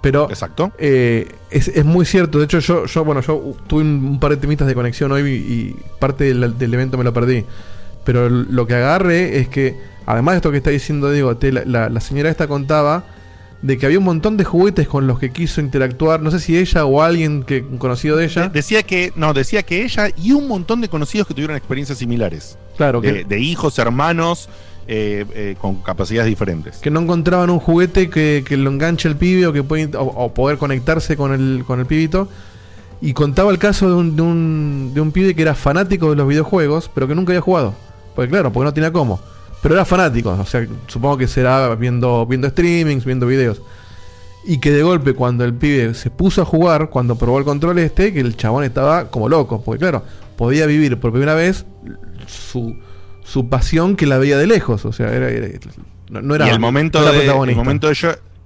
Pero 0.00 0.28
Exacto. 0.30 0.72
eh, 0.78 1.32
es, 1.50 1.68
es 1.68 1.84
muy 1.84 2.06
cierto. 2.06 2.38
De 2.38 2.44
hecho, 2.44 2.60
yo, 2.60 2.86
yo 2.86 3.04
bueno, 3.04 3.20
yo 3.20 3.56
tuve 3.66 3.82
un, 3.82 4.18
par 4.20 4.30
de 4.30 4.36
temitas 4.36 4.66
de 4.68 4.74
conexión 4.74 5.10
hoy 5.12 5.22
y, 5.22 5.34
y 5.34 5.76
parte 5.98 6.24
del, 6.32 6.56
del 6.56 6.74
evento 6.74 6.96
me 6.96 7.04
lo 7.04 7.12
perdí. 7.12 7.44
Pero 8.04 8.28
lo 8.30 8.66
que 8.66 8.74
agarre 8.74 9.38
es 9.38 9.48
que, 9.48 9.76
además 10.06 10.34
de 10.34 10.36
esto 10.36 10.50
que 10.50 10.58
está 10.58 10.70
diciendo 10.70 11.10
Diego, 11.10 11.36
te- 11.36 11.52
la, 11.52 11.64
la- 11.64 11.88
la 11.90 12.00
señora 12.00 12.30
esta 12.30 12.46
contaba 12.46 13.04
de 13.60 13.76
que 13.76 13.86
había 13.86 13.98
un 13.98 14.04
montón 14.04 14.36
de 14.36 14.44
juguetes 14.44 14.86
con 14.86 15.08
los 15.08 15.18
que 15.18 15.30
quiso 15.30 15.60
interactuar. 15.60 16.22
No 16.22 16.30
sé 16.30 16.38
si 16.38 16.56
ella 16.56 16.84
o 16.84 17.02
alguien 17.02 17.42
que 17.42 17.64
conocido 17.78 18.16
de 18.16 18.26
ella. 18.26 18.48
Decía 18.50 18.84
que, 18.84 19.12
no, 19.16 19.34
decía 19.34 19.64
que 19.64 19.82
ella 19.84 20.10
y 20.16 20.30
un 20.30 20.46
montón 20.46 20.80
de 20.80 20.88
conocidos 20.88 21.26
que 21.26 21.34
tuvieron 21.34 21.56
experiencias 21.56 21.98
similares. 21.98 22.56
Claro, 22.76 23.00
de, 23.00 23.12
que- 23.12 23.24
de 23.24 23.40
hijos, 23.40 23.78
hermanos, 23.80 24.48
eh, 24.90 25.26
eh, 25.34 25.56
con 25.60 25.82
capacidades 25.82 26.30
diferentes. 26.30 26.78
que 26.78 26.90
no 26.90 27.00
encontraban 27.00 27.50
un 27.50 27.60
juguete 27.60 28.08
que, 28.08 28.42
lo 28.56 28.70
enganche 28.70 29.06
el 29.06 29.16
pibe 29.16 29.46
o 29.46 29.52
que 29.52 29.62
puede, 29.62 29.94
o, 29.96 30.02
o 30.02 30.32
poder 30.32 30.56
conectarse 30.56 31.14
con 31.14 31.34
el, 31.34 31.64
con 31.66 31.78
el 31.78 31.84
pibito. 31.86 32.28
Y 33.00 33.12
contaba 33.12 33.50
el 33.50 33.58
caso 33.58 33.88
de 33.88 33.94
un, 33.94 34.16
de, 34.16 34.22
un, 34.22 34.90
de 34.94 35.00
un 35.00 35.12
pibe 35.12 35.34
que 35.34 35.42
era 35.42 35.54
fanático 35.54 36.10
de 36.10 36.16
los 36.16 36.26
videojuegos, 36.26 36.90
pero 36.92 37.06
que 37.06 37.14
nunca 37.14 37.32
había 37.32 37.42
jugado. 37.42 37.74
Porque 38.14 38.30
claro, 38.30 38.50
porque 38.50 38.64
no 38.64 38.72
tenía 38.72 38.90
cómo. 38.90 39.20
Pero 39.62 39.74
era 39.74 39.84
fanático, 39.84 40.30
o 40.30 40.46
sea, 40.46 40.66
supongo 40.86 41.18
que 41.18 41.28
será 41.28 41.74
viendo, 41.74 42.24
viendo 42.26 42.48
streamings, 42.48 43.04
viendo 43.04 43.26
videos. 43.26 43.60
Y 44.44 44.58
que 44.58 44.72
de 44.72 44.82
golpe 44.82 45.12
cuando 45.12 45.44
el 45.44 45.52
pibe 45.52 45.94
se 45.94 46.10
puso 46.10 46.42
a 46.42 46.44
jugar, 46.44 46.90
cuando 46.90 47.16
probó 47.16 47.38
el 47.38 47.44
control 47.44 47.78
este, 47.78 48.12
que 48.12 48.20
el 48.20 48.36
chabón 48.36 48.64
estaba 48.64 49.10
como 49.10 49.28
loco. 49.28 49.60
Porque 49.62 49.80
claro, 49.80 50.02
podía 50.36 50.64
vivir 50.66 50.98
por 50.98 51.12
primera 51.12 51.34
vez 51.34 51.66
su, 52.26 52.74
su 53.28 53.48
pasión 53.48 53.94
que 53.96 54.06
la 54.06 54.18
veía 54.18 54.38
de 54.38 54.46
lejos. 54.46 54.84
O 54.84 54.92
sea, 54.92 55.12
era, 55.12 55.28
era- 55.28 55.48
no, 56.10 56.22
no 56.22 56.34
era 56.34 56.46
y 56.46 56.50
el 56.50 56.58
momento, 56.60 57.00
no 57.00 57.08
era 57.08 57.12
de, 57.18 57.26
el 57.50 57.56
momento 57.56 57.88
de 57.88 57.94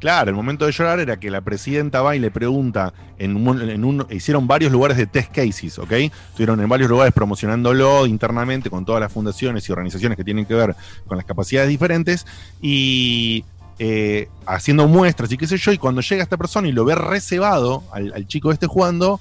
claro, 0.00 0.30
el 0.30 0.34
momento 0.34 0.66
de 0.66 0.72
llorar 0.72 0.98
era 0.98 1.20
que 1.20 1.30
la 1.30 1.40
presidenta 1.42 2.02
va 2.02 2.16
y 2.16 2.18
le 2.18 2.32
pregunta, 2.32 2.92
en 3.18 3.36
un, 3.36 3.60
en 3.70 3.84
un- 3.84 4.04
hicieron 4.10 4.48
varios 4.48 4.72
lugares 4.72 4.96
de 4.96 5.06
test 5.06 5.30
cases, 5.32 5.78
¿ok? 5.78 5.92
Estuvieron 5.92 6.60
en 6.60 6.68
varios 6.68 6.90
lugares 6.90 7.14
promocionándolo 7.14 8.04
internamente 8.06 8.68
con 8.68 8.84
todas 8.84 9.00
las 9.00 9.12
fundaciones 9.12 9.68
y 9.68 9.70
organizaciones 9.70 10.16
que 10.16 10.24
tienen 10.24 10.44
que 10.44 10.54
ver 10.54 10.74
con 11.06 11.16
las 11.16 11.24
capacidades 11.24 11.68
diferentes 11.68 12.26
y 12.60 13.44
eh, 13.78 14.28
haciendo 14.44 14.88
muestras 14.88 15.30
y 15.30 15.36
qué 15.36 15.46
sé 15.46 15.56
yo, 15.56 15.70
y 15.70 15.78
cuando 15.78 16.00
llega 16.00 16.24
esta 16.24 16.36
persona 16.36 16.66
y 16.66 16.72
lo 16.72 16.84
ve 16.84 16.96
reservado 16.96 17.84
al, 17.92 18.12
al 18.12 18.26
chico 18.26 18.50
este 18.50 18.66
jugando, 18.66 19.20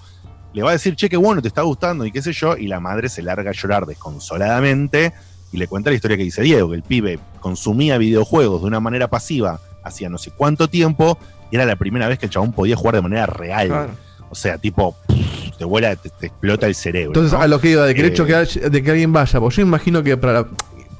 le 0.53 0.63
va 0.63 0.69
a 0.71 0.73
decir, 0.73 0.95
che, 0.95 1.09
qué 1.09 1.17
bueno, 1.17 1.43
te 1.43 1.47
está 1.47 1.61
gustando 1.61 2.05
y 2.07 2.11
qué 2.11 2.23
sé 2.23 2.33
yo, 2.33 2.57
y 2.57 2.65
la 2.65 2.79
madre 2.79 3.07
se 3.07 3.21
larga 3.21 3.51
a 3.51 3.53
llorar 3.53 3.85
desconsoladamente 3.85 5.13
y 5.51 5.57
le 5.57 5.67
cuenta 5.67 5.89
la 5.89 5.95
historia 5.95 6.17
que 6.17 6.23
dice 6.23 6.41
Diego, 6.41 6.69
que 6.69 6.75
el 6.75 6.83
pibe 6.83 7.19
consumía 7.39 7.97
videojuegos 7.97 8.61
de 8.61 8.67
una 8.67 8.79
manera 8.79 9.07
pasiva 9.09 9.59
hacía 9.83 10.09
no 10.09 10.17
sé 10.17 10.31
cuánto 10.31 10.67
tiempo 10.67 11.17
y 11.49 11.55
era 11.55 11.65
la 11.65 11.75
primera 11.75 12.07
vez 12.07 12.19
que 12.19 12.27
el 12.27 12.31
chabón 12.31 12.53
podía 12.53 12.75
jugar 12.75 12.95
de 12.95 13.01
manera 13.01 13.25
real. 13.25 13.67
Claro. 13.67 13.91
O 14.29 14.35
sea, 14.35 14.57
tipo, 14.57 14.95
pff, 15.07 15.57
te 15.57 15.65
vuela, 15.65 15.95
te, 15.97 16.09
te 16.09 16.27
explota 16.27 16.65
el 16.67 16.75
cerebro. 16.75 17.09
Entonces, 17.09 17.33
¿no? 17.33 17.41
a 17.41 17.47
lo 17.47 17.59
que 17.59 17.71
iba, 17.71 17.85
de 17.85 17.93
que 17.93 18.01
el 18.01 18.07
Eh, 18.07 18.09
hecho 18.09 18.25
que 18.25 18.33
de 18.69 18.83
que 18.83 18.91
alguien 18.91 19.11
vaya, 19.11 19.39
pues 19.39 19.55
yo 19.57 19.61
imagino 19.61 20.01
que 20.03 20.15
para 20.15 20.45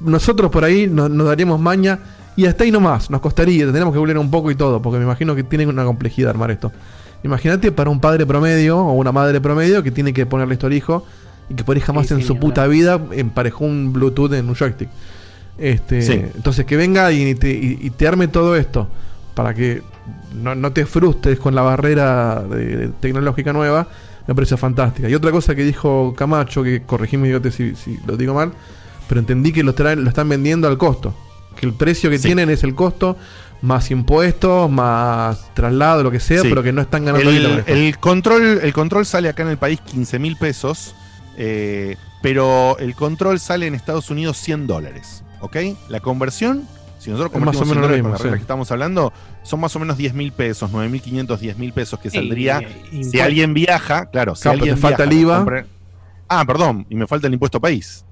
nosotros 0.02 0.52
por 0.52 0.66
ahí 0.66 0.88
nos, 0.88 1.10
nos 1.10 1.28
daríamos 1.28 1.60
maña 1.60 2.00
y 2.36 2.46
hasta 2.46 2.64
ahí 2.66 2.72
nomás, 2.72 3.10
nos 3.10 3.22
costaría, 3.22 3.64
tendríamos 3.64 3.94
que 3.94 4.00
googlear 4.00 4.18
un 4.18 4.32
poco 4.32 4.52
y 4.52 4.56
todo, 4.56 4.82
porque 4.82 4.98
me 4.98 5.06
imagino 5.06 5.36
que 5.36 5.44
tiene 5.44 5.66
una 5.68 5.86
complejidad 5.86 6.32
armar 6.32 6.52
esto. 6.52 6.72
Imagínate 7.24 7.72
para 7.72 7.90
un 7.90 8.00
padre 8.02 8.26
promedio 8.26 8.80
o 8.80 8.94
una 8.94 9.12
madre 9.12 9.40
promedio 9.40 9.84
que 9.84 9.92
tiene 9.92 10.12
que 10.12 10.26
ponerle 10.26 10.56
esto 10.56 10.68
al 10.68 10.74
hijo 10.74 11.06
y 11.52 11.54
que 11.56 11.64
por 11.64 11.76
ahí 11.76 11.82
jamás 11.82 12.08
Sí, 12.08 12.14
en 12.16 12.22
sí, 12.22 12.28
su 12.28 12.38
puta 12.38 12.66
vida 12.68 13.00
emparejó 13.12 13.66
un 13.66 13.94
Bluetooth 13.94 14.34
en 14.34 14.48
un 14.50 14.56
joystick. 14.56 14.90
Este, 15.58 16.02
Sí. 16.02 16.14
Entonces 16.14 16.66
que 16.66 16.76
venga 16.78 17.12
y 17.12 17.36
te, 17.36 17.52
y- 17.52 17.78
y 17.82 17.90
te 17.92 18.08
arme 18.08 18.28
todo 18.28 18.56
esto 18.56 18.88
para 19.36 19.54
que 19.54 19.82
no, 20.42 20.56
no 20.56 20.72
te 20.72 20.86
frustres 20.86 21.40
con 21.40 21.54
la 21.56 21.62
barrera 21.62 22.42
de- 22.50 22.78
de 22.78 22.88
tecnológica 22.88 23.54
nueva, 23.54 23.88
me 24.28 24.34
parece 24.36 24.58
fantástica. 24.58 25.10
Y 25.10 25.14
otra 25.16 25.32
cosa 25.32 25.54
que 25.56 25.64
dijo 25.64 26.14
Camacho, 26.18 26.64
que 26.64 26.84
corregime 26.84 27.28
idiote 27.28 27.52
si, 27.52 27.76
si 27.76 27.98
lo 28.08 28.18
digo 28.18 28.34
mal, 28.34 28.52
pero 29.08 29.20
entendí 29.20 29.52
que 29.52 29.64
lo, 29.64 29.76
traen- 29.76 30.04
lo 30.04 30.10
están 30.10 30.30
vendiendo 30.30 30.68
al 30.68 30.78
costo. 30.78 31.14
Que 31.56 31.66
el 31.66 31.74
precio 31.74 32.10
que 32.10 32.18
Sí. 32.18 32.28
tienen 32.28 32.50
es 32.50 32.64
el 32.64 32.74
costo, 32.76 33.18
más 33.62 33.92
impuestos, 33.92 34.72
más 34.72 35.54
traslado, 35.54 36.02
lo 36.02 36.10
que 36.12 36.20
sea, 36.20 36.42
Sí. 36.42 36.48
pero 36.50 36.64
que 36.64 36.72
no 36.72 36.82
están 36.82 37.06
ganando 37.06 37.30
el, 37.30 37.64
el 37.68 37.98
control, 38.00 38.60
el 38.64 38.74
control 38.74 39.06
sale 39.06 39.30
acá 39.30 39.44
en 39.44 39.50
el 39.50 39.58
país 39.58 39.80
15 39.82 40.18
mil 40.18 40.36
pesos, 40.38 40.96
eh, 41.38 41.98
pero 42.22 42.78
el 42.80 42.96
control 42.96 43.40
sale 43.40 43.68
en 43.68 43.76
Estados 43.76 44.10
Unidos 44.10 44.38
100 44.38 44.68
dólares. 44.68 45.24
¿Ok? 45.40 45.58
La 45.90 46.00
conversión, 46.02 46.68
si 47.00 47.10
nosotros 47.10 47.32
Es 47.34 47.40
más 47.42 47.56
o 47.56 47.60
convertimos 47.60 47.68
100 47.68 47.68
menos 47.70 47.76
lo 47.76 47.82
dólares 47.82 47.98
mismo, 47.98 48.10
con 48.10 48.12
las 48.14 48.22
reglas 48.22 48.38
sí. 48.38 48.40
que 48.40 48.44
estamos 48.44 48.72
hablando, 48.72 49.14
son 49.44 49.60
más 49.60 49.76
o 49.76 49.80
menos 49.80 49.98
10 49.98 50.14
mil 50.14 50.32
pesos, 50.32 50.70
9.500, 50.72 51.38
10 51.40 51.58
mil 51.58 51.74
pesos 51.74 52.00
que 52.00 52.10
saldría 52.12 52.62
y- 52.92 53.04
si 53.06 53.20
alguien 53.20 53.54
viaja. 53.56 54.06
Claro, 54.12 54.36
si 54.36 54.44
Claro, 54.44 54.58
alguien 54.60 54.76
te 54.76 54.82
falta 54.82 55.06
viaja, 55.06 55.12
el 55.16 55.20
IVA. 55.22 55.38
compra- 55.40 55.66
Ah, 56.28 56.46
perdón, 56.46 56.86
y 56.90 56.96
me 56.96 57.08
falta 57.08 57.26
el 57.28 57.34
impuesto 57.34 57.60
país. 57.60 58.06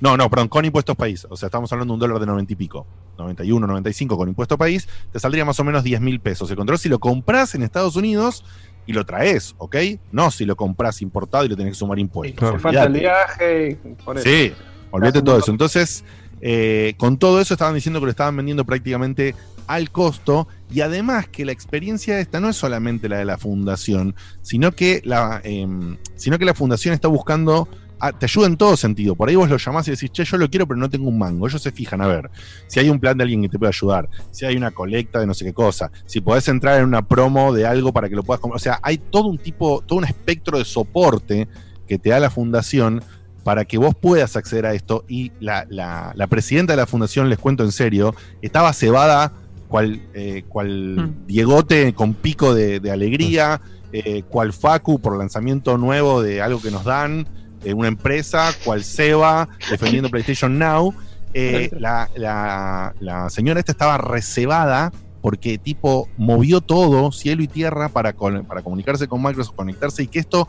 No, 0.00 0.16
no, 0.16 0.28
perdón, 0.28 0.48
con 0.48 0.64
impuestos 0.64 0.94
país. 0.96 1.26
O 1.30 1.36
sea, 1.36 1.46
estamos 1.46 1.72
hablando 1.72 1.92
de 1.92 1.94
un 1.94 2.00
dólar 2.00 2.18
de 2.20 2.26
90 2.26 2.52
y 2.52 2.56
pico. 2.56 2.86
91, 3.18 3.66
95 3.66 4.16
con 4.18 4.28
impuesto 4.28 4.58
país. 4.58 4.86
Te 5.12 5.18
saldría 5.20 5.44
más 5.46 5.58
o 5.60 5.64
menos 5.64 5.84
10 5.84 6.00
mil 6.02 6.20
pesos. 6.20 6.50
El 6.50 6.56
control 6.56 6.78
si 6.78 6.88
lo 6.90 6.98
compras 6.98 7.54
en 7.54 7.62
Estados 7.62 7.96
Unidos 7.96 8.44
y 8.86 8.92
lo 8.92 9.04
traes, 9.04 9.54
¿ok? 9.58 9.76
No 10.12 10.30
si 10.30 10.44
lo 10.44 10.56
compras 10.56 11.02
importado 11.02 11.44
y 11.44 11.48
lo 11.48 11.56
tenés 11.56 11.72
que 11.72 11.78
sumar 11.78 11.98
impuestos. 11.98 12.52
Te 12.52 12.58
falta 12.58 12.84
el 12.84 12.92
viaje. 12.92 13.78
Por 14.04 14.18
eso. 14.18 14.28
Sí, 14.28 14.52
olvídate 14.90 15.22
todo 15.22 15.38
eso. 15.38 15.50
Entonces, 15.50 16.04
eh, 16.40 16.94
con 16.96 17.18
todo 17.18 17.40
eso 17.40 17.54
estaban 17.54 17.74
diciendo 17.74 18.00
que 18.00 18.06
lo 18.06 18.10
estaban 18.10 18.36
vendiendo 18.36 18.64
prácticamente 18.64 19.34
al 19.66 19.90
costo 19.90 20.46
y 20.70 20.80
además 20.80 21.28
que 21.28 21.44
la 21.44 21.52
experiencia 21.52 22.20
esta 22.20 22.40
no 22.40 22.48
es 22.48 22.56
solamente 22.56 23.08
la 23.08 23.18
de 23.18 23.24
la 23.24 23.38
fundación, 23.38 24.14
sino 24.42 24.72
que 24.72 25.00
la, 25.04 25.40
em, 25.44 25.96
sino 26.14 26.38
que 26.38 26.44
la 26.44 26.54
fundación 26.54 26.94
está 26.94 27.08
buscando, 27.08 27.68
te 28.18 28.26
ayuda 28.26 28.46
en 28.46 28.56
todo 28.56 28.76
sentido. 28.76 29.14
Por 29.14 29.28
ahí 29.28 29.36
vos 29.36 29.48
lo 29.48 29.56
llamás 29.56 29.88
y 29.88 29.92
decís, 29.92 30.10
che, 30.12 30.24
yo 30.24 30.36
lo 30.36 30.48
quiero 30.50 30.66
pero 30.66 30.78
no 30.78 30.88
tengo 30.90 31.08
un 31.08 31.18
mango. 31.18 31.46
Ellos 31.48 31.62
se 31.62 31.72
fijan 31.72 32.00
a 32.02 32.06
ver 32.06 32.30
si 32.66 32.78
hay 32.80 32.88
un 32.90 33.00
plan 33.00 33.16
de 33.16 33.22
alguien 33.24 33.42
que 33.42 33.48
te 33.48 33.58
pueda 33.58 33.70
ayudar, 33.70 34.08
si 34.30 34.44
hay 34.46 34.56
una 34.56 34.70
colecta 34.70 35.18
de 35.20 35.26
no 35.26 35.34
sé 35.34 35.44
qué 35.44 35.52
cosa, 35.54 35.90
si 36.04 36.20
podés 36.20 36.46
entrar 36.48 36.78
en 36.78 36.84
una 36.86 37.02
promo 37.06 37.52
de 37.52 37.66
algo 37.66 37.92
para 37.92 38.08
que 38.08 38.14
lo 38.16 38.22
puedas 38.22 38.40
comprar. 38.40 38.56
O 38.56 38.62
sea, 38.62 38.78
hay 38.82 38.98
todo 38.98 39.28
un 39.28 39.38
tipo, 39.38 39.82
todo 39.86 39.98
un 39.98 40.04
espectro 40.04 40.58
de 40.58 40.64
soporte 40.64 41.48
que 41.88 41.98
te 41.98 42.10
da 42.10 42.20
la 42.20 42.30
fundación 42.30 43.02
para 43.44 43.64
que 43.64 43.78
vos 43.78 43.94
puedas 43.94 44.34
acceder 44.36 44.66
a 44.66 44.74
esto. 44.74 45.04
Y 45.08 45.32
la, 45.40 45.66
la- 45.70 46.12
la 46.16 46.26
presidenta 46.26 46.72
de 46.72 46.78
la 46.78 46.86
fundación, 46.86 47.28
les 47.28 47.38
cuento 47.38 47.62
en 47.64 47.70
serio, 47.72 48.14
estaba 48.42 48.72
cebada 48.72 49.32
cual, 49.68 50.02
eh, 50.14 50.44
cual 50.48 51.14
Diegote 51.26 51.92
con 51.94 52.14
pico 52.14 52.54
de, 52.54 52.80
de 52.80 52.90
alegría, 52.90 53.60
eh, 53.92 54.22
cual 54.28 54.52
Facu 54.52 54.98
por 55.00 55.16
lanzamiento 55.16 55.78
nuevo 55.78 56.22
de 56.22 56.42
algo 56.42 56.60
que 56.60 56.70
nos 56.72 56.84
dan, 56.84 57.26
eh, 57.68 57.74
una 57.74 57.88
empresa, 57.88 58.52
cual 58.64 58.82
Seba 58.84 59.48
defendiendo 59.70 60.08
PlayStation 60.10 60.58
Now. 60.58 60.94
Eh, 61.34 61.68
la, 61.78 62.08
la- 62.16 62.94
la 63.00 63.28
señora 63.28 63.60
esta 63.60 63.72
estaba 63.72 63.98
recebada 63.98 64.90
porque 65.20 65.58
tipo 65.58 66.08
movió 66.16 66.60
todo, 66.60 67.10
cielo 67.12 67.42
y 67.42 67.48
tierra, 67.48 67.88
para, 67.88 68.12
con- 68.14 68.44
para 68.46 68.62
comunicarse 68.62 69.08
con 69.08 69.22
Microsoft, 69.22 69.56
conectarse 69.56 70.02
y 70.04 70.06
que 70.06 70.20
esto 70.20 70.48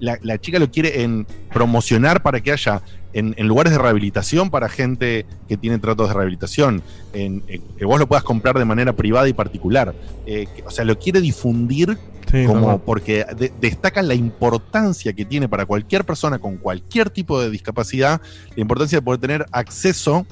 la, 0.00 0.16
la 0.22 0.38
chica 0.38 0.58
lo 0.60 0.70
quiere 0.70 1.02
en 1.02 1.26
promocionar 1.52 2.22
para 2.22 2.40
que 2.40 2.52
haya 2.52 2.82
en, 3.14 3.34
en 3.38 3.48
lugares 3.48 3.72
de 3.72 3.78
rehabilitación 3.78 4.50
para 4.50 4.68
gente 4.68 5.24
que 5.48 5.56
tiene 5.56 5.78
tratos 5.78 6.08
de 6.08 6.14
rehabilitación, 6.14 6.82
en, 7.14 7.42
en 7.48 7.62
que 7.76 7.84
vos 7.84 7.98
lo 7.98 8.06
puedas 8.06 8.22
comprar 8.22 8.58
de 8.58 8.64
manera 8.66 8.92
privada 8.92 9.28
y 9.28 9.32
particular. 9.32 9.94
Eh, 10.26 10.46
que- 10.54 10.62
o 10.62 10.70
sea, 10.70 10.84
lo 10.84 10.98
quiere 10.98 11.20
difundir 11.20 11.98
Sí, 12.30 12.44
como 12.46 12.78
porque 12.80 13.24
de- 13.38 13.52
destaca 13.60 14.02
la 14.02 14.14
importancia 14.14 15.12
que 15.14 15.24
tiene 15.24 15.48
para 15.48 15.64
cualquier 15.66 16.04
persona 16.04 16.38
con 16.38 16.56
cualquier 16.58 17.10
tipo 17.10 17.40
de 17.40 17.50
discapacidad, 17.50 18.20
la 18.54 18.60
importancia 18.60 18.98
de 18.98 19.02
poder 19.02 19.20
tener 19.20 19.46
acceso 19.52 20.26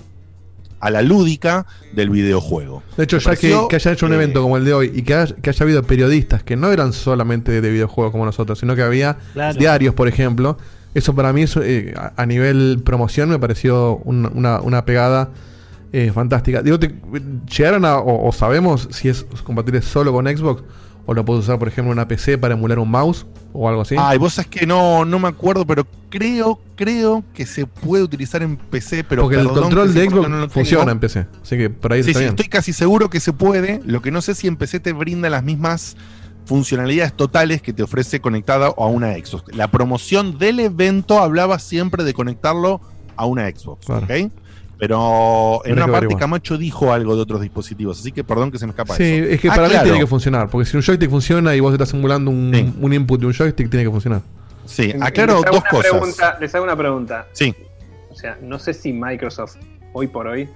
a 0.79 0.91
la 0.91 1.01
lúdica 1.01 1.65
del 1.95 2.11
videojuego. 2.11 2.83
De 2.99 3.05
hecho, 3.05 3.17
Me 3.17 3.21
ya 3.23 3.31
que, 3.31 3.49
pareció, 3.49 3.69
que 3.69 3.77
haya 3.77 3.93
hecho 3.93 4.07
un 4.07 4.13
eh, 4.13 4.17
evento 4.17 4.43
como 4.43 4.59
el 4.59 4.65
de 4.67 4.75
hoy 4.75 4.93
y 4.95 5.03
que 5.03 5.15
haya, 5.15 5.35
que 5.35 5.49
haya 5.51 5.65
habido 5.65 5.83
periodistas 5.85 6.43
que 6.43 6.55
no 6.57 6.71
eran 6.71 6.93
solamente 6.93 7.61
de 7.63 7.71
videojuegos 7.71 8.13
como 8.13 8.27
nosotros, 8.27 8.59
sino 8.59 8.77
que 8.77 8.83
había 8.83 9.17
Claro. 9.33 9.59
diarios, 9.59 9.95
por 9.95 10.07
ejemplo, 10.07 10.59
eso 10.95 11.15
para 11.15 11.33
mí, 11.33 11.43
eso, 11.43 11.63
eh, 11.63 11.95
a, 11.97 12.13
a 12.17 12.27
nivel 12.27 12.83
promoción, 12.85 13.31
me 13.31 13.39
pareció 13.39 13.97
un- 14.05 14.31
una, 14.35 14.61
una 14.61 14.85
pegada 14.85 15.31
eh, 15.93 16.11
fantástica. 16.13 16.63
Digo, 16.63 16.79
te- 16.79 16.95
¿llegaron 17.57 17.87
a, 17.87 17.97
o, 17.99 18.29
o 18.29 18.33
sabemos 18.33 18.87
si 18.91 19.09
es 19.09 19.25
compatible 19.45 19.81
solo 19.81 20.13
con 20.13 20.27
Xbox 20.27 20.63
O 21.09 21.15
lo 21.15 21.25
puedes 21.25 21.45
usar, 21.45 21.59
por 21.59 21.69
ejemplo, 21.69 21.93
en 21.93 21.99
una 21.99 22.09
PC 22.09 22.37
para 22.37 22.55
emular 22.55 22.79
un 22.81 22.91
mouse 22.91 23.27
o 23.53 23.69
algo 23.69 23.83
así. 23.83 23.95
Ay, 23.99 24.19
vos 24.19 24.35
sabés 24.35 24.51
que 24.51 24.67
no, 24.67 25.05
no 25.05 25.19
me 25.21 25.29
acuerdo, 25.29 25.65
pero 25.65 25.87
creo, 26.11 26.61
creo 26.75 27.23
que 27.33 27.47
se 27.47 27.65
puede 27.67 28.03
utilizar 28.03 28.43
en 28.43 28.57
PC, 28.57 29.05
pero 29.05 29.23
Porque 29.23 29.37
el 29.39 29.47
control 29.49 29.95
de 29.95 30.11
Xbox 30.11 30.29
no 30.29 30.49
funciona 30.49 30.91
en 30.93 30.99
PC. 30.99 31.27
Así 31.43 31.57
que 31.57 31.71
por 31.71 31.93
ahí 31.93 32.03
Sí, 32.03 32.11
está 32.11 32.19
sí, 32.19 32.25
bien. 32.25 32.31
estoy 32.31 32.49
casi 32.49 32.73
seguro 32.73 33.09
que 33.09 33.21
se 33.21 33.33
puede. 33.33 33.81
Lo 33.85 34.03
que 34.03 34.11
no 34.11 34.21
sé 34.21 34.35
si 34.35 34.49
en 34.49 34.57
PC 34.57 34.81
te 34.81 34.93
brinda 34.93 35.31
las 35.31 35.45
mismas 35.45 35.97
funcionalidades 36.45 37.13
totales 37.13 37.63
que 37.63 37.73
te 37.73 37.83
ofrece 37.83 38.21
conectada 38.21 38.67
a 38.77 38.87
una 38.87 39.13
Xbox. 39.15 39.55
La 39.57 39.69
promoción 39.71 40.39
del 40.39 40.61
evento 40.61 41.19
hablaba 41.21 41.59
siempre 41.59 42.05
de 42.05 42.15
conectarlo 42.15 42.81
a 43.17 43.27
una 43.27 43.49
Xbox, 43.49 43.87
Claro. 43.87 44.07
¿ok? 44.07 44.33
Pero 44.79 45.63
en 45.65 45.73
una 45.73 45.83
parte 45.85 45.97
averiguar. 45.99 46.21
Camacho 46.21 46.59
dijo 46.59 46.93
algo 46.93 47.17
de 47.17 47.23
otros 47.23 47.41
dispositivos, 47.41 47.99
así 47.99 48.13
que 48.13 48.23
perdón 48.25 48.51
que 48.51 48.59
se 48.59 48.67
me 48.67 48.71
escapa 48.71 48.95
Sí, 48.95 49.05
eso. 49.05 49.25
es 49.33 49.41
que 49.41 49.49
Ah, 49.49 49.55
para 49.55 49.63
mí 49.69 49.71
claro. 49.71 49.85
tiene 49.85 49.99
que 50.01 50.07
funcionar. 50.07 50.51
Porque 50.51 50.67
si 50.69 50.77
un 50.77 50.83
joystick 50.83 51.09
funciona 51.11 51.55
y 51.55 51.61
vos 51.61 51.73
estás 51.73 51.89
simulando 51.89 52.31
un, 52.31 52.75
un 52.81 52.93
input 52.93 53.19
de 53.21 53.27
un 53.27 53.33
joystick, 53.33 53.71
tiene 53.71 53.85
que 53.87 53.91
funcionar. 53.91 54.21
Sí, 54.67 54.89
Les 54.93 55.01
aclaro 55.03 55.35
hago 55.35 55.45
dos 55.45 55.61
una 55.63 55.71
cosas. 55.71 55.91
pregunta- 55.91 56.39
les 56.41 56.55
hago 56.55 56.65
una 56.65 56.77
pregunta. 56.77 57.27
Sí. 57.33 57.55
O 58.11 58.15
sea, 58.15 58.37
no 58.43 58.59
sé 58.59 58.75
si 58.75 58.93
Microsoft 58.93 59.57
hoy 59.93 60.09
por 60.09 60.27
hoy 60.27 60.49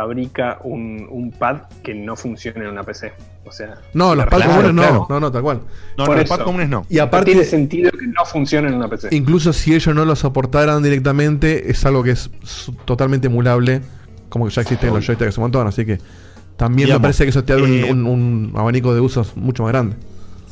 fabrica 0.00 0.58
un, 0.64 1.06
un 1.10 1.30
pad 1.30 1.62
que 1.82 1.94
no 1.94 2.16
funcione 2.16 2.60
en 2.64 2.70
una 2.70 2.82
PC. 2.82 3.12
O 3.46 3.52
sea, 3.52 3.76
No, 3.94 4.14
los 4.14 4.26
pads 4.26 4.44
comunes 4.46 4.74
no. 4.74 4.82
claro. 4.82 5.06
No, 5.08 5.20
no, 5.20 5.32
tal 5.32 5.42
cual. 5.42 5.60
Por 5.96 6.18
eso. 6.18 6.84
Y 6.90 6.98
aparte, 6.98 7.30
no 7.30 7.32
tiene 7.36 7.44
sentido 7.44 7.90
que 7.92 8.06
no 8.06 8.24
funcione 8.26 8.68
en 8.68 8.74
una 8.74 8.88
PC. 8.88 9.08
incluso 9.12 9.52
si 9.54 9.74
ellos 9.74 9.94
no 9.94 10.04
lo 10.04 10.14
soportaran 10.16 10.82
directamente, 10.82 11.70
es 11.70 11.84
algo 11.86 12.02
que 12.02 12.10
es 12.10 12.30
totalmente 12.84 13.28
emulable, 13.28 13.80
como 14.28 14.46
que 14.46 14.50
ya 14.52 14.62
existe 14.62 14.88
en 14.88 14.94
los 14.94 15.06
joysticks 15.06 15.38
un 15.38 15.42
montón. 15.44 15.66
Así 15.66 15.86
que 15.86 15.98
también 16.58 16.86
Digamos, 16.88 17.00
me 17.00 17.04
parece 17.04 17.24
que 17.24 17.30
eso 17.30 17.44
te 17.44 17.52
abre 17.54 17.64
un- 17.64 17.72
eh, 17.84 17.90
un, 17.92 18.06
un 18.06 18.52
abanico 18.56 18.94
de 18.94 19.00
usos 19.00 19.34
mucho 19.36 19.62
más 19.62 19.72
grande. 19.72 19.96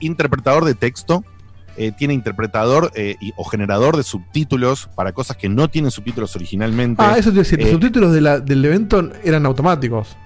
interpretador 0.00 0.64
de 0.64 0.74
texto, 0.74 1.24
eh, 1.76 1.90
tiene 1.96 2.12
interpretador 2.14 2.92
eh, 2.94 3.16
y- 3.20 3.32
o 3.36 3.44
generador 3.44 3.96
de 3.96 4.02
subtítulos 4.02 4.88
para 4.94 5.12
cosas 5.12 5.36
que 5.36 5.48
no 5.48 5.68
tienen 5.68 5.90
subtítulos 5.90 6.36
originalmente. 6.36 7.02
Ah, 7.02 7.16
eso 7.18 7.32
te 7.32 7.38
decía, 7.38 7.58
los 7.58 7.68
Eh, 7.68 7.72
subtítulos 7.72 8.12
de 8.12 8.20
la- 8.20 8.40
del 8.40 8.64
evento 8.64 9.10
eran 9.24 9.46
automáticos. 9.46 10.16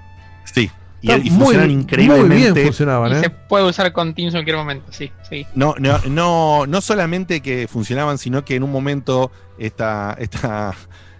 Sí, 0.45 0.70
y, 1.02 1.12
y 1.12 1.31
muy- 1.31 1.31
funcionan 1.31 1.66
muy 1.68 1.74
increíblemente. 1.81 2.52
bien 2.52 2.66
funcionaban, 2.66 3.12
Y 3.12 3.14
¿eh? 3.16 3.20
se 3.20 3.31
puede 3.31 3.64
usar 3.66 3.93
con 3.93 4.14
Teams 4.14 4.32
en 4.35 4.39
cualquier 4.39 4.56
momento, 4.56 4.90
sí, 4.93 5.10
sí. 5.28 5.47
No, 5.55 5.74
no, 5.78 5.98
no, 6.09 6.66
no 6.66 6.81
solamente 6.81 7.40
que 7.40 7.68
funcionaban, 7.68 8.18
sino 8.18 8.44
que 8.44 8.56
en 8.56 8.62
un 8.62 8.73
momento 8.73 9.31
esta, 9.59 10.16
esta 10.18 10.74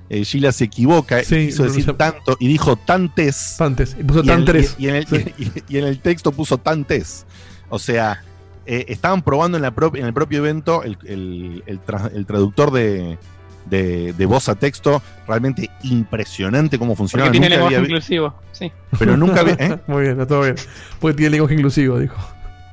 eh, 0.09 0.23
Sheila 0.25 0.53
se 0.53 0.65
equivoca, 0.65 1.23
Sí, 1.25 1.47
quiso 1.47 1.65
decir 1.65 1.93
tanto 1.95 2.37
y 2.41 2.49
dijo 2.49 2.77
tantes. 2.77 3.57
Tantes, 3.59 3.97
y 3.99 4.05
puso 4.05 4.21
en 4.21 4.29
el- 4.31 4.35
tantres. 4.37 4.77
Y, 4.79 4.85
y 4.85 4.89
en 4.89 4.95
el, 4.97 5.07
Sí. 5.07 5.25
y- 5.39 5.75
y 5.75 5.79
en 5.79 5.85
el 5.85 6.01
texto 6.01 6.33
puso 6.33 6.59
tantes. 6.59 7.27
O 7.69 7.79
sea, 7.79 8.23
eh, 8.67 8.85
estaban 8.89 9.23
probando 9.23 9.59
en, 9.59 9.63
la 9.63 9.73
en 9.95 10.07
el 10.07 10.13
propio 10.15 10.39
evento 10.39 10.83
el, 10.85 10.97
el- 11.07 11.63
el 11.67 11.81
tra- 11.85 12.11
el 12.15 12.27
traductor 12.27 12.71
de, 12.73 13.19
de, 13.67 14.13
de 14.13 14.27
voz 14.27 14.49
a 14.49 14.55
texto, 14.55 15.03
realmente 15.27 15.71
impresionante 15.83 16.79
cómo 16.79 16.95
funcionaba. 16.97 17.29
Porque 17.29 17.39
tiene 17.41 17.47
Nunca 17.57 17.57
lenguaje 17.57 17.77
había 17.77 17.89
inclusivo, 17.89 18.35
sí. 18.53 18.73
Pero 18.99 19.17
nunca 19.17 19.43
vi- 19.43 19.53
¿eh? 19.59 19.79
Muy 19.87 20.03
bien, 20.03 20.13
está 20.13 20.27
todo 20.27 20.43
bien. 20.43 20.55
Porque 21.01 21.17
tiene 21.17 21.31
lenguaje 21.31 21.55
inclusivo, 21.55 21.99
dijo. 21.99 22.17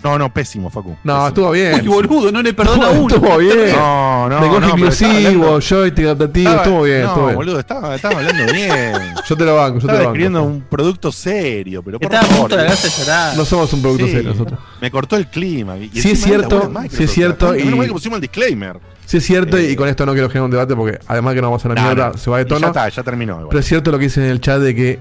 No, 0.03 0.19
no, 0.19 0.33
pésimo, 0.33 0.69
Facu. 0.69 0.97
No, 1.03 1.27
estuvo 1.29 1.51
bien. 1.51 1.75
Uy, 1.81 1.87
boludo, 1.87 2.31
no 2.31 2.41
le 2.41 2.53
perdona 2.53 2.87
Estuvo- 2.89 3.03
uno. 3.05 3.15
Estuvo 3.15 3.37
bien. 3.37 3.71
No, 3.75 4.27
no, 4.29 4.41
Lenguaje 4.41 4.67
no, 4.67 4.73
inclusivo, 4.77 5.09
hablando- 5.09 5.59
joystick 5.61 6.05
adaptativo, 6.05 6.49
Estaba- 6.49 6.63
estuvo 6.63 6.83
bien, 6.83 7.01
no, 7.01 7.07
estuvo 7.07 7.25
bien. 7.25 7.35
boludo, 7.35 7.59
estaba, 7.59 7.95
estaba 7.95 8.15
hablando 8.19 8.53
bien. 8.53 8.93
Yo 9.29 9.37
te 9.37 9.45
lo 9.45 9.55
banco, 9.55 9.79
yo 9.79 9.81
te 9.81 9.87
lo 9.87 9.93
banco. 9.93 10.03
describiendo 10.03 10.43
un 10.43 10.61
producto 10.61 11.11
serio, 11.11 11.81
pero 11.81 11.99
por 11.99 12.13
Estaba 12.13 12.33
a 12.33 12.37
punto 12.39 12.57
de 12.57 12.67
hacerse 12.67 13.01
llorar. 13.01 13.37
No 13.37 13.45
somos 13.45 13.71
un 13.71 13.81
producto 13.81 14.05
Sí, 14.05 14.11
serio 14.11 14.29
nosotros. 14.31 14.59
Me 14.81 14.91
cortó 14.91 15.15
el 15.15 15.27
clima. 15.27 15.77
Y 15.77 15.89
Sí 15.89 16.11
es 16.11 16.21
cierto, 16.21 16.69
sí 16.91 17.03
es 17.05 17.11
cierto, 17.11 17.51
Menos 17.53 17.73
y- 17.73 17.75
mal 17.77 17.87
que 17.87 17.93
pusimos 17.93 18.17
el 18.17 18.21
disclaimer. 18.21 18.79
Sí 19.05 19.17
es 19.17 19.25
cierto, 19.25 19.57
Eh, 19.57 19.71
y 19.71 19.75
con 19.77 19.87
esto 19.87 20.05
no 20.05 20.11
quiero 20.11 20.27
generar 20.27 20.45
un 20.45 20.51
debate 20.51 20.75
porque 20.75 20.99
además 21.07 21.33
que 21.33 21.41
no 21.41 21.47
vamos 21.47 21.63
a 21.65 21.69
la 21.69 21.75
No, 21.75 21.81
mierda, 21.83 22.09
no. 22.09 22.17
se 22.17 22.29
va 22.29 22.37
de 22.39 22.45
tono. 22.45 22.59
Ya 22.61 22.67
está, 22.67 22.89
ya 22.89 23.03
terminó. 23.03 23.33
igual. 23.33 23.47
Pero 23.49 23.59
es 23.61 23.65
cierto 23.65 23.91
lo 23.91 23.97
que 23.97 24.03
dicen 24.05 24.23
en 24.25 24.29
el 24.31 24.41
chat 24.41 24.59
de 24.59 24.75
que 24.75 24.99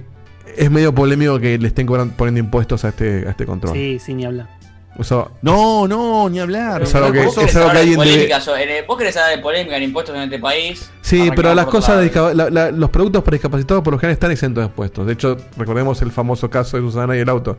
es 0.56 0.70
medio 0.70 0.94
polémico 0.94 1.38
que 1.40 1.58
le 1.58 1.66
estén 1.68 1.86
poniendo 1.86 2.38
impuestos 2.38 2.84
a 2.84 2.88
este, 2.90 3.24
a 3.26 3.30
este 3.30 3.46
control. 3.46 3.72
Sí, 3.74 3.98
sí, 4.04 4.14
ni 4.14 4.24
hablar. 4.24 4.48
No, 5.42 5.88
no, 5.88 6.28
ni 6.28 6.38
hablar. 6.38 6.82
Es 6.82 6.94
algo 6.94 7.12
que- 7.12 7.24
¿Vos 7.24 7.34
es 7.38 7.40
querés 7.40 7.56
algo 7.56 7.70
que 7.70 7.78
de 7.78 7.84
debe- 7.84 7.96
polémica 7.96 8.38
eh, 8.58 8.84
¿Vos 8.86 8.98
querés 8.98 9.16
hablar 9.16 9.36
de 9.36 9.42
polémica 9.42 9.76
en 9.76 9.82
impuestos 9.84 10.14
en 10.14 10.22
este 10.22 10.38
país? 10.38 10.90
Sí, 11.00 11.30
pero 11.34 11.54
las 11.54 11.66
cosas 11.66 12.00
de 12.00 12.34
la- 12.34 12.50
la- 12.50 12.70
los 12.70 12.90
productos 12.90 13.22
para 13.22 13.34
discapacitados 13.36 13.82
por 13.82 13.92
lo 13.94 13.98
general 13.98 14.12
están 14.14 14.30
exentos 14.30 14.62
de 14.62 14.66
impuestos. 14.68 15.06
De 15.06 15.14
hecho, 15.14 15.36
recordemos 15.56 16.00
el 16.02 16.12
famoso 16.12 16.50
caso 16.50 16.76
de 16.76 16.82
Susana 16.82 17.16
y 17.16 17.20
el 17.20 17.28
auto. 17.28 17.56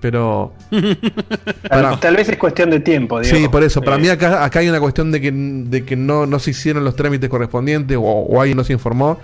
Pero. 0.00 0.52
Tal, 1.68 2.00
tal 2.00 2.16
vez 2.16 2.28
es 2.28 2.36
cuestión 2.36 2.70
de 2.70 2.80
tiempo, 2.80 3.20
Diego. 3.20 3.36
Sí, 3.36 3.48
por 3.48 3.62
eso. 3.62 3.80
Para 3.80 3.98
mí 3.98 4.08
acá, 4.08 4.44
acá 4.44 4.58
hay 4.58 4.68
una 4.68 4.80
cuestión 4.80 5.12
de 5.12 5.20
que, 5.20 5.30
de 5.32 5.84
que 5.84 5.94
no, 5.94 6.26
no 6.26 6.38
se 6.40 6.50
hicieron 6.50 6.84
los 6.84 6.96
trámites 6.96 7.30
correspondientes 7.30 7.96
o, 7.96 8.00
o 8.02 8.40
alguien 8.40 8.56
no 8.56 8.64
se 8.64 8.72
informó 8.72 9.18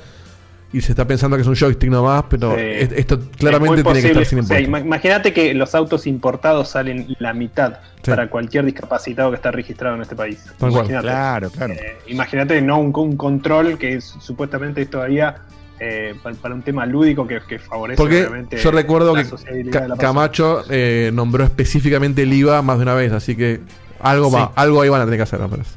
y 0.72 0.80
se 0.82 0.92
está 0.92 1.06
pensando 1.06 1.36
que 1.36 1.42
es 1.42 1.48
un 1.48 1.54
joystick 1.54 1.88
nomás, 1.90 2.24
pero 2.28 2.54
Sí. 2.54 2.60
esto 2.60 3.14
es 3.14 3.20
claramente 3.38 3.82
tiene 3.82 4.02
que 4.02 4.08
estar 4.08 4.24
sin 4.26 4.40
O 4.40 4.42
sea, 4.42 4.60
impuestos. 4.60 4.68
ima- 4.68 4.86
Imagínate 4.86 5.32
que 5.32 5.54
los 5.54 5.74
autos 5.74 6.06
importados 6.06 6.68
salen 6.68 7.06
la 7.18 7.32
mitad 7.32 7.78
Sí. 8.02 8.10
para 8.10 8.28
cualquier 8.28 8.64
discapacitado 8.66 9.30
que 9.30 9.36
está 9.36 9.50
registrado 9.50 9.96
en 9.96 10.02
este 10.02 10.14
país. 10.14 10.44
Imagínate. 10.60 11.06
Claro, 11.06 11.50
claro. 11.50 11.72
Eh, 11.74 11.96
imagínate, 12.08 12.60
no 12.60 12.78
un, 12.80 12.92
un 12.94 13.16
control 13.16 13.78
que 13.78 13.94
es, 13.94 14.04
supuestamente 14.20 14.82
es 14.82 14.90
todavía 14.90 15.36
eh, 15.80 16.14
para, 16.22 16.34
para 16.36 16.54
un 16.54 16.62
tema 16.62 16.84
lúdico 16.86 17.24
que, 17.26 17.38
que 17.48 17.58
favorece 17.60 17.96
Porque 17.96 18.22
obviamente 18.26 18.56
yo 18.56 18.70
recuerdo 18.72 19.14
la 19.14 19.22
que 19.22 19.28
sociabilidad 19.28 19.72
Ca- 19.72 19.80
de 19.82 19.88
la 19.88 19.94
persona. 19.94 20.08
Camacho 20.12 20.64
eh, 20.70 21.10
nombró 21.14 21.44
específicamente 21.44 22.22
el 22.22 22.32
IVA 22.32 22.62
más 22.62 22.78
de 22.78 22.82
una 22.82 22.94
vez, 22.94 23.12
así 23.12 23.36
que 23.36 23.60
algo, 24.00 24.28
Sí. 24.28 24.34
va, 24.34 24.52
algo 24.56 24.82
ahí 24.82 24.88
van 24.88 25.00
a 25.02 25.04
tener 25.04 25.18
que 25.18 25.22
hacer, 25.22 25.38
me 25.40 25.48
parece. 25.48 25.70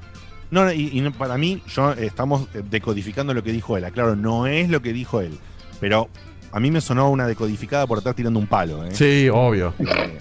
No, 0.51 0.65
no, 0.65 0.71
y, 0.71 0.89
y 0.93 1.01
no- 1.01 1.11
para 1.13 1.37
mí, 1.37 1.61
yo 1.67 1.93
eh, 1.93 2.05
estamos 2.05 2.47
eh, 2.53 2.61
decodificando 2.69 3.33
lo 3.33 3.41
que 3.43 3.51
dijo 3.51 3.77
él. 3.77 3.85
Claro, 3.91 4.15
no 4.15 4.47
es 4.47 4.69
lo 4.69 4.81
que 4.81 4.93
dijo 4.93 5.21
él. 5.21 5.37
Pero 5.79 6.09
a 6.51 6.59
mí 6.59 6.69
me 6.71 6.81
sonó 6.81 7.09
una 7.09 7.25
decodificada 7.25 7.87
por 7.87 7.97
estar 7.97 8.13
tirando 8.13 8.39
un 8.39 8.47
palo. 8.47 8.85
¿eh? 8.85 8.89
Sí, 8.93 9.29
obvio. 9.31 9.73
Eh, 9.79 10.17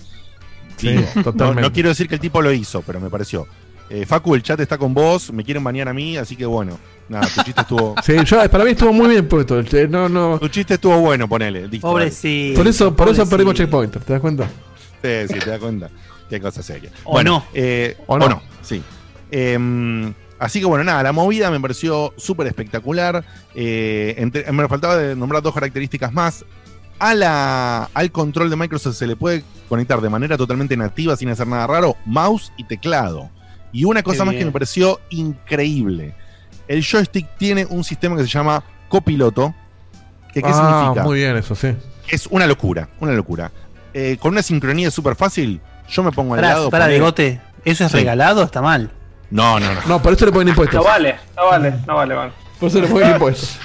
Sí, 0.76 0.94
no, 1.14 1.22
totalmente. 1.24 1.60
no 1.60 1.72
quiero 1.72 1.90
decir 1.90 2.08
que 2.08 2.14
el 2.14 2.20
tipo 2.22 2.40
lo 2.40 2.50
hizo, 2.52 2.80
pero 2.80 2.98
me 3.00 3.10
pareció. 3.10 3.46
Eh, 3.90 4.06
Facu, 4.06 4.34
el 4.34 4.42
chat 4.42 4.58
está 4.60 4.78
con 4.78 4.94
vos, 4.94 5.30
me 5.30 5.44
quieren 5.44 5.62
banear 5.62 5.88
a 5.88 5.92
mí, 5.92 6.16
así 6.16 6.36
que 6.36 6.46
bueno. 6.46 6.78
Nada, 7.08 7.26
tu 7.34 7.42
chiste 7.42 7.60
estuvo. 7.60 7.94
Sí, 8.02 8.14
yo, 8.24 8.48
para 8.48 8.64
mí 8.64 8.70
estuvo 8.70 8.90
muy 8.92 9.08
bien 9.08 9.28
puesto. 9.28 9.60
No, 9.90 10.08
no. 10.08 10.38
Tu 10.38 10.48
chiste 10.48 10.74
estuvo 10.74 10.98
bueno, 11.00 11.28
ponele. 11.28 11.66
listo, 11.68 11.86
Pobrecito. 11.88 12.56
Por 12.56 12.66
eso, 12.68 12.96
por 12.96 13.08
eso 13.10 13.28
perdimos 13.28 13.54
checkpointer, 13.56 14.02
¿te 14.02 14.12
das 14.14 14.22
cuenta? 14.22 14.44
Sí, 15.02 15.10
sí, 15.28 15.38
te 15.40 15.50
das 15.50 15.58
cuenta. 15.58 15.90
Qué 16.30 16.40
cosa 16.40 16.62
seria. 16.62 16.90
O 17.04 17.12
bueno, 17.12 17.30
no. 17.40 17.44
eh, 17.52 17.96
O 18.06 18.14
o, 18.14 18.18
no. 18.18 18.28
no. 18.28 18.42
sí. 18.62 18.80
Em, 19.30 20.14
así 20.40 20.58
que 20.60 20.66
bueno, 20.66 20.82
nada, 20.82 21.02
la 21.04 21.12
movida 21.12 21.50
me 21.50 21.60
pareció 21.60 22.12
súper 22.16 22.48
espectacular. 22.48 23.24
Eh, 23.54 24.14
entre- 24.18 24.50
me 24.50 24.66
faltaba 24.66 24.96
de 24.96 25.14
nombrar 25.14 25.42
dos 25.42 25.54
características 25.54 26.12
más. 26.12 26.44
A 26.98 27.14
la, 27.14 27.88
al 27.94 28.10
control 28.10 28.50
de 28.50 28.56
Microsoft 28.56 28.96
se 28.96 29.06
le 29.06 29.16
puede 29.16 29.42
conectar 29.68 30.00
de 30.00 30.08
manera 30.10 30.36
totalmente 30.36 30.76
nativa, 30.76 31.16
sin 31.16 31.28
hacer 31.30 31.46
nada 31.46 31.66
raro, 31.66 31.96
mouse 32.04 32.52
y 32.58 32.64
teclado. 32.64 33.30
Y 33.72 33.84
una 33.84 34.02
cosa 34.02 34.24
Qué 34.24 34.26
más 34.26 34.34
que 34.34 34.44
me 34.44 34.50
pareció 34.50 35.00
increíble. 35.10 36.14
El 36.68 36.84
joystick 36.84 37.26
tiene 37.38 37.64
un 37.66 37.84
sistema 37.84 38.16
que 38.16 38.22
se 38.22 38.28
llama 38.28 38.62
copiloto. 38.88 39.54
Que, 40.34 40.42
¿Qué 40.42 40.48
ah, 40.52 40.80
significa? 40.82 41.04
muy 41.04 41.18
bien 41.18 41.36
eso, 41.36 41.54
sí. 41.54 41.68
Es 42.08 42.26
una 42.26 42.46
locura, 42.46 42.88
una 43.00 43.12
locura. 43.12 43.50
Eh, 43.94 44.16
con 44.20 44.32
una 44.32 44.42
sincronía 44.42 44.90
súper 44.90 45.16
fácil, 45.16 45.60
yo 45.88 46.02
me 46.02 46.12
pongo 46.12 46.34
al 46.34 46.40
Pará, 46.40 46.52
lado. 46.54 46.70
pará, 46.70 46.84
poné- 46.86 46.94
Digote, 46.94 47.40
¿eso 47.64 47.84
es 47.84 47.90
Sí. 47.92 47.96
regalado 47.98 48.42
o 48.42 48.44
está 48.44 48.60
mal? 48.62 48.90
No, 49.30 49.60
no, 49.60 49.74
no. 49.74 49.80
No, 49.86 50.02
por 50.02 50.12
eso 50.12 50.26
le 50.26 50.32
ponen 50.32 50.48
impuestos. 50.48 50.76
No 50.76 50.84
vale, 50.84 51.16
no 51.36 51.46
vale, 51.46 51.74
no 51.86 51.94
vale, 51.94 52.14
vale. 52.14 52.32
Por 52.58 52.68
eso 52.68 52.80
le 52.80 52.88
ponen 52.88 53.10
impuestos. 53.12 53.58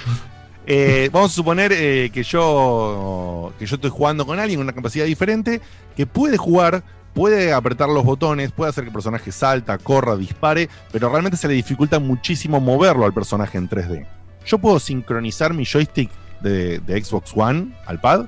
Eh, 0.67 1.09
vamos 1.11 1.31
a 1.31 1.35
suponer 1.35 1.71
eh, 1.73 2.09
que 2.11 2.23
yo 2.23 3.53
que 3.59 3.67
yo 3.67 3.75
estoy 3.75 3.91
jugando 3.91 4.25
con 4.25 4.39
alguien 4.39 4.59
con 4.59 4.65
una 4.65 4.73
capacidad 4.73 5.05
diferente 5.05 5.61
que 5.95 6.07
puede 6.07 6.37
jugar, 6.37 6.83
puede 7.13 7.53
apretar 7.53 7.87
los 7.87 8.03
botones, 8.03 8.51
puede 8.51 8.71
hacer 8.71 8.83
que 8.83 8.89
el 8.89 8.93
personaje 8.93 9.31
salta, 9.31 9.77
corra, 9.77 10.15
dispare, 10.15 10.69
pero 10.91 11.09
realmente 11.09 11.37
se 11.37 11.47
le 11.47 11.53
dificulta 11.53 11.99
muchísimo 11.99 12.59
moverlo 12.59 13.05
al 13.05 13.13
personaje 13.13 13.59
en 13.59 13.69
3D. 13.69 14.07
Yo 14.45 14.57
puedo 14.57 14.79
sincronizar 14.79 15.53
mi 15.53 15.65
joystick 15.65 16.09
de, 16.41 16.79
de 16.79 17.03
Xbox 17.03 17.31
One 17.35 17.75
al 17.85 18.01
pad, 18.01 18.25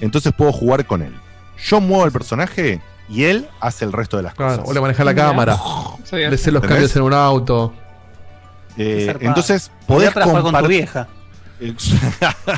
entonces 0.00 0.32
puedo 0.32 0.52
jugar 0.52 0.86
con 0.86 1.02
él. 1.02 1.14
Yo 1.58 1.80
muevo 1.80 2.04
al 2.04 2.12
personaje 2.12 2.80
y 3.10 3.24
él 3.24 3.48
hace 3.60 3.84
el 3.84 3.92
resto 3.92 4.16
de 4.16 4.22
las 4.22 4.34
Claro, 4.34 4.52
cosas. 4.58 4.70
o 4.70 4.72
le 4.74 4.80
maneja 4.80 5.04
la 5.04 5.14
cámara. 5.14 5.58
Le 6.12 6.36
sé 6.38 6.50
los 6.50 6.62
¿Entendés? 6.62 6.68
cambios 6.68 6.96
en 6.96 7.02
un 7.02 7.12
auto. 7.12 7.72
Eh, 8.76 9.14
entonces 9.20 9.70
podés 9.86 10.12
jugar 10.12 10.42
con 10.42 10.54
tu 10.54 10.66
vieja. 10.68 11.08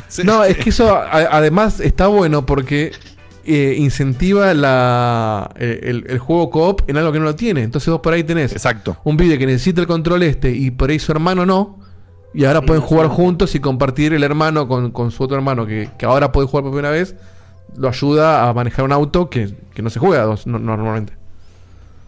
Sí. 0.07 0.23
No, 0.23 0.43
es 0.45 0.57
que 0.57 0.69
eso 0.69 0.95
a- 0.95 1.09
además 1.31 1.81
está 1.81 2.07
bueno 2.07 2.45
porque 2.45 2.93
eh, 3.45 3.75
incentiva 3.77 4.53
la, 4.53 5.49
eh, 5.57 5.81
el, 5.83 6.05
el 6.07 6.19
juego 6.19 6.49
coop 6.49 6.83
en 6.87 6.95
algo 6.97 7.11
que 7.11 7.19
no 7.19 7.25
lo 7.25 7.35
tiene. 7.35 7.63
Entonces 7.63 7.89
vos 7.89 7.99
por 7.99 8.13
ahí 8.13 8.23
tenés 8.23 8.53
Exacto. 8.53 8.95
un 9.03 9.17
pibe 9.17 9.37
que 9.37 9.45
necesita 9.45 9.81
el 9.81 9.87
control 9.87 10.23
este 10.23 10.51
y 10.51 10.71
por 10.71 10.89
ahí 10.89 10.99
su 10.99 11.11
hermano 11.11 11.45
no. 11.45 11.79
Y 12.33 12.45
ahora 12.45 12.61
pueden 12.61 12.81
jugar 12.81 13.07
juntos 13.07 13.53
y 13.55 13.59
compartir 13.59 14.13
el 14.13 14.23
hermano 14.23 14.67
con, 14.69 14.91
con 14.91 15.11
su 15.11 15.21
otro 15.23 15.35
hermano 15.35 15.65
que, 15.67 15.89
que 15.97 16.05
ahora 16.05 16.31
puede 16.31 16.47
jugar 16.47 16.63
por 16.63 16.71
primera 16.71 16.89
vez. 16.91 17.13
Lo 17.75 17.87
ayuda 17.89 18.47
a 18.47 18.53
manejar 18.53 18.85
un 18.85 18.91
auto 18.91 19.29
que, 19.29 19.53
que 19.73 19.81
no 19.81 19.89
se 19.89 19.99
juega 19.99 20.23
dos 20.23 20.45
no- 20.47 20.59
normalmente. 20.59 21.13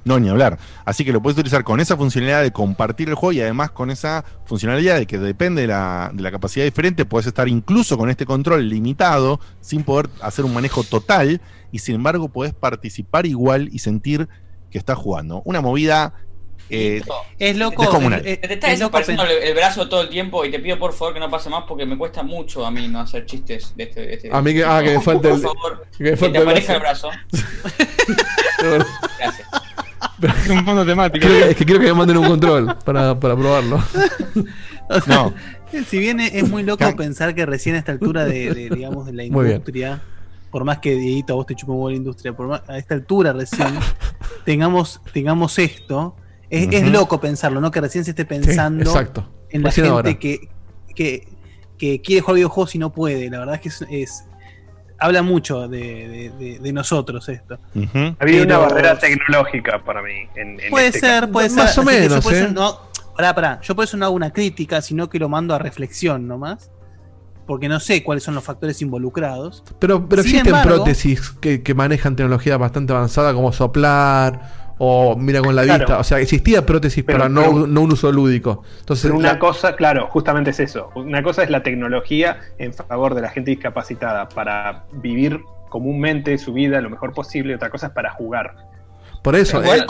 No, 0.03 0.19
ni 0.19 0.29
hablar. 0.29 0.59
Así 0.85 1.03
que 1.03 1.11
lo 1.11 1.19
puedes 1.19 1.35
utilizar 1.35 1.63
con 1.63 1.79
esa 1.79 1.97
funcionalidad 1.97 2.43
de 2.43 2.51
compartir 2.51 3.09
el 3.09 3.15
juego 3.15 3.31
y 3.33 3.41
además 3.41 3.71
con 3.71 3.89
esa 3.89 4.23
funcionalidad 4.45 4.97
de 4.99 5.07
que 5.07 5.17
depende 5.17 5.61
de 5.63 5.67
la, 5.67 6.11
de 6.13 6.21
la 6.21 6.29
capacidad 6.29 6.63
diferente, 6.63 7.05
puedes 7.05 7.25
estar 7.25 7.47
incluso 7.47 7.97
con 7.97 8.11
este 8.11 8.27
control 8.27 8.69
limitado, 8.69 9.39
sin 9.61 9.83
poder 9.83 10.09
hacer 10.21 10.45
un 10.45 10.53
manejo 10.53 10.83
total, 10.83 11.41
y 11.71 11.79
sin 11.79 11.95
embargo 11.95 12.29
puedes 12.29 12.53
participar 12.53 13.25
igual 13.25 13.69
y 13.71 13.79
sentir 13.79 14.29
que 14.69 14.77
estás 14.77 14.95
jugando. 14.97 15.41
Una 15.43 15.61
movida 15.61 16.13
eh, 16.69 17.01
Es 17.39 17.55
loco. 17.57 17.81
descomunal. 17.83 18.25
es- 18.25 18.41
Te 18.41 18.53
es- 18.55 18.63
es 18.73 18.79
loco 18.79 18.97
el, 18.97 19.19
el 19.43 19.53
brazo 19.53 19.87
todo 19.87 20.01
el 20.01 20.09
tiempo 20.09 20.43
y 20.45 20.51
te 20.51 20.59
pido 20.59 20.77
por 20.79 20.93
favor 20.93 21.13
que 21.13 21.19
no 21.19 21.29
pase 21.29 21.49
más 21.49 21.63
porque 21.67 21.85
me 21.85 21.97
cuesta 21.97 22.23
mucho 22.23 22.65
a 22.65 22.71
mí 22.71 22.87
no 22.87 22.99
hacer 23.01 23.25
chistes 23.25 23.73
de 23.75 23.83
este. 23.83 24.01
de 24.01 24.13
este- 24.15 24.29
A 24.33 24.41
mí 24.41 24.53
que- 24.53 24.63
ah, 24.65 24.81
que 24.83 24.95
me 24.97 25.01
falta 25.01 25.29
por 25.29 25.37
el- 25.37 25.41
favor, 25.43 25.85
que 25.97 26.03
me 26.03 26.09
que, 26.11 26.17
falta 26.17 26.33
te 26.39 26.43
aparezca 26.43 26.73
el 26.73 26.79
brazo. 26.79 27.09
Gracias. 29.19 29.47
Es 30.45 30.49
un 30.49 30.65
fondo 30.65 30.85
temático. 30.85 31.25
Creo 31.27 31.43
que- 31.45 31.51
es 31.51 31.57
que 31.57 31.65
quiero 31.65 31.79
que 31.81 31.87
me 31.87 31.93
manden 31.93 32.17
un 32.17 32.27
control 32.27 32.77
para, 32.85 33.19
para 33.19 33.35
probarlo. 33.35 33.83
No. 35.07 35.33
Si 35.87 35.97
bien 35.97 36.19
es 36.19 36.47
muy 36.47 36.61
loco 36.61 36.95
pensar 36.95 37.33
que 37.33 37.43
recién 37.47 37.73
a 37.75 37.79
esta 37.79 37.91
altura 37.91 38.23
de, 38.25 38.53
de, 38.53 38.69
digamos, 38.69 39.07
de 39.07 39.13
la 39.13 39.23
industria, 39.25 39.99
por 40.51 40.63
más 40.63 40.77
que 40.77 40.91
Dieguito 40.95 41.33
a 41.33 41.37
vos 41.37 41.47
te 41.47 41.55
chupa 41.55 41.73
un 41.73 41.89
la 41.89 41.97
industria, 41.97 42.33
por 42.33 42.47
más, 42.47 42.61
a 42.69 42.77
esta 42.77 42.93
altura 42.93 43.33
recién 43.33 43.79
tengamos, 44.45 45.01
tengamos 45.11 45.57
esto, 45.57 46.15
es, 46.63 46.87
loco 46.89 47.19
pensarlo, 47.19 47.59
¿no? 47.61 47.71
Que 47.71 47.81
recién 47.81 48.03
se 48.03 48.11
esté 48.11 48.25
pensando 48.25 48.83
exacto. 48.83 49.27
en 49.49 49.61
la 49.63 49.69
Recién 49.69 49.85
gente 49.85 49.95
ahora. 49.95 50.13
que, 50.19 50.49
que, 50.95 51.27
que 51.77 52.01
quiere 52.01 52.21
jugar 52.21 52.35
videojuegos 52.35 52.75
y 52.75 52.77
no 52.79 52.91
puede. 52.93 53.29
La 53.29 53.39
verdad 53.39 53.55
es 53.55 53.61
que 53.61 53.69
es, 53.69 53.85
es- 53.89 54.23
habla 54.97 55.21
mucho 55.21 55.67
de, 55.67 55.77
de- 55.79 56.29
de- 56.39 56.59
de 56.59 56.73
nosotros 56.73 57.27
esto. 57.29 57.59
Había 58.19 58.43
una 58.43 58.57
barrera 58.59 58.97
tecnológica 58.97 59.83
para 59.83 60.01
mí. 60.01 60.13
En, 60.35 60.59
en 60.59 60.69
Puede 60.69 60.87
este 60.87 60.99
ser, 61.01 61.21
caso. 61.21 61.31
puede 61.33 61.49
ser. 61.49 61.57
Más 61.63 61.77
o 61.77 61.83
menos, 61.83 62.23
por 62.23 62.33
eso 62.33 62.45
¿eh? 62.45 62.51
no- 62.53 62.79
pará, 63.15 63.35
pará. 63.35 63.59
Yo 63.61 63.75
por 63.75 63.83
eso 63.83 63.97
no 63.97 64.05
hago 64.05 64.15
una 64.15 64.31
crítica, 64.31 64.81
sino 64.81 65.09
que 65.09 65.19
lo 65.19 65.27
mando 65.29 65.53
a 65.53 65.59
reflexión 65.59 66.27
nomás. 66.27 66.71
Porque 67.45 67.69
no 67.69 67.79
sé 67.79 68.01
cuáles 68.03 68.23
son 68.23 68.33
los 68.33 68.43
factores 68.43 68.81
involucrados. 68.81 69.63
Pero, 69.79 70.09
pero 70.09 70.23
Sin 70.23 70.31
existen 70.31 70.55
embargo- 70.55 70.75
prótesis 70.77 71.29
que, 71.29 71.61
que 71.61 71.73
manejan 71.75 72.15
tecnología 72.15 72.57
bastante 72.57 72.91
avanzada 72.93 73.35
como 73.35 73.51
soplar 73.53 74.64
o 74.77 75.15
mira 75.15 75.41
con 75.41 75.55
la 75.55 75.63
Claro. 75.63 75.79
vista. 75.85 75.99
O 75.99 76.03
sea, 76.03 76.19
existía 76.19 76.65
prótesis 76.65 77.03
Pero- 77.03 77.17
para 77.19 77.29
no, 77.29 77.41
pero- 77.41 77.67
no 77.67 77.81
un 77.81 77.91
uso 77.93 78.11
lúdico. 78.11 78.63
Entonces, 78.79 79.03
Pero 79.05 79.15
una 79.17 79.33
la- 79.33 79.39
cosa, 79.39 79.75
claro, 79.75 80.07
justamente 80.09 80.49
es 80.51 80.59
eso. 80.59 80.89
Una 80.95 81.23
cosa 81.23 81.43
es 81.43 81.49
la 81.49 81.63
tecnología 81.63 82.39
en 82.57 82.73
favor 82.73 83.15
de 83.15 83.21
la 83.21 83.29
gente 83.29 83.51
discapacitada 83.51 84.27
para 84.29 84.83
vivir 84.93 85.39
comúnmente 85.69 86.37
su 86.37 86.53
vida 86.53 86.79
lo 86.81 86.89
mejor 86.89 87.13
posible. 87.13 87.55
Otra 87.55 87.69
cosa 87.69 87.87
es 87.87 87.93
para 87.93 88.11
jugar. 88.11 88.53
por 89.23 89.35
eso, 89.35 89.59
Igual, 89.59 89.79
el, 89.79 89.85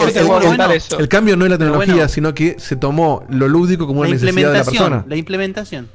cambio 1.09 1.35
no 1.35 1.43
es 1.43 1.51
la 1.51 1.57
tecnología, 1.57 1.93
bueno. 1.95 2.07
sino 2.07 2.33
que 2.33 2.57
se 2.57 2.77
tomó 2.77 3.25
lo 3.29 3.49
lúdico 3.49 3.85
como 3.85 4.03
La 4.05 4.07
una 4.11 4.13
necesidad 4.15 4.33
de 4.33 4.41
la 4.43 4.47
implementación. 4.59 4.83
persona. 4.89 5.05
La 5.09 5.15
implementación. 5.17 5.89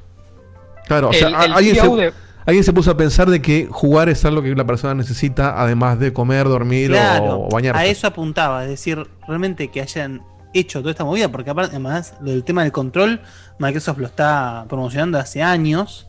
Claro, 0.86 1.08
o 1.08 1.12
sea, 1.14 1.28
El- 1.28 1.34
a- 1.34 1.44
el 1.46 1.52
alguien, 1.54 1.74
se, 1.76 1.88
de- 1.96 2.12
alguien 2.46 2.64
se 2.64 2.72
puso 2.72 2.90
a 2.90 2.96
pensar 2.96 3.28
de 3.30 3.40
que 3.42 3.68
jugar 3.70 4.08
es 4.08 4.24
algo 4.24 4.42
que 4.42 4.54
la 4.54 4.66
persona 4.66 4.94
necesita, 4.94 5.60
además 5.60 5.98
de 5.98 6.12
comer, 6.12 6.46
dormir 6.48 6.90
Claro, 6.90 7.42
o 7.42 7.48
bañarse. 7.50 7.80
a 7.80 7.86
eso 7.86 8.06
apuntaba. 8.06 8.64
Es 8.64 8.70
decir, 8.70 9.06
realmente 9.26 9.68
que 9.68 9.80
hayan 9.80 10.22
hecho 10.52 10.80
toda 10.80 10.90
esta 10.92 11.04
movida. 11.04 11.30
Porque 11.30 11.50
aparte, 11.50 11.70
además, 11.72 12.14
lo 12.20 12.30
del 12.30 12.44
tema 12.44 12.62
del 12.62 12.72
control, 12.72 13.20
Microsoft 13.58 13.98
lo 13.98 14.06
está 14.06 14.64
promocionando 14.68 15.18
hace 15.18 15.42
años. 15.42 16.08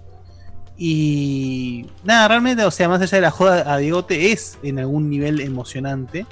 Y 0.77 1.85
nada, 2.03 2.27
realmente, 2.27 2.63
o 2.65 2.71
sea, 2.71 2.89
más 2.89 3.01
allá 3.01 3.17
de 3.17 3.21
la 3.21 3.31
joda 3.31 3.71
a 3.71 3.77
Diegote, 3.77 4.31
es 4.31 4.57
en 4.63 4.79
algún 4.79 5.09
nivel 5.09 5.39
emocionante. 5.41 6.25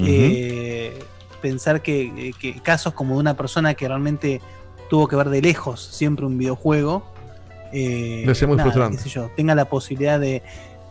Eh, 0.00 0.96
pensar 1.40 1.82
que, 1.82 2.32
que 2.38 2.60
casos 2.60 2.92
como 2.92 3.14
de 3.14 3.20
una 3.20 3.36
persona 3.36 3.74
que 3.74 3.88
realmente 3.88 4.40
tuvo 4.90 5.08
que 5.08 5.16
ver 5.16 5.28
de 5.28 5.42
lejos 5.42 5.80
siempre 5.80 6.24
un 6.26 6.38
videojuego, 6.38 7.12
eh, 7.72 8.20
Debe 8.22 8.34
ser 8.34 8.48
muy 8.48 8.58
frustrante. 8.58 8.96
qué 8.96 9.02
sé 9.02 9.08
yo, 9.08 9.30
tenga 9.36 9.54
la 9.54 9.66
posibilidad 9.66 10.18
de, 10.20 10.42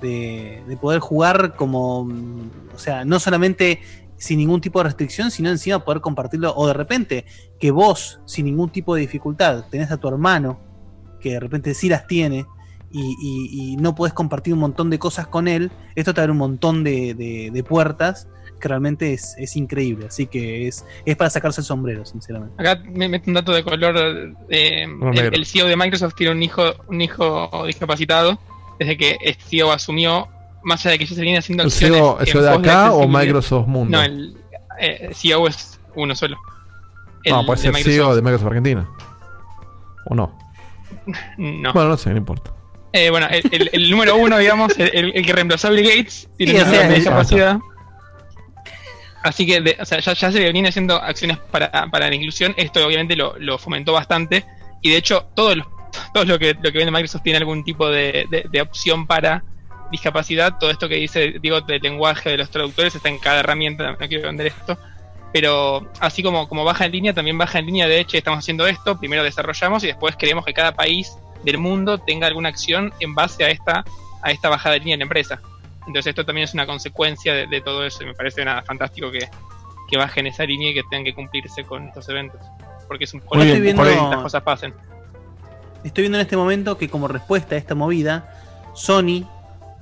de- 0.02 0.64
de 0.68 0.78
poder 0.78 1.00
jugar 1.00 1.56
como, 1.56 2.02
o 2.02 2.78
sea, 2.80 3.06
no 3.06 3.20
solamente 3.20 3.80
sin 4.18 4.40
ningún 4.40 4.62
tipo 4.62 4.80
de 4.80 4.86
restricción, 4.86 5.30
sino 5.32 5.50
encima 5.50 5.84
poder 5.86 6.02
compartirlo, 6.02 6.54
o 6.56 6.68
de 6.68 6.74
repente 6.74 7.26
que 7.60 7.70
vos, 7.72 8.20
sin 8.26 8.46
ningún 8.46 8.70
tipo 8.72 8.96
de 8.96 9.02
dificultad, 9.02 9.66
tenés 9.70 9.92
a 9.92 9.98
tu 9.98 10.08
hermano, 10.08 10.60
que 11.20 11.32
de 11.34 11.40
repente 11.40 11.74
sí 11.74 11.88
las 11.90 12.08
tiene, 12.08 12.46
y, 12.92 13.02
y- 13.22 13.74
y 13.74 13.76
no 13.78 13.94
podés 13.96 14.14
compartir 14.14 14.54
un 14.54 14.60
montón 14.62 14.90
de 14.90 14.98
cosas 14.98 15.28
con 15.28 15.48
él, 15.48 15.72
esto 15.96 16.14
te 16.14 16.22
abre 16.22 16.32
un 16.32 16.38
montón 16.38 16.84
de, 16.84 17.14
de- 17.14 17.52
de 17.54 17.64
puertas 17.64 18.28
que 18.58 18.68
realmente 18.68 19.14
es, 19.14 19.36
es 19.38 19.56
increíble. 19.56 20.08
Así 20.08 20.28
que 20.28 20.68
es, 20.68 20.86
es 21.06 21.16
para 21.16 21.30
sacarse 21.30 21.62
el 21.62 21.66
sombrero, 21.66 22.06
sinceramente. 22.06 22.56
Acá 22.58 22.82
me 22.86 23.08
meto 23.08 23.26
un 23.30 23.34
dato 23.36 23.52
de 23.54 23.64
color. 23.64 23.96
eh, 24.50 24.88
No, 24.88 25.12
el, 25.12 25.34
el 25.34 25.46
CEO 25.46 25.68
de 25.68 25.76
Microsoft 25.76 26.16
tiene 26.16 26.32
un 26.34 26.44
hijo, 26.44 26.64
un 26.88 27.02
hijo 27.02 27.64
discapacitado. 27.66 28.38
Desde 28.80 28.96
que 28.98 29.18
el 29.22 29.36
CEO 29.36 29.72
asumió, 29.72 30.28
más 30.64 30.82
allá 30.86 30.92
de 30.94 31.00
que 31.00 31.06
ya 31.06 31.16
se 31.16 31.22
viene 31.22 31.38
haciendo 31.40 31.64
¿El 31.64 31.68
acciones. 31.70 31.98
CEO, 31.98 32.20
el 32.20 32.28
en 32.28 32.32
CEO 32.34 32.42
de 32.44 32.50
acá 32.50 32.58
o 32.92 33.02
accesibilidad. 33.02 33.08
Microsoft 33.24 33.68
Mundo? 33.68 33.98
No, 33.98 34.04
el 34.04 34.38
eh, 34.80 35.10
CEO 35.14 35.48
es 35.48 35.80
uno 35.96 36.16
solo. 36.16 36.38
no, 37.26 37.40
El 37.42 37.46
puede 37.46 37.58
de 37.58 37.62
ser 37.64 37.74
Microsoft. 37.74 37.94
CEO 37.96 38.16
de 38.16 38.22
Microsoft 38.22 38.48
Argentina. 38.48 38.90
¿O 40.06 40.16
no? 40.16 40.38
No. 41.38 41.74
Bueno, 41.74 41.90
no 41.90 41.98
sé, 41.98 42.12
no 42.12 42.18
importa. 42.18 42.52
Eh, 42.94 43.10
bueno, 43.10 43.28
el, 43.30 43.44
el- 43.52 43.70
el 43.74 43.90
número 43.92 44.16
uno, 44.16 44.38
digamos, 44.38 44.78
el, 44.78 45.12
el- 45.16 45.26
que 45.26 45.34
reemplazó 45.34 45.68
a 45.68 45.72
Bill 45.72 45.84
Gates, 45.88 46.30
tiene 46.38 46.54
Sí, 46.54 46.58
o 46.60 46.62
una 46.62 46.72
sea, 46.72 46.90
discapacidad. 46.90 47.60
Así 49.28 49.46
que, 49.46 49.60
de- 49.62 49.78
o 49.80 49.86
sea, 49.86 50.00
ya, 50.00 50.14
ya 50.14 50.32
se 50.32 50.52
viene 50.52 50.70
haciendo 50.70 50.96
acciones 50.96 51.38
para, 51.52 51.70
para 51.92 52.08
la 52.10 52.16
inclusión. 52.16 52.54
Esto 52.58 52.86
obviamente 52.86 53.16
lo, 53.16 53.58
fomentó 53.58 53.94
bastante. 53.94 54.46
Y 54.82 54.90
de 54.92 54.98
hecho, 54.98 55.28
todo 55.36 55.54
lo, 55.56 55.66
todo 56.14 56.24
lo 56.26 56.40
que, 56.40 56.54
lo 56.54 56.72
que 56.72 56.78
vende 56.78 56.92
Microsoft 56.92 57.24
tiene 57.24 57.38
algún 57.38 57.64
tipo 57.64 57.90
de, 57.90 58.26
de- 58.30 58.46
de 58.50 58.62
opción 58.62 59.06
para 59.06 59.44
discapacidad. 59.92 60.58
Todo 60.60 60.70
esto 60.72 60.88
que 60.88 60.96
dice, 60.96 61.36
digo, 61.42 61.62
del 61.62 61.82
lenguaje 61.82 62.30
de 62.30 62.38
los 62.38 62.50
traductores 62.50 62.96
está 62.96 63.10
en 63.10 63.20
cada 63.20 63.40
herramienta. 63.42 63.92
No 63.92 63.98
quiero 64.08 64.28
vender 64.28 64.48
esto. 64.48 64.78
Pero 65.34 65.92
así 66.00 66.24
como, 66.24 66.48
como 66.48 66.64
baja 66.64 66.86
en 66.86 66.94
línea, 66.94 67.14
también 67.14 67.38
baja 67.38 67.60
en 67.60 67.66
línea 67.66 67.88
de 67.88 68.00
hecho, 68.00 68.18
estamos 68.18 68.40
haciendo 68.40 68.66
esto, 68.66 68.98
primero 68.98 69.24
desarrollamos 69.24 69.84
y 69.84 69.88
después 69.88 70.16
queremos 70.16 70.46
que 70.46 70.54
cada 70.54 70.74
país 70.74 71.18
del 71.44 71.58
mundo 71.58 71.98
tenga 71.98 72.28
alguna 72.28 72.48
acción 72.50 72.94
en 73.02 73.14
base 73.14 73.44
a 73.44 73.50
esta, 73.50 73.84
a 74.24 74.32
esta 74.32 74.48
bajada 74.50 74.74
de 74.74 74.80
línea 74.80 74.94
en 74.94 75.00
la 75.02 75.04
empresa. 75.04 75.42
Entonces 75.88 76.08
esto 76.08 76.26
también 76.26 76.46
es 76.46 76.54
una 76.54 76.66
consecuencia 76.68 77.34
de, 77.34 77.48
de 77.48 77.62
todo 77.62 77.86
eso 77.86 78.04
y 78.04 78.08
me 78.08 78.14
parece 78.14 78.44
nada 78.46 78.62
fantástico 78.62 79.10
que, 79.10 79.30
que 79.90 79.98
bajen 79.98 80.28
esa 80.28 80.44
línea 80.44 80.72
y 80.72 80.74
que 80.74 80.84
tengan 80.90 81.06
que 81.06 81.14
cumplirse 81.16 81.64
con 81.64 81.88
estos 81.88 82.08
eventos. 82.10 82.40
Porque 82.88 83.06
es 83.06 83.14
un 83.14 83.22
Muy 83.34 83.46
bien, 83.46 83.76
color 83.76 83.76
por 83.76 83.88
ahí- 83.88 84.04
estas 84.10 84.22
cosas 84.24 84.44
pasen. 84.44 84.74
Estoy 85.84 86.04
viendo 86.04 86.18
en 86.18 86.22
este 86.24 86.36
momento 86.38 86.78
que 86.78 86.90
como 86.90 87.08
respuesta 87.08 87.56
a 87.56 87.58
esta 87.58 87.74
movida, 87.76 88.30
Sony 88.76 89.24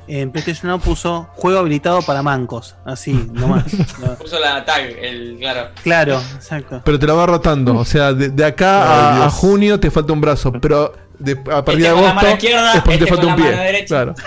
en 0.07 0.31
PlayStation 0.31 0.69
Now 0.69 0.79
puso 0.79 1.27
juego 1.33 1.57
habilitado 1.59 2.01
para 2.03 2.21
mancos. 2.21 2.75
Así, 2.85 3.13
nomás. 3.33 3.65
No. 3.99 4.13
Puso 4.15 4.39
la 4.39 4.63
tag, 4.63 4.83
el 4.99 5.37
claro. 5.39 5.69
Claro, 5.81 6.21
exacto. 6.35 6.81
Pero 6.85 6.99
te 6.99 7.07
la 7.07 7.13
va 7.13 7.25
rotando. 7.25 7.75
O 7.75 7.85
sea, 7.85 8.13
de, 8.13 8.29
de 8.29 8.45
acá 8.45 9.25
a, 9.25 9.29
junio 9.31 9.79
te 9.79 9.89
falta 9.89 10.13
un 10.13 10.21
brazo. 10.21 10.51
Pero 10.51 10.93
de- 11.17 11.31
a 11.51 11.65
partir 11.65 11.83
de 11.83 11.87
Este 11.87 11.93
con 11.93 12.03
la 12.03 12.09
agosto 12.09 12.15
mano 12.15 12.29
izquierda, 12.35 12.73
es 12.75 12.81
porque 12.81 12.97
te 12.99 13.03
este 13.05 13.15
falta 13.15 13.23
con 13.23 13.33
un 13.33 13.39
la 13.39 13.57
pie. 13.57 13.73
mano. 13.73 13.85
Claro. 13.87 14.15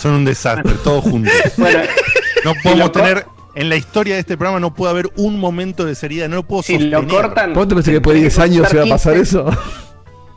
Son 0.00 0.12
un 0.12 0.24
desastre, 0.24 0.72
todos 0.84 1.04
juntos. 1.04 1.32
Bueno, 1.56 1.80
no 2.44 2.52
podemos 2.62 2.78
lo 2.86 2.90
tener. 2.92 3.26
En 3.54 3.68
la 3.68 3.76
historia 3.76 4.14
de 4.14 4.20
este 4.20 4.36
programa 4.38 4.60
no 4.60 4.72
puede 4.72 4.92
haber 4.92 5.10
un 5.16 5.38
momento 5.38 5.84
de 5.84 5.94
seriedad, 5.96 6.28
no 6.28 6.36
lo 6.36 6.42
puedo 6.44 6.62
Si 6.62 6.78
lo 6.78 7.00
sostener. 7.00 7.24
cortan- 7.24 7.52
¿Vos 7.52 7.66
te 7.68 7.74
pensás 7.74 7.88
que 7.88 7.94
después 7.94 8.14
de 8.14 8.20
10 8.22 8.38
años 8.38 8.68
se 8.68 8.76
va 8.76 8.84
a 8.84 8.86
pasar 8.86 9.16
eso? 9.16 9.50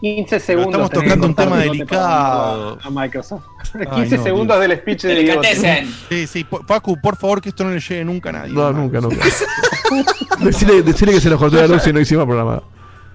15 0.01 0.39
segundos. 0.41 0.71
estamos 0.73 0.89
tenés 0.89 1.05
tocando 1.07 1.27
un 1.27 1.35
tema 1.35 1.57
delicado. 1.59 2.77
A 2.83 2.89
Microsoft. 2.89 3.43
Ay, 3.75 4.01
15 4.01 4.17
no, 4.17 4.23
segundos 4.23 4.57
Dios. 4.59 4.67
del 4.69 4.79
speech 4.79 5.01
de 5.03 5.15
Diegote. 5.15 5.85
Sí, 6.09 6.27
sí, 6.27 6.45
Facu, 6.67 6.99
por 6.99 7.15
favor, 7.15 7.39
que 7.39 7.49
esto 7.49 7.63
no 7.63 7.69
le 7.69 7.79
llegue 7.79 8.03
nunca 8.03 8.29
a 8.29 8.33
nadie. 8.33 8.51
No, 8.51 8.73
nunca, 8.73 8.99
nunca. 8.99 9.15
decirle, 10.39 11.13
que 11.13 11.21
se 11.21 11.29
nos 11.29 11.39
cortó 11.39 11.55
la 11.57 11.67
luz 11.67 11.85
y 11.87 11.93
no 11.93 11.99
hicimos 11.99 12.25
programa. 12.25 12.61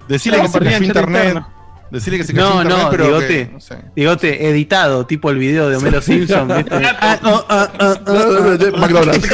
Decirle 0.07 0.41
que 0.41 0.47
se 0.47 0.83
internet. 0.85 1.23
interno. 1.25 1.58
Decirle 1.91 2.19
que 2.19 2.23
se 2.25 2.33
cayó 2.33 2.49
No, 2.49 2.61
internet, 2.61 2.83
no, 2.83 2.89
pero 2.91 3.03
Diegote. 3.05 3.27
que- 3.27 3.49
no 3.51 3.59
sé. 3.59 3.77
Diegote, 3.95 4.49
editado, 4.49 5.05
tipo 5.07 5.29
el 5.31 5.37
video 5.37 5.69
de 5.69 5.77
Homero 5.77 6.01
Simpson. 6.01 6.47
¿viste? 6.47 6.79
No, 7.23 7.45
no, 7.49 8.71
no. 8.71 8.77
McDonald's. 8.77 9.27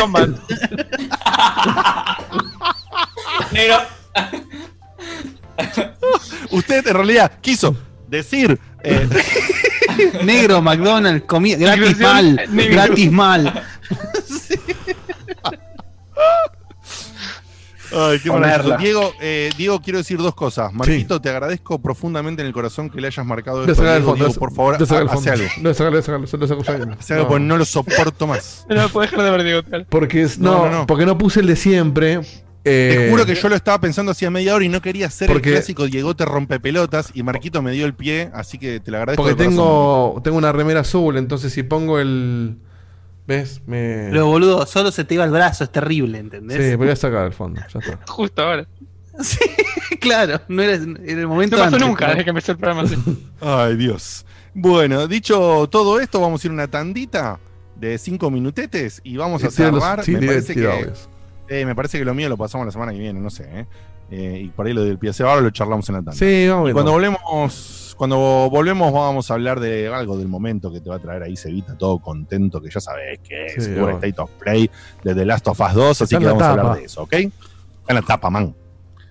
Negro. 3.51 3.77
Usted 6.51 6.87
en 6.87 6.93
realidad 6.93 7.31
quiso 7.41 7.75
decir. 8.07 8.57
eh, 8.83 9.07
Negro, 10.23 10.61
McDonald's, 10.61 11.25
comida 11.25 11.57
gratis 11.57 11.97
mal, 11.99 12.41
negro. 12.49 12.73
gratis 12.73 13.11
mal. 13.11 13.63
Ay, 17.95 18.19
qué 18.19 18.29
Ponerla. 18.29 18.57
maravilloso. 18.57 18.77
Diego, 18.83 19.13
eh, 19.21 19.49
Diego, 19.57 19.81
quiero 19.81 19.99
decir 19.99 20.17
dos 20.17 20.35
cosas. 20.35 20.73
Marquito, 20.73 21.19
te 21.21 21.29
agradezco 21.29 21.79
profundamente 21.81 22.41
en 22.41 22.47
el 22.47 22.53
corazón 22.53 22.89
que 22.89 22.99
le 23.01 23.07
hayas 23.07 23.25
marcado 23.25 23.61
el 23.63 23.65
Diego, 23.67 23.81
fondo. 23.81 24.13
Diego, 24.25 24.33
por 24.39 24.53
favor, 24.53 24.75
hace 24.75 24.95
algo. 24.95 25.13
No, 25.13 25.21
voy 25.21 25.71
a 25.71 25.73
sacarlo, 25.73 25.91
voy 25.91 25.99
a 25.99 26.03
sacarlo, 26.03 26.27
lo 26.39 26.47
saco 26.47 26.63
ya. 26.63 26.97
Hace 26.99 27.13
algo 27.15 27.27
porque 27.29 27.43
no 27.43 27.57
lo 27.57 27.65
soporto 27.65 28.27
más. 28.27 28.65
No 28.75 28.89
puedo 28.89 29.01
dejar 29.09 29.23
de 29.23 29.31
ver 29.31 29.43
Diegote. 29.43 29.85
Porque 29.89 30.23
es- 30.23 30.37
No, 30.39 30.51
no, 30.51 30.65
no, 30.65 30.71
no. 30.79 30.87
porque 30.87 31.05
no 31.05 31.17
puse 31.17 31.39
el 31.39 31.47
de 31.47 31.55
siempre. 31.55 32.19
Te 32.63 33.05
Eh, 33.05 33.09
juro 33.11 33.27
que 33.27 33.35
yo 33.35 33.47
lo 33.47 33.55
estaba 33.55 33.79
pensando 33.79 34.11
hacía 34.11 34.31
media 34.31 34.55
hora 34.55 34.65
y 34.65 34.69
no 34.69 34.81
quería 34.81 35.05
hacer 35.05 35.27
Porque- 35.27 35.49
el 35.49 35.55
clásico 35.55 35.85
Diego 35.85 36.15
te 36.15 36.25
rompe 36.25 36.59
pelotas 36.59 37.11
y 37.13 37.21
Marquito 37.21 37.61
me 37.61 37.71
dio 37.71 37.85
el 37.85 37.93
pie, 37.93 38.31
así 38.33 38.57
que 38.57 38.79
te 38.79 38.89
lo 38.89 38.97
agradezco. 38.97 39.21
Porque 39.21 39.35
tengo 39.35 40.19
una 40.37 40.51
remera 40.51 40.79
azul, 40.79 41.17
entonces 41.17 41.53
si 41.53 41.61
pongo 41.63 41.99
el. 41.99 42.57
¿Ves? 43.27 43.61
Me. 43.65 44.07
Pero 44.11 44.27
boludo, 44.27 44.65
solo 44.65 44.91
se 44.91 45.03
te 45.03 45.15
iba 45.15 45.23
el 45.23 45.31
brazo, 45.31 45.63
es 45.63 45.71
terrible, 45.71 46.19
¿entendés? 46.19 46.71
Sí, 46.71 46.75
voy 46.75 46.89
a 46.89 46.95
sacar 46.95 47.25
el 47.25 47.33
fondo. 47.33 47.61
Ya 47.73 47.79
está. 47.79 47.99
Justo 48.07 48.41
ahora. 48.41 48.67
claro, 50.01 50.41
no 50.47 50.61
era, 50.61 50.73
era 50.73 51.21
el 51.21 51.27
momento 51.27 51.55
No 51.55 51.63
pasó 51.63 51.75
antes, 51.75 51.87
nunca 51.87 52.05
¿no? 52.05 52.11
desde 52.11 52.23
que 52.25 52.29
empezó 52.29 52.51
el 52.51 52.57
programa 52.57 52.87
así. 52.87 52.95
Ay, 53.41 53.77
Dios. 53.77 54.25
Bueno, 54.53 55.07
dicho 55.07 55.67
todo 55.69 55.99
esto, 55.99 56.19
vamos 56.21 56.43
a 56.43 56.47
ir 56.47 56.51
a 56.51 56.53
una 56.53 56.67
tandita 56.67 57.39
de 57.75 57.97
cinco 57.97 58.29
minutetes 58.29 59.01
y 59.03 59.17
vamos 59.17 59.43
a 59.43 59.49
Sí, 59.49 59.57
cerrar. 59.57 60.03
sí, 60.03 60.11
me, 60.11 60.25
parece 60.27 60.53
que, 60.53 60.89
eh, 61.49 61.65
me 61.65 61.75
parece 61.75 61.99
que 61.99 62.05
lo 62.05 62.13
mío 62.13 62.29
lo 62.29 62.37
pasamos 62.37 62.65
la 62.65 62.71
semana 62.71 62.91
que 62.93 62.99
viene, 62.99 63.19
no 63.19 63.29
sé. 63.29 63.43
¿eh? 63.51 63.65
Eh, 64.11 64.41
y 64.45 64.47
por 64.49 64.67
ahí 64.67 64.73
lo 64.73 64.83
del 64.83 64.97
pie 64.99 65.11
ahora 65.19 65.41
lo 65.41 65.49
charlamos 65.49 65.87
en 65.89 65.95
la 65.95 65.99
tanda. 65.99 66.13
Sí, 66.13 66.47
vamos 66.47 66.69
Y 66.69 66.73
cuando 66.73 66.91
volvemos, 66.91 67.19
cuando 67.95 68.49
volvemos 68.49 68.91
vamos 68.91 69.31
a 69.31 69.33
hablar 69.35 69.59
de 69.59 69.87
algo 69.87 70.17
del 70.17 70.27
momento 70.27 70.71
que 70.71 70.81
te 70.81 70.89
va 70.89 70.97
a 70.97 70.99
traer 70.99 71.23
ahí 71.23 71.35
Cevita, 71.35 71.77
todo 71.77 71.99
contento, 71.99 72.61
que 72.61 72.69
ya 72.69 72.79
sabés 72.79 73.19
que 73.19 73.45
es 73.45 73.65
Sí, 73.65 73.73
bueno. 73.73 73.97
State 73.97 74.21
of 74.21 74.29
Play 74.31 74.69
de 75.03 75.15
The 75.15 75.25
Last 75.25 75.47
of 75.47 75.59
Us 75.59 75.73
2, 75.73 76.01
así 76.01 76.17
que 76.17 76.25
vamos 76.25 76.43
a 76.43 76.51
hablar 76.51 76.77
de 76.77 76.85
eso, 76.85 77.03
¿ok? 77.03 77.13
Está 77.13 77.33
en 77.87 77.95
la 77.95 78.01
tapa, 78.01 78.29
man. 78.29 78.55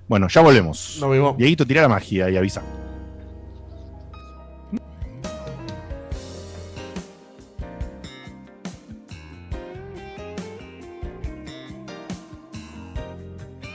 Bueno, 0.07 0.29
ya 0.29 0.43
volvemos. 0.43 0.99
Vemos. 1.01 1.37
Dieguito, 1.37 1.67
tira 1.67 1.83
la 1.83 1.89
magia 1.89 2.29
y 2.29 2.37
avisa. 2.37 2.63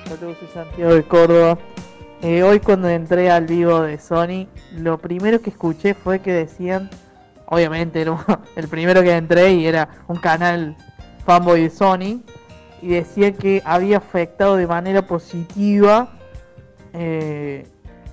Saludos, 0.07 0.37
Santiago 0.53 0.93
de 0.95 1.03
Córdoba. 1.03 1.57
Eh, 2.21 2.43
hoy 2.43 2.59
cuando 2.59 2.89
entré 2.89 3.31
al 3.31 3.45
vivo 3.45 3.79
de 3.81 3.97
Sony, 3.97 4.47
lo 4.75 4.97
primero 4.97 5.41
que 5.41 5.51
escuché 5.51 5.93
fue 5.93 6.19
que 6.19 6.33
decían, 6.33 6.89
obviamente 7.45 8.05
el 8.57 8.67
primero 8.67 9.01
que 9.01 9.15
entré 9.15 9.53
y 9.53 9.65
era 9.65 9.87
un 10.07 10.17
canal 10.17 10.75
fanboy 11.25 11.63
de 11.63 11.69
Sony, 11.69 12.21
y 12.81 12.89
decía 12.89 13.31
que 13.31 13.61
había 13.63 13.97
afectado 13.97 14.57
de 14.57 14.67
manera 14.67 15.07
positiva 15.07 16.09
eh, 16.91 17.65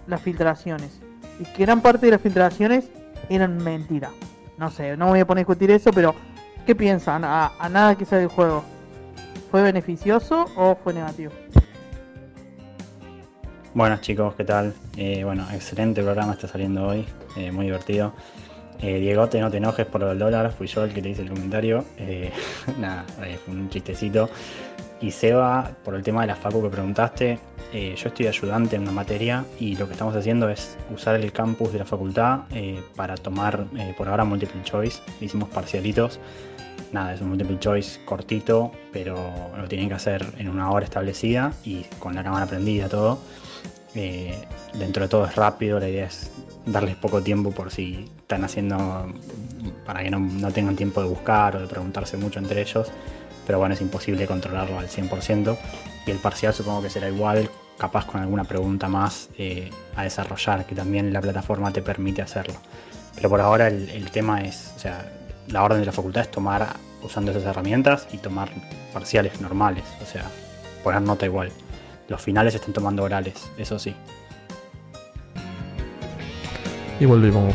las 0.07 0.23
filtraciones. 0.23 1.01
Y 1.41 1.45
que 1.45 1.65
gran 1.65 1.81
parte 1.81 2.07
de 2.07 2.13
las 2.13 2.21
filtraciones 2.21 2.89
eran 3.29 3.57
mentira. 3.59 4.11
No 4.57 4.71
sé, 4.71 4.97
no 4.97 5.09
voy 5.09 5.21
a 5.21 5.27
poner 5.27 5.41
a 5.41 5.43
discutir 5.43 5.73
eso, 5.73 5.91
pero 5.93 6.15
¿qué 6.65 6.77
piensan? 6.77 7.25
A 7.25 7.69
nada 7.71 7.97
que 7.97 8.05
sea 8.05 8.19
del 8.19 8.29
juego. 8.29 8.65
¿Fue 9.51 9.63
beneficioso 9.63 10.47
o 10.57 10.77
fue 10.77 10.95
negativo? 10.95 11.33
Buenas 13.77 14.01
chicos, 14.01 14.35
¿qué 14.37 14.45
tal? 14.45 14.73
Eh, 14.97 15.23
bueno, 15.23 15.47
excelente 15.53 16.03
programa 16.03 16.33
está 16.33 16.49
saliendo 16.49 16.87
hoy, 16.87 17.05
eh, 17.37 17.53
muy 17.53 17.67
divertido. 17.67 18.15
Eh, 18.81 19.01
Diegote, 19.01 19.39
no 19.39 19.51
te 19.51 19.59
enojes 19.59 19.85
por 19.85 20.01
lo 20.01 20.09
del 20.09 20.19
dólar, 20.19 20.51
fui 20.51 20.67
yo 20.67 20.85
el 20.85 20.95
que 20.95 21.03
te 21.03 21.11
hice 21.11 21.21
el 21.21 21.29
comentario. 21.29 21.85
Eh, 21.99 22.33
nada, 22.81 23.05
fue 23.45 23.53
un 23.53 23.69
chistecito. 23.69 24.31
Y 25.03 25.11
Seba, 25.11 25.73
por 25.85 25.95
el 25.95 26.03
tema 26.03 26.23
de 26.23 26.29
la 26.29 26.37
facu 26.37 26.63
que 26.63 26.71
preguntaste, 26.71 27.39
yo 27.75 28.09
estoy 28.09 28.29
ayudante 28.29 28.77
en 28.77 28.83
una 28.83 28.93
materia 28.93 29.45
y 29.61 29.77
lo 29.77 29.85
que 29.87 29.93
estamos 29.93 30.17
haciendo 30.17 30.49
es 30.49 30.79
usar 30.95 31.17
el 31.17 31.31
campus 31.31 31.75
de 31.75 31.81
la 31.81 31.85
facultad 31.85 32.45
para 32.95 33.15
tomar 33.17 33.67
por 33.99 34.09
ahora 34.09 34.25
multiple 34.25 34.63
choice. 34.63 35.03
Hicimos 35.21 35.51
parcialitos. 35.51 36.19
Nada, 36.93 37.13
es 37.13 37.21
un 37.21 37.29
multiple 37.29 37.59
choice 37.59 38.01
cortito, 38.07 38.73
pero 38.91 39.19
lo 39.55 39.69
tienen 39.69 39.89
que 39.89 39.95
hacer 39.97 40.25
en 40.39 40.49
una 40.49 40.71
hora 40.71 40.87
establecida 40.87 41.53
y 41.63 41.83
con 41.99 42.15
la 42.15 42.25
cámara 42.25 42.47
prendida 42.47 42.89
todo. 42.89 43.19
Eh, 43.97 44.39
dentro 44.75 45.05
de 45.05 45.09
todo 45.09 45.25
es 45.25 45.35
rápido, 45.35 45.81
la 45.81 45.89
idea 45.89 46.07
es 46.07 46.31
darles 46.67 46.97
poco 46.97 47.23
tiempo 47.23 47.51
por 47.51 47.71
si 47.71 48.11
están 48.19 48.45
haciendo 48.45 49.13
para 49.87 50.03
que 50.03 50.11
no, 50.11 50.53
tengan 50.53 50.77
tiempo 50.77 51.03
de 51.03 51.09
buscar 51.09 51.57
o 51.57 51.61
de 51.61 51.67
preguntarse 51.67 52.17
mucho 52.17 52.39
entre 52.39 52.61
ellos. 52.61 52.89
Pero 53.47 53.59
bueno, 53.59 53.75
es 53.75 53.81
imposible 53.81 54.27
controlarlo 54.27 54.79
al 54.79 54.89
100%. 54.89 55.57
Y 56.07 56.11
el 56.11 56.19
parcial 56.19 56.53
supongo 56.53 56.83
que 56.83 56.91
será 56.91 57.09
igual, 57.09 57.49
capaz 57.79 58.05
con 58.07 58.21
alguna 58.21 58.45
pregunta 58.45 58.89
más 58.89 59.31
eh, 59.39 59.71
a 59.95 60.03
desarrollar, 60.03 60.67
que 60.67 60.75
también 60.75 61.13
la 61.13 61.21
plataforma 61.21 61.73
te 61.73 61.83
permite 61.83 62.23
hacerlo. 62.23 62.55
Pero 63.15 63.31
por 63.31 63.41
ahora 63.41 63.69
el 63.69 64.11
tema 64.11 64.43
es, 64.43 64.75
o 64.77 64.79
sea, 64.79 65.11
la 65.49 65.63
orden 65.63 65.81
de 65.81 65.87
la 65.87 65.93
facultad 65.93 66.23
es 66.23 66.31
tomar 66.31 66.77
usando 67.03 67.31
esas 67.31 67.45
herramientas 67.45 68.09
y 68.13 68.19
tomar 68.19 68.51
parciales 68.93 69.41
normales, 69.41 69.85
o 70.03 70.07
sea, 70.07 70.25
poner 70.83 71.03
nota 71.03 71.27
igual. 71.27 71.53
Los 72.09 72.21
finales 72.23 72.55
están 72.55 72.73
tomando 72.73 73.03
orales, 73.03 73.35
eso 73.59 73.79
sí. 73.79 73.95
Y 77.01 77.05
volvimos. 77.05 77.55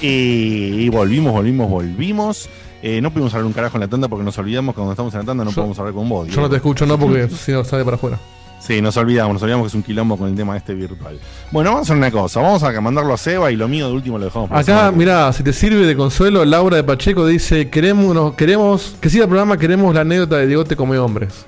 Y, 0.00 0.84
y 0.84 0.88
volvimos, 0.88 1.32
volvimos, 1.32 1.68
volvimos. 1.70 2.48
Eh, 2.82 3.00
no 3.00 3.10
pudimos 3.10 3.32
hablar 3.34 3.46
un 3.46 3.52
carajo 3.52 3.76
en 3.76 3.80
la 3.82 3.88
tanda 3.88 4.08
porque 4.08 4.24
nos 4.24 4.36
olvidamos 4.38 4.72
que 4.74 4.76
cuando 4.76 4.92
estamos 4.92 5.12
en 5.14 5.20
la 5.20 5.26
tanda 5.26 5.44
no 5.44 5.50
Yo- 5.50 5.56
podemos 5.56 5.78
hablar 5.78 5.94
con 5.94 6.08
vos. 6.08 6.26
Yo 6.28 6.34
no 6.36 6.42
Diego. 6.42 6.50
te 6.50 6.56
escucho, 6.56 6.86
no, 6.86 6.98
porque 7.00 7.28
si 7.28 7.52
no 7.52 7.64
sale 7.64 7.84
para 7.84 7.96
afuera. 7.96 8.18
Sí, 8.60 8.82
nos 8.82 8.96
olvidamos, 8.96 9.34
nos 9.34 9.42
olvidamos 9.42 9.64
que 9.64 9.68
es 9.68 9.74
un 9.74 9.82
quilombo 9.82 10.16
con 10.18 10.28
el 10.28 10.34
tema 10.36 10.56
este 10.56 10.74
virtual. 10.74 11.18
Bueno, 11.52 11.70
vamos 11.70 11.80
a 11.88 11.92
hacer 11.92 11.96
una 11.96 12.10
cosa, 12.10 12.40
vamos 12.40 12.62
a 12.62 12.80
mandarlo 12.80 13.14
a 13.14 13.16
Seba 13.16 13.50
y 13.50 13.56
lo 13.56 13.66
mío 13.68 13.86
de 13.88 13.94
último 13.94 14.18
lo 14.18 14.26
dejamos 14.26 14.48
para 14.50 14.60
Acá, 14.60 14.90
mira, 14.92 15.32
si 15.32 15.42
te 15.44 15.52
sirve 15.52 15.86
de 15.86 15.96
consuelo, 15.96 16.44
Laura 16.44 16.76
de 16.76 16.84
Pacheco 16.84 17.24
dice: 17.26 17.70
Queremos, 17.70 18.34
queremos 18.34 18.96
que 19.00 19.08
siga 19.10 19.24
el 19.24 19.28
programa, 19.30 19.56
queremos 19.56 19.94
la 19.94 20.02
anécdota 20.02 20.36
de 20.36 20.48
Diego 20.48 20.64
te 20.64 20.76
come 20.76 20.98
hombres. 20.98 21.46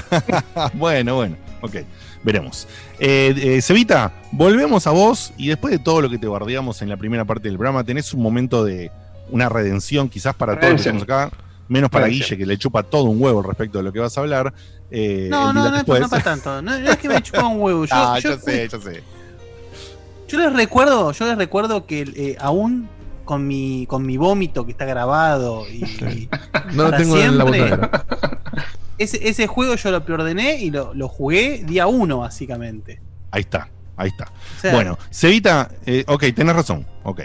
bueno, 0.74 1.16
bueno, 1.16 1.36
ok, 1.60 1.76
veremos. 2.22 2.66
Eh, 2.98 3.34
eh, 3.36 3.62
Cevita, 3.62 4.12
volvemos 4.32 4.86
a 4.86 4.90
vos 4.90 5.32
y 5.36 5.48
después 5.48 5.72
de 5.72 5.78
todo 5.78 6.00
lo 6.00 6.10
que 6.10 6.18
te 6.18 6.26
guardiamos 6.26 6.82
en 6.82 6.88
la 6.88 6.96
primera 6.96 7.24
parte 7.24 7.48
del 7.48 7.56
programa, 7.56 7.84
tenés 7.84 8.12
un 8.14 8.22
momento 8.22 8.64
de 8.64 8.90
una 9.30 9.48
redención 9.48 10.08
quizás 10.08 10.34
para 10.34 10.58
todos 10.58 10.72
los 10.72 10.82
que 10.82 10.88
estamos 10.88 11.02
acá, 11.02 11.30
menos 11.68 11.90
para 11.90 12.06
Redención. 12.06 12.26
Guille 12.28 12.38
que 12.38 12.46
le 12.46 12.58
chupa 12.58 12.82
todo 12.82 13.04
un 13.04 13.20
huevo 13.22 13.42
respecto 13.42 13.78
de 13.78 13.84
lo 13.84 13.92
que 13.92 14.00
vas 14.00 14.16
a 14.16 14.20
hablar. 14.20 14.52
Eh, 14.90 15.28
No, 15.30 15.52
no, 15.52 15.64
no, 15.64 15.70
después. 15.70 16.00
no 16.00 16.08
para 16.08 16.22
tanto. 16.24 16.62
No, 16.62 16.78
no 16.78 16.90
es 16.90 16.96
que 16.96 17.08
me 17.08 17.22
chupa 17.22 17.46
un 17.46 17.60
huevo. 17.60 17.84
Yo, 17.86 17.94
ah, 17.94 18.18
yo, 18.18 18.30
ya 18.30 18.38
sé, 18.38 18.68
ya 18.68 18.80
sé. 18.80 19.02
yo 20.28 20.38
les 20.38 20.52
recuerdo, 20.54 21.12
yo 21.12 21.26
les 21.26 21.36
recuerdo 21.36 21.84
que 21.86 22.00
eh, 22.16 22.36
aún 22.40 22.88
con 23.26 23.46
mi 23.46 23.84
con 23.86 24.06
mi 24.06 24.16
vómito 24.16 24.64
que 24.64 24.72
está 24.72 24.86
grabado 24.86 25.68
y, 25.68 25.84
y 25.84 26.28
No 26.72 26.84
lo 26.84 26.96
tengo 26.96 27.18
en 27.18 27.36
la 27.36 27.44
siempre, 27.44 27.76
botella. 27.76 28.37
Ese, 28.98 29.28
ese 29.28 29.46
juego 29.46 29.74
yo 29.76 29.90
lo 29.90 30.04
preordené 30.04 30.56
y 30.60 30.70
lo, 30.70 30.92
lo 30.94 31.08
jugué 31.08 31.62
día 31.64 31.86
uno, 31.86 32.18
básicamente. 32.18 33.00
Ahí 33.30 33.42
está, 33.42 33.68
ahí 33.96 34.08
está. 34.08 34.30
sea- 34.60 34.72
bueno, 34.74 34.98
Cevita, 35.10 35.70
eh, 35.86 36.04
ok, 36.06 36.24
tenés 36.34 36.56
razón, 36.56 36.86
ok. 37.04 37.20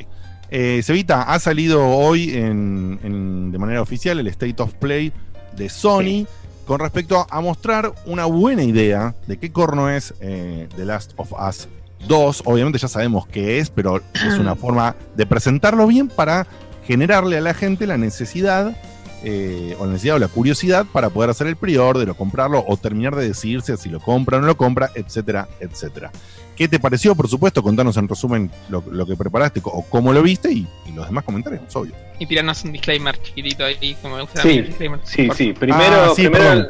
Eh, 0.52 0.82
Cevita, 0.84 1.24
ha 1.24 1.40
salido 1.40 1.84
hoy 1.88 2.36
en, 2.36 3.00
en- 3.04 3.52
de 3.52 3.58
manera 3.58 3.82
oficial 3.82 4.20
el 4.20 4.28
State 4.28 4.62
of 4.62 4.74
Play 4.76 5.12
de 5.56 5.68
Sony 5.70 6.26
con 6.68 6.80
respecto 6.80 7.26
a 7.30 7.42
mostrar 7.42 7.92
una 8.06 8.26
buena 8.26 8.64
idea 8.64 9.16
de 9.28 9.38
qué 9.38 9.52
corno 9.52 9.90
es 9.90 10.14
eh, 10.22 10.68
The 10.76 10.86
Last 10.86 11.14
of 11.18 11.34
Us 11.34 11.68
2. 12.08 12.44
Obviamente 12.46 12.78
ya 12.80 12.88
sabemos 12.88 13.26
qué 13.28 13.58
es, 13.60 13.70
pero 13.70 13.98
es 14.14 14.38
una 14.40 14.56
forma 14.56 14.96
de 15.16 15.26
presentarlo 15.26 15.88
bien 15.88 16.08
para 16.08 16.46
generarle 16.86 17.38
a 17.38 17.42
la 17.42 17.54
gente 17.54 17.88
la 17.88 17.98
necesidad, 17.98 18.76
eh, 19.24 19.76
o 19.80 19.86
la 19.86 19.94
necesidad 19.94 20.16
o 20.18 20.20
la 20.20 20.28
curiosidad 20.28 20.86
para 20.92 21.10
poder 21.10 21.30
hacer 21.30 21.48
el 21.48 21.56
pre-order 21.56 22.10
o 22.10 22.16
comprarlo 22.16 22.64
o 22.68 22.78
terminar 22.78 23.16
de 23.16 23.28
decidirse 23.28 23.78
si 23.78 23.90
lo 23.90 24.00
compra 24.00 24.38
o 24.38 24.42
no 24.42 24.48
lo 24.48 24.58
compra, 24.58 24.92
etcétera, 24.96 25.48
etcétera. 25.60 26.12
¿Qué 26.56 26.68
te 26.68 26.80
pareció? 26.80 27.16
Por 27.16 27.28
supuesto, 27.28 27.64
contanos 27.64 27.98
en 27.98 28.08
resumen 28.08 28.52
lo, 28.70 28.84
lo 28.92 29.06
que 29.08 29.16
preparaste 29.16 29.60
o 29.64 29.84
cómo 29.90 30.14
lo 30.14 30.22
viste 30.22 30.52
y, 30.52 30.68
y 30.88 30.92
los 30.94 31.08
demás 31.08 31.24
comentarios, 31.24 31.64
obvio. 31.76 31.94
Y 32.20 32.28
tirarnos 32.28 32.64
un 32.64 32.74
disclaimer 32.74 33.20
chiquitito 33.22 33.66
ahí, 33.66 33.98
como 34.02 34.18
me 34.18 34.22
gusta 34.22 34.42
Sí, 34.44 34.58
el 34.60 34.68
disclaimer. 34.68 35.00
sí, 35.04 35.28
Por 35.28 35.36
sí. 35.36 35.46
favor. 35.46 35.60
Primero, 35.60 35.96
Ah, 36.04 36.14
sí, 36.16 36.22
primero, 36.30 36.52
el, 36.54 36.68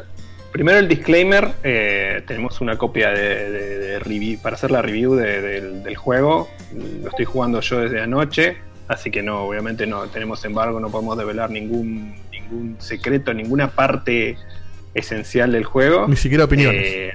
primero 0.52 0.78
el 0.78 0.88
disclaimer. 0.88 1.52
eh, 1.62 2.22
tenemos 2.26 2.60
una 2.62 2.78
copia 2.78 3.10
de, 3.10 3.50
de- 3.50 3.78
de 3.78 3.98
review, 3.98 4.38
para 4.40 4.56
hacer 4.56 4.70
la 4.70 4.80
review 4.80 5.14
de- 5.16 5.42
del, 5.42 5.82
del 5.82 5.96
juego. 5.96 6.48
Lo 7.02 7.10
estoy 7.10 7.26
jugando 7.26 7.60
yo 7.60 7.80
desde 7.80 8.00
anoche. 8.00 8.56
Así 8.88 9.10
que 9.10 9.22
no, 9.22 9.42
obviamente 9.44 9.86
no 9.86 10.04
tenemos 10.08 10.44
embargo, 10.46 10.80
no 10.80 10.88
podemos 10.90 11.16
develar 11.18 11.50
ningún, 11.50 12.14
ningún 12.54 12.80
secreto, 12.80 13.34
ninguna 13.34 13.70
parte 13.70 14.36
esencial 14.94 15.52
del 15.52 15.64
juego. 15.64 16.06
Ni 16.08 16.16
siquiera 16.16 16.44
opiniones. 16.44 16.82
Eh, 16.86 17.12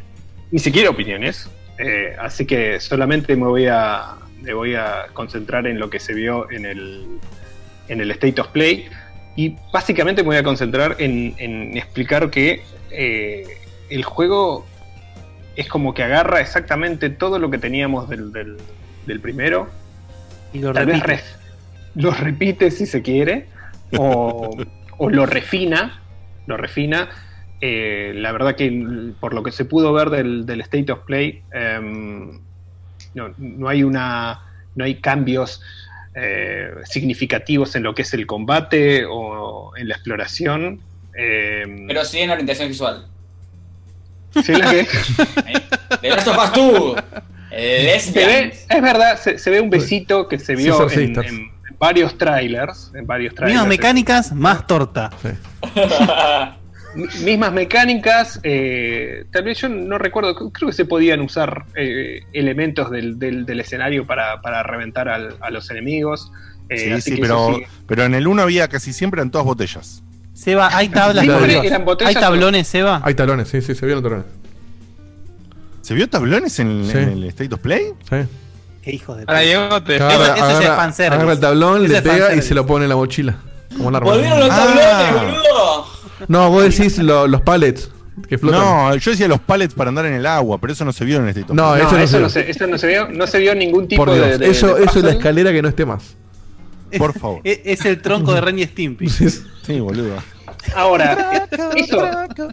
ni 0.51 0.59
siquiera 0.59 0.89
opiniones. 0.89 1.49
Eh, 1.77 2.15
así 2.19 2.45
que 2.45 2.79
solamente 2.79 3.35
me 3.35 3.45
voy 3.45 3.67
a 3.67 4.15
me 4.41 4.53
voy 4.53 4.73
a 4.75 5.07
concentrar 5.13 5.67
en 5.67 5.79
lo 5.79 5.89
que 5.89 5.99
se 5.99 6.13
vio 6.13 6.49
en 6.49 6.65
el, 6.65 7.05
en 7.89 7.99
el 8.01 8.09
State 8.11 8.39
of 8.39 8.47
Play. 8.49 8.87
Y 9.35 9.55
básicamente 9.73 10.21
me 10.23 10.27
voy 10.27 10.37
a 10.37 10.43
concentrar 10.43 10.95
en, 10.99 11.35
en 11.37 11.77
explicar 11.77 12.29
que 12.29 12.61
eh, 12.91 13.43
el 13.89 14.03
juego 14.05 14.65
es 15.57 15.67
como 15.67 15.93
que 15.93 16.03
agarra 16.03 16.39
exactamente 16.39 17.09
todo 17.09 17.37
lo 17.37 17.49
que 17.51 17.57
teníamos 17.57 18.07
del, 18.09 18.31
del- 18.31 18.57
del 19.05 19.19
primero. 19.19 19.67
Y 20.53 20.59
lo 20.59 20.71
Tal 20.73 20.85
vez 20.85 21.03
re- 21.03 21.19
lo 21.95 22.11
repite 22.11 22.71
si 22.71 22.85
se 22.85 23.01
quiere. 23.01 23.47
O, 23.97 24.55
o 24.99 25.09
lo 25.09 25.25
refina. 25.25 26.01
Lo 26.45 26.55
refina. 26.57 27.09
Eh, 27.61 28.13
la 28.15 28.31
verdad 28.31 28.55
que 28.55 29.11
por 29.19 29.33
lo 29.33 29.41
que 29.43 29.51
se 29.51 29.65
pudo 29.65 29.91
ver 29.91 30.09
del, 30.11 30.45
del 30.45 30.61
State 30.61 30.91
of 30.91 30.99
Play, 31.05 31.41
em, 31.51 32.39
no, 33.15 33.33
no 33.37 33.67
hay 33.67 33.83
una. 33.83 34.41
no 34.75 34.85
hay 34.85 34.95
cambios 34.95 35.61
eh, 36.15 36.69
significativos 36.85 37.75
en 37.75 37.83
lo 37.83 37.93
que 37.95 38.03
es 38.03 38.13
el 38.13 38.25
combate 38.27 39.05
o 39.09 39.75
en 39.75 39.87
la 39.89 39.95
exploración. 39.95 40.79
Em, 41.15 41.87
Pero 41.87 42.05
sí 42.05 42.19
en 42.19 42.29
orientación 42.29 42.69
visual. 42.69 43.07
¿sí 44.43 44.53
la 44.53 44.69
que- 44.71 44.87
The 46.01 46.09
Last 46.09 46.27
of 46.27 46.37
Us 46.37 46.53
2. 46.53 46.95
eh, 47.51 47.93
es 48.69 48.81
verdad, 48.81 49.19
se, 49.19 49.37
se 49.39 49.49
ve 49.49 49.59
un 49.59 49.69
besito 49.69 50.27
que 50.27 50.37
se 50.39 50.55
vio 50.55 50.89
en, 50.91 51.17
en 51.19 51.48
varios 51.79 52.17
trailers. 52.17 52.91
En 52.93 53.07
varios 53.07 53.33
trailers. 53.33 53.53
Mismas 53.55 53.67
mecánicas, 53.69 54.33
más 54.33 54.67
torta. 54.67 55.09
Mi- 56.95 57.05
mismas 57.23 57.53
mecánicas, 57.53 58.39
eh, 58.41 59.25
tal 59.31 59.43
vez 59.43 59.59
yo 59.61 59.69
no 59.69 59.99
recuerdo, 59.99 60.35
creo 60.51 60.69
que 60.69 60.75
se 60.75 60.85
podían 60.85 61.21
usar 61.21 61.65
eh, 61.75 62.21
elementos 62.33 62.89
del, 62.89 63.19
del- 63.19 63.45
del 63.45 63.59
escenario 63.59 64.07
para, 64.07 64.41
para 64.41 64.63
reventar 64.63 65.07
al- 65.07 65.35
a 65.39 65.51
los 65.51 65.69
enemigos. 65.69 66.31
eh, 66.67 66.77
Sí, 66.79 66.89
así 66.91 67.01
sí, 67.11 67.15
que 67.17 67.21
pero, 67.21 67.55
sí. 67.55 67.63
pero 67.87 68.03
en 68.05 68.15
el 68.15 68.27
1 68.27 68.41
había 68.41 68.67
casi 68.69 68.91
siempre 68.91 69.19
eran 69.21 69.29
todas 69.29 69.45
botellas. 69.45 70.01
Seba, 70.33 70.69
¿hay 70.75 70.89
tablas? 70.89 71.27
¿Hay 72.05 72.15
tablones, 72.15 72.67
Seba? 72.67 73.01
Hay 73.03 73.13
talones, 73.13 73.49
sí, 73.49 73.61
sí, 73.61 73.75
se 73.75 73.85
vieron 73.85 74.01
talones. 74.03 74.25
¿Se 75.81 75.93
vio 75.93 76.09
tablones 76.09 76.59
en, 76.59 76.85
Sí. 76.85 76.97
en 76.97 77.09
el 77.09 77.23
State 77.25 77.53
of 77.53 77.59
Play? 77.61 77.93
Sí. 78.09 78.15
Qué 78.81 78.91
hijos 78.91 79.17
de 79.17 79.23
Ahora 79.27 79.39
Diego 79.41 79.83
te 79.83 79.95
Eso- 79.97 80.09
eso 80.09 80.21
es 80.23 80.41
agarra- 80.41 80.75
fanservice. 80.75 81.15
agarra 81.15 81.33
el 81.33 81.39
tablón, 81.39 81.77
Ese 81.83 81.87
le 81.91 81.97
es 81.97 82.01
pega 82.01 82.15
y 82.15 82.19
fanservice. 82.19 82.47
se 82.47 82.55
lo 82.55 82.65
pone 82.65 82.85
en 82.85 82.89
la 82.89 82.95
mochila. 82.95 83.35
Como 83.75 83.87
un 83.89 83.95
arma. 83.95 84.11
Volvieron 84.11 84.39
los 84.39 84.49
Ah. 84.51 84.55
tablones, 84.65 85.33
boludo. 85.33 85.85
No, 86.27 86.49
vos 86.49 86.63
decís 86.63 86.97
lo- 86.99 87.27
los 87.27 87.41
pallets 87.41 87.89
que 88.27 88.37
flotan. 88.37 88.59
No, 88.61 88.95
yo 88.95 89.11
decía 89.11 89.27
los 89.27 89.39
pallets 89.39 89.73
para 89.73 89.89
andar 89.89 90.05
en 90.05 90.13
el 90.13 90.25
agua, 90.25 90.57
pero 90.59 90.73
eso 90.73 90.83
no 90.85 90.91
se 90.91 91.05
vio 91.05 91.17
en 91.17 91.23
el 91.23 91.29
State 91.29 91.45
of 91.51 91.55
No, 91.55 91.75
eso 91.75 91.83
No, 91.85 91.89
se 91.89 92.29
se, 92.43 92.49
eso 92.51 92.67
no 92.67 92.77
se 92.77 92.87
vio, 92.87 93.07
no 93.09 93.27
se 93.27 93.39
vio 93.39 93.53
ningún 93.55 93.87
tipo 93.87 94.03
Por 94.05 94.13
Dios, 94.13 94.27
de, 94.27 94.37
de- 94.37 94.49
eso, 94.49 94.67
de 94.67 94.73
eso 94.73 94.79
es 94.81 94.85
la 94.95 95.01
puzzle. 95.01 95.11
escalera 95.11 95.51
que 95.51 95.61
no 95.61 95.69
esté 95.69 95.85
más. 95.85 96.15
Por 96.97 97.17
favor. 97.17 97.41
Es, 97.43 97.59
es 97.63 97.85
el 97.85 98.01
tronco 98.01 98.33
de 98.33 98.41
Ren 98.41 98.59
y 98.59 98.63
Stimpy. 98.65 99.07
Sí, 99.09 99.79
boludo. 99.79 100.15
Ahora, 100.75 101.47
eso, 101.75 102.01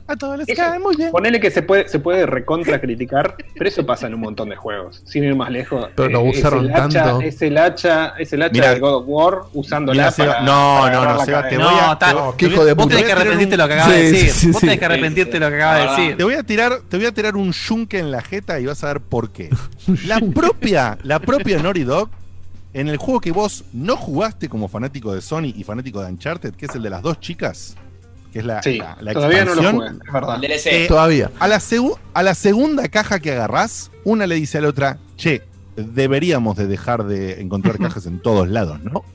A 0.07 0.17
todos 0.17 0.39
les 0.39 0.49
Eso, 0.49 0.63
cae 0.63 0.79
muy 0.79 0.97
bien. 0.97 1.11
ponele 1.11 1.41
que 1.41 1.51
se 1.51 1.63
puede, 1.63 1.89
se 1.89 1.99
puede 1.99 2.27
recontra 2.27 2.81
criticar, 2.81 3.37
pero 3.55 3.69
eso 3.69 3.85
pasa 3.85 4.07
en 4.07 4.15
un 4.15 4.21
montón 4.21 4.49
de 4.49 4.57
juegos. 4.57 5.03
Sin 5.07 5.25
ir 5.25 5.35
más 5.35 5.51
lejos. 5.51 5.89
Pero 5.95 6.09
lo 6.09 6.21
eh, 6.21 6.31
usaron 6.31 6.65
es 6.67 6.71
el 6.71 6.77
hacha, 6.77 7.05
tanto. 7.05 7.21
Es 7.23 7.43
el 7.43 7.59
hacha, 7.59 8.09
es 8.19 8.33
el 8.33 8.43
hacha 8.43 8.53
Mirá. 8.53 8.75
de 8.75 8.81
God 8.81 8.95
of 8.95 9.05
War 9.07 9.39
usándola 9.53 10.11
Seba, 10.11 10.35
para. 10.35 10.45
no, 10.45 10.79
para 10.83 10.95
no, 10.95 11.05
no, 11.15 11.25
Seba, 11.25 11.49
te 11.49 11.57
voy 11.59 11.67
a- 11.67 11.99
No, 12.13 12.35
hijo 12.39 12.65
de 12.65 12.73
vos 12.75 12.85
puta. 12.85 12.97
tenés 12.97 13.07
que 13.07 13.13
arrepentirte 13.21 13.57
lo 13.57 13.69
que 13.69 13.75
acabas 13.75 13.93
de 13.95 14.13
decir. 14.13 14.53
Vos 14.53 14.61
tenés 14.61 14.79
que 14.79 14.85
arrepentirte 14.85 15.33
de 15.33 15.41
lo 15.41 15.49
que 15.51 15.57
acabas 15.57 15.97
de 15.97 16.03
decir. 16.03 16.17
Te 16.17 16.25
voy 16.25 16.35
a 16.35 16.43
tirar, 16.43 16.73
te 16.89 16.97
voy 16.97 17.07
a 17.07 17.13
tirar 17.13 17.37
un 17.37 17.53
yunque 17.53 17.99
en 17.99 18.11
la 18.11 18.23
jeta 18.23 18.59
y 18.61 18.67
vas 18.67 18.83
a 18.85 18.89
ver 18.89 19.01
por 19.01 19.31
qué. 19.31 19.51
La 20.07 20.21
propia, 20.35 20.99
la 21.03 21.19
propia 21.19 21.59
Naughty 21.63 21.85
Dog, 21.85 22.09
en 22.75 22.89
el 22.89 22.99
juego 22.99 23.21
que 23.21 23.33
vos 23.33 23.65
no 23.73 23.97
jugaste 23.97 24.49
como 24.49 24.69
fanático 24.69 25.15
de 25.15 25.23
Sony 25.23 25.53
y 25.57 25.65
fanático 25.65 26.03
de 26.03 26.11
Uncharted, 26.11 26.55
que 26.55 26.67
es 26.67 26.75
el 26.75 26.83
de 26.83 26.91
las 26.91 27.03
dos 27.03 27.19
chicas, 27.21 27.75
que 28.37 28.41
es 28.41 28.47
la, 28.47 28.63
Sí, 28.63 28.77
la, 28.79 28.99
la 29.01 29.13
todavía 29.15 29.45
no 29.47 29.55
lo 29.55 29.63
expansión, 29.63 29.77
jugué, 29.99 30.07
es 30.07 30.13
verdad. 30.13 30.39
DLC. 30.39 30.67
Eh, 30.67 30.85
Todavía. 30.89 31.31
A 31.39 31.49
la, 31.49 31.61
a 32.15 32.23
la 32.23 32.35
segunda 32.35 32.89
caja 32.89 33.19
que 33.19 33.33
agarrás, 33.33 33.91
una 34.05 34.27
le 34.27 34.35
dice 34.35 34.59
a 34.59 34.61
la 34.61 34.69
otra, 34.69 34.99
che, 35.17 35.43
deberíamos 35.77 36.57
de 36.57 36.67
dejar 36.67 37.05
de 37.07 37.41
encontrar 37.41 37.79
cajas 37.79 38.05
en 38.07 38.21
todos 38.21 38.49
lados, 38.49 38.81
¿no? 38.83 39.05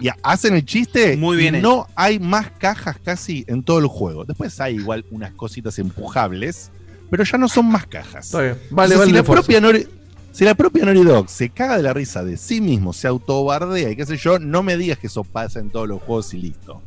Y 0.00 0.08
hacen 0.22 0.54
el 0.54 0.64
chiste 0.64 1.16
Muy 1.16 1.36
bien 1.36 1.56
y 1.56 1.60
no 1.60 1.88
hay 1.96 2.20
más 2.20 2.52
cajas 2.52 2.98
casi 3.02 3.44
en 3.48 3.64
todo 3.64 3.78
el 3.80 3.86
juego. 3.88 4.24
Después 4.24 4.60
hay 4.60 4.76
igual 4.76 5.04
unas 5.10 5.32
cositas 5.32 5.76
empujables, 5.80 6.70
pero 7.10 7.24
ya 7.24 7.36
no 7.38 7.48
son 7.48 7.66
más 7.66 7.86
cajas. 7.86 8.26
Está 8.26 8.42
bien. 8.42 8.58
Vale, 8.70 8.94
Entonces, 8.94 8.98
vale 8.98 9.06
si, 9.06 9.12
la 9.12 9.22
propia 9.24 9.60
Nori- 9.60 9.88
si 10.30 10.44
la 10.44 10.54
propia 10.54 10.84
Naughty 10.84 11.02
Dog 11.04 11.28
se 11.28 11.48
caga 11.48 11.76
de 11.78 11.82
la 11.82 11.92
risa 11.94 12.22
de 12.22 12.36
sí 12.36 12.60
mismo, 12.60 12.92
se 12.92 13.08
autobardea 13.08 13.90
y 13.90 13.96
qué 13.96 14.06
sé 14.06 14.16
yo, 14.18 14.38
no 14.38 14.62
me 14.62 14.76
digas 14.76 14.98
que 14.98 15.08
eso 15.08 15.24
pasa 15.24 15.58
en 15.58 15.70
todos 15.70 15.88
los 15.88 16.00
juegos 16.00 16.32
y 16.32 16.38
listo. 16.38 16.80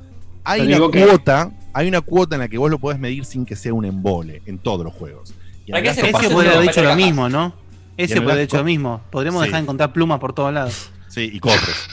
Hay 0.43 0.61
una 0.73 0.91
que- 0.91 1.05
cuota, 1.05 1.51
hay 1.73 1.87
una 1.87 2.01
cuota 2.01 2.35
en 2.35 2.41
la 2.41 2.47
que 2.47 2.57
vos 2.57 2.69
lo 2.71 2.79
podés 2.79 2.99
medir 2.99 3.25
sin 3.25 3.45
que 3.45 3.55
sea 3.55 3.73
un 3.73 3.85
embole 3.85 4.41
en 4.45 4.57
todos 4.57 4.83
los 4.83 4.93
juegos. 4.93 5.33
Y 5.65 5.71
en 5.71 5.73
¿Para 5.73 5.81
qué 5.83 5.89
el 5.89 5.95
se 5.95 6.01
Last 6.03 6.15
of 6.15 6.21
Ese 6.23 6.33
uno- 6.35 6.49
haber 6.49 6.61
dicho 6.67 6.83
lo 6.83 6.95
mismo, 6.95 7.29
¿no? 7.29 7.53
Ese 7.97 8.15
podría 8.15 8.33
haber 8.33 8.45
dicho 8.47 8.57
lo 8.57 8.63
mismo. 8.63 9.01
Podremos 9.11 9.41
Sí. 9.41 9.47
dejar 9.47 9.59
de 9.61 9.63
encontrar 9.63 9.93
plumas 9.93 10.19
por 10.19 10.33
todos 10.33 10.53
lados. 10.53 10.91
Sí, 11.07 11.29
y 11.33 11.39
cofres. 11.39 11.87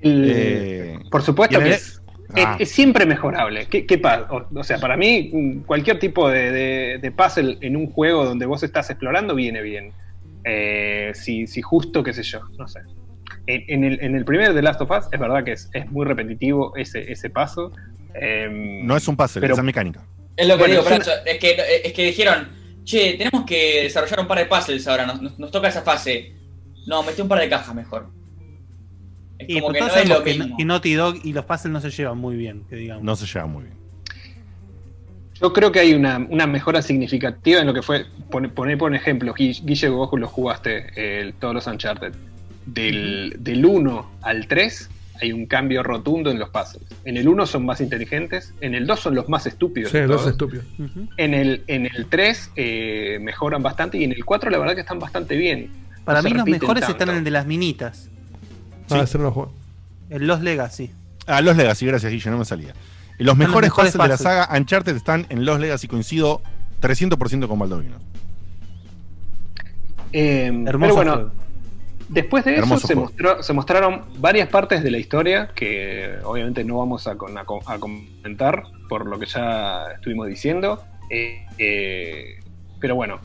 El- 0.00 0.30
Eh, 0.30 0.98
por 1.10 1.22
supuesto 1.22 1.58
que 1.58 1.66
el- 1.66 1.72
es, 1.72 2.00
Ah. 2.34 2.56
es- 2.58 2.68
es 2.68 2.74
siempre 2.74 3.04
mejorable. 3.04 3.66
¿Qué, 3.66 3.84
qué 3.84 3.98
pa- 3.98 4.26
o, 4.30 4.58
o 4.58 4.64
sea, 4.64 4.78
para 4.78 4.96
mí, 4.96 5.60
cualquier 5.66 5.98
tipo 5.98 6.28
de, 6.30 6.50
de- 6.50 6.98
de 7.02 7.10
puzzle 7.10 7.58
en 7.60 7.76
un 7.76 7.90
juego 7.90 8.24
donde 8.24 8.46
vos 8.46 8.62
estás 8.62 8.88
explorando 8.90 9.34
viene 9.34 9.60
bien. 9.60 9.92
Eh, 10.44 11.10
si, 11.14 11.46
si 11.46 11.60
justo, 11.60 12.02
qué 12.02 12.14
sé 12.14 12.22
yo, 12.22 12.40
no 12.58 12.66
sé. 12.66 12.80
En, 13.54 13.64
en 13.68 13.84
el, 13.84 13.98
en 14.02 14.14
el 14.14 14.24
primer 14.24 14.54
The 14.54 14.62
Last 14.62 14.80
of 14.80 14.90
Us, 14.90 15.06
es 15.12 15.18
verdad 15.20 15.42
que 15.44 15.52
es, 15.52 15.68
es 15.72 15.90
muy 15.90 16.04
repetitivo 16.06 16.74
ese, 16.76 17.10
ese 17.10 17.30
paso. 17.30 17.72
Em, 18.14 18.86
No 18.86 18.96
es 18.96 19.06
un 19.08 19.16
puzzle, 19.16 19.40
pero- 19.40 19.54
es 19.54 19.62
mecánica. 19.62 20.02
Es 20.36 20.46
lo 20.48 20.54
que 20.54 20.60
Bueno, 20.60 20.74
digo, 20.82 20.88
es 20.88 21.06
una- 21.06 21.14
es 21.26 21.38
que, 21.38 21.56
es 21.84 21.92
que 21.92 22.04
dijeron, 22.06 22.48
che, 22.84 23.14
tenemos 23.18 23.44
que 23.44 23.82
desarrollar 23.84 24.20
un 24.20 24.26
par 24.26 24.38
de 24.38 24.46
puzzles 24.46 24.86
ahora, 24.88 25.06
nos, 25.06 25.20
nos- 25.20 25.38
nos 25.38 25.50
toca 25.50 25.68
esa 25.68 25.82
fase. 25.82 26.32
No, 26.86 27.02
metí 27.02 27.20
un 27.20 27.28
par 27.28 27.40
de 27.40 27.48
cajas 27.48 27.74
mejor. 27.74 28.06
Es 29.38 29.48
Y 29.48 29.60
como 29.60 29.72
que 29.72 29.80
no 29.80 29.86
es 29.88 30.08
lo 30.08 30.22
que, 30.24 30.34
mismo. 30.34 30.56
que 30.56 30.64
Naughty 30.64 30.94
Dog 30.94 31.16
y 31.24 31.32
los 31.32 31.44
puzzles 31.44 31.72
no 31.72 31.80
se 31.80 31.90
llevan 31.90 32.18
muy 32.18 32.36
bien, 32.36 32.64
que 32.68 32.76
digamos. 32.76 33.02
No 33.04 33.16
se 33.16 33.26
lleva 33.26 33.46
muy 33.46 33.64
bien. 33.64 33.76
Yo 35.40 35.52
creo 35.54 35.72
que 35.72 35.80
hay 35.80 35.94
una, 35.94 36.18
una 36.28 36.46
mejora 36.46 36.82
significativa 36.82 37.60
en 37.60 37.66
lo 37.66 37.72
que 37.74 37.80
fue, 37.82 38.04
poner 38.30 38.52
pone, 38.52 38.76
por 38.76 38.94
ejemplo, 38.94 39.32
Gui- 39.34 39.62
Guille, 39.64 39.88
vos 39.88 40.10
lo 40.12 40.26
jugaste 40.28 41.32
todos 41.38 41.54
los 41.54 41.66
Uncharted. 41.66 42.12
Del, 42.66 43.36
del 43.40 43.64
1 43.64 44.10
al 44.22 44.46
3 44.46 44.90
hay 45.22 45.32
un 45.32 45.46
cambio 45.46 45.82
rotundo 45.82 46.30
en 46.30 46.38
los 46.38 46.48
puzzles. 46.50 46.82
En 47.04 47.16
el 47.16 47.28
1 47.28 47.46
son 47.46 47.66
más 47.66 47.80
inteligentes, 47.80 48.54
en 48.60 48.74
el 48.74 48.86
2 48.86 49.00
son 49.00 49.14
los 49.14 49.28
más 49.28 49.46
estúpidos. 49.46 49.90
Sí, 49.92 49.98
los 50.06 50.26
estúpidos. 50.26 50.64
Ujú. 50.78 51.08
En 51.16 51.34
el, 51.34 51.62
en 51.66 51.86
el 51.86 52.06
3 52.06 52.52
eh, 52.56 53.18
mejoran 53.20 53.62
bastante 53.62 53.98
y 53.98 54.04
en 54.04 54.12
el 54.12 54.24
4 54.24 54.50
la 54.50 54.58
verdad 54.58 54.74
que 54.74 54.80
están 54.80 54.98
bastante 54.98 55.36
bien. 55.36 55.70
Para 56.04 56.22
No 56.22 56.28
mí 56.30 56.34
los 56.34 56.46
mejores 56.46 56.82
tanto. 56.82 56.92
están 56.92 57.10
en 57.10 57.16
el 57.16 57.24
de 57.24 57.30
las 57.30 57.46
minitas. 57.46 58.08
Ah, 58.88 59.00
ese 59.00 59.18
no. 59.18 59.52
El 60.08 60.26
Los 60.26 60.40
Legacy. 60.40 60.90
Ah, 61.26 61.40
los 61.42 61.56
Legacy, 61.56 61.86
gracias 61.86 62.10
Guille, 62.10 62.30
no 62.30 62.38
me 62.38 62.44
salía. 62.44 62.72
Los 63.18 63.26
los 63.26 63.36
mejores 63.36 63.68
mejores 63.70 63.92
puzzles 63.92 64.02
de 64.02 64.08
la 64.08 64.16
saga 64.16 64.48
Uncharted 64.58 64.96
están 64.96 65.26
en 65.28 65.44
los 65.44 65.60
Legacy, 65.60 65.86
coincido 65.86 66.40
300% 66.80 67.46
con 67.46 67.58
Baldovino. 67.58 67.96
Eh, 70.12 70.46
Hermoso 70.46 70.74
pero 70.80 70.94
bueno, 70.94 71.12
juego. 71.14 71.32
Después 72.10 72.44
de 72.44 72.56
eso 72.56 72.78
se, 72.78 72.94
mostró- 72.96 73.42
se 73.42 73.52
mostraron 73.52 74.02
varias 74.18 74.48
partes 74.48 74.82
de 74.82 74.90
la 74.90 74.98
historia 74.98 75.50
que 75.54 76.16
obviamente 76.24 76.64
no 76.64 76.78
vamos 76.78 77.06
a, 77.06 77.14
con- 77.16 77.38
a 77.38 77.42
a 77.42 77.78
comentar 77.78 78.64
por 78.88 79.06
lo 79.06 79.18
que 79.18 79.26
ya 79.26 79.84
estuvimos 79.94 80.26
diciendo. 80.26 80.82
Eh, 81.08 81.46
eh, 81.58 82.40
pero 82.80 82.96
bueno, 82.96 83.20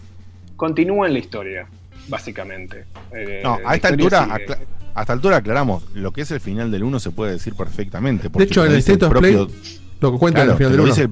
continúa 0.55 1.07
en 1.07 1.13
la 1.13 1.19
historia, 1.19 1.67
básicamente. 2.07 2.85
Eh, 3.11 3.41
No, 3.43 3.57
a 3.65 3.75
esta 3.75 3.87
altura, 3.89 4.23
sigue. 4.25 4.57
a 4.93 5.01
esta 5.01 5.13
altura 5.13 5.37
aclaramos, 5.37 5.83
lo 5.95 6.11
que 6.11 6.21
es 6.21 6.31
el 6.31 6.39
final 6.39 6.69
del 6.71 6.83
1 6.83 6.99
se 6.99 7.11
puede 7.11 7.33
decir 7.33 7.55
perfectamente. 7.55 8.29
De 8.29 8.43
hecho, 8.43 8.65
en 8.65 8.71
el 8.73 8.77
State 8.79 9.03
of 9.05 9.17
Play, 9.17 9.33
propio- 9.35 9.55
lo 9.99 10.11
que 10.11 10.17
cuenta 10.19 10.43
en 10.43 10.49
el 10.51 10.55
Claro, 10.55 10.57
final 10.57 10.71
del 10.71 10.77
lo 10.77 10.83
1. 10.83 10.93
dice- 10.95 11.09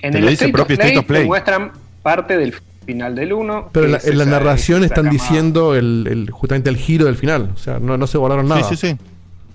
En 0.00 0.12
te 0.12 0.18
el 0.18 0.28
State 0.28 0.50
of 0.60 0.66
Play 0.66 0.78
State 0.78 0.98
of 0.98 1.04
Play. 1.06 1.20
te 1.22 1.26
muestran 1.26 1.72
parte 2.02 2.36
del 2.38 2.54
final 2.82 3.14
del 3.14 3.32
1. 3.32 3.70
Pero 3.72 3.86
en 3.86 3.92
la, 3.92 3.98
en 4.02 4.18
la 4.18 4.24
narración 4.24 4.84
están 4.84 5.08
diciendo 5.10 5.74
el, 5.74 6.06
el- 6.10 6.30
justamente 6.30 6.70
el 6.70 6.76
giro 6.76 7.06
del 7.06 7.16
final. 7.16 7.50
O 7.54 7.58
sea, 7.58 7.78
no, 7.78 7.96
no 7.96 8.06
se 8.06 8.18
guardaron 8.18 8.48
nada. 8.48 8.62
Sí, 8.64 8.76
sí, 8.76 8.88
sí. 8.88 8.96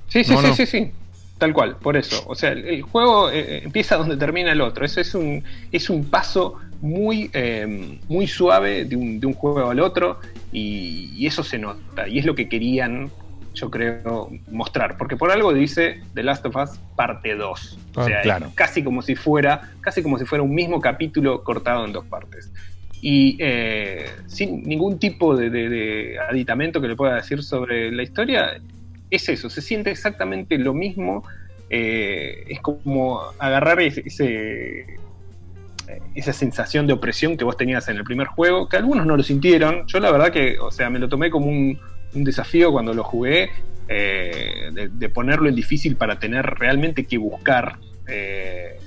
Sí, 0.08 0.24
sí, 0.24 0.32
No, 0.34 0.42
sí, 0.42 0.48
no. 0.48 0.56
sí, 0.56 0.66
sí. 0.66 0.92
Tal 1.38 1.54
cual, 1.54 1.76
por 1.76 1.98
eso. 1.98 2.24
O 2.28 2.34
sea, 2.34 2.52
el, 2.52 2.66
el 2.66 2.82
juego 2.82 3.30
eh, 3.30 3.62
empieza 3.64 3.96
donde 3.98 4.18
termina 4.18 4.52
el 4.52 4.62
otro. 4.62 4.86
Eso 4.86 5.00
es 5.02 5.14
un, 5.14 5.44
es 5.72 5.90
un 5.90 6.06
paso 6.06 6.56
muy, 6.82 7.30
eh, 7.34 8.00
muy 8.08 8.26
suave 8.28 8.86
de 8.86 8.96
un, 8.96 9.20
de 9.20 9.28
un 9.28 9.34
juego 9.34 9.70
al 9.70 9.80
otro 9.80 10.20
y, 10.52 11.12
y 11.16 11.28
eso 11.28 11.44
se 11.44 11.60
nota. 11.60 12.08
Y 12.08 12.18
es 12.20 12.26
lo 12.26 12.34
que 12.34 12.50
querían, 12.50 13.12
yo 13.54 13.70
creo, 13.70 14.32
mostrar. 14.50 14.98
Porque 14.98 15.16
por 15.16 15.30
algo 15.32 15.54
dice 15.54 16.02
The 16.16 16.24
Last 16.24 16.44
of 16.48 16.56
Us 16.56 16.80
parte 16.96 17.36
2. 17.36 17.78
O 17.96 18.02
Ah, 18.02 18.06
sea, 18.06 18.22
claro. 18.22 18.52
casi 18.56 18.84
como 18.84 19.02
si 19.04 19.16
fuera, 19.16 19.72
casi 19.82 20.02
como 20.02 20.18
si 20.18 20.26
fuera 20.26 20.44
un 20.44 20.56
mismo 20.56 20.80
capítulo 20.82 21.44
cortado 21.44 21.86
en 21.86 21.94
dos 21.94 22.06
partes. 22.06 22.52
Y 23.02 23.38
eh, 23.40 24.06
sin 24.26 24.64
ningún 24.64 24.98
tipo 25.00 25.36
de, 25.36 26.18
aditamento 26.30 26.82
que 26.82 26.88
le 26.88 26.96
pueda 26.96 27.16
decir 27.16 27.44
sobre 27.44 27.92
la 27.92 28.04
historia, 28.04 28.60
es 29.10 29.30
eso, 29.30 29.50
se 29.50 29.62
siente 29.62 29.92
exactamente 29.92 30.58
lo 30.58 30.74
mismo. 30.74 31.24
eh, 31.70 32.46
es 32.48 32.62
como 32.62 33.22
agarrar 33.40 33.82
ese, 33.82 34.86
esa 36.16 36.34
sensación 36.34 36.88
de 36.88 36.94
opresión 36.94 37.38
que 37.38 37.44
vos 37.44 37.58
tenías 37.58 37.88
en 37.90 37.98
el 37.98 38.04
primer 38.04 38.28
juego, 38.28 38.68
que 38.68 38.78
algunos 38.78 39.06
no 39.06 39.18
lo 39.18 39.24
sintieron. 39.24 39.86
Yo 39.88 40.00
la 40.00 40.12
verdad 40.12 40.32
que, 40.32 40.58
o 40.60 40.72
sea, 40.72 40.90
me 40.90 41.00
lo 41.00 41.10
tomé 41.10 41.30
como 41.30 41.48
un, 41.48 41.80
desafío 42.14 42.72
cuando 42.72 42.96
lo 42.96 43.04
jugué, 43.04 43.50
eh, 43.90 44.72
de, 44.74 45.10
ponerlo 45.10 45.48
en 45.48 45.56
difícil 45.56 45.98
para 45.98 46.18
tener 46.18 46.44
realmente 46.46 47.06
que 47.06 47.18
buscar 47.18 47.78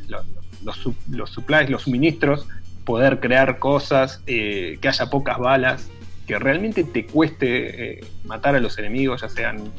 lo- 0.09 0.25
los, 0.63 0.77
su- 0.77 0.97
los 1.11 1.31
supplies, 1.31 1.71
los 1.71 1.83
suministros, 1.83 2.47
poder 2.85 3.21
crear 3.21 3.59
cosas, 3.59 4.23
eh, 4.27 4.79
que 4.81 4.89
haya 4.89 5.07
pocas 5.07 5.39
balas, 5.39 5.89
que 6.27 6.39
realmente 6.39 6.85
te 6.85 7.07
cueste 7.07 7.99
eh, 7.99 8.05
matar 8.25 8.55
a 8.55 8.61
los 8.61 8.79
enemigos, 8.79 9.23
ya 9.23 9.29
sean 9.29 9.73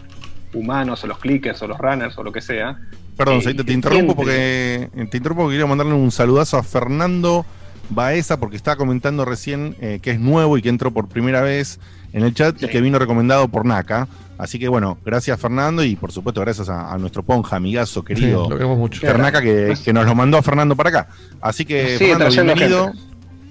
humanos 0.54 1.04
o 1.04 1.08
los 1.08 1.18
clickers 1.20 1.62
o 1.62 1.68
los 1.68 1.78
runners 1.78 2.18
o 2.18 2.24
lo 2.24 2.32
que 2.32 2.42
sea. 2.42 2.80
Perdón, 3.18 3.42
Eh, 3.46 3.52
y 3.52 3.54
te 3.54 3.74
interrumpo 3.74 4.16
porque 4.16 4.90
te 5.10 5.18
interrumpo 5.18 5.44
porque 5.44 5.56
quiero 5.56 5.68
mandarle 5.68 5.94
un 5.94 6.12
saludazo 6.12 6.58
a 6.58 6.64
Fernando 6.64 7.46
Baeza 7.90 8.40
porque 8.40 8.56
estaba 8.56 8.78
comentando 8.78 9.26
recién 9.26 9.76
eh, 9.82 10.00
que 10.02 10.12
es 10.12 10.20
nuevo 10.20 10.58
y 10.58 10.62
que 10.62 10.70
entró 10.70 10.92
por 10.92 11.08
primera 11.08 11.42
vez 11.42 11.80
en 12.14 12.24
el 12.24 12.34
chat 12.34 12.62
y 12.62 12.68
que 12.68 12.82
vino 12.82 13.00
recomendado 13.00 13.48
por 13.48 13.66
Naka. 13.66 14.08
Así 14.42 14.58
que 14.58 14.68
bueno, 14.68 14.98
gracias 15.06 15.40
Fernando 15.40 15.84
y 15.84 15.96
por 15.96 16.12
supuesto 16.12 16.42
gracias 16.42 16.68
a, 16.68 16.92
a 16.92 16.98
nuestro 16.98 17.22
Ponja, 17.22 17.58
amigazo 17.58 18.04
querido 18.04 18.46
Sí, 18.46 18.50
lo 18.50 18.56
queremos 18.58 18.78
mucho. 18.80 19.00
Fernaka 19.00 19.40
que, 19.40 19.76
que 19.86 19.94
nos 19.94 20.04
lo 20.08 20.16
mandó 20.16 20.38
a 20.40 20.42
Fernando 20.42 20.76
para 20.76 20.90
acá. 20.90 21.08
Así 21.40 21.64
que 21.64 21.98
Fernando, 22.00 22.30
bienvenido. 22.34 22.86
gente. 22.88 23.00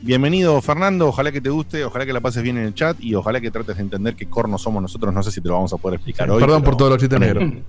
Bienvenido 0.03 0.61
Fernando, 0.63 1.07
ojalá 1.07 1.31
que 1.31 1.41
te 1.41 1.49
guste, 1.51 1.85
ojalá 1.85 2.05
que 2.07 2.13
la 2.13 2.21
pases 2.21 2.43
bien 2.43 2.57
en 2.59 2.65
el 2.65 2.75
chat 2.75 2.97
y 3.01 3.15
ojalá 3.15 3.41
que 3.41 3.51
trates 3.53 3.77
de 3.77 3.83
entender 3.83 4.17
qué 4.17 4.29
corno 4.29 4.59
somos 4.59 4.83
nosotros, 4.83 5.15
no 5.15 5.23
sé 5.23 5.31
si 5.31 5.41
te 5.41 5.47
lo 5.49 5.55
vamos 5.55 5.73
a 5.73 5.77
poder 5.77 5.97
explicar 5.97 6.27
Sí, 6.27 6.33
hoy. 6.33 6.41
perdón 6.41 6.63
pero- 6.63 6.71
por 6.73 6.77
todos 6.77 6.91
los 6.93 7.01
chistes 7.01 7.21
negros. 7.21 7.45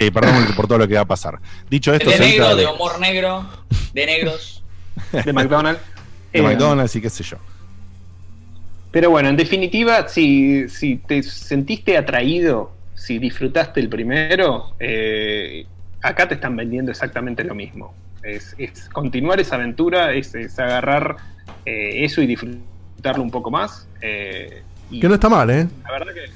Eh, 0.00 0.12
perdón 0.12 0.46
por 0.54 0.68
todo 0.68 0.78
lo 0.78 0.86
que 0.86 0.94
va 0.94 1.00
a 1.00 1.04
pasar. 1.04 1.40
Dicho 1.68 1.92
esto, 1.92 2.08
de 2.08 2.20
negro, 2.20 2.54
de 2.54 2.66
humor 2.68 3.00
negro, 3.00 3.44
de 3.92 4.06
negros. 4.06 4.62
de 5.24 5.32
McDonald's. 5.32 5.82
de 6.32 6.40
McDonald's 6.40 6.94
y 6.94 7.00
qué 7.00 7.10
sé 7.10 7.24
yo. 7.24 7.38
Pero 8.90 9.10
bueno, 9.10 9.28
en 9.28 9.36
definitiva, 9.36 10.08
si, 10.08 10.68
si 10.68 10.96
te 10.96 11.22
sentiste 11.22 11.96
atraído, 11.96 12.72
si 12.94 13.18
disfrutaste 13.18 13.80
el 13.80 13.88
primero, 13.88 14.74
eh, 14.80 15.66
acá 16.02 16.26
te 16.26 16.34
están 16.34 16.56
vendiendo 16.56 16.90
exactamente 16.90 17.44
lo 17.44 17.54
mismo. 17.54 17.94
Es, 18.22 18.54
es 18.58 18.88
continuar 18.88 19.40
esa 19.40 19.56
aventura, 19.56 20.12
es, 20.12 20.34
es 20.34 20.58
agarrar 20.58 21.16
eh, 21.64 22.04
eso 22.04 22.22
y 22.22 22.26
disfrutarlo 22.26 23.22
un 23.22 23.30
poco 23.30 23.50
más. 23.50 23.86
eh, 24.00 24.62
y 24.90 25.00
Que 25.00 25.08
no 25.08 25.14
está 25.14 25.28
mal, 25.28 25.50
¿eh? 25.50 25.66
la 25.84 25.92
verdad 25.92 26.12
que. 26.14 26.30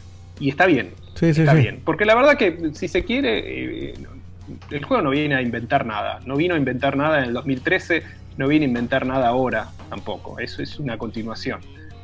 Y 0.45 0.51
está 0.51 0.66
bien. 0.66 0.91
Sí, 1.15 1.33
sí, 1.33 1.41
está 1.41 1.55
sí. 1.55 1.62
bien. 1.62 1.81
Porque 1.85 2.05
la 2.05 2.15
verdad 2.15 2.37
que 2.37 2.70
si 2.74 2.87
se 2.87 3.05
quiere, 3.05 3.91
eh, 3.91 3.95
el 4.70 4.85
juego 4.85 5.03
no 5.03 5.11
viene 5.11 5.35
a 5.35 5.43
inventar 5.43 5.87
nada. 5.87 6.20
No 6.27 6.37
vino 6.37 6.55
a 6.55 6.59
inventar 6.59 6.97
nada 6.97 7.19
en 7.19 7.24
el 7.24 7.33
2013, 7.33 8.03
no 8.37 8.49
viene 8.49 8.66
a 8.66 8.69
inventar 8.69 9.07
nada 9.07 9.29
ahora 9.29 9.69
tampoco. 9.89 10.39
Eso 10.39 10.62
es 10.62 10.79
una 10.79 10.99
continuación. 10.99 11.61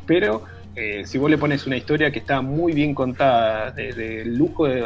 Pero 0.08 0.42
eh, 0.74 1.02
si 1.06 1.18
vos 1.18 1.30
le 1.30 1.38
pones 1.38 1.66
una 1.68 1.76
historia 1.76 2.10
que 2.10 2.18
está 2.18 2.40
muy 2.42 2.72
bien 2.72 2.94
contada, 2.94 3.70
de, 3.70 3.92
de 3.92 4.24
lujo 4.24 4.66
de, 4.66 4.84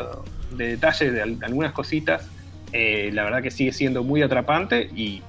de 0.56 0.66
detalle 0.68 1.10
de, 1.10 1.22
al- 1.22 1.38
de 1.38 1.46
algunas 1.46 1.72
cositas, 1.72 2.28
eh, 2.72 3.10
la 3.14 3.24
verdad 3.24 3.42
que 3.42 3.50
sigue 3.50 3.72
siendo 3.72 4.02
muy 4.02 4.20
atrapante 4.20 4.90
y 4.94 5.22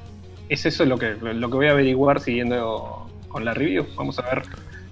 es 0.49 0.65
eso 0.65 0.83
lo 0.85 0.97
que, 0.97 1.13
lo 1.15 1.49
que 1.49 1.55
voy 1.55 1.67
a 1.67 1.71
averiguar 1.71 2.19
siguiendo 2.19 3.09
con 3.29 3.45
la 3.45 3.53
review. 3.53 3.85
Vamos 3.95 4.19
a 4.19 4.23
ver 4.23 4.43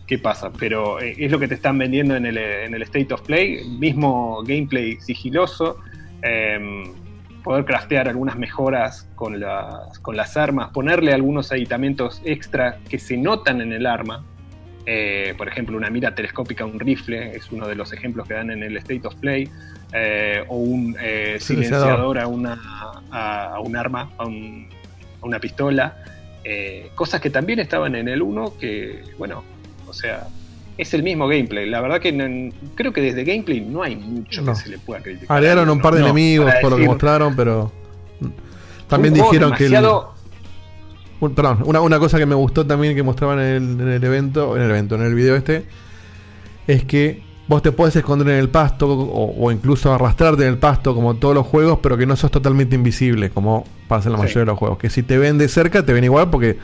qué 0.08 0.18
pasa. 0.18 0.52
Pero 0.58 1.00
eh, 1.02 1.16
es 1.18 1.32
lo 1.32 1.40
que 1.40 1.48
te 1.48 1.56
están 1.56 1.78
vendiendo 1.78 2.16
en 2.16 2.26
el, 2.26 2.38
en 2.38 2.74
el 2.74 2.82
State 2.84 3.14
of 3.14 3.22
Play, 3.24 3.64
mismo 3.80 4.44
gameplay 4.44 4.98
sigiloso, 5.00 5.78
em, 6.22 6.84
poder 7.44 7.66
craftear 7.66 8.08
algunas 8.08 8.38
mejoras 8.38 9.10
con 9.16 9.40
las, 9.40 9.98
con 10.00 10.16
las 10.16 10.38
armas, 10.38 10.70
ponerle 10.72 11.12
algunos 11.14 11.52
aditamentos 11.52 12.22
extra 12.24 12.78
que 12.90 13.00
se 13.00 13.18
notan 13.18 13.62
en 13.62 13.74
el 13.74 13.86
arma. 13.88 14.24
Eh, 14.86 15.36
por 15.38 15.48
ejemplo, 15.48 15.78
una 15.78 15.90
mira 15.90 16.16
telescópica 16.16 16.64
a 16.64 16.68
un 16.68 16.80
rifle 16.80 17.36
es 17.36 17.52
uno 17.52 17.68
de 17.68 17.76
los 17.76 17.94
ejemplos 17.94 18.28
que 18.28 18.34
dan 18.34 18.50
en 18.52 18.64
el 18.64 18.78
State 18.78 19.02
of 19.06 19.16
Play. 19.16 19.48
eh, 19.94 20.44
o 20.48 20.56
un 20.56 20.96
eh, 21.02 21.36
Silenciador. 21.40 22.18
a, 22.18 22.26
una, 22.28 22.58
a, 23.12 23.56
a 23.56 23.60
un 23.60 23.76
arma, 23.76 24.10
a, 24.18 24.26
un- 24.26 24.68
a 25.22 25.26
una 25.26 25.40
pistola. 25.40 25.98
eh, 26.44 26.90
cosas 26.96 27.20
que 27.22 27.30
también 27.30 27.60
estaban 27.60 27.94
en 27.96 28.08
el 28.08 28.22
1 28.22 28.58
que, 28.58 29.04
bueno, 29.20 29.44
o 29.88 29.94
sea, 29.94 30.26
es 30.78 30.94
el 30.96 31.04
mismo 31.04 31.28
gameplay. 31.28 31.70
La 31.70 31.82
verdad 31.82 32.00
que 32.00 32.12
no- 32.14 32.52
creo 32.74 32.92
que 32.94 33.02
desde 33.02 33.24
gameplay 33.26 33.60
no 33.62 33.84
hay 33.84 33.96
mucho 33.98 34.42
No. 34.42 34.54
que 34.54 34.60
se 34.60 34.70
le 34.70 34.78
pueda 34.80 35.02
criticar. 35.04 35.38
Agregaron 35.38 35.70
un 35.70 35.80
par 35.82 35.94
de 35.94 36.00
No, 36.00 36.06
enemigos 36.08 36.52
por 36.62 36.72
lo 36.72 36.78
que 36.78 36.86
mostraron, 36.86 37.36
pero. 37.36 37.72
También 38.88 39.14
dijeron 39.14 39.54
que. 39.54 39.66
el- 39.66 39.72
un- 41.22 41.34
perdón, 41.34 41.60
una, 41.66 41.80
una 41.82 41.98
cosa 42.00 42.18
que 42.18 42.26
me 42.26 42.36
gustó 42.36 42.68
también 42.68 42.94
que 42.96 43.04
mostraban 43.04 43.40
en 43.40 43.46
el, 43.46 43.64
en 43.82 43.88
el 43.88 44.04
evento, 44.04 44.58
en 44.58 44.64
el 44.64 44.70
evento, 44.70 44.96
en 44.96 45.02
el 45.04 45.16
video 45.16 45.36
este, 45.38 45.66
es 46.68 46.84
que 46.84 47.24
vos 47.48 47.62
te 47.62 47.72
puedes 47.72 47.96
esconder 47.96 48.28
en 48.30 48.36
el 48.40 48.50
pasto 48.50 48.88
o, 48.92 49.36
o 49.46 49.52
incluso 49.52 49.94
arrastrarte 49.94 50.44
en 50.44 50.50
el 50.50 50.58
pasto 50.58 50.94
como 50.96 51.16
todos 51.16 51.34
los 51.36 51.46
juegos, 51.48 51.80
pero 51.82 51.98
que 51.98 52.06
no 52.06 52.16
sos 52.16 52.32
totalmente 52.32 52.76
invisible, 52.76 53.30
como 53.30 53.66
pasa 53.88 54.08
en 54.10 54.14
la 54.14 54.18
Sí. 54.20 54.24
mayoría 54.24 54.42
de 54.42 54.46
los 54.48 54.58
juegos. 54.60 54.78
Que 54.78 54.90
si 54.90 55.04
te 55.04 55.18
ven 55.18 55.38
de 55.38 55.48
cerca, 55.48 55.86
te 55.86 55.94
ven 55.94 56.04
igual 56.04 56.30
porque. 56.30 56.58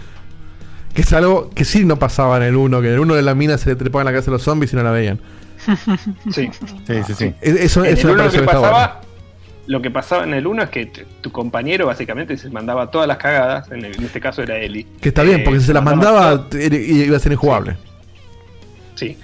Que 0.94 1.02
es 1.02 1.14
algo 1.14 1.50
que 1.53 1.64
sí 1.66 1.86
no 1.86 1.98
pasaba 2.00 2.38
en 2.38 2.44
el 2.44 2.56
1, 2.56 2.82
que 2.82 2.88
en 2.88 2.94
el 2.95 3.00
1 3.02 3.14
de 3.16 3.22
la 3.22 3.36
mina 3.36 3.58
se 3.60 3.69
le 3.69 3.76
trepaban 3.76 4.08
en 4.08 4.14
la 4.14 4.19
casa 4.19 4.32
a 4.32 4.34
los 4.34 4.42
zombies 4.42 4.74
y 4.74 4.76
no 4.77 4.84
la 4.84 4.92
veían. 4.92 5.19
Sí. 6.32 6.50
Sí, 6.88 6.94
sí, 7.06 7.14
sí. 7.14 7.26
E- 7.42 7.58
Eso, 7.66 7.84
En 7.86 7.94
eso 7.94 8.10
el 8.10 8.16
me 8.16 8.22
uno 8.22 8.24
lo 8.24 8.32
que 8.32 8.38
está 8.38 8.60
bueno. 8.60 8.90
Lo 9.68 9.82
que 9.82 9.92
pasaba 9.92 10.24
en 10.24 10.34
el 10.34 10.48
1 10.48 10.64
es 10.64 10.70
que 10.70 10.86
tu 11.22 11.32
compañero 11.32 11.86
básicamente 11.88 12.38
se 12.38 12.50
mandaba 12.50 12.90
todas 12.90 13.08
las 13.08 13.18
cagadas, 13.18 13.70
en, 13.72 13.86
el- 13.86 13.96
en 13.96 14.04
este 14.04 14.20
caso 14.20 14.42
era 14.42 14.58
Eli. 14.58 14.86
Que 15.02 15.10
está 15.10 15.24
bien, 15.24 15.42
Eh, 15.42 15.44
porque 15.44 15.60
si 15.60 15.68
se 15.68 15.74
las 15.74 15.84
mandaba 15.84 16.48
y 16.54 17.04
iba 17.04 17.18
a 17.18 17.20
ser 17.20 17.32
injugable. 17.34 17.76
Sí. 18.96 19.18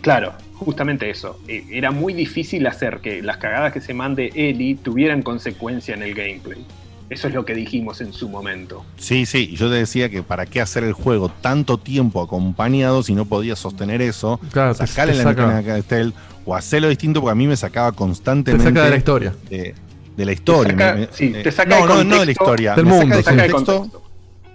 Claro, 0.00 0.32
justamente 0.54 1.08
eso. 1.10 1.38
Eh, 1.48 1.64
Era 1.70 1.90
muy 1.90 2.12
difícil 2.14 2.66
hacer 2.66 2.98
que 3.00 3.22
las 3.22 3.36
cagadas 3.38 3.72
que 3.72 3.80
se 3.80 3.92
mande 3.94 4.30
Eli 4.34 4.74
tuvieran 4.76 5.22
consecuencia 5.22 5.94
en 5.94 6.02
el 6.02 6.14
gameplay. 6.14 6.64
Eso 7.08 7.28
es 7.28 7.34
lo 7.34 7.44
que 7.44 7.54
dijimos 7.54 8.00
en 8.00 8.12
su 8.12 8.28
momento. 8.28 8.84
Sí, 8.96 9.26
sí, 9.26 9.50
y 9.52 9.56
yo 9.56 9.68
te 9.68 9.76
decía 9.76 10.08
que 10.10 10.22
para 10.24 10.44
qué 10.44 10.60
hacer 10.60 10.82
el 10.82 10.92
juego 10.92 11.28
tanto 11.28 11.78
tiempo 11.78 12.20
acompañado 12.20 13.02
si 13.04 13.14
no 13.14 13.24
podías 13.26 13.58
sostener 13.60 14.02
eso, 14.02 14.40
Claro, 14.50 14.74
sacarle 14.74 15.12
te 15.12 15.18
la 15.18 15.24
saca- 15.30 15.46
mecánica 15.46 15.74
de 15.74 15.82
stealth 15.82 16.14
o 16.44 16.54
hacerlo 16.56 16.88
distinto 16.88 17.20
porque 17.20 17.32
a 17.32 17.36
mí 17.36 17.46
me 17.46 17.56
sacaba 17.56 17.92
constantemente 17.92 18.64
Te 18.64 18.70
saca 18.70 18.84
de 18.84 18.90
la 18.90 18.96
historia. 18.96 19.34
de, 19.48 19.74
de 20.16 20.24
la 20.24 20.32
historia. 20.32 20.72
Te 20.76 20.78
saca- 20.82 20.94
me- 20.94 21.00
me- 21.06 21.08
sí, 21.12 21.32
eh, 21.34 21.42
te 21.44 21.52
saca 21.52 21.68
no, 21.80 21.86
de 21.86 21.94
no, 21.94 22.04
no 22.04 22.18
de 22.20 22.26
la 22.26 22.32
historia, 22.32 22.74
del 22.74 22.86
me 22.86 22.90
mundo, 22.92 23.16
saca 23.16 23.16
de 23.16 23.22
sí. 23.22 23.30
Saca 23.30 23.42
de 23.42 23.50
contexto. 23.66 24.02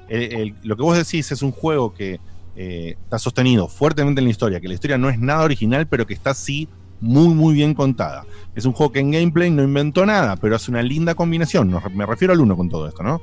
El- 0.09 0.33
el- 0.33 0.55
lo 0.63 0.75
que 0.75 0.83
vos 0.83 0.97
decís 0.97 1.31
es 1.31 1.41
un 1.41 1.51
juego 1.53 1.93
que 1.93 2.19
eh, 2.57 2.95
está 3.01 3.17
sostenido 3.17 3.69
fuertemente 3.69 4.19
en 4.19 4.25
la 4.25 4.31
historia, 4.31 4.59
que 4.59 4.67
la 4.67 4.73
historia 4.73 4.97
no 4.97 5.09
es 5.09 5.17
nada 5.17 5.43
original, 5.43 5.87
pero 5.87 6.05
que 6.05 6.13
está 6.13 6.33
sí 6.33 6.67
muy, 7.01 7.33
muy 7.33 7.53
bien 7.53 7.73
contada. 7.73 8.25
Es 8.55 8.65
un 8.65 8.73
juego 8.73 8.91
que 8.91 8.99
en 8.99 9.11
gameplay 9.11 9.49
no 9.49 9.63
inventó 9.63 10.05
nada, 10.05 10.35
pero 10.37 10.55
hace 10.55 10.71
una 10.71 10.81
linda 10.81 11.15
combinación. 11.15 11.75
me 11.93 12.05
refiero 12.05 12.33
al 12.33 12.39
uno 12.39 12.55
con 12.55 12.69
todo 12.69 12.87
esto, 12.87 13.03
¿no? 13.03 13.21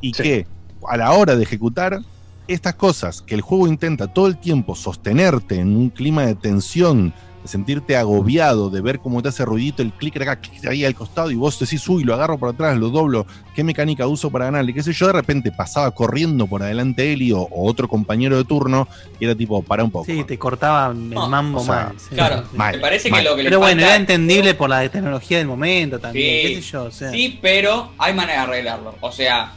Y 0.00 0.12
que 0.12 0.46
a 0.88 0.96
la 0.96 1.12
hora 1.12 1.36
de 1.36 1.42
ejecutar 1.42 2.00
estas 2.48 2.74
cosas 2.74 3.22
que 3.22 3.34
el 3.34 3.42
juego 3.42 3.68
intenta 3.68 4.12
todo 4.12 4.26
el 4.26 4.36
tiempo 4.38 4.74
sostenerte 4.74 5.56
en 5.56 5.76
un 5.76 5.90
clima 5.90 6.26
de 6.26 6.34
tensión, 6.34 7.14
de 7.42 7.48
sentirte 7.48 7.96
agobiado, 7.96 8.68
de 8.70 8.80
ver 8.80 8.98
cómo 9.00 9.22
te 9.22 9.28
hace 9.30 9.44
ruidito 9.44 9.82
el 9.82 9.92
clicker 9.92 10.22
acá, 10.22 10.36
clic 10.40 10.66
ahí 10.66 10.84
al 10.84 10.94
costado 10.94 11.30
y 11.30 11.34
vos 11.36 11.58
decís, 11.58 11.88
uy, 11.88 12.04
lo 12.04 12.14
agarro 12.14 12.38
por 12.38 12.50
atrás, 12.50 12.76
lo 12.76 12.90
doblo, 12.90 13.26
qué 13.54 13.64
mecánica 13.64 14.06
uso 14.06 14.30
para 14.30 14.46
ganarle, 14.46 14.74
qué 14.74 14.82
sé 14.82 14.92
yo, 14.92 15.06
de 15.06 15.14
repente 15.14 15.50
pasaba 15.50 15.90
corriendo 15.92 16.46
por 16.46 16.62
adelante 16.62 17.12
él 17.12 17.32
o, 17.32 17.40
o 17.42 17.66
otro 17.68 17.88
compañero 17.88 18.36
de 18.36 18.44
turno 18.44 18.88
y 19.18 19.24
era 19.24 19.34
tipo, 19.34 19.62
para 19.62 19.84
un 19.84 19.90
poco. 19.90 20.04
Sí, 20.06 20.22
te 20.24 20.38
cortaba 20.38 20.88
el 20.92 20.96
mambo 20.96 21.60
o 21.60 21.64
sea, 21.64 21.74
mal. 21.74 21.92
sí. 21.98 22.14
Claro, 22.14 22.44
Mal, 22.52 22.76
me 22.76 22.80
parece 22.82 23.10
mal. 23.10 23.22
que 23.22 23.28
lo 23.30 23.36
que 23.36 23.42
le 23.44 23.48
Pero 23.48 23.58
bueno, 23.60 23.80
falta- 23.80 23.86
era 23.86 23.96
entendible 23.96 24.54
por 24.54 24.68
la 24.70 24.88
tecnología 24.88 25.38
del 25.38 25.46
momento 25.46 25.98
también, 25.98 26.46
Sí, 26.48 26.54
qué 26.56 26.62
sé 26.62 26.70
yo, 26.72 26.84
o 26.84 26.90
sea. 26.90 27.10
sí, 27.10 27.38
pero 27.40 27.92
hay 27.98 28.12
manera 28.14 28.40
de 28.40 28.46
arreglarlo. 28.48 28.94
O 29.00 29.12
sea, 29.12 29.52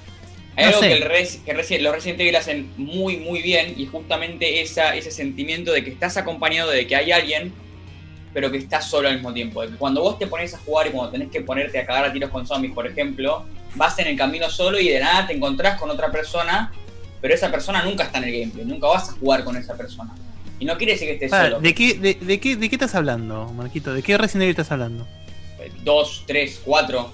hay 0.55 0.65
No 0.65 0.69
algo 0.69 0.81
sé. 0.81 0.87
que, 0.87 0.93
el 0.95 1.03
Res- 1.03 1.41
que 1.45 1.53
Resi- 1.55 1.79
los 1.81 1.93
Resident 1.93 2.21
Evil 2.21 2.35
hacen 2.35 2.69
muy, 2.77 3.17
muy 3.17 3.41
bien 3.41 3.73
y 3.75 3.85
justamente 3.87 4.61
esa, 4.61 4.95
ese 4.95 5.11
sentimiento 5.11 5.71
de 5.73 5.83
que 5.83 5.89
estás 5.89 6.15
acompañado 6.15 6.69
de 6.71 6.85
que 6.87 6.95
hay 6.95 7.11
alguien, 7.11 7.51
pero 8.33 8.51
que 8.51 8.57
estás 8.57 8.89
solo 8.89 9.07
al 9.07 9.15
mismo 9.15 9.33
tiempo. 9.33 9.63
Cuando 9.77 10.01
vos 10.01 10.17
te 10.17 10.27
pones 10.27 10.53
a 10.53 10.57
jugar 10.59 10.87
y 10.87 10.91
cuando 10.91 11.11
tenés 11.11 11.29
que 11.29 11.41
ponerte 11.41 11.79
a 11.79 11.85
cagar 11.85 12.05
a 12.05 12.13
tiros 12.13 12.29
con 12.29 12.45
zombies, 12.47 12.73
por 12.73 12.87
ejemplo, 12.87 13.45
vas 13.75 13.97
en 13.99 14.07
el 14.07 14.17
camino 14.17 14.49
solo 14.49 14.79
y 14.79 14.89
de 14.89 14.99
nada 14.99 15.27
te 15.27 15.33
encontrás 15.33 15.79
con 15.79 15.89
otra 15.89 16.11
persona, 16.11 16.71
pero 17.21 17.33
esa 17.33 17.51
persona 17.51 17.83
nunca 17.83 18.03
está 18.05 18.17
en 18.17 18.23
el 18.25 18.31
gameplay, 18.39 18.65
nunca 18.65 18.87
vas 18.87 19.09
a 19.09 19.11
jugar 19.13 19.43
con 19.43 19.55
esa 19.55 19.75
persona. 19.75 20.13
Y 20.59 20.65
no 20.65 20.77
quiere 20.77 20.93
decir 20.93 21.07
que 21.07 21.25
estés 21.25 21.31
solo. 21.31 21.59
¿de, 21.59 21.73
qué, 21.75 21.93
de, 21.95 22.13
de 22.15 22.39
qué, 22.39 22.55
¿De 22.55 22.69
qué 22.69 22.75
estás 22.75 22.95
hablando, 22.95 23.51
Marquito? 23.53 23.93
¿De 23.93 24.01
qué 24.01 24.17
Resident 24.17 24.43
Evil 24.43 24.51
estás 24.51 24.71
hablando? 24.71 25.05
Dos, 25.83 26.23
tres, 26.27 26.61
cuatro. 26.63 27.11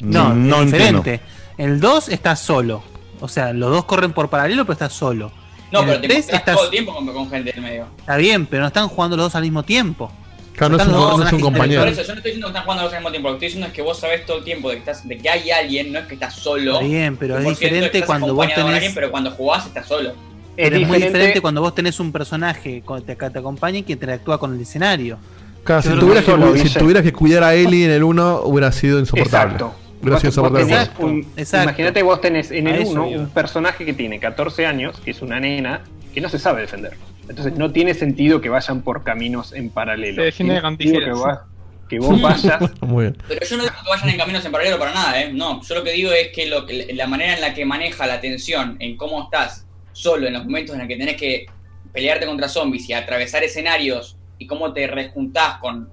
No, 0.00 0.34
no 0.34 0.56
es 0.56 0.62
entiendo. 0.72 0.98
diferente. 1.02 1.20
El 1.56 1.80
2 1.80 2.08
estás 2.08 2.40
solo. 2.40 2.82
O 3.20 3.28
sea, 3.28 3.52
los 3.52 3.70
dos 3.70 3.84
corren 3.84 4.12
por 4.12 4.28
paralelo, 4.28 4.64
pero 4.64 4.74
estás 4.74 4.92
solo. 4.92 5.32
No, 5.74 5.80
En 5.80 5.86
pero 5.86 6.00
te 6.00 6.06
3 6.08 6.18
encontrás 6.20 6.40
estás- 6.40 6.54
todo 6.56 6.64
el 6.64 6.70
tiempo 6.70 6.94
con, 6.94 7.06
con 7.06 7.28
gente 7.30 7.50
en 7.50 7.56
el 7.56 7.62
medio. 7.62 7.86
Está 7.98 8.16
bien, 8.16 8.46
pero 8.46 8.62
no 8.62 8.68
están 8.68 8.88
jugando 8.88 9.16
los 9.16 9.26
dos 9.26 9.34
al 9.34 9.42
mismo 9.42 9.62
tiempo. 9.64 10.10
Claro, 10.56 10.76
no 10.76 10.82
es 10.82 10.86
un- 10.86 10.92
dos 10.94 11.18
no 11.18 11.26
es 11.26 11.32
un 11.32 11.40
compañero. 11.40 11.80
Por 11.82 11.88
eso, 11.92 12.02
yo 12.02 12.08
no 12.08 12.14
estoy 12.14 12.30
diciendo 12.30 12.46
que 12.46 12.50
están 12.50 12.62
jugando 12.62 12.82
los 12.84 12.92
dos 12.92 12.96
al 12.96 13.00
mismo 13.02 13.10
tiempo, 13.10 13.28
lo 13.28 13.34
que 13.34 13.36
estoy 13.38 13.48
diciendo 13.48 13.66
es 13.66 13.72
que 13.74 13.82
vos 13.82 13.98
sabés 13.98 14.24
todo 14.24 14.38
el 14.38 14.44
tiempo 14.44 14.68
de 14.70 14.74
que, 14.76 14.78
estás, 14.80 15.08
de 15.08 15.18
que 15.18 15.28
hay 15.28 15.50
alguien, 15.50 15.92
no 15.92 15.98
es 15.98 16.06
que 16.06 16.14
estás 16.14 16.34
solo. 16.36 16.74
Está 16.74 16.84
bien, 16.86 17.16
pero 17.16 17.36
es 17.38 17.44
100% 17.44 17.58
diferente 17.58 18.02
cuando 18.02 18.34
vos 18.34 18.46
tenés- 18.46 18.74
alguien, 18.74 18.94
pero 18.94 19.10
cuando 19.10 19.30
jugás 19.32 19.66
estás 19.66 19.86
solo. 19.86 20.12
Pero 20.56 20.76
es, 20.76 20.82
muy 20.86 20.96
diferente- 20.98 21.06
diferente 21.08 21.40
cuando 21.40 21.60
vos 21.60 21.74
tenés 21.74 21.98
un 21.98 22.12
personaje 22.12 22.82
que 22.86 23.00
te, 23.04 23.16
te 23.16 23.38
acompaña 23.40 23.78
y 23.78 23.82
que 23.82 23.94
interactúa 23.94 24.38
con 24.38 24.54
el 24.54 24.60
escenario. 24.60 25.18
Claro, 25.64 25.82
si 25.82 25.88
tuvieras, 25.88 26.24
que 26.24 26.68
si 26.68 26.78
tuvieras 26.78 27.02
que 27.02 27.12
cuidar 27.12 27.42
a 27.42 27.54
Ellie 27.54 27.86
en 27.86 27.90
el 27.90 28.04
1, 28.04 28.42
hubiera 28.44 28.70
sido 28.70 29.00
insoportable. 29.00 29.54
Exacto. 29.54 29.74
Sido 30.04 30.42
Vos- 30.42 30.50
vos 30.50 30.60
tenés 30.60 30.90
un-. 30.98 31.26
Imagínate 31.62 32.02
vos 32.02 32.20
tenés 32.20 32.50
en 32.50 32.66
el 32.68 32.82
eso 32.82 32.92
1 32.92 33.06
iba. 33.10 33.20
un 33.22 33.30
personaje 33.30 33.84
que 33.84 33.92
tiene 33.92 34.18
14 34.20 34.66
años, 34.66 35.00
que 35.00 35.10
es 35.12 35.22
una 35.22 35.40
nena, 35.40 35.82
que 36.12 36.20
no 36.20 36.28
se 36.28 36.38
sabe 36.38 36.62
defender. 36.62 36.96
Entonces 37.28 37.56
no 37.56 37.72
tiene 37.72 37.94
sentido 37.94 38.40
que 38.40 38.48
vayan 38.50 38.82
por 38.82 39.02
caminos 39.02 39.52
en 39.52 39.70
paralelo. 39.70 40.22
Se 40.22 40.30
tijeras. 40.76 41.04
Que, 41.04 41.10
vas- 41.24 41.38
que 41.88 41.98
vos 41.98 42.20
vayas 42.20 42.60
Muy 42.82 43.04
bien. 43.04 43.16
Pero 43.28 43.46
yo 43.46 43.56
no 43.56 43.62
digo 43.64 43.74
que 43.82 43.88
vayan 43.90 44.08
en 44.10 44.16
caminos 44.18 44.44
en 44.44 44.52
paralelo 44.52 44.78
para 44.78 44.92
nada, 44.94 45.20
¿eh? 45.22 45.32
No, 45.32 45.62
yo 45.62 45.74
lo 45.74 45.84
que 45.84 45.92
digo 45.92 46.12
es 46.12 46.28
que 46.34 46.46
lo, 46.46 46.66
que- 46.66 46.92
la 46.94 47.06
manera 47.06 47.34
en 47.34 47.40
la 47.40 47.54
que 47.54 47.64
maneja 47.64 48.06
la 48.06 48.20
tensión, 48.20 48.76
en 48.80 48.96
cómo 48.96 49.22
estás 49.24 49.66
solo 49.92 50.26
en 50.26 50.32
los 50.34 50.44
momentos 50.44 50.74
en 50.74 50.80
los 50.80 50.88
que 50.88 50.96
tenés 50.96 51.16
que 51.16 51.46
pelearte 51.92 52.26
contra 52.26 52.48
zombies 52.48 52.88
y 52.88 52.92
atravesar 52.92 53.44
escenarios 53.44 54.16
y 54.38 54.46
cómo 54.46 54.72
te 54.72 54.86
rejuntás 54.88 55.58
con, 55.58 55.88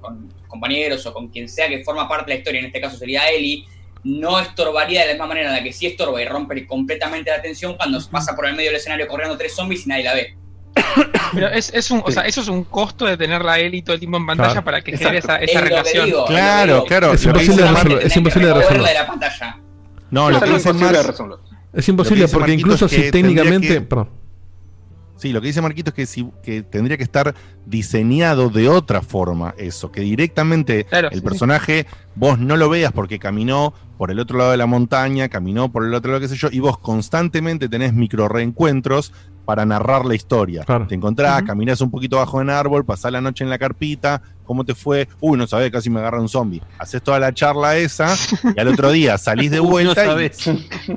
compañeros 0.47 1.05
o 1.05 1.13
con 1.13 1.27
quien 1.29 1.47
sea 1.47 1.69
que 1.69 1.83
forma 1.83 2.09
parte 2.09 2.25
de 2.31 2.33
la 2.35 2.39
historia, 2.39 2.59
en 2.59 2.65
este 2.65 2.81
caso 2.81 2.97
sería 2.97 3.29
Ellie, 3.29 3.65
no 4.03 4.39
estorbaría 4.39 5.01
de 5.01 5.07
la 5.07 5.13
misma 5.13 5.27
manera 5.27 5.49
en 5.49 5.55
la 5.55 5.63
que 5.63 5.71
sí 5.73 5.85
estorba 5.87 6.21
y 6.21 6.25
rompe 6.25 6.65
completamente 6.65 7.29
la 7.31 7.41
tensión 7.41 7.75
cuando 7.75 7.99
pasa 8.09 8.35
por 8.35 8.45
el 8.47 8.55
medio 8.55 8.69
del 8.69 8.77
escenario 8.79 9.07
corriendo 9.07 9.37
tres 9.37 9.53
zombies 9.55 9.85
y 9.85 9.89
nadie 9.89 10.03
la 10.03 10.13
ve. 10.15 10.35
Pero 11.33 11.47
es, 11.49 11.71
es 11.73 11.91
un, 11.91 12.01
o 12.05 12.11
sea, 12.11 12.23
eso 12.23 12.41
es 12.41 12.47
un 12.47 12.63
costo 12.63 13.05
de 13.05 13.17
tener 13.17 13.43
la 13.43 13.59
Eli 13.59 13.81
todo 13.81 13.93
el 13.93 13.99
tiempo 13.99 14.17
en 14.17 14.25
pantalla 14.25 14.49
Claro. 14.51 14.65
para 14.65 14.81
que 14.81 14.97
genere 14.97 15.17
esa, 15.19 15.37
Es 15.37 15.49
esa 15.51 15.61
relación. 15.61 16.05
digo, 16.05 16.25
Claro, 16.25 16.77
es 16.79 16.83
claro. 16.85 17.13
Es 17.13 17.25
lo 17.25 17.33
que 17.33 17.43
imposible 17.43 17.69
resolver. 17.71 18.05
Es 18.07 18.17
imposible 18.17 18.47
de 18.47 18.53
resolver. 18.53 18.83
de 18.83 18.93
la 18.93 19.07
pantalla. 19.07 19.57
No, 20.09 20.29
lo 20.29 20.37
es 20.37 20.43
que 20.43 20.49
dice 20.49 20.69
imposible 20.69 20.91
de 20.91 20.97
Mar- 20.97 21.07
resolver. 21.11 21.37
Es 21.73 21.87
imposible 21.89 22.27
porque 22.27 22.51
incluso 22.53 22.85
es 22.85 22.91
si 22.91 23.11
técnicamente. 23.11 23.67
que- 23.67 23.81
Perdón. 23.81 24.09
Sí, 25.21 25.31
lo 25.31 25.39
que 25.39 25.47
dice 25.47 25.61
Marquito 25.61 25.91
es 25.91 25.93
que, 25.93 26.05
si, 26.07 26.27
que 26.41 26.63
tendría 26.63 26.97
que 26.97 27.03
estar 27.03 27.35
diseñado 27.67 28.49
de 28.49 28.67
otra 28.67 29.03
forma 29.03 29.53
eso, 29.57 29.91
que 29.91 30.01
directamente 30.01 30.85
Claro, 30.85 31.09
el 31.11 31.19
sí, 31.19 31.23
personaje 31.23 31.85
vos 32.15 32.39
no 32.39 32.57
lo 32.57 32.69
veas 32.69 32.91
porque 32.91 33.19
caminó 33.19 33.73
por 33.99 34.09
el 34.09 34.19
otro 34.19 34.39
lado 34.39 34.49
de 34.49 34.57
la 34.57 34.65
montaña, 34.65 35.29
caminó 35.29 35.71
por 35.71 35.85
el 35.85 35.93
otro 35.93 36.11
lado, 36.11 36.21
qué 36.21 36.27
sé 36.27 36.35
yo, 36.35 36.47
y 36.51 36.59
vos 36.59 36.79
constantemente 36.79 37.69
tenés 37.69 37.93
micro 37.93 38.27
reencuentros 38.27 39.13
para 39.45 39.63
narrar 39.65 40.05
la 40.05 40.15
historia. 40.15 40.63
Claro. 40.63 40.87
Te 40.87 40.95
encontrás, 40.95 41.37
Ujú. 41.39 41.47
caminás 41.47 41.81
un 41.81 41.91
poquito 41.91 42.17
bajo 42.17 42.41
en 42.41 42.49
árbol, 42.49 42.83
pasás 42.83 43.11
la 43.11 43.21
noche 43.21 43.43
en 43.43 43.49
la 43.51 43.59
carpita, 43.59 44.21
¿cómo 44.43 44.63
te 44.63 44.73
fue? 44.73 45.07
Uy, 45.19 45.37
no 45.37 45.45
sabés, 45.45 45.71
casi 45.71 45.89
me 45.91 45.99
agarra 45.99 46.19
un 46.19 46.29
zombie. 46.29 46.61
Haces 46.79 47.01
toda 47.03 47.19
la 47.19 47.31
charla 47.33 47.77
esa 47.77 48.15
y 48.55 48.59
al 48.59 48.67
otro 48.69 48.91
día 48.91 49.17
salís 49.19 49.51
de 49.51 49.59
Uy, 49.61 49.83
no 49.83 49.93
vuelta 49.93 50.03
y, 50.23 50.29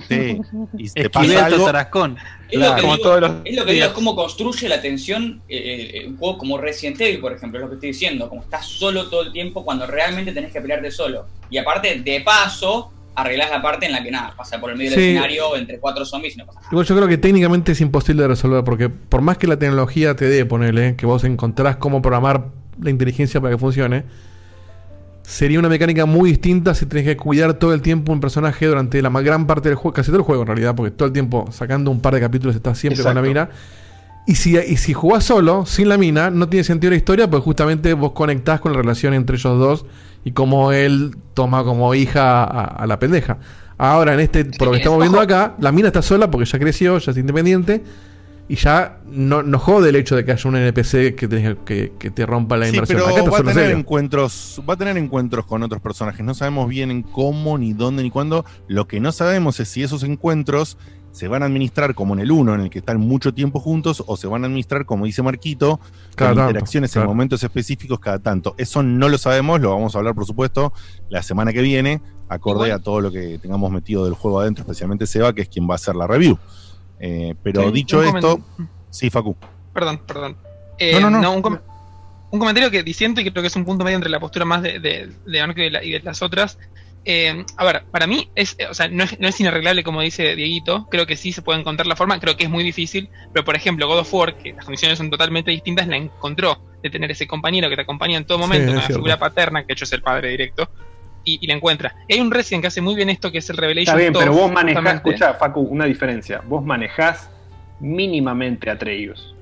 te, 0.08 0.40
y 0.78 0.88
te 0.90 1.10
pasa 1.10 1.44
algo. 1.46 1.64
tarascón. 1.66 2.16
Es 2.54 2.60
Claro. 2.60 2.70
lo 2.72 2.76
que 2.76 2.82
Como 2.82 2.96
digo, 2.96 3.08
todos 3.08 3.20
los 3.20 3.30
es 3.30 3.36
lo 3.36 3.42
que 3.44 3.52
digo, 3.52 3.72
días. 3.72 3.88
es 3.88 3.92
cómo 3.94 4.14
construye 4.16 4.68
la 4.68 4.80
tensión 4.80 5.42
eh, 5.48 5.90
eh, 5.94 6.06
un 6.08 6.16
juego 6.16 6.38
como 6.38 6.58
Resident 6.58 7.00
Evil, 7.00 7.20
por 7.20 7.32
ejemplo, 7.32 7.58
es 7.58 7.62
lo 7.64 7.68
que 7.68 7.74
estoy 7.74 7.88
diciendo, 7.90 8.28
como 8.28 8.42
estás 8.42 8.66
solo 8.66 9.08
todo 9.08 9.22
el 9.22 9.32
tiempo 9.32 9.64
cuando 9.64 9.86
realmente 9.86 10.32
tenés 10.32 10.52
que 10.52 10.60
pelearte 10.60 10.90
solo. 10.90 11.26
Y 11.50 11.58
aparte, 11.58 12.00
de 12.00 12.20
paso, 12.20 12.90
arreglás 13.16 13.50
la 13.50 13.62
parte 13.62 13.86
en 13.86 13.92
la 13.92 14.02
que 14.02 14.10
nada, 14.10 14.34
pasa 14.36 14.60
por 14.60 14.70
el 14.70 14.76
medio 14.76 14.90
del 14.90 14.98
escenario 15.00 15.56
entre 15.56 15.78
cuatro 15.78 16.04
zombies 16.04 16.34
y 16.34 16.38
no 16.38 16.46
pasa 16.46 16.58
nada. 16.60 16.68
Igual 16.72 16.86
yo 16.86 16.96
creo 16.96 17.08
que 17.08 17.18
técnicamente 17.18 17.72
es 17.72 17.80
imposible 17.80 18.22
de 18.22 18.28
resolver 18.28 18.64
porque 18.64 18.88
por 18.88 19.20
más 19.20 19.38
que 19.38 19.46
la 19.46 19.56
tecnología 19.58 20.16
te 20.16 20.28
dé, 20.28 20.44
ponerle, 20.44 20.96
que 20.96 21.06
vos 21.06 21.22
encontrás 21.24 21.76
cómo 21.76 22.02
programar 22.02 22.46
la 22.80 22.90
inteligencia 22.90 23.40
para 23.40 23.54
que 23.54 23.58
funcione, 23.58 24.04
sería 25.24 25.58
una 25.58 25.68
mecánica 25.68 26.06
muy 26.06 26.30
distinta 26.30 26.74
si 26.74 26.86
tenés 26.86 27.04
que 27.04 27.16
cuidar 27.16 27.54
todo 27.54 27.74
el 27.74 27.82
tiempo 27.82 28.12
un 28.12 28.20
personaje 28.20 28.66
durante 28.66 29.00
la 29.02 29.10
más 29.10 29.24
gran 29.24 29.46
parte 29.46 29.70
del 29.70 29.76
juego, 29.76 29.94
casi 29.94 30.08
todo 30.08 30.18
el 30.18 30.22
juego 30.22 30.42
en 30.42 30.48
realidad, 30.48 30.74
porque 30.74 30.90
todo 30.90 31.06
el 31.06 31.12
tiempo 31.12 31.46
sacando 31.50 31.90
un 31.90 32.00
par 32.00 32.14
de 32.14 32.20
capítulos 32.20 32.54
estás 32.54 32.78
siempre 32.78 33.02
con 33.02 33.14
la 33.14 33.22
mina. 33.22 33.48
Y 34.26 34.36
si, 34.36 34.56
y 34.56 34.76
si 34.76 34.94
jugás 34.94 35.24
solo, 35.24 35.66
sin 35.66 35.88
la 35.88 35.98
mina, 35.98 36.30
no 36.30 36.48
tiene 36.48 36.64
sentido 36.64 36.90
la 36.90 36.96
historia, 36.96 37.28
porque 37.28 37.44
justamente 37.44 37.92
vos 37.94 38.12
conectás 38.12 38.60
con 38.60 38.72
la 38.72 38.78
relación 38.78 39.12
entre 39.12 39.36
ellos 39.36 39.58
dos 39.58 39.86
y 40.24 40.32
cómo 40.32 40.72
él 40.72 41.16
toma 41.34 41.64
como 41.64 41.94
hija 41.94 42.44
a, 42.44 42.64
a 42.64 42.86
la 42.86 42.98
pendeja. 42.98 43.38
Ahora, 43.76 44.14
en 44.14 44.20
este, 44.20 44.44
por 44.44 44.66
lo 44.66 44.70
que 44.70 44.76
es 44.76 44.82
estamos 44.82 45.00
viendo 45.00 45.20
acá, 45.20 45.56
la 45.58 45.72
mina 45.72 45.88
está 45.88 46.00
sola 46.00 46.30
porque 46.30 46.46
ya 46.46 46.58
creció, 46.58 46.98
ya 46.98 47.10
es 47.10 47.18
independiente. 47.18 47.82
Y 48.46 48.56
ya 48.56 49.00
no, 49.06 49.42
no 49.42 49.58
jode 49.58 49.88
el 49.88 49.96
hecho 49.96 50.16
de 50.16 50.24
que 50.24 50.32
haya 50.32 50.50
un 50.50 50.56
NPC 50.56 51.14
que, 51.14 51.26
tenés 51.28 51.56
que, 51.64 51.92
que 51.98 52.10
te 52.10 52.26
rompa 52.26 52.58
la 52.58 52.66
Sí, 52.66 52.74
inversión. 52.74 53.00
pero 53.02 53.16
Acá 53.16 53.30
va 53.30 53.38
a 53.38 53.40
tener 53.40 53.54
serio. 53.54 53.76
encuentros, 53.78 54.62
va 54.68 54.74
a 54.74 54.76
tener 54.76 54.98
encuentros 54.98 55.46
con 55.46 55.62
otros 55.62 55.80
personajes. 55.80 56.24
No 56.24 56.34
sabemos 56.34 56.68
bien 56.68 56.90
en 56.90 57.02
cómo, 57.02 57.56
ni 57.56 57.72
dónde, 57.72 58.02
ni 58.02 58.10
cuándo. 58.10 58.44
Lo 58.68 58.86
que 58.86 59.00
no 59.00 59.12
sabemos 59.12 59.60
es 59.60 59.68
si 59.68 59.82
esos 59.82 60.02
encuentros 60.02 60.76
se 61.10 61.28
van 61.28 61.42
a 61.42 61.46
administrar 61.46 61.94
como 61.94 62.12
en 62.14 62.20
el 62.20 62.32
1, 62.32 62.54
en 62.56 62.60
el 62.62 62.70
que 62.70 62.80
están 62.80 62.98
mucho 63.00 63.32
tiempo 63.32 63.60
juntos, 63.60 64.02
o 64.06 64.16
se 64.16 64.26
van 64.26 64.42
a 64.42 64.46
administrar, 64.48 64.84
como 64.84 65.06
dice 65.06 65.22
Marquito, 65.22 65.78
Cada 66.16 66.32
con 66.32 66.36
tanto, 66.38 66.50
interacciones 66.50 66.92
claro. 66.92 67.04
en 67.08 67.16
momentos 67.16 67.42
específicos 67.44 67.98
cada 68.00 68.18
tanto. 68.18 68.54
Eso 68.58 68.82
no 68.82 69.08
lo 69.08 69.16
sabemos, 69.16 69.60
lo 69.60 69.70
vamos 69.70 69.94
a 69.94 69.98
hablar, 69.98 70.14
por 70.14 70.26
supuesto, 70.26 70.72
la 71.08 71.22
semana 71.22 71.52
que 71.52 71.62
viene, 71.62 72.02
acorde 72.28 72.66
Igual. 72.66 72.80
a 72.80 72.82
todo 72.82 73.00
lo 73.00 73.12
que 73.12 73.38
tengamos 73.38 73.70
metido 73.70 74.04
del 74.04 74.14
juego 74.14 74.40
adentro, 74.40 74.62
especialmente 74.62 75.06
Seba, 75.06 75.32
que 75.32 75.42
es 75.42 75.48
quien 75.48 75.66
va 75.68 75.74
a 75.74 75.76
hacer 75.76 75.94
la 75.94 76.08
review. 76.08 76.36
Eh, 77.06 77.34
pero 77.42 77.64
Sí, 77.66 77.70
dicho 77.72 78.02
esto, 78.02 78.40
sí, 78.88 79.10
Facu. 79.10 79.36
Perdón, 79.74 80.00
perdón. 80.06 80.36
Eh, 80.78 80.98
No, 81.00 81.10
no, 81.10 81.20
no. 81.20 81.32
un, 81.32 81.42
com- 81.42 81.58
un 82.30 82.38
comentario 82.38 82.70
que 82.70 82.82
disiento 82.82 83.20
y 83.20 83.30
creo 83.30 83.42
que 83.42 83.48
es 83.48 83.56
un 83.56 83.66
punto 83.66 83.84
medio 83.84 83.96
entre 83.96 84.10
la 84.10 84.20
postura 84.20 84.46
más 84.46 84.62
de, 84.62 84.78
de, 84.80 85.10
de 85.26 85.38
y 85.38 85.60
de, 85.60 85.70
la- 85.70 85.84
y 85.84 85.90
de 85.90 86.00
las 86.00 86.22
otras. 86.22 86.58
Eh, 87.04 87.44
a 87.58 87.64
ver, 87.66 87.84
para 87.90 88.06
mí 88.06 88.30
es, 88.34 88.56
eh, 88.58 88.66
o 88.66 88.72
sea, 88.72 88.88
no 88.88 89.04
es, 89.04 89.20
no 89.20 89.28
es 89.28 89.38
inarreglable 89.38 89.84
como 89.84 90.00
dice 90.00 90.34
Dieguito, 90.34 90.86
creo 90.90 91.04
que 91.06 91.16
sí 91.16 91.32
se 91.32 91.42
puede 91.42 91.60
encontrar 91.60 91.86
la 91.86 91.96
forma, 91.96 92.18
creo 92.18 92.34
que 92.38 92.44
es 92.44 92.50
muy 92.50 92.64
difícil, 92.64 93.10
pero 93.34 93.44
por 93.44 93.54
ejemplo 93.54 93.86
God 93.86 93.98
of 93.98 94.14
War, 94.14 94.38
que 94.38 94.54
las 94.54 94.64
condiciones 94.64 94.96
son 94.96 95.10
totalmente 95.10 95.50
distintas, 95.50 95.86
la 95.86 95.98
encontró 95.98 96.58
de 96.82 96.88
tener 96.88 97.10
ese 97.10 97.26
compañero 97.26 97.68
que 97.68 97.76
te 97.76 97.82
acompaña 97.82 98.16
en 98.16 98.24
todo 98.24 98.38
Sí, 98.38 98.42
momento, 98.44 98.72
la 98.72 98.78
cierto. 98.80 98.94
figura 98.94 99.18
paterna, 99.18 99.60
que 99.60 99.66
de 99.66 99.72
hecho 99.74 99.84
es 99.84 99.92
el 99.92 100.00
padre 100.00 100.30
directo, 100.30 100.70
y, 101.24 101.38
y 101.42 101.46
la 101.46 101.54
encuentra. 101.54 101.94
Y 102.08 102.14
hay 102.14 102.20
un 102.20 102.30
Resident 102.30 102.62
que 102.62 102.68
hace 102.68 102.80
muy 102.80 102.94
bien 102.94 103.10
esto, 103.10 103.32
que 103.32 103.38
es 103.38 103.48
el 103.50 103.56
Revelation 103.56 103.94
Está 103.94 104.00
bien, 104.00 104.12
2, 104.12 104.22
pero 104.22 104.32
vos 104.34 104.52
manejás, 104.52 104.82
justamente. 104.82 105.08
escucha, 105.10 105.34
Facu, 105.34 105.60
una 105.62 105.84
diferencia. 105.86 106.42
Vos 106.46 106.64
manejás 106.64 107.30
mínimamente 107.80 108.70
a 108.70 108.74
Atreus. 108.74 109.34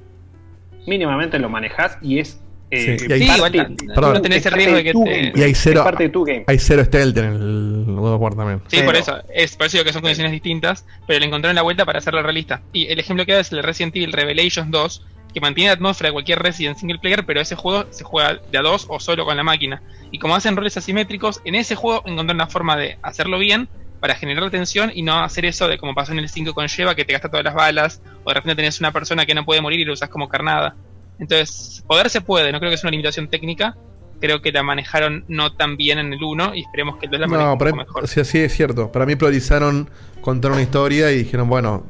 Mínimamente 0.86 1.39
lo 1.39 1.49
manejás 1.49 1.97
y 2.02 2.19
es. 2.19 2.41
eh, 2.70 2.97
Sí, 2.99 3.07
y 3.09 3.12
hay- 3.12 3.23
Sí, 3.23 3.41
parte- 3.41 3.67
Perdón. 3.94 4.15
no 4.15 4.23
tenés 4.23 4.47
el 4.47 4.52
riesgo 4.52 4.77
de 4.77 4.85
que 4.85 4.93
tu 4.93 5.05
te... 5.05 5.33
Y 5.35 5.43
hay 5.43 5.55
cero, 5.55 5.81
Es 5.81 5.85
parte 5.85 6.02
de 6.05 6.09
tu 6.09 6.25
game. 6.25 6.44
hay 6.47 6.59
cero 6.59 6.83
stealth 6.85 7.17
en 7.19 7.25
el 7.27 7.85
God 7.97 8.15
of 8.15 8.20
War 8.20 8.35
también. 8.35 8.62
Sí, 8.69 8.81
por 8.83 8.97
eso, 8.97 9.19
es 9.35 9.57
por 9.57 9.67
eso 9.67 9.77
digo 9.77 9.85
que 9.85 9.93
son 9.93 10.01
condiciones 10.02 10.33
distintas, 10.33 10.86
pero 11.07 11.20
le 11.20 11.27
encontraron 11.27 11.55
la 11.55 11.62
vuelta 11.62 11.85
para 11.85 11.99
hacerlo 11.99 12.23
realista. 12.23 12.62
Y 12.73 12.86
el 12.86 12.99
ejemplo 12.99 13.27
que 13.27 13.33
da 13.35 13.41
es 13.41 13.52
el 13.52 13.62
Resident 13.62 13.94
Evil 13.94 14.12
Revelations 14.12 14.70
2, 14.70 15.07
que 15.33 15.41
mantiene 15.41 15.69
la 15.69 15.75
atmósfera 15.75 16.09
de 16.09 16.12
cualquier 16.12 16.39
Resident 16.39 16.78
single 16.78 16.99
player, 16.99 17.25
pero 17.25 17.41
ese 17.41 17.57
juego 17.57 17.86
se 17.91 18.05
juega 18.05 18.41
de 18.51 18.59
a 18.59 18.62
dos 18.62 18.86
o 18.89 19.01
solo 19.01 19.25
con 19.25 19.36
la 19.36 19.43
máquina. 19.43 19.83
Y 20.11 20.19
como 20.19 20.35
hacen 20.35 20.57
roles 20.57 20.77
asimétricos, 20.77 21.41
en 21.44 21.55
ese 21.55 21.75
juego 21.75 22.02
encontraron 22.05 22.36
una 22.36 22.47
forma 22.47 22.77
de 22.77 22.99
hacerlo 23.02 23.39
bien 23.39 23.69
para 24.01 24.15
generar 24.15 24.51
tensión 24.51 24.91
y 24.93 25.02
no 25.02 25.23
hacer 25.23 25.44
eso 25.44 25.69
de 25.69 25.78
como 25.78 25.94
pasó 25.94 26.12
en 26.12 26.19
el 26.19 26.28
5 26.28 26.55
con 26.55 26.67
Sheva, 26.67 26.94
que 26.94 27.05
te 27.05 27.12
gasta 27.12 27.28
todas 27.31 27.44
las 27.44 27.55
balas, 27.55 28.02
o 28.25 28.31
de 28.31 28.35
repente 28.35 28.57
tenés 28.57 28.81
una 28.81 28.93
persona 28.93 29.25
que 29.25 29.35
no 29.35 29.44
puede 29.44 29.61
morir 29.61 29.81
y 29.81 29.85
lo 29.85 29.93
usas 29.93 30.09
como 30.09 30.28
carnada. 30.28 30.75
Entonces, 31.19 31.85
poder 31.86 32.11
se 32.11 32.20
puede, 32.20 32.51
no 32.51 32.59
creo 32.59 32.70
que 32.70 32.77
sea 32.77 32.89
una 32.89 32.93
limitación 32.93 33.28
técnica. 33.28 33.77
Creo 34.20 34.43
que 34.43 34.52
la 34.52 34.62
manejaron 34.62 35.25
no 35.28 35.52
tan 35.52 35.77
bien 35.77 35.99
en 35.99 36.12
el 36.12 36.23
1 36.23 36.55
y 36.55 36.62
esperemos 36.62 36.99
que 36.99 37.07
el 37.07 37.12
2 37.12 37.20
la 37.20 37.27
maneje 37.27 37.44
No, 37.44 37.52
un 37.52 37.59
poco 37.59 37.70
mí, 37.73 37.78
mejor. 37.78 38.09
sea, 38.09 38.25
sí 38.25 38.39
es 38.39 38.52
cierto. 38.55 38.91
Para 38.91 39.07
mí 39.07 39.17
priorizaron 39.17 39.89
contar 40.20 40.52
una 40.52 40.62
historia 40.62 41.11
y 41.12 41.19
dijeron, 41.19 41.49
bueno, 41.49 41.85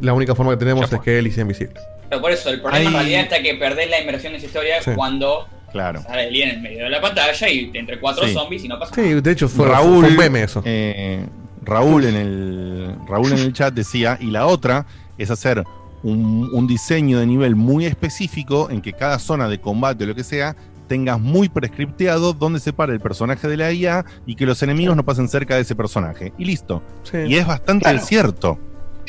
la 0.00 0.12
única 0.12 0.34
forma 0.34 0.52
que 0.52 0.58
tenemos 0.58 0.92
es 0.92 1.00
que 1.00 1.18
él 1.18 1.30
sea 1.32 1.42
invisible. 1.42 1.74
Pero 2.12 2.20
por 2.20 2.30
eso, 2.30 2.50
el 2.50 2.60
problema 2.60 2.88
en 2.90 2.92
realidad 2.94 3.20
está 3.22 3.42
que 3.42 3.54
perdés 3.54 3.88
la 3.88 3.98
inmersión 3.98 4.34
de 4.34 4.36
esa 4.36 4.46
historia 4.46 4.82
Sí. 4.82 4.90
cuando 4.94 5.48
Claro. 5.72 6.02
sale 6.02 6.28
el 6.28 6.36
en 6.42 6.48
el 6.50 6.60
medio 6.60 6.84
de 6.84 6.90
la 6.90 7.00
pantalla 7.00 7.48
y 7.48 7.70
entre 7.72 7.98
cuatro 7.98 8.26
Sí. 8.26 8.34
zombies 8.34 8.62
y 8.64 8.68
no 8.68 8.78
pasa 8.78 8.94
Sí, 8.94 9.14
de 9.14 9.30
hecho 9.30 9.48
fue, 9.48 9.66
Raúl, 9.66 10.00
fue 10.04 10.10
un 10.10 10.16
meme 10.18 10.42
eso. 10.42 10.60
eh, 10.66 11.24
Raúl 11.62 12.04
en 12.04 12.16
el 12.16 12.96
Raúl 13.08 13.32
en 13.32 13.38
el 13.38 13.52
chat 13.54 13.72
decía 13.72 14.18
y 14.20 14.26
la 14.26 14.44
otra 14.44 14.84
es 15.16 15.30
hacer 15.30 15.64
un, 16.02 16.50
un 16.52 16.66
diseño 16.66 17.18
de 17.18 17.24
nivel 17.24 17.56
muy 17.56 17.86
específico 17.86 18.68
en 18.70 18.82
que 18.82 18.92
cada 18.92 19.18
zona 19.18 19.48
de 19.48 19.58
combate 19.58 20.04
o 20.04 20.06
lo 20.08 20.14
que 20.14 20.24
sea 20.24 20.54
tengas 20.88 21.18
muy 21.18 21.48
prescripteado 21.48 22.34
dónde 22.34 22.60
se 22.60 22.74
para 22.74 22.92
el 22.92 23.00
personaje 23.00 23.48
de 23.48 23.56
la 23.56 23.72
IA 23.72 24.04
y 24.26 24.34
que 24.34 24.44
los 24.44 24.62
enemigos 24.62 24.96
no 24.96 25.04
pasen 25.06 25.28
cerca 25.30 25.54
de 25.54 25.62
ese 25.62 25.74
personaje 25.74 26.34
y 26.36 26.44
listo 26.44 26.82
y 27.26 27.36
es 27.36 27.46
bastante 27.46 27.84
Claro. 27.84 28.04
cierto 28.04 28.58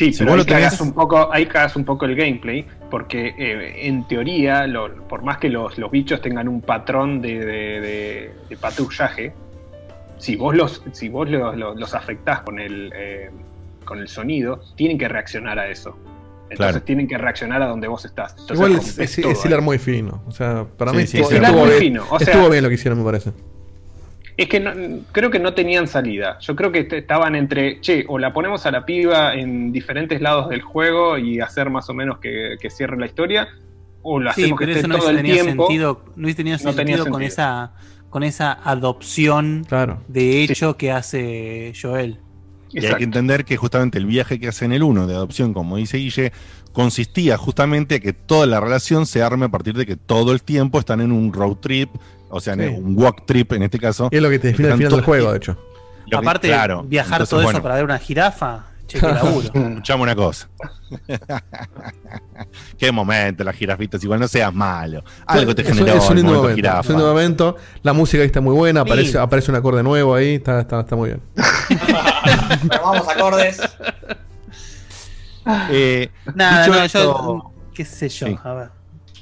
Sí, 0.06 0.14
Si 0.14 0.20
pero 0.20 0.32
ahí 0.32 0.38
lo 0.38 0.44
tenés- 0.46 0.64
cagas, 0.64 0.82
un 0.82 0.94
poco, 0.94 1.30
ahí 1.32 1.46
cagas 1.46 1.76
un 1.76 1.86
poco 1.86 2.06
el 2.06 2.16
gameplay, 2.16 2.66
porque 2.92 3.34
eh, 3.38 3.88
en 3.88 4.08
teoría, 4.08 4.68
lo- 4.68 4.94
por 5.08 5.24
más 5.24 5.38
que 5.38 5.50
los, 5.50 5.78
los 5.78 5.90
bichos 5.92 6.22
tengan 6.22 6.48
un 6.48 6.62
patrón 6.62 7.22
de, 7.22 7.40
de- 7.40 7.80
de- 7.82 8.32
de 8.50 8.58
patrullaje, 8.58 9.34
si 10.18 10.36
vos 10.36 10.56
los, 10.56 10.84
si 10.92 11.10
vos 11.10 11.30
los, 11.30 11.56
los- 11.58 11.78
los 11.80 11.94
afectás 11.94 12.42
con 12.42 12.60
el, 12.60 12.92
eh, 12.96 13.30
con 13.86 14.00
el 14.00 14.08
sonido, 14.08 14.62
tienen 14.76 14.98
que 14.98 15.08
reaccionar 15.08 15.60
a 15.60 15.68
eso. 15.70 15.98
Entonces 16.50 16.58
Claro. 16.74 16.82
tienen 16.84 17.08
que 17.08 17.18
reaccionar 17.18 17.62
a 17.62 17.68
donde 17.68 17.88
vos 17.88 18.06
estás. 18.06 18.32
Entonces 18.34 18.56
Igual 18.58 18.72
es, 18.74 19.00
es, 19.00 19.18
es 19.18 19.46
hilar 19.46 19.62
muy 19.62 19.80
fino. 19.80 20.22
O 20.28 20.32
sea, 20.32 20.66
para 20.78 20.92
Sí, 20.92 20.98
mí 20.98 21.08
sí, 21.08 21.18
estuvo, 21.20 21.36
estuvo 21.36 21.60
muy 21.60 21.70
bien, 21.70 21.80
fino, 21.80 22.04
o 22.10 22.20
sea- 22.20 22.28
estuvo 22.34 22.50
bien 22.50 22.64
lo 22.64 22.70
que 22.70 22.76
hicieron, 22.76 23.00
me 23.00 23.06
parece. 23.06 23.32
Es 24.38 24.48
que 24.50 24.60
no- 24.60 24.72
creo 25.12 25.30
que 25.30 25.40
no 25.40 25.54
tenían 25.54 25.88
salida. 25.88 26.38
Yo 26.40 26.56
creo 26.56 26.72
que 26.72 26.88
estaban 26.90 27.36
entre, 27.36 27.80
che, 27.82 28.06
o 28.08 28.18
la 28.18 28.34
ponemos 28.34 28.66
a 28.66 28.72
la 28.72 28.86
piba 28.86 29.36
en 29.36 29.72
diferentes 29.72 30.22
lados 30.22 30.50
del 30.50 30.62
juego 30.62 31.18
y 31.18 31.40
hacer 31.40 31.70
más 31.70 31.90
o 31.90 31.94
menos 31.94 32.18
que, 32.20 32.56
que 32.60 32.70
cierre 32.70 32.98
la 32.98 33.06
historia, 33.06 33.48
o 34.02 34.20
lo 34.20 34.34
Sí, 34.34 34.42
hacemos 34.44 34.60
que 34.60 34.66
pero 34.66 34.72
esté 34.78 34.80
eso 34.80 34.88
no 34.88 34.98
todo 35.00 35.10
el 35.12 35.18
tenía 35.18 35.44
tiempo. 35.44 35.64
sentido, 35.68 36.06
no 36.16 36.24
hubiese 36.24 36.38
tenido 36.38 36.56
No 36.58 36.60
sentido, 36.64 36.76
tenía 36.76 36.98
con 36.98 37.06
sentido. 37.06 37.28
esa 37.28 37.72
con 38.10 38.22
esa 38.24 38.52
adopción 38.64 39.66
de 40.08 40.44
hecho 40.44 40.78
que 40.78 40.92
hace 40.92 41.74
Joel. 41.80 42.20
Y 42.72 42.86
hay 42.86 42.96
que 42.96 43.04
entender 43.04 43.44
que 43.46 43.56
justamente 43.58 43.98
el 43.98 44.06
viaje 44.06 44.40
que 44.40 44.48
hace 44.50 44.66
en 44.66 44.74
el 44.74 44.84
1 44.84 45.08
de 45.08 45.16
adopción, 45.16 45.54
como 45.54 45.78
dice 45.78 45.98
Guille, 45.98 46.32
consistía 46.74 47.38
justamente 47.38 47.96
a 47.96 48.00
que 48.00 48.14
toda 48.14 48.46
la 48.46 48.60
relación 48.60 49.06
se 49.06 49.22
arme 49.24 49.46
a 49.46 49.50
partir 49.50 49.76
de 49.76 49.86
que 49.86 49.96
todo 49.96 50.32
el 50.32 50.42
tiempo 50.44 50.80
están 50.80 51.02
en 51.02 51.12
un 51.12 51.32
road 51.34 51.58
trip, 51.58 51.90
o 52.34 52.40
sea, 52.42 52.56
Sí. 52.56 52.62
un 52.62 52.96
walk 53.02 53.26
trip 53.26 53.54
en 53.54 53.64
este 53.64 53.80
caso. 53.80 54.10
Y 54.12 54.18
es 54.18 54.22
lo 54.22 54.30
que 54.30 54.40
te 54.40 54.48
define 54.50 54.70
al 54.70 54.78
final 54.78 54.90
todo 54.90 54.98
del 54.98 55.04
el 55.04 55.06
juego, 55.06 55.32
de 55.32 55.38
hecho. 55.38 55.58
Lo 56.08 56.20
que- 56.20 56.26
Aparte, 56.26 56.48
claro, 56.50 56.84
viajar 56.84 57.14
entonces, 57.22 57.30
todo 57.30 57.50
eso 57.50 57.62
para 57.62 57.76
ver 57.76 57.84
una 57.86 57.98
jirafa, 58.00 58.66
che, 58.88 59.00
qué 59.00 59.08
laburo. 59.08 59.50
Escuchame 59.54 60.04
una 60.04 60.16
cosa. 60.16 60.50
Qué 62.78 62.92
momento, 62.92 63.44
las 63.44 63.56
jirafitas. 63.56 64.04
Igual 64.04 64.20
no 64.20 64.28
seas 64.28 64.54
malo. 64.54 65.04
Algo 65.26 65.56
te 65.56 65.62
Es 65.64 65.70
un- 65.70 65.78
generó 65.78 65.98
es 65.98 66.04
un 66.06 66.12
el 66.12 66.16
lindo 66.18 66.34
momento 66.42 66.70
es 66.80 66.86
un 66.90 66.96
lindo 66.96 67.08
momento. 67.08 67.56
La 67.82 67.94
música 67.94 68.22
ahí 68.22 68.28
está 68.28 68.42
muy 68.42 68.54
buena, 68.56 68.82
aparece, 68.82 69.52
un 69.52 69.56
acorde 69.56 69.82
nuevo 69.84 70.14
ahí, 70.14 70.36
está, 70.36 70.60
está, 70.60 70.82
está 70.82 70.96
muy 70.96 71.10
bien. 71.10 71.22
Vamos 72.84 73.08
acordes. 73.08 73.62
Eh, 75.72 76.10
Nada, 76.36 76.68
no, 76.68 76.76
esto- 76.84 77.00
yo, 77.04 77.52
qué 77.74 77.86
sé 77.86 78.10
yo, 78.10 78.28
Sí. 78.28 78.38
a 78.44 78.54
ver. 78.54 78.70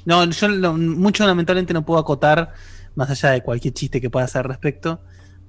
No, 0.04 0.24
yo 0.24 0.48
lo- 0.48 0.74
mucho 0.74 1.26
lamentablemente 1.26 1.72
no 1.72 1.82
puedo 1.84 2.00
acotar, 2.00 2.52
más 2.94 3.10
allá 3.10 3.30
de 3.30 3.42
cualquier 3.42 3.74
chiste 3.74 4.00
que 4.00 4.10
pueda 4.10 4.24
hacer 4.24 4.40
al 4.40 4.48
respecto, 4.48 5.00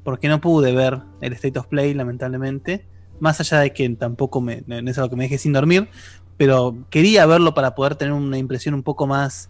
porque 0.03 0.27
no 0.27 0.41
pude 0.41 0.73
ver 0.73 0.99
el 1.21 1.33
State 1.33 1.59
of 1.59 1.67
Play, 1.67 1.93
lamentablemente. 1.93 2.85
Más 3.19 3.39
allá 3.39 3.59
de 3.59 3.73
que 3.73 3.87
tampoco 3.89 4.41
me, 4.41 4.63
no 4.67 4.89
es 4.89 4.97
que 4.97 5.15
me 5.15 5.23
deje 5.23 5.37
sin 5.37 5.53
dormir, 5.53 5.89
pero 6.37 6.85
quería 6.89 7.25
verlo 7.25 7.53
para 7.53 7.75
poder 7.75 7.95
tener 7.95 8.13
una 8.13 8.37
impresión 8.37 8.73
un 8.73 8.83
poco 8.83 9.07
más, 9.07 9.49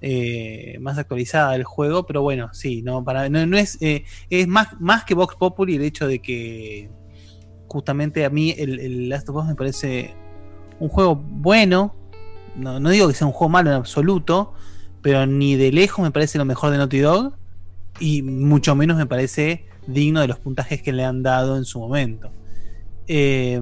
eh, 0.00 0.78
más 0.80 0.98
actualizada 0.98 1.52
del 1.52 1.64
juego, 1.64 2.06
pero 2.06 2.22
bueno, 2.22 2.50
sí, 2.52 2.82
no, 2.82 3.04
para, 3.04 3.28
no, 3.28 3.46
no 3.46 3.56
es, 3.56 3.78
eh, 3.80 4.04
es 4.30 4.48
más, 4.48 4.80
más 4.80 5.04
que 5.04 5.14
Vox 5.14 5.36
Populi 5.36 5.76
el 5.76 5.82
hecho 5.82 6.06
de 6.06 6.20
que 6.20 6.90
justamente 7.68 8.24
a 8.24 8.30
mí 8.30 8.54
el, 8.58 8.80
el 8.80 9.08
Last 9.08 9.28
of 9.28 9.36
Us 9.36 9.46
me 9.46 9.54
parece 9.54 10.14
un 10.78 10.88
juego 10.88 11.16
bueno. 11.16 11.94
No, 12.56 12.78
no 12.80 12.90
digo 12.90 13.08
que 13.08 13.14
sea 13.14 13.26
un 13.26 13.32
juego 13.32 13.48
malo 13.48 13.70
en 13.70 13.76
absoluto, 13.76 14.52
pero 15.02 15.26
ni 15.26 15.56
de 15.56 15.72
lejos 15.72 16.02
me 16.04 16.10
parece 16.10 16.38
lo 16.38 16.44
mejor 16.44 16.70
de 16.70 16.78
Naughty 16.78 16.98
Dog. 17.00 17.34
Y 18.00 18.22
mucho 18.22 18.74
menos 18.74 18.96
me 18.96 19.06
parece 19.06 19.66
digno 19.86 20.20
de 20.20 20.28
los 20.28 20.38
puntajes 20.38 20.80
que 20.82 20.92
le 20.92 21.04
han 21.04 21.22
dado 21.22 21.56
en 21.56 21.64
su 21.64 21.78
momento. 21.80 22.30
Eh, 23.08 23.60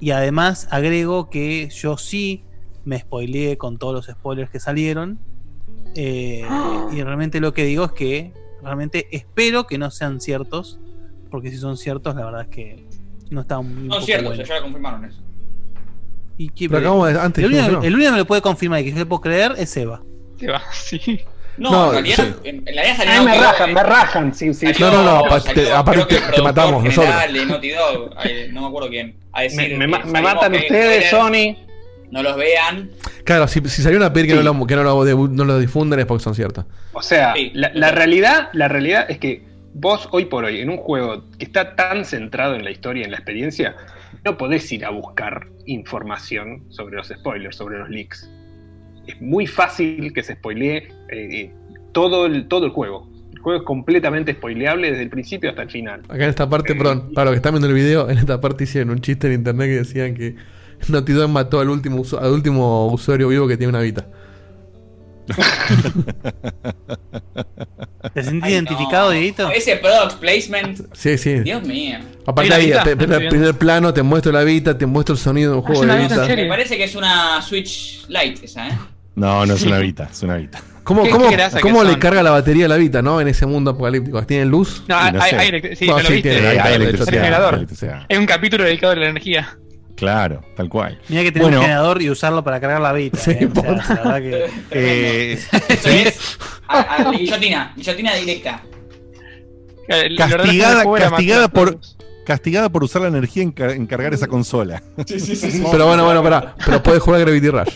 y 0.00 0.10
además 0.10 0.68
agrego 0.70 1.28
que 1.28 1.68
yo 1.68 1.98
sí 1.98 2.44
me 2.84 2.98
spoileé 3.00 3.58
con 3.58 3.78
todos 3.78 3.92
los 3.94 4.06
spoilers 4.06 4.50
que 4.50 4.60
salieron. 4.60 5.18
Eh, 5.94 6.44
y 6.92 7.02
realmente 7.02 7.40
lo 7.40 7.52
que 7.52 7.64
digo 7.64 7.84
es 7.84 7.92
que 7.92 8.32
realmente 8.62 9.08
espero 9.10 9.66
que 9.66 9.76
no 9.78 9.90
sean 9.90 10.20
ciertos. 10.20 10.78
Porque 11.30 11.50
si 11.50 11.56
son 11.58 11.76
ciertos, 11.76 12.14
la 12.14 12.24
verdad 12.24 12.42
es 12.42 12.48
que 12.48 12.86
no 13.30 13.40
está 13.40 13.58
un, 13.58 13.66
un 13.66 13.86
No, 13.88 13.94
poco 13.96 14.06
cierto, 14.06 14.28
bueno. 14.28 14.44
ya 14.44 14.54
lo 14.56 14.62
confirmaron 14.62 15.04
eso. 15.04 15.20
¿Y 16.38 16.48
qué- 16.50 16.68
Pero 16.68 16.78
acabamos 16.80 17.12
de- 17.12 17.20
antes 17.20 17.44
el, 17.44 17.50
único, 17.52 17.66
que 17.66 17.72
no. 17.72 17.82
el 17.82 17.94
único 17.94 18.08
que 18.08 18.12
me 18.12 18.18
lo 18.18 18.24
puede 18.26 18.42
confirmar 18.42 18.80
y 18.80 18.84
que 18.84 18.90
yo 18.92 18.98
le 18.98 19.06
puedo 19.06 19.20
creer 19.22 19.54
es 19.56 19.76
Eva. 19.76 20.02
Eva, 20.40 20.62
sí. 20.72 21.20
No, 21.58 21.70
No, 21.70 21.86
en 21.86 21.92
realidad, 22.04 22.16
sí. 22.42 22.48
en, 22.50 22.56
en 22.68 22.74
realidad 22.74 22.96
salió 22.98 23.12
Ay, 23.14 23.24
me 23.24 23.38
rajan, 23.40 23.74
me 23.74 23.82
rajan, 23.82 24.34
sí, 24.34 24.52
sí. 24.52 24.66
Salió- 24.74 24.90
No, 24.90 25.02
no, 25.02 25.26
no, 25.28 25.40
te- 25.42 25.72
aparte 25.72 26.06
que 26.06 26.20
te- 26.34 26.42
matamos 26.42 26.84
nosotros. 26.84 27.14
Dog, 27.14 28.10
no 28.52 28.60
me 28.60 28.66
acuerdo 28.66 28.90
quién, 28.90 29.16
a 29.32 29.42
decir 29.42 29.76
Me, 29.78 29.86
que 29.86 30.06
matan 30.22 30.52
que 30.52 30.58
ustedes, 30.58 31.10
Sony. 31.10 31.56
No 32.10 32.22
los 32.22 32.36
vean. 32.36 32.90
Claro, 33.24 33.48
si, 33.48 33.60
si 33.68 33.82
salió 33.82 33.98
una 33.98 34.12
pedir 34.12 34.28
que, 34.28 34.34
no 34.34 34.42
lo, 34.42 34.66
que 34.66 34.76
no, 34.76 34.84
lo, 34.84 35.28
no 35.28 35.44
lo 35.44 35.58
difunden 35.58 35.98
es 35.98 36.06
porque 36.06 36.22
son 36.22 36.34
ciertas. 36.36 36.64
O 36.92 37.02
sea, 37.02 37.34
la, 37.54 37.70
la 37.74 37.90
realidad, 37.90 38.48
la 38.52 38.68
realidad 38.68 39.06
es 39.08 39.18
que 39.18 39.42
vos 39.74 40.08
hoy 40.12 40.26
por 40.26 40.44
hoy, 40.44 40.60
en 40.60 40.70
un 40.70 40.76
juego 40.76 41.24
que 41.36 41.44
está 41.44 41.74
tan 41.74 42.04
centrado 42.04 42.54
en 42.54 42.64
la 42.64 42.70
historia, 42.70 43.04
en 43.04 43.10
la 43.10 43.16
experiencia, 43.16 43.74
no 44.24 44.36
podés 44.36 44.70
ir 44.72 44.84
a 44.84 44.90
buscar 44.90 45.48
información 45.66 46.64
sobre 46.68 46.96
los 46.96 47.08
spoilers, 47.08 47.56
sobre 47.56 47.78
los 47.78 47.88
leaks. 47.88 48.30
Es 49.06 49.20
muy 49.20 49.46
fácil 49.46 50.12
que 50.12 50.22
se 50.22 50.34
spoilee 50.34 50.76
eh, 50.76 50.88
eh, 51.10 51.54
todo, 51.92 52.26
el, 52.26 52.48
todo 52.48 52.66
el 52.66 52.72
juego. 52.72 53.08
El 53.32 53.38
juego 53.40 53.60
es 53.60 53.64
completamente 53.64 54.32
spoileable 54.32 54.90
desde 54.90 55.04
el 55.04 55.10
principio 55.10 55.50
hasta 55.50 55.62
el 55.62 55.70
final. 55.70 56.00
Acá 56.08 56.24
en 56.24 56.30
esta 56.30 56.48
parte, 56.48 56.74
perdón, 56.74 57.12
para 57.14 57.26
los 57.26 57.32
que 57.32 57.36
están 57.36 57.52
viendo 57.52 57.68
el 57.68 57.74
video, 57.74 58.10
en 58.10 58.18
esta 58.18 58.40
parte 58.40 58.64
hicieron 58.64 58.90
un 58.90 59.00
chiste 59.00 59.28
en 59.28 59.34
internet 59.34 59.68
que 59.68 59.76
decían 59.76 60.14
que 60.14 60.36
Naughty 60.88 61.12
Dog 61.12 61.30
mató 61.30 61.60
al 61.60 61.70
último, 61.70 62.02
al 62.20 62.32
último 62.32 62.88
usuario 62.88 63.28
vivo 63.28 63.46
que 63.46 63.56
tiene 63.56 63.70
una 63.70 63.80
Vita. 63.80 64.06
¿Te 68.14 68.22
sentís 68.22 68.50
identificado, 68.50 69.06
no. 69.06 69.10
Dieguito? 69.12 69.50
Ese 69.50 69.76
product 69.76 70.18
placement. 70.20 70.80
Sí, 70.94 71.18
sí. 71.18 71.40
Dios 71.40 71.62
mío. 71.64 71.98
Aparte 72.26 72.54
¿Hay 72.54 72.72
ahí, 72.72 72.94
primer, 73.28 73.54
plano, 73.54 73.92
te 73.92 74.02
muestro 74.02 74.32
la 74.32 74.42
Vita, 74.42 74.76
te 74.78 74.86
muestro 74.86 75.14
el 75.14 75.20
sonido 75.20 75.52
de 75.52 75.58
un 75.58 75.62
juego 75.64 75.82
una 75.82 75.96
de 75.96 76.02
Vita. 76.02 76.26
Me 76.36 76.46
parece 76.46 76.76
que 76.76 76.84
es 76.84 76.94
una 76.94 77.40
Switch 77.42 78.06
Lite 78.08 78.44
esa, 78.46 78.68
¿eh? 78.68 78.72
No, 79.14 79.44
no 79.46 79.54
es 79.54 79.62
una 79.62 79.78
Vita, 79.78 80.08
es 80.10 80.22
una 80.22 80.36
Vita. 80.36 80.60
¿Cómo, 80.84 81.02
¿Qué- 81.02 81.10
cómo, 81.10 81.28
qué 81.28 81.36
cómo 81.60 81.82
le 81.82 81.98
carga 81.98 82.22
la 82.22 82.30
batería 82.30 82.66
a 82.66 82.68
la 82.68 82.76
Vita, 82.76 83.02
no? 83.02 83.20
En 83.20 83.26
ese 83.26 83.44
mundo 83.44 83.72
apocalíptico. 83.72 84.22
¿Tienen 84.24 84.48
luz? 84.48 84.84
No, 84.86 84.96
hay, 84.96 85.12
no 85.12 85.20
hay, 85.20 85.32
hay 85.32 85.48
elect- 85.50 85.74
sí, 85.74 85.86
No, 85.86 85.96
¿no 85.96 86.02
lo 86.02 86.06
sí, 86.08 86.14
viste? 86.14 86.30
tiene, 86.30 86.46
hay 86.60 86.74
electricidad. 86.74 88.06
Hay 88.08 88.16
un 88.16 88.26
capítulo 88.26 88.64
dedicado 88.64 88.92
a 88.92 88.96
la 88.96 89.08
energía. 89.08 89.58
Claro, 89.96 90.42
tal 90.54 90.68
cual. 90.68 91.00
Mira 91.08 91.22
que 91.22 91.32
tener 91.32 91.42
Bueno. 91.44 91.58
un 91.58 91.62
generador 91.64 92.02
y 92.02 92.10
usarlo 92.10 92.44
para 92.44 92.60
cargar 92.60 92.80
la 92.80 92.92
Vita. 92.92 93.16
Sí, 93.18 93.30
eh, 93.32 93.48
o 93.50 93.54
sea, 93.54 93.62
por- 93.62 93.76
la 93.76 93.94
verdad 94.12 94.16
que. 94.20 94.50
Eh, 94.70 95.38
Eso 95.68 95.88
es. 95.88 96.38
A, 96.68 96.80
a 96.80 97.10
guillotina, 97.12 97.72
guillotina 97.76 98.14
directa. 98.14 98.62
El- 99.88 100.12
el 100.12 100.16
castigada, 100.18 100.84
castigada 100.98 101.48
por, 101.48 101.78
castigada 102.26 102.68
por 102.68 102.84
usar 102.84 103.02
la 103.02 103.08
energía 103.08 103.42
en, 103.42 103.52
ca- 103.52 103.72
en 103.72 103.86
cargar 103.86 104.12
esa 104.14 104.26
consola. 104.26 104.82
Sí, 105.06 105.18
sí, 105.20 105.34
sí. 105.36 105.50
sí. 105.50 105.64
Pero 105.70 105.86
bueno, 105.86 106.04
bueno, 106.04 106.22
pará. 106.22 106.54
Pero 106.64 106.82
puedes 106.82 107.02
jugar 107.02 107.20
a 107.20 107.24
Gravity 107.24 107.48
Rush. 107.48 107.74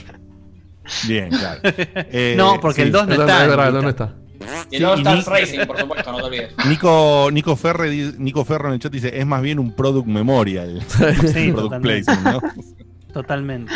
Bien, 1.06 1.30
claro. 1.30 1.60
Eh, 2.12 2.34
no, 2.36 2.60
porque 2.60 2.82
sí. 2.82 2.86
el 2.88 2.92
2 2.92 3.06
no 3.06 3.14
Es 3.14 3.20
está. 3.20 3.46
verdad, 3.46 3.68
en 3.68 3.74
no 3.74 3.80
Vita. 3.80 3.90
está. 3.90 4.14
Y 4.70 4.76
el 4.76 4.84
All 4.84 4.98
Stars 5.00 5.26
Racing, 5.26 5.66
por 5.66 5.78
supuesto, 5.78 6.12
no 6.12 6.18
te 6.18 6.24
olvides. 6.24 6.52
Nico, 6.68 7.28
Nico, 7.32 7.56
Ferre, 7.56 7.90
Nico 8.18 8.44
Ferro 8.44 8.68
en 8.68 8.74
el 8.74 8.80
chat 8.80 8.92
dice, 8.92 9.18
es 9.18 9.26
más 9.26 9.42
bien 9.42 9.58
un 9.58 9.74
product 9.74 10.06
memorial. 10.06 10.80
Sí, 10.88 10.96
product 11.52 11.56
totalmente. 11.56 12.04
placement, 12.04 12.42
¿no? 12.42 12.64
Totalmente. 13.12 13.72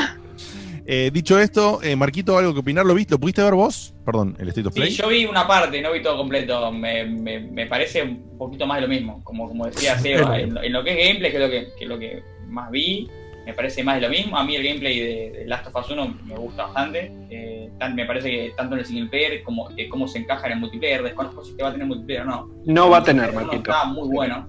Eh, 0.86 1.10
dicho 1.12 1.38
esto, 1.40 1.80
eh, 1.82 1.96
Marquito, 1.96 2.36
algo 2.36 2.52
que 2.52 2.60
opinar, 2.60 2.84
¿lo 2.84 2.94
viste? 2.94 3.14
¿Lo 3.14 3.18
pudiste 3.18 3.42
ver 3.42 3.54
vos? 3.54 3.94
Perdón, 4.04 4.36
el 4.38 4.48
State 4.48 4.68
of 4.68 4.74
Sí, 4.74 4.80
Play. 4.80 4.92
yo 4.92 5.08
vi 5.08 5.24
una 5.24 5.46
parte, 5.46 5.80
no 5.80 5.92
vi 5.92 6.02
todo 6.02 6.16
completo. 6.18 6.70
Me, 6.72 7.04
me, 7.06 7.40
me 7.40 7.66
parece 7.66 8.02
un 8.02 8.36
poquito 8.36 8.66
más 8.66 8.76
de 8.76 8.82
lo 8.82 8.88
mismo. 8.88 9.22
Como, 9.24 9.48
como 9.48 9.64
decía 9.66 9.98
Seba, 9.98 10.38
en, 10.38 10.52
lo- 10.54 10.62
en 10.62 10.72
lo 10.72 10.84
que 10.84 10.90
es 10.92 11.06
gameplay, 11.08 11.30
que 11.30 11.36
es 11.38 11.42
lo 11.42 11.50
que, 11.50 11.68
que 11.78 11.84
es 11.84 11.88
lo 11.88 11.98
que 11.98 12.22
más 12.48 12.70
vi. 12.70 13.08
Me 13.46 13.52
parece 13.52 13.82
más 13.84 13.96
de 13.96 14.00
lo 14.02 14.08
mismo. 14.08 14.36
A 14.38 14.44
mí 14.44 14.56
el 14.56 14.62
gameplay 14.64 14.98
de, 14.98 15.30
de 15.38 15.44
Last 15.46 15.66
of 15.66 15.76
Us 15.76 15.90
1 15.90 16.18
me 16.24 16.34
gusta 16.36 16.64
bastante. 16.64 17.12
Eh, 17.30 17.70
tan- 17.78 17.94
me 17.94 18.06
parece 18.06 18.30
que 18.30 18.52
tanto 18.56 18.74
en 18.74 18.80
el 18.80 18.86
single 18.86 19.08
player 19.10 19.42
como 19.42 19.68
eh, 19.76 19.88
cómo 19.88 20.08
se 20.08 20.18
encaja 20.18 20.46
en 20.46 20.52
el 20.54 20.58
multiplayer. 20.60 21.02
Desconozco 21.02 21.44
si 21.44 21.56
te 21.56 21.62
va 21.62 21.68
a 21.68 21.72
tener 21.72 21.86
multiplayer 21.86 22.22
o 22.22 22.26
no. 22.26 22.50
No 22.66 22.90
va 22.90 22.98
a 22.98 23.02
tener, 23.04 23.30
El 23.30 23.34
multiplayer 23.34 23.60
Marquito. 23.66 23.70
Está 23.72 23.84
muy 23.92 24.08
bueno. 24.08 24.48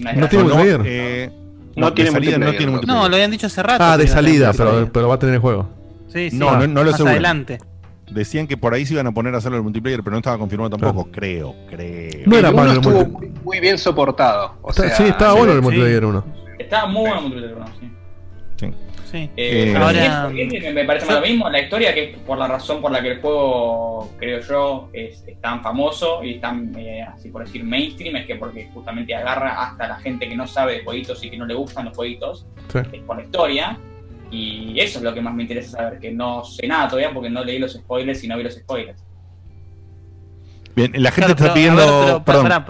Una 0.00 0.12
No 0.14 0.28
tiene 0.28 0.44
multiplayer. 0.44 0.80
eh, 0.84 1.30
No 1.76 1.86
de 1.86 1.92
tiene 1.92 2.10
salida 2.10 2.38
multiplayer, 2.38 2.40
no 2.40 2.50
tiene 2.50 2.66
no. 2.66 2.72
multiplayer. 2.72 3.02
No, 3.02 3.08
lo 3.08 3.14
habían 3.16 3.30
dicho 3.30 3.46
hace 3.46 3.62
rato. 3.62 3.84
Ah, 3.84 3.96
de 3.96 4.06
salida, 4.08 4.52
pero, 4.56 4.90
pero 4.92 5.08
va 5.08 5.14
a 5.14 5.18
tener 5.18 5.38
juego. 5.38 5.68
Sí, 6.08 6.30
sí. 6.30 6.36
No, 6.38 6.56
no, 6.58 6.66
no 6.66 6.84
lo 6.84 6.90
Más 6.90 7.00
adelante. 7.00 7.58
Decían 8.10 8.46
que 8.46 8.58
por 8.58 8.74
ahí 8.74 8.84
se 8.84 8.92
iban 8.92 9.06
a 9.06 9.12
poner 9.12 9.34
a 9.34 9.38
hacerlo 9.38 9.56
el 9.56 9.62
multiplayer, 9.62 10.00
pero 10.02 10.10
no 10.12 10.18
estaba 10.18 10.36
confirmado 10.36 10.68
tampoco. 10.76 11.08
Creo, 11.10 11.54
creo. 11.70 12.24
No 12.26 12.36
era 12.36 12.48
el 12.50 12.54
malo 12.54 12.72
el 12.72 12.76
estuvo 12.78 13.20
muy 13.42 13.58
bien 13.60 13.78
soportado. 13.78 14.52
O 14.60 14.68
Está- 14.70 14.88
sea, 14.88 14.96
sí, 14.96 15.02
estaba 15.04 15.32
bueno 15.34 15.52
el 15.54 15.62
multiplayer 15.62 16.04
1. 16.04 16.24
Está 16.58 16.84
muy 16.86 17.00
bueno 17.08 17.16
el 17.16 17.22
multiplayer, 17.22 17.56
¿no? 17.58 17.66
Sí. 17.80 17.90
Sí. 19.12 19.30
Eh, 19.36 19.70
Eh, 19.70 19.76
ahora- 19.76 20.30
es- 20.34 20.74
me 20.74 20.84
parece 20.84 21.04
más 21.06 21.16
lo 21.16 21.26
mismo 21.26 21.48
la 21.50 21.60
historia 21.60 21.92
que 21.94 22.04
es 22.12 22.18
por 22.20 22.38
la 22.38 22.48
razón 22.48 22.80
por 22.80 22.90
la 22.90 23.02
que 23.02 23.08
el 23.12 23.20
juego, 23.20 24.10
creo 24.18 24.40
yo, 24.40 24.88
es, 24.92 25.22
es 25.26 25.40
tan 25.40 25.62
famoso 25.62 26.24
y 26.24 26.34
es 26.36 26.40
tan, 26.40 26.74
eh, 26.78 27.02
así 27.02 27.28
por 27.28 27.44
decir, 27.44 27.62
mainstream, 27.62 28.16
es 28.16 28.26
que 28.26 28.36
porque 28.36 28.68
justamente 28.72 29.14
agarra 29.14 29.62
hasta 29.62 29.86
la 29.86 29.96
gente 29.96 30.28
que 30.28 30.34
no 30.34 30.46
sabe 30.46 30.78
de 30.78 30.84
jueguitos 30.84 31.22
y 31.22 31.30
que 31.30 31.36
no 31.36 31.44
le 31.46 31.54
gustan 31.54 31.84
los 31.84 31.94
jueguitos, 31.96 32.46
Sí. 32.72 32.78
es 32.92 33.02
por 33.02 33.16
la 33.18 33.22
historia. 33.24 33.78
Y 34.30 34.80
eso 34.80 34.98
es 34.98 35.04
lo 35.04 35.12
que 35.12 35.20
más 35.20 35.34
me 35.34 35.42
interesa 35.42 35.76
saber, 35.76 35.98
que 35.98 36.10
no 36.10 36.42
sé 36.42 36.66
nada 36.66 36.88
todavía 36.88 37.12
porque 37.12 37.28
no 37.28 37.44
leí 37.44 37.58
los 37.58 37.74
spoilers 37.74 38.24
y 38.24 38.28
no 38.28 38.38
vi 38.38 38.44
los 38.44 38.54
spoilers. 38.54 39.04
Bien, 40.74 40.90
la 40.94 41.10
gente 41.10 41.26
Claro, 41.26 41.32
está 41.32 41.44
pero, 41.44 41.54
pidiendo. 41.54 41.82
a 41.82 41.84
ver, 41.86 42.04
pero, 42.06 42.22
perdón. 42.24 42.44
Para, 42.44 42.64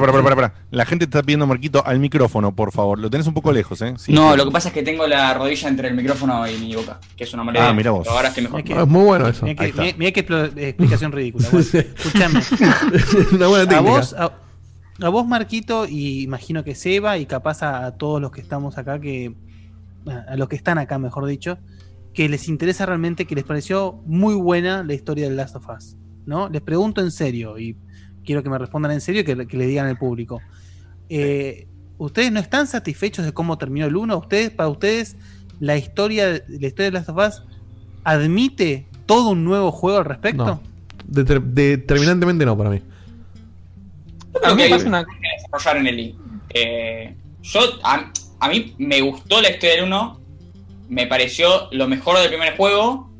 para, 0.00 0.12
para, 0.22 0.34
para, 0.36 0.54
La 0.70 0.84
gente 0.86 1.06
te 1.06 1.10
está 1.18 1.22
pidiendo, 1.22 1.46
Marquito, 1.48 1.84
al 1.84 1.98
micrófono, 1.98 2.54
por 2.54 2.70
favor. 2.70 2.98
Lo 2.98 3.10
tenés 3.10 3.26
un 3.26 3.34
poco 3.34 3.52
lejos, 3.52 3.82
¿eh? 3.82 3.94
Sí, 3.98 4.12
no, 4.12 4.32
sí. 4.32 4.36
lo 4.38 4.44
que 4.44 4.50
pasa 4.52 4.68
es 4.68 4.74
que 4.74 4.82
tengo 4.84 5.06
la 5.08 5.34
rodilla 5.34 5.68
entre 5.68 5.88
el 5.88 5.94
micrófono 5.94 6.46
y 6.48 6.56
mi 6.58 6.74
boca, 6.76 7.00
que 7.16 7.24
es 7.24 7.34
una 7.34 7.42
mala 7.42 7.68
Ah, 7.68 7.72
mirá 7.74 7.90
vos. 7.90 8.06
ahora 8.06 8.28
estoy 8.28 8.44
mejor. 8.44 8.62
Mirá 8.62 8.76
que- 8.76 8.82
es 8.82 8.88
muy 8.88 9.04
bueno 9.04 9.26
eso. 9.28 9.44
Mirá 9.46 9.64
que, 9.66 9.72
mirá- 9.72 10.44
explicación 10.56 11.10
ridícula. 11.12 11.48
Bueno, 11.50 11.66
escuchame. 11.72 12.40
Una 13.32 13.46
buena 13.48 13.64
A 13.64 13.68
técnica. 13.68 13.80
vos, 13.80 14.12
a, 14.14 14.32
a 15.02 15.08
vos, 15.08 15.26
Marquito, 15.26 15.86
y 15.88 16.22
imagino 16.22 16.62
que 16.62 16.74
Seba, 16.76 17.18
y 17.18 17.26
capaz 17.26 17.62
a, 17.64 17.86
a 17.86 17.96
todos 17.96 18.20
los 18.20 18.30
que 18.30 18.40
estamos 18.40 18.78
acá, 18.78 19.00
que 19.00 19.34
a, 20.06 20.32
a 20.32 20.36
los 20.36 20.48
que 20.48 20.54
están 20.56 20.78
acá, 20.78 20.98
mejor 20.98 21.26
dicho, 21.26 21.58
que 22.12 22.28
les 22.28 22.46
interesa 22.48 22.86
realmente, 22.86 23.24
que 23.26 23.34
les 23.34 23.42
pareció 23.42 24.00
muy 24.06 24.34
buena 24.36 24.84
la 24.84 24.94
historia 24.94 25.28
de 25.28 25.34
Last 25.34 25.56
of 25.56 25.68
Us. 25.68 25.96
¿No? 26.26 26.48
Les 26.48 26.62
pregunto 26.62 27.00
en 27.00 27.10
serio, 27.10 27.58
y 27.58 27.76
quiero 28.24 28.42
que 28.42 28.50
me 28.50 28.58
respondan 28.58 28.92
en 28.92 29.00
serio 29.00 29.20
y 29.22 29.24
que, 29.24 29.46
que 29.46 29.56
le 29.56 29.66
digan 29.66 29.86
al 29.86 29.98
público. 29.98 30.40
Eh, 31.08 31.66
¿Ustedes 31.98 32.32
no 32.32 32.40
están 32.40 32.66
satisfechos 32.66 33.24
de 33.24 33.32
cómo 33.32 33.56
terminó 33.58 33.86
el 33.86 33.94
1? 33.96 34.16
¿Ustedes, 34.16 34.50
para 34.50 34.68
ustedes, 34.68 35.16
la 35.60 35.76
historia, 35.76 36.42
la 36.48 36.66
historia 36.66 36.86
de 36.86 36.90
Last 36.92 37.08
of 37.10 37.18
Us 37.18 37.42
admite 38.02 38.86
todo 39.06 39.30
un 39.30 39.44
nuevo 39.44 39.70
juego 39.70 39.98
al 39.98 40.04
respecto? 40.04 40.44
No. 40.44 40.60
Deter- 41.08 41.42
determinantemente 41.42 42.44
no 42.46 42.56
para 42.56 42.70
mí. 42.70 42.80
Creo 44.32 44.52
A 44.52 44.54
mí 44.54 44.62
que 44.62 44.62
me 44.62 44.64
hay 44.64 44.70
pasa 44.70 44.88
una- 44.88 45.04
que 45.04 45.10
desarrollar 45.52 45.76
en 45.76 45.86
el 45.86 46.00
I. 46.00 46.16
Eh, 46.54 47.16
yo, 47.42 47.60
a, 47.84 48.10
a 48.40 48.48
mí 48.48 48.74
me 48.78 49.00
gustó 49.00 49.40
la 49.40 49.50
historia 49.50 49.76
del 49.76 49.84
1, 49.84 50.20
me 50.88 51.06
pareció 51.06 51.68
lo 51.72 51.86
mejor 51.88 52.18
del 52.18 52.28
primer 52.28 52.56
juego, 52.56 53.10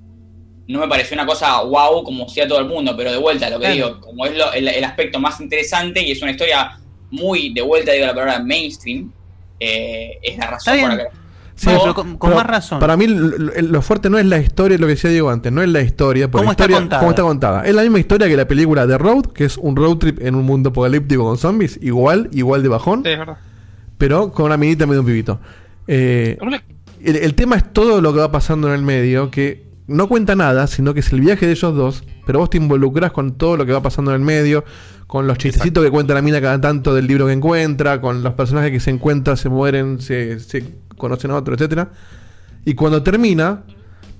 no 0.68 0.80
me 0.80 0.88
pareció 0.88 1.14
una 1.14 1.26
cosa 1.26 1.60
wow 1.62 2.02
como 2.04 2.28
sea 2.28 2.48
todo 2.48 2.58
el 2.58 2.66
mundo, 2.66 2.94
pero 2.96 3.10
de 3.12 3.18
vuelta, 3.18 3.50
lo 3.50 3.58
que 3.58 3.66
Claro. 3.66 3.74
digo, 3.74 4.00
como 4.00 4.26
es 4.26 4.36
lo- 4.36 4.52
el, 4.52 4.66
el 4.68 4.84
aspecto 4.84 5.18
más 5.20 5.40
interesante 5.40 6.02
y 6.02 6.12
es 6.12 6.22
una 6.22 6.30
historia 6.30 6.78
muy, 7.10 7.52
de 7.52 7.62
vuelta 7.62 7.92
digo 7.92 8.06
la 8.06 8.14
palabra 8.14 8.40
mainstream, 8.42 9.12
eh, 9.60 10.18
es 10.22 10.36
la 10.38 10.46
razón 10.48 10.74
Está 10.74 10.86
por 10.88 10.96
la 10.96 11.02
bien. 11.02 11.08
que... 11.14 11.24
Sí, 11.56 11.66
pero 11.70 11.94
con, 11.94 12.16
con 12.18 12.30
Pero 12.30 12.40
más 12.42 12.46
razón. 12.48 12.80
Para 12.80 12.96
mí 12.96 13.06
lo, 13.06 13.80
fuerte 13.80 14.10
no 14.10 14.18
es 14.18 14.26
la 14.26 14.38
historia, 14.38 14.76
lo 14.76 14.86
que 14.88 14.94
decía 14.94 15.10
Diego 15.10 15.30
antes, 15.30 15.52
no 15.52 15.62
es 15.62 15.68
la 15.68 15.82
historia, 15.82 16.28
porque 16.28 16.38
¿Cómo 16.42 16.48
la 16.48 16.52
está 16.52 16.64
historia, 16.64 16.76
contada? 16.80 17.00
cómo 17.00 17.10
está 17.12 17.22
contada. 17.22 17.64
Es 17.64 17.74
la 17.76 17.82
misma 17.82 18.00
historia 18.00 18.26
que 18.26 18.36
la 18.36 18.48
película 18.48 18.88
The 18.88 18.98
Road, 18.98 19.26
que 19.26 19.44
es 19.44 19.56
un 19.56 19.76
road 19.76 19.98
trip 19.98 20.20
en 20.20 20.34
un 20.34 20.44
mundo 20.44 20.70
apocalíptico 20.70 21.22
con 21.22 21.38
zombies, 21.38 21.78
igual, 21.80 22.28
igual 22.32 22.64
de 22.64 22.68
bajón, 22.70 23.02
Sí, 23.04 23.10
es 23.10 23.18
verdad. 23.20 23.36
pero 23.98 24.32
con 24.32 24.46
una 24.46 24.56
minita 24.56 24.84
medio 24.86 25.02
un 25.02 25.06
pibito. 25.06 25.38
Eh, 25.86 26.38
el, 27.04 27.16
el 27.16 27.34
tema 27.36 27.54
es 27.54 27.72
todo 27.72 28.00
lo 28.00 28.12
que 28.12 28.18
va 28.18 28.32
pasando 28.32 28.66
en 28.66 28.74
el 28.74 28.82
medio, 28.82 29.30
que 29.30 29.62
no 29.86 30.08
cuenta 30.08 30.34
nada, 30.34 30.66
sino 30.66 30.94
que 30.94 31.00
es 31.00 31.12
el 31.12 31.20
viaje 31.20 31.46
de 31.46 31.52
ellos 31.52 31.74
dos, 31.74 32.04
pero 32.26 32.38
vos 32.38 32.50
te 32.50 32.56
involucras 32.56 33.12
con 33.12 33.32
todo 33.32 33.56
lo 33.56 33.66
que 33.66 33.72
va 33.72 33.82
pasando 33.82 34.10
en 34.12 34.20
el 34.20 34.26
medio, 34.26 34.64
con 35.06 35.26
los 35.26 35.38
chistecitos 35.38 35.84
que 35.84 35.90
cuenta 35.90 36.14
la 36.14 36.22
mina 36.22 36.40
cada 36.40 36.60
tanto 36.60 36.94
del 36.94 37.06
libro 37.06 37.26
que 37.26 37.32
encuentra, 37.32 38.00
con 38.00 38.22
los 38.22 38.34
personajes 38.34 38.70
que 38.70 38.80
se 38.80 38.90
encuentran, 38.90 39.36
se 39.36 39.48
mueren, 39.48 40.00
se, 40.00 40.40
se 40.40 40.74
conocen 40.96 41.30
a 41.30 41.36
otro, 41.36 41.54
etcétera. 41.54 41.90
Y 42.64 42.74
cuando 42.74 43.02
termina, 43.02 43.64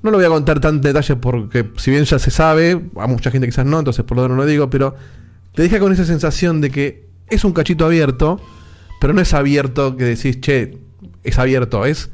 no 0.02 0.10
lo 0.10 0.18
voy 0.18 0.26
a 0.26 0.28
contar 0.28 0.60
tan 0.60 0.82
detalle 0.82 1.16
porque 1.16 1.70
si 1.78 1.90
bien 1.90 2.04
ya 2.04 2.18
se 2.18 2.30
sabe, 2.30 2.90
a 2.96 3.06
mucha 3.06 3.30
gente 3.30 3.46
quizás 3.46 3.64
no, 3.64 3.78
entonces 3.78 4.04
por 4.04 4.16
lo 4.16 4.24
tanto 4.24 4.36
no 4.36 4.42
lo 4.42 4.46
digo, 4.46 4.68
pero 4.68 4.94
te 5.54 5.62
deja 5.62 5.80
con 5.80 5.92
esa 5.92 6.04
sensación 6.04 6.60
de 6.60 6.70
que 6.70 7.08
es 7.28 7.42
un 7.44 7.52
cachito 7.52 7.86
abierto, 7.86 8.38
pero 9.00 9.14
no 9.14 9.22
es 9.22 9.32
abierto 9.32 9.96
que 9.96 10.04
decís, 10.04 10.40
che, 10.40 10.78
es 11.22 11.38
abierto, 11.38 11.86
es... 11.86 12.10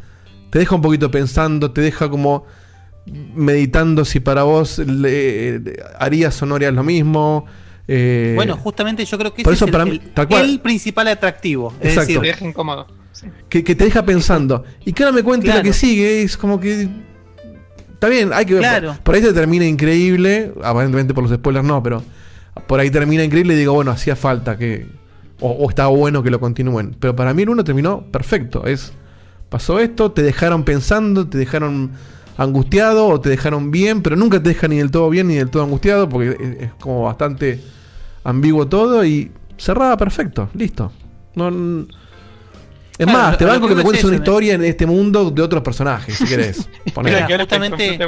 Te 0.50 0.58
deja 0.58 0.74
un 0.74 0.82
poquito 0.82 1.12
pensando, 1.12 1.70
te 1.70 1.80
deja 1.80 2.10
como 2.10 2.44
meditando 3.34 4.05
si 4.05 4.20
para 4.20 4.42
vos 4.44 4.78
le, 4.78 5.60
harías 5.98 6.40
o 6.42 6.47
no 6.47 6.55
harías 6.56 6.72
lo 6.74 6.82
mismo. 6.84 7.47
eh, 7.89 8.32
Bueno, 8.36 8.56
justamente 8.56 9.05
yo 9.05 9.18
creo 9.18 9.34
que 9.34 9.42
por 9.42 9.52
ese 9.52 9.58
eso 9.58 9.66
es 9.66 9.72
para 9.72 9.84
el, 9.84 9.90
mí- 9.90 10.00
el- 10.05 10.10
tal 10.14 10.28
cual. 10.28 10.44
el 10.44 10.60
principal 10.60 11.08
atractivo. 11.08 11.72
Es 11.80 11.89
Exacto. 11.90 12.00
decir, 12.08 12.20
Te 12.20 12.26
deja 12.28 12.44
incómodo. 12.47 12.86
Sí. 13.12 13.26
que, 13.48 13.64
que 13.64 13.74
te 13.74 13.84
deja 13.84 14.05
pensando. 14.05 14.64
Y 14.84 14.92
que 14.92 15.02
ahora 15.02 15.14
me 15.16 15.22
cuente 15.22 15.47
Claro. 15.47 15.58
lo 15.60 15.64
que 15.64 15.72
sigue, 15.72 16.22
es 16.22 16.36
como 16.36 16.58
que. 16.60 16.89
Está 17.92 18.08
bien, 18.08 18.30
hay 18.32 18.47
que 18.47 18.55
ver. 18.55 18.62
Claro. 18.62 18.89
Por, 18.94 19.00
por 19.02 19.14
ahí 19.16 19.20
te 19.20 19.32
termina 19.32 19.66
increíble, 19.66 20.52
aparentemente 20.62 21.12
por 21.12 21.24
los 21.24 21.32
spoilers 21.34 21.66
no, 21.66 21.82
pero 21.82 22.02
por 22.66 22.80
ahí 22.80 22.90
termina 22.90 23.22
increíble 23.24 23.55
y 23.55 23.56
digo, 23.58 23.74
bueno, 23.74 23.90
hacía 23.90 24.16
falta 24.16 24.56
que. 24.56 24.86
O, 25.40 25.50
o 25.50 25.68
estaba 25.70 25.89
bueno 25.89 26.22
que 26.22 26.30
lo 26.30 26.39
continúen. 26.40 26.94
Pero 27.00 27.14
para 27.16 27.34
mí 27.34 27.42
el 27.42 27.48
uno 27.50 27.64
terminó 27.64 28.02
perfecto. 28.10 28.66
Es. 28.66 28.92
Pasó 29.48 29.80
esto, 29.80 30.12
te 30.12 30.22
dejaron 30.22 30.62
pensando, 30.64 31.26
te 31.28 31.36
dejaron 31.36 31.90
angustiado 32.42 33.06
o 33.06 33.20
te 33.20 33.28
dejaron 33.28 33.70
bien, 33.70 34.02
pero 34.02 34.16
nunca 34.16 34.42
te 34.42 34.48
dejan 34.50 34.70
ni 34.70 34.78
del 34.78 34.90
todo 34.90 35.10
bien 35.10 35.28
ni 35.28 35.34
del 35.34 35.50
todo 35.50 35.62
angustiado 35.62 36.08
porque 36.08 36.30
es, 36.30 36.62
es 36.64 36.72
como 36.80 37.02
bastante 37.02 37.60
ambiguo 38.24 38.66
todo 38.66 39.04
y 39.04 39.30
cerrada 39.56 39.96
perfecto, 39.96 40.48
listo. 40.54 40.90
No, 41.34 41.48
es 41.48 43.06
Claro, 43.06 43.12
más, 43.18 43.32
lo- 43.32 43.38
te 43.38 43.44
banco 43.44 43.66
que 43.66 43.72
que 43.72 43.76
me 43.76 43.82
cuentes 43.82 44.04
una 44.04 44.16
historia 44.16 44.54
en 44.54 44.64
este 44.64 44.86
mundo 44.86 45.30
de 45.30 45.42
otros 45.42 45.62
personajes, 45.62 46.16
si 46.16 46.24
querés. 46.26 46.68
Ponele. 46.94 47.16
Mira, 47.16 47.26
que 47.26 47.32
ahora 47.34 47.44
justamente- 47.44 47.98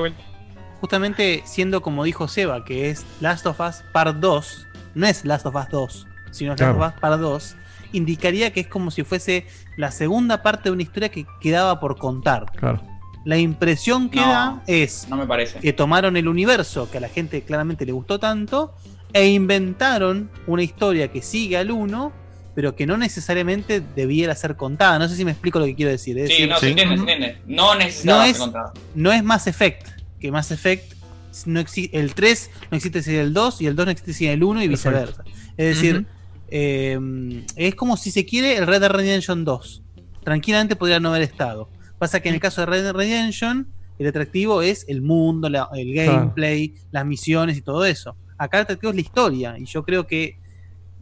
justamente 0.81 1.43
siendo 1.45 1.81
como 1.83 2.05
dijo 2.05 2.27
Seba, 2.29 2.65
que 2.65 2.91
es 2.91 3.05
Last 3.21 3.47
of 3.47 3.61
Us 3.61 3.83
Part 3.93 4.17
2, 4.19 4.67
no 4.95 5.07
es 5.07 5.25
Last 5.25 5.47
of 5.47 5.55
Us 5.55 5.69
2, 5.71 6.07
sino 6.31 6.57
Claro. 6.57 6.79
Last 6.79 6.89
of 6.89 6.95
Us 6.97 7.01
Part 7.01 7.21
2, 7.21 7.57
indicaría 7.93 8.53
que 8.53 8.61
es 8.61 8.67
como 8.67 8.91
si 8.91 9.03
fuese 9.05 9.47
la 9.77 9.91
segunda 9.91 10.43
parte 10.43 10.65
de 10.65 10.73
una 10.73 10.83
historia 10.83 11.11
que 11.11 11.27
quedaba 11.41 11.79
por 11.81 11.99
contar. 11.99 12.47
Claro. 12.57 12.83
La 13.25 13.39
impresión 13.39 14.09
que 14.11 14.21
No, 14.21 14.27
da 14.29 14.63
es 14.67 15.07
No 15.09 15.17
me 15.17 15.27
parece. 15.27 15.59
que 15.61 15.73
tomaron 15.73 16.17
el 16.17 16.27
universo 16.29 16.91
que 16.91 16.99
a 16.99 17.01
la 17.01 17.09
gente 17.09 17.43
claramente 17.43 17.87
le 17.87 17.93
gustó 17.93 18.19
tanto 18.19 18.75
e 19.13 19.29
inventaron 19.29 20.31
una 20.47 20.63
historia 20.63 21.09
que 21.09 21.23
sigue 21.23 21.57
al 21.57 21.71
1, 21.71 22.13
pero 22.55 22.75
que 22.75 22.87
no 22.87 22.97
necesariamente 22.97 23.81
debiera 23.95 24.35
ser 24.35 24.57
contada. 24.57 24.99
No 24.99 25.09
sé 25.09 25.17
si 25.17 25.25
me 25.25 25.31
explico 25.31 25.59
lo 25.59 25.67
que 25.67 25.75
quiero 25.75 25.91
decir. 25.91 26.19
Es 26.19 26.35
Sí, 26.35 26.47
no, 26.47 26.59
se 26.59 26.71
entiende, 26.71 26.97
se 26.97 27.01
entiende. 27.01 27.39
No 27.47 27.75
necesitaba 27.77 28.27
No 28.27 28.35
ser 28.35 28.49
es- 28.49 28.81
no 28.95 29.13
es 29.13 29.23
Mass 29.23 29.47
Effect, 29.47 29.89
que 30.19 30.31
Mass 30.33 30.51
Effect 30.51 30.95
no 31.47 31.61
exi- 31.61 31.91
el 31.93 32.15
3 32.15 32.51
no 32.71 32.77
existe 32.77 33.03
sin 33.03 33.15
el 33.15 33.33
2 33.33 33.61
y 33.63 33.67
el 33.67 33.77
2 33.77 33.87
no 33.87 33.93
existe 33.93 34.13
sin 34.15 34.31
el 34.31 34.43
1 34.43 34.63
y 34.63 34.69
viceversa. 34.69 35.23
Es 35.57 35.77
decir, 35.77 36.07
eh, 36.51 36.99
es 37.57 37.75
como 37.75 37.97
si 37.97 38.11
se 38.11 38.27
quiere 38.27 38.57
el 38.57 38.67
Red 38.67 38.81
Dead 38.81 38.91
Redemption 38.91 39.45
2. 39.45 39.83
Tranquilamente 40.25 40.77
podría 40.77 41.01
no 41.01 41.09
haber 41.11 41.23
estado. 41.23 41.69
Pasa 42.03 42.19
que 42.19 42.31
en 42.31 42.35
el 42.35 42.41
caso 42.41 42.61
de 42.63 42.67
Red 42.67 42.83
Dead 42.83 42.93
Redemption, 42.95 43.69
el 43.97 44.09
atractivo 44.09 44.61
es 44.61 44.85
el 44.89 45.03
mundo, 45.03 45.49
la- 45.49 45.69
el 45.73 45.93
Claro. 45.93 46.13
gameplay, 46.15 46.75
las 46.91 47.07
misiones 47.07 47.57
y 47.57 47.63
todo 47.63 47.85
eso. 47.85 48.17
Acá 48.37 48.57
el 48.59 48.63
atractivo 48.65 48.91
es 48.91 48.97
la 48.97 49.03
historia. 49.03 49.55
Y 49.57 49.67
yo 49.67 49.85
creo 49.85 50.05
que. 50.05 50.37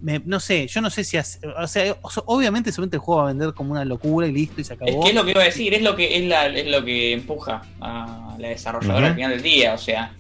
me- 0.03 0.21
no 0.25 0.41
sé, 0.41 0.67
yo 0.67 0.81
no 0.83 0.89
sé 0.91 1.03
si. 1.05 1.17
hace- 1.17 1.41
o 1.47 1.67
sea, 1.67 1.97
obviamente, 2.27 2.71
seguramente 2.71 2.97
el 2.97 3.01
juego 3.01 3.19
va 3.23 3.25
a 3.31 3.33
vender 3.33 3.55
como 3.55 3.73
una 3.73 3.85
locura 3.87 4.27
y 4.27 4.33
listo 4.33 4.61
y 4.61 4.65
se 4.65 4.75
Es 4.75 4.81
acabó. 4.83 5.03
que 5.03 5.09
es 5.11 5.15
lo 5.15 5.25
que 5.25 5.31
iba 5.31 5.41
a 5.41 5.45
decir, 5.45 5.73
es 5.75 5.83
lo 5.83 5.97
que 5.97 6.17
es, 6.19 6.25
la, 6.27 6.47
es 6.49 6.67
lo 6.71 6.85
que 6.85 7.13
empuja 7.13 7.63
a 7.81 8.35
la 8.39 8.49
desarrolladora 8.49 9.09
al 9.09 9.15
final 9.15 9.31
del 9.31 9.43
día. 9.43 9.73
O 9.75 9.79
sea, 9.79 10.13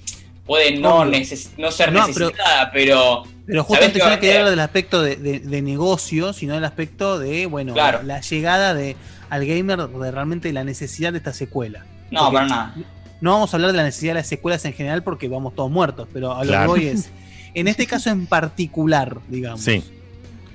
puede 0.47 0.79
no, 0.79 1.01
Obvio. 1.01 1.13
neces- 1.13 1.51
no 1.59 1.71
ser 1.71 1.93
No, 1.93 2.07
necesitada, 2.07 2.71
pero. 2.73 3.23
Pero 3.47 3.63
¿sabés 3.65 3.67
justamente 3.67 3.99
yo 3.99 4.09
no 4.09 4.15
quería 4.21 4.37
hablar 4.37 4.51
del 4.51 4.61
aspecto 4.61 5.03
de, 5.03 5.17
de- 5.17 5.41
de 5.41 5.63
negocio, 5.63 6.33
sino 6.33 6.55
del 6.55 6.65
aspecto 6.65 7.19
de, 7.19 7.45
bueno, 7.47 7.73
Claro. 7.75 8.03
la 8.03 8.21
llegada 8.23 8.73
de 8.75 8.97
al 9.31 9.47
gamer 9.47 9.89
de 9.89 10.11
realmente 10.11 10.53
la 10.53 10.65
necesidad 10.65 11.13
de 11.13 11.19
esta 11.19 11.33
secuela. 11.33 11.85
No, 12.11 12.21
Porque 12.25 12.35
para 12.35 12.47
nada. 12.49 12.75
No 13.21 13.33
vamos 13.33 13.53
a 13.53 13.57
hablar 13.57 13.71
de 13.73 13.77
la 13.77 13.85
necesidad 13.85 14.13
de 14.15 14.21
las 14.21 14.27
secuelas 14.29 14.65
en 14.65 14.73
general 14.73 15.03
porque 15.03 15.29
vamos 15.29 15.55
todos 15.55 15.71
muertos, 15.71 16.09
pero 16.13 16.35
a 16.35 16.45
lo 16.45 16.49
Claro. 16.51 16.75
que 16.75 16.81
voy 16.81 16.87
es, 16.89 17.11
en 17.55 17.69
este 17.69 17.87
caso 17.87 18.11
en 18.11 18.27
particular, 18.27 19.19
digamos, 19.29 19.61
Sí. 19.63 19.83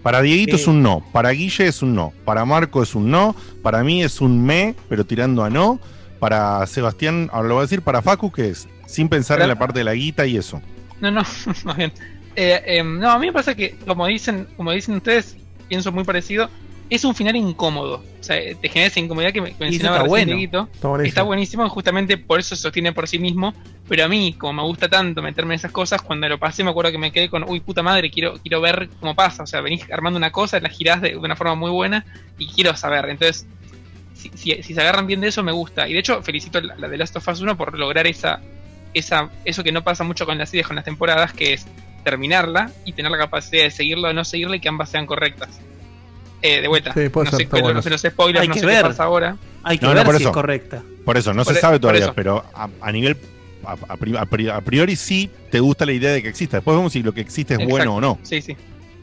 Para 0.03 0.21
Dieguito 0.21 0.55
Eh, 0.55 0.59
es 0.59 0.67
un 0.67 0.83
no, 0.83 1.03
para 1.11 1.31
Guille 1.31 1.67
es 1.67 1.81
un 1.81 1.95
no, 1.95 2.13
para 2.25 2.45
Marco 2.45 2.83
es 2.83 2.93
un 2.93 3.09
no, 3.09 3.35
para 3.63 3.83
mí 3.83 4.03
es 4.03 4.21
un 4.21 4.43
me, 4.45 4.75
pero 4.87 5.03
tirando 5.05 5.43
a 5.43 5.49
no, 5.49 5.79
para 6.19 6.65
Sebastián, 6.67 7.29
ahora 7.33 7.47
lo 7.47 7.53
voy 7.55 7.61
a 7.61 7.65
decir, 7.65 7.81
para 7.81 8.01
Facu, 8.03 8.31
que 8.31 8.49
es 8.49 8.67
sin 8.87 9.09
pensar 9.09 9.41
en 9.41 9.47
la 9.47 9.57
parte 9.57 9.79
de 9.79 9.85
la 9.85 9.93
guita 9.93 10.25
y 10.27 10.37
eso. 10.37 10.61
No, 11.01 11.09
no, 11.11 11.23
más 11.63 11.77
bien. 11.77 11.91
Eh, 12.35 12.61
em, 12.65 12.99
no, 12.99 13.09
a 13.11 13.17
mí 13.19 13.27
me 13.27 13.33
pasa 13.33 13.55
que, 13.55 13.77
como 13.85 14.05
dicen, 14.07 14.47
como 14.57 14.71
dicen 14.71 14.95
ustedes, 14.95 15.37
pienso 15.67 15.91
muy 15.91 16.03
parecido. 16.03 16.49
Es 16.89 17.03
un 17.03 17.15
final 17.15 17.35
incómodo. 17.35 18.03
O 18.19 18.23
sea, 18.23 18.37
te 18.55 18.69
genera 18.69 18.87
esa 18.87 18.99
incomodidad 18.99 19.31
que 19.33 19.41
me- 19.41 19.55
mencionaba 19.59 19.97
está 19.97 20.03
recién 20.03 20.27
bueno. 20.29 20.31
Está 20.73 20.87
buenísimo. 20.87 21.09
Está 21.09 21.21
buenísimo, 21.23 21.69
justamente 21.69 22.17
por 22.17 22.39
eso 22.39 22.55
se 22.55 22.61
sostiene 22.61 22.93
por 22.93 23.07
sí 23.07 23.17
mismo. 23.19 23.53
Pero 23.89 24.05
a 24.05 24.07
mí, 24.07 24.33
como 24.33 24.53
me 24.53 24.63
gusta 24.63 24.87
tanto 24.89 25.21
meterme 25.21 25.53
en 25.55 25.59
esas 25.59 25.71
cosas, 25.71 26.01
cuando 26.01 26.27
lo 26.29 26.37
pasé 26.39 26.63
me 26.63 26.69
acuerdo 26.69 26.91
que 26.91 26.97
me 26.99 27.11
quedé 27.11 27.29
con, 27.29 27.43
uy, 27.47 27.59
puta 27.59 27.81
madre, 27.83 28.09
quiero, 28.11 28.35
quiero 28.41 28.61
ver 28.61 28.89
cómo 28.99 29.15
pasa. 29.15 29.43
O 29.43 29.47
sea, 29.47 29.61
venís 29.61 29.83
armando 29.91 30.17
una 30.17 30.31
cosa, 30.31 30.59
la 30.59 30.69
girás 30.69 31.01
de, 31.01 31.09
de 31.11 31.17
una 31.17 31.35
forma 31.35 31.55
muy 31.55 31.71
buena 31.71 32.05
y 32.37 32.47
quiero 32.47 32.75
saber. 32.75 33.09
Entonces, 33.09 33.47
si, 34.13 34.29
si- 34.35 34.61
si 34.63 34.73
se 34.75 34.81
agarran 34.81 35.07
bien 35.07 35.21
de 35.21 35.27
eso, 35.29 35.41
me 35.43 35.51
gusta. 35.51 35.87
Y 35.87 35.93
de 35.93 35.99
hecho, 35.99 36.21
felicito 36.21 36.59
a 36.59 36.61
la, 36.61 36.75
la 36.77 36.87
de 36.87 36.97
Last 36.97 37.15
of 37.15 37.27
Us 37.27 37.41
1 37.41 37.57
por 37.57 37.77
lograr 37.77 38.05
esa, 38.07 38.41
esa, 38.93 39.29
eso 39.43 39.63
que 39.63 39.71
no 39.71 39.83
pasa 39.83 40.03
mucho 40.03 40.25
con 40.27 40.37
las 40.37 40.49
series, 40.49 40.67
con 40.67 40.75
las 40.75 40.85
temporadas, 40.85 41.33
que 41.33 41.53
es 41.53 41.65
terminarla 42.03 42.71
y 42.85 42.93
tener 42.93 43.11
la 43.11 43.17
capacidad 43.17 43.63
de 43.63 43.71
seguirla 43.71 44.09
o 44.09 44.13
no 44.13 44.23
seguirla 44.23 44.55
y 44.55 44.59
que 44.59 44.69
ambas 44.69 44.89
sean 44.89 45.05
correctas. 45.07 45.59
Eh, 46.41 46.61
de 46.61 46.67
vuelta, 46.67 46.93
Sí, 46.93 47.09
puede 47.09 47.25
no 47.25 47.31
ser, 47.31 47.37
sé, 47.37 47.43
está 47.43 47.51
pero 47.55 47.63
bueno 47.63 47.75
no 47.77 47.81
sé 47.81 47.89
eso. 47.89 47.93
los 48.07 48.13
spoilers, 48.13 48.41
Hay 48.41 48.47
no 48.47 48.53
que 48.53 48.59
sé 48.59 48.65
ver. 48.65 48.77
qué 48.83 48.87
pasa 48.89 49.03
ahora. 49.03 49.37
Hay 49.63 49.77
que 49.79 49.85
No, 49.85 49.91
no, 49.91 49.95
ver 49.97 50.05
por 50.05 50.15
si 50.15 50.21
eso. 50.23 50.29
es 50.29 50.33
correcta. 50.33 50.83
Por 51.03 51.17
eso, 51.17 51.33
no 51.33 51.43
Por 51.43 51.53
se 51.53 51.59
e- 51.59 51.61
sabe 51.61 51.79
todavía, 51.79 52.13
pero 52.13 52.43
a, 52.53 52.69
a 52.81 52.91
nivel, 52.91 53.17
a, 53.65 53.71
a 53.87 53.97
pri- 53.97 54.15
a 54.17 54.25
pri- 54.25 54.49
a 54.49 54.61
priori 54.61 54.95
sí 54.95 55.29
te 55.49 55.59
gusta 55.59 55.85
la 55.85 55.93
idea 55.93 56.11
de 56.11 56.21
que 56.21 56.29
exista. 56.29 56.57
Después 56.57 56.77
vemos 56.77 56.93
si 56.93 57.01
lo 57.03 57.13
que 57.13 57.21
existe 57.21 57.53
es 57.55 57.59
Exacto. 57.59 57.71
bueno 57.75 57.95
o 57.95 58.01
no. 58.01 58.19
Sí, 58.23 58.41
sí. 58.41 58.55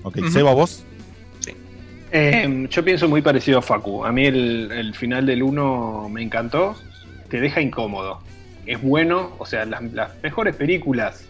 Ok, 0.04 0.18
Ujú. 0.18 0.30
Seba, 0.30 0.52
vos. 0.54 0.84
Eh, 2.14 2.66
yo 2.70 2.84
pienso 2.84 3.08
muy 3.08 3.22
parecido 3.22 3.58
a 3.58 3.62
Facu. 3.62 4.04
A 4.04 4.12
mí 4.12 4.26
el, 4.26 4.70
el 4.70 4.94
final 4.94 5.24
del 5.26 5.42
1 5.42 6.08
me 6.10 6.22
encantó. 6.22 6.76
Te 7.30 7.40
deja 7.40 7.60
incómodo. 7.60 8.20
Es 8.66 8.80
bueno, 8.82 9.32
o 9.38 9.46
sea, 9.46 9.64
las, 9.64 9.82
las 9.92 10.10
mejores 10.22 10.54
películas, 10.54 11.24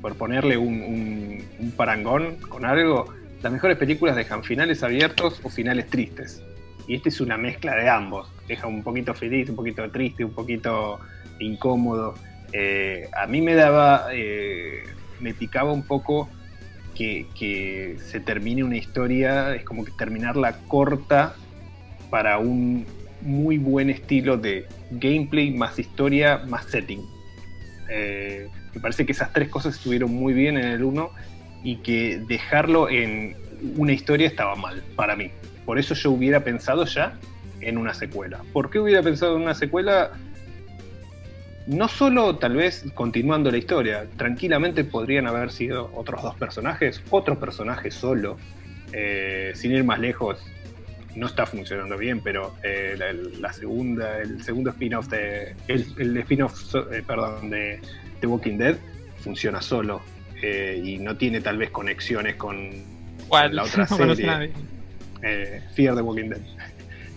por 0.00 0.14
ponerle 0.14 0.56
un, 0.56 0.82
un- 0.82 1.44
un 1.58 1.70
parangón 1.72 2.36
con 2.48 2.64
algo, 2.64 3.12
las 3.42 3.52
mejores 3.52 3.76
películas 3.76 4.14
dejan 4.16 4.44
finales 4.44 4.82
abiertos 4.82 5.40
o 5.42 5.48
finales 5.48 5.88
tristes. 5.88 6.42
Y 6.86 6.94
este 6.94 7.08
es 7.08 7.20
una 7.20 7.36
mezcla 7.36 7.74
de 7.74 7.88
ambos. 7.88 8.28
Deja 8.46 8.66
un 8.66 8.82
poquito 8.82 9.14
feliz, 9.14 9.48
un 9.48 9.56
poquito 9.56 9.88
triste, 9.90 10.24
un 10.24 10.32
poquito 10.32 11.00
incómodo. 11.38 12.14
Eh, 12.52 13.08
a 13.16 13.26
mí 13.26 13.40
me 13.40 13.54
daba, 13.54 14.06
eh, 14.12 14.84
me 15.20 15.34
picaba 15.34 15.72
un 15.72 15.82
poco 15.82 16.28
que, 16.94 17.26
que 17.38 17.96
se 17.98 18.20
termine 18.20 18.62
una 18.62 18.76
historia, 18.76 19.54
es 19.54 19.64
como 19.64 19.84
que 19.84 19.92
terminarla 19.92 20.58
corta 20.68 21.34
para 22.10 22.38
un 22.38 22.86
muy 23.22 23.58
buen 23.58 23.90
estilo 23.90 24.36
de 24.36 24.66
gameplay, 24.90 25.50
más 25.50 25.78
historia, 25.78 26.38
más 26.46 26.66
setting. 26.66 27.00
Eh, 27.88 28.48
me 28.74 28.80
parece 28.80 29.04
que 29.06 29.12
esas 29.12 29.32
tres 29.32 29.48
cosas 29.48 29.74
estuvieron 29.76 30.12
muy 30.12 30.32
bien 30.32 30.56
en 30.56 30.64
el 30.64 30.82
1 30.82 31.10
y 31.62 31.76
que 31.76 32.22
dejarlo 32.26 32.88
en 32.88 33.36
una 33.76 33.92
historia 33.92 34.26
estaba 34.26 34.54
mal 34.56 34.82
para 34.96 35.16
mí. 35.16 35.30
Por 35.64 35.78
eso 35.78 35.94
yo 35.94 36.10
hubiera 36.10 36.42
pensado 36.42 36.84
ya 36.84 37.18
en 37.60 37.78
una 37.78 37.94
secuela. 37.94 38.40
¿Por 38.52 38.70
qué 38.70 38.80
hubiera 38.80 39.02
pensado 39.02 39.36
en 39.36 39.42
una 39.42 39.54
secuela? 39.54 40.12
no 41.66 41.88
solo 41.88 42.36
tal 42.36 42.56
vez 42.56 42.84
continuando 42.94 43.50
la 43.50 43.58
historia, 43.58 44.06
tranquilamente 44.16 44.84
podrían 44.84 45.26
haber 45.26 45.50
sido 45.50 45.90
otros 45.94 46.22
dos 46.22 46.34
personajes, 46.36 47.02
otro 47.10 47.38
personaje 47.38 47.90
solo, 47.90 48.36
eh, 48.92 49.52
sin 49.54 49.72
ir 49.72 49.84
más 49.84 50.00
lejos, 50.00 50.44
no 51.14 51.26
está 51.26 51.46
funcionando 51.46 51.96
bien, 51.96 52.20
pero 52.20 52.54
eh, 52.62 52.96
la, 53.38 53.52
segunda, 53.52 54.18
el 54.18 54.42
segundo 54.42 54.70
spin-off 54.70 55.12
el, 55.68 55.86
el 55.98 56.16
eh, 56.16 57.02
perdón, 57.06 57.50
de 57.50 57.80
The 58.20 58.26
Walking 58.26 58.56
Dead 58.56 58.76
funciona 59.18 59.60
solo 59.60 60.00
eh, 60.42 60.80
y 60.82 60.98
no 60.98 61.16
tiene 61.16 61.40
tal 61.40 61.56
vez 61.58 61.70
conexiones 61.70 62.36
con, 62.36 62.70
¿Cuál? 63.28 63.48
con 63.48 63.56
la 63.56 63.62
otra 63.64 63.86
No 63.90 63.96
conoce 63.96 64.16
serie, 64.22 64.26
nadie. 64.36 64.52
eh, 65.22 65.62
Fear 65.74 65.94
the 65.96 66.02
Walking 66.02 66.28
Dead. 66.30 66.40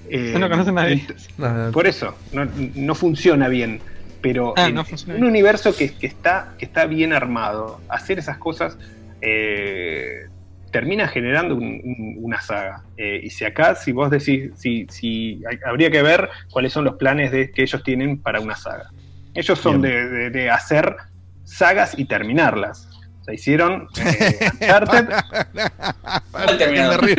Eh, 0.08 0.36
No 0.38 0.48
conoce 0.48 0.72
nadie. 0.72 1.04
por 1.74 1.88
eso, 1.88 2.16
no, 2.32 2.46
no 2.76 2.94
funciona 2.94 3.48
bien. 3.48 3.82
Pero 4.22 4.54
Ah, 4.56 4.68
en 4.68 4.76
no 4.76 4.86
funciona 4.86 5.16
un 5.16 5.22
bien. 5.22 5.32
universo 5.32 5.76
que, 5.76 5.98
que 5.98 6.06
está, 6.06 6.54
que 6.60 6.66
está 6.66 6.86
bien 6.86 7.12
armado, 7.12 7.82
hacer 7.90 8.20
esas 8.20 8.38
cosas 8.38 8.78
eh, 9.22 10.28
termina 10.72 11.08
generando 11.08 11.56
un- 11.56 11.82
un- 11.84 12.16
una 12.20 12.40
saga. 12.42 12.84
Eh, 12.98 13.22
y 13.24 13.30
si 13.32 13.46
acá, 13.46 13.74
si 13.76 13.92
vos 13.94 14.12
decís, 14.12 14.52
si, 14.58 14.86
si 14.90 15.42
hay- 15.50 15.58
habría 15.66 15.90
que 15.90 16.02
ver 16.04 16.30
cuáles 16.52 16.72
son 16.74 16.84
los 16.86 16.96
planes 16.98 17.32
de, 17.32 17.52
que 17.52 17.64
ellos 17.64 17.82
tienen 17.84 18.22
para 18.22 18.40
una 18.42 18.56
saga. 18.56 18.90
Ellos 19.34 19.58
son 19.58 19.82
de, 19.82 20.08
de- 20.08 20.30
de 20.30 20.50
hacer 20.52 20.96
sagas 21.44 21.98
y 21.98 22.06
terminarlas. 22.06 22.88
Sea, 23.26 23.34
hicieron 23.34 23.88
eh, 23.98 24.50
Uncharted. 24.62 25.08
¿Cuál 26.32 26.58
terminó? 26.58 26.90
Me 26.90 26.98
río. 26.98 27.16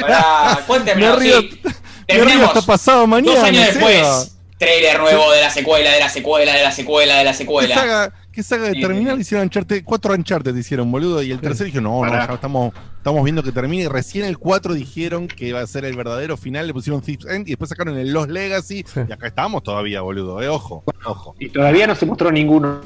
Pará, 0.00 0.58
¿cuál 0.66 0.84
terminó? 0.84 1.16
Me 1.16 1.22
río- 1.22 1.40
Sí, 1.40 1.60
me 1.62 1.72
terminemos. 2.06 2.36
río 2.40 2.46
hasta 2.46 2.62
pasado 2.62 3.06
mañana, 3.06 3.34
Dos 3.38 3.44
años 3.44 3.66
después, 3.66 4.38
trailer 4.58 4.98
nuevo 4.98 5.30
de 5.32 5.40
la 5.42 5.50
secuela, 5.50 5.92
de 5.92 6.00
la 6.00 6.08
secuela, 6.08 6.54
de 6.54 6.62
la 6.62 6.72
secuela, 6.72 7.16
de 7.18 7.24
la 7.24 7.30
¿Qué 7.32 7.36
secuela. 7.36 7.74
saga, 7.74 8.12
qué 8.32 8.42
saga 8.42 8.64
de 8.68 8.74
Sí, 8.74 8.80
terminal 8.80 9.20
hicieron 9.20 9.44
Uncharted? 9.44 9.82
Cuatro 9.84 10.14
Uncharted 10.14 10.56
hicieron, 10.56 10.90
boludo. 10.90 11.22
Y 11.22 11.30
el 11.32 11.40
tercero 11.40 11.66
dijo, 11.66 11.80
no, 11.82 12.02
no, 12.04 12.10
ya 12.12 12.32
estamos, 12.34 12.72
estamos 12.96 13.22
viendo 13.24 13.42
que 13.42 13.52
termine. 13.52 13.84
Y 13.84 13.88
recién 13.88 14.24
el 14.24 14.38
4 14.38 14.72
dijeron 14.74 15.28
que 15.28 15.48
iba 15.48 15.60
a 15.60 15.66
ser 15.66 15.84
el 15.84 15.94
verdadero 15.96 16.36
final, 16.38 16.66
le 16.66 16.72
pusieron 16.72 17.02
Thief's 17.02 17.26
End 17.26 17.46
y 17.46 17.50
después 17.52 17.68
sacaron 17.68 17.96
el 17.98 18.10
Lost 18.12 18.30
Legacy. 18.30 18.84
Y 19.08 19.12
acá 19.12 19.26
estamos 19.28 19.62
todavía, 19.62 20.00
boludo. 20.00 20.40
Eh, 20.42 20.48
ojo, 20.48 20.82
ojo. 21.04 21.36
Y 21.38 21.50
todavía 21.50 21.86
no 21.86 21.94
se 21.94 22.06
mostró 22.06 22.32
ninguno 22.32 22.80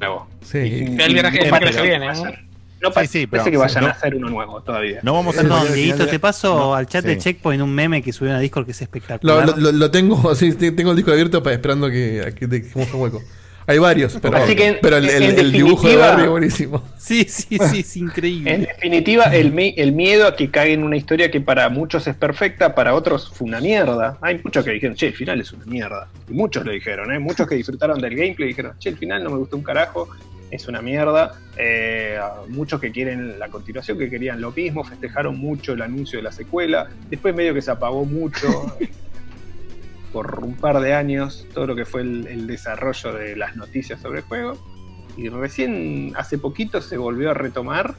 nuevo. 0.00 0.28
Sí. 0.42 0.58
El 0.58 0.96
viaje- 1.14 1.38
el 1.48 1.50
viene, 1.82 2.06
que 2.06 2.06
vayan- 2.06 2.46
No 2.78 2.92
Sí, 2.92 3.06
sí, 3.06 3.26
pero- 3.26 3.42
parece 3.42 3.50
que 3.50 3.56
vayan 3.56 3.82
no- 3.84 3.88
a 3.88 3.92
hacer 3.92 4.14
uno 4.14 4.28
nuevo 4.28 4.60
todavía. 4.60 5.00
No 5.02 5.14
vamos 5.14 5.36
a 5.38 5.40
Perdón, 5.42 5.72
Dieguito, 5.72 6.04
de- 6.04 6.10
te 6.10 6.18
paso 6.18 6.54
No, 6.56 6.74
al 6.74 6.86
chat 6.86 7.04
de. 7.04 7.16
Checkpoint 7.16 7.62
un 7.62 7.74
meme 7.74 8.02
que 8.02 8.12
subió 8.12 8.34
a 8.34 8.38
Discord 8.38 8.66
que 8.66 8.72
es 8.72 8.82
espectacular. 8.82 9.46
lo, 9.48 9.56
lo- 9.56 9.72
lo 9.72 9.90
tengo, 9.90 10.16
sí, 10.34 10.52
tengo 10.52 10.90
el 10.90 10.96
disco 10.96 11.10
abierto 11.10 11.42
pa- 11.42 11.52
esperando 11.52 11.88
que, 11.90 12.22
a 12.26 12.32
que 12.32 12.46
dejemos 12.46 12.92
un 12.92 13.00
hueco. 13.00 13.22
Hay 13.68 13.78
varios, 13.78 14.16
pero, 14.22 14.36
Así 14.36 14.54
que 14.54 14.66
en- 14.66 14.78
pero 14.80 14.96
el, 14.98 15.08
el- 15.10 15.22
en 15.24 15.38
el 15.40 15.50
dibujo 15.52 15.88
de 15.88 15.94
definitiva- 15.96 16.10
Barry 16.10 16.22
es 16.24 16.30
buenísimo. 16.30 16.82
Sí, 17.06 17.24
sí, 17.28 17.56
sí, 17.70 17.80
es 17.80 17.96
increíble. 17.96 18.52
En 18.52 18.60
definitiva, 18.62 19.24
el, 19.24 19.52
el 19.76 19.92
miedo 19.92 20.26
a 20.26 20.34
que 20.34 20.50
caiga 20.50 20.74
en 20.74 20.82
una 20.82 20.96
historia 20.96 21.30
que 21.30 21.40
para 21.40 21.68
muchos 21.68 22.06
es 22.08 22.16
perfecta, 22.16 22.74
para 22.74 22.94
otros 22.94 23.30
fue 23.32 23.46
una 23.46 23.60
mierda. 23.60 24.18
Hay 24.22 24.40
muchos 24.42 24.64
que 24.64 24.72
dijeron, 24.72 24.96
che, 24.96 25.06
el 25.08 25.14
final 25.14 25.40
es 25.40 25.52
una 25.52 25.64
mierda. 25.66 26.08
Y 26.28 26.32
muchos 26.32 26.64
lo 26.66 26.72
dijeron, 26.72 27.12
¿eh? 27.12 27.18
Muchos 27.20 27.46
que 27.48 27.54
disfrutaron 27.54 28.00
del 28.00 28.16
gameplay 28.16 28.48
dijeron, 28.48 28.72
che, 28.80 28.88
el 28.88 28.96
final 28.98 29.22
no 29.22 29.30
me 29.30 29.36
gustó 29.38 29.56
un 29.56 29.62
carajo, 29.62 30.08
es 30.50 30.66
una 30.66 30.82
mierda. 30.82 31.38
Eh, 31.56 32.18
muchos 32.48 32.80
que 32.80 32.90
quieren 32.90 33.38
la 33.38 33.48
continuación, 33.48 33.96
que 33.98 34.10
querían 34.10 34.40
lo 34.40 34.50
mismo, 34.50 34.82
festejaron 34.82 35.38
mucho 35.38 35.72
el 35.74 35.82
anuncio 35.82 36.18
de 36.18 36.24
la 36.24 36.32
secuela. 36.32 36.88
Después 37.08 37.34
medio 37.36 37.54
que 37.54 37.62
se 37.62 37.70
apagó 37.70 38.04
mucho. 38.04 38.48
por 40.16 40.42
un 40.42 40.54
par 40.54 40.80
de 40.80 40.94
años 40.94 41.46
todo 41.52 41.66
lo 41.66 41.76
que 41.76 41.84
fue 41.84 42.00
el, 42.00 42.26
el 42.26 42.46
desarrollo 42.46 43.12
de 43.12 43.36
las 43.36 43.54
noticias 43.54 44.00
sobre 44.00 44.20
el 44.20 44.24
juego. 44.24 44.56
Y 45.14 45.28
recién 45.28 46.14
hace 46.16 46.38
poquito 46.38 46.80
se 46.80 46.96
volvió 46.96 47.32
a 47.32 47.34
retomar 47.34 47.94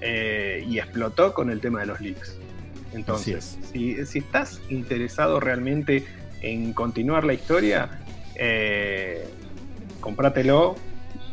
eh, 0.00 0.64
y 0.68 0.80
explotó 0.80 1.32
con 1.32 1.50
el 1.50 1.60
tema 1.60 1.78
de 1.78 1.86
los 1.86 2.00
leaks. 2.00 2.36
Entonces, 2.92 3.56
si, 3.72 4.04
si 4.04 4.18
estás 4.18 4.62
interesado 4.68 5.38
realmente 5.38 6.04
en 6.42 6.72
continuar 6.72 7.22
la 7.22 7.34
historia, 7.34 8.00
eh, 8.34 9.24
comprátelo 10.00 10.74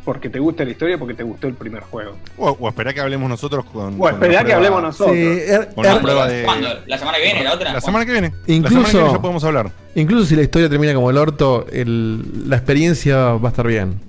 porque 0.04 0.28
te 0.28 0.38
gusta 0.38 0.64
la 0.64 0.70
historia, 0.72 0.98
porque 0.98 1.14
te 1.14 1.22
gustó 1.22 1.46
el 1.46 1.54
primer 1.54 1.82
juego. 1.84 2.16
O, 2.36 2.50
o 2.50 2.68
esperá 2.68 2.92
que 2.92 3.00
hablemos 3.00 3.28
nosotros 3.28 3.64
con. 3.66 4.00
O 4.00 4.08
esperá 4.08 4.32
la 4.32 4.38
que 4.40 4.44
prueba- 4.44 4.56
hablemos 4.56 4.82
nosotros. 4.82 5.16
Sí, 5.16 5.22
er- 5.22 5.74
Con 5.74 5.84
la 5.84 5.94
er- 5.96 6.00
prueba 6.02 6.26
de. 6.28 6.42
¿Cuándo? 6.44 6.68
¿La 6.86 6.98
semana 6.98 7.18
que 7.18 7.24
viene? 7.24 7.44
¿La 7.44 7.54
otra? 7.54 7.72
La 7.72 7.80
semana 7.80 8.04
que 8.04 8.12
viene. 8.12 8.28
la 8.28 8.32
semana 8.34 8.46
que 8.46 8.52
Incluso, 8.54 8.98
viene 8.98 9.12
ya 9.12 9.20
podemos 9.20 9.44
hablar. 9.44 9.70
incluso 9.94 10.26
si 10.26 10.34
la 10.36 10.42
historia 10.42 10.68
termina 10.68 10.94
como 10.94 11.10
el 11.10 11.16
orto, 11.18 11.66
el- 11.72 12.48
la 12.48 12.56
experiencia 12.56 13.16
va 13.34 13.48
a 13.48 13.50
estar 13.50 13.66
bien. 13.66 14.00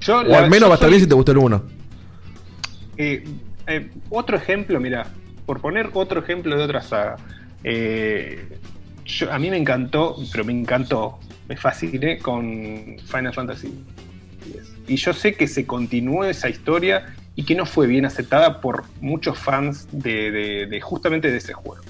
Yo, 0.00 0.18
o 0.18 0.22
la- 0.22 0.38
al 0.38 0.44
menos 0.50 0.60
yo 0.60 0.68
va 0.68 0.74
a 0.74 0.76
estar 0.76 0.86
soy- 0.88 0.90
bien 0.90 1.00
si 1.02 1.08
te 1.08 1.14
gustó 1.14 1.32
el 1.32 1.38
1. 1.38 1.62
Eh, 2.96 3.24
eh, 3.66 3.90
otro 4.10 4.36
ejemplo, 4.36 4.78
mira, 4.80 5.06
por 5.46 5.60
poner 5.60 5.90
otro 5.94 6.20
ejemplo 6.20 6.56
de 6.56 6.62
otra 6.62 6.82
saga. 6.82 7.16
eh, 7.66 8.46
yo- 9.06 9.32
a 9.32 9.38
mí 9.38 9.48
me 9.50 9.56
encantó, 9.56 10.16
pero 10.30 10.44
me 10.44 10.52
encantó, 10.52 11.18
me 11.48 11.56
fasciné 11.56 12.18
con 12.18 12.96
Final 13.06 13.32
Fantasy 13.32 13.68
X. 14.46 14.73
Y 14.86 14.96
yo 14.96 15.12
sé 15.12 15.34
que 15.34 15.46
se 15.48 15.66
continuó 15.66 16.24
esa 16.24 16.48
historia 16.48 17.14
y 17.36 17.44
que 17.44 17.54
no 17.54 17.66
fue 17.66 17.86
bien 17.86 18.04
aceptada 18.04 18.60
por 18.60 18.84
muchos 19.00 19.38
fans 19.38 19.88
de, 19.92 20.30
de- 20.30 20.66
de 20.66 20.80
justamente 20.80 21.30
de 21.30 21.38
ese 21.38 21.52
juego. 21.52 21.82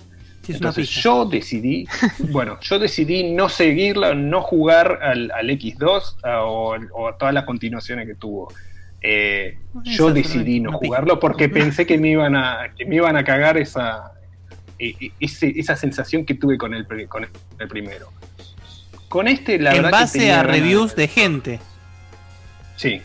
Sí, 0.42 0.52
Entonces 0.52 0.88
yo 0.90 1.24
decidí, 1.24 1.86
bueno, 2.30 2.58
yo 2.60 2.78
decidí 2.78 3.32
no 3.32 3.48
seguirla, 3.48 4.14
no 4.14 4.42
jugar 4.42 4.98
al, 5.02 5.30
al 5.30 5.48
X2 5.50 6.16
a- 6.22 6.42
o, 6.44 6.76
o 6.92 7.08
a 7.08 7.16
todas 7.16 7.32
las 7.34 7.44
continuaciones 7.44 8.06
que 8.06 8.14
tuvo. 8.14 8.52
Eh, 9.00 9.58
yo 9.82 10.12
decidí 10.12 10.60
no 10.60 10.72
jugarlo 10.78 11.18
porque 11.20 11.48
pensé 11.50 11.84
que 11.86 11.98
me 11.98 12.08
iban 12.10 12.36
a, 12.36 12.72
que 12.76 12.84
me 12.86 12.96
iban 12.96 13.16
a 13.16 13.24
cagar 13.24 13.58
esa, 13.58 14.12
e- 14.78 14.94
e- 15.00 15.12
ese- 15.20 15.52
esa 15.56 15.76
sensación 15.76 16.24
que 16.24 16.34
tuve 16.34 16.56
con 16.58 16.72
el, 16.74 16.86
con 17.08 17.26
el 17.58 17.68
primero. 17.68 18.08
Con 19.08 19.28
este, 19.28 19.58
la 19.58 19.70
en 19.74 19.82
verdad 19.82 19.90
que 19.98 20.04
base 20.04 20.18
tenía 20.18 20.40
a 20.40 20.42
ganas- 20.44 20.56
reviews 20.60 20.96
de 20.96 21.08
gente. 21.08 21.60
Sí. 22.76 23.00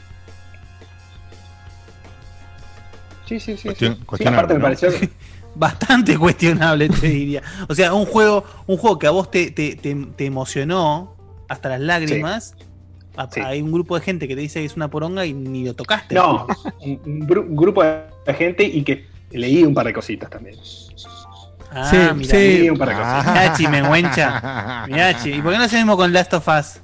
Sí, 3.25 3.39
sí, 3.39 3.57
sí. 3.57 3.63
Cuestión- 3.69 3.93
sí. 3.93 3.99
Sí, 3.99 4.05
cuestionable, 4.05 4.37
aparte 4.39 4.53
me 4.55 4.59
pareció. 4.61 4.89
Bastante 5.55 6.17
cuestionable, 6.17 6.89
te 6.89 7.07
diría. 7.07 7.41
O 7.67 7.75
sea, 7.75 7.93
un 7.93 8.05
juego, 8.05 8.43
un 8.67 8.77
juego 8.77 8.97
que 8.97 9.07
a 9.07 9.11
vos 9.11 9.29
te, 9.29 9.51
te- 9.51 9.75
te- 9.75 9.95
te 10.15 10.25
emocionó 10.25 11.15
hasta 11.47 11.69
las 11.69 11.79
lágrimas. 11.81 12.55
Hay 13.43 13.61
un 13.61 13.71
grupo 13.71 13.95
de 13.95 14.01
gente 14.05 14.27
que 14.27 14.35
te 14.35 14.41
dice 14.41 14.59
que 14.61 14.65
es 14.65 14.75
una 14.75 14.87
poronga 14.89 15.25
y 15.25 15.33
ni 15.33 15.65
lo 15.65 15.73
tocaste. 15.73 16.15
No, 16.15 16.47
un, 16.81 17.01
un 17.05 17.27
gru- 17.27 17.45
un 17.47 17.55
grupo 17.55 17.83
de 17.83 18.33
gente 18.33 18.63
y 18.63 18.83
que 18.83 19.07
leí 19.31 19.63
un 19.63 19.73
par 19.73 19.85
de 19.87 19.93
cositas 19.93 20.29
también. 20.29 20.55
Ah, 21.71 21.87
Sí, 21.91 21.97
mira. 22.15 22.29
sí. 22.31 22.37
Leí 22.37 22.69
un 22.69 22.77
par 22.77 22.89
de 22.89 22.93
cositas. 22.95 23.25
Mirachi, 23.27 23.67
me. 23.67 23.81
Mirachi. 24.87 25.33
¿Y 25.33 25.41
por 25.41 25.51
qué 25.51 25.57
no 25.57 25.63
hace 25.65 25.75
lo 25.75 25.81
mismo 25.81 25.97
con 25.97 26.13
Last 26.13 26.33
of 26.33 26.47
Us? 26.47 26.81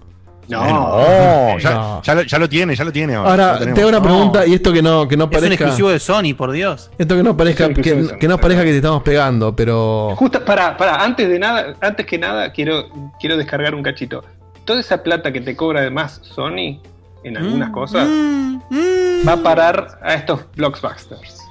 No, 0.48 0.64
No, 0.64 1.58
ya, 1.60 1.72
No. 1.74 2.02
ya 2.04 2.16
lo, 2.16 2.22
ya 2.24 2.38
lo 2.40 2.48
tiene, 2.50 2.76
ya 2.76 2.84
lo 2.84 2.92
tiene. 2.92 3.16
ahora, 3.16 3.54
Ahora, 3.54 3.66
lo 3.66 3.74
te 3.74 3.82
hago 3.82 3.90
una 3.90 4.02
pregunta 4.02 4.46
y 4.46 4.54
esto 4.54 4.72
que 4.72 4.82
no, 4.82 5.08
que 5.08 5.18
no 5.18 5.24
Es 5.26 5.30
un 5.30 5.34
parezca. 5.34 5.54
exclusivo 5.64 5.90
de 5.90 6.00
Sony, 6.00 6.34
por 6.38 6.52
Dios. 6.52 6.92
Esto 6.98 7.16
que 7.16 7.24
no 7.24 7.36
parezca, 7.36 7.66
Es 7.66 7.78
que, 7.80 8.04
Sony, 8.04 8.18
que 8.20 8.28
no 8.28 8.38
parezca 8.38 8.64
que 8.64 8.70
te 8.72 8.78
estamos 8.78 9.02
pegando, 9.04 9.56
pero. 9.56 10.16
Justo, 10.16 10.44
para, 10.46 10.78
para, 10.78 11.04
antes 11.04 11.28
de 11.28 11.40
nada, 11.40 11.76
antes 11.82 12.06
que 12.06 12.18
nada, 12.18 12.52
quiero, 12.52 12.86
quiero 13.20 13.38
descargar 13.38 13.74
un 13.74 13.82
cachito. 13.84 14.24
Toda 14.66 14.80
esa 14.80 15.02
plata 15.04 15.32
que 15.32 15.42
te 15.42 15.56
cobra 15.56 15.82
además 15.82 16.22
Sony 16.24 16.80
en 17.24 17.38
algunas 17.38 17.70
Mm, 17.70 17.72
cosas 17.74 18.08
mm, 18.08 18.56
mm. 18.70 19.28
va 19.28 19.34
a 19.34 19.38
parar 19.38 20.00
a 20.04 20.14
estos 20.14 20.42
blockbusters. 20.56 21.42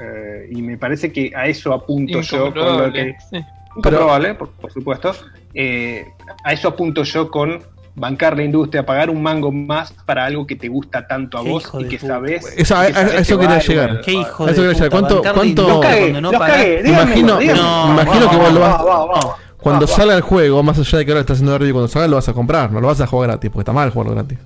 Eh, 0.00 0.48
y 0.52 0.62
me 0.62 0.76
parece 0.76 1.12
que 1.12 1.32
a 1.34 1.46
eso 1.46 1.72
apunto 1.72 2.20
yo 2.22 2.52
con 2.52 2.78
lo 2.78 2.92
que. 2.92 3.14
Sí. 3.30 3.40
Por, 3.82 4.50
por 4.50 4.72
supuesto. 4.72 5.14
Eh, 5.54 6.04
a 6.44 6.52
eso 6.52 6.68
apunto 6.68 7.02
yo 7.04 7.30
con 7.30 7.62
bancar 7.94 8.34
la 8.36 8.44
industria, 8.44 8.86
pagar 8.86 9.10
un 9.10 9.22
mango 9.22 9.52
más 9.52 9.92
para 10.06 10.24
algo 10.24 10.46
que 10.46 10.56
te 10.56 10.68
gusta 10.68 11.06
tanto 11.06 11.36
a 11.36 11.42
vos 11.42 11.70
y 11.80 11.84
que 11.88 11.98
puta. 11.98 12.14
sabes. 12.14 12.44
Eso, 12.46 12.54
y 12.54 12.56
que 12.56 12.64
sabés 12.64 12.96
eso 13.20 13.38
que 13.38 13.46
quería 13.46 13.58
llegar. 13.60 14.00
Qué 14.00 14.12
hijo 14.12 14.48
eso 14.48 14.62
de 14.62 14.68
quería 14.68 14.72
llegar. 14.84 14.90
puta, 14.90 15.08
¿Cuánto, 15.08 15.22
cuánto- 15.34 15.68
Los 15.68 15.80
cagué, 15.80 16.00
cuando 16.00 16.20
no 16.22 16.32
los 16.32 16.40
cagué, 16.40 16.82
díganmelo, 16.82 17.02
Imagino, 17.02 17.38
díganmelo. 17.38 17.86
No, 17.86 17.92
imagino 17.92 18.30
que 18.30 18.36
va, 18.36 18.42
vos 18.44 18.52
lo 18.54 18.60
va, 18.60 18.68
vas. 18.68 18.86
va, 18.86 19.04
va. 19.06 19.36
Cuando 19.58 19.86
Va, 19.86 19.90
va. 19.92 19.96
salga 19.96 20.14
el 20.16 20.22
juego, 20.22 20.62
más 20.62 20.78
allá 20.78 20.98
de 20.98 21.04
que 21.04 21.10
ahora 21.12 21.20
está 21.20 21.32
haciendo 21.34 21.56
review, 21.58 21.74
cuando 21.74 21.88
salga 21.88 22.08
lo 22.08 22.16
vas 22.16 22.28
a 22.28 22.32
comprar, 22.32 22.72
no 22.72 22.80
lo 22.80 22.86
vas 22.88 23.00
a 23.00 23.06
jugar 23.06 23.28
gratis, 23.30 23.50
porque 23.50 23.60
está 23.62 23.72
mal 23.72 23.90
jugarlo 23.90 24.14
gratis. 24.14 24.38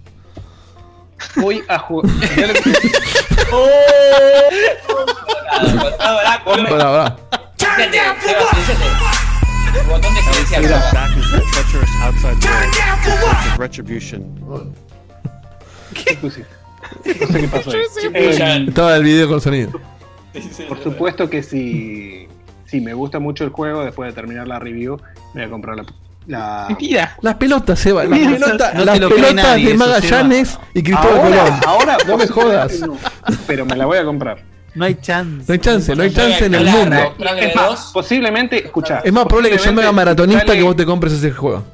Voy 1.36 1.62
a 1.68 1.78
jugar. 1.78 2.10
Ahora, 5.98 6.42
Pará, 6.44 6.84
pará. 6.84 7.16
Botón 9.88 10.14
de 10.14 10.20
silenciar. 10.22 10.98
Retribution. 13.58 14.24
¿Qué? 15.94 16.18
No 16.22 16.30
sé 16.30 16.44
qué 17.40 17.48
pasó 17.48 17.70
ahí. 17.70 17.76
Eh, 18.14 18.64
Estaba 18.68 18.96
el 18.96 19.02
video 19.02 19.28
con 19.28 19.40
sonido. 19.40 19.72
por 20.68 20.82
supuesto 20.82 21.28
que 21.28 21.42
si, 21.42 22.28
si 22.66 22.80
me 22.80 22.94
gusta 22.94 23.18
mucho 23.18 23.44
el 23.44 23.50
juego, 23.50 23.82
después 23.84 24.08
de 24.08 24.14
terminar 24.14 24.46
la 24.46 24.58
review, 24.58 24.96
me 25.34 25.40
voy 25.42 25.44
a 25.44 25.50
comprar 25.50 25.76
la. 25.76 25.84
la... 26.26 26.66
Mentira. 26.68 27.16
Las 27.22 27.34
pelotas, 27.36 27.78
Seba, 27.78 28.04
las 28.04 28.18
Mira, 28.18 28.30
pelotas, 28.32 28.74
no 28.74 28.84
las 28.84 28.98
pelotas 28.98 29.34
nadie 29.34 29.68
de 29.68 29.74
Magallanes 29.74 30.58
y 30.74 30.82
Cristóbal 30.82 31.16
Ahora, 31.18 31.44
Colón. 31.44 31.60
ahora 31.66 31.96
no 32.06 32.16
me 32.16 32.26
jodas. 32.28 32.80
no, 32.80 32.96
pero 33.46 33.64
me 33.66 33.74
la 33.76 33.86
voy 33.86 33.98
a 33.98 34.04
comprar. 34.04 34.55
No 34.76 34.84
hay 34.84 34.94
chance. 34.96 35.44
No 35.48 35.54
hay 35.54 35.58
chance, 35.58 35.96
no 35.96 36.02
hay 36.02 36.12
chance 36.12 36.44
en 36.44 36.54
el 36.54 36.66
mundo. 36.66 37.14
Es 37.18 37.56
más, 37.56 37.90
posiblemente, 37.94 38.66
escuchá. 38.66 39.00
Es 39.02 39.12
más 39.12 39.24
probable 39.24 39.50
que 39.50 39.58
yo 39.58 39.72
me 39.72 39.80
haga 39.80 39.92
maratonista 39.92 40.52
que 40.52 40.62
vos 40.62 40.76
te 40.76 40.84
compres 40.84 41.14
ese 41.14 41.32
juego. 41.32 41.64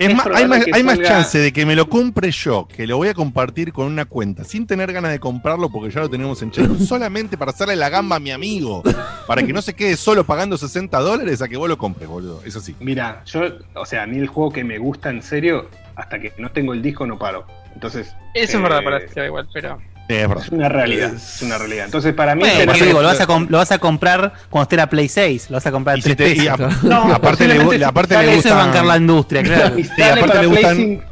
Es 0.00 0.08
Es 0.08 0.14
más, 0.16 0.26
hay 0.34 0.48
más, 0.48 0.64
hay 0.72 0.82
más 0.82 0.98
chance 1.00 1.38
de 1.38 1.52
que 1.52 1.64
me 1.64 1.76
lo 1.76 1.88
compre 1.88 2.30
yo, 2.30 2.66
que 2.66 2.86
lo 2.86 2.96
voy 2.96 3.08
a 3.08 3.14
compartir 3.14 3.70
con 3.70 3.86
una 3.86 4.06
cuenta, 4.06 4.44
sin 4.44 4.66
tener 4.66 4.92
ganas 4.92 5.12
de 5.12 5.20
comprarlo 5.20 5.70
porque 5.70 5.90
ya 5.90 6.00
lo 6.00 6.08
tenemos 6.08 6.40
en 6.40 6.50
check, 6.50 6.74
solamente 6.78 7.36
para 7.36 7.50
hacerle 7.50 7.76
la 7.76 7.90
gamba 7.90 8.16
a 8.16 8.18
mi 8.18 8.30
amigo, 8.30 8.82
para 9.26 9.42
que 9.42 9.52
no 9.52 9.60
se 9.60 9.74
quede 9.74 9.96
solo 9.96 10.24
pagando 10.24 10.56
60 10.56 10.98
dólares 10.98 11.42
a 11.42 11.48
que 11.48 11.56
vos 11.58 11.68
lo 11.68 11.76
compres, 11.76 12.08
boludo. 12.08 12.42
Eso 12.46 12.60
sí. 12.60 12.74
Mira, 12.80 13.22
yo, 13.26 13.42
o 13.74 13.84
sea, 13.84 14.04
a 14.04 14.06
mí 14.06 14.16
el 14.16 14.26
juego 14.26 14.50
que 14.50 14.64
me 14.64 14.78
gusta 14.78 15.10
en 15.10 15.22
serio, 15.22 15.68
hasta 15.94 16.18
que 16.18 16.32
no 16.38 16.50
tengo 16.50 16.72
el 16.72 16.80
disco 16.80 17.06
no 17.06 17.18
paro. 17.18 17.46
Entonces. 17.74 18.08
Eso 18.34 18.44
es 18.44 18.54
eh, 18.54 18.58
verdad 18.58 18.82
para 18.82 19.06
Seba 19.06 19.26
igual, 19.26 19.48
pero. 19.52 19.78
Sí, 20.10 20.40
es 20.46 20.48
una 20.50 20.68
realidad. 20.68 21.12
Es 21.14 21.42
una 21.42 21.58
realidad. 21.58 21.84
Entonces, 21.86 22.12
para 22.14 22.34
mí. 22.34 22.40
Bueno, 22.40 22.52
tener- 22.54 22.66
por 22.66 22.76
eso 22.76 22.84
digo, 22.86 23.00
lo 23.02 23.08
vas, 23.08 23.20
a 23.20 23.26
lo 23.26 23.58
vas 23.58 23.72
a 23.72 23.78
comprar 23.78 24.32
cuando 24.48 24.62
esté 24.64 24.76
la 24.76 24.88
Play 24.90 25.08
6. 25.08 25.50
Lo 25.50 25.56
vas 25.56 25.66
a 25.66 25.70
comprar 25.72 25.96
si 26.02 26.14
3 26.14 26.16
te- 26.16 26.30
y 26.32 26.48
pesos. 26.48 26.60
a- 26.60 26.86
No, 26.86 27.02
aparte 27.14 27.46
le, 27.46 27.84
aparte 27.84 28.14
le 28.16 28.22
Eso 28.22 28.30
es 28.30 28.36
gustan, 28.36 28.56
bancar 28.58 28.84
la 28.86 28.96
industria, 28.96 29.42
claro. 29.42 29.78
y 29.78 29.84
sí, 29.84 29.90
sale 29.96 30.04
aparte 30.20 30.26
para 30.28 30.42
le 30.42 30.48
Play 30.48 30.62
gustan 30.62 30.76
5. 30.76 31.04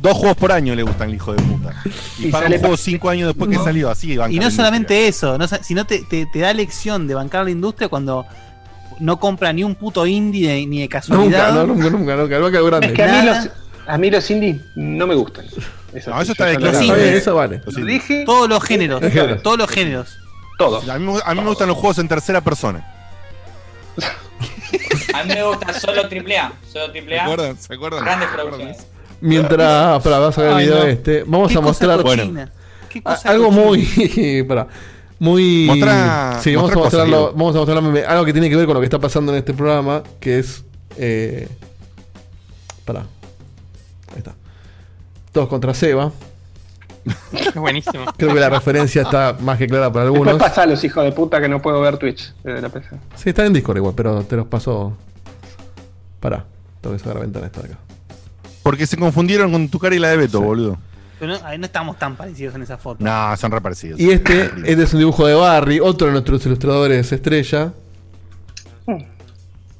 dos 0.00 0.16
juegos 0.16 0.36
por 0.36 0.52
año 0.52 0.74
le 0.74 0.82
gustan 0.82 1.08
el 1.08 1.14
hijo 1.16 1.32
de 1.34 1.42
puta. 1.42 1.74
Y, 2.18 2.26
Y 2.26 2.30
paga 2.30 2.44
sale 2.44 2.56
un 2.56 2.60
juego 2.62 2.76
cinco 2.76 3.08
años 3.10 3.28
después 3.28 3.50
que 3.50 3.62
salió 3.64 3.90
así. 3.90 4.12
Y 4.12 4.16
la 4.16 4.26
no 4.26 4.32
industria. 4.32 4.56
solamente 4.56 5.08
eso, 5.08 5.38
no, 5.38 5.46
sino 5.48 5.84
te, 5.84 6.00
te, 6.08 6.26
te 6.32 6.38
da 6.38 6.52
lección 6.54 7.06
de 7.06 7.14
bancar 7.14 7.44
la 7.44 7.50
industria 7.50 7.88
cuando 7.88 8.24
no 9.00 9.18
compra 9.18 9.52
ni 9.52 9.64
un 9.64 9.74
puto 9.74 10.06
indie 10.06 10.48
de- 10.48 10.66
ni 10.66 10.76
de 10.78 10.84
Nunca, 10.84 10.98
casualidad. 11.00 11.52
no, 11.54 11.66
nunca, 11.66 11.90
nunca, 11.90 12.16
nunca, 12.16 12.38
nunca 12.38 12.60
grande. 12.60 12.86
Es 12.88 12.92
que 12.92 13.02
a 13.02 13.06
mí, 13.06 13.12
Nada. 13.26 13.44
los, 13.44 13.50
a 13.88 13.98
mí 13.98 14.10
los 14.10 14.30
indies 14.30 14.60
no 14.76 15.06
me 15.06 15.14
gustan. 15.14 15.44
Eso, 15.94 16.10
No, 16.10 16.20
eso 16.22 16.32
está 16.32 16.46
bien, 16.46 16.62
eso 16.64 17.34
vale. 17.34 17.60
Dije 17.86 18.24
Todos 18.24 18.48
los 18.48 18.62
géneros, 18.62 19.00
todos 19.42 19.58
los 19.58 19.68
géneros. 19.70 20.16
todos. 20.58 20.88
A 20.88 20.98
mí, 20.98 21.04
me- 21.12 21.20
a 21.24 21.34
mí 21.34 21.40
me 21.40 21.48
gustan 21.48 21.68
los 21.68 21.76
juegos 21.76 21.98
en 21.98 22.08
tercera 22.08 22.40
persona. 22.40 22.86
A 25.14 25.24
mí 25.24 25.34
me 25.34 25.42
gusta 25.44 25.72
solo 25.78 26.02
AAA. 26.02 26.52
Solo 26.72 26.92
¿Se 26.92 27.20
acuerdan? 27.20 27.56
¿Se 27.58 27.74
acuerdan? 27.74 28.04
Grandes 28.04 28.28
producciones. 28.30 28.86
Mientras, 29.20 30.02
para, 30.02 30.18
vas 30.18 30.36
a 30.38 30.42
ver 30.42 30.50
el 30.52 30.56
video 30.58 30.78
no. 30.78 30.84
este, 30.84 31.22
vamos 31.24 31.48
¿Qué 31.52 31.54
a 31.54 31.60
cosa 31.60 31.68
mostrar 31.68 31.90
a- 32.00 32.02
cosa 32.02 33.28
algo 33.30 33.50
muy, 33.52 34.42
para, 34.48 34.66
muy, 35.18 35.66
Mostrá- 35.66 36.40
sí, 36.42 36.56
vamos 36.56 36.72
a 36.72 36.74
mostrarlo, 36.76 37.32
vamos 37.32 37.54
a 37.54 37.58
mostrarlo, 37.60 38.08
algo 38.08 38.24
que 38.24 38.32
tiene 38.32 38.50
que 38.50 38.56
ver 38.56 38.66
con 38.66 38.74
lo 38.74 38.80
que 38.80 38.86
está 38.86 38.98
pasando 38.98 39.30
en 39.32 39.38
este 39.38 39.54
programa, 39.54 40.02
que 40.18 40.38
es, 40.40 40.64
eh, 40.96 41.48
para, 42.84 43.00
ahí 43.00 44.18
está, 44.18 44.34
todos 45.32 45.48
contra 45.48 45.74
Seba. 45.74 46.12
Es 47.32 47.54
buenísimo. 47.54 48.04
Creo 48.16 48.32
que 48.32 48.38
la 48.40 48.48
referencia 48.48 49.02
está 49.02 49.36
más 49.40 49.58
que 49.58 49.66
clara 49.66 49.92
para 49.92 50.04
Después 50.04 50.20
algunos. 50.28 50.40
pasa 50.48 50.62
a 50.62 50.66
los 50.66 50.84
hijos 50.84 51.02
de 51.04 51.10
puta 51.12 51.40
que 51.40 51.48
no 51.48 51.60
puedo 51.60 51.80
ver 51.80 51.96
Twitch 51.98 52.32
desde 52.44 52.60
la 52.62 52.68
PC. 52.68 52.90
Sí, 53.16 53.30
está 53.30 53.44
en 53.44 53.52
Discord 53.52 53.78
igual, 53.78 53.94
pero 53.96 54.22
te 54.22 54.36
los 54.36 54.46
paso. 54.46 54.96
Pará, 56.20 56.44
tengo 56.80 56.94
que 56.94 57.00
sacar 57.00 57.16
la 57.16 57.22
ventana 57.22 57.46
esta 57.46 57.60
de 57.62 57.66
acá. 57.72 57.78
Porque 58.62 58.86
se 58.86 58.96
confundieron 58.96 59.50
con 59.50 59.68
tu 59.68 59.80
cara 59.80 59.96
y 59.96 59.98
la 59.98 60.10
de 60.10 60.16
Beto, 60.18 60.38
Sí. 60.38 60.44
boludo. 60.44 60.78
Pero 61.18 61.32
no, 61.38 61.44
ahí 61.46 61.58
no 61.58 61.66
estamos 61.66 61.98
tan 61.98 62.14
parecidos 62.16 62.54
en 62.54 62.62
esa 62.62 62.78
foto. 62.78 63.02
No, 63.02 63.36
son 63.36 63.50
reparecidos. 63.50 63.98
Y 63.98 64.10
este, 64.10 64.44
este 64.64 64.82
es 64.84 64.92
un 64.92 65.00
dibujo 65.00 65.26
de 65.26 65.34
Barry, 65.34 65.80
otro 65.80 66.06
de 66.08 66.12
nuestros 66.12 66.44
ilustradores 66.46 67.10
estrella. 67.12 67.72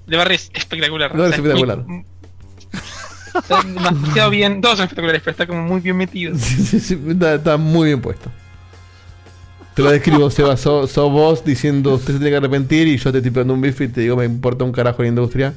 De 0.06 0.16
Barry 0.16 0.34
es 0.34 0.50
espectacular. 0.55 1.12
De 1.12 1.18
Barry 1.18 1.31
es 1.32 1.39
espectacular. 1.39 1.78
muy- 1.84 2.05
Está 3.34 3.62
demasiado 3.62 4.30
bien. 4.30 4.60
Todos 4.60 4.76
son 4.76 4.84
espectaculares, 4.84 5.22
pero 5.24 5.30
está 5.32 5.46
como 5.46 5.62
muy 5.62 5.80
bien 5.80 5.96
metido. 5.96 6.34
Sí, 6.36 6.56
sí, 6.64 6.80
sí, 6.80 6.98
está, 7.08 7.34
está 7.34 7.56
muy 7.56 7.86
bien 7.88 8.00
puesto. 8.00 8.30
Te 9.74 9.82
lo 9.82 9.90
describo, 9.90 10.30
Seba, 10.30 10.56
sos 10.58 10.90
sos 10.90 11.10
vos 11.10 11.44
diciendo 11.44 11.94
usted 11.94 12.12
se 12.12 12.18
tiene 12.18 12.30
que 12.30 12.36
arrepentir 12.36 12.86
y 12.88 12.98
yo 12.98 13.10
te 13.10 13.18
estoy 13.18 13.30
pegando 13.30 13.54
un 13.54 13.60
bife 13.62 13.84
y 13.84 13.88
te 13.88 14.02
digo 14.02 14.16
me 14.16 14.26
importa 14.26 14.64
un 14.64 14.72
carajo 14.72 15.00
la 15.02 15.08
industria. 15.08 15.54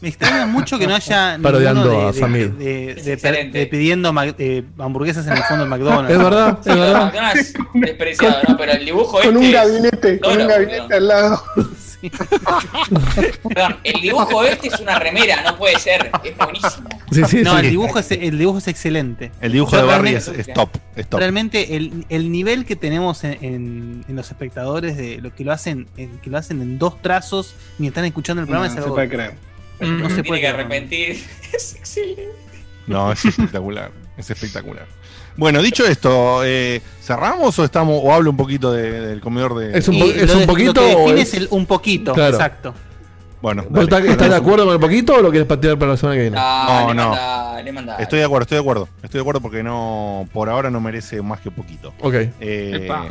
Me 0.00 0.08
extraña 0.08 0.46
mucho 0.46 0.80
que 0.80 0.88
no 0.88 0.96
haya 0.96 1.38
Parodiando 1.42 1.88
de, 1.88 1.96
a 2.02 2.06
de- 2.10 2.12
Samir. 2.18 2.52
de- 2.54 2.94
de- 2.96 3.50
de 3.52 3.66
pidiendo 3.68 4.12
eh, 4.36 4.64
hamburguesas 4.78 5.24
en 5.28 5.34
el 5.34 5.42
fondo 5.44 5.62
del 5.62 5.70
McDonald's. 5.70 6.10
Es 6.10 6.18
verdad, 6.18 6.58
es 6.58 6.64
de 6.64 6.74
verdad. 6.74 7.04
McDonald's 7.04 7.54
despreciado, 7.74 8.36
¿no? 8.48 8.56
Pero 8.56 8.72
el 8.72 8.84
dibujo 8.84 9.12
Con 9.12 9.22
este. 9.22 9.38
un 9.38 9.44
es- 9.44 9.52
gabinete, 9.52 10.18
con 10.18 10.40
un 10.40 10.48
gabinete 10.48 10.94
al 10.96 11.06
lado. 11.06 11.44
El 13.84 14.00
dibujo 14.00 14.42
este 14.44 14.68
es 14.68 14.80
una 14.80 14.98
remera, 14.98 15.42
no 15.42 15.56
puede 15.56 15.78
ser. 15.78 16.10
Es 16.24 16.36
buenísimo. 16.36 16.88
Sí, 17.10 17.22
sí, 17.28 17.42
No, 17.42 17.52
sí. 17.58 17.64
el 17.66 17.70
dibujo 17.70 17.98
es, 17.98 18.10
el 18.10 18.38
dibujo 18.38 18.58
es 18.58 18.68
excelente. 18.68 19.30
El 19.40 19.52
dibujo 19.52 19.72
Yo 19.72 19.78
de 19.82 19.84
Barry 19.86 20.14
es, 20.14 20.30
top. 20.54 20.70
Es 20.96 21.08
top. 21.08 21.20
Realmente 21.20 21.76
el, 21.76 22.06
el 22.08 22.30
nivel 22.32 22.64
que 22.64 22.76
tenemos 22.76 23.24
en, 23.24 23.32
en- 23.42 24.04
en 24.08 24.16
los 24.16 24.30
espectadores 24.30 24.96
de 24.96 25.18
lo 25.20 25.34
que 25.34 25.44
lo 25.44 25.52
hacen 25.52 25.86
en, 25.96 26.18
que 26.18 26.30
lo 26.30 26.38
hacen 26.38 26.60
en 26.62 26.78
dos 26.78 27.00
trazos 27.02 27.54
ni 27.78 27.86
están 27.88 28.04
escuchando 28.04 28.42
el 28.42 28.48
programa 28.48 28.68
No 28.72 28.78
es 28.80 28.84
se 28.84 28.90
puede 28.90 29.08
creer. 29.08 29.34
no 29.80 30.08
se 30.08 30.14
Tiene 30.16 30.24
puede 30.28 30.40
que 30.40 30.48
arrepentir. 30.48 31.24
Es 31.52 31.76
excelente. 31.76 32.32
No, 32.86 33.12
es 33.12 33.24
espectacular. 33.24 33.90
es 34.16 34.30
espectacular. 34.30 34.86
Bueno, 35.36 35.62
dicho 35.62 35.84
esto, 35.86 36.42
eh, 36.44 36.80
¿cerramos 37.00 37.58
o 37.58 37.64
estamos 37.64 38.00
o 38.02 38.12
hablo 38.12 38.30
un 38.30 38.36
poquito 38.36 38.72
de- 38.72 39.00
del 39.08 39.20
comedor 39.20 39.56
de. 39.56 39.76
Es 39.78 39.88
un, 39.88 39.98
po- 39.98 40.04
es 40.06 40.26
de- 40.28 40.34
un 40.34 40.40
lo 40.40 40.46
poquito 40.46 40.74
que 40.74 40.94
o 40.94 40.98
define 41.00 41.20
es- 41.22 41.28
es 41.28 41.34
el 41.34 41.48
un 41.50 41.66
poquito, 41.66 42.12
Claro. 42.12 42.34
exacto. 42.36 42.74
Bueno, 43.40 43.62
¿Vos 43.64 43.72
dale. 43.72 43.84
estás, 43.84 44.04
estás 44.04 44.30
de 44.30 44.36
acuerdo 44.36 44.64
con 44.66 44.74
el 44.74 44.80
poquito 44.80 45.14
o 45.16 45.20
lo 45.20 45.30
quieres 45.30 45.48
patear 45.48 45.76
para 45.76 45.92
la 45.92 45.96
semana 45.96 46.14
que 46.16 46.22
viene? 46.22 46.36
Dale, 46.36 46.70
No, 46.70 46.94
no. 46.94 47.08
mandale. 47.10 47.16
mandale, 47.16 47.72
mandale. 47.72 48.02
Estoy 48.04 48.18
de 48.20 48.24
acuerdo, 48.24 48.42
estoy 48.42 48.56
de 48.56 48.60
acuerdo. 48.60 48.88
Estoy 49.02 49.18
de 49.18 49.20
acuerdo 49.22 49.40
porque 49.40 49.62
no, 49.64 50.28
por 50.32 50.48
ahora 50.48 50.70
no 50.70 50.80
merece 50.80 51.20
más 51.22 51.40
que 51.40 51.50
poquito. 51.50 51.92
Ok. 52.00 52.14
Eh, 52.14 52.80
Epa. 52.84 53.06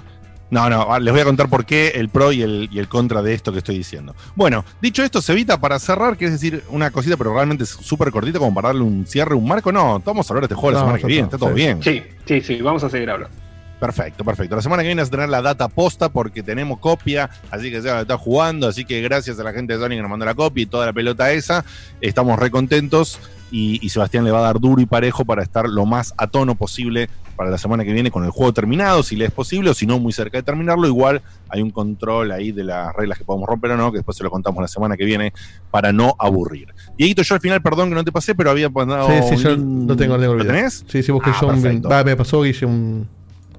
No, 0.52 0.70
no, 0.70 0.94
ah, 0.94 1.00
les 1.00 1.12
voy 1.12 1.22
a 1.22 1.26
contar 1.26 1.50
por 1.50 1.66
qué 1.66 1.94
el 1.96 2.10
pro 2.10 2.32
y 2.32 2.42
el, 2.42 2.70
y 2.72 2.78
el 2.80 2.88
contra 2.88 3.22
de 3.22 3.34
esto 3.34 3.52
que 3.52 3.58
estoy 3.60 3.78
diciendo. 3.78 4.14
Bueno, 4.36 4.64
dicho 4.82 5.02
esto, 5.02 5.22
se 5.22 5.32
evita 5.32 5.60
para 5.60 5.80
cerrar, 5.80 6.18
que 6.18 6.26
es 6.26 6.32
decir, 6.34 6.64
una 6.70 6.92
cosita, 6.92 7.18
pero 7.18 7.34
realmente 7.34 7.64
es 7.64 7.70
súper 7.70 8.12
cortita, 8.12 8.38
como 8.38 8.54
para 8.54 8.68
darle 8.70 8.84
un 8.84 9.08
cierre, 9.08 9.34
un 9.34 9.48
marco. 9.48 9.72
No, 9.72 10.00
vamos 10.06 10.30
a 10.30 10.34
hablar 10.34 10.48
de 10.48 10.54
este 10.54 10.56
juego 10.56 10.72
la 10.74 10.80
No, 10.80 10.86
semana 10.86 10.98
ya 11.00 11.02
que 11.02 11.08
viene, 11.08 11.24
está, 11.24 11.38
está 11.38 11.46
todo 11.46 11.56
sí. 11.56 11.62
bien. 11.64 11.82
Sí, 11.82 12.04
sí, 12.26 12.42
sí, 12.42 12.62
vamos 12.62 12.84
a 12.84 12.90
seguir 12.90 13.10
hablando. 13.10 13.36
Perfecto, 13.82 14.24
perfecto. 14.24 14.56
La 14.56 14.62
semana 14.62 14.84
que 14.84 14.88
viene 14.90 15.02
vas 15.02 15.10
a 15.10 15.12
tener 15.12 15.28
la 15.28 15.42
data 15.42 15.68
posta 15.68 16.10
porque 16.10 16.44
tenemos 16.44 16.78
copia, 16.80 17.32
así 17.50 17.72
que 17.72 17.82
se 17.82 18.00
está 18.02 18.16
jugando, 18.18 18.68
así 18.68 18.86
que 18.86 19.02
gracias 19.02 19.40
a 19.40 19.44
la 19.44 19.52
gente 19.54 19.74
de 19.74 19.80
Sony 19.80 19.90
que 19.96 20.02
nos 20.02 20.10
mandó 20.10 20.24
la 20.24 20.36
copia 20.36 20.62
y 20.62 20.66
toda 20.68 20.86
la 20.86 20.94
pelota 20.94 21.32
esa, 21.34 21.66
estamos 22.00 22.38
re 22.38 22.52
contentos 22.52 23.20
y, 23.52 23.84
y 23.86 23.90
Sebastián 23.90 24.24
le 24.24 24.30
va 24.32 24.38
a 24.38 24.44
dar 24.44 24.60
duro 24.60 24.82
y 24.82 24.86
parejo 24.86 25.26
para 25.26 25.42
estar 25.42 25.68
lo 25.68 25.86
más 25.88 26.14
a 26.18 26.28
tono 26.28 26.54
posible 26.56 27.10
para 27.36 27.50
la 27.50 27.58
semana 27.58 27.84
que 27.84 27.92
viene 27.92 28.12
con 28.12 28.24
el 28.24 28.30
juego 28.30 28.54
terminado, 28.54 29.02
si 29.02 29.16
le 29.16 29.26
es 29.26 29.32
posible, 29.32 29.72
o 29.72 29.74
si 29.74 29.88
no, 29.88 29.98
muy 29.98 30.14
cerca 30.14 30.38
de 30.38 30.44
terminarlo, 30.44 30.86
igual 30.88 31.24
hay 31.50 31.64
un 31.64 31.72
control 31.72 32.32
ahí 32.32 32.52
de 32.52 32.64
las 32.64 32.94
reglas 32.96 33.18
que 33.18 33.24
podemos 33.26 33.50
romper 33.50 33.72
o 33.72 33.78
no, 33.78 33.92
que 33.92 33.98
después 33.98 34.16
se 34.16 34.24
lo 34.24 34.30
contamos 34.30 34.62
la 34.62 34.68
semana 34.68 34.96
que 34.96 35.06
viene 35.06 35.34
para 35.72 35.92
no 35.92 36.14
aburrir. 36.20 36.68
Dieguito, 37.00 37.24
yo 37.24 37.34
al 37.34 37.42
final, 37.42 37.60
perdón 37.64 37.90
que 37.90 37.96
no 37.96 38.04
te 38.04 38.12
pasé, 38.12 38.36
pero 38.36 38.52
había 38.52 38.70
mandado... 38.70 39.08
Sí, 39.08 39.14
sí, 39.30 39.34
un 39.38 39.42
yo 39.42 39.50
link- 39.56 39.88
lo 39.90 39.96
tengo, 39.96 40.16
lo 40.18 40.22
tengo. 40.22 40.34
¿Lo 40.36 40.46
tenés? 40.46 40.86
Sí, 40.88 41.02
sí, 41.02 41.12
busqué 41.12 41.32
Ah, 41.34 41.38
yo 41.42 41.48
un. 41.48 41.62
perfecto. 41.64 41.90
Va, 41.90 42.04
me 42.04 42.16
pasó 42.16 42.44
Guille 42.44 42.66
un. 42.68 43.08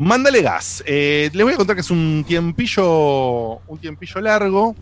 Mándale 0.02 0.42
gas. 0.42 0.82
Eh, 0.84 1.30
les 1.32 1.44
voy 1.44 1.54
a 1.54 1.56
contar 1.56 1.76
que 1.76 1.80
es 1.80 1.90
un 1.92 2.24
tiempillo, 2.26 3.60
un 3.68 3.78
tiempillo 3.80 4.20
largo. 4.20 4.74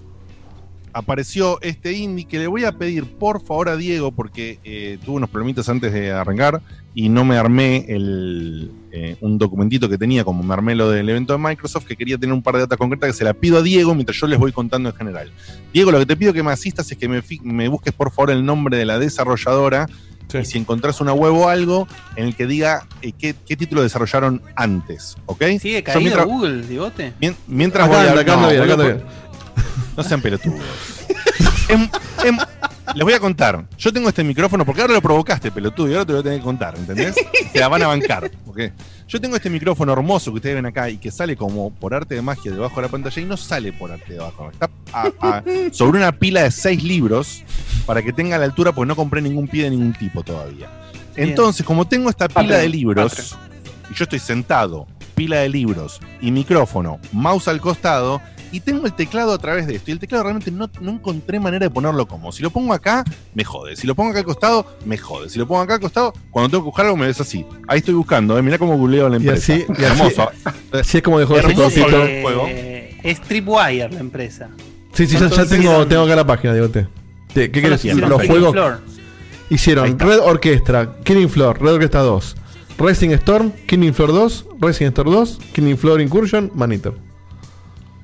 Apareció 0.94 1.60
este 1.60 1.92
indie 1.92 2.24
que 2.24 2.38
le 2.38 2.46
voy 2.46 2.64
a 2.64 2.72
pedir 2.72 3.04
por 3.04 3.44
favor 3.44 3.68
a 3.68 3.76
Diego 3.76 4.12
porque 4.12 4.58
eh, 4.64 4.96
tuve 5.04 5.16
unos 5.16 5.28
problemitas 5.28 5.68
antes 5.68 5.92
de 5.92 6.10
arrancar 6.10 6.62
y 6.94 7.10
no 7.10 7.26
me 7.26 7.36
armé 7.36 7.84
el, 7.88 8.72
eh, 8.92 9.18
un 9.20 9.36
documentito 9.36 9.90
que 9.90 9.98
tenía 9.98 10.24
como 10.24 10.42
me 10.42 10.54
armé 10.54 10.74
lo 10.74 10.88
del 10.88 11.10
evento 11.10 11.34
de 11.34 11.38
Microsoft 11.38 11.84
que 11.84 11.96
quería 11.96 12.16
tener 12.16 12.32
un 12.32 12.42
par 12.42 12.54
de 12.54 12.60
datas 12.60 12.78
concretas 12.78 13.10
que 13.10 13.18
se 13.18 13.24
la 13.24 13.34
pido 13.34 13.58
a 13.58 13.62
Diego 13.62 13.94
mientras 13.94 14.16
yo 14.16 14.26
les 14.26 14.38
voy 14.38 14.52
contando 14.52 14.88
en 14.88 14.96
general. 14.96 15.30
Diego, 15.70 15.92
lo 15.92 15.98
que 15.98 16.06
te 16.06 16.16
pido 16.16 16.32
que 16.32 16.42
me 16.42 16.50
asistas 16.50 16.90
es 16.90 16.96
que 16.96 17.08
me, 17.08 17.22
me 17.42 17.68
busques 17.68 17.92
por 17.92 18.10
favor 18.10 18.30
el 18.30 18.42
nombre 18.42 18.78
de 18.78 18.86
la 18.86 18.98
desarrolladora 18.98 19.86
y 20.38 20.44
si 20.44 20.58
encontrás 20.58 21.00
una 21.00 21.12
web 21.12 21.34
o 21.34 21.48
algo 21.48 21.86
en 22.16 22.26
el 22.26 22.36
que 22.36 22.46
diga 22.46 22.86
eh, 23.02 23.12
qué, 23.18 23.34
qué 23.46 23.56
título 23.56 23.82
desarrollaron 23.82 24.42
antes, 24.56 25.16
¿ok? 25.26 25.42
Sigue 25.60 25.78
Yo 25.78 25.84
caído 25.84 26.00
mientras- 26.00 26.26
Google, 26.26 26.62
digote. 26.66 27.12
Mien- 27.20 27.36
mientras 27.46 27.88
Acá 27.88 27.96
voy 27.98 28.06
a 28.06 28.20
acá 28.20 28.34
anda 28.34 28.48
bien, 28.50 28.62
acá 28.62 28.72
anda 28.72 28.84
bien. 28.84 29.02
No 29.96 30.02
sean 30.02 30.20
pelotudos. 30.22 30.60
Em- 31.68 31.88
em, 32.24 32.36
les 32.94 33.04
voy 33.04 33.12
a 33.12 33.20
contar. 33.20 33.64
Yo 33.78 33.92
tengo 33.92 34.08
este 34.08 34.24
micrófono 34.24 34.64
porque 34.66 34.80
ahora 34.82 34.94
lo 34.94 35.02
provocaste, 35.02 35.50
pelotudo, 35.50 35.88
y 35.88 35.92
ahora 35.94 36.04
te 36.06 36.12
lo 36.12 36.18
voy 36.18 36.20
a 36.20 36.24
tener 36.24 36.38
que 36.40 36.44
contar, 36.44 36.74
¿entendés? 36.76 37.14
Te 37.52 37.58
la 37.60 37.68
van 37.68 37.82
a 37.82 37.86
bancar. 37.88 38.30
¿ok? 38.46 38.60
Yo 39.08 39.20
tengo 39.20 39.36
este 39.36 39.50
micrófono 39.50 39.92
hermoso 39.92 40.30
que 40.30 40.36
ustedes 40.36 40.54
ven 40.56 40.66
acá 40.66 40.88
y 40.90 40.96
que 40.98 41.10
sale 41.10 41.36
como 41.36 41.70
por 41.72 41.94
arte 41.94 42.14
de 42.14 42.22
magia 42.22 42.52
debajo 42.52 42.76
de 42.76 42.82
la 42.82 42.88
pantalla 42.88 43.22
y 43.22 43.24
no 43.24 43.36
sale 43.36 43.72
por 43.72 43.90
arte 43.90 44.12
de 44.14 44.18
abajo. 44.20 44.50
Está 44.50 44.70
a- 44.92 45.10
a- 45.20 45.42
sobre 45.72 45.98
una 45.98 46.12
pila 46.12 46.42
de 46.44 46.50
seis 46.50 46.82
libros 46.82 47.42
para 47.86 48.02
que 48.02 48.12
tenga 48.12 48.38
la 48.38 48.44
altura, 48.44 48.72
porque 48.72 48.88
no 48.88 48.96
compré 48.96 49.20
ningún 49.22 49.48
pie 49.48 49.64
de 49.64 49.70
ningún 49.70 49.92
tipo 49.94 50.22
todavía. 50.22 50.68
Entonces, 51.16 51.66
como 51.66 51.86
tengo 51.86 52.08
esta 52.10 52.28
pila 52.28 52.58
de 52.58 52.68
libros 52.68 53.36
y 53.90 53.94
yo 53.94 54.04
estoy 54.04 54.20
sentado, 54.20 54.86
pila 55.16 55.38
de 55.40 55.48
libros 55.48 56.00
y 56.20 56.30
micrófono, 56.30 56.98
mouse 57.12 57.48
al 57.48 57.60
costado 57.60 58.22
y 58.52 58.60
tengo 58.60 58.86
el 58.86 58.92
teclado 58.94 59.32
a 59.32 59.38
través 59.38 59.66
de 59.66 59.76
esto. 59.76 59.90
Y 59.90 59.92
el 59.92 59.98
teclado 60.00 60.24
realmente 60.24 60.50
no, 60.50 60.68
no 60.80 60.90
encontré 60.92 61.38
manera 61.40 61.66
de 61.66 61.70
ponerlo 61.70 62.06
como. 62.06 62.32
Si 62.32 62.42
lo 62.42 62.50
pongo 62.50 62.72
acá, 62.72 63.04
me 63.34 63.44
jode. 63.44 63.76
Si 63.76 63.86
lo 63.86 63.94
pongo 63.94 64.10
acá 64.10 64.18
al 64.20 64.24
costado, 64.24 64.66
me 64.84 64.96
jode. 64.98 65.28
Si 65.28 65.38
lo 65.38 65.46
pongo 65.46 65.60
acá 65.60 65.74
al 65.74 65.80
costado, 65.80 66.12
cuando 66.30 66.50
tengo 66.50 66.62
que 66.64 66.66
buscar 66.66 66.86
algo 66.86 66.96
me 66.96 67.06
ves 67.06 67.20
así. 67.20 67.44
Ahí 67.68 67.78
estoy 67.78 67.94
buscando, 67.94 68.36
¿eh? 68.38 68.42
mirá 68.42 68.58
cómo 68.58 68.76
googleo 68.76 69.08
la 69.08 69.16
Y 69.16 69.20
empresa. 69.20 69.52
así, 69.54 69.64
y 69.78 69.82
Hermoso. 69.84 70.30
así 70.72 70.96
es 70.98 71.02
como 71.02 71.18
dejó 71.18 71.36
ese 71.38 71.48
el 71.48 72.22
juego. 72.22 72.44
Eh, 72.48 72.96
es 73.02 73.20
Tripwire 73.20 73.90
la 73.92 74.00
empresa. 74.00 74.48
Sí, 74.92 75.06
sí, 75.06 75.16
ya, 75.16 75.28
tengo, 75.28 75.44
hicieron- 75.44 75.88
tengo 75.88 76.02
acá 76.02 76.16
la 76.16 76.26
página, 76.26 76.52
digote. 76.54 76.88
¿Qué, 77.32 77.50
¿Qué 77.50 77.62
querés 77.62 77.84
hicieron 77.84 78.10
Los 78.10 78.26
juegos. 78.26 78.52
Floor. 78.52 78.80
Hicieron 79.50 79.98
Red 79.98 80.20
Orchestra, 80.20 80.96
Killing 81.04 81.28
Floor, 81.28 81.60
Red 81.60 81.74
Orchestra 81.74 82.00
2, 82.02 82.36
Racing 82.78 83.10
Storm, 83.10 83.52
Killing 83.66 83.92
Floor 83.94 84.12
2, 84.12 84.46
Racing 84.60 84.86
Storm 84.86 85.10
2, 85.12 85.38
Killing 85.52 85.76
Floor 85.76 86.00
Incursion, 86.00 86.50
Maniter. 86.54 86.92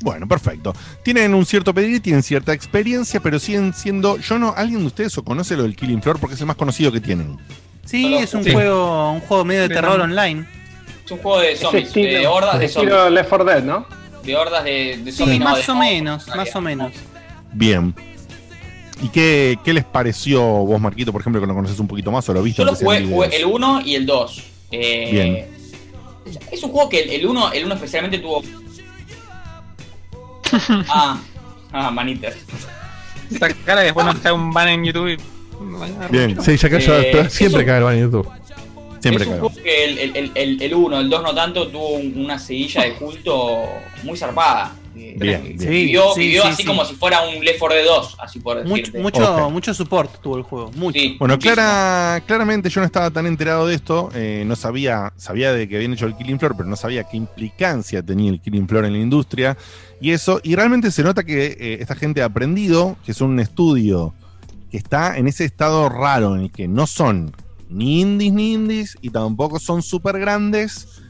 Bueno, 0.00 0.28
perfecto. 0.28 0.74
Tienen 1.02 1.32
un 1.34 1.46
cierto 1.46 1.72
pedigrí, 1.72 2.00
tienen 2.00 2.22
cierta 2.22 2.52
experiencia, 2.52 3.20
pero 3.20 3.38
siguen 3.38 3.72
siendo. 3.72 4.18
Yo 4.18 4.38
no. 4.38 4.52
¿Alguien 4.56 4.80
de 4.80 4.86
ustedes 4.86 5.16
o 5.18 5.24
conoce 5.24 5.56
lo 5.56 5.62
del 5.62 5.74
Killing 5.74 6.02
Floor? 6.02 6.18
Porque 6.20 6.34
es 6.34 6.40
el 6.40 6.46
más 6.46 6.56
conocido 6.56 6.92
que 6.92 7.00
tienen. 7.00 7.38
Sí, 7.84 8.14
es 8.14 8.34
un 8.34 8.44
Sí. 8.44 8.52
juego 8.52 9.12
un 9.12 9.20
juego 9.20 9.44
medio 9.44 9.62
de 9.62 9.68
terror 9.68 9.98
online. 10.00 10.44
Es 11.04 11.10
un 11.12 11.18
juego 11.18 11.40
de 11.40 11.56
zombies, 11.56 11.86
estilo- 11.88 12.18
de 12.18 12.26
hordas 12.26 12.58
de 12.58 12.64
estilo 12.66 12.90
zombies. 12.90 13.12
Left 13.12 13.28
4 13.28 13.44
Dead, 13.44 13.62
¿no? 13.62 13.86
De 14.24 14.36
hordas 14.36 14.64
de, 14.64 14.98
de 15.04 15.12
Sí, 15.12 15.18
zombies. 15.18 15.38
no, 15.38 15.44
más 15.44 15.64
de 15.66 15.72
o 15.72 15.76
menos, 15.76 16.26
más 16.28 16.56
o 16.56 16.60
menos. 16.60 16.92
Bien. 17.52 17.94
¿Y 19.02 19.08
qué, 19.08 19.58
qué 19.64 19.72
les 19.72 19.84
pareció 19.84 20.42
vos, 20.42 20.80
Marquito, 20.80 21.12
por 21.12 21.20
ejemplo, 21.20 21.40
que 21.40 21.46
lo 21.46 21.54
conoces 21.54 21.78
un 21.78 21.86
poquito 21.86 22.10
más 22.10 22.28
o 22.28 22.32
lo 22.34 22.42
viste? 22.42 22.62
Yo 22.62 22.66
lo 22.66 22.74
jugué, 22.74 23.04
jugué 23.06 23.36
el 23.36 23.44
1 23.44 23.80
y 23.84 23.94
el 23.94 24.04
2. 24.06 24.42
Eh, 24.72 25.08
Bien. 25.12 26.36
Es 26.50 26.62
un 26.64 26.70
juego 26.72 26.88
que 26.88 27.02
el- 27.04 27.10
el 27.10 27.26
1 27.26 27.52
el 27.52 27.64
uno 27.66 27.74
especialmente 27.74 28.18
tuvo. 28.18 28.42
Ah, 30.88 31.18
ah, 31.72 31.90
Maniter. 31.90 32.36
Esa 33.30 33.48
cara 33.64 33.80
que 33.80 33.86
después 33.86 34.06
nos 34.06 34.16
cae 34.16 34.32
un 34.32 34.52
ban 34.52 34.68
en 34.68 34.84
YouTube. 34.84 35.08
y- 35.12 35.16
Bien. 36.10 36.40
Sí, 36.42 36.56
ya 36.56 36.68
cayó, 36.70 36.98
Eh, 36.98 37.28
siempre 37.30 37.64
cae 37.64 37.78
el 37.78 37.84
ban 37.84 37.94
en 37.94 38.00
YouTube. 38.02 38.28
Siempre 39.00 39.24
es 39.24 39.28
un 39.28 39.32
cae. 39.34 39.40
juego 39.40 39.54
que 39.62 39.84
el 39.84 40.10
1, 40.10 40.18
el, 40.18 40.32
el, 40.34 40.62
el 40.62 40.74
uno, 40.74 41.00
el 41.00 41.08
2 41.10 41.22
no 41.22 41.34
tanto, 41.34 41.68
tuvo 41.68 41.90
un- 41.94 42.12
una 42.24 42.38
seguilla 42.38 42.82
de 42.84 42.94
culto 42.94 43.64
muy 44.04 44.16
zarpada. 44.16 44.72
Bien. 44.96 45.56
Vivió, 45.58 46.14
Sí, 46.14 46.20
vivió 46.20 46.42
sí, 46.42 46.48
así 46.48 46.62
sí. 46.62 46.64
como 46.68 46.84
si 46.84 46.94
fuera 46.94 47.20
un 47.28 47.44
Left 47.44 47.58
4 47.58 47.76
Dead 47.76 47.86
2, 47.86 48.16
así 48.18 48.38
por 48.40 48.56
Mucho, 48.64 48.76
decirte. 48.76 48.98
mucho, 49.00 49.34
Ok. 49.46 49.52
mucho 49.52 49.74
support 49.74 50.20
tuvo 50.22 50.36
el 50.38 50.42
juego. 50.42 50.70
Mucho. 50.74 50.98
Sí, 50.98 51.16
Bueno, 51.18 51.38
clara, 51.38 52.22
claramente 52.26 52.70
yo 52.70 52.80
no 52.80 52.86
estaba 52.86 53.10
tan 53.10 53.26
enterado 53.26 53.66
de 53.66 53.74
esto, 53.74 54.10
eh, 54.14 54.44
no 54.46 54.56
sabía, 54.56 55.12
sabía 55.16 55.52
de 55.52 55.68
que 55.68 55.76
habían 55.76 55.92
hecho 55.92 56.06
el 56.06 56.16
Killing 56.16 56.38
Floor, 56.38 56.56
pero 56.56 56.68
no 56.68 56.76
sabía 56.76 57.04
qué 57.04 57.16
implicancia 57.16 58.02
tenía 58.02 58.30
el 58.30 58.40
Killing 58.40 58.66
Floor 58.68 58.86
en 58.86 58.92
la 58.94 58.98
industria 58.98 59.56
y 60.00 60.12
eso, 60.12 60.40
y 60.42 60.54
realmente 60.54 60.90
se 60.90 61.02
nota 61.02 61.24
que 61.24 61.56
eh, 61.58 61.78
esta 61.80 61.94
gente 61.94 62.22
ha 62.22 62.26
aprendido, 62.26 62.96
que 63.04 63.12
es 63.12 63.20
un 63.20 63.38
estudio 63.40 64.14
que 64.70 64.78
está 64.78 65.16
en 65.18 65.28
ese 65.28 65.44
estado 65.44 65.88
raro 65.88 66.34
en 66.36 66.42
el 66.42 66.50
que 66.50 66.68
no 66.68 66.86
son 66.86 67.32
ni 67.68 68.00
indies 68.00 68.32
ni 68.32 68.52
indies 68.54 68.96
y 69.02 69.10
tampoco 69.10 69.58
son 69.58 69.82
súper 69.82 70.18
grandes 70.18 71.00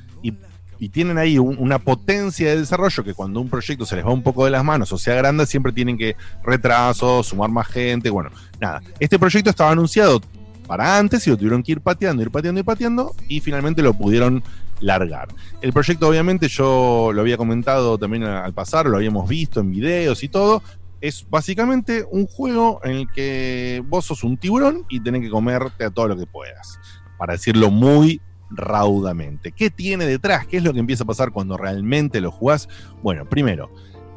y, 0.78 0.88
tienen 0.88 1.18
ahí 1.18 1.38
un- 1.38 1.56
una 1.58 1.78
potencia 1.78 2.48
de 2.50 2.58
desarrollo 2.60 3.04
que 3.04 3.14
cuando 3.14 3.40
un 3.40 3.48
proyecto 3.48 3.84
se 3.86 3.96
les 3.96 4.04
va 4.04 4.12
un 4.12 4.22
poco 4.22 4.44
de 4.44 4.50
las 4.50 4.64
manos 4.64 4.92
o 4.92 4.98
sea 4.98 5.14
grande 5.14 5.46
siempre 5.46 5.72
tienen 5.72 5.96
que 5.98 6.16
retrasos, 6.44 7.26
sumar 7.26 7.50
más 7.50 7.66
gente, 7.68 8.10
bueno, 8.10 8.30
nada. 8.60 8.82
Este 8.98 9.18
proyecto 9.18 9.50
estaba 9.50 9.70
anunciado 9.70 10.20
para 10.66 10.98
antes 10.98 11.26
y 11.26 11.30
lo 11.30 11.36
tuvieron 11.36 11.62
que 11.62 11.72
ir 11.72 11.80
pateando, 11.80 12.22
ir 12.22 12.30
pateando 12.30 12.60
y 12.60 12.64
pateando 12.64 13.14
y 13.28 13.40
finalmente 13.40 13.82
lo 13.82 13.94
pudieron 13.94 14.42
largar. 14.80 15.28
El 15.62 15.72
proyecto 15.72 16.08
obviamente 16.08 16.48
yo 16.48 17.10
lo 17.14 17.20
había 17.20 17.36
comentado 17.36 17.96
también 17.98 18.24
al 18.24 18.52
pasar, 18.52 18.86
lo 18.86 18.96
habíamos 18.96 19.28
visto 19.28 19.60
en 19.60 19.70
videos 19.70 20.22
y 20.22 20.28
todo. 20.28 20.62
Es 21.00 21.26
básicamente 21.28 22.04
un 22.10 22.26
juego 22.26 22.80
en 22.82 22.92
el 22.92 23.06
que 23.12 23.82
vos 23.86 24.06
sos 24.06 24.24
un 24.24 24.36
tiburón 24.38 24.84
y 24.88 25.00
tenés 25.00 25.22
que 25.22 25.30
comerte 25.30 25.84
a 25.84 25.90
todo 25.90 26.08
lo 26.08 26.16
que 26.16 26.26
puedas. 26.26 26.78
Para 27.18 27.34
decirlo 27.34 27.70
muy 27.70 28.20
raudamente. 28.50 29.52
¿Qué 29.52 29.70
tiene 29.70 30.06
detrás? 30.06 30.46
¿Qué 30.46 30.58
es 30.58 30.62
lo 30.62 30.72
que 30.72 30.80
empieza 30.80 31.04
a 31.04 31.06
pasar 31.06 31.32
cuando 31.32 31.56
realmente 31.56 32.20
lo 32.20 32.30
jugás? 32.30 32.68
Bueno, 33.02 33.24
primero, 33.28 33.70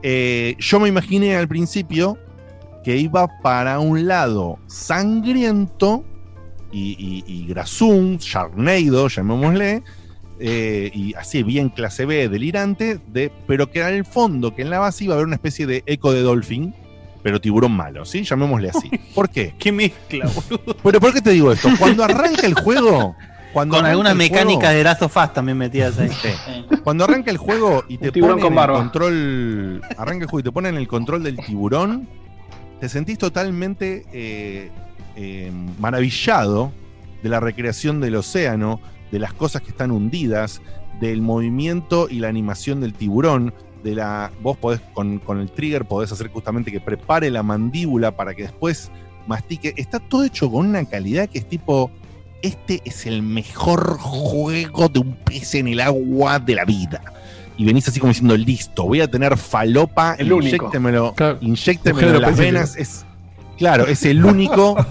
eh, 0.03 0.56
yo 0.59 0.80
me 0.80 0.90
imaginé 0.90 1.35
al 1.35 1.48
principio 1.48 2.17
que 2.83 2.98
iba 2.98 3.27
para 3.41 3.80
un 3.80 4.08
lado 4.08 4.59
sangriento 4.67 6.06
y, 6.72 6.95
y, 6.99 7.24
y 7.27 7.48
grasum, 7.48 8.17
Sharknado, 8.17 9.08
llamémosle, 9.08 9.83
eh, 10.40 10.91
y 10.93 11.14
así 11.16 11.43
bien 11.43 11.69
clase 11.69 12.06
B, 12.06 12.30
delirante, 12.30 12.99
de, 13.08 13.32
pero 13.48 13.69
que 13.72 13.82
en 13.82 13.95
el 13.95 14.06
fondo, 14.06 14.56
que 14.56 14.61
en 14.61 14.69
la 14.69 14.80
base 14.80 15.03
iba 15.03 15.14
a 15.14 15.17
haber 15.17 15.27
una 15.27 15.35
especie 15.35 15.66
de 15.66 15.83
eco 15.85 16.14
de 16.14 16.22
Dolphin, 16.22 16.74
pero 17.22 17.41
tiburón 17.41 17.74
malo, 17.74 18.06
¿sí? 18.06 18.24
Llamémosle 18.24 18.69
así. 18.69 18.90
¿Por 19.14 19.30
qué? 19.30 19.53
Qué 19.59 19.74
mezcla, 19.74 20.27
boludo. 20.27 20.77
Pero 20.82 20.99
¿por 21.01 21.14
qué 21.14 21.22
te 21.22 21.32
digo 21.32 21.51
esto? 21.51 21.69
Cuando 21.77 22.03
arranca 22.03 22.48
el 22.48 22.53
juego... 22.53 23.16
Cuando 23.53 23.77
Con 23.77 23.85
algunas 23.85 24.15
mecánicas 24.15 24.61
juego- 24.69 24.77
de 24.77 24.83
Last 24.83 25.01
of 25.01 25.17
Us 25.17 25.33
también 25.33 25.57
metidas 25.57 25.97
ahí. 25.97 26.09
cuando 26.83 27.03
arranca 27.05 27.31
el 27.31 27.37
juego 27.37 27.83
y 27.87 27.97
te 27.97 28.11
ponen 28.11 28.39
con 28.39 28.53
el 28.57 28.67
control. 28.67 29.81
Arranca 29.97 30.23
el 30.25 30.29
juego 30.29 30.39
y 30.39 30.43
te 30.43 30.51
ponen 30.51 30.75
el 30.77 30.87
control 30.87 31.23
del 31.23 31.37
tiburón. 31.37 32.07
Te 32.79 32.87
sentís 32.89 33.17
totalmente 33.17 34.05
eh, 34.13 34.69
eh, 35.15 35.51
maravillado 35.79 36.71
de 37.23 37.29
la 37.29 37.39
recreación 37.39 37.99
del 38.01 38.15
océano, 38.15 38.79
de 39.11 39.19
las 39.19 39.33
cosas 39.33 39.61
que 39.61 39.69
están 39.71 39.91
hundidas, 39.91 40.61
del 41.01 41.21
movimiento 41.21 42.07
y 42.09 42.19
la 42.19 42.27
animación 42.29 42.79
del 42.81 42.93
tiburón. 42.93 43.53
De 43.83 43.95
la. 43.95 44.31
Vos 44.41 44.57
podés, 44.57 44.81
con, 44.93 45.19
con 45.19 45.39
el 45.39 45.49
trigger, 45.51 45.85
podés 45.85 46.11
hacer 46.11 46.27
justamente 46.29 46.71
que 46.71 46.79
prepare 46.81 47.31
la 47.31 47.43
mandíbula 47.43 48.11
para 48.11 48.35
que 48.35 48.43
después 48.43 48.91
mastique. 49.25 49.73
Está 49.77 49.99
todo 49.99 50.23
hecho 50.23 50.51
con 50.51 50.67
una 50.67 50.85
calidad 50.85 51.27
que 51.29 51.39
es 51.39 51.47
tipo 51.49 51.89
este 52.41 52.81
es 52.85 53.05
el 53.05 53.21
mejor 53.23 53.97
juego 53.99 54.89
de 54.89 54.99
un 54.99 55.13
pez 55.15 55.55
en 55.55 55.67
el 55.67 55.79
agua 55.79 56.39
de 56.39 56.55
la 56.55 56.65
vida. 56.65 57.01
Y 57.57 57.65
venís 57.65 57.87
así 57.87 57.99
como 57.99 58.09
diciendo, 58.11 58.37
listo, 58.37 58.83
voy 58.83 59.01
a 59.01 59.07
tener 59.09 59.35
falopa, 59.37 60.15
El 60.17 60.31
único. 60.31 60.55
inyéctemelo, 60.55 61.13
Claro, 61.13 61.39
en 61.41 62.21
las 62.21 62.37
venas. 62.37 62.75
Es, 62.77 63.05
claro, 63.57 63.85
es 63.87 64.03
el 64.05 64.23
único. 64.23 64.75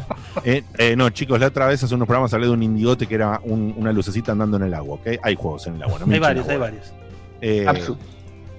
Eh, 0.45 0.63
eh, 0.79 0.95
no, 0.95 1.11
chicos, 1.11 1.41
la 1.41 1.49
otra 1.49 1.67
vez 1.67 1.83
hace 1.83 1.93
unos 1.97 2.07
programas 2.07 2.33
hablé 2.33 2.47
de 2.47 2.53
un 2.53 2.63
indigote 2.63 3.09
que 3.09 3.17
era 3.17 3.41
un- 3.43 3.75
una 3.77 3.91
lucecita 3.93 4.31
andando 4.31 4.57
en 4.57 4.63
el 4.63 4.75
agua, 4.75 4.95
¿ok? 4.95 5.19
Hay 5.21 5.35
juegos 5.35 5.67
en 5.67 5.75
el 5.75 5.83
agua, 5.83 5.99
no 5.99 6.07
me 6.07 6.15
Hay 6.15 6.21
varios, 6.21 6.45
agua. 6.45 6.53
hay 6.55 6.61
varios. 6.61 6.93
Eh, 7.41 7.65
Absu. 7.67 7.97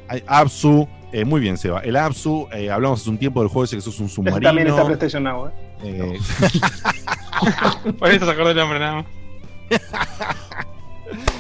hay 0.09 0.21
Absu, 0.27 0.89
eh, 1.13 1.23
muy 1.23 1.39
bien, 1.39 1.57
Seba. 1.57 1.79
El 1.79 1.95
Absu, 1.95 2.49
eh, 2.51 2.69
hablamos 2.69 2.99
hace 2.99 3.09
un 3.09 3.17
tiempo 3.17 3.39
del 3.39 3.47
juego 3.47 3.63
ese 3.63 3.77
que 3.77 3.81
sos 3.81 3.97
un 4.01 4.07
Ese 4.07 4.15
submarino. 4.15 4.41
también 4.41 4.67
está 4.67 4.83
PlayStation 4.83 5.23
Now, 5.23 5.47
¿eh? 5.47 5.51
Eh, 5.83 6.19
Por 7.99 8.09
eso 8.11 8.25
se 8.25 8.31
acordó 8.31 8.49
el 8.51 8.57
nombre 8.57 8.79
nada 8.79 8.95
más. 8.95 9.05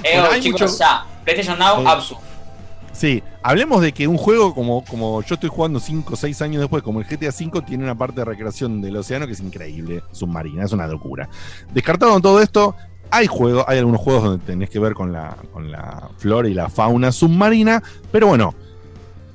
Eh, 0.03 0.13
Bueno, 0.19 0.29
hay 0.31 0.41
chicos, 0.41 0.61
mucho- 0.61 0.77
ya. 0.79 1.05
PlayStation 1.23 1.59
Now, 1.59 1.81
Eh, 1.81 1.87
Absu. 1.87 2.15
Sí, 2.91 3.21
hablemos 3.43 3.81
de 3.81 3.91
que 3.93 4.07
un 4.07 4.17
juego 4.17 4.53
como, 4.55 4.83
como 4.83 5.21
yo 5.21 5.35
estoy 5.35 5.49
jugando 5.49 5.79
5 5.79 6.13
o 6.13 6.17
6 6.17 6.41
años 6.41 6.59
después, 6.61 6.81
como 6.83 6.99
el 6.99 7.05
GTA 7.05 7.29
V, 7.29 7.61
tiene 7.61 7.83
una 7.83 7.95
parte 7.95 8.21
de 8.21 8.25
recreación 8.25 8.81
del 8.81 8.97
océano 8.97 9.27
que 9.27 9.33
es 9.33 9.39
increíble, 9.39 10.01
submarina, 10.11 10.65
es 10.65 10.71
una 10.71 10.87
locura. 10.87 11.29
Descartado 11.71 12.15
en 12.15 12.21
todo 12.21 12.41
esto, 12.41 12.75
hay 13.11 13.27
juegos, 13.27 13.63
hay 13.67 13.77
algunos 13.77 14.01
juegos 14.01 14.23
donde 14.23 14.45
tenés 14.45 14.69
que 14.69 14.79
ver 14.79 14.93
con 14.95 15.13
la, 15.13 15.37
con 15.53 15.71
la 15.71 16.09
flora 16.17 16.49
y 16.49 16.53
la 16.55 16.67
fauna 16.69 17.11
submarina, 17.11 17.81
pero 18.11 18.27
bueno, 18.27 18.55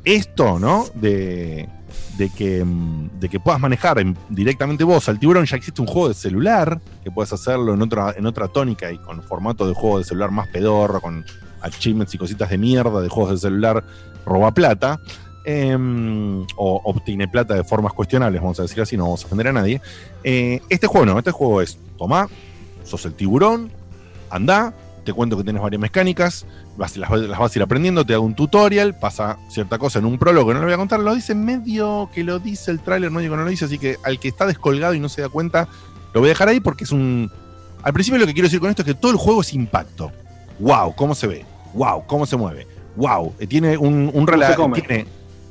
esto, 0.05 0.59
¿no? 0.59 0.87
De, 0.95 1.69
de, 2.17 2.31
que, 2.31 2.65
mm, 2.65 3.19
de 3.21 3.29
que 3.29 3.41
puedas 3.41 3.61
manejar 3.61 3.99
en- 3.99 4.17
directamente 4.29 4.85
vos 4.85 5.09
al 5.09 5.19
tiburón, 5.19 5.45
ya 5.47 5.57
existe 5.57 5.81
un 5.81 5.87
juego 5.89 6.09
de 6.09 6.15
celular 6.15 6.81
que 7.03 7.11
puedes 7.11 7.33
hacerlo 7.33 7.75
en 7.75 7.83
otra, 7.83 8.15
en 8.17 8.27
otra 8.27 8.49
tónica 8.49 8.91
y 8.93 8.99
con 8.99 9.23
formato 9.23 9.67
de 9.67 9.75
juego 9.75 9.99
de 9.99 10.05
celular 10.05 10.31
más 10.31 10.49
pedorro, 10.49 11.01
con 11.01 11.25
achievements 11.61 12.15
y 12.15 12.19
cositas 12.19 12.51
de 12.51 12.59
mierda 12.59 13.01
de 13.01 13.09
juegos 13.09 13.33
de 13.33 13.39
celular 13.39 13.85
roba 14.27 14.53
plata. 14.53 14.99
em, 15.47 16.41
o 16.57 16.81
obtiene 16.85 17.29
plata 17.29 17.53
de 17.55 17.65
formas 17.65 17.93
cuestionables, 17.93 18.41
vamos 18.41 18.59
a 18.61 18.63
decir 18.63 18.81
así, 18.81 18.97
no 18.97 19.05
vamos 19.05 19.23
a 19.25 19.27
ofender 19.27 19.49
a 19.49 19.53
nadie. 19.53 19.79
Eh, 20.23 20.63
este 20.71 20.87
juego 20.87 21.05
no, 21.05 21.19
este 21.19 21.33
juego 21.33 21.61
es, 21.61 21.79
toma, 21.99 22.29
sos 22.83 23.05
el 23.05 23.13
tiburón, 23.13 23.71
anda, 24.31 24.73
te 25.05 25.13
cuento 25.13 25.37
que 25.37 25.45
tienes 25.45 25.63
varias 25.63 25.81
mecánicas, 25.81 26.47
vas- 26.77 26.97
las, 26.97 27.11
las 27.11 27.39
vas 27.39 27.55
a 27.55 27.59
ir 27.59 27.63
aprendiendo, 27.63 28.05
te 28.05 28.15
hago 28.15 28.25
un 28.25 28.35
tutorial, 28.35 28.99
pasa 28.99 29.39
cierta 29.49 29.79
cosa 29.79 29.99
en 30.01 30.07
un 30.07 30.19
prólogo 30.19 30.53
no 30.53 30.61
lo 30.61 30.65
voy 30.67 30.75
a 30.75 30.79
contar, 30.79 31.01
lo 31.01 31.15
dice 31.15 31.35
medio 31.35 32.11
que 32.13 32.25
lo 32.25 32.39
dice 32.41 32.71
el 32.71 32.81
tráiler, 32.81 33.11
medio 33.11 33.31
que 33.31 33.37
no 33.37 33.45
lo 33.45 33.51
dice, 33.51 33.67
así 33.67 33.79
que 33.79 33.97
al 34.03 34.19
que 34.19 34.29
está 34.29 34.47
descolgado 34.47 34.95
y 34.95 35.01
no 35.01 35.09
se 35.09 35.21
da 35.23 35.29
cuenta, 35.29 35.69
lo 36.13 36.21
voy 36.21 36.29
a 36.29 36.33
dejar 36.33 36.49
ahí 36.49 36.61
porque 36.61 36.85
es 36.85 36.91
un... 36.93 37.31
Al 37.83 37.93
principio 37.93 38.19
lo 38.19 38.27
que 38.27 38.33
quiero 38.33 38.47
decir 38.47 38.61
con 38.61 38.71
esto 38.71 38.83
es 38.83 38.87
que 38.87 38.95
todo 38.95 39.13
el 39.13 39.19
juego 39.19 39.43
es 39.43 39.53
impacto. 39.53 40.11
¡Wow! 40.59 40.95
¿Cómo 40.97 41.15
se 41.15 41.27
ve? 41.27 41.45
¡Wow! 41.75 42.05
¿Cómo 42.07 42.25
se 42.25 42.37
mueve? 42.37 42.67
¡Wow! 42.97 43.35
eh, 43.39 43.47
Tiene 43.47 43.77
un, 43.77 44.11
un 44.15 44.25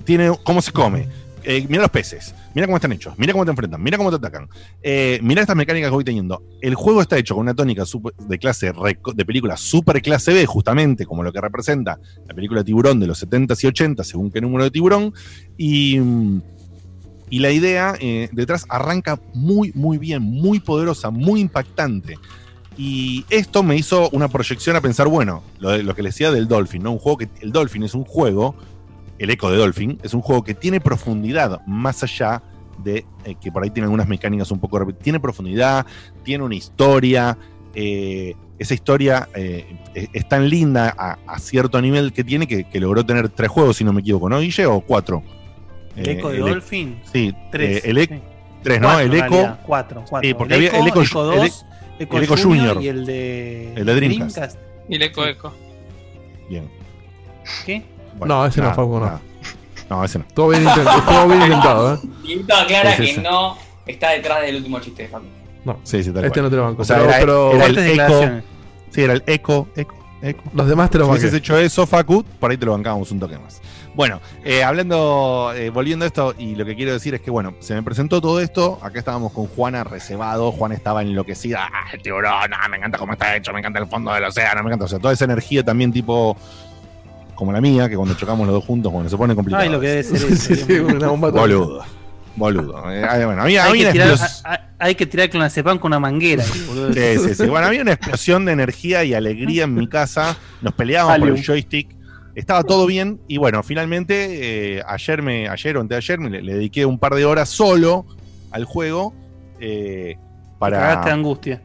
tiene 0.03 0.31
cómo 0.43 0.61
se 0.61 0.71
come. 0.71 1.07
Eh, 1.45 1.65
mira 1.67 1.81
los 1.81 1.91
peces, 1.91 2.33
mira 2.53 2.67
cómo 2.67 2.77
están 2.77 2.93
hechos, 2.93 3.13
mira 3.17 3.33
cómo 3.33 3.43
te 3.43 3.51
enfrentan, 3.51 3.81
mira 3.81 3.97
cómo 3.97 4.09
te 4.09 4.15
atacan. 4.15 4.47
Eh, 4.81 5.19
mira 5.21 5.41
estas 5.41 5.55
mecánicas 5.55 5.89
que 5.89 5.95
voy 5.95 6.03
teniendo. 6.03 6.41
El 6.61 6.75
juego 6.75 7.01
está 7.01 7.17
hecho 7.17 7.35
con 7.35 7.41
una 7.41 7.53
tónica 7.53 7.83
de 8.27 8.39
clase 8.39 8.71
de 9.15 9.25
película 9.25 9.57
super 9.57 10.01
clase 10.01 10.33
B, 10.33 10.45
justamente 10.45 11.05
como 11.05 11.23
lo 11.23 11.33
que 11.33 11.41
representa 11.41 11.99
la 12.27 12.33
película 12.33 12.63
Tiburón 12.63 12.99
de 12.99 13.07
los 13.07 13.21
70s 13.25 13.63
y 13.63 13.67
80s, 13.67 14.03
según 14.03 14.31
qué 14.31 14.39
número 14.39 14.63
de 14.63 14.71
tiburón. 14.71 15.13
Y, 15.57 15.99
y 17.29 17.39
la 17.39 17.51
idea 17.51 17.95
eh, 17.99 18.29
detrás 18.31 18.65
arranca 18.69 19.19
muy, 19.33 19.71
muy 19.75 19.97
bien, 19.97 20.21
muy 20.21 20.59
poderosa, 20.59 21.09
muy 21.09 21.41
impactante. 21.41 22.17
Y 22.77 23.25
esto 23.29 23.61
me 23.61 23.75
hizo 23.75 24.09
una 24.11 24.29
proyección 24.29 24.75
a 24.75 24.81
pensar, 24.81 25.07
bueno, 25.07 25.43
lo 25.59 25.95
que 25.95 26.01
le 26.01 26.09
decía 26.09 26.31
del 26.31 26.47
Dolphin, 26.47 26.83
¿no? 26.83 26.91
Un 26.91 26.99
juego 26.99 27.17
que. 27.19 27.29
El 27.41 27.51
Dolphin 27.51 27.83
es 27.83 27.93
un 27.93 28.03
juego, 28.03 28.55
el 29.19 29.29
eco 29.29 29.49
de 29.51 29.57
Dolphin, 29.57 29.99
es 30.03 30.13
un 30.13 30.21
juego 30.21 30.43
que 30.43 30.53
tiene 30.53 30.79
profundidad 30.81 31.61
más 31.65 32.03
allá 32.03 32.41
de 32.83 33.05
eh, 33.25 33.35
que 33.39 33.51
por 33.51 33.63
ahí 33.63 33.69
tiene 33.69 33.85
algunas 33.85 34.07
mecánicas 34.07 34.49
un 34.51 34.59
poco. 34.59 34.85
Tiene 34.93 35.19
profundidad, 35.19 35.85
tiene 36.23 36.43
una 36.43 36.55
historia. 36.55 37.37
eh, 37.75 38.35
esa 38.59 38.73
historia 38.75 39.27
eh, 39.35 39.65
es, 39.93 40.07
es 40.13 40.27
tan 40.29 40.47
linda 40.47 40.93
a, 40.97 41.17
a 41.27 41.39
cierto 41.39 41.81
nivel 41.81 42.13
que 42.13 42.23
tiene 42.23 42.47
que, 42.47 42.63
que 42.65 42.79
logró 42.79 43.05
tener 43.05 43.27
tres 43.29 43.49
juegos, 43.49 43.77
si 43.77 43.83
no 43.83 43.91
me 43.93 44.01
equivoco, 44.01 44.29
¿no, 44.29 44.39
Guille? 44.39 44.65
¿O 44.67 44.79
cuatro? 44.81 45.23
¿El 45.95 46.07
eco 46.09 46.29
de 46.29 46.37
el- 46.37 46.43
Dolphin? 46.45 47.01
Sí, 47.11 47.33
Tres. 47.51 47.77
eh, 47.83 47.89
el 47.89 47.97
eco. 47.97 48.13
sí. 48.15 48.21
Tres, 48.63 48.79
¿no? 48.79 48.87
Cuatro, 48.87 49.05
el 49.05 49.13
eco. 49.15 49.27
realidad, 49.29 49.59
Cuatro, 49.65 50.05
cuatro. 50.07 50.27
Sí, 50.29 50.33
porque 50.35 50.53
había 50.53 50.69
el 50.69 50.87
Eco, 50.87 51.01
Eco 51.01 51.33
el 51.33 51.39
2, 51.39 51.65
Eco, 51.99 52.17
el 52.17 52.23
Eco 52.23 52.37
Junior, 52.37 52.75
Junior. 52.75 52.81
y 52.83 52.87
el 52.87 53.05
de, 53.05 53.73
El 53.73 53.85
de 53.85 53.95
Dreamcast. 53.95 54.57
Y 54.87 54.95
el 54.95 55.01
eco 55.01 55.25
eco. 55.25 55.53
Bien. 56.49 56.69
¿Qué? 57.65 57.83
No, 58.25 58.45
ese 58.45 58.59
no, 58.59 58.63
nada, 58.65 58.75
Facu, 58.75 58.99
no. 58.99 59.05
nada. 59.05 59.21
No, 59.89 60.03
ese 60.03 60.19
no. 60.19 60.25
Todo 60.33 60.49
bien, 60.49 60.63
intent- 60.65 61.05
todo 61.05 61.27
bien 61.27 61.41
intentado, 61.43 61.93
¿eh? 61.95 61.99
Sí, 62.97 63.15
que 63.15 63.21
no 63.21 63.57
está 63.85 64.11
detrás 64.11 64.41
del 64.41 64.55
último 64.57 64.79
chiste 64.79 65.03
de 65.03 65.09
Facu. 65.09 65.25
No. 65.65 65.79
Sí, 65.83 66.03
sí, 66.03 66.11
tal 66.11 66.25
Este 66.25 66.39
cual. 66.39 66.43
no 66.45 66.49
te 66.49 66.55
lo 66.57 66.63
banco. 66.63 66.81
O 66.81 66.85
sea, 66.85 66.97
pero, 66.97 67.09
era, 67.09 67.19
pero 67.19 67.51
era 67.53 67.65
el 67.65 67.77
eco. 67.99 68.41
Sí, 68.91 69.01
era 69.01 69.13
el 69.13 69.23
eco, 69.25 69.67
eco, 69.75 69.95
eco. 70.21 70.43
los 70.53 70.67
demás 70.67 70.89
te 70.89 70.97
los 70.99 71.07
Si 71.07 71.11
hubieses 71.11 71.33
hecho 71.33 71.57
eso, 71.57 71.87
Facu, 71.87 72.23
por 72.39 72.51
ahí 72.51 72.57
te 72.57 72.65
lo 72.65 72.73
bancábamos 72.73 73.11
un 73.11 73.19
toque 73.19 73.37
más. 73.39 73.61
Bueno, 73.95 74.19
eh, 74.43 74.63
hablando, 74.63 75.51
eh, 75.55 75.69
volviendo 75.69 76.03
a 76.03 76.07
esto, 76.07 76.33
y 76.37 76.55
lo 76.55 76.65
que 76.65 76.75
quiero 76.75 76.93
decir 76.93 77.13
es 77.13 77.21
que, 77.21 77.29
bueno, 77.29 77.53
se 77.59 77.75
me 77.75 77.83
presentó 77.83 78.19
todo 78.21 78.39
esto. 78.39 78.79
Acá 78.81 78.97
estábamos 78.99 79.31
con 79.31 79.45
Juana 79.47 79.83
reservado. 79.83 80.51
Juana 80.51 80.73
estaba 80.75 81.01
enloquecida. 81.03 81.69
¡Ah, 81.71 81.91
el 81.93 82.01
tiburón! 82.01 82.51
ah, 82.53 82.67
me 82.69 82.77
encanta 82.77 82.97
cómo 82.97 83.13
está 83.13 83.35
hecho, 83.35 83.53
me 83.53 83.59
encanta 83.59 83.79
el 83.79 83.87
fondo 83.87 84.11
del 84.11 84.23
océano, 84.23 84.63
me 84.63 84.69
encanta. 84.69 84.85
O 84.85 84.87
sea, 84.87 84.97
toda 84.99 85.13
esa 85.13 85.25
energía 85.25 85.63
también, 85.63 85.91
tipo, 85.93 86.35
como 87.35 87.51
la 87.51 87.61
mía, 87.61 87.87
que 87.89 87.95
cuando 87.95 88.15
chocamos 88.15 88.45
los 88.47 88.55
dos 88.55 88.65
juntos, 88.65 88.91
bueno, 88.91 89.09
se 89.09 89.17
pone 89.17 89.35
complicado. 89.35 89.63
Ay, 89.63 89.69
lo 89.69 89.79
que 89.79 89.87
debe 89.87 90.03
ser 90.03 90.15
eso. 90.17 90.27
sí, 90.35 90.53
Dios 90.55 90.67
sí, 90.67 90.73
mío. 90.73 90.87
una 90.95 91.07
bomba 91.07 91.29
Boludo. 91.31 91.83
Boludo. 92.35 92.91
Eh, 92.91 93.03
ah, 93.07 93.25
bueno, 93.25 93.43
había, 93.43 93.63
Hay 93.65 93.69
había 93.71 93.87
que, 93.87 93.91
tirar, 93.93 94.09
explos- 94.09 94.41
a- 94.43 94.53
a- 94.53 94.69
hay 94.79 94.95
que 94.95 95.05
tirar 95.05 95.29
clonazepam 95.29 95.77
con 95.77 95.89
una 95.89 95.99
manguera. 95.99 96.43
boludo. 96.67 96.91
Sí, 96.93 97.17
sí, 97.27 97.35
sí. 97.35 97.45
Bueno, 97.45 97.67
había 97.67 97.81
una 97.83 97.93
explosión 97.93 98.45
de 98.45 98.53
energía 98.53 99.03
y 99.03 99.13
alegría 99.13 99.65
en 99.65 99.75
mi 99.75 99.87
casa. 99.87 100.35
Nos 100.61 100.73
peleábamos 100.73 101.19
por 101.19 101.29
el 101.37 101.45
joystick. 101.45 101.95
Estaba 102.33 102.63
todo 102.63 102.87
bien. 102.87 103.21
Y 103.27 103.37
bueno, 103.37 103.61
finalmente, 103.61 104.77
eh, 104.77 104.81
ayer 104.87 105.21
me, 105.21 105.47
ayer 105.47 105.77
o 105.77 105.81
anteayer 105.81 106.19
me 106.19 106.31
le, 106.31 106.41
le 106.41 106.53
dediqué 106.55 106.85
un 106.87 106.97
par 106.97 107.13
de 107.13 107.23
horas 107.25 107.49
solo 107.49 108.05
al 108.49 108.65
juego. 108.65 109.13
eh, 109.59 110.17
Cagaste 110.59 110.87
de 110.87 110.95
para. 111.03 111.13
angustia. 111.13 111.61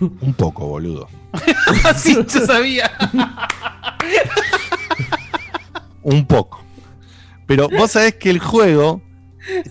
Un 0.00 0.34
poco, 0.34 0.66
boludo. 0.68 1.08
sí, 1.96 2.14
yo 2.14 2.46
sabía. 2.46 2.88
Un 6.02 6.26
poco. 6.26 6.62
Pero 7.46 7.68
vos 7.68 7.90
sabés 7.92 8.14
que 8.14 8.30
el 8.30 8.38
juego 8.38 9.02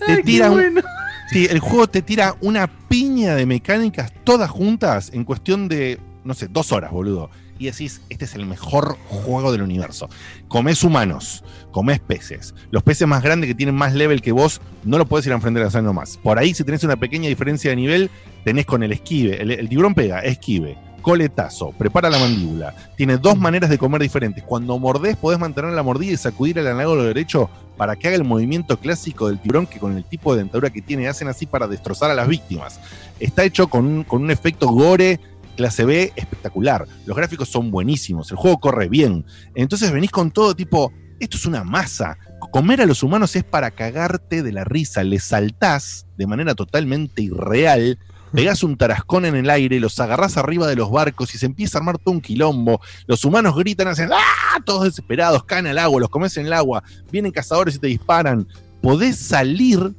te 0.06 0.12
Ay, 0.12 0.22
tira 0.22 0.50
un- 0.50 0.54
bueno. 0.56 0.82
Sí, 1.30 1.46
el 1.50 1.60
juego 1.60 1.86
te 1.88 2.02
tira 2.02 2.36
una 2.42 2.66
piña 2.88 3.34
de 3.34 3.46
mecánicas 3.46 4.12
todas 4.24 4.50
juntas 4.50 5.10
en 5.14 5.24
cuestión 5.24 5.66
de, 5.68 5.98
no 6.24 6.34
sé, 6.34 6.48
dos 6.48 6.72
horas, 6.72 6.90
boludo. 6.92 7.30
Y 7.58 7.66
decís, 7.66 8.02
este 8.10 8.24
es 8.24 8.34
el 8.34 8.44
mejor 8.44 8.98
juego 9.08 9.50
del 9.52 9.62
universo. 9.62 10.08
Comés 10.48 10.82
humanos, 10.84 11.42
comés 11.70 12.00
peces. 12.00 12.54
Los 12.70 12.82
peces 12.82 13.06
más 13.08 13.22
grandes 13.22 13.48
que 13.48 13.54
tienen 13.54 13.74
más 13.74 13.94
level 13.94 14.20
que 14.20 14.32
vos, 14.32 14.60
no 14.84 14.98
lo 14.98 15.06
podés 15.06 15.26
ir 15.26 15.32
a 15.32 15.36
enfrentar 15.36 15.62
haciendo 15.64 15.92
más. 15.92 16.18
Por 16.18 16.38
ahí, 16.38 16.52
si 16.54 16.64
tenés 16.64 16.82
una 16.84 16.96
pequeña 16.96 17.28
diferencia 17.28 17.70
de 17.70 17.76
nivel, 17.76 18.10
tenés 18.44 18.66
con 18.66 18.82
el 18.82 18.92
esquive. 18.92 19.40
El, 19.40 19.52
el 19.52 19.68
tiburón 19.68 19.94
pega, 19.94 20.20
esquive. 20.20 20.76
Coletazo, 21.02 21.72
prepara 21.72 22.08
la 22.08 22.18
mandíbula. 22.18 22.74
Tiene 22.96 23.18
dos 23.18 23.36
maneras 23.36 23.68
de 23.68 23.76
comer 23.76 24.00
diferentes. 24.00 24.42
Cuando 24.44 24.78
mordés, 24.78 25.16
podés 25.16 25.38
mantener 25.38 25.72
la 25.72 25.82
mordida 25.82 26.12
y 26.12 26.16
sacudir 26.16 26.58
el 26.58 26.66
análogo 26.66 27.02
derecho 27.02 27.50
para 27.76 27.96
que 27.96 28.08
haga 28.08 28.16
el 28.16 28.24
movimiento 28.24 28.78
clásico 28.78 29.28
del 29.28 29.40
tiburón 29.40 29.66
que 29.66 29.78
con 29.78 29.96
el 29.96 30.04
tipo 30.04 30.32
de 30.32 30.38
dentadura 30.38 30.70
que 30.70 30.80
tiene 30.80 31.08
hacen 31.08 31.28
así 31.28 31.46
para 31.46 31.66
destrozar 31.66 32.10
a 32.10 32.14
las 32.14 32.28
víctimas. 32.28 32.80
Está 33.20 33.44
hecho 33.44 33.68
con 33.68 33.86
un, 33.86 34.04
con 34.04 34.22
un 34.22 34.30
efecto 34.30 34.68
gore 34.68 35.20
clase 35.56 35.84
B 35.84 36.12
espectacular. 36.16 36.86
Los 37.06 37.16
gráficos 37.16 37.48
son 37.48 37.70
buenísimos, 37.70 38.30
el 38.30 38.36
juego 38.36 38.60
corre 38.60 38.88
bien. 38.88 39.24
Entonces 39.54 39.90
venís 39.92 40.10
con 40.10 40.30
todo 40.30 40.54
tipo, 40.54 40.92
esto 41.20 41.36
es 41.36 41.46
una 41.46 41.64
masa. 41.64 42.18
Comer 42.50 42.80
a 42.80 42.86
los 42.86 43.02
humanos 43.02 43.36
es 43.36 43.44
para 43.44 43.70
cagarte 43.70 44.42
de 44.42 44.52
la 44.52 44.64
risa, 44.64 45.04
le 45.04 45.20
saltás 45.20 46.06
de 46.16 46.26
manera 46.26 46.54
totalmente 46.54 47.22
irreal. 47.22 47.98
Pegás 48.32 48.62
un 48.62 48.76
tarascón 48.76 49.24
en 49.26 49.34
el 49.34 49.50
aire, 49.50 49.78
los 49.78 49.98
agarrás 50.00 50.36
arriba 50.36 50.66
de 50.66 50.76
los 50.76 50.90
barcos 50.90 51.34
y 51.34 51.38
se 51.38 51.46
empieza 51.46 51.78
a 51.78 51.80
armar 51.80 51.98
todo 51.98 52.14
un 52.14 52.20
quilombo. 52.20 52.80
Los 53.06 53.24
humanos 53.24 53.54
gritan, 53.56 53.88
hacen 53.88 54.10
¡ah! 54.12 54.60
Todos 54.64 54.84
desesperados, 54.84 55.44
caen 55.44 55.66
al 55.66 55.78
agua, 55.78 56.00
los 56.00 56.08
comes 56.08 56.36
en 56.36 56.46
el 56.46 56.52
agua, 56.52 56.82
vienen 57.10 57.32
cazadores 57.32 57.74
y 57.74 57.78
te 57.78 57.88
disparan. 57.88 58.46
Podés 58.80 59.18
salir 59.18 59.94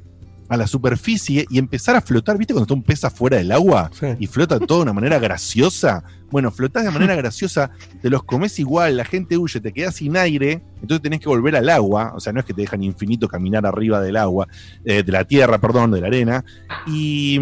a 0.48 0.56
la 0.56 0.66
superficie 0.66 1.46
y 1.48 1.58
empezar 1.58 1.96
a 1.96 2.00
flotar. 2.00 2.36
¿Viste 2.38 2.52
cuando 2.52 2.64
está 2.64 2.74
un 2.74 2.82
pez 2.82 3.04
afuera 3.04 3.36
del 3.38 3.52
agua 3.52 3.90
y 4.18 4.26
flota 4.26 4.58
todo 4.58 4.78
de 4.78 4.82
una 4.82 4.92
manera 4.92 5.18
graciosa? 5.18 6.04
Bueno, 6.30 6.50
flotás 6.50 6.84
de 6.84 6.90
manera 6.90 7.14
graciosa, 7.14 7.70
te 8.02 8.10
los 8.10 8.24
comes 8.24 8.58
igual, 8.58 8.96
la 8.96 9.04
gente 9.04 9.38
huye, 9.38 9.60
te 9.60 9.72
quedas 9.72 9.96
sin 9.96 10.16
aire, 10.16 10.62
entonces 10.80 11.00
tenés 11.00 11.20
que 11.20 11.28
volver 11.28 11.54
al 11.54 11.68
agua. 11.68 12.12
O 12.16 12.20
sea, 12.20 12.32
no 12.32 12.40
es 12.40 12.46
que 12.46 12.52
te 12.52 12.62
dejan 12.62 12.82
infinito 12.82 13.28
caminar 13.28 13.64
arriba 13.64 14.00
del 14.00 14.16
agua, 14.16 14.48
eh, 14.84 15.02
de 15.02 15.12
la 15.12 15.24
tierra, 15.24 15.58
perdón, 15.58 15.92
de 15.92 16.00
la 16.00 16.08
arena. 16.08 16.44
Y. 16.86 17.40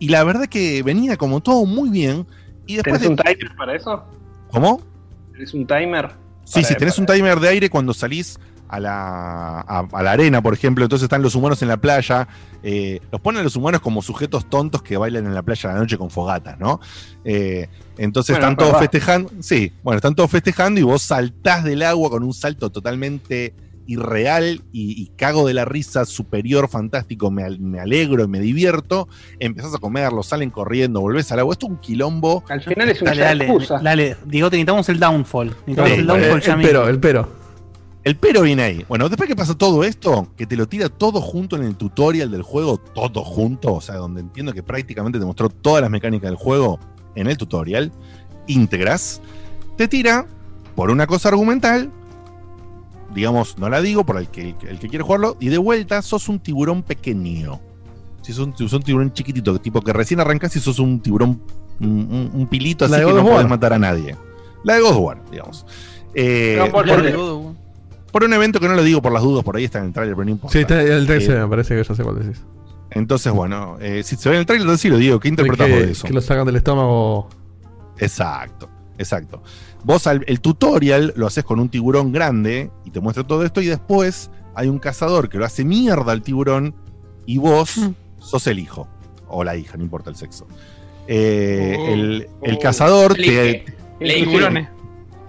Y 0.00 0.08
la 0.08 0.24
verdad 0.24 0.46
que 0.48 0.82
venía 0.82 1.16
como 1.16 1.40
todo 1.40 1.64
muy 1.66 1.88
bien. 1.90 2.26
Y 2.66 2.74
después 2.76 3.00
¿Tenés 3.00 3.08
un 3.10 3.16
de- 3.16 3.22
timer 3.36 3.56
para 3.56 3.76
eso? 3.76 4.02
¿Cómo? 4.50 4.82
¿Tenés 5.32 5.54
un 5.54 5.64
timer? 5.66 6.10
Sí, 6.44 6.64
sí, 6.64 6.74
tenés 6.74 6.98
un 6.98 7.06
timer 7.06 7.38
de 7.38 7.48
aire 7.48 7.70
cuando 7.70 7.94
salís 7.94 8.36
a 8.66 8.78
la, 8.80 9.60
a, 9.60 9.86
a 9.92 10.02
la 10.02 10.12
arena, 10.12 10.42
por 10.42 10.54
ejemplo, 10.54 10.84
entonces 10.84 11.04
están 11.04 11.22
los 11.22 11.34
humanos 11.34 11.60
en 11.62 11.68
la 11.68 11.76
playa, 11.76 12.28
eh, 12.62 13.00
los 13.10 13.20
ponen 13.20 13.42
los 13.42 13.56
humanos 13.56 13.80
como 13.80 14.00
sujetos 14.00 14.48
tontos 14.48 14.80
que 14.82 14.96
bailan 14.96 15.26
en 15.26 15.34
la 15.34 15.42
playa 15.42 15.70
a 15.70 15.74
la 15.74 15.80
noche 15.80 15.98
con 15.98 16.08
fogatas, 16.10 16.58
¿no? 16.60 16.80
Eh, 17.24 17.68
entonces 17.98 18.36
Bueno, 18.36 18.50
están 18.50 18.64
es 18.64 18.70
todos 18.70 18.80
festejando, 18.80 19.30
sí, 19.40 19.72
bueno, 19.82 19.96
están 19.96 20.14
todos 20.14 20.30
festejando 20.30 20.78
y 20.80 20.84
vos 20.84 21.02
saltás 21.02 21.64
del 21.64 21.82
agua 21.82 22.10
con 22.10 22.22
un 22.22 22.32
salto 22.32 22.70
totalmente 22.70 23.54
irreal 23.92 24.62
y, 24.72 25.02
y 25.02 25.06
cago 25.16 25.46
de 25.46 25.54
la 25.54 25.64
risa, 25.64 26.04
superior, 26.04 26.68
fantástico, 26.68 27.30
me, 27.30 27.48
me 27.58 27.80
alegro 27.80 28.24
y 28.24 28.28
me 28.28 28.38
divierto, 28.40 29.08
empezás 29.38 29.74
a 29.74 29.78
comerlo, 29.78 30.22
salen 30.22 30.50
corriendo, 30.50 31.00
volvés 31.00 31.30
al 31.32 31.40
agua, 31.40 31.52
esto 31.54 31.66
es 31.66 31.72
un 31.72 31.78
quilombo. 31.78 32.44
Al 32.48 32.60
final 32.62 32.88
es 32.88 33.02
una 33.02 33.10
Dale, 33.10 33.22
dale, 33.22 33.44
excusa. 33.46 33.78
dale. 33.82 34.16
Diego, 34.26 34.48
te 34.50 34.56
necesitamos 34.56 34.88
el 34.88 34.98
downfall. 35.00 35.48
Necesitamos 35.66 35.90
Sí, 35.90 35.96
el 35.98 36.06
downfall 36.06 36.38
eh, 36.38 36.42
ya 36.44 36.52
el 36.52 36.58
mismo. 36.58 36.68
pero, 36.68 36.88
El 36.88 37.00
pero. 37.00 37.40
El 38.02 38.16
pero 38.16 38.40
viene 38.42 38.62
ahí. 38.62 38.84
Bueno, 38.88 39.08
después 39.10 39.28
que 39.28 39.36
pasa 39.36 39.54
todo 39.58 39.84
esto, 39.84 40.28
que 40.36 40.46
te 40.46 40.56
lo 40.56 40.66
tira 40.66 40.88
todo 40.88 41.20
junto 41.20 41.56
en 41.56 41.64
el 41.64 41.76
tutorial 41.76 42.30
del 42.30 42.42
juego, 42.42 42.78
todo 42.78 43.22
junto, 43.24 43.74
o 43.74 43.80
sea, 43.82 43.96
donde 43.96 44.22
entiendo 44.22 44.54
que 44.54 44.62
prácticamente 44.62 45.18
te 45.18 45.24
mostró 45.26 45.50
todas 45.50 45.82
las 45.82 45.90
mecánicas 45.90 46.30
del 46.30 46.36
juego 46.38 46.78
en 47.14 47.26
el 47.26 47.36
tutorial, 47.36 47.92
íntegras, 48.46 49.20
te 49.76 49.86
tira 49.88 50.26
por 50.74 50.90
una 50.90 51.06
cosa 51.06 51.28
argumental, 51.28 51.90
digamos, 53.14 53.58
no 53.58 53.68
la 53.68 53.80
digo, 53.80 54.04
por 54.04 54.18
el 54.18 54.28
que, 54.28 54.54
el 54.68 54.78
que 54.78 54.88
quiere 54.88 55.02
jugarlo, 55.04 55.36
y 55.40 55.48
de 55.48 55.58
vuelta 55.58 56.00
sos 56.02 56.28
un 56.28 56.38
tiburón 56.40 56.82
pequeño. 56.82 57.60
Si 58.22 58.32
sos 58.32 58.46
un, 58.46 58.56
sos 58.56 58.72
un 58.72 58.82
tiburón 58.82 59.12
chiquitito, 59.12 59.58
tipo 59.60 59.80
que 59.82 59.92
recién 59.92 60.20
arrancas 60.20 60.54
y 60.56 60.60
sos 60.60 60.78
un 60.78 61.00
tiburón, 61.00 61.40
un, 61.80 61.88
un- 61.88 62.30
un 62.34 62.46
pilito 62.46 62.84
así 62.84 62.94
que 62.94 63.04
God 63.04 63.14
no 63.16 63.26
puedes 63.26 63.48
matar 63.48 63.72
a 63.72 63.78
nadie. 63.78 64.16
La 64.64 64.74
de 64.74 64.82
God 64.82 64.90
of 64.90 64.98
War, 64.98 65.22
digamos. 65.30 65.64
Eh, 66.14 66.56
No, 66.58 66.70
por- 66.70 66.86
por- 66.86 67.12
por- 67.14 67.54
por 68.12 68.24
un 68.24 68.32
evento 68.32 68.58
que 68.60 68.66
no 68.68 68.74
lo 68.74 68.82
digo 68.82 69.00
por 69.00 69.12
las 69.12 69.22
dudas, 69.22 69.44
por 69.44 69.56
ahí 69.56 69.64
está 69.64 69.78
en 69.78 69.86
el 69.86 69.92
trailer, 69.92 70.14
pero 70.16 70.24
no 70.24 70.30
importa. 70.32 70.52
Sí, 70.52 70.58
está 70.60 70.82
el 70.82 71.06
13, 71.06 71.32
Eh, 71.32 71.38
me 71.40 71.48
parece 71.48 71.76
que 71.76 71.84
ya 71.84 71.94
sé 71.94 72.02
cuál 72.02 72.18
decís. 72.18 72.42
entonces, 72.90 73.32
bueno, 73.32 73.76
eh, 73.80 74.02
si 74.02 74.16
se 74.16 74.28
ve 74.28 74.34
en 74.34 74.40
el 74.40 74.46
trailer, 74.46 74.62
entonces 74.66 74.82
sí 74.82 74.88
lo 74.88 74.96
digo. 74.98 75.18
¿Qué 75.20 75.28
interpretas 75.28 75.68
que, 75.68 75.72
de 75.86 75.92
eso? 75.92 76.06
Que 76.08 76.12
lo 76.12 76.20
sacan 76.20 76.44
del 76.44 76.56
estómago. 76.56 77.28
Exacto, 77.98 78.68
exacto. 78.98 79.42
Vos 79.84 80.06
al- 80.06 80.24
el 80.26 80.40
tutorial 80.40 81.12
lo 81.16 81.26
haces 81.26 81.44
con 81.44 81.58
un 81.60 81.68
tiburón 81.68 82.12
grande 82.12 82.70
y 82.84 82.90
te 82.90 83.00
muestra 83.00 83.26
todo 83.26 83.44
esto 83.44 83.60
y 83.60 83.66
después 83.66 84.30
hay 84.54 84.68
un 84.68 84.78
cazador 84.78 85.28
que 85.28 85.38
lo 85.38 85.44
hace 85.44 85.64
mierda 85.64 86.12
al 86.12 86.22
tiburón 86.22 86.74
y 87.26 87.38
vos 87.38 87.76
sos 88.18 88.46
el 88.46 88.58
hijo 88.58 88.88
o 89.28 89.44
la 89.44 89.56
hija, 89.56 89.76
no 89.76 89.82
importa 89.84 90.10
el 90.10 90.16
sexo. 90.16 90.46
Eh, 91.06 91.76
Oh. 91.78 91.86
el, 91.92 92.28
el 92.42 92.54
Oh. 92.56 92.58
cazador 92.58 93.14
te. 93.14 93.64
Tiburones. 93.98 94.68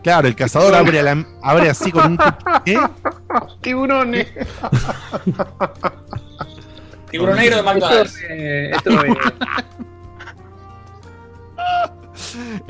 Claro, 0.04 0.28
el 0.28 0.36
cazador 0.36 0.74
abre, 0.76 1.00
a 1.00 1.04
la- 1.04 1.28
abre 1.44 1.70
así 1.70 1.92
con 1.92 2.14
un... 2.14 2.18
¿Qué? 2.66 2.80
Tiburones. 3.62 4.28
Tiburón 7.12 7.36
negro 7.38 7.58
de 7.58 7.64
McDonald's. 7.64 8.16
Esto, 8.16 8.34
eh, 8.34 8.72
esto, 8.72 8.90
eh, 9.06 9.14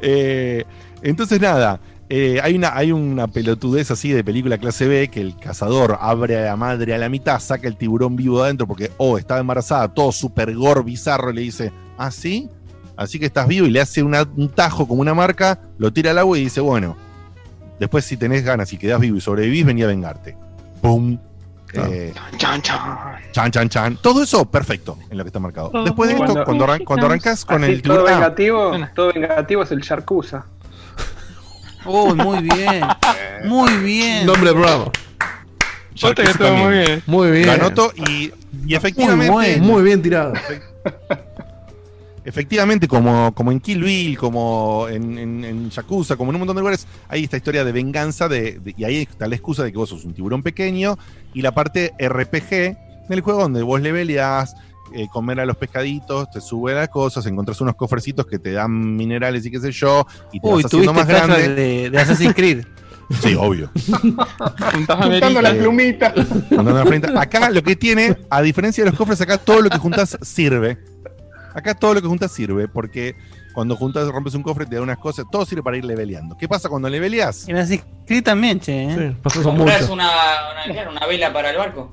Eh, 0.01 0.65
entonces, 1.03 1.39
nada, 1.41 1.79
eh, 2.09 2.39
hay, 2.43 2.55
una, 2.55 2.75
hay 2.75 2.91
una 2.91 3.27
pelotudez 3.27 3.89
así 3.91 4.11
de 4.11 4.23
película 4.23 4.57
clase 4.57 4.87
B 4.87 5.07
que 5.09 5.21
el 5.21 5.37
cazador 5.37 5.97
abre 6.01 6.37
a 6.37 6.45
la 6.45 6.55
madre 6.57 6.93
a 6.93 6.97
la 6.97 7.07
mitad, 7.09 7.39
saca 7.39 7.67
el 7.67 7.77
tiburón 7.77 8.15
vivo 8.15 8.39
de 8.39 8.45
adentro 8.45 8.67
porque, 8.67 8.91
oh, 8.97 9.17
estaba 9.17 9.39
embarazada, 9.39 9.87
todo 9.93 10.11
super 10.11 10.53
gore, 10.55 10.81
bizarro, 10.83 11.31
y 11.31 11.35
le 11.35 11.41
dice, 11.41 11.71
¿ah, 11.97 12.11
sí? 12.11 12.49
Así 12.97 13.17
que 13.17 13.25
estás 13.25 13.47
vivo 13.47 13.65
y 13.65 13.71
le 13.71 13.79
hace 13.81 14.03
una- 14.03 14.27
un 14.35 14.49
tajo 14.49 14.87
como 14.87 15.01
una 15.01 15.13
marca, 15.13 15.59
lo 15.77 15.91
tira 15.93 16.11
al 16.11 16.17
agua 16.19 16.37
y 16.37 16.43
dice, 16.43 16.59
bueno, 16.61 16.97
después 17.79 18.05
si 18.05 18.17
tenés 18.17 18.43
ganas 18.43 18.71
y 18.73 18.77
quedás 18.77 18.99
vivo 18.99 19.17
y 19.17 19.21
sobrevivís, 19.21 19.65
venía 19.65 19.85
a 19.85 19.87
vengarte. 19.87 20.35
¡Pum! 20.81 21.17
Eh, 21.73 22.13
chan, 22.37 22.61
chan. 22.61 22.79
chan, 23.31 23.49
chan, 23.51 23.69
chan. 23.69 23.97
Todo 24.01 24.21
eso, 24.21 24.43
perfecto 24.51 24.97
en 25.09 25.17
lo 25.17 25.23
que 25.23 25.29
está 25.29 25.39
marcado. 25.39 25.71
Después 25.85 26.09
de 26.09 26.15
esto, 26.15 26.25
Cuando- 26.25 26.43
cuando, 26.45 26.65
arran- 26.67 26.83
cuando 26.83 27.05
arrancas 27.05 27.45
con 27.45 27.63
Así, 27.63 27.71
el 27.73 27.81
todo 27.81 27.93
tiburón... 27.99 28.13
ah, 28.13 28.17
vengativo, 28.19 28.71
todo 28.93 29.13
vengativo 29.13 29.63
es 29.63 29.71
el 29.71 29.79
Sharkusa. 29.79 30.45
Uy, 31.85 32.13
muy 32.15 32.41
bien. 32.43 32.81
Muy 33.45 33.71
bien. 33.77 34.25
Nombre 34.27 34.51
programa. 34.51 34.85
Posta 35.99 36.23
que 36.23 36.29
estuvo 36.29 36.55
muy 36.55 36.73
bien. 36.77 37.03
Muy 37.07 37.31
bien. 37.31 37.47
Lo 37.47 37.51
anoto 37.53 37.91
y, 38.07 38.31
y 38.67 38.75
efectivamente. 38.75 39.31
Muy, 39.31 39.45
bueno. 39.49 39.63
Muy 39.65 39.83
bien 39.83 40.01
tirado. 40.01 40.33
Efectivamente, 42.23 42.87
como, 42.87 43.33
como 43.33 43.51
en 43.51 43.59
Kill 43.59 43.81
Bill, 43.83 44.15
como 44.15 44.87
en, 44.87 45.17
en, 45.17 45.43
en 45.43 45.69
Yakuza, 45.71 46.15
como 46.15 46.29
en 46.29 46.35
un 46.35 46.41
montón 46.41 46.55
de 46.55 46.61
lugares, 46.61 46.85
hay 47.09 47.23
esta 47.23 47.37
historia 47.37 47.63
de 47.65 47.71
venganza 47.71 48.27
de, 48.29 48.59
de- 48.59 48.75
y 48.77 48.83
ahí 48.83 48.97
está 48.97 49.27
la 49.27 49.33
excusa 49.35 49.63
de 49.63 49.71
que 49.71 49.77
vos 49.79 49.89
sos 49.89 50.05
un 50.05 50.13
tiburón 50.13 50.43
pequeño 50.43 50.99
y 51.33 51.41
la 51.41 51.51
parte 51.51 51.93
RPG 51.99 53.09
del 53.09 53.21
juego 53.21 53.41
donde 53.41 53.63
vos 53.63 53.81
leveleás, 53.81 54.55
eh, 54.93 55.07
comer 55.11 55.39
a 55.39 55.45
los 55.45 55.57
pescaditos, 55.57 56.29
te 56.31 56.41
sube 56.41 56.73
las 56.73 56.89
cosas, 56.89 57.25
encontrás 57.25 57.59
unos 57.61 57.75
cofrecitos 57.75 58.25
que 58.25 58.39
te 58.39 58.51
dan 58.51 58.95
minerales 58.95 59.45
y 59.45 59.51
qué 59.51 59.59
sé 59.59 59.71
yo, 59.71 60.05
y 60.31 60.39
te 60.39 60.47
Uy, 60.47 60.63
vas 60.63 60.65
haciendo 60.65 60.91
tuviste 60.93 60.93
más 60.93 61.07
grande. 61.27 61.49
de, 61.55 61.89
de 61.89 61.99
Assassin's 61.99 62.33
Creed. 62.33 62.65
Sí, 63.21 63.35
obvio. 63.35 63.69
Juntando 64.73 65.41
las 65.41 65.53
plumitas. 65.55 66.13
Juntando 66.49 66.71
las 66.73 66.83
plumitas. 66.83 67.15
Acá 67.15 67.49
lo 67.49 67.61
que 67.61 67.75
tiene, 67.75 68.17
a 68.29 68.41
diferencia 68.41 68.83
de 68.83 68.89
los 68.89 68.97
cofres, 68.97 69.19
acá 69.21 69.37
todo 69.37 69.61
lo 69.61 69.69
que 69.69 69.77
juntas 69.77 70.17
sirve. 70.21 70.77
Acá 71.53 71.73
todo 71.73 71.95
lo 71.95 72.01
que 72.01 72.07
juntas 72.07 72.31
sirve, 72.31 72.67
porque 72.69 73.15
cuando 73.53 73.75
juntas, 73.75 74.07
rompes 74.07 74.33
un 74.35 74.43
cofre, 74.43 74.65
te 74.65 74.75
da 74.75 74.81
unas 74.81 74.97
cosas, 74.97 75.25
todo 75.29 75.45
sirve 75.45 75.61
para 75.61 75.75
ir 75.75 75.83
leveleando. 75.83 76.37
¿Qué 76.37 76.47
pasa 76.47 76.69
cuando 76.69 76.87
leveleas? 76.87 77.49
En 77.49 77.57
Assassin's 77.57 77.83
Creed 78.07 78.23
también, 78.23 78.59
che. 78.61 78.83
¿eh? 78.83 79.17
¿Compras 79.21 79.89
una, 79.89 80.09
una, 80.09 80.63
claro, 80.71 80.91
una 80.91 81.05
vela 81.05 81.33
para 81.33 81.49
el 81.49 81.57
barco? 81.57 81.91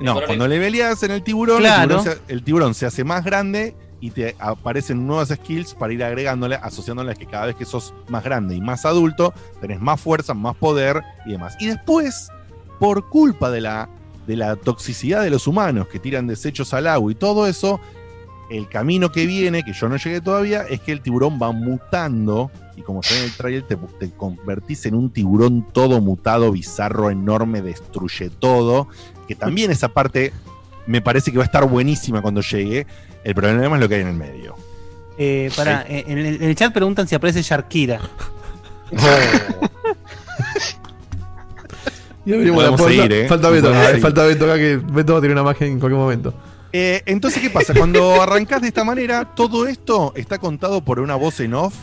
No, 0.00 0.20
cuando 0.24 0.46
leveleas 0.46 1.02
en 1.02 1.10
el 1.10 1.22
tiburón, 1.22 1.58
Claro. 1.58 1.82
el, 1.82 1.88
tiburón 1.88 2.04
se, 2.04 2.32
el 2.32 2.42
tiburón 2.42 2.74
se 2.74 2.86
hace 2.86 3.04
más 3.04 3.24
grande 3.24 3.74
y 4.00 4.10
te 4.10 4.36
aparecen 4.38 5.06
nuevas 5.06 5.28
skills 5.28 5.74
para 5.74 5.92
ir 5.92 6.04
agregándole, 6.04 6.54
asociándolas 6.54 7.18
que 7.18 7.26
cada 7.26 7.46
vez 7.46 7.56
que 7.56 7.64
sos 7.64 7.92
más 8.08 8.22
grande 8.22 8.54
y 8.54 8.60
más 8.60 8.84
adulto, 8.84 9.34
tenés 9.60 9.80
más 9.80 10.00
fuerza, 10.00 10.34
más 10.34 10.54
poder 10.56 11.02
y 11.26 11.32
demás. 11.32 11.56
Y 11.58 11.66
después, 11.66 12.28
por 12.78 13.08
culpa 13.08 13.50
de 13.50 13.60
la, 13.60 13.88
de 14.26 14.36
la 14.36 14.54
toxicidad 14.54 15.22
de 15.22 15.30
los 15.30 15.48
humanos 15.48 15.88
que 15.88 15.98
tiran 15.98 16.28
desechos 16.28 16.72
al 16.74 16.86
agua 16.86 17.10
y 17.10 17.16
todo 17.16 17.48
eso, 17.48 17.80
el 18.50 18.68
camino 18.68 19.10
que 19.10 19.26
viene, 19.26 19.64
que 19.64 19.72
yo 19.72 19.88
no 19.88 19.96
llegué 19.96 20.20
todavía, 20.20 20.62
es 20.62 20.80
que 20.80 20.92
el 20.92 21.00
tiburón 21.00 21.38
va 21.42 21.50
mutando. 21.52 22.50
Y 22.78 22.82
como 22.82 23.02
se 23.02 23.14
ve 23.14 23.20
en 23.20 23.26
el 23.26 23.32
trailer, 23.32 23.62
te, 23.64 23.76
te 23.76 24.10
convertís 24.12 24.86
en 24.86 24.94
un 24.94 25.10
tiburón 25.10 25.66
todo 25.72 26.00
mutado, 26.00 26.52
bizarro, 26.52 27.10
enorme, 27.10 27.60
destruye 27.60 28.30
todo. 28.30 28.88
Que 29.26 29.34
también 29.34 29.70
esa 29.72 29.88
parte 29.88 30.32
me 30.86 31.02
parece 31.02 31.32
que 31.32 31.38
va 31.38 31.44
a 31.44 31.46
estar 31.46 31.68
buenísima 31.68 32.22
cuando 32.22 32.40
llegue. 32.40 32.86
El 33.24 33.34
problema 33.34 33.74
es 33.76 33.80
lo 33.80 33.88
que 33.88 33.96
hay 33.96 34.02
en 34.02 34.08
el 34.08 34.14
medio. 34.14 34.54
Eh, 35.18 35.50
pará, 35.56 35.84
eh, 35.88 36.04
en, 36.06 36.18
el, 36.18 36.26
en 36.36 36.42
el 36.44 36.54
chat 36.54 36.72
preguntan 36.72 37.08
si 37.08 37.16
aparece 37.16 37.42
Sharkira. 37.42 38.00
Ya 42.24 42.34
abrimos 42.34 42.62
la 42.62 42.70
Podemos 42.70 42.80
puerta. 42.80 43.02
seguir, 43.02 43.12
¿eh? 43.12 43.28
Falta 43.28 43.50
Beto 43.50 43.68
acá, 43.70 43.90
eh, 43.90 43.98
falta 44.00 44.22
Beto 44.24 44.44
acá 44.44 44.56
que 44.56 44.76
Beto 44.76 45.12
va 45.14 45.18
a 45.18 45.22
tener 45.22 45.34
una 45.34 45.42
magia 45.42 45.66
en 45.66 45.80
cualquier 45.80 45.98
momento. 46.00 46.34
Eh, 46.72 47.02
entonces, 47.06 47.40
¿qué 47.40 47.48
pasa? 47.48 47.72
Cuando 47.74 48.20
arrancás 48.20 48.60
de 48.60 48.68
esta 48.68 48.84
manera, 48.84 49.34
todo 49.34 49.66
esto 49.66 50.12
está 50.14 50.38
contado 50.38 50.84
por 50.84 51.00
una 51.00 51.14
voz 51.16 51.40
en 51.40 51.54
off, 51.54 51.74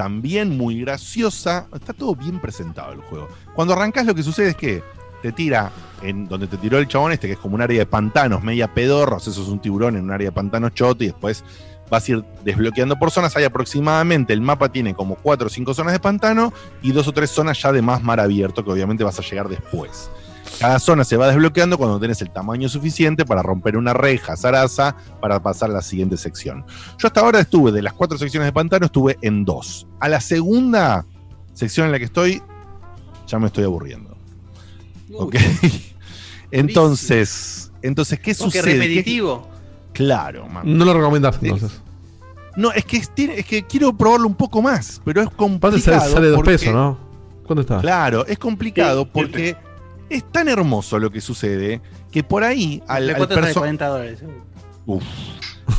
también 0.00 0.56
muy 0.56 0.80
graciosa. 0.80 1.66
Está 1.74 1.92
todo 1.92 2.14
bien 2.14 2.40
presentado 2.40 2.90
el 2.94 3.02
juego. 3.02 3.28
Cuando 3.54 3.74
arrancás, 3.74 4.06
lo 4.06 4.14
que 4.14 4.22
sucede 4.22 4.48
es 4.48 4.56
que 4.56 4.82
te 5.20 5.30
tira 5.30 5.70
en 6.00 6.26
donde 6.26 6.46
te 6.46 6.56
tiró 6.56 6.78
el 6.78 6.88
chabón 6.88 7.12
este, 7.12 7.26
que 7.26 7.34
es 7.34 7.38
como 7.38 7.56
un 7.56 7.60
área 7.60 7.80
de 7.80 7.84
pantanos, 7.84 8.42
media 8.42 8.70
sea, 8.74 9.18
eso 9.18 9.30
es 9.30 9.36
un 9.36 9.60
tiburón 9.60 9.96
en 9.96 10.04
un 10.04 10.10
área 10.10 10.28
de 10.28 10.32
pantanos 10.32 10.72
choto, 10.72 11.04
y 11.04 11.08
después 11.08 11.44
vas 11.90 12.08
a 12.08 12.12
ir 12.12 12.24
desbloqueando 12.42 12.98
por 12.98 13.10
zonas. 13.10 13.36
Hay 13.36 13.44
aproximadamente, 13.44 14.32
el 14.32 14.40
mapa 14.40 14.72
tiene 14.72 14.94
como 14.94 15.16
cuatro 15.16 15.48
o 15.48 15.50
cinco 15.50 15.74
zonas 15.74 15.92
de 15.92 16.00
pantano 16.00 16.50
y 16.80 16.92
dos 16.92 17.06
o 17.06 17.12
tres 17.12 17.28
zonas 17.28 17.60
ya 17.60 17.70
de 17.70 17.82
más 17.82 18.02
mar 18.02 18.20
abierto, 18.20 18.64
que 18.64 18.70
obviamente 18.70 19.04
vas 19.04 19.18
a 19.18 19.22
llegar 19.22 19.50
después. 19.50 20.10
Cada 20.58 20.78
zona 20.78 21.04
se 21.04 21.16
va 21.16 21.26
desbloqueando 21.28 21.78
cuando 21.78 21.98
tenés 21.98 22.20
el 22.22 22.30
tamaño 22.30 22.68
suficiente 22.68 23.24
para 23.24 23.42
romper 23.42 23.76
una 23.76 23.94
reja, 23.94 24.36
zaraza, 24.36 24.96
para 25.20 25.42
pasar 25.42 25.70
a 25.70 25.74
la 25.74 25.82
siguiente 25.82 26.16
sección. 26.16 26.64
Yo 26.98 27.06
hasta 27.06 27.20
ahora 27.20 27.40
estuve, 27.40 27.72
de 27.72 27.80
las 27.82 27.92
cuatro 27.94 28.18
secciones 28.18 28.46
de 28.48 28.52
pantano, 28.52 28.86
estuve 28.86 29.16
en 29.22 29.44
dos. 29.44 29.86
A 30.00 30.08
la 30.08 30.20
segunda 30.20 31.06
sección 31.54 31.86
en 31.86 31.92
la 31.92 31.98
que 31.98 32.04
estoy, 32.04 32.42
ya 33.26 33.38
me 33.38 33.46
estoy 33.46 33.64
aburriendo. 33.64 34.16
¿Ok? 35.14 35.36
entonces, 36.50 37.72
entonces, 37.82 38.18
¿qué 38.18 38.34
Porque 38.34 38.58
sucede? 38.58 38.72
¿Qué- 38.74 38.78
repetitivo. 38.88 39.48
Claro, 39.92 40.46
man. 40.46 40.62
No 40.66 40.84
lo 40.84 40.94
recomendás 40.94 41.38
entonces. 41.42 41.80
No, 42.56 42.72
es 42.72 42.84
que, 42.84 42.96
es, 42.98 43.10
tiene- 43.14 43.38
es 43.38 43.46
que 43.46 43.64
quiero 43.66 43.92
probarlo 43.96 44.26
un 44.26 44.34
poco 44.34 44.60
más, 44.62 45.00
pero 45.04 45.22
es 45.22 45.30
complicado. 45.30 45.78
sale, 46.00 46.12
sale 46.12 46.26
dos 46.28 46.36
porque- 46.36 46.50
pesos, 46.52 46.74
¿no? 46.74 46.98
¿Cuánto 47.46 47.62
está? 47.62 47.80
Claro, 47.80 48.24
es 48.26 48.38
complicado 48.38 49.06
porque 49.10 49.56
es 50.10 50.30
tan 50.30 50.48
hermoso 50.48 50.98
lo 50.98 51.10
que 51.10 51.20
sucede 51.20 51.80
que 52.10 52.22
por 52.22 52.44
ahí 52.44 52.82
al, 52.88 53.08
al 53.10 53.16
cuota 53.16 53.34
está 53.34 53.46
de 53.46 53.52
perso- 53.52 53.60
40 53.60 53.86
dólares. 53.86 54.18
Uf. 54.86 55.02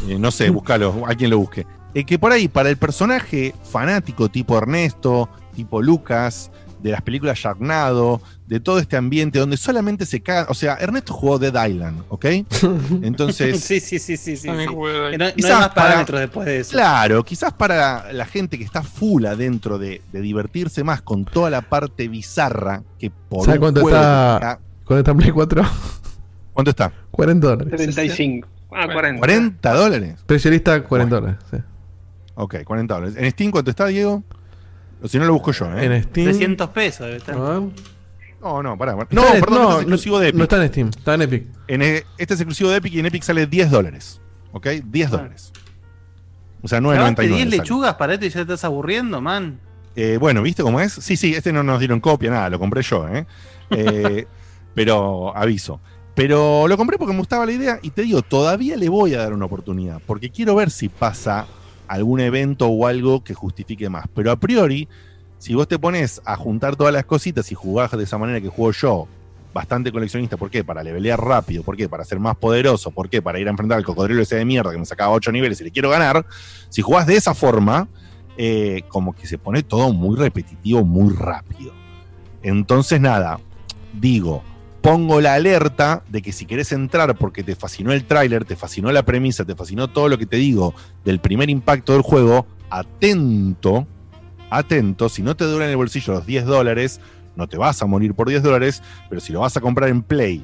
Eh, 0.08 0.18
no 0.18 0.32
sé, 0.32 0.50
búscalo, 0.50 1.03
a 1.08 1.14
quien 1.16 1.30
lo 1.30 1.38
busque. 1.40 1.66
Eh, 1.93 2.06
que 2.06 2.18
por 2.18 2.32
ahí, 2.32 2.48
para 2.48 2.69
el 2.69 2.77
personaje 2.77 3.53
fanático 3.69 4.30
tipo 4.30 4.58
Ernesto, 4.58 5.30
tipo 5.53 5.82
Lucas, 5.82 6.50
de 6.82 6.92
las 6.92 7.01
películas 7.01 7.38
Sharknado, 7.38 8.22
de 8.48 8.60
todo 8.60 8.80
este 8.80 8.98
ambiente 8.98 9.40
donde 9.40 9.58
solamente 9.58 10.06
se 10.06 10.22
cagan. 10.22 10.45
O 10.50 10.53
sea, 10.53 10.76
Ernesto 10.76 11.14
jugó 11.14 11.40
Dead 11.40 11.68
Island, 11.69 12.03
¿ok? 12.10 12.26
Entonces. 13.01 13.61
sí, 13.64 13.80
sí, 13.80 14.00
sí, 14.00 14.18
sí. 14.18 14.38
sí, 14.38 14.48
No, 14.48 14.53
no 14.56 15.26
hay 15.26 15.34
Quizás 15.34 15.60
más 15.60 15.69
para- 15.69 15.74
parámetros 15.90 16.19
después 16.22 16.45
de 16.45 16.60
eso. 16.60 16.72
Claro, 16.72 17.24
quizás 17.24 17.53
para 17.53 18.11
la 18.14 18.26
gente 18.26 18.58
que 18.58 18.64
está 18.64 18.84
full 18.84 19.26
adentro 19.26 19.77
de, 19.77 20.01
de 20.11 20.22
divertirse 20.22 20.84
más 20.84 21.01
con 21.01 21.26
toda 21.26 21.50
la 21.50 21.61
parte 21.61 22.08
bizarra 22.08 22.84
que 23.00 23.11
por 23.11 23.45
¿Sabes 23.45 23.60
cuánto 23.60 23.82
está, 23.82 24.60
cuánto 24.85 25.00
está 25.00 25.11
en 25.11 25.18
Play 25.18 25.32
4? 25.32 25.64
¿Cuánto 26.53 26.69
está? 26.72 26.92
40 27.11 27.48
dólares. 27.48 27.74
35. 27.76 28.48
Ah, 28.74 28.88
40. 28.92 29.19
40 29.19 29.74
dólares. 29.74 30.16
Precio 30.26 30.51
lista 30.51 30.84
40 30.84 31.16
dólares. 31.16 31.38
sí. 31.51 31.58
Ok, 32.35 32.64
40 32.64 32.93
dólares. 32.93 33.16
¿En 33.18 33.30
Steam 33.32 33.51
cuánto 33.51 33.69
está, 33.69 33.88
Diego? 33.88 34.24
O 35.01 35.07
si 35.07 35.17
no 35.19 35.25
lo 35.25 35.33
busco 35.33 35.51
yo, 35.51 35.65
¿eh? 35.77 35.85
En 35.85 36.03
Steam. 36.03 36.25
300 36.27 36.69
pesos 36.69 37.05
debe 37.07 37.17
estar. 37.17 37.35
A 37.35 37.39
ver. 37.59 37.61
No, 38.41 38.63
no, 38.63 38.77
pará. 38.77 38.93
pará. 38.95 39.03
Está 39.09 39.15
No, 39.15 39.33
en- 39.35 39.41
perdón, 39.41 39.57
no, 39.57 39.63
este 39.69 39.75
es 39.75 39.81
exclusivo 39.81 40.19
de 40.19 40.27
Epic. 40.30 40.38
No 40.38 40.43
está 40.43 40.63
en 40.63 40.69
Steam, 40.69 40.89
está 40.89 41.13
en 41.15 41.21
Epic. 41.23 41.43
En, 41.67 41.81
eh, 41.81 42.03
este 42.17 42.33
es 42.33 42.39
exclusivo 42.39 42.69
de 42.69 42.77
Epic 42.77 42.93
y 42.93 42.99
en 42.99 43.05
Epic 43.05 43.23
sale 43.23 43.45
10 43.47 43.69
dólares. 43.71 44.21
¿Ok? 44.51 44.67
10 44.85 45.09
dólares. 45.11 45.51
O 46.63 46.67
sea, 46.67 46.80
¿Grabaste 46.80 47.23
9.99. 47.23 47.27
10 47.27 47.39
sale. 47.45 47.57
lechugas 47.57 47.95
para 47.95 48.13
esto 48.13 48.25
y 48.25 48.30
ya 48.30 48.35
te 48.35 48.41
estás 48.41 48.63
aburriendo, 48.65 49.21
man? 49.21 49.59
Eh, 49.95 50.17
bueno, 50.19 50.41
¿viste 50.41 50.61
cómo 50.63 50.80
es? 50.80 50.93
Sí, 50.93 51.17
sí, 51.17 51.33
este 51.33 51.51
no 51.51 51.63
nos 51.63 51.80
dieron 51.80 51.99
copia, 51.99 52.30
nada, 52.30 52.49
lo 52.49 52.59
compré 52.59 52.81
yo, 52.83 53.07
¿eh? 53.09 53.25
Eh, 53.71 54.25
pero 54.75 55.35
aviso. 55.35 55.80
Pero 56.13 56.67
lo 56.67 56.77
compré 56.77 56.97
porque 56.97 57.13
me 57.13 57.19
gustaba 57.19 57.45
la 57.45 57.51
idea 57.53 57.80
y 57.81 57.89
te 57.89 58.03
digo, 58.03 58.21
todavía 58.21 58.75
le 58.75 58.89
voy 58.89 59.13
a 59.15 59.19
dar 59.19 59.33
una 59.33 59.45
oportunidad, 59.45 60.01
porque 60.05 60.30
quiero 60.30 60.55
ver 60.55 60.69
si 60.69 60.89
pasa 60.89 61.45
algún 61.92 62.22
evento 62.22 62.68
o 62.68 62.88
algo 62.88 63.22
que 63.24 63.34
justifique 63.34 63.90
más. 63.90 64.06
Pero 64.16 64.32
a 64.32 64.38
priori, 64.38 64.88
si 65.40 65.53
vos 65.53 65.68
te 65.68 65.78
pones 65.78 66.22
a 66.24 66.38
juntar 66.38 66.78
todas 66.78 66.94
las 66.94 67.03
cositas 67.03 67.52
y 67.52 67.56
jugás 67.56 67.92
de 67.92 68.03
esa 68.03 68.18
manera 68.18 68.40
que 68.40 68.48
juego 68.48 68.72
yo, 68.72 69.08
bastante 69.53 69.92
coleccionista, 69.92 70.38
¿por 70.38 70.50
qué? 70.50 70.64
Para 70.64 70.84
levelear 70.84 71.20
rápido, 71.22 71.64
¿por 71.64 71.76
qué? 71.76 71.90
Para 71.90 72.06
ser 72.06 72.20
más 72.20 72.38
poderoso, 72.38 72.92
¿por 72.92 73.10
qué? 73.10 73.22
Para 73.22 73.40
ir 73.40 73.48
a 73.48 73.52
enfrentar 73.52 73.78
al 73.78 73.84
cocodrilo 73.84 74.22
ese 74.22 74.38
de 74.38 74.45
mierda 74.45 74.72
que 74.72 74.78
me 74.78 74.86
sacaba 74.86 75.11
8 75.11 75.34
niveles 75.34 75.60
y 75.60 75.66
le 75.66 75.72
quiero 75.72 75.90
ganar. 75.90 76.26
Si 76.70 76.82
jugás 76.82 77.06
de 77.08 77.18
esa 77.18 77.34
forma, 77.34 77.90
eh, 78.38 78.84
como 78.88 79.14
que 79.14 79.28
se 79.28 79.38
pone 79.38 79.61
todo 79.61 79.92
muy 79.92 80.16
repetitivo, 80.16 80.86
muy 80.86 81.14
rápido. 81.14 81.74
Entonces, 82.42 83.02
nada, 83.02 83.38
digo, 83.92 84.44
pongo 84.82 85.22
la 85.22 85.35
alerta 85.35 86.03
de 86.10 86.22
que 86.22 86.32
si 86.32 86.45
querés 86.45 86.72
entrar 86.72 87.16
porque 87.16 87.43
te 87.43 87.56
fascinó 87.56 87.92
el 87.92 88.03
tráiler, 88.06 88.45
te 88.45 88.56
fascinó 88.56 88.92
la 88.92 89.03
premisa, 89.03 89.45
te 89.45 89.56
fascinó 89.56 89.88
todo 89.90 90.10
lo 90.10 90.18
que 90.18 90.26
te 90.26 90.38
digo 90.38 90.74
del 91.06 91.19
primer 91.19 91.50
impacto 91.50 91.93
del 91.93 92.01
juego, 92.01 92.48
atento, 92.69 93.85
atento, 94.50 95.08
si 95.10 95.22
no 95.22 95.35
te 95.35 95.45
duran 95.45 95.66
en 95.68 95.72
el 95.72 95.77
bolsillo 95.77 96.14
los 96.14 96.26
10 96.26 96.45
dólares, 96.45 97.00
no 97.35 97.48
te 97.48 97.58
vas 97.58 97.82
a 97.82 97.85
morir 97.85 98.14
por 98.14 98.27
10 98.30 98.43
dólares, 98.43 98.82
pero 99.10 99.22
si 99.22 99.32
lo 99.32 99.42
vas 99.42 99.56
a 99.56 99.61
comprar 99.61 99.90
en 99.90 100.01
Play 100.01 100.43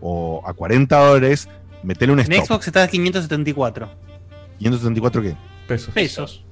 o 0.00 0.42
a 0.46 0.52
40 0.54 0.96
dólares, 0.98 1.48
metele 1.82 2.12
un 2.12 2.20
En 2.20 2.30
stop. 2.32 2.46
Xbox 2.46 2.66
está 2.68 2.84
a 2.84 2.88
574 2.88 3.90
¿574 4.60 5.22
qué? 5.22 5.34
Pesos. 5.66 5.94
pesos. 5.94 6.44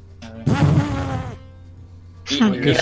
Que 2.24 2.36
son, 2.36 2.60
que 2.60 2.74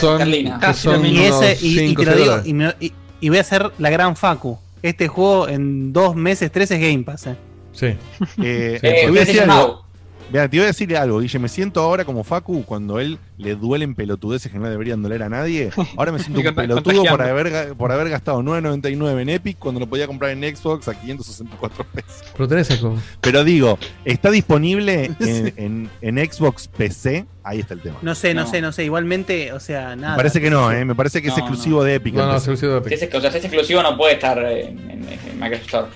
son 0.74 1.06
y, 1.06 1.18
ese, 1.20 1.34
unos 1.36 1.62
y, 1.62 1.94
te 1.94 2.04
lo 2.04 2.16
digo, 2.16 2.40
y, 2.44 2.52
me- 2.54 2.74
y- 3.20 3.28
voy 3.28 3.38
a 3.38 3.40
hacer 3.42 3.70
la 3.78 3.90
gran 3.90 4.16
Facu. 4.16 4.58
Este 4.82 5.08
juego 5.08 5.48
en 5.48 5.92
dos 5.92 6.14
meses, 6.14 6.52
tres 6.52 6.70
es 6.70 6.80
Game 6.80 7.02
Pass. 7.04 7.26
eh. 7.26 7.36
Sí. 7.72 7.86
Eh, 8.42 8.78
Eh, 8.82 9.87
te 10.30 10.38
voy 10.38 10.40
a 10.40 10.42
decir 10.46 10.46
algo. 10.46 10.46
Now. 10.46 10.46
Mira, 10.46 10.48
te 10.48 10.56
voy 10.56 10.64
a 10.64 10.66
decirle 10.66 10.96
algo, 10.98 11.18
Guille. 11.20 11.38
Me 11.38 11.48
siento 11.48 11.80
ahora 11.80 12.04
como 12.04 12.24
Facu 12.24 12.64
cuando 12.64 13.00
él 13.00 13.18
le 13.38 13.54
duelen 13.54 13.94
pelotudeces 13.94 14.50
que 14.50 14.58
no 14.58 14.68
deberían 14.68 15.02
doler 15.02 15.22
a 15.22 15.28
nadie. 15.28 15.70
Ahora 15.96 16.12
me 16.12 16.18
siento 16.18 16.40
un 16.48 16.54
pelotudo 16.54 17.04
por 17.04 17.22
haber, 17.22 17.74
por 17.74 17.92
haber 17.92 18.08
gastado 18.10 18.42
9.99 18.42 19.20
en 19.22 19.28
Epic 19.28 19.58
cuando 19.58 19.80
lo 19.80 19.86
podía 19.88 20.06
comprar 20.06 20.30
en 20.32 20.56
Xbox 20.56 20.88
a 20.88 20.94
564 21.00 21.84
pesos. 21.94 22.24
Pero 22.36 22.48
tenés. 22.48 22.68
Pero 23.20 23.44
digo, 23.44 23.78
está 24.04 24.30
disponible 24.30 25.10
en, 25.20 25.54
en- 25.56 25.90
en 26.00 26.30
Xbox 26.32 26.68
PC. 26.68 27.26
Ahí 27.44 27.60
está 27.60 27.72
el 27.74 27.80
tema. 27.80 27.96
No 28.02 28.14
sé, 28.14 28.34
no. 28.34 28.42
No. 28.42 28.46
sé, 28.50 28.60
no 28.60 28.72
sé. 28.72 28.84
Igualmente, 28.84 29.52
o 29.52 29.60
sea, 29.60 29.96
nada. 29.96 30.12
Me 30.12 30.16
parece 30.18 30.40
que 30.40 30.50
no, 30.50 30.70
¿eh? 30.70 30.84
Me 30.84 30.94
parece 30.94 31.22
que 31.22 31.28
es 31.28 31.34
No, 31.36 31.40
exclusivo 31.44 31.82
de 31.82 31.94
Epic. 31.94 32.14
No, 32.14 32.26
no, 32.26 32.32
PC. 32.34 32.36
exclusivo 32.50 32.72
de 32.80 32.88
Si 32.88 32.94
Epic. 32.96 33.08
es, 33.08 33.14
o 33.14 33.20
sea, 33.22 33.30
si 33.32 33.38
es 33.38 33.44
exclusivo 33.44 33.82
no 33.82 33.96
puede 33.96 34.14
estar 34.14 34.38
en, 34.38 34.78
en- 34.90 35.08
en 35.08 35.40
Microsoft 35.40 35.64
Store. 35.66 35.86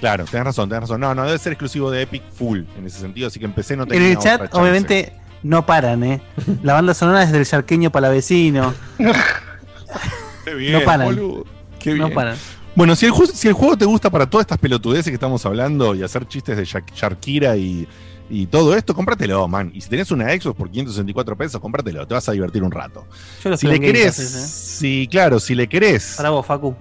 Claro, 0.00 0.24
tenés 0.24 0.44
razón, 0.46 0.68
tenés 0.68 0.82
razón. 0.82 1.00
No, 1.00 1.14
no, 1.14 1.24
debe 1.26 1.38
ser 1.38 1.52
exclusivo 1.52 1.90
de 1.90 2.02
Epic 2.02 2.22
full 2.32 2.62
en 2.76 2.86
ese 2.86 2.98
sentido, 3.00 3.28
así 3.28 3.38
que 3.38 3.44
en 3.44 3.52
PC 3.52 3.76
no 3.76 3.82
En 3.84 3.88
tenía 3.90 4.08
el 4.08 4.18
chat, 4.18 4.40
chance. 4.42 4.56
obviamente, 4.58 5.12
no 5.42 5.64
paran, 5.66 6.02
¿eh? 6.02 6.22
La 6.62 6.72
banda 6.74 6.94
sonora 6.94 7.22
es 7.22 7.32
del 7.32 7.46
Charqueño 7.46 7.90
Palavecino. 7.90 8.74
Qué 10.44 10.54
bien, 10.54 10.72
no 10.72 10.80
paran. 10.84 11.06
boludo. 11.06 11.44
Qué 11.78 11.94
No 11.94 12.06
bien. 12.06 12.14
paran. 12.14 12.36
Bueno, 12.74 12.94
si 12.96 13.06
el, 13.06 13.12
ju- 13.12 13.30
si 13.32 13.48
el 13.48 13.54
juego 13.54 13.76
te 13.76 13.84
gusta 13.84 14.10
para 14.10 14.28
todas 14.28 14.44
estas 14.44 14.58
pelotudeces 14.58 15.06
que 15.06 15.14
estamos 15.14 15.44
hablando 15.44 15.94
y 15.94 16.02
hacer 16.02 16.26
chistes 16.26 16.56
de 16.56 16.64
Shak- 16.64 16.94
Shakira 16.94 17.56
y, 17.56 17.86
y 18.30 18.46
todo 18.46 18.74
esto, 18.76 18.94
cómpratelo, 18.94 19.46
man. 19.48 19.70
Y 19.74 19.80
si 19.80 19.88
tenés 19.90 20.10
una 20.12 20.26
Xbox 20.30 20.56
por 20.56 20.70
564 20.70 21.36
pesos, 21.36 21.60
cómpratelo, 21.60 22.06
te 22.06 22.14
vas 22.14 22.28
a 22.28 22.32
divertir 22.32 22.62
un 22.62 22.70
rato. 22.70 23.04
Yo 23.42 23.50
lo 23.50 23.56
Si 23.56 23.66
le 23.66 23.76
en 23.76 23.82
querés, 23.82 24.18
¿eh? 24.18 24.24
si, 24.24 25.08
claro, 25.10 25.40
si 25.40 25.54
le 25.54 25.68
querés, 25.68 26.14
Para 26.16 26.30
vos, 26.30 26.46
Facu. 26.46 26.74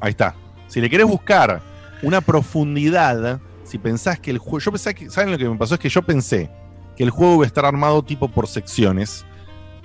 ahí 0.00 0.10
está. 0.10 0.34
Si 0.66 0.80
le 0.80 0.90
querés 0.90 1.06
buscar 1.06 1.62
una 2.02 2.20
profundidad, 2.20 3.40
si 3.64 3.78
pensás 3.78 4.18
que 4.18 4.30
el 4.30 4.38
juego, 4.38 4.60
yo 4.60 4.70
pensé 4.72 4.94
que, 4.94 5.10
¿saben 5.10 5.30
lo 5.30 5.38
que 5.38 5.48
me 5.48 5.56
pasó? 5.56 5.74
Es 5.74 5.80
que 5.80 5.88
yo 5.88 6.02
pensé 6.02 6.50
que 6.96 7.04
el 7.04 7.10
juego 7.10 7.34
iba 7.36 7.44
a 7.44 7.46
estar 7.46 7.64
armado 7.64 8.02
tipo 8.02 8.28
por 8.28 8.46
secciones, 8.46 9.24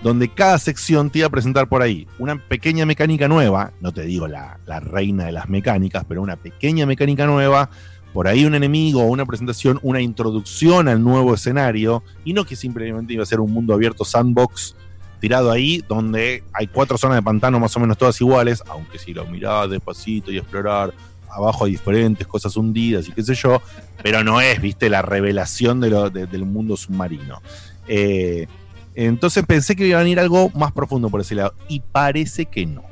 donde 0.01 0.27
cada 0.27 0.59
sección 0.59 1.09
te 1.09 1.19
iba 1.19 1.27
a 1.27 1.31
presentar 1.31 1.69
por 1.69 1.81
ahí 1.81 2.07
una 2.19 2.35
pequeña 2.35 2.85
mecánica 2.85 3.27
nueva, 3.27 3.71
no 3.79 3.93
te 3.93 4.03
digo 4.03 4.27
la, 4.27 4.59
la 4.65 4.79
reina 4.79 5.25
de 5.25 5.31
las 5.31 5.47
mecánicas, 5.47 6.05
pero 6.07 6.21
una 6.21 6.35
pequeña 6.35 6.85
mecánica 6.85 7.25
nueva, 7.25 7.69
por 8.13 8.27
ahí 8.27 8.45
un 8.45 8.53
enemigo, 8.53 9.03
una 9.05 9.25
presentación, 9.25 9.79
una 9.81 10.01
introducción 10.01 10.87
al 10.87 11.03
nuevo 11.03 11.33
escenario, 11.33 12.03
y 12.25 12.33
no 12.33 12.45
que 12.45 12.55
simplemente 12.55 13.13
iba 13.13 13.23
a 13.23 13.25
ser 13.25 13.39
un 13.39 13.51
mundo 13.51 13.73
abierto 13.73 14.03
sandbox 14.05 14.75
tirado 15.19 15.51
ahí, 15.51 15.81
donde 15.87 16.43
hay 16.51 16.67
cuatro 16.67 16.97
zonas 16.97 17.15
de 17.15 17.21
pantano 17.21 17.57
más 17.57 17.73
o 17.77 17.79
menos 17.79 17.97
todas 17.97 18.19
iguales, 18.19 18.61
aunque 18.67 18.99
si 18.99 19.13
lo 19.13 19.25
mirás 19.25 19.69
despacito 19.69 20.33
y 20.33 20.37
explorar, 20.37 20.93
abajo 21.35 21.65
hay 21.65 21.71
diferentes 21.71 22.25
cosas 22.27 22.55
hundidas 22.57 23.07
y 23.07 23.11
qué 23.11 23.23
sé 23.23 23.33
yo, 23.35 23.61
pero 24.01 24.23
no 24.23 24.41
es, 24.41 24.61
viste, 24.61 24.89
la 24.89 25.01
revelación 25.01 25.79
de 25.81 25.89
lo- 25.89 26.09
de- 26.09 26.27
del 26.27 26.45
mundo 26.45 26.77
submarino. 26.77 27.41
Eh, 27.87 28.47
entonces 28.95 29.43
pensé 29.45 29.75
que 29.75 29.87
iba 29.87 29.99
a 29.99 30.03
venir 30.03 30.19
algo 30.19 30.49
más 30.55 30.71
profundo 30.71 31.09
por 31.09 31.21
ese 31.21 31.35
lado, 31.35 31.53
y 31.67 31.79
parece 31.79 32.45
que 32.45 32.65
no. 32.65 32.83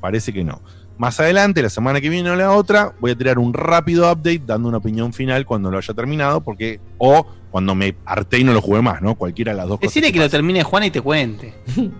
Parece 0.00 0.32
que 0.32 0.44
no. 0.44 0.60
Más 0.98 1.18
adelante, 1.20 1.62
la 1.62 1.70
semana 1.70 2.00
que 2.00 2.08
viene 2.08 2.30
o 2.30 2.36
la 2.36 2.52
otra, 2.52 2.92
voy 3.00 3.10
a 3.12 3.16
tirar 3.16 3.38
un 3.38 3.52
rápido 3.52 4.10
update 4.12 4.42
dando 4.46 4.68
una 4.68 4.78
opinión 4.78 5.12
final 5.12 5.44
cuando 5.46 5.70
lo 5.70 5.78
haya 5.78 5.94
terminado, 5.94 6.42
porque, 6.42 6.80
o 6.98 7.26
cuando 7.50 7.74
me 7.74 7.94
harté 8.04 8.38
y 8.38 8.44
no 8.44 8.52
lo 8.52 8.60
jugué 8.60 8.82
más, 8.82 9.02
¿no? 9.02 9.14
Cualquiera 9.16 9.52
de 9.52 9.58
las 9.58 9.68
dos 9.68 9.78
cosas. 9.80 9.90
Decirle 9.92 10.12
que 10.12 10.18
lo 10.20 10.28
termine 10.30 10.62
Juan 10.62 10.84
y 10.84 10.90
te 10.90 11.00
cuente. 11.00 11.54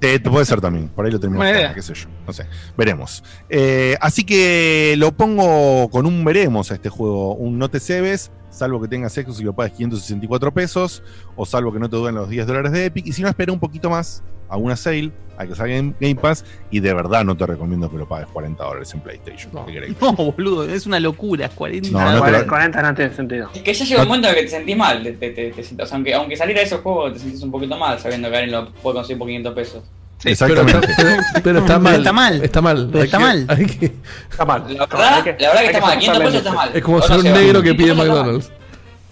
Eh, 0.00 0.20
puede 0.20 0.44
ser 0.44 0.60
también, 0.60 0.88
por 0.88 1.06
ahí 1.06 1.10
lo 1.10 1.18
idea. 1.18 1.74
qué 1.74 1.82
sé 1.82 1.94
yo, 1.94 2.08
no 2.26 2.32
sé, 2.32 2.46
veremos. 2.76 3.24
Eh, 3.48 3.96
así 4.00 4.24
que 4.24 4.94
lo 4.98 5.12
pongo 5.12 5.88
con 5.88 6.06
un 6.06 6.24
veremos 6.24 6.70
a 6.70 6.74
este 6.74 6.90
juego, 6.90 7.34
un 7.34 7.58
no 7.58 7.70
te 7.70 7.80
cebes, 7.80 8.30
salvo 8.50 8.80
que 8.80 8.88
tengas 8.88 9.14
Xbox 9.14 9.40
y 9.40 9.44
lo 9.44 9.54
pagues 9.54 9.72
564 9.72 10.52
pesos, 10.52 11.02
o 11.34 11.46
salvo 11.46 11.72
que 11.72 11.78
no 11.78 11.88
te 11.88 11.96
duelen 11.96 12.20
los 12.20 12.28
10 12.28 12.46
dólares 12.46 12.72
de 12.72 12.86
Epic, 12.86 13.06
y 13.06 13.12
si 13.12 13.22
no, 13.22 13.28
espera 13.28 13.52
un 13.52 13.60
poquito 13.60 13.88
más 13.88 14.22
a 14.48 14.56
una 14.56 14.76
sale, 14.76 15.10
a 15.38 15.46
que 15.46 15.54
salga 15.54 15.76
en 15.76 15.94
Game 16.00 16.14
Pass, 16.16 16.44
y 16.70 16.80
de 16.80 16.94
verdad 16.94 17.24
no 17.24 17.36
te 17.36 17.44
recomiendo 17.46 17.90
que 17.90 17.98
lo 17.98 18.08
pagues 18.08 18.26
40 18.32 18.62
dólares 18.64 18.92
en 18.94 19.00
PlayStation. 19.00 19.52
¿qué 19.66 19.72
querés? 19.72 19.90
No, 20.00 20.12
boludo, 20.14 20.64
es 20.64 20.86
una 20.86 20.98
locura. 21.00 21.48
40. 21.50 21.90
No, 21.90 22.12
no 22.12 22.22
te 22.24 22.30
lo- 22.30 22.46
40 22.46 22.82
no 22.82 22.94
tiene 22.94 23.14
sentido. 23.14 23.50
Es 23.54 23.62
que 23.62 23.74
ya 23.74 23.84
llega 23.84 24.02
un 24.02 24.08
momento 24.08 24.28
en 24.28 24.34
el 24.34 24.40
que 24.40 24.44
te 24.46 24.50
sentís 24.56 24.76
mal. 24.76 25.02
Te, 25.02 25.12
te- 25.12 25.30
te- 25.30 25.82
o 25.82 25.86
sea, 25.86 25.94
aunque, 25.96 26.14
aunque 26.14 26.36
saliera 26.36 26.62
ese 26.62 26.76
juego, 26.78 27.12
te 27.12 27.18
sentís 27.18 27.42
un 27.42 27.50
poquito 27.50 27.76
mal 27.76 27.98
sabiendo 27.98 28.30
que 28.30 28.36
alguien 28.36 28.52
lo 28.52 28.70
puede 28.72 28.94
conseguir 28.96 29.18
por 29.18 29.26
500 29.28 29.54
pesos. 29.54 29.84
Exactamente. 30.24 30.88
Pero, 30.96 31.10
está- 31.10 31.40
pero 31.42 31.58
está 31.58 31.78
mal. 31.78 31.94
está 31.96 32.12
mal. 32.12 32.42
Está 32.42 32.60
mal. 32.62 32.88
Pero 32.90 33.04
está 33.04 33.18
que- 33.18 33.24
mal. 33.24 33.46
hay 33.48 33.66
que- 33.66 33.92
Está 34.30 34.44
mal. 34.46 34.62
La 34.74 34.86
verdad, 34.86 35.10
la 35.38 35.48
verdad 35.48 35.60
que 35.60 35.66
está 35.66 35.80
mal. 35.80 35.98
500 35.98 36.22
pesos 36.24 36.34
está 36.38 36.52
mal. 36.54 36.70
es 36.72 36.82
como 36.82 36.98
No, 36.98 37.02
ser 37.04 37.16
no 37.16 37.22
un 37.24 37.32
negro 37.32 37.62
que 37.62 37.76
500 37.76 37.76
pide 37.76 37.90
está. 37.92 38.04
McDonald's. 38.04 38.52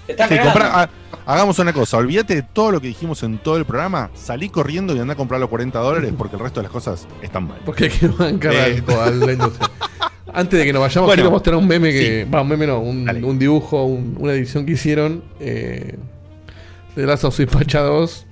Te 0.07 0.13
estás 0.13 0.29
Sí, 0.29 0.39
compra- 0.39 0.89
hagamos 1.27 1.59
una 1.59 1.73
cosa, 1.73 1.97
olvídate 1.97 2.35
de 2.37 2.43
todo 2.43 2.73
lo 2.73 2.81
que 2.81 2.89
dijimos 2.89 3.23
en 3.23 3.39
todo 3.39 3.57
el 3.57 3.65
programa, 3.65 4.11
salí 4.15 4.49
corriendo 4.49 4.95
y 4.95 4.99
anda 4.99 5.15
a 5.15 5.17
comprar 5.17 5.41
los 5.41 5.49
40 5.51 5.79
dólares 5.79 6.13
porque 6.17 6.37
el 6.37 6.43
resto 6.43 6.61
de 6.61 6.65
las 6.65 6.73
cosas 6.73 7.07
están 7.23 7.49
mal. 7.49 7.59
Porque 7.65 7.85
hay 7.85 7.91
que 7.91 8.09
bancar 8.09 8.53
Eh. 8.55 8.63
algo 8.85 9.01
a 9.01 9.11
la 9.11 9.33
industria. 9.33 9.71
Antes 10.33 10.59
de 10.59 10.65
que 10.67 10.73
nos 10.73 10.83
vayamos, 10.83 11.07
Bueno, 11.09 11.21
quiero 11.23 11.31
mostrar 11.31 11.57
un 11.57 11.69
meme 11.69 11.93
que. 11.93 12.25
sí. 12.25 12.31
Va, 12.31 12.41
un 12.43 12.49
meme 12.49 12.67
no, 12.67 12.81
un, 12.81 13.39
dibujo, 13.39 13.85
un- 13.85 14.17
una 14.19 14.33
edición 14.33 14.67
que 14.67 14.73
hicieron 14.73 15.23
eh, 15.41 15.97
de 16.97 17.07
Last 17.07 17.25
of 17.25 17.39
Us 17.39 17.47
Pacha 17.47 17.81
2. 17.81 18.27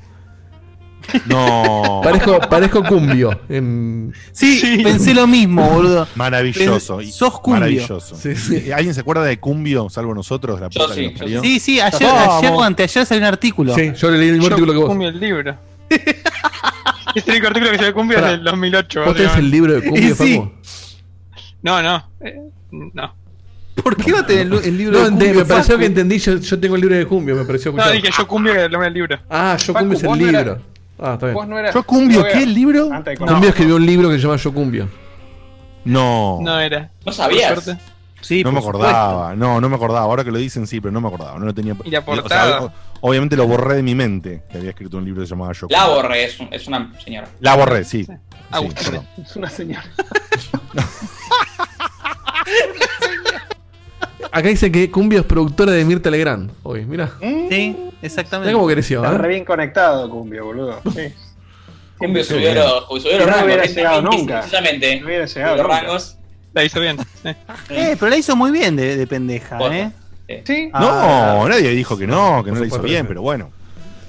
No. 1.27 2.01
Parezco, 2.03 2.39
parezco 2.41 2.83
cumbio. 2.85 3.41
En... 3.49 4.13
Sí, 4.33 4.81
pensé 4.83 5.15
lo 5.15 5.27
mismo, 5.27 5.69
boludo. 5.69 6.07
Maravilloso. 6.15 6.99
Pen- 6.99 7.09
y- 7.09 7.13
sos 7.13 7.41
cumbio. 7.41 7.61
Maravilloso. 7.61 8.17
Sí, 8.17 8.35
sí. 8.37 8.73
¿Alguien 8.73 8.95
se 8.95 9.01
acuerda 9.01 9.25
de 9.25 9.39
Cumbio, 9.39 9.89
salvo 9.91 10.15
nosotros? 10.15 10.61
La 10.61 10.69
puta 10.71 10.95
que 10.95 11.11
nos 11.11 11.19
parió? 11.21 11.41
Sí, 11.43 11.61
sí, 11.61 11.81
ayer, 11.81 12.09
ayer 12.09 12.51
o 12.53 12.63
anteayer 12.63 13.07
salió 13.07 13.23
un 13.23 13.29
artículo. 13.29 13.75
Sí, 13.75 13.93
yo 13.97 14.11
leí 14.11 14.29
el 14.29 14.33
mismo 14.35 14.49
Yo 14.49 14.55
artículo 14.55 14.73
que 14.73 14.79
vos. 14.79 14.89
cumbio 14.89 15.09
el 15.09 15.21
libro. 15.21 15.57
este 17.15 17.31
único 17.31 17.47
artículo 17.49 17.73
que 17.73 17.79
se 17.79 17.93
cumbia 17.93 18.17
Pará, 18.19 18.31
es 18.33 18.37
del 18.39 18.45
2008. 18.45 19.05
¿Vos 19.05 19.17
tenés 19.17 19.37
el 19.37 19.51
libro 19.51 19.73
de 19.75 19.83
cumbio, 19.89 20.15
Sí. 20.15 20.37
Facu? 20.37 20.53
No, 21.63 21.83
no. 21.83 22.09
eh, 22.21 22.39
no. 22.71 23.15
¿Por 23.83 23.97
qué 23.97 24.13
va 24.13 24.21
a 24.21 24.27
tener 24.27 24.47
el, 24.47 24.53
el 24.53 24.77
libro 24.77 24.99
No, 24.99 25.05
de 25.05 25.11
cumbio, 25.11 25.35
me 25.35 25.45
pareció 25.45 25.73
Facu? 25.75 25.81
que 25.81 25.87
entendí, 25.87 26.19
yo, 26.19 26.37
yo 26.37 26.61
tengo 26.61 26.75
el 26.75 26.81
libro 26.83 26.97
de 26.97 27.07
cumbio, 27.07 27.35
me 27.37 27.45
pareció 27.45 27.73
No, 27.73 27.79
escuchar. 27.79 28.01
dije 28.03 28.15
yo 28.17 28.27
cumbia 28.29 28.53
que 28.53 28.59
es 28.61 28.65
el 28.67 28.73
nombre 28.73 28.87
del 28.87 28.95
libro. 28.95 29.19
Ah, 29.31 29.57
yo 29.59 29.73
Facu, 29.73 29.79
cumbio 29.87 29.97
es 29.99 30.03
el 30.05 30.09
no 30.11 30.17
libro. 30.17 30.63
Ah, 30.99 31.15
está 31.15 31.27
bien. 31.27 31.35
Vos 31.35 31.49
no 31.49 31.59
eras- 31.59 31.75
¿Yo 31.75 31.83
Cumbio 31.83 32.23
qué 32.25 32.43
era- 32.43 32.47
libro? 32.47 32.89
Cumbio 33.19 33.49
escribió 33.51 33.77
un 33.77 33.87
libro 33.87 34.09
que 34.09 34.17
se 34.17 34.23
llama 34.23 34.37
Yo 34.37 34.53
Cumbio. 34.53 34.89
No. 35.85 36.39
No 36.43 36.61
era. 36.61 36.91
¿No 37.05 37.13
sabías? 37.13 37.77
Sí, 38.21 38.45
No 38.45 38.53
me 38.53 38.61
acordaba, 38.61 39.35
no, 39.35 39.61
no 39.61 39.69
me 39.69 39.75
acordaba. 39.75 40.03
Ahora 40.03 40.23
que 40.23 40.31
lo 40.31 40.39
dicen, 40.39 40.65
sí, 40.69 40.81
pero 40.81 40.93
no 40.93 41.01
me 41.01 41.09
acordaba. 41.09 41.37
No 41.41 41.45
lo 41.47 41.53
tenía. 41.55 41.75
Y 41.85 41.91
la 41.91 41.99
o 41.99 42.05
sea, 42.05 42.15
portada. 42.15 42.63
o- 42.63 42.73
obviamente 43.01 43.37
lo 43.37 43.49
borré 43.49 43.75
de 43.77 43.83
mi 43.83 43.97
mente, 43.97 44.45
que 44.49 44.59
había 44.59 44.71
escrito 44.71 44.97
un 44.99 45.05
libro 45.05 45.23
que 45.23 45.27
se 45.27 45.31
llamaba 45.35 45.53
Yo. 45.55 45.67
La 45.71 45.87
borré, 45.89 46.25
es, 46.27 46.39
un- 46.39 46.49
es 46.53 46.69
una 46.69 46.93
señora. 47.05 47.27
La 47.41 47.57
borré, 47.57 47.83
sí. 47.85 48.05
Sí, 48.05 48.13
Agustín. 48.53 48.85
perdón. 48.91 49.09
Es 49.25 49.35
una 49.35 49.51
señora. 49.51 49.83
Acá 54.31 54.49
dice 54.49 54.71
que 54.73 54.91
Cumbio 54.91 55.21
es 55.21 55.27
productora 55.27 55.73
de 55.73 55.85
Mirta 55.85 56.09
Legrand. 56.11 56.51
Hoy, 56.63 56.85
mira. 56.87 57.11
Sí, 57.51 57.77
exactamente. 58.03 58.53
Cómo 58.53 58.67
creció, 58.67 59.05
Está 59.05 59.17
re 59.19 59.27
¿eh? 59.27 59.31
bien 59.31 59.45
conectado, 59.45 60.11
Cumbio, 60.11 60.45
boludo. 60.47 60.81
Sí. 60.95 61.13
Cumbio 61.99 62.25
subió 62.25 62.41
bien. 62.53 62.55
los, 62.57 62.85
subió 63.03 63.19
los 63.19 63.21
No 63.21 63.27
rangos. 63.27 63.45
hubiera 63.45 63.65
llegado 63.65 64.03
nunca. 64.03 64.41
Sencillamente. 64.43 65.01
No 65.01 65.07
hubiera 65.07 65.25
llegado 65.27 65.57
los 65.57 65.63
nunca. 65.65 65.81
rangos. 65.81 66.17
La 66.53 66.65
hizo 66.65 66.81
bien. 66.81 66.97
Eh, 67.71 67.97
pero 67.99 68.09
la 68.09 68.17
hizo 68.17 68.35
muy 68.37 68.51
bien 68.51 68.75
de, 68.77 68.97
de 68.97 69.07
pendeja. 69.07 69.59
¿eh? 69.73 69.91
Sí. 70.45 70.69
No, 70.73 70.79
Ah, 70.83 71.47
nadie 71.49 71.71
dijo 71.71 71.97
que 71.97 72.07
no, 72.07 72.43
que 72.45 72.51
no 72.51 72.59
lo 72.59 72.65
hizo 72.65 72.81
bien, 72.81 73.07
pero 73.07 73.23
bueno. 73.23 73.51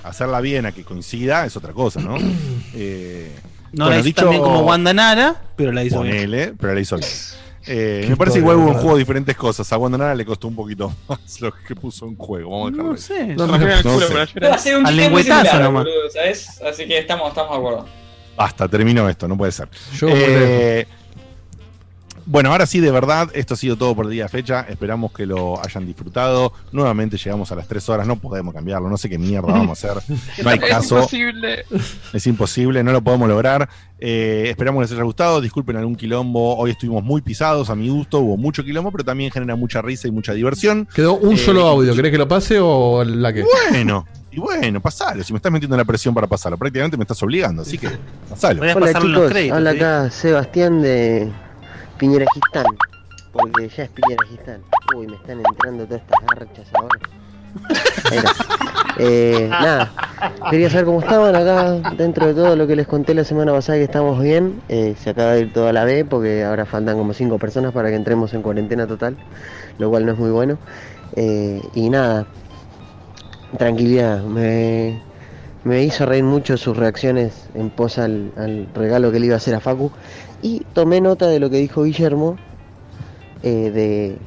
Hacerla 0.03 0.41
bien 0.41 0.65
a 0.65 0.72
que 0.73 0.83
coincida 0.83 1.45
es 1.45 1.55
otra 1.55 1.72
cosa, 1.73 2.01
¿no? 2.01 2.17
Eh, 2.75 3.31
No 3.73 3.85
bueno, 3.85 3.89
la 3.91 3.95
hizo 3.97 4.03
dicho- 4.05 4.22
tan 4.23 4.30
bien 4.31 4.41
como 4.41 4.61
Wanda 4.61 4.93
Nara, 4.93 5.35
pero 5.55 5.72
la 5.72 5.83
hizo 5.83 6.01
bien. 6.01 6.15
Ponele, 6.15 6.53
pero 6.59 6.73
la 6.73 6.80
hizo 6.81 6.97
bien. 6.97 7.09
Eh, 7.66 8.06
me 8.09 8.17
parece 8.17 8.40
igual 8.40 8.58
hubo 8.58 8.64
en 8.64 8.67
¿verdad? 8.69 8.82
juego 8.82 8.98
diferentes 8.98 9.35
cosas. 9.38 9.72
A 9.72 9.77
Wanda 9.77 9.98
Nara 9.98 10.16
le 10.16 10.25
costó 10.25 10.48
un 10.48 10.56
poquito 10.56 10.93
más 11.08 11.40
lo 11.42 11.53
que 11.53 11.75
puso 11.75 12.06
en 12.06 12.16
juego. 12.17 12.51
Vamos 12.51 12.67
a 12.67 12.72
dejarlo 12.72 12.92
No 12.92 12.98
sé. 12.98 13.25
No, 13.27 13.48
no 13.48 13.53
culo 13.83 14.58
sé. 14.58 14.75
un 14.75 14.85
Al 14.88 14.95
lengüetazo 14.98 15.42
similar, 15.45 15.61
nomás. 15.64 15.83
boludo, 15.85 16.09
¿sabes? 16.11 16.61
Así 16.61 16.85
que 16.88 16.98
estamos, 17.00 17.30
estamos 17.30 17.51
de 17.51 17.58
acuerdo. 17.58 17.85
Basta, 18.35 18.67
terminó 18.67 19.08
esto, 19.08 19.27
no 19.27 19.38
puede 19.38 19.51
ser. 19.51 19.69
Yo 19.95 20.08
Eh, 20.09 20.88
bueno, 22.26 22.52
ahora 22.52 22.66
sí, 22.66 22.80
de 22.80 22.92
verdad, 22.92 23.30
esto 23.34 23.53
ha 23.53 23.58
sido 23.58 23.76
todo 23.77 23.95
por 23.95 24.06
el 24.06 24.11
día 24.11 24.24
de 24.24 24.30
fecha. 24.30 24.66
Esperamos 24.69 25.11
que 25.11 25.26
lo 25.26 25.64
hayan 25.64 25.85
disfrutado. 25.85 26.53
Nuevamente 26.72 27.18
llegamos 27.18 27.52
a 27.52 27.56
las 27.56 27.68
3 27.68 27.90
horas, 27.90 28.08
no 28.08 28.16
podemos 28.18 28.53
cambiarlo, 28.53 28.90
no 28.90 28.98
sé 28.98 29.10
qué 29.10 29.18
mierda 29.18 29.48
vamos 29.52 29.84
a 29.84 29.90
hacer. 29.92 30.03
No 30.43 30.50
hay 30.50 30.60
Es 30.64 30.69
caso. 30.69 30.95
imposible. 30.98 31.66
Es 32.14 32.27
imposible, 32.27 32.84
no 32.84 32.92
lo 32.92 33.02
podemos 33.02 33.27
lograr. 33.27 33.68
Eh, 34.00 34.45
esperamos 34.50 34.80
que 34.82 34.84
les 34.85 34.92
haya 34.93 35.03
gustado. 35.03 35.40
Disculpen 35.42 35.77
algún 35.77 35.95
quilombo. 35.95 36.58
Hoy 36.58 36.72
estuvimos 36.72 37.03
muy 37.03 37.22
pisados 37.22 37.69
a 37.69 37.76
mi 37.76 37.90
gusto. 37.90 38.19
Hubo 38.19 38.38
mucho 38.38 38.64
quilombo, 38.64 38.92
pero 38.92 39.03
también 39.03 39.32
genera 39.32 39.56
mucha 39.56 39.82
risa 39.82 40.08
y 40.08 40.11
mucha 40.11 40.34
diversión. 40.34 40.88
Quedó 40.93 41.16
un 41.16 41.35
Eh, 41.35 41.38
solo 41.38 41.68
audio. 41.68 41.95
¿Querés 41.95 42.11
que 42.11 42.18
lo 42.18 42.27
pase 42.27 42.60
o 42.60 43.03
la 43.03 43.32
que? 43.34 43.43
Bueno, 43.69 44.06
y 44.32 44.40
bueno, 44.40 44.82
pasalo. 44.82 45.24
Si 45.24 45.32
me 45.32 45.38
estás 45.38 45.52
metiendo 45.52 45.76
en 45.76 45.80
la 45.80 45.85
presión 45.85 46.14
para 46.14 46.27
pasarlo, 46.27 46.58
prácticamente 46.58 46.98
me 46.98 47.03
estás 47.03 47.22
obligando. 47.24 47.61
Así 47.61 47.77
que, 47.77 47.88
pasalo. 48.30 48.60
Voy 48.60 48.69
a 48.69 48.76
Hola 48.76 48.85
pasarle 48.88 49.10
los 49.10 49.18
chicos, 49.19 49.32
créditos. 49.32 49.58
habla 49.58 49.72
¿sí? 49.72 49.77
acá 49.77 50.11
Sebastián 50.11 50.82
de 50.82 51.32
Piñera 52.03 52.25
Gistán, 52.33 52.65
porque 53.32 53.69
ya 53.69 53.83
es 53.85 53.90
Piñera 53.91 54.25
Gistán. 54.27 54.61
Uy, 54.93 55.07
me 55.07 55.15
están 55.15 55.40
entrando 55.40 55.85
todas 55.85 56.01
estas 56.01 56.19
garchas 56.35 56.67
ahora. 56.73 56.99
Eh, 58.99 59.48
nada, 59.49 59.90
quería 60.49 60.69
saber 60.69 60.83
cómo 60.83 60.99
estaban 60.99 61.33
acá, 61.33 61.95
dentro 61.95 62.27
de 62.27 62.33
todo 62.33 62.57
lo 62.57 62.67
que 62.67 62.75
les 62.75 62.88
conté 62.88 63.14
la 63.14 63.23
semana 63.23 63.53
pasada 63.53 63.77
que 63.77 63.85
estamos 63.85 64.22
bien. 64.22 64.61
Eh, 64.67 64.95
se 65.01 65.11
acaba 65.11 65.32
de 65.32 65.43
ir 65.43 65.53
toda 65.53 65.72
la 65.72 65.85
B 65.85 66.03
porque 66.03 66.43
ahora 66.43 66.65
faltan 66.65 66.98
como 66.98 67.14
cinco 67.14 67.40
personas 67.40 67.72
para 67.72 67.88
que 67.88 67.95
entremos 67.95 68.33
en 68.33 68.41
cuarentena 68.41 68.85
total, 68.85 69.15
lo 69.77 69.90
cual 69.90 70.06
no 70.06 70.11
es 70.11 70.19
muy 70.19 70.32
bueno. 70.32 70.57
Eh, 71.15 71.61
y 71.73 71.90
nada, 71.90 72.25
tranquilidad, 73.57 74.22
me, 74.23 75.01
me 75.64 75.83
hizo 75.83 76.06
reír 76.06 76.25
mucho 76.25 76.57
sus 76.57 76.75
reacciones 76.75 77.48
en 77.56 77.69
pos 77.69 77.98
al, 77.98 78.33
al 78.35 78.67
regalo 78.75 79.09
que 79.09 79.22
le 79.22 79.27
iba 79.27 79.35
a 79.35 79.38
hacer 79.38 79.56
a 79.56 79.61
Facu. 79.61 79.90
Y 80.43 80.59
tomé 80.73 81.01
nota 81.01 81.27
de 81.27 81.39
lo 81.39 81.49
que 81.49 81.57
dijo 81.57 81.83
Guillermo 81.83 82.38
eh, 83.41 83.72
de 83.72 84.17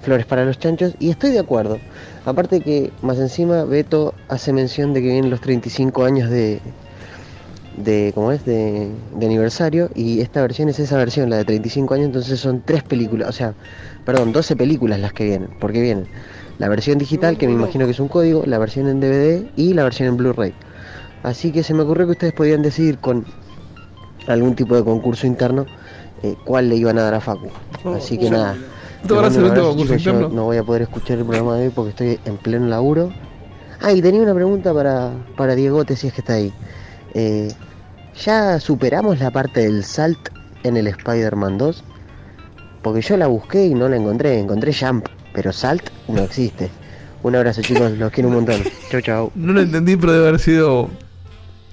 Flores 0.00 0.24
para 0.24 0.44
los 0.44 0.60
Chanchos 0.60 0.94
y 1.00 1.10
estoy 1.10 1.32
de 1.32 1.40
acuerdo. 1.40 1.78
Aparte 2.24 2.60
que 2.60 2.92
más 3.02 3.18
encima 3.18 3.64
Beto 3.64 4.14
hace 4.28 4.52
mención 4.52 4.94
de 4.94 5.02
que 5.02 5.08
vienen 5.08 5.28
los 5.28 5.40
35 5.40 6.04
años 6.04 6.30
de, 6.30 6.60
de 7.76 8.12
¿cómo 8.14 8.30
es? 8.30 8.44
De, 8.44 8.88
de 9.16 9.26
aniversario 9.26 9.90
y 9.96 10.20
esta 10.20 10.40
versión 10.40 10.68
es 10.68 10.78
esa 10.78 10.96
versión, 10.98 11.30
la 11.30 11.38
de 11.38 11.44
35 11.44 11.94
años, 11.94 12.06
entonces 12.06 12.38
son 12.38 12.62
tres 12.64 12.84
películas, 12.84 13.28
o 13.28 13.32
sea, 13.32 13.54
perdón, 14.04 14.32
12 14.32 14.54
películas 14.54 15.00
las 15.00 15.12
que 15.12 15.24
vienen, 15.24 15.50
porque 15.58 15.80
vienen 15.80 16.06
la 16.58 16.68
versión 16.68 16.98
digital, 16.98 17.36
que 17.36 17.48
me 17.48 17.54
imagino 17.54 17.86
que 17.86 17.90
es 17.90 18.00
un 18.00 18.08
código, 18.08 18.44
la 18.46 18.58
versión 18.58 18.86
en 18.86 19.00
DVD 19.00 19.44
y 19.56 19.74
la 19.74 19.82
versión 19.82 20.08
en 20.10 20.16
Blu-ray. 20.16 20.54
Así 21.24 21.50
que 21.50 21.64
se 21.64 21.74
me 21.74 21.82
ocurrió 21.82 22.06
que 22.06 22.12
ustedes 22.12 22.32
podían 22.32 22.62
decidir 22.62 22.98
con 22.98 23.24
algún 24.26 24.54
tipo 24.54 24.74
de 24.76 24.84
concurso 24.84 25.26
interno 25.26 25.66
eh, 26.22 26.34
cuál 26.44 26.68
le 26.68 26.76
iban 26.76 26.98
a 26.98 27.02
dar 27.02 27.14
a 27.14 27.20
Facu. 27.20 27.48
Así 27.96 28.18
que 28.18 28.30
nada. 28.30 28.56
¿Te 29.06 29.14
habrás 29.14 29.34
les 29.34 29.42
mando 29.42 29.46
un 29.46 29.46
evento 29.46 29.60
abrazo, 29.60 29.68
concurso 29.68 29.96
chicos, 29.96 30.20
yo 30.20 30.28
no 30.28 30.44
voy 30.44 30.56
a 30.56 30.62
poder 30.64 30.82
escuchar 30.82 31.18
el 31.18 31.24
programa 31.24 31.56
de 31.56 31.66
hoy 31.66 31.72
porque 31.74 31.90
estoy 31.90 32.20
en 32.24 32.36
pleno 32.38 32.66
laburo. 32.66 33.12
Ah, 33.80 33.92
y 33.92 34.00
tenía 34.00 34.22
una 34.22 34.34
pregunta 34.34 34.72
para, 34.72 35.12
para 35.36 35.54
Diegote 35.54 35.96
si 35.96 36.08
es 36.08 36.12
que 36.12 36.22
está 36.22 36.34
ahí. 36.34 36.52
Eh, 37.14 37.52
¿Ya 38.24 38.58
superamos 38.58 39.20
la 39.20 39.30
parte 39.30 39.60
del 39.60 39.84
salt 39.84 40.18
en 40.62 40.76
el 40.76 40.86
Spider-Man 40.86 41.58
2? 41.58 41.84
Porque 42.82 43.02
yo 43.02 43.16
la 43.16 43.26
busqué 43.26 43.66
y 43.66 43.74
no 43.74 43.88
la 43.88 43.96
encontré. 43.96 44.38
Encontré 44.38 44.72
Jump, 44.72 45.06
pero 45.34 45.52
salt 45.52 45.90
no 46.08 46.22
existe. 46.22 46.70
Un 47.22 47.36
abrazo 47.36 47.60
chicos, 47.60 47.92
los 47.98 48.10
quiero 48.12 48.28
un 48.28 48.36
montón. 48.36 48.62
Chau 48.90 49.00
chau. 49.00 49.32
No 49.34 49.52
lo 49.52 49.60
entendí, 49.60 49.96
pero 49.96 50.12
debe 50.12 50.28
haber 50.28 50.40
sido 50.40 50.88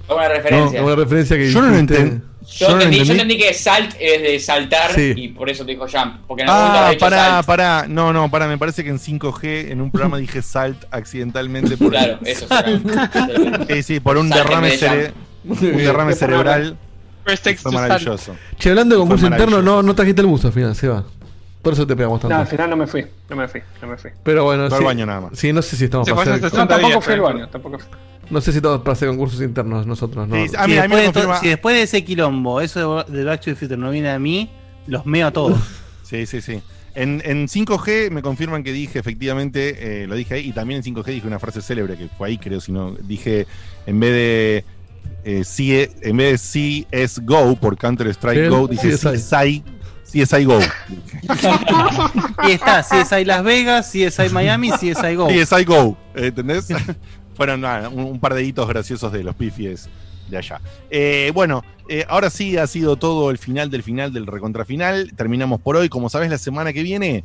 Una 0.08 0.28
referencia. 0.28 0.80
no, 0.80 0.86
una 0.86 0.96
referencia 0.96 1.36
que 1.36 1.50
Yo 1.50 1.62
no 1.62 1.70
lo 1.70 1.76
entendí. 1.78 2.20
Yo, 2.56 2.68
Yo 2.68 2.74
no 2.76 2.82
entendí, 2.82 3.04
yo 3.04 3.12
entendí. 3.14 3.36
que 3.38 3.52
salt 3.54 3.94
es 3.98 4.22
de 4.22 4.38
saltar 4.38 4.92
Sí. 4.94 5.12
y 5.16 5.28
por 5.28 5.50
eso 5.50 5.64
te 5.64 5.72
dijo 5.72 5.86
jump. 5.90 6.18
Porque 6.26 6.44
en 6.44 6.48
algún 6.48 6.72
momento 6.72 7.04
Ah, 7.04 7.08
pará, 7.10 7.26
salt. 7.30 7.46
pará. 7.46 7.86
No, 7.88 8.12
no, 8.12 8.30
pará. 8.30 8.46
Me 8.46 8.58
parece 8.58 8.84
que 8.84 8.90
en 8.90 8.98
5G, 9.00 9.70
en 9.72 9.80
un 9.80 9.90
programa 9.90 10.18
dije 10.18 10.40
salt 10.42 10.84
accidentalmente. 10.90 11.76
Por 11.76 11.90
Claro, 11.90 12.18
eso. 12.24 12.46
Sí, 13.68 13.82
sí, 13.82 14.00
por 14.00 14.16
un 14.18 14.28
Salt 14.28 14.44
derrame, 14.46 14.70
cere- 14.78 15.12
un 15.44 15.58
derrame 15.76 16.14
cerebral. 16.14 16.76
Fue 17.56 17.72
maravilloso. 17.72 18.36
Che, 18.58 18.68
hablando 18.68 18.94
de 18.94 18.98
Fue 19.00 19.08
concurso 19.08 19.26
interno, 19.26 19.62
no, 19.62 19.82
no 19.82 19.94
trajiste 19.94 20.20
el 20.20 20.26
buzo 20.26 20.48
al 20.48 20.52
final, 20.52 20.76
se 20.76 20.88
va. 20.88 21.04
Por 21.64 21.72
eso 21.72 21.84
te 21.86 21.96
pegamos 21.96 22.22
No, 22.22 22.28
al 22.28 22.36
tanto. 22.36 22.50
final 22.52 22.70
no 22.70 22.76
me 22.76 22.86
fui, 22.86 23.04
no 23.28 23.34
me 23.36 23.48
fui, 23.48 23.60
no 23.82 23.88
me 23.88 23.96
fui. 23.96 24.10
Pero 24.22 24.44
bueno, 24.44 24.68
Fue 24.68 24.76
al 24.76 24.82
sí, 24.82 24.86
baño 24.86 25.06
nada 25.06 25.20
más. 25.22 25.30
Sí, 25.38 25.52
no 25.52 25.62
sé 25.62 25.74
si 25.76 25.84
estamos 25.84 26.08
para 26.08 26.20
hacer, 26.20 26.32
hace 26.34 26.42
No, 26.42 26.50
60 26.50 26.68
tampoco 26.68 26.88
días, 26.92 27.04
fui 27.04 27.14
al 27.14 27.20
baño, 27.20 27.48
tampoco 27.48 27.78
fui. 27.80 27.88
no 28.30 28.40
sé 28.40 28.52
si 28.52 28.58
estamos 28.58 28.78
para 28.82 28.92
hacer 28.92 29.08
concursos 29.08 29.40
internos 29.42 29.86
nosotros, 29.86 30.28
no. 30.28 30.36
Sí, 30.36 30.54
a 30.56 30.64
Si 30.64 30.70
mí, 30.70 30.76
a 30.78 30.82
mí 30.82 30.88
me 30.94 31.00
después, 31.02 31.04
confirma. 31.12 31.40
si 31.40 31.48
después 31.48 31.74
de 31.76 31.82
ese 31.82 32.04
quilombo, 32.04 32.60
eso 32.60 33.02
de, 33.04 33.24
Back 33.24 33.40
to 33.40 33.44
the 33.46 33.56
Future 33.56 33.76
no 33.76 33.90
viene 33.90 34.10
a 34.10 34.18
mí, 34.20 34.50
los 34.86 35.04
meo 35.06 35.26
a 35.26 35.30
todos. 35.32 35.58
Sí, 36.04 36.26
sí, 36.26 36.42
sí. 36.42 36.60
En, 36.94 37.22
en 37.24 37.48
5G 37.48 38.10
me 38.10 38.20
confirman 38.20 38.62
que 38.62 38.72
dije, 38.72 38.98
efectivamente, 38.98 40.02
eh, 40.02 40.06
lo 40.06 40.14
dije 40.14 40.34
ahí, 40.34 40.48
y 40.50 40.52
también 40.52 40.82
en 40.84 40.94
5G 40.94 41.06
dije 41.06 41.26
una 41.26 41.38
frase 41.40 41.62
célebre 41.62 41.96
que 41.96 42.08
fue 42.18 42.28
ahí, 42.28 42.38
creo, 42.38 42.60
si 42.60 42.72
no, 42.72 42.92
dije, 42.92 43.46
en 43.86 43.98
vez 43.98 44.12
de 44.12 44.64
eh, 45.24 45.44
C- 45.44 45.90
en 46.02 46.16
vez 46.18 46.52
de 46.52 46.86
CSGO 47.08 47.56
por 47.56 47.76
Counter 47.78 48.06
Strike 48.08 48.48
Go, 48.50 48.68
dije 48.68 48.90
CSI. 48.98 49.64
CSI, 50.14 50.44
Go. 50.44 50.60
y 52.46 52.52
está, 52.52 52.82
CSI 52.82 53.24
Las 53.24 53.42
Vegas, 53.42 53.90
CSI 53.90 54.28
Miami, 54.30 54.70
CSI 54.70 55.16
Go. 55.16 55.28
CSI 55.28 55.64
Go, 55.64 55.96
eh, 56.14 56.26
¿entendés? 56.26 56.68
Fueron 57.36 57.62
nada, 57.62 57.88
un, 57.88 58.04
un 58.04 58.20
par 58.20 58.34
de 58.34 58.44
hitos 58.44 58.68
graciosos 58.68 59.10
de 59.12 59.24
los 59.24 59.34
pifies 59.34 59.88
de 60.28 60.36
allá. 60.36 60.60
Eh, 60.88 61.32
bueno, 61.34 61.64
eh, 61.88 62.04
ahora 62.08 62.30
sí 62.30 62.56
ha 62.56 62.66
sido 62.68 62.96
todo 62.96 63.30
el 63.30 63.38
final 63.38 63.70
del 63.70 63.82
final 63.82 64.12
del 64.12 64.26
recontrafinal. 64.26 65.12
Terminamos 65.16 65.60
por 65.60 65.76
hoy. 65.76 65.88
Como 65.88 66.08
sabés, 66.08 66.30
la 66.30 66.38
semana 66.38 66.72
que 66.72 66.84
viene, 66.84 67.24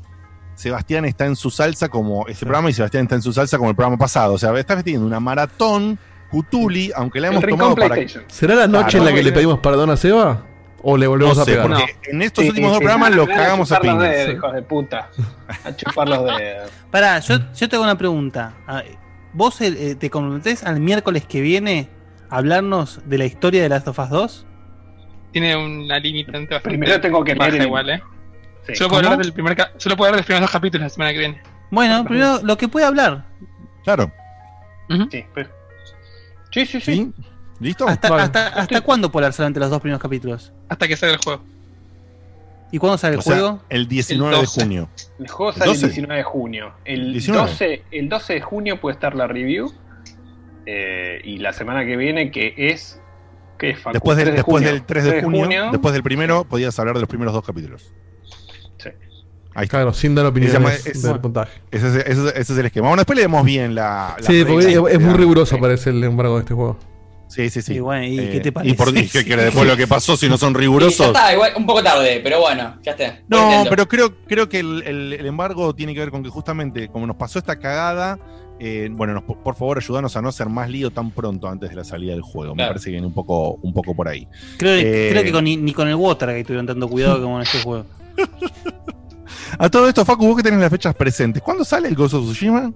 Sebastián 0.55 1.05
está 1.05 1.25
en 1.25 1.35
su 1.35 1.51
salsa 1.51 1.89
como 1.89 2.27
este 2.27 2.45
programa 2.45 2.69
y 2.69 2.73
Sebastián 2.73 3.03
está 3.03 3.15
en 3.15 3.21
su 3.21 3.33
salsa 3.33 3.57
como 3.57 3.69
el 3.69 3.75
programa 3.75 3.97
pasado. 3.97 4.33
O 4.33 4.37
sea, 4.39 4.57
está 4.57 4.75
vestiendo 4.75 5.05
una 5.05 5.19
maratón 5.19 5.99
Cutuli, 6.31 6.91
aunque 6.95 7.19
la 7.19 7.27
hemos 7.29 7.43
tomado 7.45 7.75
para. 7.75 7.95
¿Será 8.27 8.55
la 8.55 8.67
noche 8.67 8.97
Claro, 8.97 8.99
en 8.99 9.05
la 9.05 9.13
que 9.13 9.23
le 9.23 9.31
pedimos 9.31 9.59
perdón 9.59 9.89
a 9.91 9.97
Seba? 9.97 10.45
¿O 10.81 10.97
le 10.97 11.07
volvemos 11.07 11.35
No 11.37 11.43
a 11.43 11.45
pegar? 11.45 11.67
porque 11.67 11.95
en 12.11 12.21
estos 12.21 12.43
Sí, 12.43 12.49
últimos 12.49 12.69
sí, 12.69 12.73
dos 12.75 12.79
programas 12.79 13.15
los 13.15 13.29
a 13.29 13.33
cagamos 13.33 13.71
a 13.71 13.79
dedos, 13.79 14.33
hijos 14.33 14.53
de 14.53 14.61
puta. 14.61 15.09
A 15.65 15.75
chupar 15.75 16.07
los 16.09 16.25
dedos. 16.37 16.71
Pará, 16.91 17.19
yo, 17.19 17.37
yo 17.53 17.69
te 17.69 17.75
hago 17.75 17.83
una 17.83 17.97
pregunta. 17.97 18.53
¿Vos 19.33 19.59
eh, 19.61 19.95
te 19.95 20.09
comprometés 20.09 20.63
al 20.63 20.79
miércoles 20.79 21.25
que 21.25 21.41
viene 21.41 21.89
hablarnos 22.29 23.01
de 23.05 23.17
la 23.17 23.25
historia 23.25 23.61
de 23.61 23.69
Last 23.69 23.87
of 23.87 23.99
Us 23.99 24.09
2? 24.09 24.45
Tiene 25.31 25.55
una 25.55 25.99
limitante 25.99 26.55
bastante. 26.55 26.77
Primero 26.77 26.99
tengo 27.01 27.23
que 27.23 27.35
leer 27.35 27.61
igual, 27.61 27.89
¿eh? 27.89 28.03
Sí. 28.67 28.75
Solo, 28.75 28.89
puedo 28.89 29.03
hablar 29.03 29.19
del 29.19 29.33
primer 29.33 29.57
solo 29.77 29.95
puedo 29.97 30.09
hablar 30.09 30.15
de 30.17 30.19
los 30.21 30.25
primeros 30.25 30.41
dos 30.41 30.51
capítulos 30.51 30.85
la 30.85 30.89
semana 30.89 31.11
que 31.13 31.19
viene. 31.19 31.41
Bueno, 31.71 32.03
primero 32.05 32.39
lo 32.43 32.57
que 32.57 32.67
puede 32.67 32.85
hablar. 32.85 33.25
Claro. 33.83 34.11
Sí, 35.11 35.23
pues. 35.33 35.47
sí, 36.51 36.65
sí, 36.65 36.81
sí. 36.81 37.13
¿Listo? 37.59 37.87
¿Hasta, 37.87 38.09
Vale. 38.09 38.23
hasta, 38.23 38.47
hasta 38.47 38.81
cuándo 38.81 39.11
polar 39.11 39.33
solamente 39.33 39.59
los 39.59 39.69
dos 39.69 39.81
primeros 39.81 40.01
capítulos? 40.01 40.51
Hasta 40.69 40.87
que 40.87 40.95
salga 40.95 41.15
el 41.15 41.21
juego. 41.21 41.41
¿Y 42.71 42.77
cuándo 42.77 42.97
sale 42.97 43.13
el 43.15 43.19
O 43.19 43.21
sea, 43.23 43.33
juego? 43.33 43.61
el 43.69 43.87
19 43.87 44.29
El 44.31 44.35
de 44.41 44.45
12. 44.45 44.61
junio. 44.61 44.89
El 45.19 45.27
juego 45.27 45.51
sale 45.53 45.65
el 45.71 45.77
12. 45.77 45.87
19 45.87 46.15
de 46.17 46.23
junio. 46.23 46.71
El 46.85 47.11
19. 47.13 47.47
12, 47.49 47.83
el 47.91 48.09
12 48.09 48.33
de 48.33 48.41
junio 48.41 48.79
puede 48.79 48.93
estar 48.93 49.15
la 49.15 49.27
review. 49.27 49.73
eh, 50.65 51.19
y 51.23 51.37
la 51.39 51.51
semana 51.51 51.83
que 51.85 51.97
viene, 51.97 52.29
que 52.31 52.53
es. 52.55 53.01
¿Qué 53.57 53.71
es, 53.71 53.79
Facu? 53.79 53.93
Después, 53.93 54.17
del, 54.17 54.25
3 54.27 54.33
de 54.33 54.37
después 54.37 54.55
junio. 54.61 54.71
del 54.71 54.83
3 54.85 55.03
de 55.03 55.21
junio, 55.23 55.71
después 55.71 55.93
del 55.93 56.03
primero, 56.03 56.43
podías 56.45 56.77
hablar 56.79 56.93
de 56.95 57.01
los 57.01 57.09
primeros 57.09 57.33
dos 57.33 57.43
capítulos. 57.43 57.91
Sí. 58.77 58.89
Ahí 59.55 59.63
está. 59.65 59.77
Claro, 59.79 59.91
sin 59.93 60.13
dar 60.15 60.27
opiniones 60.27 60.85
es- 60.85 61.01
del 61.01 61.19
puntaje. 61.19 61.59
Ese, 61.71 61.87
es- 61.87 61.95
ese 61.95 62.11
es- 62.27 62.35
ese 62.35 62.53
es 62.53 62.59
el 62.59 62.65
esquema. 62.67 62.87
Bueno, 62.89 63.01
después 63.01 63.17
leemos 63.17 63.43
bien 63.43 63.73
la. 63.75 64.15
Sí, 64.21 64.45
porque 64.47 64.73
es, 64.93 64.99
muy 64.99 65.13
riguroso 65.15 65.57
parece 65.59 65.89
el 65.89 66.03
embargo 66.03 66.35
de 66.35 66.41
este 66.41 66.53
juego. 66.53 66.77
Sí, 67.29 67.49
sí, 67.51 67.61
sí. 67.61 67.75
Y 67.75 67.79
bueno, 67.79 68.03
¿y 68.05 68.19
Eh, 68.19 68.29
qué 68.31 68.39
te 68.39 68.49
Y 68.49 68.51
parece? 68.51 68.75
por 68.75 68.89
y 68.97 69.07
que, 69.07 69.23
que 69.23 69.35
después 69.37 69.67
lo 69.67 69.77
que 69.77 69.85
pasó, 69.87 70.17
si 70.17 70.27
no 70.27 70.37
son 70.37 70.49
Y 70.51 70.53
ya 70.55 70.59
rigurosos. 70.61 71.07
está, 71.07 71.31
igual, 71.31 71.53
un 71.55 71.65
poco 71.67 71.83
tarde, 71.83 72.19
pero 72.23 72.41
bueno, 72.41 72.77
ya 72.83 72.91
está. 72.93 73.19
No, 73.27 73.63
pero 73.69 73.87
creo, 73.87 74.15
creo 74.25 74.49
que 74.49 74.59
el, 74.59 74.81
el- 74.83 75.13
el 75.13 75.25
embargo 75.27 75.73
tiene 75.75 75.93
que 75.93 75.99
ver 75.99 76.09
con 76.11 76.23
que 76.23 76.29
justamente, 76.29 76.87
como 76.89 77.05
nos 77.05 77.15
pasó 77.17 77.37
esta 77.37 77.59
cagada, 77.59 78.17
eh, 78.59 78.89
bueno, 78.91 79.13
nos- 79.13 79.23
por 79.23 79.55
favor, 79.55 79.77
ayúdanos 79.77 80.17
a 80.17 80.21
no 80.23 80.29
hacer 80.29 80.49
más 80.49 80.69
lío 80.71 80.89
tan 80.89 81.11
pronto 81.11 81.47
antes 81.47 81.69
de 81.69 81.75
la 81.75 81.83
salida 81.83 82.13
del 82.13 82.23
juego. 82.23 82.55
Me 82.55 82.65
parece 82.67 82.85
que 82.85 82.91
viene 82.93 83.05
un 83.07 83.13
poco, 83.13 83.59
un 83.61 83.73
poco 83.73 83.95
por 83.95 84.07
ahí. 84.07 84.27
Creo, 84.57 84.73
Eh, 84.73 85.09
creo 85.11 85.23
que 85.23 85.31
con- 85.31 85.43
ni, 85.43 85.55
ni 85.55 85.71
con 85.71 85.87
el 85.87 85.95
Water 85.95 86.29
que 86.35 86.43
tuvieron 86.43 86.65
tanto 86.65 86.87
cuidado 86.89 87.21
como 87.21 87.37
en 87.37 87.43
este 87.43 87.59
juego. 87.63 87.85
A 89.57 89.69
todo 89.69 89.87
esto, 89.87 90.03
Facu, 90.05 90.25
vos 90.27 90.37
que 90.37 90.43
tenés 90.43 90.59
las 90.59 90.69
fechas 90.71 90.95
presentes. 90.95 91.41
¿Cuándo 91.43 91.63
sale 91.63 91.87
el 91.87 91.95
Ghost 91.95 92.13
of 92.15 92.25
Tsushima? 92.25 92.71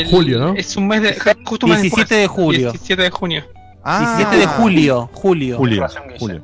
El- 0.00 0.08
Julio, 0.08 0.38
¿no? 0.38 0.54
Es 0.54 0.76
un 0.76 0.88
mes 0.88 1.02
de. 1.02 1.16
Justo 1.44 1.66
un 1.66 1.72
mes 1.72 1.82
17 1.82 2.14
después. 2.14 2.20
de 2.20 2.26
julio. 2.28 2.72
17 2.72 3.02
de 3.02 3.10
junio. 3.10 3.44
Ah. 3.84 4.14
17 4.18 4.36
de 4.36 4.46
julio. 4.46 5.10
Julio. 5.12 5.56
Julio. 5.58 5.86
Julio. 6.18 6.42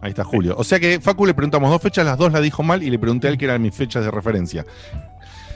Ahí 0.00 0.10
está, 0.10 0.24
Julio. 0.24 0.54
O 0.58 0.64
sea 0.64 0.80
que 0.80 1.00
Facu 1.00 1.26
le 1.26 1.34
preguntamos 1.34 1.70
dos 1.70 1.80
fechas, 1.80 2.04
las 2.04 2.18
dos 2.18 2.32
las 2.32 2.42
dijo 2.42 2.62
mal 2.64 2.82
y 2.82 2.90
le 2.90 2.98
pregunté 2.98 3.28
a 3.28 3.30
él 3.30 3.38
que 3.38 3.44
eran 3.44 3.62
mis 3.62 3.74
fechas 3.74 4.04
de 4.04 4.10
referencia. 4.10 4.64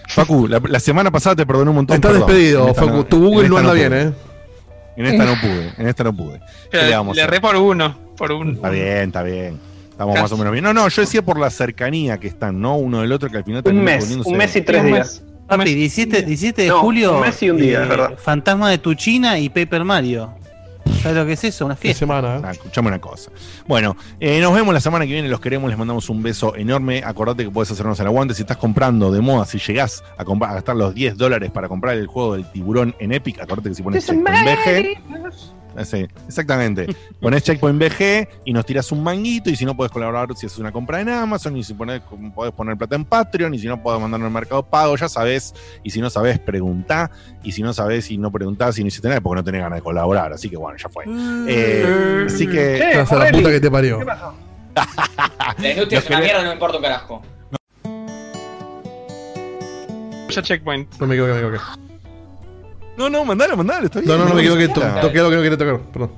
Facu, 0.09 0.47
la, 0.47 0.61
la 0.69 0.79
semana 0.79 1.11
pasada 1.11 1.35
te 1.37 1.47
perdoné 1.47 1.71
un 1.71 1.77
montón. 1.77 1.97
Está 1.97 2.09
perdón. 2.11 2.29
despedido, 2.29 2.75
Facu. 2.75 2.91
no- 2.91 3.07
Tu 3.07 3.19
Google 3.19 3.49
no 3.49 3.59
anda 3.59 3.73
bien, 3.73 3.93
¿eh? 3.93 4.13
En 4.97 5.05
esta 5.07 5.25
no 5.27 5.35
pude, 5.41 5.73
en 5.77 5.89
esta 5.89 6.05
no 6.05 6.17
pude. 6.17 6.41
¿Qué 6.71 6.79
le 7.15 7.23
erré 7.23 7.41
por 7.41 7.57
uno. 7.57 7.99
Por 8.17 8.33
un, 8.33 8.53
Está 8.55 8.71
bien, 8.71 9.09
está 9.09 9.23
bien. 9.23 9.59
Estamos 9.91 10.19
más 10.21 10.33
o 10.33 10.37
menos 10.39 10.53
bien. 10.53 10.63
No, 10.65 10.73
no, 10.73 10.89
yo 10.89 11.03
decía 11.03 11.23
por 11.23 11.39
la 11.39 11.51
cercanía 11.51 12.19
que 12.19 12.29
están, 12.29 12.61
¿no? 12.61 12.77
Uno 12.77 13.01
del 13.01 13.13
otro 13.13 13.29
que 13.31 13.39
al 13.39 13.45
final 13.45 13.63
Un 13.67 13.83
mes, 13.85 14.11
un 14.25 14.37
mes 14.37 14.55
y 14.57 14.63
tres 14.63 14.81
Un 14.83 14.87
días. 14.89 15.23
Papi, 15.47 15.75
17, 15.75 16.23
17 16.23 16.63
de 16.63 16.69
No, 16.69 16.81
julio. 16.81 17.15
un 17.15 17.21
mes 17.21 17.43
y 17.43 17.51
un 17.51 17.57
día, 17.57 17.83
es 17.83 17.89
verdad. 17.89 18.19
Fantasma 18.19 18.71
de 18.71 18.79
Tuchina 18.79 19.39
y 19.39 19.49
Paper 19.49 19.85
Mario. 19.85 20.35
¿Sabes 21.03 21.19
lo 21.19 21.27
que 21.27 21.33
es 21.35 21.45
eso? 21.45 21.67
Una 21.67 21.77
fiesta. 21.77 22.01
semana, 22.01 22.37
¿eh? 22.37 22.41
Ah, 22.45 22.51
escuchame 22.51 22.89
una 22.89 23.01
cosa. 23.01 23.31
Bueno, 23.67 23.97
eh, 24.19 24.41
nos 24.41 24.53
vemos 24.53 24.75
la 24.75 24.81
semana 24.81 25.07
que 25.07 25.13
viene, 25.13 25.29
los 25.29 25.41
queremos, 25.41 25.69
les 25.69 25.79
mandamos 25.79 26.09
un 26.11 26.23
beso 26.23 26.57
enorme. 26.57 27.03
Acordate 27.05 27.45
que 27.45 27.51
puedes 27.51 27.71
hacernos 27.71 28.01
el 28.01 28.07
aguante. 28.07 28.35
Si 28.35 28.43
estás 28.43 28.57
comprando 28.57 29.13
de 29.13 29.21
moda, 29.21 29.45
si 29.45 29.59
llegás 29.59 30.03
a, 30.19 30.25
gastar 30.25 30.75
los 30.75 30.95
10 30.95 31.17
dólares 31.17 31.51
para 31.53 31.69
comprar 31.69 31.97
el 31.97 32.07
juego 32.09 32.35
del 32.35 32.51
tiburón 32.51 32.95
en 32.99 33.13
Epic, 33.13 33.41
acordate 33.41 33.69
que 33.69 33.75
si 33.77 33.83
pones 33.83 34.05
Checkpoint 34.05 34.47
BG. 34.47 35.56
Eh, 35.77 35.85
sí, 35.85 36.07
exactamente. 36.27 36.87
Pones 37.21 37.43
Checkpoint 37.43 37.79
BG 37.79 38.29
y 38.45 38.53
nos 38.53 38.65
tiras 38.65 38.91
un 38.93 39.03
manguito. 39.03 39.51
Y 39.51 39.57
si 39.57 39.65
no, 39.65 39.77
puedes 39.77 39.93
colaborar 39.93 40.29
si 40.37 40.47
es 40.47 40.59
una 40.59 40.73
compra 40.73 41.01
en 41.01 41.09
Amazon. 41.09 41.57
Y 41.57 41.65
si 41.65 41.75
pones, 41.75 42.01
podés 42.35 42.53
poner 42.53 42.77
plata 42.77 42.97
en 42.97 43.05
Patreon. 43.05 43.55
Y 43.55 43.59
si 43.59 43.67
no, 43.67 43.83
podés 43.83 44.01
mandarnos 44.01 44.29
en 44.29 44.33
Mercado 44.33 44.63
Pago, 44.63 44.97
ya 44.97 45.09
sabés. 45.09 45.55
Y 45.83 45.91
si 45.91 46.01
no 46.01 46.11
sabés, 46.11 46.39
preguntá. 46.39 47.11
Y 47.43 47.53
si 47.53 47.63
no 47.63 47.73
sabés 47.73 48.11
y 48.11 48.19
no 48.19 48.31
preguntás 48.31 48.79
y 48.79 48.83
no 48.83 48.89
hiciste 48.89 49.09
nada, 49.09 49.21
porque 49.21 49.41
no 49.41 49.45
tenés 49.45 49.61
ganas 49.61 49.79
de 49.79 49.83
colaborar. 49.83 50.33
Así 50.33 50.49
que 50.49 50.57
bueno, 50.57 50.79
ya 50.79 50.89
fue. 50.89 51.05
Eh, 51.49 52.25
así 52.27 52.47
que. 52.47 52.93
Vas 52.97 53.13
a 53.13 53.19
la 53.19 53.31
puta 53.31 53.51
que 53.51 53.61
te 53.61 53.71
parió. 53.71 53.99
¿Qué 53.99 54.07
pasó? 54.07 54.35
La 55.59 55.71
industria 55.71 56.01
es 56.01 56.07
una 56.09 56.21
mierda, 56.21 56.43
no 56.43 56.49
me 56.49 56.55
importa 56.55 56.77
un 56.77 56.83
carajo. 56.83 57.23
Ya 60.29 60.43
checkpoint. 60.43 61.01
No 61.01 61.07
me 61.07 61.15
equivoqué, 61.15 61.33
me 61.33 61.39
equivoqué. 61.39 61.86
No, 62.97 63.11
no, 63.11 63.25
mandalo, 63.25 63.57
mandalo, 63.57 63.87
está 63.87 64.01
bien. 64.01 64.11
No, 64.11 64.19
no, 64.19 64.29
no 64.29 64.35
me 64.35 64.41
equivoqué. 64.41 64.69
Toqué 64.69 65.19
algo 65.19 65.31
que 65.31 65.37
no 65.37 65.43
quería 65.43 65.59
tocar. 65.59 65.81
Perdón. 65.93 66.11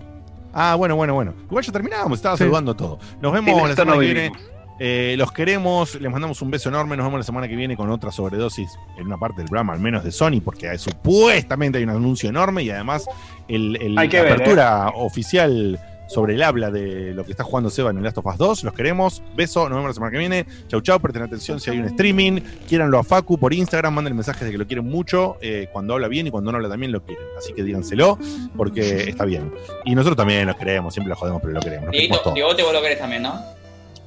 Ah, 0.52 0.74
bueno, 0.76 0.96
bueno, 0.96 1.14
bueno. 1.14 1.34
Igual 1.44 1.64
ya 1.64 1.72
terminamos, 1.72 2.18
estaba 2.18 2.36
Sí. 2.36 2.44
saludando 2.44 2.74
todo. 2.74 2.98
Nos 3.20 3.32
vemos 3.32 3.68
la 3.68 3.74
semana 3.74 3.94
no 3.94 4.00
que 4.00 4.06
viene. 4.06 4.32
Eh, 4.80 5.16
los 5.18 5.32
queremos, 5.32 5.96
les 6.00 6.10
mandamos 6.10 6.40
un 6.40 6.50
beso 6.52 6.68
enorme. 6.68 6.96
Nos 6.96 7.04
vemos 7.06 7.18
la 7.18 7.24
semana 7.24 7.48
que 7.48 7.56
viene 7.56 7.76
con 7.76 7.90
otra 7.90 8.12
sobredosis 8.12 8.70
en 8.96 9.06
una 9.06 9.18
parte 9.18 9.38
del 9.38 9.46
programa, 9.48 9.72
al 9.72 9.80
menos 9.80 10.04
de 10.04 10.12
Sony, 10.12 10.40
porque 10.44 10.68
hay- 10.68 10.78
supuestamente 10.78 11.78
hay 11.78 11.84
un 11.84 11.90
anuncio 11.90 12.28
enorme 12.28 12.62
y 12.62 12.70
además 12.70 13.04
el, 13.48 13.76
el- 13.82 13.98
Hay 13.98 14.08
que 14.08 14.18
la 14.18 14.22
ver, 14.22 14.32
apertura 14.34 14.88
oficial 14.94 15.80
sobre 16.08 16.34
el 16.34 16.42
habla 16.42 16.70
de 16.72 17.12
lo 17.14 17.24
que 17.24 17.30
está 17.30 17.44
jugando 17.44 17.70
Seba 17.70 17.90
en 17.90 17.98
el 17.98 18.02
Last 18.02 18.18
of 18.18 18.26
Us 18.26 18.36
2. 18.36 18.64
Los 18.64 18.74
queremos. 18.74 19.22
Beso, 19.36 19.68
nos 19.68 19.76
vemos 19.76 19.90
la 19.90 19.94
semana 19.94 20.10
que 20.10 20.18
viene. 20.18 20.46
Chau, 20.66 20.80
chau. 20.80 20.98
Presten 20.98 21.22
atención 21.22 21.60
si 21.60 21.70
hay 21.70 21.78
un 21.78 21.84
streaming. 21.84 22.40
Quieranlo 22.68 22.98
a 22.98 23.04
Facu 23.04 23.38
por 23.38 23.54
Instagram. 23.54 23.94
Manden 23.94 24.14
mensajes 24.16 24.44
de 24.44 24.50
que 24.50 24.58
lo 24.58 24.66
quieren 24.66 24.86
mucho. 24.86 25.36
eh, 25.40 25.68
cuando 25.72 25.94
habla 25.94 26.08
bien 26.08 26.26
y 26.26 26.30
cuando 26.30 26.50
no 26.50 26.56
habla 26.56 26.68
también 26.68 26.90
lo 26.92 27.02
quieren. 27.04 27.24
Así 27.38 27.52
que 27.52 27.62
díganselo 27.62 28.18
porque 28.56 29.08
está 29.10 29.24
bien. 29.24 29.52
Y 29.84 29.94
nosotros 29.94 30.16
también 30.16 30.46
lo 30.46 30.56
queremos. 30.56 30.92
Siempre 30.94 31.10
lo 31.10 31.16
jodemos, 31.16 31.40
pero 31.40 31.54
lo 31.54 31.60
queremos. 31.60 31.90
Dieguito, 31.90 32.18
todos. 32.20 32.34
Diegote 32.34 32.62
vos 32.62 32.72
lo 32.72 32.82
querés 32.82 32.98
también, 32.98 33.22
¿no? 33.22 33.40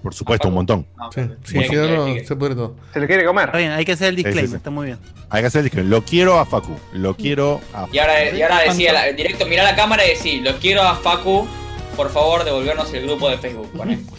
Por 0.02 0.16
supuesto, 0.16 0.48
un 0.48 0.56
montón. 0.56 0.88
No, 0.98 1.12
Sí, 1.12 1.22
sí, 1.44 1.58
no, 1.76 2.06
se 2.26 2.36
pudre 2.36 2.56
todo. 2.56 2.76
¿Se 2.92 3.00
le 3.00 3.06
quiere 3.06 3.24
comer? 3.24 3.46
Está 3.46 3.60
bien, 3.60 3.72
hay 3.72 3.86
que 3.86 3.92
hacer 3.92 4.08
el 4.08 4.16
Sí, 4.16 4.22
sí, 4.22 4.26
disclaimer, 4.26 4.50
sí. 4.50 4.56
está 4.56 4.72
muy 4.72 4.86
bien. 4.88 4.98
Hay 5.30 5.42
que 5.44 5.48
hacer 5.48 5.60
el 5.60 5.66
disclaimer. 5.66 5.92
Lo 5.92 6.02
quiero 6.04 6.40
a 6.40 6.46
Facu. 6.48 6.76
Lo 6.94 7.16
quiero 7.16 7.62
a 7.72 7.88
Y 7.94 8.00
ahora, 8.00 8.32
y 8.36 8.42
ahora 8.42 8.62
decía, 8.62 9.04
directo, 9.16 9.46
mirá 9.46 9.64
la 9.64 9.76
cámara 9.76 10.04
y 10.04 10.10
decí, 10.10 10.40
lo 10.40 10.58
quiero 10.58 10.82
a 10.82 10.96
Facu, 10.96 11.48
por 11.96 12.10
favor, 12.10 12.44
devolvernos 12.44 12.92
el 12.94 13.06
grupo 13.08 13.30
de 13.30 13.38
Facebook. 13.38 13.70
Poné. 13.72 14.00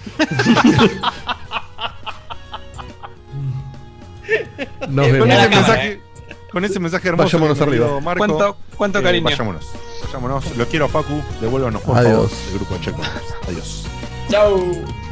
Nos 4.89 5.07
con, 5.09 5.13
vemos. 5.13 5.29
ese 5.29 5.37
la 5.37 5.51
cámara, 5.51 5.51
mensaje, 5.51 6.01
con 6.51 6.65
ese 6.65 6.81
mensaje 6.81 7.09
hermoso. 7.09 7.25
Vayámonos 7.39 7.61
arriba. 7.61 8.01
Marco, 8.01 8.19
¿Cuánto, 8.27 8.57
cuánto 8.77 8.99
eh, 8.99 9.03
cariño? 9.03 9.25
Vayámonos. 9.25 9.67
Vayámonos. 10.05 10.57
Lo 10.57 10.67
quiero 10.67 10.85
a 10.87 10.89
Facu. 10.89 11.23
Devuélvanos, 11.41 11.83
por 11.83 11.97
Adiós. 11.97 12.31
favor, 12.31 12.31
el 12.51 12.55
grupo 12.55 12.75
de 12.75 12.81
Checkpoint. 12.81 13.13
Adiós. 13.49 13.85
Chau. 14.31 15.12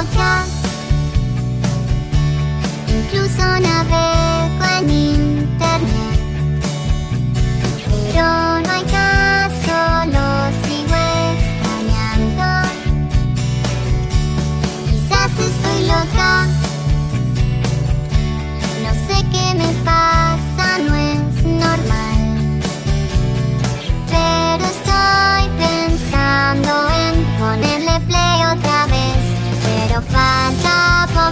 otros 0.00 0.14
podcasts. 0.14 0.54
Incluso 2.88 3.60
navego 3.60 4.10
en 4.14 4.19